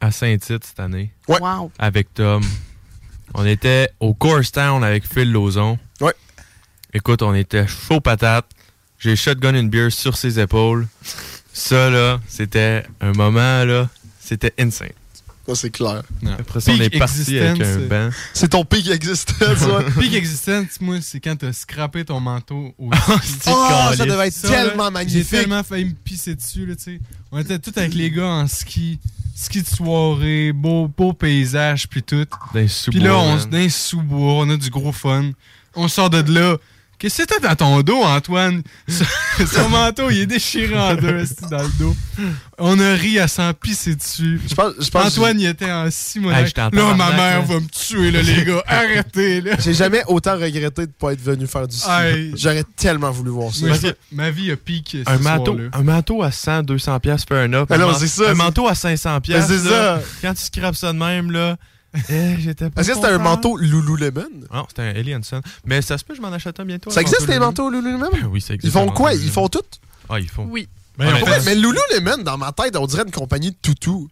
à 0.00 0.10
Saint-Tite 0.10 0.64
cette 0.64 0.80
année. 0.80 1.12
Ouais. 1.28 1.40
Wow. 1.40 1.70
Avec 1.78 2.12
Tom. 2.14 2.42
On 3.34 3.44
était 3.44 3.88
au 4.00 4.14
Course 4.14 4.52
Town 4.52 4.84
avec 4.84 5.06
Phil 5.06 5.32
Lozon. 5.32 5.78
Ouais. 6.00 6.14
Écoute, 6.92 7.22
on 7.22 7.34
était 7.34 7.66
chaud 7.66 8.00
patate. 8.00 8.46
J'ai 8.98 9.16
shotgun 9.16 9.54
une 9.54 9.68
bière 9.68 9.90
sur 9.92 10.16
ses 10.16 10.38
épaules. 10.38 10.86
Ça, 11.52 11.90
là, 11.90 12.20
c'était 12.28 12.84
un 13.00 13.12
moment, 13.12 13.64
là, 13.64 13.88
c'était 14.20 14.54
insane. 14.58 14.92
Ça, 15.46 15.54
c'est 15.54 15.70
clair. 15.70 16.02
Après 16.38 16.60
ça, 16.60 16.72
on 16.72 16.80
est 16.80 16.98
parti 16.98 17.38
avec 17.38 17.60
un 17.60 17.78
banc. 17.80 18.10
C'est 18.32 18.48
ton 18.48 18.64
pic 18.64 18.88
existence, 18.88 19.60
ouais. 19.60 19.84
Peak 20.00 20.14
Existence, 20.14 20.80
moi, 20.80 20.96
c'est 21.02 21.20
quand 21.20 21.36
t'as 21.36 21.52
scrappé 21.52 22.04
ton 22.04 22.18
manteau 22.18 22.74
au 22.78 22.90
ski. 23.22 23.50
Oh, 23.50 23.90
ça 23.94 24.06
devait 24.06 24.28
être 24.28 24.32
Ça, 24.32 24.50
là, 24.50 24.68
tellement 24.68 24.90
magnifique. 24.90 25.26
J'ai 25.30 25.38
tellement 25.38 25.62
failli 25.62 25.84
me 25.86 25.92
pisser 25.92 26.34
dessus, 26.34 26.64
là, 26.64 26.74
tu 26.76 26.82
sais. 26.82 27.00
On 27.30 27.38
était 27.38 27.58
tous 27.58 27.72
avec 27.76 27.94
les 27.94 28.10
gars 28.10 28.26
en 28.26 28.46
ski. 28.46 28.98
Ski 29.36 29.62
de 29.62 29.68
soirée, 29.68 30.52
beau, 30.52 30.88
beau 30.88 31.12
paysage, 31.12 31.88
puis 31.88 32.02
tout. 32.02 32.26
Puis 32.52 33.00
là, 33.00 33.18
on 33.18 33.36
dans 33.36 33.68
sous-bois, 33.68 34.34
on 34.34 34.50
a 34.50 34.56
du 34.56 34.70
gros 34.70 34.92
fun. 34.92 35.32
On 35.74 35.88
sort 35.88 36.08
de 36.08 36.32
là. 36.32 36.56
Qu'est-ce 36.98 37.22
que 37.22 37.22
c'était 37.28 37.46
dans 37.46 37.54
ton 37.54 37.80
dos, 37.82 38.02
Antoine? 38.02 38.62
Son, 38.88 39.68
manteau, 39.68 40.10
il 40.10 40.20
est 40.20 40.26
déchiré 40.26 40.78
en 40.78 40.94
deux, 40.94 41.24
dans 41.50 41.62
le 41.62 41.78
dos. 41.78 41.96
On 42.58 42.78
a 42.78 42.94
ri 42.94 43.18
à 43.18 43.28
s'en 43.28 43.52
pisser 43.52 43.96
dessus. 43.96 44.40
Je 44.48 44.54
pense, 44.54 44.72
je 44.80 44.88
pense 44.90 45.06
Antoine, 45.06 45.40
il 45.40 45.46
était 45.46 45.70
en 45.70 45.88
Simonac. 45.90 46.46
Hey, 46.56 46.70
là, 46.72 46.94
ma 46.94 47.10
mère 47.12 47.42
va 47.42 47.56
me 47.60 47.66
tuer, 47.68 48.10
là, 48.10 48.22
les 48.22 48.44
gars. 48.44 48.62
Arrêtez, 48.66 49.40
là. 49.40 49.56
J'ai 49.58 49.74
jamais 49.74 50.02
autant 50.06 50.34
regretté 50.34 50.86
de 50.86 50.92
pas 50.92 51.12
être 51.12 51.20
venu 51.20 51.46
faire 51.46 51.66
du 51.66 51.76
ski. 51.76 52.32
J'aurais 52.36 52.64
tellement 52.76 53.10
voulu 53.10 53.30
voir 53.30 53.52
ça. 53.52 53.66
Ma 54.12 54.30
vie 54.30 54.50
a 54.50 54.56
piqué 54.56 55.02
ce 55.06 55.10
Un 55.10 55.18
manteau, 55.18 55.58
un 55.72 55.82
manteau 55.82 56.22
à 56.22 56.30
100, 56.30 56.62
200 56.62 57.00
pièces. 57.00 57.24
Ben 57.28 57.52
un, 57.52 57.66
man- 57.76 57.94
c'est 57.98 58.06
ça, 58.06 58.30
un 58.30 58.34
manteau 58.34 58.68
à 58.68 58.74
500 58.74 59.20
pièces. 59.20 59.46
C'est 59.46 59.58
ça. 59.58 60.00
Quand 60.22 60.34
tu 60.34 60.42
scrapes 60.44 60.76
ça 60.76 60.92
de 60.92 60.98
même, 60.98 61.30
là, 61.30 61.56
eh, 62.08 62.36
j'étais 62.38 62.70
pas 62.70 62.80
Est-ce 62.80 62.90
que 62.90 62.94
c'était 62.96 63.08
un 63.08 63.18
manteau 63.18 63.56
Lululemon? 63.56 64.24
Non, 64.52 64.64
c'était 64.68 64.82
un 64.82 64.88
Alienson. 64.94 65.40
Mais 65.64 65.82
ça 65.82 65.96
se 65.98 66.04
peut, 66.04 66.14
je 66.14 66.20
m'en 66.20 66.32
achète 66.32 66.58
un 66.60 66.64
bientôt. 66.64 66.90
Ça 66.90 67.00
un 67.00 67.02
existe 67.02 67.20
manteau 67.28 67.70
les 67.70 67.76
Lulu. 67.80 67.92
manteaux 67.92 68.08
Lululemon? 68.10 68.10
Ben 68.12 68.28
oui, 68.30 68.40
ça 68.40 68.54
Ils 68.54 68.56
existe. 68.56 68.72
font 68.74 68.90
un 68.90 68.92
quoi? 68.94 69.14
Ils 69.14 69.30
font 69.30 69.48
tout? 69.48 69.60
Ah, 70.08 70.18
ils 70.20 70.28
font. 70.28 70.46
Oui. 70.50 70.68
Mais, 70.98 71.06
en 71.12 71.18
pourquoi- 71.18 71.40
fait, 71.40 71.44
mais 71.46 71.54
Lululemon, 71.54 72.22
dans 72.22 72.38
ma 72.38 72.52
tête, 72.52 72.76
on 72.76 72.86
dirait 72.86 73.02
une 73.04 73.10
compagnie 73.10 73.50
de 73.50 73.56
toutous. 73.60 74.08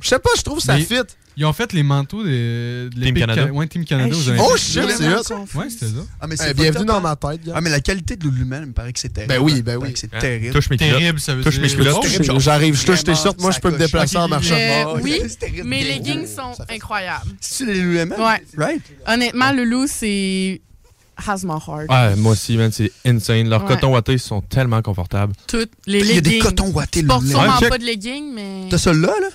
Je 0.00 0.08
sais 0.08 0.18
pas, 0.18 0.30
je 0.36 0.42
trouve 0.42 0.60
ça 0.60 0.74
Mais- 0.76 0.84
fit. 0.84 0.94
Ils 1.36 1.44
ont 1.46 1.52
fait 1.52 1.72
les 1.72 1.82
manteaux 1.82 2.22
de, 2.22 2.90
de 2.94 3.00
l'Epic 3.00 3.20
Canada. 3.20 3.44
Ca- 3.46 3.52
Ouais, 3.52 3.66
Team 3.66 3.84
Canada. 3.84 4.14
Hey, 4.14 4.38
aux. 4.38 4.42
Oh 4.50 4.56
shit, 4.56 4.82
c'est 4.90 5.34
confuse. 5.34 5.54
Ouais, 5.56 5.70
c'était 5.70 5.86
ça. 5.86 5.92
Ah, 6.20 6.26
mais 6.26 6.34
Eh, 6.34 6.42
c'est 6.42 6.54
bienvenue 6.54 6.84
dans 6.84 7.00
ma 7.00 7.16
tête, 7.16 7.44
gars. 7.44 7.52
Ah, 7.56 7.60
mais 7.60 7.70
la 7.70 7.80
qualité 7.80 8.16
de 8.16 8.24
Lululemon, 8.24 8.60
il 8.62 8.66
me 8.66 8.72
paraît 8.72 8.92
que 8.92 8.98
c'est 9.00 9.08
terrible. 9.08 9.32
Ben 9.34 9.40
oui, 9.40 9.62
ben 9.62 9.76
oui. 9.78 9.92
C'est 9.94 10.12
Hein? 10.14 10.18
terrible. 10.20 10.52
Touche 10.52 10.68
mes 10.70 10.76
culottes. 10.76 10.98
Terrible, 10.98 11.20
ça 11.20 11.34
veut 11.34 11.42
Touche 11.42 11.58
mes 11.58 11.68
dire. 11.68 11.76
culottes. 11.78 11.96
Oh, 12.02 12.06
Je- 12.06 12.38
J'arrive, 12.38 12.74
je 12.78 12.84
touche 12.86 13.04
tes 13.04 13.14
shorts, 13.14 13.36
moi 13.38 13.50
je 13.50 13.60
peux 13.60 13.70
me 13.70 13.78
déplacer 13.78 14.16
en 14.18 14.22
ça 14.22 14.28
marchant. 14.28 14.56
Oh, 14.88 14.98
oui, 15.02 15.20
c'est 15.26 15.38
terrible. 15.38 15.68
mes 15.68 15.84
leggings 15.84 16.26
sont 16.26 16.52
incroyables. 16.68 17.30
C'est 17.40 17.64
les 17.64 17.74
Lululemon? 17.74 18.16
Ouais. 18.16 18.42
Right? 18.56 18.82
Honnêtement, 19.06 19.52
Loulou, 19.52 19.86
c'est 19.88 20.60
has 21.26 21.44
my 21.44 21.52
heart. 21.52 21.88
Ouais, 21.88 22.16
moi 22.16 22.32
aussi, 22.32 22.56
man, 22.56 22.70
c'est 22.72 22.90
insane. 23.06 23.48
Leurs 23.48 23.62
Ouais. 23.62 23.68
cotons 23.74 23.92
wattés 23.92 24.18
sont 24.18 24.40
tellement 24.40 24.82
confortables. 24.82 25.34
Toutes 25.46 25.70
les 25.86 26.00
Il 26.00 26.06
y 26.06 26.10
a 26.10 26.14
leggings. 26.16 26.32
des 26.32 26.38
cotons 26.40 26.70
wattés 26.72 27.00
Je 27.02 27.06
porte 27.06 27.26
sûrement 27.26 27.58
Ouais, 27.58 27.68
pas 27.68 27.78
de 27.78 27.84
leggings, 27.84 28.32
mais... 28.34 28.66
T'as 28.70 28.78
ça 28.78 28.92
là, 28.92 29.08
là? 29.20 29.28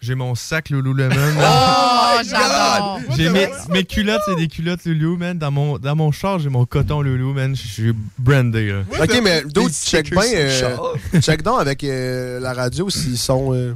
J'ai 0.00 0.14
mon 0.14 0.34
sac 0.34 0.70
Lululemon. 0.70 1.14
Oh, 1.14 1.40
man. 1.40 2.24
j'adore. 2.24 3.00
J'ai 3.16 3.28
mes, 3.28 3.48
mes 3.68 3.84
culottes, 3.84 4.22
c'est 4.24 4.36
des 4.36 4.48
culottes 4.48 4.84
Lulu, 4.86 5.16
man. 5.18 5.36
Dans 5.38 5.50
mon, 5.50 5.78
dans 5.78 5.94
mon 5.94 6.10
char, 6.10 6.38
j'ai 6.38 6.48
mon 6.48 6.64
coton 6.64 7.02
Lulu, 7.02 7.34
man. 7.34 7.54
Je 7.54 7.66
suis 7.68 7.92
brandé, 8.18 8.68
là. 8.72 8.82
Ok, 9.02 9.20
mais 9.22 9.42
d'autres, 9.44 9.74
check 9.74 10.10
bien. 10.10 10.22
euh, 10.22 10.76
check 11.20 11.42
donc 11.42 11.60
avec 11.60 11.84
euh, 11.84 12.40
la 12.40 12.54
radio 12.54 12.88
s'ils 12.88 13.18
sont. 13.18 13.52
euh, 13.52 13.74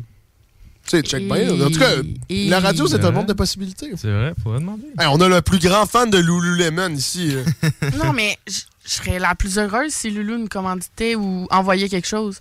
tu 0.86 0.96
sais, 0.96 1.02
check 1.02 1.26
bien. 1.28 1.50
En 1.62 1.70
tout 1.70 1.78
cas, 1.78 1.90
Et- 2.30 2.48
la 2.48 2.60
radio, 2.60 2.86
c'est 2.86 3.04
un 3.04 3.10
monde 3.10 3.26
de 3.26 3.32
possibilités. 3.34 3.90
C'est 3.96 4.10
vrai, 4.10 4.32
faudrait 4.42 4.60
demander. 4.60 4.86
Hey, 4.98 5.06
on 5.10 5.20
a 5.20 5.28
le 5.28 5.42
plus 5.42 5.58
grand 5.58 5.84
fan 5.84 6.08
de 6.08 6.18
Lululemon 6.18 6.88
ici. 6.94 7.34
Non, 8.02 8.12
mais 8.14 8.38
je 8.48 8.60
je 8.86 8.90
serais 8.96 9.18
la 9.18 9.34
plus 9.34 9.56
heureuse 9.58 9.92
si 9.94 10.10
Loulou 10.10 10.36
nous 10.36 10.46
commanditait 10.48 11.14
ou 11.14 11.46
envoyait 11.50 11.88
quelque 11.88 12.06
chose. 12.06 12.38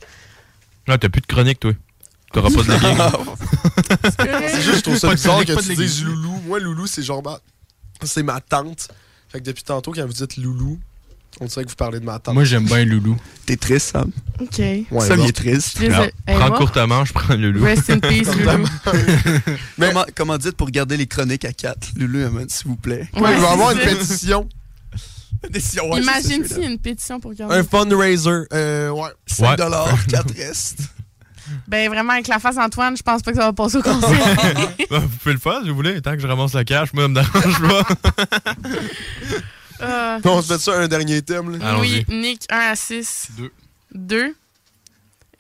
Ah, 0.90 0.98
t'as 0.98 1.08
plus 1.08 1.22
de 1.22 1.26
chronique, 1.26 1.62
toi. 1.62 1.72
T'auras 2.34 2.50
pas 2.50 2.64
de 2.64 2.72
legging. 2.72 2.98
C'est 4.04 4.62
juste, 4.62 4.78
je 4.78 4.82
trouve 4.82 4.98
ça 4.98 5.14
bizarre 5.14 5.46
que 5.46 5.62
tu 5.62 5.76
dises. 5.76 6.04
Loulou. 6.04 6.42
Moi, 6.48 6.60
Loulou, 6.60 6.88
c'est 6.88 7.04
genre. 7.04 7.24
ma- 7.24 7.40
C'est 8.04 8.24
ma 8.24 8.42
tante. 8.42 8.90
Fait 9.30 9.40
que 9.40 9.46
depuis 9.46 9.64
tantôt, 9.64 9.92
quand 9.94 10.06
vous 10.06 10.14
dites 10.14 10.38
Loulou, 10.38 10.80
on 11.40 11.46
dirait 11.46 11.64
que 11.64 11.70
vous 11.70 11.76
parlez 11.76 12.00
de 12.00 12.06
ma 12.06 12.20
tante. 12.20 12.34
Moi, 12.36 12.44
j'aime 12.44 12.66
bien 12.66 12.84
Loulou. 12.86 13.18
T'es 13.46 13.56
triste, 13.56 13.92
Sam? 13.94 14.12
OK. 14.40 14.60
Ouais, 14.60 14.86
Sam, 15.00 15.20
il 15.22 15.30
est 15.30 15.32
triste. 15.36 15.78
Je 15.80 15.86
Hey, 15.86 16.12
prends 16.28 16.50
moi? 16.50 16.58
courte 16.58 16.78
manche, 16.78 17.12
prends 17.14 17.36
le 17.36 17.50
loup. 17.52 17.64
Rest 17.64 17.90
in 17.90 18.00
peace, 18.00 18.28
Loulou. 18.36 18.68
Comment, 19.80 20.06
comment 20.16 20.38
dites 20.38 20.56
pour 20.58 20.70
garder 20.70 20.98
les 20.98 21.08
chroniques 21.08 21.46
à 21.46 21.54
4? 21.54 21.94
Lululemon, 21.96 22.46
s'il 22.50 22.68
vous 22.68 22.76
plaît. 22.76 23.08
Ouais, 23.16 23.34
il 23.36 23.40
va 23.40 23.50
y 23.50 23.52
avoir 23.54 23.72
une 23.72 23.80
pétition. 23.80 24.48
Pétition, 25.42 25.90
ouais, 25.92 26.00
c'est 26.00 26.06
ça, 26.06 26.12
Imagine 26.20 26.30
celui-là. 26.30 26.48
s'il 26.56 26.64
y 26.64 26.66
a 26.68 26.70
une 26.70 26.80
pétition 26.80 27.20
pour 27.20 27.34
garder. 27.34 27.56
Un 27.56 27.64
fundraiser. 27.64 28.30
Euh, 28.54 28.90
ouais. 28.92 29.10
5 29.28 29.58
dollars, 29.58 30.06
4 30.08 30.34
restes. 30.38 30.78
Ben 31.68 31.90
vraiment, 31.90 32.14
avec 32.14 32.28
la 32.28 32.40
face 32.40 32.56
d'Antoine, 32.56 32.96
je 32.98 33.04
pense 33.04 33.22
pas 33.22 33.32
que 33.32 33.38
ça 33.38 33.46
va 33.46 33.54
passer 33.54 33.78
au 33.78 33.82
conseil. 33.82 34.18
Bah, 34.90 35.00
vous 35.00 35.08
pouvez 35.18 35.34
le 35.34 35.40
faire 35.40 35.60
si 35.64 35.70
vous 35.70 35.76
voulez, 35.76 36.02
tant 36.02 36.14
que 36.14 36.20
je 36.20 36.28
ramasse 36.28 36.54
la 36.54 36.64
cash, 36.64 36.94
moi, 36.94 37.04
ça 37.04 37.10
me 37.10 37.14
dérange 37.16 37.62
pas. 37.62 38.22
Euh, 39.82 40.20
On 40.24 40.42
se 40.42 40.54
fait 40.54 40.60
ça 40.60 40.80
un 40.80 40.88
dernier 40.88 41.22
thème. 41.22 41.58
Là. 41.60 41.78
oui, 41.80 42.06
Nick, 42.08 42.46
1 42.50 42.58
à 42.58 42.76
6. 42.76 43.32
2. 43.38 43.52
2. 43.94 44.36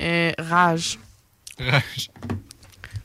Euh, 0.01 0.31
rage. 0.37 0.99
Rage. 1.57 2.09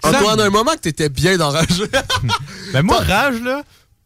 Antoine, 0.02 0.40
un 0.40 0.50
moment 0.50 0.72
que 0.72 0.78
t'étais 0.80 1.08
bien 1.08 1.36
dans 1.36 1.50
Rage. 1.50 1.84
Ben 2.72 2.82
moi, 2.82 2.98
rage, 2.98 3.40
là, 3.40 3.62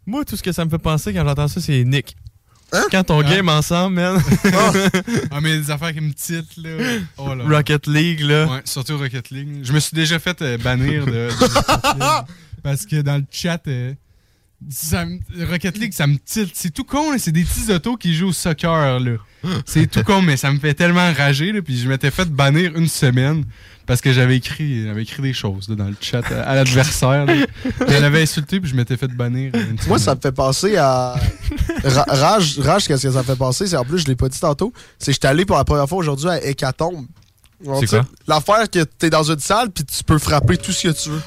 moi, 0.06 0.24
tout 0.26 0.36
ce 0.36 0.42
que 0.42 0.52
ça 0.52 0.64
me 0.64 0.70
fait 0.70 0.78
penser 0.78 1.14
quand 1.14 1.24
j'entends 1.24 1.48
ça, 1.48 1.60
c'est 1.60 1.82
Nick. 1.84 2.16
Hein? 2.72 2.84
Quand 2.90 3.10
on 3.10 3.20
game 3.22 3.48
ensemble, 3.48 3.96
man. 3.96 4.22
Ah, 5.30 5.40
mais 5.40 5.58
des 5.58 5.70
affaires 5.70 5.92
qui 5.92 6.00
me 6.00 6.12
titrent, 6.12 6.60
là. 6.62 6.70
Oh 7.18 7.34
là. 7.34 7.44
Rocket 7.44 7.86
League, 7.86 8.20
là. 8.20 8.46
Ouais, 8.46 8.62
surtout 8.64 8.96
Rocket 8.96 9.30
League. 9.30 9.60
Je 9.62 9.72
me 9.72 9.78
suis 9.80 9.94
déjà 9.94 10.18
fait 10.18 10.40
euh, 10.40 10.56
bannir 10.58 11.04
de, 11.04 11.12
de 11.12 11.28
Rocket 11.28 12.00
League. 12.00 12.36
Parce 12.62 12.86
que 12.86 13.02
dans 13.02 13.16
le 13.16 13.24
chat, 13.30 13.60
euh, 13.66 13.92
ça 14.70 15.04
Rocket 15.50 15.76
League, 15.78 15.92
ça 15.92 16.06
me 16.06 16.16
tilte. 16.16 16.52
C'est 16.54 16.72
tout 16.72 16.84
con, 16.84 17.12
là. 17.12 17.18
c'est 17.18 17.32
des 17.32 17.44
petits 17.44 17.70
autos 17.72 17.96
qui 17.96 18.14
jouent 18.14 18.28
au 18.28 18.32
soccer. 18.32 19.00
là. 19.00 19.16
C'est 19.66 19.90
tout 19.90 20.04
con, 20.04 20.22
mais 20.22 20.36
ça 20.36 20.50
me 20.52 20.58
fait 20.58 20.74
tellement 20.74 21.12
rager. 21.12 21.52
Là, 21.52 21.60
puis 21.62 21.78
je 21.78 21.88
m'étais 21.88 22.10
fait 22.10 22.28
bannir 22.30 22.76
une 22.76 22.88
semaine 22.88 23.44
parce 23.86 24.00
que 24.00 24.12
j'avais 24.12 24.36
écrit, 24.36 24.84
j'avais 24.86 25.02
écrit 25.02 25.22
des 25.22 25.32
choses 25.32 25.68
là, 25.68 25.74
dans 25.76 25.86
le 25.88 25.96
chat 26.00 26.22
à, 26.32 26.42
à 26.42 26.54
l'adversaire. 26.54 27.26
Je 27.26 27.98
l'avais 27.98 28.22
insulté, 28.22 28.60
puis 28.60 28.70
je 28.70 28.74
m'étais 28.76 28.96
fait 28.96 29.08
bannir. 29.08 29.52
une 29.54 29.76
Moi, 29.88 29.98
ça 29.98 30.14
me 30.14 30.20
fait 30.20 30.32
penser 30.32 30.76
à. 30.76 31.14
Ra- 31.84 32.06
Rage, 32.08 32.58
Rage 32.58 32.86
qu'est-ce 32.86 33.02
que 33.06 33.12
ça 33.12 33.18
me 33.18 33.24
fait 33.24 33.36
penser? 33.36 33.66
C'est 33.66 33.76
en 33.76 33.84
plus, 33.84 33.98
je 34.00 34.06
l'ai 34.06 34.16
pas 34.16 34.28
dit 34.28 34.38
tantôt. 34.40 34.72
C'est 34.98 35.06
que 35.06 35.12
j'étais 35.14 35.28
allé 35.28 35.44
pour 35.44 35.56
la 35.56 35.64
première 35.64 35.88
fois 35.88 35.98
aujourd'hui 35.98 36.28
à 36.28 36.44
Hécatombe. 36.44 37.06
C'est 37.80 37.86
quoi? 37.86 38.06
L'affaire 38.26 38.68
que 38.70 38.82
t'es 38.82 39.08
dans 39.10 39.22
une 39.22 39.38
salle 39.38 39.70
puis 39.70 39.84
tu 39.84 40.02
peux 40.02 40.18
frapper 40.18 40.56
tout 40.56 40.72
ce 40.72 40.88
que 40.88 40.92
tu 40.92 41.10
veux. 41.10 41.20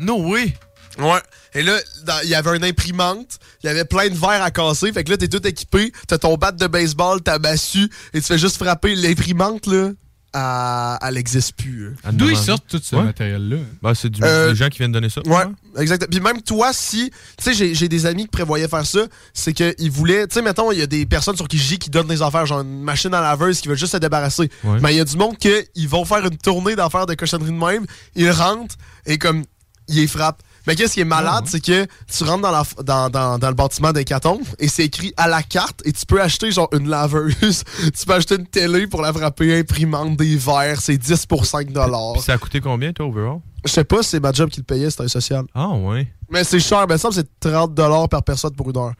No 0.00 0.20
way! 0.30 0.54
Ouais. 0.98 1.20
Et 1.54 1.62
là, 1.62 1.76
il 2.24 2.30
y 2.30 2.34
avait 2.34 2.56
une 2.56 2.64
imprimante, 2.64 3.38
il 3.62 3.66
y 3.66 3.68
avait 3.68 3.84
plein 3.84 4.08
de 4.08 4.14
verres 4.14 4.42
à 4.42 4.50
casser. 4.50 4.92
Fait 4.92 5.04
que 5.04 5.10
là, 5.10 5.16
t'es 5.16 5.28
tout 5.28 5.46
équipé, 5.46 5.92
t'as 6.08 6.18
ton 6.18 6.36
bat 6.36 6.52
de 6.52 6.66
baseball, 6.66 7.22
ta 7.22 7.38
massue, 7.38 7.88
et 8.14 8.20
tu 8.20 8.26
fais 8.26 8.38
juste 8.38 8.56
frapper 8.56 8.94
l'imprimante, 8.94 9.66
là. 9.66 9.90
À- 10.38 10.98
elle 11.02 11.14
n'existe 11.14 11.54
plus. 11.56 11.94
hein. 12.04 12.10
D'où 12.12 12.28
ils 12.28 12.36
sortent 12.36 12.66
tout 12.68 12.80
ce 12.82 12.94
Ouais. 12.94 13.02
matériel-là? 13.04 13.56
Ben, 13.82 13.94
c'est 13.94 14.10
du, 14.10 14.20
Euh, 14.22 14.50
des 14.50 14.54
gens 14.56 14.68
qui 14.68 14.78
viennent 14.78 14.92
donner 14.92 15.08
ça. 15.08 15.22
Ouais, 15.26 15.44
exact. 15.78 16.06
Puis 16.10 16.20
même 16.20 16.42
toi, 16.42 16.72
si. 16.72 17.10
Tu 17.42 17.54
sais, 17.54 17.74
j'ai- 17.74 17.88
des 17.88 18.04
amis 18.06 18.22
qui 18.24 18.28
prévoyaient 18.28 18.68
faire 18.68 18.84
ça, 18.84 19.00
c'est 19.32 19.52
qu'ils 19.52 19.90
voulaient. 19.90 20.26
Tu 20.26 20.34
sais, 20.34 20.42
mettons, 20.42 20.70
il 20.72 20.78
y 20.78 20.82
a 20.82 20.86
des 20.86 21.06
personnes 21.06 21.36
sur 21.36 21.48
qui 21.48 21.56
je 21.58 21.66
dis 21.68 21.78
qui 21.78 21.88
donnent 21.90 22.08
des 22.08 22.20
affaires, 22.20 22.44
genre 22.46 22.60
une 22.60 22.82
machine 22.82 23.14
à 23.14 23.20
laveuse 23.20 23.60
qui 23.60 23.68
veulent 23.68 23.78
juste 23.78 23.92
se 23.92 23.96
débarrasser. 23.96 24.50
Mais 24.82 24.92
il 24.94 24.96
y 24.98 25.00
a 25.00 25.04
du 25.04 25.16
monde 25.16 25.36
qui 25.38 25.50
ils 25.74 25.88
vont 25.88 26.04
faire 26.04 26.24
une 26.26 26.36
tournée 26.36 26.76
d'affaires 26.76 27.06
de 27.06 27.14
cochonnerie 27.14 27.50
de 27.52 27.56
même, 27.56 27.86
ils 28.14 28.30
rentrent 28.30 28.74
et 29.06 29.16
comme. 29.18 29.44
Ils 29.88 29.96
les 29.98 30.06
frappent. 30.08 30.42
Mais 30.66 30.74
qu'est-ce 30.74 30.94
qui 30.94 31.00
est 31.00 31.04
malade, 31.04 31.44
c'est 31.46 31.60
que 31.64 31.86
tu 32.12 32.24
rentres 32.24 32.42
dans, 32.42 32.50
la, 32.50 32.62
f- 32.62 32.82
dans, 32.82 33.08
dans, 33.08 33.38
dans 33.38 33.48
le 33.48 33.54
bâtiment 33.54 33.92
d'Hécatombe 33.92 34.42
et 34.58 34.68
c'est 34.68 34.84
écrit 34.84 35.12
à 35.16 35.28
la 35.28 35.42
carte 35.42 35.80
et 35.84 35.92
tu 35.92 36.04
peux 36.06 36.20
acheter 36.20 36.50
genre 36.50 36.68
une 36.72 36.88
laveuse, 36.88 37.62
tu 37.98 38.06
peux 38.06 38.14
acheter 38.14 38.34
une 38.36 38.46
télé 38.46 38.86
pour 38.86 39.00
la 39.02 39.12
frapper, 39.12 39.58
imprimante, 39.60 40.16
des 40.16 40.36
verres, 40.36 40.80
c'est 40.80 40.98
10 40.98 41.26
pour 41.26 41.46
5 41.46 41.68
Puis 42.14 42.22
ça 42.22 42.32
a 42.34 42.38
coûté 42.38 42.60
combien, 42.60 42.92
toi, 42.92 43.06
overall? 43.06 43.38
Je 43.64 43.70
sais 43.70 43.84
pas 43.84 44.02
c'est 44.02 44.20
ma 44.20 44.32
job 44.32 44.48
qui 44.50 44.60
le 44.60 44.64
payait, 44.64 44.90
c'était 44.90 45.04
un 45.04 45.08
social. 45.08 45.44
Ah, 45.54 45.68
ouais. 45.70 46.08
Mais 46.30 46.44
c'est 46.44 46.60
cher, 46.60 46.86
ben 46.86 46.98
ça, 46.98 47.08
c'est 47.12 47.26
30$ 47.40 48.08
par 48.08 48.22
personne 48.22 48.52
pour 48.54 48.70
une 48.70 48.76
heure. 48.78 48.92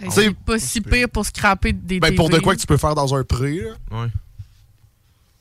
Ben, 0.00 0.10
C'est- 0.10 0.30
pas 0.34 0.58
si 0.58 0.80
pire 0.82 1.08
pour 1.08 1.24
scraper 1.24 1.72
des 1.72 2.00
Ben 2.00 2.14
pour 2.14 2.28
de 2.28 2.38
quoi 2.38 2.54
que 2.54 2.60
tu 2.60 2.66
peux 2.66 2.76
faire 2.76 2.94
dans 2.94 3.14
un 3.14 3.24
prix, 3.24 3.60
là. 3.60 3.70
Ouais. 4.02 4.08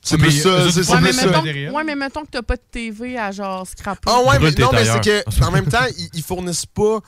C'est 0.06 0.20
plus 0.20 0.28
mais 0.28 0.40
ça, 0.40 0.72
c'est 0.72 0.88
Ouais 0.94 1.02
mais, 1.02 1.14
mettons, 1.14 1.74
ouais, 1.74 1.84
mais 1.84 1.96
mettons 1.96 2.22
que 2.22 2.30
t'as 2.30 2.44
pas 2.44 2.58
de 2.58 2.62
TV 2.70 3.18
à 3.18 3.32
genre 3.32 3.66
scraper. 3.66 4.08
Ah 4.08 4.22
ouais, 4.22 4.40
mais 4.40 4.52
non, 4.52 4.70
mais 4.72 4.86
c'est 4.86 5.04
que 5.04 5.44
en 5.44 5.52
même 5.52 5.66
temps, 5.66 5.86
ils, 6.14 6.22
fournissent 6.22 6.68
pas 6.68 7.00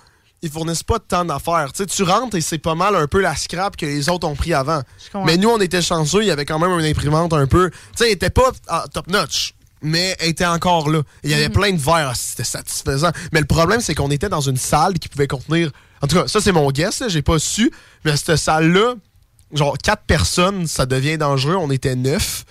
ils 0.42 0.50
fournissent 0.50 0.84
pas 0.84 0.98
tant 0.98 1.24
d'affaires. 1.24 1.72
Tu 1.74 1.84
sais, 1.84 1.86
tu 1.86 2.02
rentres 2.02 2.36
et 2.36 2.42
c'est 2.42 2.58
pas 2.58 2.74
mal 2.74 2.96
un 2.96 3.06
peu 3.06 3.22
la 3.22 3.36
scrap 3.36 3.78
que 3.78 3.86
les 3.86 4.10
autres 4.10 4.28
ont 4.28 4.36
pris 4.36 4.54
avant. 4.56 4.82
Mais 5.26 5.38
nous, 5.38 5.50
on 5.50 5.60
était 5.60 5.82
chanceux, 5.82 6.24
il 6.24 6.28
y 6.28 6.32
avait 6.32 6.46
quand 6.46 6.58
même 6.58 6.72
une 6.72 6.86
imprimante 6.86 7.34
un 7.34 7.46
peu. 7.46 7.70
Tu 7.70 7.78
sais, 7.96 8.06
elle 8.08 8.14
était 8.14 8.32
pas 8.32 8.52
ah, 8.68 8.86
top 8.92 9.08
notch. 9.08 9.54
Mais 9.84 10.16
elle 10.20 10.30
était 10.30 10.46
encore 10.46 10.90
là. 10.90 11.04
Il 11.24 11.30
y 11.30 11.36
avait 11.36 11.50
plein 11.50 11.72
de 11.72 11.80
verres. 11.80 12.16
C'était 12.16 12.44
satisfaisant. 12.44 13.12
Mais 13.32 13.40
le 13.40 13.46
problème, 13.46 13.80
c'est 13.80 13.94
qu'on 13.94 14.10
était 14.10 14.30
dans 14.30 14.42
une 14.42 14.58
salle 14.58 14.98
qui 14.98 15.08
pouvait 15.08 15.28
contenir. 15.28 15.70
En 16.02 16.08
tout 16.08 16.16
cas, 16.16 16.28
ça, 16.28 16.42
c'est 16.42 16.52
mon 16.52 16.72
guess. 16.72 17.04
J'ai 17.10 17.22
pas 17.22 17.38
su. 17.38 17.72
Mais 18.04 18.18
cette 18.18 18.38
salle-là, 18.38 18.96
genre, 19.54 19.78
quatre 19.78 20.04
personnes, 20.04 20.68
ça 20.68 20.86
devient 20.86 21.18
dangereux. 21.18 21.56
On 21.56 21.72
était 21.72 21.96
neuf. 21.96 22.46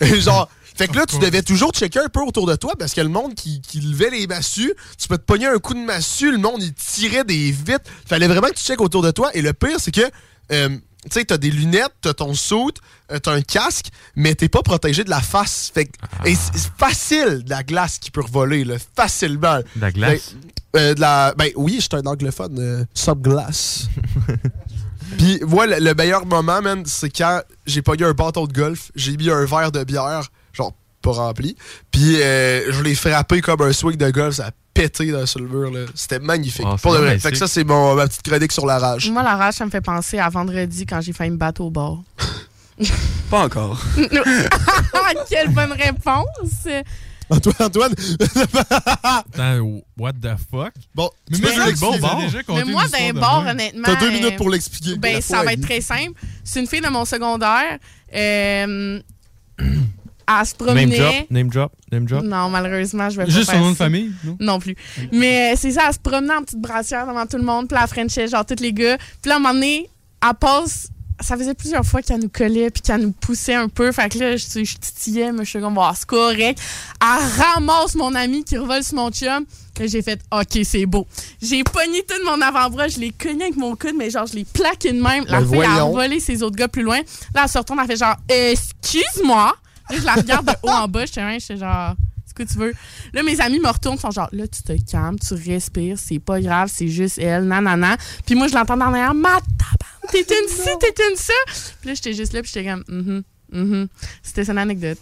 Genre. 0.00 0.48
Fait 0.76 0.88
que 0.88 0.96
là, 0.96 1.04
tu 1.04 1.18
devais 1.18 1.42
toujours 1.42 1.72
checker 1.72 1.98
un 1.98 2.08
peu 2.08 2.20
autour 2.20 2.46
de 2.46 2.56
toi 2.56 2.72
parce 2.78 2.94
que 2.94 3.02
le 3.02 3.10
monde 3.10 3.34
qui, 3.34 3.60
qui 3.60 3.80
levait 3.80 4.08
les 4.08 4.26
massues, 4.26 4.72
tu 4.98 5.08
peux 5.08 5.18
te 5.18 5.24
pogner 5.24 5.46
un 5.46 5.58
coup 5.58 5.74
de 5.74 5.78
massue, 5.78 6.32
le 6.32 6.38
monde 6.38 6.62
il 6.62 6.72
tirait 6.72 7.24
des 7.24 7.50
vitres. 7.50 7.90
Fallait 8.06 8.28
vraiment 8.28 8.46
que 8.46 8.54
tu 8.54 8.64
checkes 8.64 8.80
autour 8.80 9.02
de 9.02 9.10
toi. 9.10 9.30
Et 9.34 9.42
le 9.42 9.52
pire, 9.52 9.76
c'est 9.78 9.90
que 9.90 10.10
euh, 10.52 10.70
tu 11.04 11.08
sais, 11.12 11.24
t'as 11.24 11.38
des 11.38 11.50
lunettes, 11.50 11.94
t'as 12.02 12.12
ton 12.12 12.34
suit, 12.34 12.74
euh, 13.10 13.18
t'as 13.18 13.32
un 13.32 13.40
casque, 13.40 13.86
mais 14.16 14.34
t'es 14.34 14.50
pas 14.50 14.62
protégé 14.62 15.02
de 15.02 15.08
la 15.08 15.22
face. 15.22 15.70
Fait 15.72 15.86
que, 15.86 15.92
et 16.26 16.34
c'est 16.34 16.70
facile 16.76 17.42
de 17.42 17.50
la 17.50 17.62
glace 17.62 17.98
qui 17.98 18.10
peut 18.10 18.20
revoler, 18.20 18.64
là, 18.64 18.76
facilement. 18.94 19.60
De 19.76 19.80
la 19.80 19.92
glace? 19.92 20.34
Ben, 20.74 20.80
euh, 20.80 20.94
de 20.94 21.00
la, 21.00 21.34
ben 21.38 21.50
oui, 21.56 21.76
je 21.76 21.80
suis 21.80 21.88
un 21.94 22.06
anglophone, 22.06 22.58
euh, 22.58 22.84
subglace. 22.92 23.88
Puis, 25.18 25.40
moi, 25.46 25.66
le, 25.66 25.78
le 25.78 25.94
meilleur 25.94 26.26
moment, 26.26 26.62
man, 26.62 26.82
c'est 26.86 27.10
quand 27.10 27.40
j'ai 27.66 27.82
pogné 27.82 28.04
un 28.04 28.12
bâton 28.12 28.46
de 28.46 28.52
golf, 28.52 28.90
j'ai 28.94 29.16
mis 29.16 29.30
un 29.30 29.44
verre 29.44 29.72
de 29.72 29.84
bière, 29.84 30.28
genre 30.52 30.72
pas 31.02 31.12
rempli, 31.12 31.56
puis 31.90 32.20
euh, 32.20 32.70
je 32.72 32.82
l'ai 32.82 32.94
frappé 32.94 33.40
comme 33.40 33.62
un 33.62 33.72
swing 33.72 33.96
de 33.96 34.10
golf, 34.10 34.34
ça 34.34 34.48
a 34.48 34.50
pété 34.74 35.10
dans, 35.10 35.24
sur 35.26 35.40
le 35.40 35.48
mur, 35.48 35.70
là. 35.70 35.86
C'était 35.94 36.18
magnifique. 36.18 36.66
Ah, 36.66 36.76
Pour 36.80 36.92
de 36.92 36.98
vrai. 36.98 37.18
Fait 37.18 37.30
que 37.30 37.38
ça, 37.38 37.48
c'est 37.48 37.64
mon, 37.64 37.94
ma 37.94 38.06
petite 38.06 38.22
chronique 38.22 38.52
sur 38.52 38.66
la 38.66 38.78
rage. 38.78 39.10
Moi, 39.10 39.22
la 39.22 39.36
rage, 39.36 39.54
ça 39.54 39.64
me 39.64 39.70
fait 39.70 39.80
penser 39.80 40.18
à 40.18 40.28
vendredi 40.28 40.86
quand 40.86 41.00
j'ai 41.00 41.12
failli 41.12 41.30
me 41.30 41.36
battre 41.36 41.62
au 41.62 41.70
bar. 41.70 41.98
Pas 43.30 43.44
encore. 43.44 43.80
Quelle 45.28 45.48
bonne 45.52 45.72
réponse! 45.72 46.66
Antoine, 47.30 47.54
Antoine. 47.60 47.94
Attends, 49.02 49.82
what 49.96 50.12
the 50.14 50.36
fuck? 50.50 50.72
Bon, 50.94 51.10
Mais 51.30 51.38
je 51.38 51.66
l'expliquer. 51.66 51.98
déjà 52.22 52.42
conté 52.42 52.64
Mais 52.64 52.70
moi, 52.72 52.84
d'un 52.88 52.98
même. 53.12 53.16
honnêtement. 53.48 53.82
T'as 53.84 53.96
deux 53.96 54.08
euh, 54.08 54.12
minutes 54.12 54.36
pour 54.36 54.50
l'expliquer. 54.50 54.96
Ben, 54.98 55.20
ça 55.20 55.42
va 55.44 55.52
être 55.52 55.62
très 55.62 55.80
simple. 55.80 56.12
C'est 56.44 56.60
une 56.60 56.66
fille 56.66 56.80
de 56.80 56.88
mon 56.88 57.04
secondaire. 57.04 57.78
Euh, 58.14 59.00
elle 59.58 60.46
se 60.46 60.54
Name 60.54 60.66
promenait. 60.66 60.98
drop, 60.98 61.30
name 61.30 61.48
drop, 61.48 61.72
name 61.90 62.04
drop. 62.06 62.22
Non, 62.24 62.50
malheureusement, 62.50 63.10
je 63.10 63.16
vais 63.16 63.24
pas 63.24 63.30
Juste 63.30 63.50
son 63.50 63.58
nom 63.58 63.70
de 63.72 63.76
famille, 63.76 64.12
non? 64.24 64.36
Non 64.40 64.58
plus. 64.60 64.76
Mais 65.12 65.52
euh, 65.52 65.56
c'est 65.56 65.72
ça, 65.72 65.84
elle 65.88 65.94
se 65.94 65.98
promenait 65.98 66.34
en 66.34 66.42
petite 66.42 66.60
brassière 66.60 67.06
devant 67.06 67.26
tout 67.26 67.36
le 67.36 67.42
monde, 67.42 67.68
puis 67.68 67.76
la 67.78 67.86
Frenchait, 67.86 68.28
genre 68.28 68.46
tous 68.46 68.60
les 68.62 68.72
gars. 68.72 68.96
Puis 69.22 69.28
là, 69.28 69.34
à 69.34 69.36
un 69.36 69.40
moment 69.40 69.54
donné, 69.54 69.88
elle 70.22 70.34
passe. 70.38 70.88
Ça 71.20 71.36
faisait 71.36 71.54
plusieurs 71.54 71.84
fois 71.84 72.00
qu'elle 72.02 72.20
nous 72.20 72.28
collait 72.28 72.70
puis 72.70 72.82
qu'elle 72.82 73.02
nous 73.02 73.12
poussait 73.12 73.54
un 73.54 73.68
peu. 73.68 73.92
Fait 73.92 74.08
que 74.08 74.18
là, 74.18 74.36
je, 74.36 74.44
je 74.64 74.76
titillais, 74.76 75.32
mais 75.32 75.44
je 75.44 75.50
suis 75.50 75.60
comme, 75.60 75.74
bon, 75.74 75.90
c'est 75.94 76.06
correct. 76.06 76.58
Elle 77.00 77.42
ramasse 77.42 77.94
mon 77.94 78.14
ami 78.14 78.42
qui 78.42 78.56
revole 78.56 78.82
sur 78.82 78.96
mon 78.96 79.10
chum. 79.10 79.44
Là, 79.78 79.86
j'ai 79.86 80.02
fait, 80.02 80.20
OK, 80.30 80.60
c'est 80.64 80.84
beau. 80.86 81.06
J'ai 81.40 81.62
pogné 81.64 82.02
tout 82.06 82.14
mon 82.24 82.40
avant-bras, 82.40 82.88
je 82.88 82.98
l'ai 82.98 83.12
cogné 83.12 83.44
avec 83.44 83.56
mon 83.56 83.76
coude, 83.76 83.94
mais 83.96 84.10
genre, 84.10 84.26
je 84.26 84.34
l'ai 84.34 84.44
plaqué 84.44 84.92
de 84.92 85.00
même. 85.00 85.24
La 85.26 85.40
Ben, 85.40 85.50
fille 85.50 85.62
a 85.62 85.84
volé 85.84 86.20
ses 86.20 86.42
autres 86.42 86.56
gars 86.56 86.68
plus 86.68 86.82
loin. 86.82 86.98
Là, 87.34 87.42
elle 87.44 87.48
se 87.48 87.56
retourne, 87.58 87.80
elle 87.80 87.86
fait 87.86 87.96
genre, 87.96 88.16
excuse-moi. 88.28 89.54
Là, 89.90 89.96
je 89.98 90.04
la 90.04 90.14
regarde 90.14 90.46
de 90.46 90.52
haut 90.62 90.68
en 90.70 90.86
bas, 90.86 91.04
même, 91.16 91.40
j'étais 91.40 91.56
genre, 91.56 91.94
ce 92.26 92.34
que 92.34 92.42
tu 92.42 92.58
veux. 92.58 92.72
Là, 93.12 93.22
mes 93.22 93.40
amis 93.40 93.58
me 93.58 93.68
retournent, 93.68 93.98
sont 93.98 94.10
genre, 94.10 94.28
là, 94.32 94.46
tu 94.46 94.62
te 94.62 94.72
calmes, 94.90 95.18
tu 95.18 95.34
respires, 95.34 95.96
c'est 95.98 96.18
pas 96.18 96.40
grave, 96.40 96.70
c'est 96.72 96.88
juste 96.88 97.18
elle, 97.18 97.44
nanana. 97.44 97.96
Puis 98.26 98.34
moi, 98.34 98.48
je 98.48 98.54
l'entends 98.54 98.76
dans 98.76 98.90
l'air, 98.90 99.14
ma 99.14 99.38
tabarnak, 99.58 99.89
t'es 100.10 100.20
une 100.20 100.48
ci, 100.48 100.68
t'es 100.80 100.94
une 101.10 101.16
ça? 101.16 101.32
Puis 101.80 101.88
là, 101.88 101.94
j'étais 101.94 102.12
juste 102.12 102.32
là, 102.32 102.42
puis 102.42 102.50
j'étais 102.54 102.68
comme, 102.70 102.84
mhm, 102.88 103.22
mhm. 103.52 103.88
C'était 104.22 104.44
son 104.44 104.56
anecdote. 104.56 104.98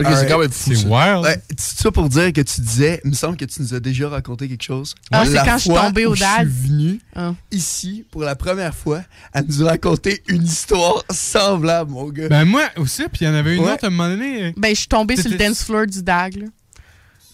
Ok, 0.00 0.06
c'est 0.18 0.26
quand 0.26 0.38
même 0.38 0.50
fou. 0.50 0.74
ça. 0.74 1.20
Ouais, 1.20 1.36
tout 1.36 1.54
ça 1.58 1.90
pour 1.90 2.08
dire 2.08 2.32
que 2.32 2.40
tu 2.40 2.62
disais, 2.62 3.00
il 3.04 3.10
me 3.10 3.14
semble 3.14 3.36
que 3.36 3.44
tu 3.44 3.60
nous 3.60 3.74
as 3.74 3.78
déjà 3.80 4.08
raconté 4.08 4.48
quelque 4.48 4.62
chose. 4.62 4.94
Ah, 5.12 5.24
c'est 5.26 5.34
quand 5.34 5.58
je 5.58 5.64
suis 5.64 5.70
tombée 5.70 6.06
au 6.06 6.16
DAD. 6.16 6.48
Je 6.48 6.50
suis 6.50 6.68
venu 6.68 7.00
Ah. 7.14 7.34
ici 7.50 8.04
pour 8.10 8.22
la 8.22 8.34
première 8.34 8.74
fois 8.74 9.02
à 9.34 9.42
nous 9.42 9.66
raconter 9.66 10.22
une 10.28 10.44
histoire 10.44 11.04
semblable, 11.10 11.90
mon 11.90 12.08
gars. 12.08 12.28
Ben 12.28 12.46
moi 12.46 12.62
aussi, 12.78 13.02
puis 13.12 13.20
il 13.20 13.24
y 13.26 13.28
en 13.30 13.34
avait 13.34 13.54
une 13.54 13.62
Ouais. 13.64 13.72
autre 13.74 13.84
à 13.84 13.88
un 13.88 13.90
moment 13.90 14.08
donné. 14.08 14.44
euh, 14.46 14.52
Ben, 14.56 14.70
je 14.70 14.78
suis 14.80 14.88
tombée 14.88 15.16
sur 15.16 15.30
le 15.30 15.36
dance 15.36 15.62
floor 15.62 15.86
du 15.86 16.02
DAG, 16.02 16.36
là. 16.36 16.46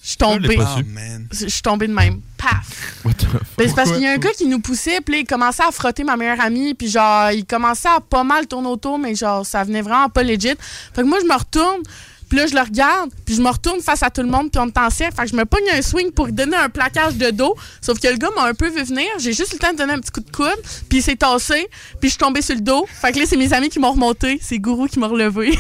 Je 0.09 0.13
suis 0.13 0.17
tombée. 0.17 0.59
Oh, 0.59 0.81
man. 0.87 1.29
Je 1.31 1.49
suis 1.49 1.61
tombée 1.61 1.87
de 1.87 1.93
même. 1.93 2.23
Paf! 2.39 2.95
Ben, 3.05 3.13
c'est 3.59 3.75
parce 3.75 3.93
qu'il 3.93 4.01
y 4.01 4.07
a 4.07 4.13
un 4.13 4.17
gars 4.17 4.31
qui 4.31 4.47
nous 4.47 4.59
poussait, 4.59 5.03
puis 5.03 5.21
il 5.21 5.27
commençait 5.27 5.65
à 5.65 5.71
frotter 5.71 6.03
ma 6.03 6.17
meilleure 6.17 6.41
amie, 6.41 6.73
puis 6.73 6.89
genre, 6.89 7.31
il 7.31 7.45
commençait 7.45 7.91
à 7.91 8.01
pas 8.01 8.25
mal 8.25 8.47
tourner 8.47 8.69
autour, 8.69 8.99
mais 8.99 9.15
genre, 9.15 9.45
ça 9.45 9.65
venait 9.65 9.83
vraiment 9.83 10.09
pas 10.09 10.23
legit. 10.23 10.55
Fait 10.95 11.03
que 11.03 11.05
moi, 11.07 11.19
je 11.21 11.27
me 11.27 11.35
retourne, 11.35 11.83
puis 12.27 12.39
là, 12.39 12.47
je 12.47 12.55
le 12.55 12.61
regarde, 12.63 13.11
puis 13.27 13.35
je 13.35 13.43
me 13.43 13.51
retourne 13.51 13.83
face 13.83 14.03
à 14.03 14.09
tout 14.09 14.23
le 14.23 14.29
monde, 14.29 14.51
puis 14.51 14.59
on 14.59 14.69
est 14.69 14.79
en 14.79 14.89
cercle. 14.89 15.15
Fait 15.15 15.25
que 15.25 15.29
je 15.29 15.37
me 15.37 15.45
pogne 15.45 15.69
un 15.75 15.83
swing 15.83 16.11
pour 16.13 16.25
lui 16.25 16.33
donner 16.33 16.57
un 16.57 16.71
plaquage 16.71 17.17
de 17.17 17.29
dos, 17.29 17.55
sauf 17.83 18.01
que 18.01 18.09
le 18.09 18.17
gars 18.17 18.31
m'a 18.35 18.45
un 18.45 18.55
peu 18.55 18.71
vu 18.71 18.83
venir. 18.85 19.09
J'ai 19.19 19.35
juste 19.35 19.53
eu 19.53 19.57
le 19.57 19.61
temps 19.61 19.73
de 19.73 19.77
donner 19.77 19.93
un 19.93 20.01
petit 20.01 20.13
coup 20.13 20.21
de 20.21 20.31
coude, 20.31 20.63
puis 20.89 21.01
il 21.01 21.03
s'est 21.03 21.17
tassé, 21.17 21.69
puis 22.01 22.09
je 22.09 22.15
suis 22.15 22.19
tombée 22.19 22.41
sur 22.41 22.55
le 22.55 22.63
dos. 22.63 22.87
Fait 22.91 23.13
que 23.13 23.19
là, 23.19 23.27
c'est 23.27 23.37
mes 23.37 23.53
amis 23.53 23.69
qui 23.69 23.79
m'ont 23.79 23.93
remonté, 23.93 24.41
c'est 24.43 24.59
Gourou 24.59 24.87
qui 24.87 24.99
m'a 24.99 25.09
relevé. 25.09 25.51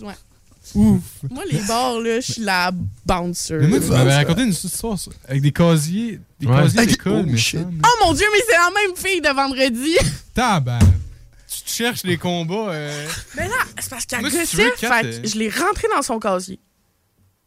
ouais. 0.00 0.14
Ouf. 0.76 1.00
Moi, 1.30 1.42
les 1.50 1.58
bars, 1.60 1.98
là, 2.00 2.20
je 2.20 2.32
suis 2.32 2.42
la 2.42 2.70
bouncer. 3.04 3.54
Mais 3.60 3.66
moi, 3.68 3.80
tu 3.80 3.86
m'avais 3.86 4.14
raconté 4.14 4.42
une 4.42 4.50
histoire 4.50 4.98
ça, 4.98 5.10
avec 5.28 5.42
des 5.42 5.52
casiers, 5.52 6.20
des 6.40 6.46
Ouais. 6.46 6.56
casiers 6.62 6.86
d'école, 6.86 7.24
oh, 7.26 7.30
mais 7.30 7.36
shit. 7.36 7.60
ça, 7.60 7.66
mais- 7.70 7.80
Oh 7.84 8.04
mon 8.04 8.12
dieu, 8.12 8.26
mais 8.32 8.40
c'est 8.46 8.52
la 8.56 8.70
même 8.70 8.96
fille 8.96 9.20
de 9.20 9.28
vendredi. 9.34 9.96
Tabarnak. 10.34 10.88
Tu 11.48 11.62
te 11.62 11.70
cherches 11.70 12.02
les 12.04 12.18
combats. 12.18 12.70
euh, 12.70 13.06
Mais 13.36 13.48
là, 13.48 13.54
c'est 13.80 13.88
parce 13.90 14.04
qu'elle 14.04 14.20
gossait, 14.22 14.44
fait 14.46 14.72
euh, 14.84 15.22
que 15.22 15.28
je 15.28 15.38
l'ai 15.38 15.48
rentré 15.48 15.88
dans 15.94 16.02
son 16.02 16.18
casier. 16.18 16.58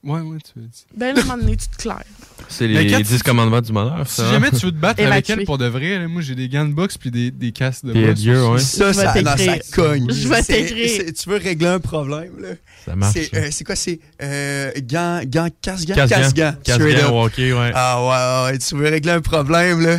Ouais, 0.02 0.22
ouais, 0.22 0.38
tu 0.38 0.52
veux 0.60 0.66
dire. 0.66 0.72
Ben 0.96 1.16
à 1.16 1.20
un 1.20 1.24
moment 1.24 1.38
donné, 1.38 1.58
tu 1.58 1.68
te 1.68 1.76
claires. 1.76 2.04
C'est 2.48 2.68
les 2.70 2.88
Kat, 2.88 3.02
10 3.02 3.22
commandements 3.22 3.60
du 3.60 3.74
bonheur, 3.74 4.08
Si 4.08 4.16
ça. 4.16 4.28
hein? 4.28 4.32
jamais 4.32 4.50
tu 4.52 4.66
veux 4.66 4.72
te 4.72 4.78
battre 4.78 5.04
avec 5.04 5.30
elle 5.30 5.44
pour 5.44 5.58
de 5.58 5.66
vrai, 5.66 6.00
là, 6.00 6.08
moi 6.08 6.22
j'ai 6.22 6.36
des 6.36 6.48
gants 6.48 6.64
de 6.66 6.72
boxe 6.72 6.98
puis 6.98 7.12
des, 7.12 7.32
des 7.32 7.52
casques 7.52 7.84
de 7.86 7.92
boxe. 7.94 8.22
ouais. 8.26 8.60
Ça, 8.60 8.92
Je 8.94 8.98
vais 8.98 9.04
ça, 9.06 9.22
non, 9.22 9.32
ça 9.32 9.36
t'écrire. 9.36 9.62
cogne. 9.74 10.08
Je 10.10 10.28
vais 10.30 10.42
C'est- 10.42 10.54
t'écrire. 10.54 10.90
c'est- 10.90 11.14
Tu 11.14 11.30
veux 11.30 11.36
régler 11.38 11.68
un 11.68 11.80
problème, 11.82 12.32
là? 12.40 12.48
Ça 12.86 12.96
marche. 12.96 13.14
C'est 13.14 13.36
euh, 13.36 13.48
c'est 13.52 13.64
quoi? 13.66 13.76
C'est 13.76 14.00
euh, 14.24 14.72
gants, 14.84 15.20
gants, 15.26 15.50
casse-gants? 15.62 15.96
Casse-gants. 15.96 16.54
Casse-gants. 16.64 17.22
Hockey, 17.24 17.52
ouais. 17.52 17.72
Ah 17.76 18.02
ouais, 18.02 18.08
ouais, 18.48 18.52
ouais, 18.54 18.58
tu 18.60 18.76
veux 18.76 18.88
régler 18.90 19.12
un 19.12 19.22
problème, 19.22 19.82
là? 19.82 19.98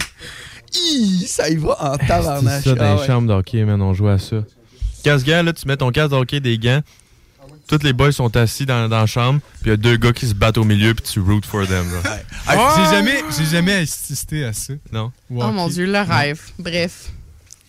Hi, 0.74 1.26
ça 1.26 1.50
y 1.50 1.56
va 1.56 1.76
en 1.78 1.92
C'est 2.00 2.06
tabarnache. 2.06 2.64
ça 2.64 2.74
dans 2.74 2.84
Ah 2.84 2.94
les 2.94 3.00
ouais. 3.00 3.06
chambres 3.06 3.28
de 3.28 3.32
hockey, 3.34 3.64
man, 3.64 3.82
on 3.82 3.92
jouait 3.92 4.12
à 4.12 4.18
ça. 4.18 4.44
Casse-gants, 5.04 5.42
là, 5.42 5.52
tu 5.52 5.68
mets 5.68 5.76
ton 5.76 5.90
casque 5.90 6.12
de 6.12 6.16
hockey, 6.16 6.40
des 6.40 6.58
gants. 6.58 6.80
Tous 7.70 7.84
les 7.84 7.92
boys 7.92 8.10
sont 8.10 8.36
assis 8.36 8.66
dans, 8.66 8.88
dans 8.88 8.98
la 9.00 9.06
chambre, 9.06 9.38
puis 9.62 9.66
il 9.66 9.68
y 9.68 9.72
a 9.72 9.76
deux 9.76 9.96
gars 9.96 10.12
qui 10.12 10.26
se 10.26 10.34
battent 10.34 10.58
au 10.58 10.64
milieu, 10.64 10.92
puis 10.92 11.04
tu 11.08 11.20
root 11.20 11.40
for 11.46 11.66
them. 11.68 11.86
là. 12.04 12.18
Ah, 12.48 12.74
J'ai 12.76 12.96
jamais, 12.96 13.22
j'ai 13.38 13.44
jamais 13.44 13.74
assisté 13.74 14.44
à 14.44 14.52
ça. 14.52 14.72
Non? 14.92 15.12
Oh 15.30 15.52
mon 15.52 15.68
dieu, 15.68 15.86
le 15.86 16.00
rêve. 16.00 16.40
Bref. 16.58 17.10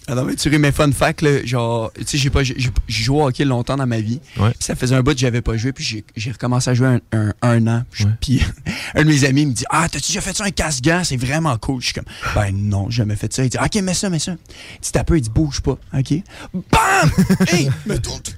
Ah 0.08 0.16
non, 0.16 0.24
mais 0.26 0.36
tu 0.36 0.50
ris, 0.50 0.58
mais 0.58 0.72
fun 0.72 0.92
fact, 0.92 1.22
là, 1.22 1.46
genre, 1.46 1.92
tu 1.94 2.04
sais, 2.06 2.18
j'ai 2.18 2.32
pas, 2.32 2.44
j'ai 2.44 2.56
j'ai 2.58 2.72
joué 3.04 3.22
au 3.22 3.28
hockey 3.28 3.46
longtemps 3.46 3.76
dans 3.78 3.86
ma 3.86 4.00
vie. 4.02 4.20
Ouais. 4.38 4.50
Puis 4.50 4.58
ça 4.64 4.76
faisait 4.76 4.96
un 4.96 5.04
bout 5.04 5.14
que 5.14 5.20
j'avais 5.20 5.42
pas 5.44 5.56
joué, 5.56 5.72
puis 5.72 5.84
j'ai- 5.84 6.04
j'ai 6.18 6.32
recommencé 6.32 6.72
à 6.72 6.74
jouer 6.74 6.88
un, 6.88 7.00
un, 7.12 7.34
un 7.44 7.68
an. 7.68 7.84
Puis, 7.92 8.06
puis 8.20 8.42
un 8.96 9.04
de 9.04 9.08
mes 9.08 9.24
amis 9.26 9.46
me 9.46 9.54
dit 9.54 9.64
Ah, 9.70 9.88
t'as-tu 9.88 10.08
déjà 10.08 10.22
fait 10.22 10.36
ça 10.36 10.44
un 10.46 10.50
casse-gants? 10.50 11.04
C'est 11.04 11.18
vraiment 11.18 11.56
cool. 11.60 11.80
Je 11.82 11.86
suis 11.86 11.94
comme 11.94 12.06
Ben 12.34 12.52
non, 12.52 12.90
j'ai 12.90 12.98
jamais 12.98 13.16
fait 13.16 13.32
ça. 13.32 13.44
Il 13.44 13.50
dit 13.52 13.58
Ok, 13.64 13.76
mets 13.84 13.94
ça, 13.94 14.10
mets 14.10 14.18
ça. 14.18 14.32
Il 14.32 14.82
dit 14.82 14.92
T'as 14.92 15.04
peu, 15.04 15.18
il 15.18 15.22
dit 15.22 15.30
Bouge 15.30 15.62
pas. 15.62 15.78
Ok. 15.96 16.14
BAM 16.52 17.12
Hey, 17.50 17.70
mais 17.86 18.00
toi, 18.00 18.16
tu- 18.24 18.32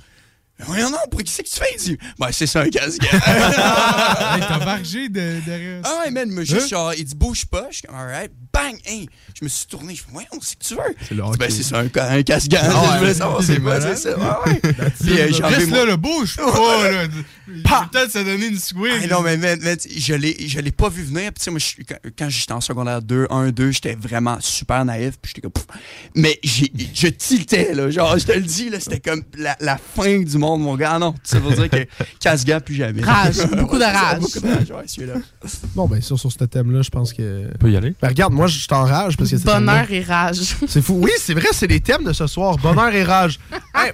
voyons 0.65 0.89
non, 0.89 0.97
pour 1.11 1.21
qui 1.23 1.31
c'est 1.31 1.43
que 1.43 1.49
tu 1.49 1.55
fais 1.57 1.65
Il 1.75 1.81
dit 1.83 1.97
Ben 2.19 2.27
c'est 2.31 2.47
ça 2.47 2.61
un 2.61 2.69
casse-gants. 2.69 3.07
Hey, 4.33 4.41
T'as 4.47 4.57
vargé 4.59 5.09
de, 5.09 5.39
derrière. 5.45 5.81
Ah 5.83 6.01
ouais, 6.05 6.11
man, 6.11 6.29
mais 6.31 6.45
juste 6.45 6.63
Hein? 6.63 6.67
genre, 6.69 6.93
il 6.93 7.03
dit 7.05 7.15
bouge 7.15 7.45
pas. 7.45 7.67
Je 7.69 7.77
suis 7.77 7.87
comme, 7.87 7.95
alright, 7.95 8.31
bang, 8.51 8.75
hey. 8.85 9.07
Je 9.39 9.43
me 9.45 9.49
suis 9.49 9.65
tourné, 9.67 9.95
je 9.95 10.03
fais, 10.03 10.15
ouais, 10.15 10.25
on 10.31 10.39
sait 10.41 10.55
que 10.55 10.63
tu 10.63 10.75
veux. 10.75 10.81
C'est 11.07 11.15
dit, 11.15 11.21
ben, 11.37 11.49
c'est 11.49 11.63
ça, 11.63 11.79
un, 11.79 11.85
un 12.17 12.23
casse-gants. 12.23 12.57
Ah 12.63 12.91
je 12.93 12.99
voulais 12.99 13.13
savoir, 13.13 13.43
c'est 13.43 13.59
quoi, 13.59 13.79
c'est 13.81 13.95
ça. 13.95 14.17
Ouais, 14.17 14.51
ouais. 14.53 14.71
Puis, 15.01 15.19
euh, 15.19 15.27
j'ai 15.31 15.43
Reste 15.43 15.69
là, 15.71 15.85
le 15.85 15.95
bouge 15.97 16.35
pas, 16.37 16.91
là. 16.91 17.07
Peut-être 17.91 18.11
se 18.11 18.19
donner 18.19 18.47
une 18.47 18.59
swing. 18.59 19.01
Ah, 19.03 19.07
non, 19.07 19.21
mais, 19.21 19.37
sais, 19.37 19.89
je 19.95 20.13
l'ai, 20.13 20.47
je 20.47 20.59
l'ai 20.59 20.71
pas 20.71 20.89
vu 20.89 21.03
venir. 21.03 21.31
Puis, 21.31 21.39
tu 21.39 21.43
sais, 21.45 21.51
moi, 21.51 21.59
je- 21.59 21.83
quand, 21.87 21.97
quand 22.17 22.29
j'étais 22.29 22.51
en 22.53 22.61
secondaire 22.61 23.01
2, 23.01 23.27
1, 23.29 23.51
2, 23.51 23.71
j'étais 23.71 23.95
vraiment 23.95 24.37
super 24.39 24.85
naïf. 24.85 25.15
Puis, 25.21 25.33
j'étais 25.35 25.41
comme, 25.41 25.51
pff. 25.51 25.65
mais 26.15 26.39
j'ai, 26.43 26.71
je 26.93 27.07
tiltais, 27.07 27.73
là. 27.73 27.89
Genre, 27.91 28.17
je 28.17 28.25
te 28.25 28.31
le 28.31 28.41
dis, 28.41 28.69
là, 28.69 28.79
c'était 28.79 28.99
comme 28.99 29.23
la, 29.37 29.55
la 29.59 29.77
fin 29.77 30.19
du 30.19 30.37
monde, 30.37 30.52
mon 30.61 30.75
gars. 30.75 30.91
Ah 30.95 30.99
non, 30.99 31.15
ça 31.23 31.39
veut 31.39 31.53
dire 31.55 31.69
que 31.69 31.85
casse-gants, 32.19 32.59
plus 32.59 32.75
jamais. 32.75 33.01
Rage, 33.01 33.37
beaucoup 33.57 33.77
de 33.77 33.83
rage. 33.83 34.19
Beaucoup 34.19 34.39
de 34.39 34.47
rage, 34.47 34.71
ouais, 34.71 34.83
celui-là. 34.87 35.15
Bon, 35.75 35.87
ben, 35.87 36.01
sur, 36.01 36.19
sur 36.19 36.31
ce 36.31 36.43
thème-là, 36.43 36.81
je 36.81 36.89
pense 36.89 37.13
que. 37.13 37.47
On 37.53 37.57
peut 37.57 37.71
y 37.71 37.77
aller. 37.77 37.93
Ben, 38.01 38.09
regarde, 38.09 38.33
moi, 38.33 38.47
je 38.47 38.67
t'enrage 38.67 39.17
parce 39.17 39.29
que 39.29 39.37
c'est. 39.37 39.45
Bonheur 39.45 39.85
et 39.89 40.01
rage. 40.01 40.37
C'est 40.67 40.81
fou. 40.81 40.99
Oui, 41.01 41.11
c'est 41.17 41.33
vrai, 41.33 41.47
c'est 41.51 41.67
les 41.67 41.79
thèmes 41.79 42.03
de 42.03 42.13
ce 42.13 42.27
soir. 42.27 42.57
Bonheur 42.57 42.93
et 42.93 43.03
rage. 43.03 43.39
Hey, 43.75 43.91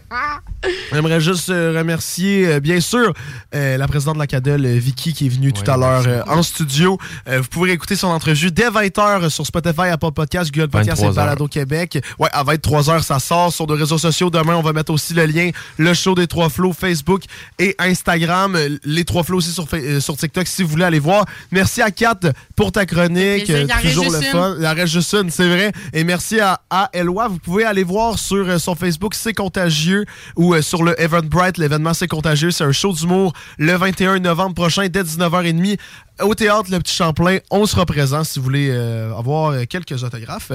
J'aimerais 0.92 1.22
juste 1.22 1.50
euh, 1.50 1.74
remercier, 1.78 2.46
euh, 2.48 2.60
bien 2.60 2.80
sûr, 2.82 3.14
euh, 3.56 3.78
la 3.78 3.88
présidente 3.88 4.16
de 4.16 4.20
la 4.20 4.28
CADEL, 4.28 4.68
Vicky, 4.78 5.14
qui 5.14 5.28
est 5.28 5.30
venue 5.30 5.54
tout 5.54 5.70
à 5.70 5.78
l'heure 5.78 6.04
euh, 6.06 6.22
en 6.28 6.44
studio. 6.44 6.98
Euh, 7.28 7.40
vous 7.40 7.48
pouvez 7.48 7.72
écouter 7.72 7.96
son 7.96 8.08
entrevue 8.08 8.52
dès 8.52 8.70
20h 8.70 9.30
sur 9.30 9.46
Spotify, 9.46 9.84
Apple 9.92 10.12
Podcast, 10.12 10.52
Google 10.54 10.70
Podcast 10.70 11.02
et 11.02 11.06
23 11.06 11.24
Balado 11.24 11.48
Québec. 11.48 12.00
Ouais, 12.18 12.30
à 12.34 12.44
23h, 12.44 13.04
ça 13.04 13.20
sort 13.20 13.54
sur 13.54 13.68
nos 13.68 13.76
réseaux 13.76 13.98
sociaux. 13.98 14.30
Demain, 14.30 14.56
on 14.56 14.62
va 14.62 14.74
mettre 14.74 14.92
aussi 14.92 15.14
le 15.14 15.26
lien, 15.26 15.50
le 15.78 15.94
show 15.94 16.14
des 16.14 16.28
Trois 16.28 16.49
Flots, 16.50 16.74
Facebook 16.74 17.24
et 17.58 17.76
Instagram. 17.80 18.58
Les 18.84 19.06
Trois 19.06 19.24
Flots 19.24 19.38
aussi 19.38 19.52
sur, 19.52 19.68
euh, 19.74 20.00
sur 20.00 20.18
TikTok, 20.18 20.48
si 20.48 20.64
vous 20.64 20.70
voulez 20.70 20.84
aller 20.84 21.00
voir. 21.00 21.26
Merci 21.52 21.82
à 21.82 21.92
Kat 21.92 22.20
pour 22.56 22.72
ta 22.72 22.86
chronique. 22.86 23.50
Euh, 23.50 23.68
toujours 23.82 24.12
le 24.12 24.22
fun. 24.22 24.56
Il 24.60 24.66
en 24.68 24.74
reste 24.74 24.94
juste 24.94 25.14
une, 25.14 25.30
c'est 25.30 25.48
vrai. 25.48 25.72
Et 25.94 26.04
merci 26.04 26.40
à, 26.40 26.62
à 26.70 26.90
Eloi. 26.94 27.28
Vous 27.28 27.40
pouvez 27.40 27.64
aller 27.66 27.84
voir 27.84 28.20
sur 28.20 28.48
euh, 28.48 28.58
son 28.58 28.76
Facebook 28.76 29.14
C'est 29.16 29.34
Contagieux 29.34 30.06
ou 30.36 30.60
sur 30.62 30.84
le 30.84 31.00
Eventbrite, 31.02 31.58
l'événement 31.58 31.94
C'est 31.94 32.08
Contagieux. 32.08 32.52
C'est 32.52 32.64
un 32.64 32.72
show 32.72 32.94
d'humour 32.94 33.34
le 33.58 33.74
21 33.76 34.20
novembre 34.20 34.56
prochain 34.56 34.88
dès 34.90 35.04
19h30 35.04 35.78
au 36.22 36.36
théâtre 36.36 36.70
Le 36.72 36.80
Petit 36.80 36.96
Champlain. 36.96 37.38
On 37.50 37.66
sera 37.66 37.86
présent 37.86 38.24
si 38.24 38.40
vous 38.40 38.46
voulez 38.46 38.70
euh, 38.70 39.16
avoir 39.16 39.68
quelques 39.68 40.04
autographes. 40.04 40.52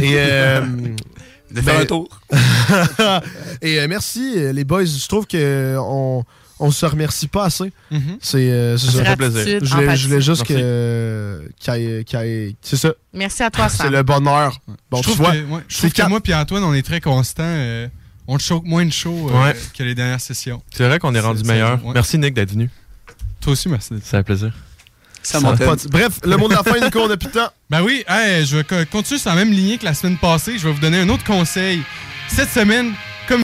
Et 0.00 0.14
euh, 0.16 0.60
De 1.50 1.60
faire 1.62 1.74
ben, 1.76 1.82
un 1.82 1.86
tour. 1.86 2.08
Et 3.62 3.80
euh, 3.80 3.86
merci 3.88 4.34
euh, 4.36 4.52
les 4.52 4.64
boys. 4.64 4.84
Je 4.84 5.08
trouve 5.08 5.26
que 5.26 5.76
on 5.78 6.24
on 6.60 6.70
se 6.72 6.84
remercie 6.86 7.28
pas 7.28 7.44
assez. 7.44 7.72
Mhm. 7.90 8.18
C'est 8.20 8.50
euh, 8.50 8.76
c'est 8.76 8.90
ça. 8.90 9.04
fait 9.04 9.16
plaisir. 9.16 9.60
Je 9.62 9.74
voulais, 9.74 9.96
je 9.96 10.08
voulais 10.08 10.20
juste 10.20 10.42
Merci. 10.48 10.54
que 10.54 11.48
c'est 12.62 12.76
ça. 12.76 12.92
Merci 13.12 13.42
à 13.44 13.50
toi, 13.50 13.68
C'est 13.68 13.76
Sam. 13.78 13.92
le 13.92 14.02
bonheur. 14.02 14.58
Bon, 14.90 14.96
je 14.98 15.02
tu 15.02 15.08
trouve, 15.10 15.16
vois, 15.18 15.32
que, 15.32 15.44
ouais, 15.44 15.60
je 15.68 15.74
c'est 15.74 15.78
trouve 15.82 15.90
que 15.92 15.96
quatre- 15.96 16.08
moi 16.08 16.20
et 16.26 16.34
Antoine, 16.34 16.64
on 16.64 16.74
est 16.74 16.82
très 16.82 17.00
constants. 17.00 17.42
euh, 17.44 17.86
on 18.26 18.36
te 18.38 18.42
choque 18.42 18.64
moins 18.64 18.84
de 18.84 18.90
show 18.92 19.30
euh, 19.30 19.42
Ouais. 19.44 19.56
que 19.76 19.82
les 19.84 19.94
dernières 19.94 20.20
sessions. 20.20 20.60
C'est 20.74 20.86
vrai 20.86 20.98
qu'on 20.98 21.14
est 21.14 21.20
rendu 21.20 21.40
C'est- 21.44 21.46
meilleur. 21.50 21.78
c'est- 21.80 21.86
ouais. 21.86 21.94
Merci, 21.94 22.18
Nick, 22.18 22.34
d'être 22.34 22.50
venu. 22.52 22.68
Toi 23.40 23.52
aussi, 23.52 23.68
merci. 23.68 23.94
C'est 24.02 24.16
un 24.16 24.22
plaisir. 24.22 24.52
Ça 25.28 25.40
Ça 25.40 25.46
monte. 25.50 25.58
pas 25.58 25.76
de- 25.76 25.88
Bref, 25.88 26.20
le 26.24 26.36
mot 26.38 26.48
de 26.48 26.54
la 26.54 26.62
fin, 26.62 26.80
Nico, 26.80 27.00
on 27.00 27.10
a 27.10 27.16
plus 27.16 27.28
de 27.28 27.32
temps. 27.32 27.50
Ben 27.70 27.82
oui, 27.82 28.02
hey, 28.08 28.46
je 28.46 28.56
vais 28.56 28.86
continuer 28.86 29.18
sur 29.20 29.28
la 29.30 29.36
même 29.36 29.50
lignée 29.52 29.76
que 29.76 29.84
la 29.84 29.92
semaine 29.92 30.16
passée. 30.18 30.56
Je 30.58 30.66
vais 30.66 30.72
vous 30.72 30.80
donner 30.80 31.00
un 31.00 31.08
autre 31.10 31.24
conseil. 31.24 31.82
Cette 32.28 32.48
semaine, 32.48 32.94
comme 33.28 33.42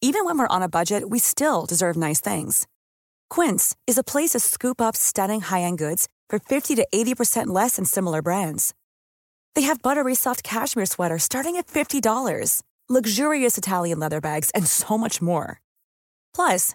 Even 0.00 0.24
when 0.24 0.38
we're 0.38 0.48
on 0.50 0.62
a 0.62 0.68
budget, 0.68 1.08
we 1.08 1.18
still 1.20 1.66
deserve 1.66 1.96
nice 1.96 2.20
things. 2.20 2.66
Quince 3.30 3.74
is 3.86 3.98
a 3.98 4.02
place 4.02 4.30
to 4.30 4.38
scoop 4.40 4.80
up 4.80 4.96
stunning 4.96 5.40
high-end 5.42 5.78
goods 5.78 6.08
for 6.30 6.38
50 6.38 6.74
to 6.76 6.86
80% 6.92 7.46
less 7.48 7.76
than 7.76 7.84
similar 7.84 8.22
brands. 8.22 8.74
They 9.54 9.62
have 9.62 9.82
buttery 9.82 10.14
soft 10.14 10.42
cashmere 10.42 10.86
sweaters 10.86 11.24
starting 11.24 11.56
at 11.56 11.66
$50, 11.66 12.62
luxurious 12.88 13.58
Italian 13.58 13.98
leather 13.98 14.20
bags, 14.20 14.50
and 14.54 14.66
so 14.66 14.96
much 14.96 15.20
more. 15.20 15.60
Plus, 16.34 16.74